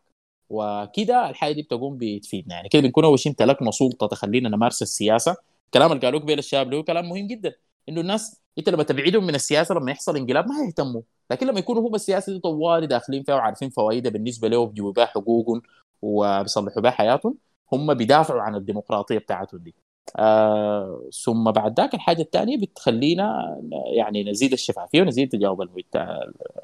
وكده 0.50 1.30
الحاجة 1.30 1.53
دي 1.53 1.62
بتقوم 1.62 1.98
بتفيدنا. 2.02 2.56
يعني 2.56 2.70
كده 2.70 2.82
بنكون 2.82 3.06
أول 3.06 3.20
شيء 3.20 3.32
امتلكنا 3.32 3.72
سلطة 3.72 4.08
تخلينا 4.08 4.50
نمارس 4.50 4.82
السياسة. 4.82 5.36
الكلام 5.66 5.92
اللي 5.92 6.02
قالوه 6.02 6.22
قبل 6.22 6.40
الشباب 6.40 6.72
له 6.72 6.84
كلام 6.84 7.10
مهم 7.10 7.28
جدا. 7.28 7.56
إنه 7.90 8.02
الناس 8.02 8.42
انت 8.59 8.69
لما 8.69 8.83
تبعدهم 8.83 9.23
من 9.27 9.35
السياسة 9.35 9.75
لما 9.75 9.91
يحصل 9.91 10.17
انقلاب 10.17 10.48
ما 10.48 10.65
هيهتموا. 10.65 11.01
لكن 11.32 11.48
لما 11.48 11.59
يكونوا 11.59 11.90
هم 11.90 11.95
السياسة 11.95 12.33
دي 12.33 12.40
طوالي 12.40 12.88
داخلين 12.88 13.23
فيها 13.23 13.35
وعارفين 13.35 13.69
فوائدها 13.69 14.11
بالنسبة 14.11 14.48
لهم 14.48 14.67
بيجيبوا 14.67 14.91
بها 14.91 15.06
حقوقهم 15.06 15.61
وبيصلحوا 16.01 16.82
بها 16.82 16.91
حياتهم 16.91 17.35
هم 17.73 17.93
بيدافعوا 17.93 18.41
عن 18.41 18.56
الديمقراطية 18.56 19.17
بتاعتهم 19.17 19.59
دي. 19.59 19.75
آه 20.17 21.09
ثم 21.25 21.51
بعد 21.51 21.80
ذاك 21.80 21.93
الحاجة 21.93 22.22
الثانية 22.22 22.57
بتخلينا 22.57 23.57
يعني 23.95 24.23
نزيد 24.23 24.53
الشفافية 24.53 25.01
ونزيد 25.01 25.30
تجاوب 25.30 25.61
المجت- 25.61 26.07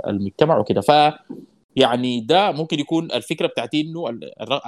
المجتمع 0.08 0.58
وكده. 0.60 0.82
ف 0.82 0.92
يعني 1.76 2.22
ده 2.22 2.52
ممكن 2.52 2.80
يكون 2.80 3.12
الفكرة 3.12 3.48
بتاعتي 3.48 3.82
إنه 3.82 4.10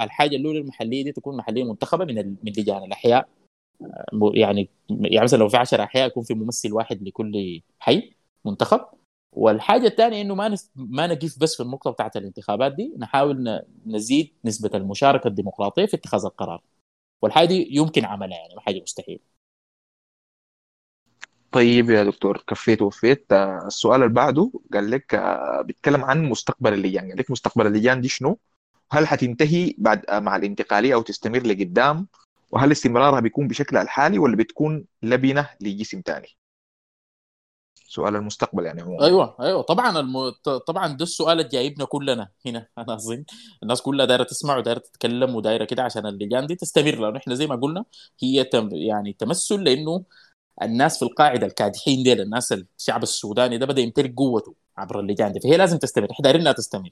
الحاجة 0.00 0.36
الأولى 0.36 0.58
المحلية 0.58 1.04
دي 1.04 1.12
تكون 1.12 1.36
محلية 1.36 1.64
منتخبة 1.64 2.04
من 2.04 2.14
من 2.16 2.52
لجان 2.58 2.84
الأحياء. 2.84 3.28
يعني 4.34 4.70
يعني 4.90 5.24
مثلا 5.24 5.38
لو 5.38 5.48
في 5.48 5.56
10 5.56 5.84
أحياء 5.84 6.06
يكون 6.06 6.22
في 6.22 6.34
ممثل 6.34 6.72
واحد 6.72 7.02
لكل 7.02 7.62
حي 7.78 8.12
منتخب. 8.44 8.80
والحاجة 9.32 9.86
الثانية 9.86 10.20
إنه 10.22 10.34
ما 10.34 10.48
نس... 10.48 10.70
ما 10.76 11.06
نقف 11.06 11.38
بس 11.38 11.56
في 11.56 11.62
النقطة 11.62 11.90
بتاعت 11.90 12.16
الانتخابات 12.16 12.72
دي 12.74 12.94
نحاول. 12.98 13.60
نزيد 13.86 14.32
نسبة 14.44 14.70
المشاركة 14.74 15.28
الديمقراطية 15.28 15.86
في 15.86 15.96
اتخاذ 15.96 16.24
القرار. 16.24 16.62
والحاجة 17.22 17.48
دي 17.48 17.68
يمكن 17.76 18.04
عملها 18.04 18.38
يعني 18.38 18.60
حاجة 18.60 18.82
مستحيل 18.82 19.20
طيب 21.52 21.90
يا 21.90 22.04
دكتور 22.04 22.44
كفيت 22.46 22.82
ووفيت. 22.82 23.32
آه، 23.32 23.66
السؤال 23.66 24.02
اللي 24.02 24.14
بعده 24.14 24.52
قال 24.72 24.90
لك 24.90 25.14
آه، 25.14 25.62
بيتكلم 25.62 26.04
عن 26.04 26.24
مستقبل 26.24 26.72
اللجان 26.74 27.08
قال 27.08 27.18
لك 27.18 27.30
مستقبل 27.30 27.66
اللجان 27.66 28.00
دي 28.00 28.08
شنو؟ 28.08 28.38
هل 28.92 29.06
حتنتهي 29.06 29.74
بعد 29.78 30.06
آه، 30.06 30.20
مع 30.20 30.36
الانتقالية 30.36 30.94
أو 30.94 31.02
تستمر 31.02 31.42
لقدام؟ 31.46 32.06
وهل 32.52 32.72
استمرارها 32.72 33.20
بيكون 33.20 33.48
بشكلها 33.48 33.82
الحالي 33.82 34.18
ولا 34.18 34.36
بتكون 34.36 34.84
لبنة 35.02 35.48
لجسم 35.60 36.00
تاني؟ 36.00 36.28
سؤال 37.92 38.16
المستقبل 38.16 38.66
يعني 38.66 38.82
عموما. 38.82 39.04
أيوه 39.04 39.36
أيوه. 39.40 39.62
طبعا 39.62 40.00
الم... 40.00 40.30
طبعا 40.66 40.88
ده 40.96 41.02
السؤال 41.02 41.38
اللي 41.40 41.48
جايبنا 41.48 41.84
كلنا 41.84 42.28
هنا. 42.46 42.68
أنا 42.78 42.94
أظن 42.94 43.24
الناس 43.62 43.82
كلها 43.82 44.06
دايرة 44.06 44.22
تسمع 44.22 44.56
ودايرة 44.56 44.78
تتكلم 44.78 45.34
ودايرة 45.34 45.64
كده 45.64 45.82
عشان 45.82 46.06
اللجان 46.06 46.46
دي 46.46 46.54
تستمر 46.54 46.94
لأنه 46.98 47.16
إحنا 47.18 47.34
زي 47.34 47.46
ما 47.46 47.56
قلنا 47.56 47.84
هي 48.22 48.44
تم... 48.44 48.68
يعني 48.72 49.12
تمثل 49.12 49.62
لأنه 49.62 50.04
الناس 50.62 50.98
في 50.98 51.04
القاعدة 51.04 51.46
الكادحين 51.46 52.02
ديل 52.02 52.20
الناس 52.20 52.52
الشعب 52.52 53.02
السوداني 53.02 53.58
ده 53.58 53.66
بدأ 53.66 53.82
يمتلك 53.82 54.14
قوته 54.16 54.54
عبر 54.76 55.00
اللجان 55.00 55.32
دي. 55.32 55.40
فهي 55.40 55.56
لازم 55.56 55.78
تستمر 55.78 56.10
إحنا 56.10 56.22
دايرين 56.24 56.40
إنها 56.40 56.52
تستمر. 56.52 56.90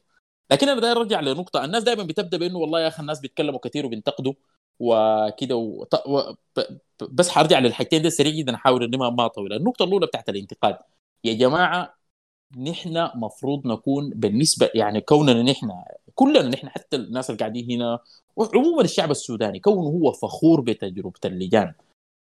لكن 0.51 0.69
أنا 0.69 0.81
داير 0.81 0.97
أرجع 0.97 1.21
لنقطة 1.21 1.65
الناس 1.65 1.83
دائما 1.83 2.03
بتبدأ 2.03 2.39
بأنه 2.39 2.59
والله 2.59 2.81
يا 2.81 2.89
أخي 2.89 3.01
الناس 3.03 3.21
بيتكلموا 3.21 3.61
كثير 3.61 3.87
وبينتقدوا. 3.87 4.35
وكده 4.81 5.57
و... 5.57 5.85
ط- 5.85 6.07
و... 6.09 6.35
بس 7.11 7.29
حرجع 7.29 7.59
للحاجتين 7.59 8.03
دي 8.03 8.11
سريع 8.11 8.33
جدا 8.33 8.55
أحاول 8.55 8.85
أني 8.85 8.97
ما 8.97 9.11
ما 9.11 9.27
أطول. 9.27 9.53
النقطة 9.53 9.85
الأولى 9.85 10.07
بتاعت 10.07 10.29
الانتقاد. 10.29 10.79
يا 11.25 11.35
جماعة 11.35 11.95
نحن 12.59 13.09
مفروض 13.15 13.67
نكون 13.67 14.11
بالنسبة 14.11 14.71
يعني 14.75 15.01
كوننا 15.01 15.43
نحن 15.43 15.73
كلنا 16.15 16.43
نحن 16.49 16.69
حتى 16.69 16.97
الناس 16.97 17.31
اللي 17.31 17.39
قاعدين 17.39 17.71
هنا 17.73 17.99
وعموما 18.37 18.83
الشعب 18.83 19.11
السوداني 19.11 19.61
كونه 19.61 19.81
هو 19.89 20.13
فخور 20.13 20.61
بتجربة 20.61 21.21
اللجان 21.25 21.75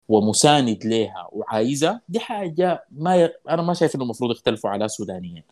ومساند 0.08 0.86
لها 0.86 1.28
وعايزها 1.32 2.00
دي 2.08 2.20
حاجة 2.20 2.84
ما 2.90 3.16
ي... 3.16 3.34
أنا 3.48 3.62
ما 3.62 3.74
شايف 3.74 3.94
إنه 3.94 4.04
المفروض 4.04 4.30
يختلفوا 4.30 4.70
على 4.70 4.88
سودانيين 4.88 5.42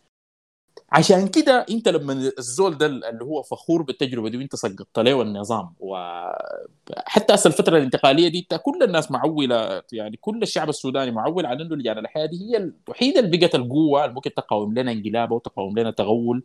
عشان 0.91 1.27
كده 1.27 1.65
انت 1.69 1.87
لما 1.87 2.13
الزول 2.13 2.77
ده 2.77 2.85
اللي 2.85 3.23
هو 3.23 3.41
فخور 3.43 3.81
بالتجربة 3.81 4.29
دي 4.29 4.37
وانت 4.37 4.55
سقطت 4.55 4.99
له 4.99 5.21
النظام 5.21 5.73
وحتى 5.79 7.33
هسه 7.33 7.47
الفترة 7.47 7.77
الانتقالية 7.77 8.27
دي 8.27 8.47
كل 8.63 8.83
الناس 8.83 9.11
معولة 9.11 9.83
يعني 9.93 10.17
كل 10.17 10.41
الشعب 10.43 10.69
السوداني 10.69 11.11
معول 11.11 11.45
على 11.45 11.63
انه 11.63 11.75
لجان 11.75 11.97
الحياة 11.97 12.25
دي 12.25 12.51
هي 12.51 12.57
الوحيده 12.57 13.19
اللي 13.19 13.37
بقت 13.37 13.55
القوة 13.55 14.03
اللي 14.05 14.15
ممكن 14.15 14.33
تقاوم 14.33 14.73
لنا 14.73 14.91
انقلاب 14.91 15.33
أو 15.33 15.39
تقاوم 15.39 15.79
لنا 15.79 15.91
تغول 15.91 16.43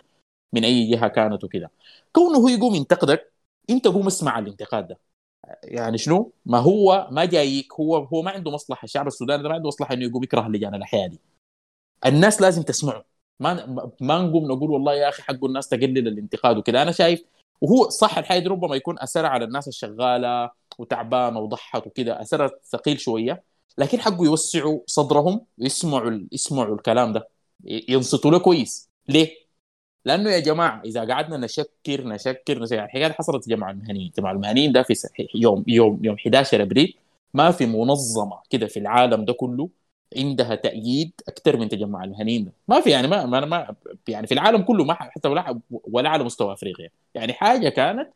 من 0.53 0.65
أي 0.65 0.91
جهة 0.91 1.09
كانت 1.09 1.45
وكده. 1.45 1.71
كونه 2.13 2.39
هو 2.39 2.49
يقوم 2.49 2.75
ينتقدك 2.75 3.33
انت 3.71 3.89
قوم 3.89 4.07
اسمع 4.07 4.39
الانتقاد 4.39 4.89
ده. 4.89 4.99
يعني 5.65 5.99
شنو؟ 5.99 6.33
ما 6.47 6.59
هو 6.59 7.09
ما 7.13 7.25
جايك 7.25 7.73
هو 7.81 7.97
هو 7.97 8.23
ما 8.23 8.31
عنده 8.31 8.51
مصلحة 8.51 8.85
الشعب 8.85 9.07
السوداني 9.07 9.43
ده 9.43 9.49
ما 9.49 9.55
عنده 9.55 9.69
مصلحة 9.69 9.95
إنه 9.95 10.05
يقوم 10.05 10.23
يكره 10.25 10.49
لجان 10.49 10.75
الحياة 10.75 11.07
دي 11.09 11.21
الناس 12.07 12.41
لازم 12.43 12.63
تسمعه. 12.63 13.05
ما 13.41 13.67
ما 14.01 14.19
نقوم 14.19 14.45
نقول 14.53 14.71
والله 14.71 14.95
يا 14.95 15.09
أخي 15.09 15.23
حق 15.23 15.45
الناس 15.45 15.69
تقلل 15.69 16.09
الانتقاد 16.09 16.57
وكده 16.59 16.83
أنا 16.83 16.93
شايف 16.93 17.23
وهو 17.61 17.89
صح 17.89 18.19
الحاجة 18.19 18.39
دي 18.39 18.49
ربما 18.49 18.77
يكون 18.77 18.99
أثرها 18.99 19.29
على 19.29 19.45
الناس 19.45 19.69
الشغالة 19.69 20.51
وتعبانة 20.79 21.39
وضحت 21.41 21.87
وكده 21.87 22.21
أثرها 22.21 22.51
ثقيل 22.65 23.01
شوية 23.01 23.43
لكن 23.79 24.01
حقه 24.01 24.25
يوسعوا 24.25 24.81
صدرهم 24.87 25.47
ويسمعوا 25.59 26.21
يسمعوا 26.33 26.75
الكلام 26.75 27.13
ده 27.13 27.29
ينصتوا 27.65 28.31
له 28.31 28.39
كويس. 28.39 28.91
ليه؟ 29.09 29.45
لأنه 30.05 30.31
يا 30.31 30.39
جماعة 30.39 30.83
إذا 30.85 31.05
قعدنا 31.05 31.37
نشكر 31.37 31.69
نشكر 32.09 32.59
نشكر 32.59 32.75
يعني 32.75 32.87
الحكاية 32.87 33.13
حصلت 33.13 33.45
في 33.45 33.51
جماعة 33.51 33.71
المهنيين، 33.71 34.13
جماعة 34.19 34.33
المهنيين 34.33 34.73
ده 34.73 34.83
في 34.83 34.95
يوم 35.35 35.65
يوم 35.69 36.01
يوم 36.05 36.17
11 36.17 36.63
أبريل 36.63 36.97
ما 37.35 37.51
في 37.51 37.67
منظمة 37.67 38.41
كده 38.51 38.67
في 38.67 38.79
العالم 38.79 39.25
ده 39.25 39.33
كله 39.33 39.69
عندها 40.17 40.55
تأييد 40.55 41.13
أكثر 41.29 41.57
من 41.57 41.69
تجمع 41.69 42.05
المهنيين. 42.05 42.53
ما 42.69 42.81
في 42.81 42.91
يعني 42.91 43.09
ما, 43.09 43.27
ما, 43.27 43.77
يعني 44.09 44.27
في 44.27 44.35
العالم 44.35 44.63
كله 44.63 44.85
ما 44.85 44.95
حتى 44.95 45.29
ولا 45.29 45.61
ولا 45.71 46.09
على 46.09 46.25
مستوى 46.25 46.53
أفريقيا. 46.53 46.91
يعني 47.15 47.33
حاجة 47.33 47.69
كانت 47.69 48.13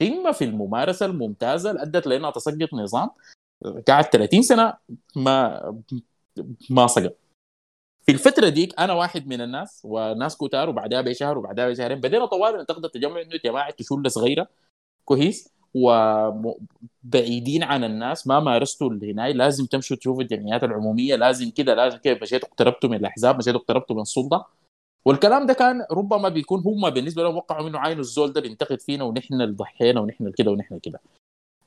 قمة 0.00 0.32
في 0.32 0.44
الممارسة 0.44 1.06
الممتازة 1.06 1.70
اللي 1.70 1.82
أدت 1.82 2.06
لأنها 2.06 2.30
تسقط 2.30 2.74
نظام 2.74 3.10
قعد 3.88 4.04
30 4.04 4.42
سنة 4.42 4.74
ما 5.16 5.82
ما 6.70 6.86
سقط 6.86 7.16
في 8.06 8.12
الفترة 8.12 8.48
ديك 8.48 8.80
أنا 8.80 8.92
واحد 8.92 9.26
من 9.26 9.40
الناس 9.40 9.82
وناس 9.84 10.36
كتار 10.36 10.68
وبعدها 10.68 11.00
بشهر 11.00 11.38
وبعدها 11.38 11.68
بشهرين 11.68 12.00
بدينا 12.00 12.26
طوال 12.26 12.58
ننتقد 12.58 12.84
التجمع 12.84 13.20
إنه 13.20 13.36
جماعة 13.44 13.74
شلة 13.80 14.08
صغيرة 14.08 14.48
كويس. 15.04 15.48
وبعيدين 15.74 17.62
عن 17.62 17.84
الناس 17.84 18.26
ما 18.26 18.40
مارستوا 18.40 18.90
هناي. 19.02 19.32
لازم 19.32 19.66
تمشوا 19.66 19.96
تشوفوا 19.96 20.22
الجمعيات 20.22 20.64
العمومية 20.64 21.16
لازم 21.16 21.50
كده 21.50 21.74
لازم 21.74 21.98
كده. 21.98 22.18
مشيتوا 22.22 22.48
اقتربتوا 22.48 22.90
من 22.90 22.96
الأحزاب 22.96 23.38
مشيتوا 23.38 23.60
اقتربتوا 23.60 23.96
من 23.96 24.02
السلطة. 24.02 24.46
والكلام 25.04 25.46
ده 25.46 25.54
كان 25.54 25.86
ربما 25.92 26.28
بيكون 26.28 26.62
هم 26.66 26.90
بالنسبة 26.90 27.22
لهم 27.22 27.36
وقعوا 27.36 27.68
منه 27.68 27.78
عين 27.78 27.98
الزول 27.98 28.32
ده 28.32 28.40
بينتقد 28.40 28.80
فينا 28.80 29.04
ونحن 29.04 29.34
اللي 29.34 29.54
ضحينا 29.56 30.00
ونحن 30.00 30.32
كده 30.32 30.50
ونحن 30.50 30.78
كده 30.78 31.00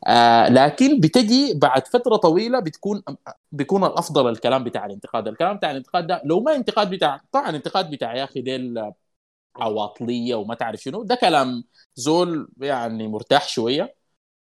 آه 0.08 0.50
لكن 0.50 1.00
بتجي 1.00 1.54
بعد 1.54 1.88
فترة 1.88 2.16
طويلة 2.16 2.60
بتكون 2.60 3.04
بيكون 3.52 3.84
الأفضل 3.84 4.30
الكلام 4.30 4.64
بتاع 4.64 4.86
الانتقاد. 4.86 5.28
الكلام 5.28 5.58
بتاع 5.58 5.72
الانتقاد 5.72 6.08
ده 6.08 6.22
لو 6.26 6.40
ما 6.40 6.56
انتقاد 6.56 6.90
بتاع 6.90 7.22
طبعا 7.32 7.50
الانتقاد 7.50 7.92
بتاع 7.92 8.16
يا 8.16 8.24
أخي 8.24 8.42
ديل 8.42 8.92
عواطليه 9.56 10.36
وما 10.36 10.56
تعرف 10.56 10.82
شنو. 10.82 11.04
ده 11.04 11.16
كلام 11.16 11.64
زول 11.96 12.50
يعني 12.62 13.08
مرتاح 13.08 13.48
شوية 13.48 13.96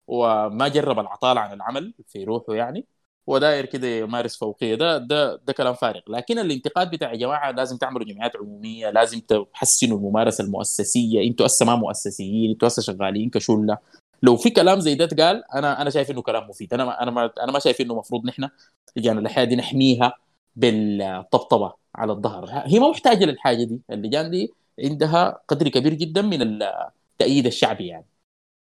وما 0.06 0.68
جرب 0.68 0.98
العطاله 0.98 1.40
عن 1.40 1.52
العمل 1.52 1.94
في 2.08 2.24
روحه 2.24 2.54
يعني 2.54 2.86
وداير 3.26 3.66
كده 3.66 3.86
يمارس 3.88 4.36
فوقيه. 4.36 4.74
ده 4.74 4.98
ده 4.98 5.36
ده 5.36 5.52
كلام 5.52 5.74
فارغ. 5.74 6.00
لكن 6.08 6.38
الانتقاد 6.38 6.90
بتاع 6.90 7.12
يا 7.12 7.16
جماعة 7.16 7.50
لازم 7.50 7.76
تعملوا 7.76 8.06
جمعيات 8.06 8.36
عمومية 8.36 8.90
لازم 8.90 9.20
تحسنوا 9.20 9.98
الممارسة 9.98 10.44
المؤسسية. 10.44 11.28
أنتوا 11.28 11.46
هسه 11.46 11.66
ما 11.66 11.76
مؤسسيين 11.76 12.50
أنتوا 12.50 12.68
هسه 12.68 12.82
شغالين 12.82 13.30
كشلة. 13.30 13.78
لو 14.22 14.36
في 14.36 14.50
كلام 14.50 14.80
زي 14.80 14.94
ده 14.94 15.04
اتقال 15.04 15.44
أنا 15.54 15.82
أنا 15.82 15.90
شايف 15.90 16.10
إنه 16.10 16.22
كلام 16.22 16.48
مفيد. 16.48 16.74
أنا 16.74 16.84
ما 16.84 17.02
أنا 17.02 17.10
ما 17.10 17.30
أنا 17.42 17.52
ما 17.52 17.58
شايف 17.58 17.80
إنه 17.80 17.92
المفروض 17.92 18.26
نحن 18.26 18.48
لجان 18.96 19.18
الحياة 19.18 19.44
دي 19.44 19.56
نحميها 19.56 20.12
بالطبطبة 20.56 21.74
على 21.94 22.12
الظهر. 22.12 22.48
هي 22.50 22.78
ما 22.78 22.90
محتاجة 22.90 23.24
للحاجة 23.24 23.64
دي. 23.64 23.80
اللجان 23.90 24.30
دي 24.30 24.54
عندها 24.78 25.42
قدر 25.48 25.68
كبير 25.68 25.94
جدا 25.94 26.22
من 26.22 26.62
التأييد 26.62 27.46
الشعبي 27.46 27.86
يعني 27.86 28.06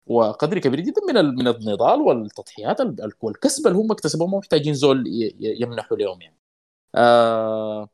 وقدر 0.08 0.60
كبير 0.60 0.80
جدا 0.80 1.02
من 1.10 1.16
من 1.36 1.48
النضال 1.48 2.02
والتضحيات 2.02 2.78
والكسب 3.22 3.68
اللي 3.68 3.78
هم 3.80 3.92
اكتسبوه 3.92 4.28
ما 4.28 4.38
محتاجين 4.38 4.74
زول 4.74 5.04
يمنحوا 5.40 5.98
لهم 5.98 6.22
يعني. 6.22 6.38
آه 6.96 7.90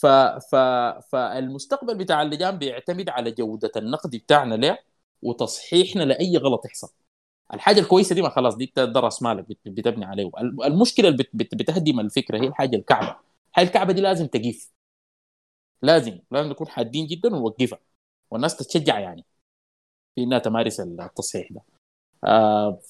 ف 0.00 0.06
ف 0.52 0.56
فالمستقبل 1.12 1.98
بتاع 1.98 2.22
اللجان 2.22 2.58
بيعتمد 2.58 3.08
على 3.08 3.30
جودة 3.30 3.72
النقد 3.76 4.16
بتاعنا 4.16 4.54
له 4.54 4.78
وتصحيحنا 5.22 6.02
لأي 6.02 6.36
غلط 6.36 6.66
يحصل. 6.66 6.88
الحاجة 7.54 7.80
الكويسة 7.80 8.14
دي 8.14 8.22
ما 8.22 8.28
خلاص 8.30 8.56
دي 8.56 8.72
ده 8.76 9.00
راس 9.00 9.22
مالك 9.22 9.46
بتبني 9.66 10.04
عليه 10.04 10.30
المشكلة 10.66 11.08
اللي 11.08 11.24
بتهدم 11.34 12.00
الفكرة 12.00 12.38
هي 12.42 12.46
الحاجة 12.48 12.76
الكعبة 12.76 13.16
هاي 13.56 13.64
الكعبة 13.64 13.92
دي 13.92 14.00
لازم 14.00 14.26
تقيف 14.26 14.72
لازم 15.82 16.18
لازم 16.30 16.48
نكون 16.50 16.68
حادين 16.68 17.06
جدا 17.06 17.28
ونوقفها 17.36 17.78
والناس 18.30 18.56
تتشجع 18.56 19.00
يعني 19.00 19.24
في 20.14 20.22
إنها 20.22 20.38
تمارس 20.38 20.80
التصحيح 20.80 21.48
ده. 21.52 21.62
آه 22.24 22.80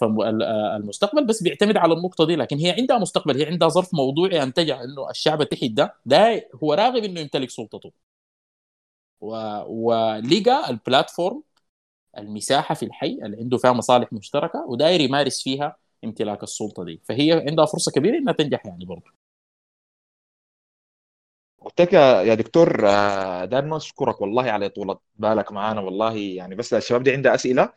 فالمستقبل 0.00 1.26
بس 1.26 1.42
بيعتمد 1.42 1.76
على 1.76 1.94
النقطة 1.94 2.26
دي 2.26 2.36
لكن 2.36 2.58
هي 2.58 2.70
عندها 2.70 2.98
مستقبل 2.98 3.36
هي 3.36 3.46
عندها 3.46 3.68
ظرف 3.68 3.94
موضوعي 3.94 4.42
انتج 4.42 4.70
إنه 4.70 5.10
الشعب 5.10 5.40
التحت 5.42 5.64
ده 5.70 5.94
ده 6.06 6.48
هو 6.64 6.74
راغب 6.74 7.04
إنه 7.04 7.20
يمتلك 7.20 7.50
سلطته. 7.50 7.92
ولقى 9.20 10.70
البلاتفورم 10.70 11.42
المساحة 12.18 12.74
في 12.74 12.84
الحي 12.86 13.20
اللي 13.24 13.36
عنده 13.38 13.58
فيها 13.58 13.72
مصالح 13.72 14.12
مشتركة 14.12 14.66
وداير 14.68 15.00
يمارس 15.00 15.42
فيها 15.42 15.76
امتلاك 16.04 16.42
السلطة 16.42 16.84
دي. 16.84 17.00
فهي 17.04 17.32
عندها 17.32 17.66
فرصة 17.66 17.92
كبيرة 17.92 18.18
إنها 18.18 18.32
تنجح 18.32 18.66
يعني 18.66 18.84
برضه. 18.84 19.17
لك 21.80 21.92
يا 21.92 22.34
دكتور 22.34 22.80
دائما 23.44 23.76
اشكرك 23.76 24.20
والله 24.20 24.50
على 24.50 24.68
طولة 24.68 24.98
بالك 25.16 25.52
معانا 25.52 25.80
والله. 25.80 26.16
يعني 26.16 26.54
بس 26.54 26.74
الشباب 26.74 27.02
دي 27.02 27.12
عندها 27.12 27.34
أسئلة؟ 27.34 27.72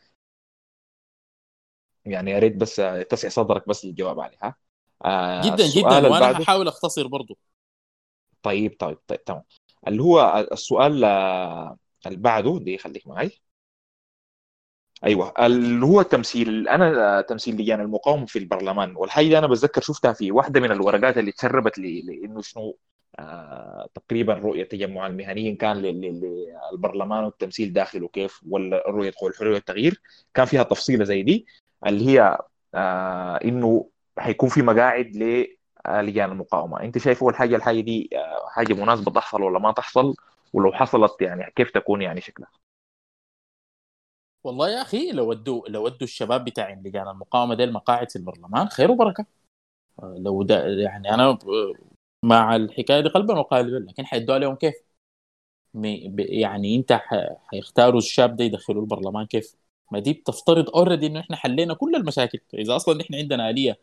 يعني 2.04 2.30
يا 2.30 2.38
ريت 2.38 2.56
بس 2.56 2.76
تسع 3.10 3.28
صدرك 3.28 3.68
بس 3.68 3.84
للجواب 3.84 4.20
عليها. 4.20 4.56
آه 5.04 5.42
جدا 5.42 5.66
جدا. 5.66 6.08
وأنا 6.08 6.42
هحاول 6.42 6.68
أختصر 6.68 7.06
برضه 7.06 7.36
طيب 8.42 8.76
طيب 8.80 8.98
طيب 9.06 9.24
تمام. 9.24 9.42
اللي 9.88 10.02
هو 10.02 10.46
السؤال 10.52 11.04
اللي 12.06 12.18
بعده 12.18 12.58
دي 12.58 12.78
خليك 12.78 13.06
معي 13.06 13.30
أيوه. 15.04 15.34
اللي 15.38 15.86
هو 15.86 16.02
تمثيل 16.02 16.68
أنا 16.68 17.20
تمثيل 17.20 17.54
لجان 17.56 17.80
المقاومة 17.80 18.26
في 18.26 18.38
البرلمان 18.38 18.96
دي 19.28 19.38
أنا 19.38 19.46
بتذكر 19.46 19.80
شفتها 19.82 20.12
في 20.12 20.32
واحدة 20.32 20.60
من 20.60 20.72
الورقات 20.72 21.18
اللي 21.18 21.32
تسربت 21.32 21.78
لي 21.78 22.02
لإنه 22.02 22.42
شنو؟ 22.42 22.62
آه 22.62 22.91
تقريبا 23.94 24.34
رؤية 24.34 24.64
تجمع 24.64 25.06
المهنيين 25.06 25.56
كان 25.56 25.76
للبرلمان 25.76 27.24
والتمثيل 27.24 27.72
داخله 27.72 28.08
كيف 28.08 28.40
ولا 28.50 28.84
رؤية 28.88 29.12
قول 29.16 29.30
الحريه 29.30 29.50
والتغيير 29.54 30.00
كان 30.34 30.46
فيها 30.46 30.62
تفصيلة 30.62 31.04
زي 31.04 31.22
دي 31.22 31.46
اللي 31.86 32.06
هي 32.06 32.38
آه 32.74 33.36
إنه 33.44 33.88
حيكون 34.18 34.48
في 34.48 34.62
مقاعد 34.62 35.16
للجان 35.16 36.32
المقاومة. 36.32 36.80
أنت 36.80 36.98
شايف 36.98 37.22
أول 37.22 37.36
حاجة 37.36 37.56
الحاجة 37.56 37.80
دي 37.80 38.10
آه 38.12 38.48
حاجة 38.48 38.74
مناسبة 38.74 39.12
تحصل 39.12 39.42
ولا 39.42 39.58
ما 39.58 39.72
تحصل؟ 39.72 40.14
ولو 40.52 40.72
حصلت 40.72 41.22
يعني 41.22 41.52
كيف 41.56 41.70
تكون 41.70 42.02
يعني 42.02 42.20
شكلها؟ 42.20 42.50
والله 44.44 44.68
يا 44.70 44.82
أخي 44.82 45.12
لو 45.12 45.28
ودوا 45.30 45.68
لو 45.68 45.84
ودوا 45.84 45.98
الشباب 46.02 46.44
بتاع 46.44 46.70
لجان 46.72 47.08
المقاومة 47.08 47.54
دي 47.54 47.64
المقاعد 47.64 48.10
في 48.10 48.16
البرلمان 48.16 48.68
خير 48.68 48.90
وبركة. 48.90 49.26
لو 50.02 50.42
ده 50.42 50.66
يعني 50.66 51.14
أنا 51.14 51.38
مع 52.22 52.56
الحكاية 52.56 53.00
دي 53.00 53.08
قلبا 53.08 53.38
وقالبا 53.38 53.76
لكن 53.90 54.06
حيدوا 54.06 54.34
عليهم 54.34 54.54
كيف؟ 54.54 54.74
يعني 56.18 56.76
أنت 56.76 56.92
حيختاروا 57.52 57.98
الشاب 57.98 58.36
ده 58.36 58.44
يدخلوه 58.44 58.82
البرلمان 58.82 59.26
كيف؟ 59.26 59.54
ما 59.92 59.98
دي 59.98 60.12
بتفترض 60.12 60.70
already 60.70 61.06
إنه 61.06 61.20
إحنا 61.20 61.36
حلينا 61.36 61.74
كل 61.74 61.94
المشاكل 61.96 62.38
إذا 62.54 62.76
أصلا 62.76 63.00
إحنا 63.02 63.16
عندنا 63.16 63.50
آلية 63.50 63.78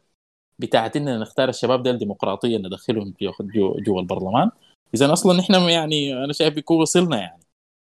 بتاعت 0.59 0.95
إننا 0.97 1.17
نختار 1.17 1.49
الشباب 1.49 1.83
ده 1.83 1.91
ديمقراطيا 1.91 2.57
ندخلهم 2.57 3.13
جوا 3.21 3.81
جو 3.81 3.99
البرلمان 3.99 4.51
إذا 4.95 5.13
أصلا 5.13 5.39
إحنا 5.39 5.69
يعني 5.71 6.13
أنا 6.25 6.33
شايف 6.33 6.53
بيكون 6.53 6.81
وصلنا 6.81 7.17
يعني 7.21 7.43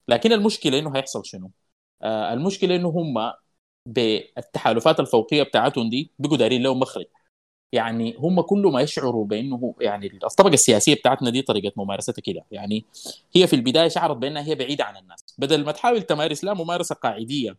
لكن 0.08 0.32
المشكلة 0.34 0.80
إنه 0.80 0.96
هيحصل 0.98 1.26
شنو؟ 1.26 1.52
آه 2.04 2.34
المشكلة 2.34 2.76
إنه 2.76 2.90
هم 2.90 3.34
بالتحالفات 3.86 5.00
الفوقية 5.00 5.44
بتاعتهم 5.44 5.90
دي 5.90 6.12
بقوا 6.20 6.38
دايرين 6.38 6.64
لهم 6.64 6.80
مخرج 6.80 7.06
يعني 7.72 8.16
هم 8.20 8.42
كل 8.42 8.62
ما 8.74 8.82
يشعروا 8.82 9.26
بانه 9.26 9.76
يعني 9.82 10.08
الطبقه 10.24 10.54
السياسية 10.54 10.96
بتاعتنا 10.96 11.30
دي 11.30 11.42
طريقة 11.42 11.74
ممارستها 11.78 12.22
كده. 12.22 12.46
يعني 12.52 12.86
هي 13.36 13.48
في 13.48 13.56
البداية 13.56 13.88
شعرت 13.88 14.18
بأنها 14.18 14.44
هي 14.44 14.56
بعيدة 14.56 14.84
عن 14.86 14.98
الناس. 14.98 15.20
بدل 15.38 15.66
ما 15.66 15.72
تحاول 15.72 16.02
تمارس 16.04 16.44
لا 16.44 16.54
ممارسة 16.54 16.96
قاعدية 16.96 17.58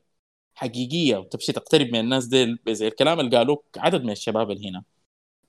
حقيقية 0.54 1.16
وتمشي 1.16 1.52
تقترب 1.52 1.86
من 1.92 2.00
الناس 2.00 2.26
ديل 2.26 2.58
زي 2.68 2.88
الكلام 2.88 3.20
اللي 3.20 3.36
قالوه 3.36 3.62
عدد 3.76 4.04
من 4.04 4.10
الشباب 4.10 4.50
اللي 4.50 4.68
هنا. 4.70 4.84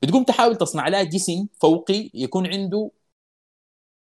بتقوم 0.02 0.24
تحاول 0.24 0.56
تصنع 0.58 0.88
لها 0.88 1.04
جسم 1.04 1.48
فوقي 1.62 2.10
يكون 2.14 2.48
عنده 2.48 2.92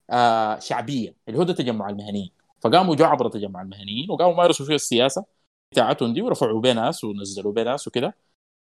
آه 0.09 0.59
شعبية 0.59 1.15
اللي 1.27 1.39
هو 1.39 1.43
ده 1.43 1.53
تجمع 1.53 1.89
المهنيين. 1.89 2.31
فقاموا 2.61 2.95
جو 2.95 3.05
عبر 3.05 3.29
تجمع 3.29 3.61
المهنيين 3.61 4.11
وقاموا 4.11 4.35
مارسوا 4.35 4.65
فيه 4.65 4.75
السياسة 4.75 5.25
بتاعتهم 5.71 6.13
دي 6.13 6.21
ورفعوا 6.21 6.61
بيه 6.61 6.73
ناس 6.73 7.03
ونزلوا 7.03 7.53
بيه 7.53 7.63
ناس 7.63 7.87
وكده. 7.87 8.15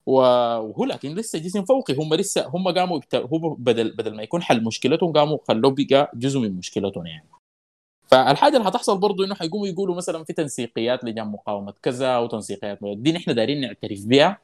وهو 0.06 0.86
لكن 0.86 1.16
لسه 1.16 1.40
جسم 1.40 1.66
فوقي. 1.66 1.94
هم 1.96 2.14
لسه 2.14 2.48
هم 2.48 2.68
قاموا 2.68 2.98
يبت- 2.98 3.16
بدل 3.60 3.92
بدل 3.96 4.16
ما 4.16 4.24
يكون 4.24 4.42
حل 4.44 4.64
مشكلتهم 4.64 5.12
قاموا 5.12 5.38
خلوه 5.48 5.76
بقى 5.78 6.12
جزء 6.16 6.40
من 6.40 6.52
مشكلتهم 6.58 7.08
يعني. 7.08 7.26
فالحاجة 8.08 8.58
اللي 8.58 8.70
هتحصل 8.70 8.98
برضه 8.98 9.26
إنه 9.26 9.36
حيقوموا 9.36 9.68
يقولوا 9.68 9.96
مثلا 9.96 10.24
في 10.24 10.34
تنسيقيات 10.34 11.04
لجان 11.04 11.28
مقاومة 11.28 11.74
كذا 11.82 12.18
وتنسيقيات 12.18 12.80
دي 12.84 13.12
نحن 13.12 13.36
دايرين 13.36 13.62
نعترف 13.62 14.06
بها 14.06 14.38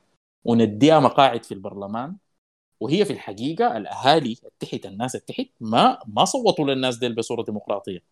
ونديها 0.45 0.99
مقاعد 0.99 1.43
في 1.43 1.53
البرلمان. 1.53 2.15
وهي 2.79 3.05
في 3.05 3.13
الحقيقة 3.13 3.77
الأهالي 3.77 4.37
التحت 4.45 4.85
الناس 4.85 5.15
التحت 5.15 5.47
ما 5.59 5.99
ما 6.07 6.25
صوتوا 6.25 6.65
للناس 6.65 6.97
دي 6.97 7.09
بصورة 7.09 7.43
ديمقراطية. 7.43 8.03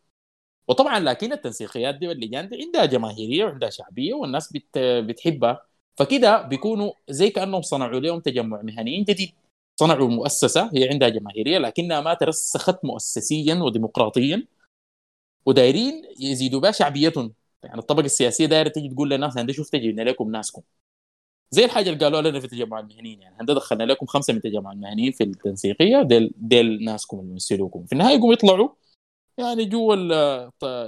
وطبعا 0.67 0.99
لكن 0.99 1.33
التنسيقيات 1.33 1.95
دي 1.95 2.07
واللجان 2.07 2.49
دي 2.49 2.61
عندها 2.61 2.85
جماهيرية 2.85 3.45
وعندها 3.45 3.69
شعبية 3.69 4.14
والناس 4.14 4.53
بت 4.53 4.77
بتحبها. 4.77 5.61
فكده 5.98 6.41
بيكونوا 6.41 6.91
زي 7.09 7.30
كأنهم 7.30 7.61
صنعوا 7.61 7.99
لهم 7.99 8.19
تجمع 8.19 8.61
مهنيين 8.61 9.03
جديد 9.03 9.32
صنعوا 9.80 10.07
مؤسسة 10.07 10.72
هي 10.75 10.90
عندها 10.90 11.09
جماهيرية 11.09 11.57
لكنها 11.57 12.01
ما 12.01 12.14
ترسخت 12.14 12.85
مؤسسيا 12.85 13.56
وديمقراطيا. 13.56 14.48
ودايرين 15.45 16.03
يزيدوا 16.19 16.59
بها 16.61 16.72
شعبيتهم. 16.72 17.33
يعني 17.64 17.80
الطبقة 17.80 18.06
السياسية 18.06 18.45
دايرة 18.45 18.69
تيجي 18.69 18.90
تقول 18.90 19.09
للناس 19.09 19.38
عندي 19.38 19.53
شفت 19.53 19.75
جبنا 19.75 20.01
لكم 20.01 20.32
ناسكم. 20.32 20.61
زي 21.51 21.65
الحاجة 21.65 21.90
اللي 21.90 21.99
قالوا 21.99 22.22
لنا 22.22 22.40
في 22.40 22.45
التجمع 22.45 22.80
المهنيين. 22.80 23.22
يعني 23.22 23.35
هندي 23.40 23.53
دخلنا 23.53 23.83
لكم 23.83 24.06
خمسة 24.06 24.33
من 24.33 24.38
التجمع 24.38 24.72
المهنيين 24.72 25.11
في 25.11 25.24
التنسيقية 25.24 26.01
ديل 26.01 26.32
ديل 26.38 26.83
ناسكم 26.83 27.19
اللي 27.19 27.32
يمثلوكم 27.32 27.85
في 27.85 27.93
النهاية 27.93 28.15
يقوموا 28.15 28.33
يطلعوا 28.33 28.69
يعني 29.38 29.65
جوا 29.65 29.95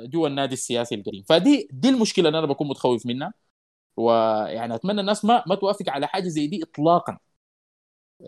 جوا 0.06 0.28
النادي 0.28 0.54
السياسي 0.54 0.96
القديم. 0.96 1.24
فدي 1.30 1.68
دي 1.72 1.90
المشكلة 1.90 2.28
اللي 2.28 2.40
أنا 2.40 2.48
بكون 2.48 2.68
متخوف 2.68 3.06
منها. 3.06 3.34
ويعني 3.98 4.76
أتمنى 4.76 5.02
الناس 5.02 5.26
ما 5.26 5.44
ما 5.48 5.56
توافق 5.56 5.90
على 5.90 6.08
حاجة 6.08 6.28
زي 6.28 6.48
دي 6.48 6.64
اطلاقا. 6.64 7.18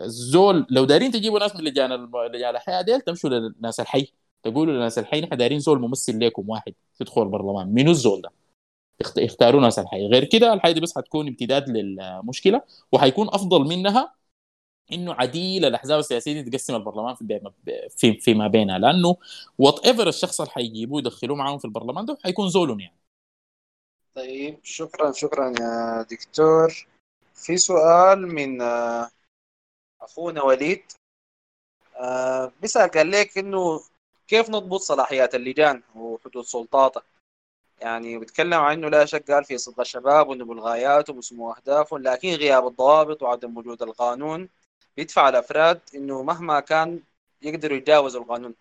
الزول 0.00 0.66
لو 0.70 0.84
دايرين 0.84 1.10
تجيبوا 1.12 1.38
ناس 1.38 1.56
من 1.56 1.64
لجان 1.64 2.10
لجان 2.32 2.56
الأحياء 2.56 2.82
ديل 2.82 3.00
تمشوا 3.00 3.30
للناس 3.30 3.80
الحي. 3.80 4.12
تقولوا 4.42 4.74
للناس 4.74 4.98
الحي 4.98 5.20
نحن 5.20 5.36
دايرين 5.36 5.58
زول 5.60 5.80
ممثل 5.80 6.26
لكم 6.26 6.48
واحد 6.50 6.74
يدخل 7.00 7.22
البرلمان. 7.22 7.74
منو 7.74 7.90
الزول 7.90 8.22
ده؟ 8.22 8.32
يختاروا 9.16 9.60
ناس 9.60 9.78
الحي. 9.78 10.06
غير 10.06 10.24
كده 10.24 10.52
الحي 10.52 10.72
دي 10.72 10.80
بس 10.80 10.98
حتكون 10.98 11.28
امتداد 11.28 11.68
للمشكلة 11.70 12.62
وحيكون 12.92 13.28
أفضل 13.28 13.60
منها 13.68 14.14
إنه 14.92 15.14
عديل 15.14 15.64
الأحزاب 15.64 15.98
السياسية 15.98 16.42
دي 16.42 16.50
تقسم 16.50 16.74
البرلمان 16.76 17.14
في 17.14 17.40
في 17.96 18.14
فيما 18.20 18.48
بينها. 18.48 18.78
لأنه 18.78 19.16
whatever 19.58 20.08
الشخص 20.08 20.40
اللي 20.40 20.52
حيجيبوه 20.52 20.98
يدخلوه 21.00 21.36
معاهم 21.36 21.58
في 21.58 21.64
البرلمان 21.64 22.04
ده 22.06 22.18
حيكون 22.24 22.48
زولهم 22.48 22.80
يعني. 22.80 22.99
طيب 24.14 24.60
شكرا 24.62 25.12
شكرا 25.12 25.52
يا 25.60 26.02
دكتور. 26.02 26.86
في 27.34 27.56
سؤال 27.56 28.26
من 28.26 28.62
آه، 28.62 29.10
أخونا 30.00 30.42
وليد. 30.42 30.82
آه، 31.96 32.52
بيسأل 32.60 32.90
قال 32.90 33.10
لك 33.10 33.38
إنه 33.38 33.80
كيف 34.28 34.50
نضبط 34.50 34.80
صلاحيات 34.80 35.34
اللجان 35.34 35.82
وحدود 35.94 36.44
سلطاتها 36.44 37.02
يعني 37.80 38.18
بيتكلم 38.18 38.54
عن 38.54 38.72
إنه 38.72 38.88
لا 38.88 39.04
شك 39.04 39.30
قال 39.30 39.44
في 39.44 39.58
صدق 39.58 39.80
الشباب 39.80 40.28
ونبو 40.28 40.52
الغايات 40.52 41.10
وسمو 41.10 41.52
أهدافهم 41.52 42.02
لكن 42.02 42.28
غياب 42.28 42.66
الضوابط 42.66 43.22
وعدم 43.22 43.58
وجود 43.58 43.82
القانون 43.82 44.48
بيدفع 44.96 45.28
الأفراد 45.28 45.80
إنه 45.94 46.22
مهما 46.22 46.60
كان 46.60 47.02
يقدروا 47.42 47.76
يتجاوزوا 47.76 48.22
القانون. 48.22 48.54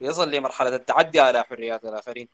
بيصل 0.00 0.30
لمرحلة 0.30 0.76
التعدي 0.76 1.20
على 1.20 1.44
حريات 1.44 1.84
الآخرين. 1.84 2.28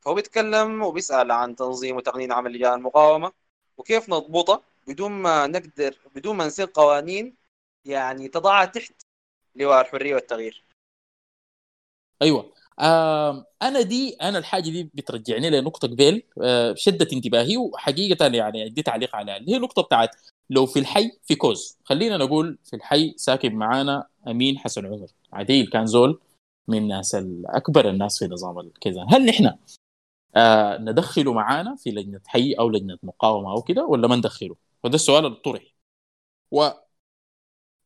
فهو 0.00 0.14
بيتكلم 0.14 0.82
وبيسأل 0.82 1.30
عن 1.30 1.56
تنظيم 1.56 1.96
وتقنين 1.96 2.32
عمل 2.32 2.52
لجان 2.52 2.74
المقاومة 2.74 3.32
وكيف 3.78 4.08
نضبطها 4.08 4.62
بدون 4.86 5.12
ما 5.12 5.46
نقدر 5.46 5.98
بدون 6.14 6.36
ما 6.36 6.46
نصير 6.46 6.70
قوانين 6.74 7.34
يعني 7.84 8.28
تضعها 8.28 8.64
تحت 8.64 8.92
لواء 9.56 9.80
الحرية 9.80 10.14
والتغيير. 10.14 10.64
أيوه. 12.22 12.52
أنا 13.62 13.80
دي 13.80 14.14
أنا 14.14 14.38
الحاجة 14.38 14.70
دي 14.70 14.90
بترجعني 14.94 15.50
لنقطة 15.50 15.88
قبل 15.88 16.22
آه 16.42 16.74
شدت 16.74 17.12
انتباهي 17.12 17.56
وحقيقة 17.56 18.26
يعني 18.26 18.68
دي 18.68 18.82
تعليق 18.82 19.16
عليها 19.16 19.36
اللي 19.36 19.52
هي 19.52 19.56
النقطة 19.56 19.82
بتاعت 19.82 20.16
لو 20.50 20.66
في 20.66 20.78
الحي 20.78 21.10
في 21.24 21.34
كوز. 21.34 21.78
خلينا 21.84 22.16
نقول 22.16 22.58
في 22.64 22.76
الحي 22.76 23.14
ساكن 23.16 23.54
معانا 23.54 24.06
أمين 24.26 24.58
حسن 24.58 24.86
عمر. 24.86 25.06
عديل 25.32 25.66
كان 25.70 25.86
زول 25.86 26.20
من 26.68 26.78
الناس 26.78 27.14
الأكبر 27.14 27.88
الناس 27.88 28.18
في 28.18 28.24
نظام 28.24 28.58
الكذا 28.58 29.06
هل 29.10 29.26
نحن 29.26 29.50
آه 30.36 30.78
ندخله 30.78 31.32
معانا 31.32 31.76
في 31.76 31.90
لجنة 31.90 32.20
حي 32.26 32.52
أو 32.52 32.68
لجنة 32.70 32.98
مقاومة 33.02 33.52
أو 33.52 33.62
كده 33.62 33.84
ولا 33.86 34.08
ما 34.08 34.16
ندخله؟ 34.16 34.56
وده 34.84 34.94
السؤال 34.94 35.26
اللي 35.26 35.36
طرح 35.44 35.62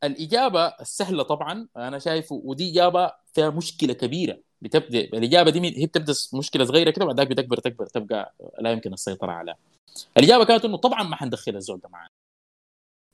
والإجابة 0.03 0.67
السهلة 0.67 1.23
طبعا 1.23 1.69
أنا 1.77 1.99
شايف 1.99 2.33
ودي 2.33 2.71
إجابة 2.73 3.13
فيها 3.35 3.51
مشكلة 3.51 3.93
كبيرة 3.93 4.39
بتبدأ 4.63 5.01
الإجابة 5.01 5.51
دي 5.51 5.81
هي 5.83 5.87
بتبدأ 5.87 6.13
مشكلة 6.35 6.65
صغيرة 6.65 6.91
كده 6.91 7.05
وبعد 7.05 7.17
ذاك 7.21 7.29
بتكبر 7.29 7.57
تكبر 7.57 7.87
تبقى 7.87 8.35
لا 8.61 8.73
يمكن 8.73 8.93
السيطرة 8.93 9.33
عليها. 9.33 9.57
الإجابة 10.19 10.45
كانت 10.45 10.65
إنه 10.65 10.77
طبعا 10.77 11.03
ما 11.03 11.17
حندخل 11.17 11.57
الزول 11.57 11.81
ده 11.81 11.89
معانا. 11.89 12.11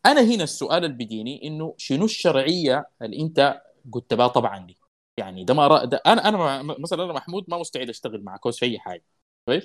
أنا 0.07 0.20
هنا 0.23 0.44
السؤال 0.44 0.84
اللي 0.84 0.97
بيجيني 0.97 1.47
إنه 1.47 1.74
شنو 1.78 2.05
الشرعية 2.05 2.86
اللي 3.02 3.20
أنت 3.20 3.62
قلت 3.92 4.15
بها 4.15 4.28
طبعا 4.28 4.66
دي؟ 4.66 4.78
يعني 5.16 5.44
ده 5.44 5.55
ما 5.55 5.66
رأ... 5.68 5.84
ده 5.84 6.02
أنا 6.07 6.28
أنا 6.28 6.62
مثلا 6.78 7.05
أنا 7.05 7.12
محمود 7.12 7.44
ما 7.48 7.58
مستعد 7.58 7.89
أشتغل 7.89 8.23
مع 8.24 8.36
كوز 8.36 8.58
في 8.58 8.66
أي 8.66 8.78
حاجة 8.78 9.05
كويس؟ 9.48 9.64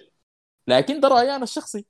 لكن 0.67 0.99
ده 0.99 1.07
رايي 1.07 1.35
أنا 1.35 1.43
الشخصي 1.43 1.85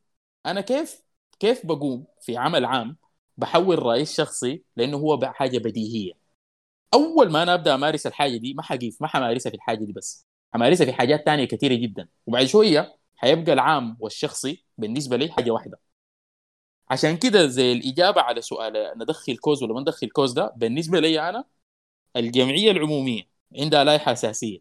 أنا 0.46 0.62
كيف 0.62 1.02
كيف 1.40 1.66
بقوم 1.66 2.08
في 2.22 2.38
عمل 2.38 2.66
عام 2.66 2.98
بحول 3.38 3.84
رأيي 3.84 4.02
الشخصي 4.02 4.64
لأنه 4.76 4.98
هو 4.98 5.20
حاجة 5.34 5.58
بديهية. 5.58 6.14
أول 6.94 7.32
ما 7.32 7.44
أنا 7.44 7.54
أبدأ 7.54 7.76
أمارس 7.76 8.08
الحاجة 8.08 8.38
دي 8.38 8.54
ما 8.54 8.64
حقيف 8.64 9.02
ما 9.02 9.08
حمارسها 9.08 9.50
في 9.50 9.56
الحاجة 9.56 9.86
دي 9.86 9.94
بس. 9.94 10.28
حمارسها 10.54 10.86
في 10.86 10.94
حاجات 10.94 11.26
تانية 11.26 11.46
كثيره 11.46 11.76
جدا. 11.76 12.10
وبعد 12.28 12.46
شوية 12.46 12.98
حيبقى 13.16 13.54
العام 13.54 13.98
والشخصي 14.00 14.66
بالنسبة 14.78 15.18
لي 15.18 15.32
حاجة 15.32 15.52
واحدة. 15.52 15.80
عشان 16.90 17.18
كده 17.18 17.48
زي 17.48 17.74
الإجابة 17.74 18.22
على 18.22 18.42
سؤال 18.42 18.94
ندخل 18.98 19.38
كوز 19.38 19.64
ولا 19.64 19.74
ما 19.74 19.82
ندخل 19.82 20.10
كوز 20.10 20.34
ده 20.34 20.54
بالنسبة 20.58 21.00
لي 21.00 21.30
أنا 21.30 21.46
الجمعية 22.16 22.72
العمومية 22.72 23.24
عندها 23.60 23.84
لائحة 23.84 24.12
أساسية. 24.14 24.60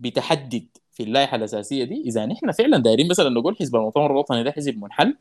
بتحدد 0.00 0.68
في 0.98 1.04
اللائحة 1.04 1.36
الأساسية 1.38 1.84
دي 1.84 2.02
إذا 2.06 2.26
نحن 2.26 2.52
فعلا 2.52 2.78
دايرين 2.78 3.08
مثلا 3.10 3.30
نقول 3.30 3.56
حزب 3.60 3.76
المؤتمر 3.76 4.12
الوطني 4.12 4.44
ده 4.44 4.52
حزب 4.52 4.78
منحل 4.78 5.18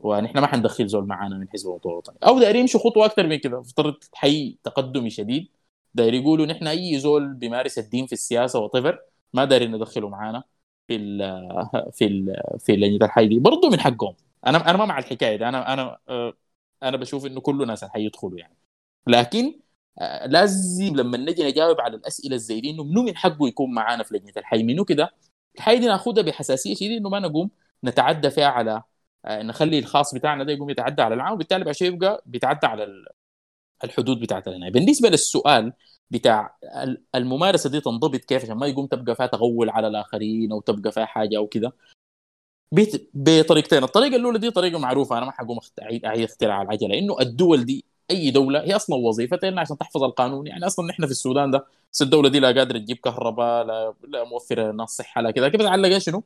ونحن 0.00 0.38
ما 0.38 0.46
حندخل 0.48 0.88
زول 0.88 1.06
معانا 1.06 1.38
من 1.38 1.48
حزب 1.50 1.66
المؤتمر 1.68 1.92
الوطني. 1.92 2.16
أو 2.26 2.40
دايرين 2.40 2.60
يمشوا 2.62 2.80
خطوة 2.80 3.06
أكثر 3.06 3.26
من 3.26 3.36
كده 3.36 3.60
افترض 3.60 3.96
حي 4.14 4.58
تقدمي 4.64 5.10
شديد 5.10 5.48
داير 5.94 6.14
يقولوا 6.14 6.46
نحن 6.46 6.66
أي 6.66 6.98
زول 7.00 7.34
بيمارس 7.34 7.78
الدين 7.78 8.06
في 8.06 8.12
السياسة 8.12 8.58
وطفر 8.60 9.00
ما 9.34 9.44
دايرين 9.44 9.72
ندخله 9.76 10.08
معانا 10.08 10.44
في 10.88 10.96
ال 10.96 11.20
في 11.98 12.06
ال 12.06 12.36
في 12.60 12.76
لجنه 12.76 13.06
الحي 13.06 13.28
دي. 13.28 13.38
برضه 13.38 13.70
من 13.70 13.80
حقهم. 13.80 14.14
أنا 14.46 14.70
أنا 14.70 14.78
ما 14.78 14.84
مع 14.84 14.98
الحكاية 14.98 15.36
دي. 15.36 15.48
أنا 15.48 15.72
أنا 15.72 15.98
آه، 16.08 16.34
أنا 16.82 16.96
بشوف 16.96 17.26
إنه 17.26 17.40
كل 17.40 17.62
الناس 17.62 17.84
الحي 17.84 18.04
يدخلوا 18.06 18.38
يعني. 18.38 18.56
لكن 19.06 19.60
لازم 20.26 20.96
لما 20.96 21.18
نجي 21.18 21.44
نجاوب 21.44 21.80
على 21.80 21.96
الأسئلة 21.96 22.36
زي 22.36 22.60
دي 22.60 22.70
إنه 22.70 22.84
منو 22.84 23.02
من 23.02 23.16
حقه 23.16 23.48
يكون 23.48 23.74
معانا 23.74 24.02
في 24.02 24.14
لجنة 24.14 24.32
الحي؟ 24.36 24.62
منو 24.62 24.84
كده؟ 24.84 25.14
الحي 25.56 25.78
دي 25.78 25.86
ناخذها 25.86 26.22
بحساسية 26.22 26.74
شديدة 26.74 26.96
إنه 26.96 27.08
ما 27.08 27.20
نقوم 27.20 27.50
نتعدى 27.84 28.30
فيها 28.30 28.46
على 28.46 28.82
آه، 29.24 29.42
نخلي 29.42 29.78
الخاص 29.78 30.14
بتاعنا 30.14 30.44
ده 30.44 30.52
يقوم 30.52 30.70
يتعدى 30.70 31.02
على 31.02 31.14
العام 31.14 31.32
وبالتالي 31.34 31.64
بعد 31.64 31.74
يبقى 31.82 32.22
بيتعدى 32.26 32.66
على 32.66 32.84
ال- 32.84 33.06
الحدود 33.84 34.20
بتاعت 34.20 34.48
العنايه 34.48 34.70
بالنسبة 34.72 35.08
للسؤال 35.08 35.72
بتاع 36.10 36.56
ال- 36.82 37.02
الممارسة 37.14 37.70
دي 37.70 37.80
تنضبط 37.80 38.20
كيف 38.24 38.42
عشان 38.44 38.56
ما 38.56 38.66
يقوم 38.66 38.86
تبقى 38.86 39.14
فيها 39.16 39.26
تغول 39.26 39.70
على 39.70 39.86
الآخرين 39.88 40.52
أو 40.52 40.60
تبقى 40.60 40.92
فيها 40.92 41.04
حاجة 41.04 41.36
أو 41.36 41.46
كده؟ 41.46 41.72
بطريقتين. 43.14 43.82
الطريقة 43.84 44.16
الأولى 44.16 44.38
دي 44.38 44.50
طريقة 44.50 44.78
معروفة 44.78 45.18
أنا 45.18 45.26
ما 45.26 45.32
حقوم 45.32 45.58
اعيد 45.82 46.24
اختراع 46.24 46.62
العجلة. 46.62 46.88
لأنه 46.88 47.20
الدول 47.20 47.64
دي 47.64 47.84
أي 48.12 48.30
دولة 48.30 48.60
هي 48.64 48.76
أصلا 48.76 48.96
وظيفتها 48.96 49.48
انها 49.48 49.60
عشان 49.60 49.78
تحفظ 49.78 50.04
القانون. 50.04 50.46
يعني 50.46 50.66
أصلا 50.66 50.86
نحن 50.88 51.04
في 51.06 51.10
السودان 51.10 51.50
ده 51.50 51.66
بس 51.92 52.02
الدولة 52.02 52.28
دي 52.28 52.40
لا 52.40 52.48
قادرة 52.48 52.78
تجيب 52.78 52.96
كهرباء 52.96 53.64
لا, 53.64 53.94
لا 54.08 54.24
موفرة 54.24 54.62
للناس 54.62 54.90
صحة 54.90 55.20
لا 55.22 55.30
كذا. 55.30 55.48
كيف 55.48 55.62
تعلق؟ 55.62 55.98
شنو؟ 55.98 56.24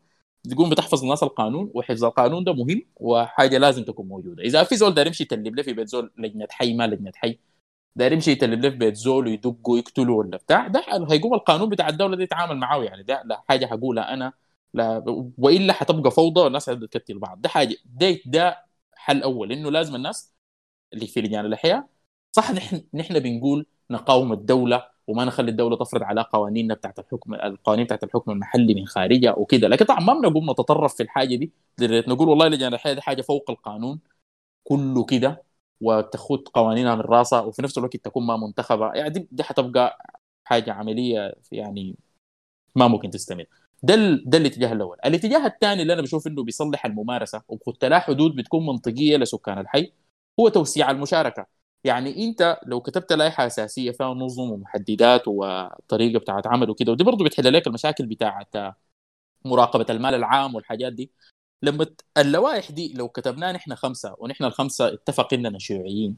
تقوم 0.50 0.70
بتحفظ 0.70 1.02
الناس 1.02 1.22
القانون 1.22 1.70
وحفظ 1.74 2.04
القانون 2.04 2.44
ده 2.44 2.52
مهم 2.52 2.82
وحاجة 2.96 3.58
لازم 3.58 3.84
تكون 3.84 4.08
موجودة. 4.08 4.42
إذا 4.42 4.64
في 4.64 4.76
زول 4.76 4.94
داير 4.94 5.06
يمشي 5.06 5.22
يتلب 5.22 5.60
في 5.62 5.72
بيت 5.72 5.88
زول 5.88 6.12
لجنه 6.18 6.46
حي 6.50 6.74
ما 6.74 6.86
لجنه 6.86 7.12
حي 7.14 7.38
داير 7.96 8.12
يمشي 8.12 8.30
يتلب 8.32 8.62
في 8.70 8.76
بيت 8.76 8.96
زول 8.96 9.26
ويدقه 9.26 9.70
ويقتله 9.70 10.12
ولا 10.12 10.36
بتاع 10.36 10.66
ده 10.68 10.84
هيقوم 11.10 11.34
القانون 11.34 11.68
بتاع 11.68 11.88
الدولة 11.88 12.16
دي 12.16 12.22
يتعامل 12.22 12.56
معاه. 12.56 12.84
يعني 12.84 13.02
ده 13.02 13.22
لا 13.26 13.42
حاجة 13.48 13.66
حقولها 13.66 14.14
أنا 14.14 14.32
لا 14.74 15.04
وإلا 15.38 15.72
حتبقى 15.72 16.10
فوضى 16.10 16.40
والناس 16.40 16.70
حتقتل 16.70 17.18
بعض. 17.18 17.40
ده 17.40 17.48
حاجة 17.48 17.76
ده 17.84 18.18
ده 18.26 18.64
حل 18.94 19.22
أول 19.22 19.52
إنه 19.52 19.70
لازم 19.70 19.94
الناس 19.96 20.32
اللي 20.92 21.06
في 21.06 21.20
لجان 21.20 21.46
الأحياء. 21.46 21.88
صح 22.32 22.50
نحن 22.52 22.82
نحن 22.94 23.18
بنقول 23.18 23.66
نقاوم 23.90 24.32
الدولة 24.32 24.88
وما 25.06 25.24
نخلي 25.24 25.50
الدولة 25.50 25.76
تفرض 25.76 26.02
على 26.02 26.22
قوانيننا 26.22 26.74
بتاعت 26.74 26.98
الحكم 26.98 27.34
القوانين 27.34 27.84
بتاعت 27.84 28.04
الحكم 28.04 28.30
المحلي 28.30 28.74
من 28.74 28.86
خارجها 28.86 29.38
وكده. 29.38 29.68
لكن 29.68 29.84
طبعا 29.84 30.00
ما 30.00 30.14
بنقوم 30.28 30.50
نتطرف 30.50 30.94
في 30.96 31.02
الحاجة 31.02 31.36
دي. 31.36 31.52
لدرجة 31.78 32.10
نقول 32.10 32.28
والله 32.28 32.48
لجان 32.48 32.68
الأحياء 32.68 32.94
دي 32.94 33.00
حاجة 33.02 33.22
فوق 33.22 33.50
القانون. 33.50 34.00
كله 34.64 35.04
كده 35.04 35.42
وتخوض 35.80 36.48
قوانينها 36.48 36.94
من 36.94 37.00
راسها 37.00 37.40
وفي 37.40 37.62
نفس 37.62 37.78
الوقت 37.78 37.96
تكون 37.96 38.26
ما 38.26 38.36
منتخبة. 38.36 38.92
يعني 38.94 39.10
دي, 39.10 39.28
دي 39.32 39.42
حتبقى 39.42 39.98
حاجة 40.44 40.72
عملية 40.72 41.34
يعني 41.52 41.96
ما 42.76 42.88
ممكن 42.88 43.10
تستمر. 43.10 43.46
ده. 43.82 43.94
ده 44.26 44.38
الاتجاه 44.38 44.72
الأول، 44.72 44.98
الاتجاه 45.06 45.46
الثاني 45.46 45.82
اللي 45.82 45.92
أنا 45.92 46.02
بشوف 46.02 46.26
إنه 46.26 46.42
بيصلح 46.44 46.86
الممارسة 46.86 47.42
وبخط 47.48 47.84
لها 47.84 47.98
حدود 47.98 48.36
بتكون 48.36 48.66
منطقية 48.66 49.16
لسكان 49.16 49.58
الحي. 49.58 49.92
هو 50.40 50.48
توسيع 50.48 50.90
المشاركة، 50.90 51.46
يعني 51.84 52.24
أنت 52.24 52.58
لو 52.66 52.80
كتبت 52.80 53.12
لائحة 53.12 53.46
أساسية 53.46 53.90
فيها 53.90 54.14
نظم 54.14 54.50
ومحددات 54.50 55.22
وطريقة 55.28 56.18
بتاعت 56.18 56.46
عمل 56.46 56.70
وكده 56.70 56.92
ودي 56.92 57.04
برضه 57.04 57.24
بتحل 57.24 57.52
لك 57.52 57.66
المشاكل 57.66 58.06
بتاعت 58.06 58.74
مراقبة 59.44 59.86
المال 59.90 60.14
العام 60.14 60.54
والحاجات 60.54 60.92
دي. 60.92 61.10
لما 61.62 61.86
اللوائح 62.18 62.70
دي 62.70 62.92
لو 62.94 63.08
كتبناها 63.08 63.52
نحن 63.52 63.74
خمسة 63.74 64.14
ونحن 64.18 64.44
الخمسة 64.44 64.88
اتفق 64.94 65.34
إننا 65.34 65.58
شيوعيين. 65.58 66.16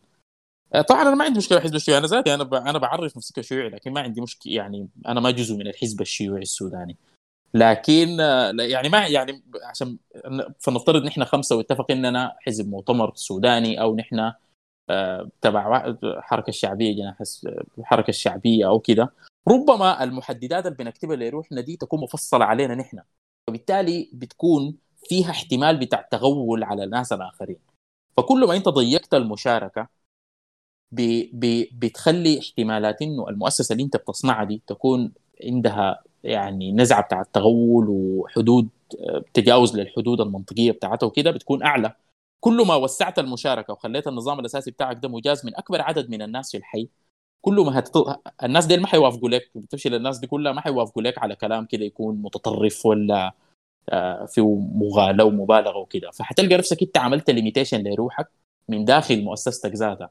آه، 0.75 0.81
طبعا 0.81 1.03
أنا 1.03 1.15
ما 1.15 1.25
عندي 1.25 1.39
مشكلة 1.39 1.61
حزب 1.61 1.75
الشيوعي. 1.75 1.99
أنا 1.99 2.07
ذاتي 2.07 2.35
أنا. 2.35 2.71
أنا 2.71 2.79
بعرف 2.79 3.17
نفسي 3.17 3.33
كشيوعي 3.35 3.69
لكن 3.69 3.93
ما 3.93 4.01
عندي 4.01 4.21
مشكلة 4.21 4.53
يعني 4.53 4.89
أنا 5.09 5.21
ما 5.21 5.31
جزء 5.31 5.57
من 5.57 5.67
الحزب 5.67 6.01
الشيوعي 6.01 6.43
السوداني. 6.43 6.97
لكن 7.55 8.09
يعني 8.61 8.89
ما 8.89 9.07
يعني 9.07 9.43
عشان 9.65 9.99
فنفترض 10.61 11.05
نحن 11.05 11.25
خمسة 11.25 11.57
واتفق 11.57 11.91
اننا 11.91 12.37
حزب 12.41 12.69
مؤتمر 12.69 13.13
سوداني 13.15 13.81
أو 13.81 13.97
نحن 13.97 14.33
آه، 14.91 15.31
تبع 15.41 15.87
الحركه 15.87 16.49
الشعبيه 16.49 16.97
جناح 16.97 17.23
الحركه 17.79 18.09
الشعبيه 18.09 18.67
أو 18.67 18.81
كده. 18.81 19.13
ربما 19.49 20.05
المحددات 20.05 20.67
اللي 20.67 20.77
بنكتبها 20.77 21.17
لروحنا 21.17 21.61
دي 21.61 21.77
تكون 21.77 22.01
مفصلة 22.01 22.45
علينا 22.45 22.75
نحن. 22.75 23.01
وبالتالي 23.49 24.11
بتكون 24.13 24.77
فيها 25.09 25.31
احتمال 25.31 25.77
بتاع 25.77 26.03
تغول 26.03 26.65
على 26.65 26.85
الناس 26.85 27.13
الآخرين. 27.13 27.59
فكل 28.17 28.47
ما 28.47 28.57
أنت 28.57 28.69
ضيقت 28.69 29.15
المشاركة 29.15 29.89
ب... 30.93 31.01
ب... 31.33 31.69
بتخلي 31.73 32.39
احتمالات 32.39 33.03
إنه 33.03 33.29
المؤسسة 33.29 33.73
اللي 33.73 33.85
أنت 33.85 33.97
بتصنعها 33.97 34.45
دي 34.45 34.63
تكون 34.67 35.13
عندها 35.45 36.03
يعني 36.25 36.73
نزعة 36.73 37.03
بتاع 37.03 37.21
التغول 37.21 37.87
وحدود 37.89 38.69
آه، 39.01 39.25
تجاوز 39.35 39.77
للحدود 39.77 40.21
المنطقية 40.21 40.73
بتاعتها 40.73 41.07
وكده 41.07 41.31
بتكون 41.31 41.63
أعلى. 41.63 41.95
كل 42.41 42.67
ما 42.67 42.75
وسعت 42.75 43.19
المشاركة 43.19 43.73
وخليت 43.73 44.07
النظام 44.09 44.41
الأساسي 44.41 44.71
بتاعك 44.71 44.99
ده 45.03 45.09
مجاز 45.09 45.47
من 45.47 45.57
أكبر 45.57 45.81
عدد 45.83 46.11
من 46.11 46.23
الناس 46.23 46.51
في 46.51 46.57
الحي 46.59 46.89
كل 47.43 47.55
ما 47.61 47.79
هتط... 47.79 48.23
الناس 48.45 48.67
دي 48.67 48.77
ما 48.77 48.87
حيوافقوا 48.87 49.29
لك 49.29 49.51
بتمشي 49.55 49.89
للناس 49.89 50.19
دي 50.19 50.27
كلها 50.27 50.53
ما 50.53 50.61
حيوافقوا 50.61 51.03
لك 51.03 51.19
على 51.19 51.37
كلام 51.37 51.67
كده 51.67 51.85
يكون 51.85 52.23
متطرف 52.23 52.87
ولا 52.87 53.33
آه، 53.91 54.27
فيه 54.27 54.43
مغالاه 54.75 55.25
ومبالغة 55.25 55.79
وكده. 55.79 56.11
فحتلقى 56.11 56.57
نفسك 56.57 56.83
انت 56.83 56.99
عملت 56.99 57.31
ليميتيشن 57.31 57.85
لروحك 57.89 58.29
من 58.69 58.85
داخل 58.85 59.25
مؤسستك 59.25 59.73
ذاتها 59.75 60.11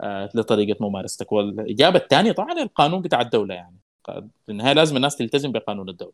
آه، 0.00 0.30
لطريقة 0.34 0.86
ممارستك. 0.88 1.32
والإجابة 1.32 1.98
الثانية 1.98 2.32
طبعا 2.32 2.52
القانون 2.62 3.02
بتاع 3.02 3.20
الدولة 3.20 3.54
يعني. 3.54 3.76
في 4.14 4.48
النهاية 4.48 4.72
لازم 4.72 4.96
الناس 4.96 5.16
تلتزم 5.16 5.52
بقانون 5.52 5.88
الدولة. 5.88 6.12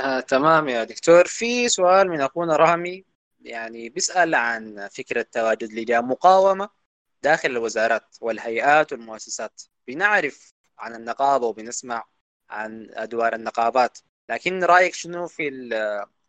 آه، 0.00 0.20
تمام 0.20 0.68
يا 0.68 0.84
دكتور. 0.84 1.24
في 1.26 1.68
سؤال 1.68 2.08
من 2.08 2.20
أخونا 2.20 2.56
رامي 2.56 3.04
يعني 3.42 3.88
بيسأل 3.88 4.34
عن 4.34 4.88
فكرة 4.92 5.26
تواجد 5.32 5.72
لجان 5.72 6.04
مقاومة 6.04 6.68
داخل 7.22 7.50
الوزارات 7.50 8.16
والهيئات 8.20 8.92
والمؤسسات. 8.92 9.62
بنعرف 9.86 10.52
عن 10.78 10.94
النقابة 10.94 11.46
وبنسمع 11.46 12.04
عن 12.50 12.88
أدوار 12.90 13.34
النقابات 13.34 13.98
لكن 14.30 14.64
رأيك 14.64 14.94
شنو 14.94 15.26
في 15.26 15.68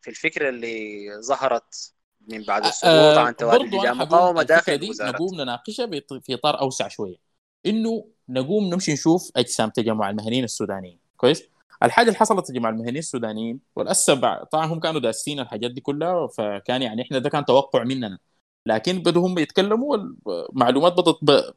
في 0.01 0.09
الفكرة 0.09 0.49
اللي 0.49 1.07
ظهرت 1.21 1.93
من 2.27 2.43
بعد 2.43 2.65
السقوط 2.65 3.17
عن 3.17 3.35
تواجد 3.35 3.75
لجان 3.75 3.99
حقول 3.99 4.45
داخل 4.45 4.71
الفكرة 4.71 4.85
الوزارات؟ 4.85 5.15
نقوم 5.15 5.41
نناقشها 5.41 5.87
في 6.21 6.33
إطار 6.33 6.61
أوسع 6.61 6.87
شوية. 6.87 7.17
إنه 7.65 8.07
نقوم 8.33 8.63
نمشي 8.73 8.93
نشوف 8.93 9.31
أجسام 9.35 9.69
تجمع 9.69 10.09
المهنيين 10.09 10.43
السودانيين. 10.43 10.99
كويس؟ 11.17 11.43
الحاجة 11.83 12.07
اللي 12.07 12.17
حصلت 12.19 12.47
تجمع 12.47 12.69
المهنيين 12.69 12.97
السودانيين 12.97 13.59
والاسف 13.75 14.13
بعد- 14.19 14.45
طبعا 14.45 14.65
هم 14.65 14.79
كانوا 14.79 14.99
داسين 15.01 15.39
الحاجات 15.39 15.71
دي 15.71 15.81
كلها 15.81 16.27
فكان 16.27 16.81
يعني 16.81 17.01
إحنا 17.01 17.19
ده 17.19 17.29
كان 17.29 17.45
توقع 17.45 17.83
مننا. 17.83 18.17
لكن 18.65 18.99
بدوا 18.99 19.27
هم 19.27 19.39
يتكلموا 19.39 19.97
المعلومات 20.49 20.93
بدت 20.93 21.17
ب... 21.21 21.53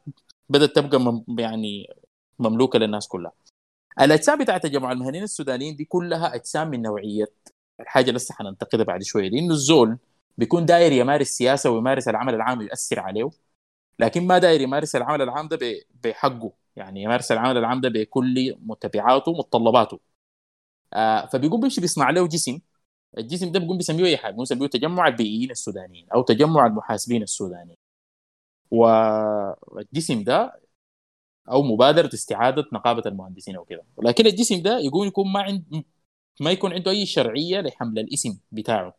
بدات 0.49 0.77
تبقى 0.77 1.01
مم... 1.01 1.25
يعني 1.39 1.87
مملوكة 2.39 2.79
للناس 2.79 3.09
كلها. 3.09 3.33
الأجسام 4.01 4.39
بتاعت 4.39 4.63
تجمع 4.63 4.93
المهنيين 4.93 5.25
السودانيين 5.25 5.77
دي 5.77 5.85
كلها 5.85 6.35
أجسام 6.35 6.69
من 6.71 6.83
نوعية 6.83 7.27
الحاجة 7.81 8.11
لسه 8.11 8.35
حننتقدها 8.35 8.85
بعد 8.85 9.03
شوية 9.03 9.29
لأنه 9.31 9.55
الزول 9.55 9.99
بيكون 10.39 10.67
داير 10.67 10.93
يمارس 10.93 11.29
سياسة 11.29 11.71
ويمارس 11.71 12.09
العمل 12.09 12.35
العام 12.35 12.59
ويؤثر 12.59 13.01
عليه 13.01 13.31
لكن 13.99 14.27
ما 14.27 14.39
داير 14.39 14.61
يمارس 14.61 14.97
العمل 14.97 15.23
العام 15.23 15.49
ده 15.49 15.59
بحقه. 16.05 16.64
يعني 16.77 17.03
يمارس 17.03 17.33
العمل 17.33 17.57
العام 17.59 17.81
ده 17.81 17.89
بكل 17.89 18.57
متبعاته 18.61 19.31
ومتطلباته 19.33 20.01
آه 20.93 21.27
فبيقوم 21.27 21.61
بيمشي 21.61 21.81
بيصنع 21.81 22.11
له 22.11 22.29
جسم. 22.29 22.61
الجسم 23.19 23.53
ده 23.53 23.61
بيقوم 23.61 23.77
بيسميه 23.79 24.07
أي 24.07 24.17
حاجة. 24.17 24.35
بيسميه 24.35 24.67
تجمع 24.69 25.09
البيئيين 25.09 25.51
السودانيين 25.51 26.09
أو 26.15 26.23
تجمع 26.23 26.67
المحاسبين 26.67 27.23
السودانيين. 27.23 27.77
والجسم 28.71 30.25
ده 30.25 30.61
أو 31.51 31.63
مبادرة 31.63 32.11
استعادة 32.15 32.65
نقابة 32.73 33.03
المهندسين 33.07 33.57
وكده 33.59 33.85
ولكن 33.97 34.27
الجسم 34.27 34.63
ده 34.63 34.79
يقوم 34.79 35.07
يكون 35.09 35.33
ما 35.33 35.43
عند 35.43 35.85
ما 36.41 36.51
يكون 36.51 36.73
عنده 36.73 36.91
أي 36.91 37.07
شرعية 37.07 37.61
لحمل 37.61 37.99
الاسم 37.99 38.39
بتاعه. 38.53 38.95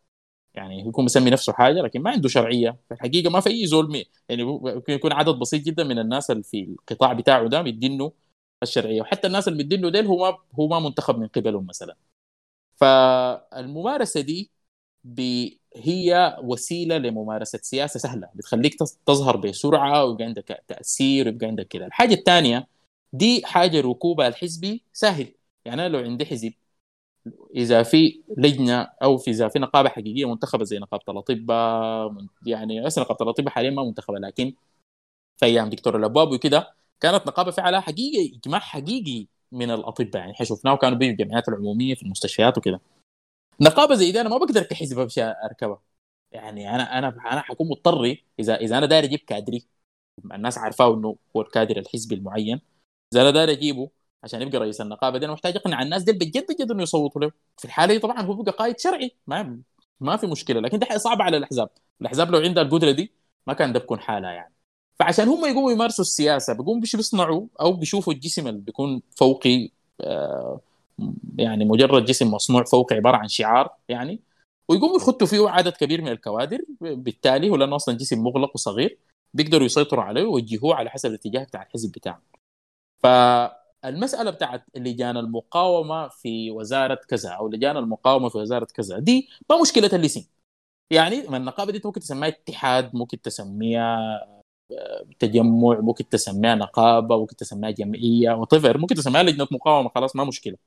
يعني 0.56 0.80
يكون 0.88 1.06
مسمي 1.06 1.30
نفسه 1.30 1.54
حاجة 1.54 1.82
لكن 1.82 2.02
ما 2.02 2.12
عنده 2.12 2.30
شرعية. 2.30 2.78
في 2.88 2.94
الحقيقة 2.94 3.30
ما 3.30 3.40
في 3.40 3.50
أي 3.50 3.66
زول 3.68 4.06
يعني 4.30 4.44
ممكن 4.44 4.94
يكون 4.94 5.14
عدد 5.14 5.36
بسيط 5.36 5.62
جدا 5.64 5.84
من 5.84 6.00
الناس 6.00 6.32
اللي 6.32 6.44
في 6.44 6.64
القطاع 6.64 7.14
بتاعه 7.14 7.48
ده 7.48 7.62
مدينه 7.62 8.12
الشرعية. 8.64 9.02
وحتى 9.02 9.28
الناس 9.28 9.48
اللي 9.48 9.64
مدينه 9.64 9.90
ديل 9.90 10.06
هو 10.08 10.32
ما 10.32 10.38
هو 10.60 10.68
ما 10.68 10.80
منتخب 10.80 11.20
من 11.20 11.28
قبلهم 11.28 11.66
مثلا. 11.68 11.96
فالممارسة 12.78 14.22
دي 14.22 14.52
هي 15.76 16.38
وسيلة 16.44 16.98
لممارسة 16.98 17.60
سياسة 17.64 18.00
سهلة. 18.00 18.30
بتخليك 18.36 18.76
تظهر 19.06 19.38
بسرعة 19.38 20.06
ويبقى 20.06 20.24
عندك 20.26 20.64
تأثير 20.68 21.26
ويبقى 21.28 21.48
عندك 21.48 21.68
كده. 21.68 21.86
الحاجة 21.86 22.14
الثانية 22.14 22.68
دي 23.14 23.42
حاجة 23.46 23.82
ركوبها 23.82 24.28
الحزبي 24.28 24.84
سهل. 24.94 25.28
يعني 25.66 25.86
أنا 25.86 25.90
لو 25.98 26.00
عندي 26.00 26.26
حزب 26.26 26.54
إذا 27.56 27.84
في 27.84 28.22
لجنة 28.38 28.82
أو 29.04 29.18
في 29.18 29.32
إذا 29.32 29.48
في 29.48 29.60
نقابة 29.60 29.90
حقيقية 29.90 30.26
منتخبة 30.30 30.64
زي 30.64 30.80
نقابة 30.80 31.04
الأطباء 31.10 32.26
يعني 32.46 32.88
هسه 32.88 33.02
نقابة 33.02 33.24
الأطباء 33.24 33.54
حاليا 33.54 33.70
ما 33.72 33.84
منتخبة 33.84 34.20
لكن 34.20 34.54
في 35.38 35.46
أيام 35.46 35.70
دكتور 35.70 35.98
الأبواب 35.98 36.32
وكده 36.32 36.74
كانت 37.00 37.28
نقابة 37.28 37.52
فعلا 37.52 37.80
حقيقي 37.80 38.38
إجماع 38.38 38.60
حقيقي 38.60 39.28
من 39.52 39.72
الأطباء. 39.72 40.22
يعني 40.22 40.32
إحنا 40.32 40.46
شفناه 40.46 40.76
كانوا 40.78 40.98
بيجوا 40.98 41.14
الجمعيات 41.14 41.50
العمومية 41.50 41.96
في 41.96 42.04
المستشفيات 42.04 42.58
وكده. 42.58 42.82
نقابة 43.62 43.96
زي 43.96 44.12
دي 44.12 44.22
أنا 44.22 44.30
ما 44.30 44.38
بقدر 44.38 44.64
كحزب 44.64 45.00
امشي 45.00 45.24
أركبها. 45.24 45.82
يعني 46.32 46.76
أنا 46.76 46.98
أنا 47.00 47.08
أنا 47.08 47.42
حكون 47.42 47.70
مضطر 47.70 48.18
اذا 48.40 48.56
إذا 48.56 48.78
أنا 48.78 48.86
داير 48.86 49.04
أجيب 49.04 49.20
كادري 49.20 49.66
الناس 50.34 50.58
عارفاه 50.58 50.94
إنه 50.94 51.18
هو 51.36 51.42
الكادر 51.42 51.78
الحزبي 51.78 52.16
المعين. 52.16 52.62
إذا 53.14 53.22
أنا 53.22 53.32
داير 53.32 53.52
أجيبه 53.52 53.90
عشان 54.26 54.42
يبقى 54.42 54.60
رئيس 54.60 54.82
النقابة. 54.82 55.18
دي 55.20 55.26
أنا 55.26 55.34
محتاج 55.34 55.56
أقنع 55.56 55.82
الناس 55.82 56.04
دي 56.04 56.12
بجد 56.12 56.46
بجد 56.52 56.72
إنه 56.72 56.84
يصوتوا 56.84 57.22
له 57.22 57.32
في 57.58 57.66
الحالة 57.66 57.94
دي 57.94 58.00
طبعا 58.00 58.22
هو 58.22 58.34
بيبقى 58.34 58.52
قائد 58.52 58.80
شرعي. 58.80 59.12
ما 59.28 59.60
ما 60.00 60.18
في 60.18 60.28
مشكلة. 60.28 60.60
لكن 60.60 60.80
ده 60.80 60.98
صعبة 60.98 61.24
على 61.24 61.38
الأحزاب. 61.38 61.70
الأحزاب 62.02 62.32
لو 62.32 62.40
عندها 62.40 62.64
القدرة 62.64 62.92
دي 62.92 63.12
ما 63.48 63.54
كان 63.54 63.74
ده 63.74 63.80
بكون 63.80 64.00
حالها 64.00 64.32
يعني. 64.32 64.54
فعشان 65.00 65.28
هم 65.28 65.46
يقوموا 65.46 65.72
يمارسوا 65.72 66.04
السياسة 66.04 66.54
بيقوموا 66.54 66.82
بيش 66.82 66.96
بيصنعوا 66.96 67.48
أو 67.62 67.74
بيشوفوا 67.74 68.14
الجسم 68.14 68.48
اللي 68.48 68.62
بيكون 68.62 69.02
فوقي 69.16 69.70
آه 70.02 70.62
يعني 71.38 71.66
مجرد 71.66 72.06
جسم 72.06 72.32
مصنوع 72.32 72.64
فوقي 72.64 72.96
عبارة 72.96 73.18
عن 73.18 73.28
شعار 73.28 73.70
يعني 73.90 74.20
ويقوموا 74.70 74.96
يخطوا 74.98 75.28
فيه 75.28 75.50
عدد 75.50 75.74
كبير 75.74 76.02
من 76.02 76.08
الكوادر. 76.08 76.60
بالتالي 76.82 77.50
هو 77.50 77.56
لأنه 77.56 77.76
أصلا 77.76 77.98
جسم 77.98 78.24
مغلق 78.24 78.52
وصغير 78.56 78.98
بيقدروا 79.34 79.66
يسيطروا 79.66 80.04
عليه 80.04 80.24
ويوجهوه 80.24 80.76
على 80.76 80.90
حسب 80.90 81.10
الاتجاه 81.10 81.44
بتاع 81.44 81.64
الحزب 81.64 81.92
بتاعهم 81.92 82.22
فالمساله 83.86 84.32
بتاعت 84.32 84.66
لجان 84.76 85.18
المقاومة 85.18 86.08
في 86.08 86.52
وزارة 86.52 86.96
كذا 87.08 87.30
أو 87.32 87.48
لجان 87.50 87.78
المقاومة 87.78 88.30
في 88.30 88.38
وزارة 88.38 88.66
كذا. 88.66 89.00
دي 89.00 89.30
ما 89.50 89.62
مشكلة 89.62 89.90
الاسم 89.94 90.26
يعني 90.92 91.24
ما 91.28 91.38
النقابة 91.38 91.72
دي 91.72 91.82
ممكن 91.86 92.02
تسميها 92.02 92.28
اتحاد 92.30 92.96
ممكن 92.96 93.22
تسميها 93.22 93.98
آه، 94.72 95.06
تجمع 95.20 95.80
ممكن 95.82 96.10
تسميها 96.10 96.56
نقابة 96.56 97.20
ممكن 97.20 97.36
تسميها 97.36 97.72
جمعية 97.72 98.32
وطفر 98.34 98.78
ممكن 98.78 98.96
تسميها 98.96 99.24
لجنة 99.24 99.48
مقاومة 99.52 99.90
خلاص 99.96 100.16
ما 100.16 100.24
مشكلة. 100.24 100.58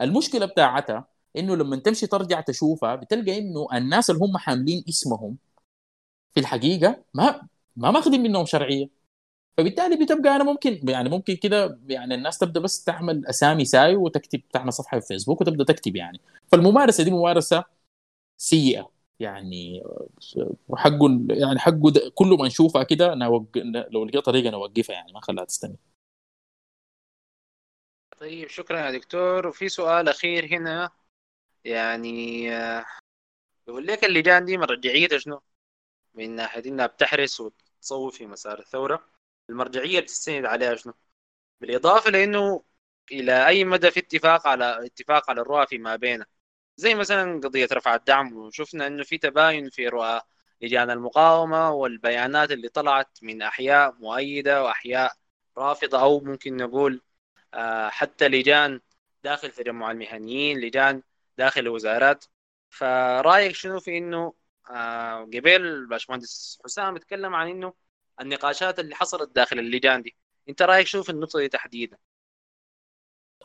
المشكلة 0.00 0.46
بتاعتها 0.46 1.08
إنه 1.36 1.56
لما 1.56 1.76
تمشي 1.76 2.06
ترجع 2.06 2.40
تشوفها 2.40 2.94
بتلقى 2.96 3.38
إنه 3.38 3.68
الناس 3.74 4.10
اللي 4.10 4.22
هم 4.24 4.38
حاملين 4.38 4.84
اسمهم 4.88 5.38
في 6.34 6.40
الحقيقة 6.40 7.04
ما 7.14 7.48
ما 7.76 7.90
ماخذين 7.90 8.22
منهم 8.22 8.46
شرعية. 8.46 8.88
فبالتالي 9.56 10.04
بتبقى 10.04 10.36
أنا 10.36 10.44
ممكن 10.44 10.80
يعني 10.88 11.08
ممكن 11.08 11.36
كده 11.36 11.80
يعني 11.88 12.14
الناس 12.14 12.38
تبدأ 12.38 12.60
بس 12.60 12.84
تعمل 12.84 13.26
أسامي 13.26 13.64
ساي 13.64 13.96
وتكتب 13.96 14.42
تعمل 14.52 14.72
صفحة 14.72 15.00
في 15.00 15.06
فيسبوك 15.06 15.40
وتبدأ 15.40 15.64
تكتب 15.64 15.96
يعني. 15.96 16.20
فالممارسة 16.52 17.04
دي 17.04 17.10
ممارسة 17.10 17.64
سيئة 18.36 18.90
يعني 19.20 19.82
وحقه 20.68 21.26
يعني 21.30 21.58
حقه 21.58 21.92
كل 22.14 22.26
ما 22.26 22.46
نشوفها 22.46 22.82
كده 22.82 23.14
نوق... 23.14 23.58
لو 23.90 24.04
لقيت 24.04 24.24
طريقة 24.24 24.50
نوقفها 24.50 24.94
يعني 24.94 25.12
ما 25.12 25.20
خليها 25.20 25.44
تستمر. 25.44 25.76
طيب 28.18 28.48
شكرا 28.48 28.80
يا 28.80 28.90
دكتور. 28.90 29.46
وفي 29.46 29.68
سؤال 29.68 30.08
أخير 30.08 30.46
هنا 30.46 30.90
يعني 31.64 32.46
يقول 33.68 33.86
لك 33.86 34.04
اللجان 34.04 34.44
دي 34.44 34.58
مرجعيتها 34.58 35.18
شنو؟ 35.18 35.40
من 36.14 36.30
ناحية 36.36 36.64
إنها 36.66 36.86
بتحرس 36.86 37.40
وتصوب 37.40 38.12
في 38.12 38.26
مسار 38.26 38.58
الثورة. 38.58 39.15
المرجعية 39.50 39.88
اللي 39.88 40.00
بتستند 40.02 40.44
عليها 40.44 40.74
شنو؟ 40.74 40.94
بالإضافة 41.60 42.10
لأنه 42.10 42.64
إلى 43.12 43.46
أي 43.48 43.64
مدى 43.64 43.90
في 43.90 44.00
اتفاق 44.00 44.46
على 44.48 44.86
اتفاق 44.86 45.30
على 45.30 45.40
الرؤى 45.40 45.66
فيما 45.66 45.96
بينه 45.96 46.26
زي 46.76 46.94
مثلا 46.94 47.40
قضية 47.40 47.68
رفع 47.72 47.94
الدعم 47.94 48.36
وشفنا 48.36 48.86
إنه 48.86 49.04
في 49.04 49.18
تباين 49.18 49.70
في 49.70 49.88
رؤى 49.88 50.20
لجان 50.62 50.90
المقاومة 50.90 51.70
والبيانات 51.70 52.50
اللي 52.52 52.68
طلعت 52.68 53.18
من 53.22 53.42
أحياء 53.42 53.94
مؤيدة 54.00 54.64
وأحياء 54.64 55.12
رافضة 55.58 56.00
أو 56.02 56.20
ممكن 56.20 56.56
نقول 56.56 57.02
آه، 57.54 57.88
حتى 57.88 58.28
لجان 58.28 58.80
داخل 59.24 59.50
تجمع 59.52 59.90
المهنيين 59.90 60.60
لجان 60.60 61.02
داخل 61.38 61.60
الوزارات 61.60 62.24
فرأيك 62.70 63.54
شنو 63.54 63.80
في 63.80 63.98
إنه 63.98 64.34
آه، 64.70 65.20
قبل 65.24 65.86
باشمهندس 65.86 66.60
حسام 66.64 66.96
اتكلم 66.96 67.34
عن 67.34 67.48
إنه 67.48 67.74
النقاشات 68.20 68.78
اللي 68.78 68.94
حصلت 68.94 69.34
داخل 69.36 69.58
اللجان 69.58 70.02
دي 70.02 70.16
انت 70.48 70.62
رأيك 70.62 70.86
شنو 70.86 71.02
في 71.02 71.10
النقطة 71.10 71.38
دي 71.38 71.48
تحديدا؟ 71.48 71.98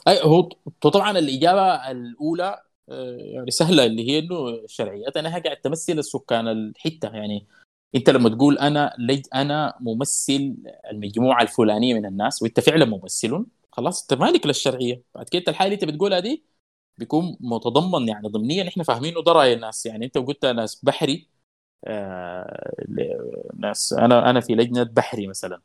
أي 0.07 0.23
هو 0.23 0.41
طبعا 0.81 1.11
الإجابة 1.19 1.91
الأولى 1.91 2.61
آه، 2.89 3.17
يعني 3.19 3.51
سهلة 3.51 3.85
اللي 3.85 4.09
هي 4.09 4.19
إنه 4.19 4.49
الشرعيات 4.49 5.17
أنا 5.17 5.29
قاعد 5.39 5.57
تمثل 5.61 5.99
السكان 5.99 6.47
الحتة. 6.47 7.09
يعني 7.15 7.47
أنت 7.95 8.09
لما 8.09 8.29
تقول 8.29 8.57
أنا 8.57 8.95
لج 8.99 9.25
أنا 9.35 9.77
ممثل 9.79 10.57
المجموعة 10.91 11.41
الفلانية 11.41 11.93
من 11.93 12.05
الناس 12.05 12.41
وأنت 12.41 12.59
فعلا 12.59 12.85
ممثل 12.85 13.45
خلاص 13.71 14.01
أنت 14.01 14.21
مالك 14.21 14.45
للشرعية؟ 14.47 15.03
بعد 15.15 15.29
كده 15.29 15.43
الحالة 15.47 15.73
اللي 15.73 15.83
أنت 15.83 15.93
بتقولها 15.93 16.19
دي 16.19 16.45
بيكون 16.97 17.37
متضمن 17.41 18.07
يعني 18.09 18.27
ضمنيا 18.29 18.67
إحنا 18.67 18.83
فاهمينه 18.83 19.23
ده 19.23 19.31
رأي 19.31 19.53
الناس. 19.53 19.85
يعني 19.85 20.05
أنت 20.05 20.17
قلت 20.17 20.45
ناس 20.45 20.85
بحري 20.85 21.27
ناس 23.59 23.93
أنا 23.93 24.29
أنا 24.29 24.39
في 24.41 24.53
لجنة 24.55 24.83
بحري 24.83 25.27
مثلا. 25.27 25.61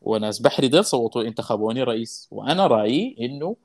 وناس 0.00 0.38
بحري 0.38 0.68
ديل 0.68 0.84
صوتوا 0.84 1.22
انتخبوني 1.22 1.82
رئيس. 1.82 2.28
وأنا 2.30 2.66
رأيي 2.66 3.16
إنه 3.20 3.56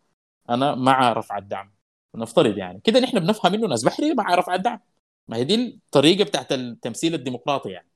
أنا 0.50 0.76
مع 0.76 1.14
رفع 1.14 1.38
الدعم. 1.38 1.74
نفترض 2.16 2.58
يعني. 2.58 2.82
كده 2.84 3.00
نحن 3.00 3.20
بنفهم 3.20 3.54
إنه 3.54 3.68
ناس 3.68 3.84
بحري 3.86 4.14
مع 4.14 4.36
رفع 4.36 4.56
الدعم. 4.56 4.80
ما 5.28 5.38
هي 5.38 5.44
دي 5.44 5.56
الطريقة 5.56 6.24
بتاعت 6.24 6.52
التمثيل 6.52 7.14
الديمقراطي 7.14 7.70
يعني. 7.70 7.90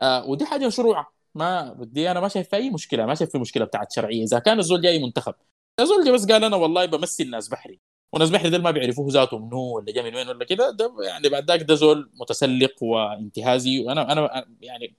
آه 0.00 0.26
ودي 0.26 0.46
حاجة 0.46 0.66
مشروعة. 0.66 1.14
ما 1.34 1.72
بدي 1.72 2.10
أنا 2.10 2.20
ما 2.20 2.28
شايف 2.28 2.48
في 2.48 2.56
أي 2.56 2.70
مشكلة 2.70 3.06
ما 3.06 3.14
شايف 3.14 3.30
في 3.32 3.38
مشكلة 3.38 3.64
بتاعت 3.64 3.92
شرعية. 3.92 4.24
إذا 4.24 4.38
كان 4.38 4.58
الزول 4.58 4.82
جاي 4.82 5.02
منتخب 5.04 5.34
الزول 5.80 6.04
جاي 6.04 6.12
بس 6.14 6.26
قال 6.26 6.44
أنا 6.44 6.56
والله 6.56 6.86
بمثل 6.86 7.30
ناس 7.30 7.48
بحري. 7.48 7.80
وناس 8.12 8.30
بحري 8.30 8.50
ده 8.50 8.58
ما 8.58 8.70
بيعرفوه 8.70 9.10
ذاته 9.12 9.38
منو 9.38 9.76
ولا 9.76 9.92
جاي 9.92 10.02
من 10.04 10.14
وين 10.16 10.28
ولا 10.28 10.44
كده. 10.44 10.70
ده 10.70 10.94
يعني 11.06 11.28
بعد 11.28 11.50
ذاك 11.50 11.62
ده 11.62 11.74
زول 11.74 12.10
متسلق 12.14 12.82
وانتهازي. 12.82 13.80
وأنا 13.84 14.12
أنا 14.12 14.46
يعني 14.60 14.96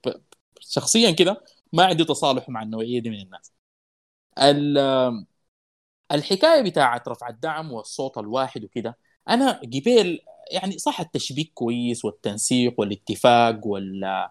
شخصيا 0.60 1.10
كده 1.10 1.44
ما 1.72 1.84
عندي 1.86 2.04
تصالح 2.04 2.48
مع 2.48 2.62
النوعية 2.62 3.00
دي 3.00 3.10
من 3.10 3.20
الناس. 3.20 3.52
ال- 4.38 4.78
الحكاية 6.12 6.62
بتاعت 6.62 7.08
رفع 7.08 7.28
الدعم 7.28 7.72
والصوت 7.72 8.18
الواحد 8.18 8.64
وكده 8.64 8.98
أنا 9.28 9.52
قبل 9.60 10.20
يعني 10.52 10.78
صح 10.78 11.00
التشبيك 11.00 11.52
كويس 11.54 12.04
والتنسيق 12.04 12.74
والاتفاق 12.80 13.66
وال 13.66 14.28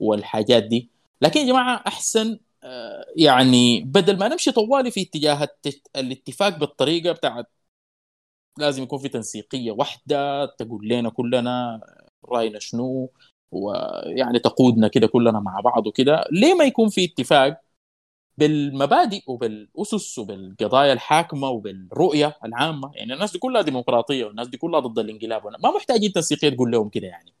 والحاجات 0.00 0.62
دي 0.64 0.90
لكن 1.22 1.40
يا 1.40 1.46
جماعة 1.46 1.84
أحسن 1.86 2.40
آه، 2.64 3.06
يعني 3.16 3.80
بدل 3.82 4.18
ما 4.18 4.28
نمشي 4.28 4.52
طوالي 4.52 4.90
في 4.90 5.02
اتجاه 5.02 5.48
الاتفاق 5.96 6.58
بالطريقة 6.58 7.12
بتاعت 7.12 7.46
لازم 8.58 8.82
يكون 8.82 8.98
في 8.98 9.08
تنسيقية 9.08 9.70
واحدة 9.72 10.44
تقول 10.46 10.88
لنا 10.88 11.10
كلنا 11.10 11.80
رأينا 12.28 12.58
شنو 12.58 13.10
ويعني 13.52 14.38
تقودنا 14.38 14.88
كده 14.88 15.06
كلنا 15.06 15.40
مع 15.40 15.60
بعض 15.60 15.86
وكده. 15.86 16.24
ليه 16.32 16.54
ما 16.54 16.64
يكون 16.64 16.88
في 16.88 17.04
اتفاق 17.04 17.60
بالمبادئ 18.38 19.22
وبالأسس 19.26 20.18
وبالقضايا 20.18 20.92
الحاكمة 20.92 21.48
وبالرؤية 21.50 22.38
العامة؟ 22.44 22.90
يعني 22.94 23.14
الناس 23.14 23.32
دي 23.32 23.38
كلها 23.38 23.62
ديمقراطية 23.62 24.24
والناس 24.24 24.48
دي 24.48 24.56
كلها 24.56 24.80
ضد 24.80 24.98
الانقلاب 24.98 25.46
ما 25.46 25.70
محتاجين 25.76 26.12
تنسيقية 26.12 26.48
تقول 26.48 26.70
لهم 26.70 26.88
كده 26.88 27.06
يعني. 27.06 27.34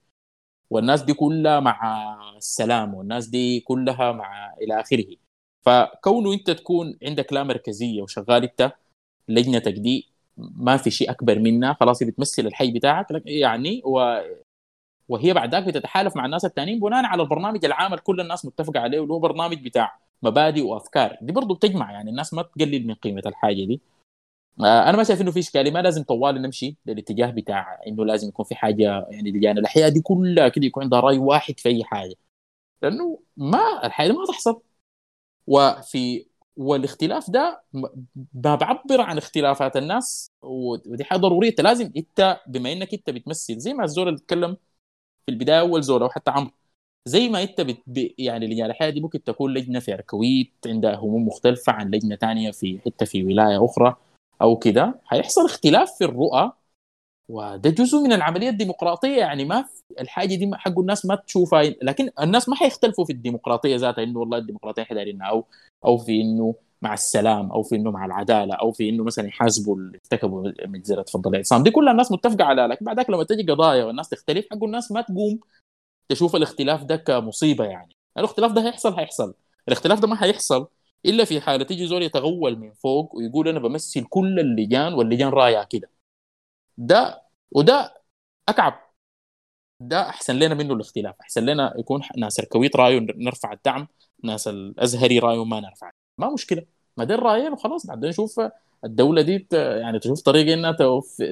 والناس 0.70 1.02
دي 1.02 1.14
كلها 1.14 1.60
مع 1.60 2.16
السلام 2.36 2.94
والناس 2.94 3.26
دي 3.26 3.60
كلها 3.60 4.12
مع 4.12 4.54
إلى 4.62 4.80
آخره. 4.80 5.16
فكونه 5.62 6.32
أنت 6.34 6.50
تكون 6.50 6.98
عندك 7.02 7.32
لا 7.32 7.42
مركزية 7.44 8.02
وشغال 8.02 8.42
أنت 8.42 8.72
لجنتك 9.28 9.72
دي 9.72 10.13
ما 10.36 10.76
في 10.76 10.90
شيء 10.90 11.10
أكبر 11.10 11.38
منها 11.38 11.72
خلاص 11.80 12.02
هي 12.02 12.10
بتمثل 12.10 12.46
الحي 12.46 12.72
بتاعك 12.72 13.06
يعني 13.26 13.82
و... 13.84 14.20
وهي 15.08 15.32
بعد 15.34 15.54
ذاك 15.54 15.64
بتتحالف 15.64 16.16
مع 16.16 16.24
الناس 16.24 16.44
الثانيين 16.44 16.80
بناء 16.80 17.04
على 17.04 17.22
البرنامج 17.22 17.64
العام 17.64 17.92
اللي 17.92 18.02
كل 18.02 18.20
الناس 18.20 18.44
متفقه 18.44 18.80
عليه 18.80 19.00
واللي 19.00 19.14
هو 19.14 19.18
برنامج 19.18 19.64
بتاع 19.64 19.98
مبادئ 20.22 20.62
وأفكار. 20.62 21.16
دي 21.22 21.32
برضه 21.32 21.54
بتجمع 21.54 21.92
يعني 21.92 22.10
الناس 22.10 22.34
ما 22.34 22.42
تقلل 22.42 22.86
من 22.86 22.94
قيمة 22.94 23.22
الحاجة 23.26 23.64
دي. 23.64 23.80
آه، 24.60 24.88
أنا 24.88 24.96
ما 24.96 25.04
شايف 25.04 25.20
إنه 25.20 25.30
في 25.30 25.38
إشكالية 25.38 25.70
ما 25.70 25.82
لازم 25.82 26.02
طوال 26.02 26.42
نمشي 26.42 26.76
للاتجاه 26.86 27.30
بتاع 27.30 27.80
إنه 27.86 28.04
لازم 28.04 28.28
يكون 28.28 28.44
في 28.44 28.54
حاجة 28.54 29.06
يعني 29.10 29.30
لجان 29.30 29.58
الأحياء 29.58 29.88
دي 29.90 30.00
كلها 30.00 30.48
كده 30.48 30.66
يكون 30.66 30.82
عندها 30.82 31.00
رأي 31.00 31.18
واحد 31.18 31.60
في 31.60 31.68
أي 31.68 31.84
حاجة. 31.84 32.14
لأنه 32.82 33.20
ما 33.36 33.86
الحاجة 33.86 34.12
ما 34.12 34.26
تحصل 34.26 34.62
وفي 35.46 36.26
والاختلاف 36.56 37.30
ده 37.30 37.62
ما 37.72 38.54
بعبر 38.56 39.00
عن 39.00 39.18
اختلافات 39.18 39.76
الناس. 39.76 40.30
ودي 40.42 41.04
حاجة 41.04 41.18
ضرورية. 41.18 41.50
انت 41.50 41.60
لازم 41.60 41.92
انت 41.96 42.40
بما 42.46 42.72
انك 42.72 42.94
انت 42.94 43.10
بتمثل 43.10 43.58
زي 43.58 43.74
ما 43.74 43.84
الزول 43.84 44.08
اللي 44.08 44.18
اتكلم 44.18 44.54
في 45.26 45.32
البداية 45.32 45.60
أول 45.60 45.82
زول 45.82 46.02
أو 46.02 46.08
حتى 46.10 46.30
عمرو 46.30 46.50
زي 47.06 47.28
ما 47.28 47.42
انت 47.42 47.60
بت... 47.60 47.82
يعني 48.18 48.46
لجان 48.46 48.66
الحياة 48.70 48.90
دي 48.90 49.00
ممكن 49.00 49.24
تكون 49.24 49.54
لجنة 49.54 49.80
في 49.80 49.94
اركويت 49.94 50.52
عندها 50.66 50.96
هموم 50.96 51.26
مختلفة 51.28 51.72
عن 51.72 51.90
لجنة 51.90 52.16
تانية 52.16 52.50
في 52.50 52.78
حتة 52.86 53.06
في 53.06 53.24
ولاية 53.24 53.64
أخرى 53.64 53.96
أو 54.42 54.56
كده. 54.58 55.00
هيحصل 55.10 55.44
اختلاف 55.44 55.92
في 55.98 56.04
الرؤى 56.04 56.52
وده 57.28 57.70
جزء 57.70 57.98
من 57.98 58.12
العملية 58.12 58.48
الديمقراطية 58.48 59.16
يعني 59.18 59.44
ما 59.44 59.64
الحاجة 60.00 60.34
دي 60.34 60.50
حق 60.54 60.78
الناس 60.78 61.06
ما 61.06 61.14
تشوفها 61.14 61.62
لكن 61.82 62.10
الناس 62.20 62.48
ما 62.48 62.56
حيختلفوا 62.56 63.04
في 63.04 63.12
الديمقراطية 63.12 63.76
ذاتها 63.76 64.02
إنه 64.04 64.20
والله 64.20 64.38
الديمقراطية 64.38 64.82
إحنا 64.82 65.28
أو 65.28 65.44
أو 65.84 65.98
في 65.98 66.20
إنه 66.20 66.54
مع 66.82 66.94
السلام 66.94 67.50
أو 67.52 67.62
في 67.62 67.76
إنه 67.76 67.90
مع 67.90 68.04
العدالة 68.04 68.54
أو 68.54 68.72
في 68.72 68.88
إنه 68.88 69.04
مثلا 69.04 69.26
يحاسبوا 69.28 69.76
اللي 69.76 69.98
ارتكبوا 70.04 70.52
مجزره 70.66 71.02
فضل 71.02 71.30
الاعتصام 71.30 71.62
دي 71.62 71.70
كلها 71.70 71.92
الناس 71.92 72.12
متفقة 72.12 72.44
عليها 72.44 72.66
لكن 72.66 72.84
بعدك 72.84 73.10
لما 73.10 73.24
تجي 73.24 73.52
قضايا 73.52 73.84
والناس 73.84 74.08
تختلف 74.08 74.46
حق 74.50 74.64
الناس 74.64 74.92
ما 74.92 75.00
تقوم 75.00 75.40
تشوف 76.08 76.36
الاختلاف 76.36 76.84
ده 76.84 76.96
كمصيبة 76.96 77.64
يعني. 77.64 77.92
الاختلاف 78.18 78.52
ده 78.52 78.66
هيحصل 78.66 78.94
هيحصل. 78.94 79.34
الاختلاف 79.68 80.00
ده 80.00 80.08
ما 80.08 80.24
هيحصل 80.24 80.66
إلا 81.06 81.24
في 81.24 81.40
حالة 81.40 81.64
تيجي 81.64 81.86
زول 81.86 82.02
يتغول 82.02 82.58
من 82.58 82.72
فوق 82.72 83.16
ويقول 83.16 83.48
أنا 83.48 83.58
بمثل 83.58 84.04
كل 84.04 84.40
اللجان 84.40 84.94
واللجان 84.94 85.28
رايها 85.28 85.64
كده. 85.64 85.93
ده 86.78 87.22
وده 87.50 88.02
أكعب. 88.48 88.80
ده 89.80 90.08
أحسن 90.08 90.36
لنا 90.38 90.54
منه 90.54 90.74
الاختلاف. 90.74 91.14
أحسن 91.20 91.44
لنا 91.46 91.74
يكون 91.78 92.02
ناس 92.16 92.40
الكويت 92.40 92.76
رايه 92.76 92.98
نرفع 93.16 93.52
الدعم 93.52 93.88
ناس 94.24 94.48
الأزهري 94.48 95.18
رايه 95.18 95.44
ما 95.44 95.60
نرفع. 95.60 95.90
ما 96.18 96.30
مشكلة. 96.30 96.66
ما 96.96 97.04
ده 97.04 97.14
الرأيين 97.14 97.52
وخلاص. 97.52 97.86
بعدين 97.86 98.08
نشوف 98.10 98.40
الدولة 98.84 99.22
دي 99.22 99.46
يعني 99.52 99.98
تشوف 99.98 100.22
طريقه 100.22 100.54
إنها 100.54 100.76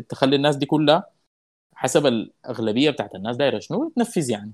تخلي 0.09 0.37
الناس 0.37 0.57
دي 0.57 0.67
كلها 0.67 1.11
حسب 1.75 2.07
الأغلبية 2.07 2.91
بتاعت 2.91 3.15
الناس 3.15 3.37
دايرة 3.37 3.59
شنو 3.59 3.93
تنفذ 3.97 4.31
يعني. 4.31 4.53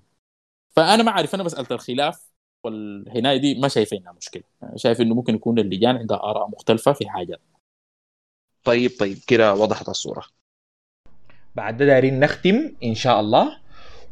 فأنا 0.70 1.02
ما 1.02 1.10
أعرف. 1.10 1.34
أنا 1.34 1.42
مساله 1.42 1.66
الخلاف 1.70 2.28
والهناية 2.64 3.36
دي 3.36 3.60
ما 3.60 3.68
شايف 3.68 3.94
إنها 3.94 4.12
مشكلة. 4.12 4.42
شايف 4.76 5.00
إنه 5.00 5.14
ممكن 5.14 5.34
يكون 5.34 5.58
اللجان 5.58 5.96
عندها 5.96 6.16
آراء 6.16 6.48
مختلفة 6.48 6.92
في 6.92 7.08
حاجات 7.08 7.40
طيب 8.64 8.90
طيب 9.00 9.18
كده 9.26 9.54
وضحت 9.54 9.88
الصورة. 9.88 10.24
بعد 11.54 11.76
ده 11.76 11.84
دايرين 11.84 12.20
نختم 12.20 12.72
إن 12.84 12.94
شاء 12.94 13.20
الله. 13.20 13.56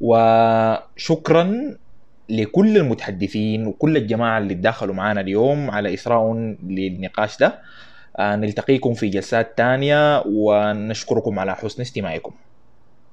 وشكرا 0.01 1.77
لكل 2.29 2.77
المتحدثين 2.77 3.67
وكل 3.67 3.97
الجماعة 3.97 4.39
اللي 4.39 4.55
تداخلوا 4.55 4.95
معنا 4.95 5.21
اليوم 5.21 5.71
على 5.71 5.95
إثراء 5.95 6.33
للنقاش 6.67 7.39
ده. 7.39 7.59
آه، 8.19 8.37
نلتقيكم 8.37 8.95
في 8.95 9.09
جلسات 9.09 9.59
تانية 9.59 10.23
ونشكركم 10.27 11.39
على 11.39 11.57
حسن 11.57 11.83
استماعكم. 11.83 12.33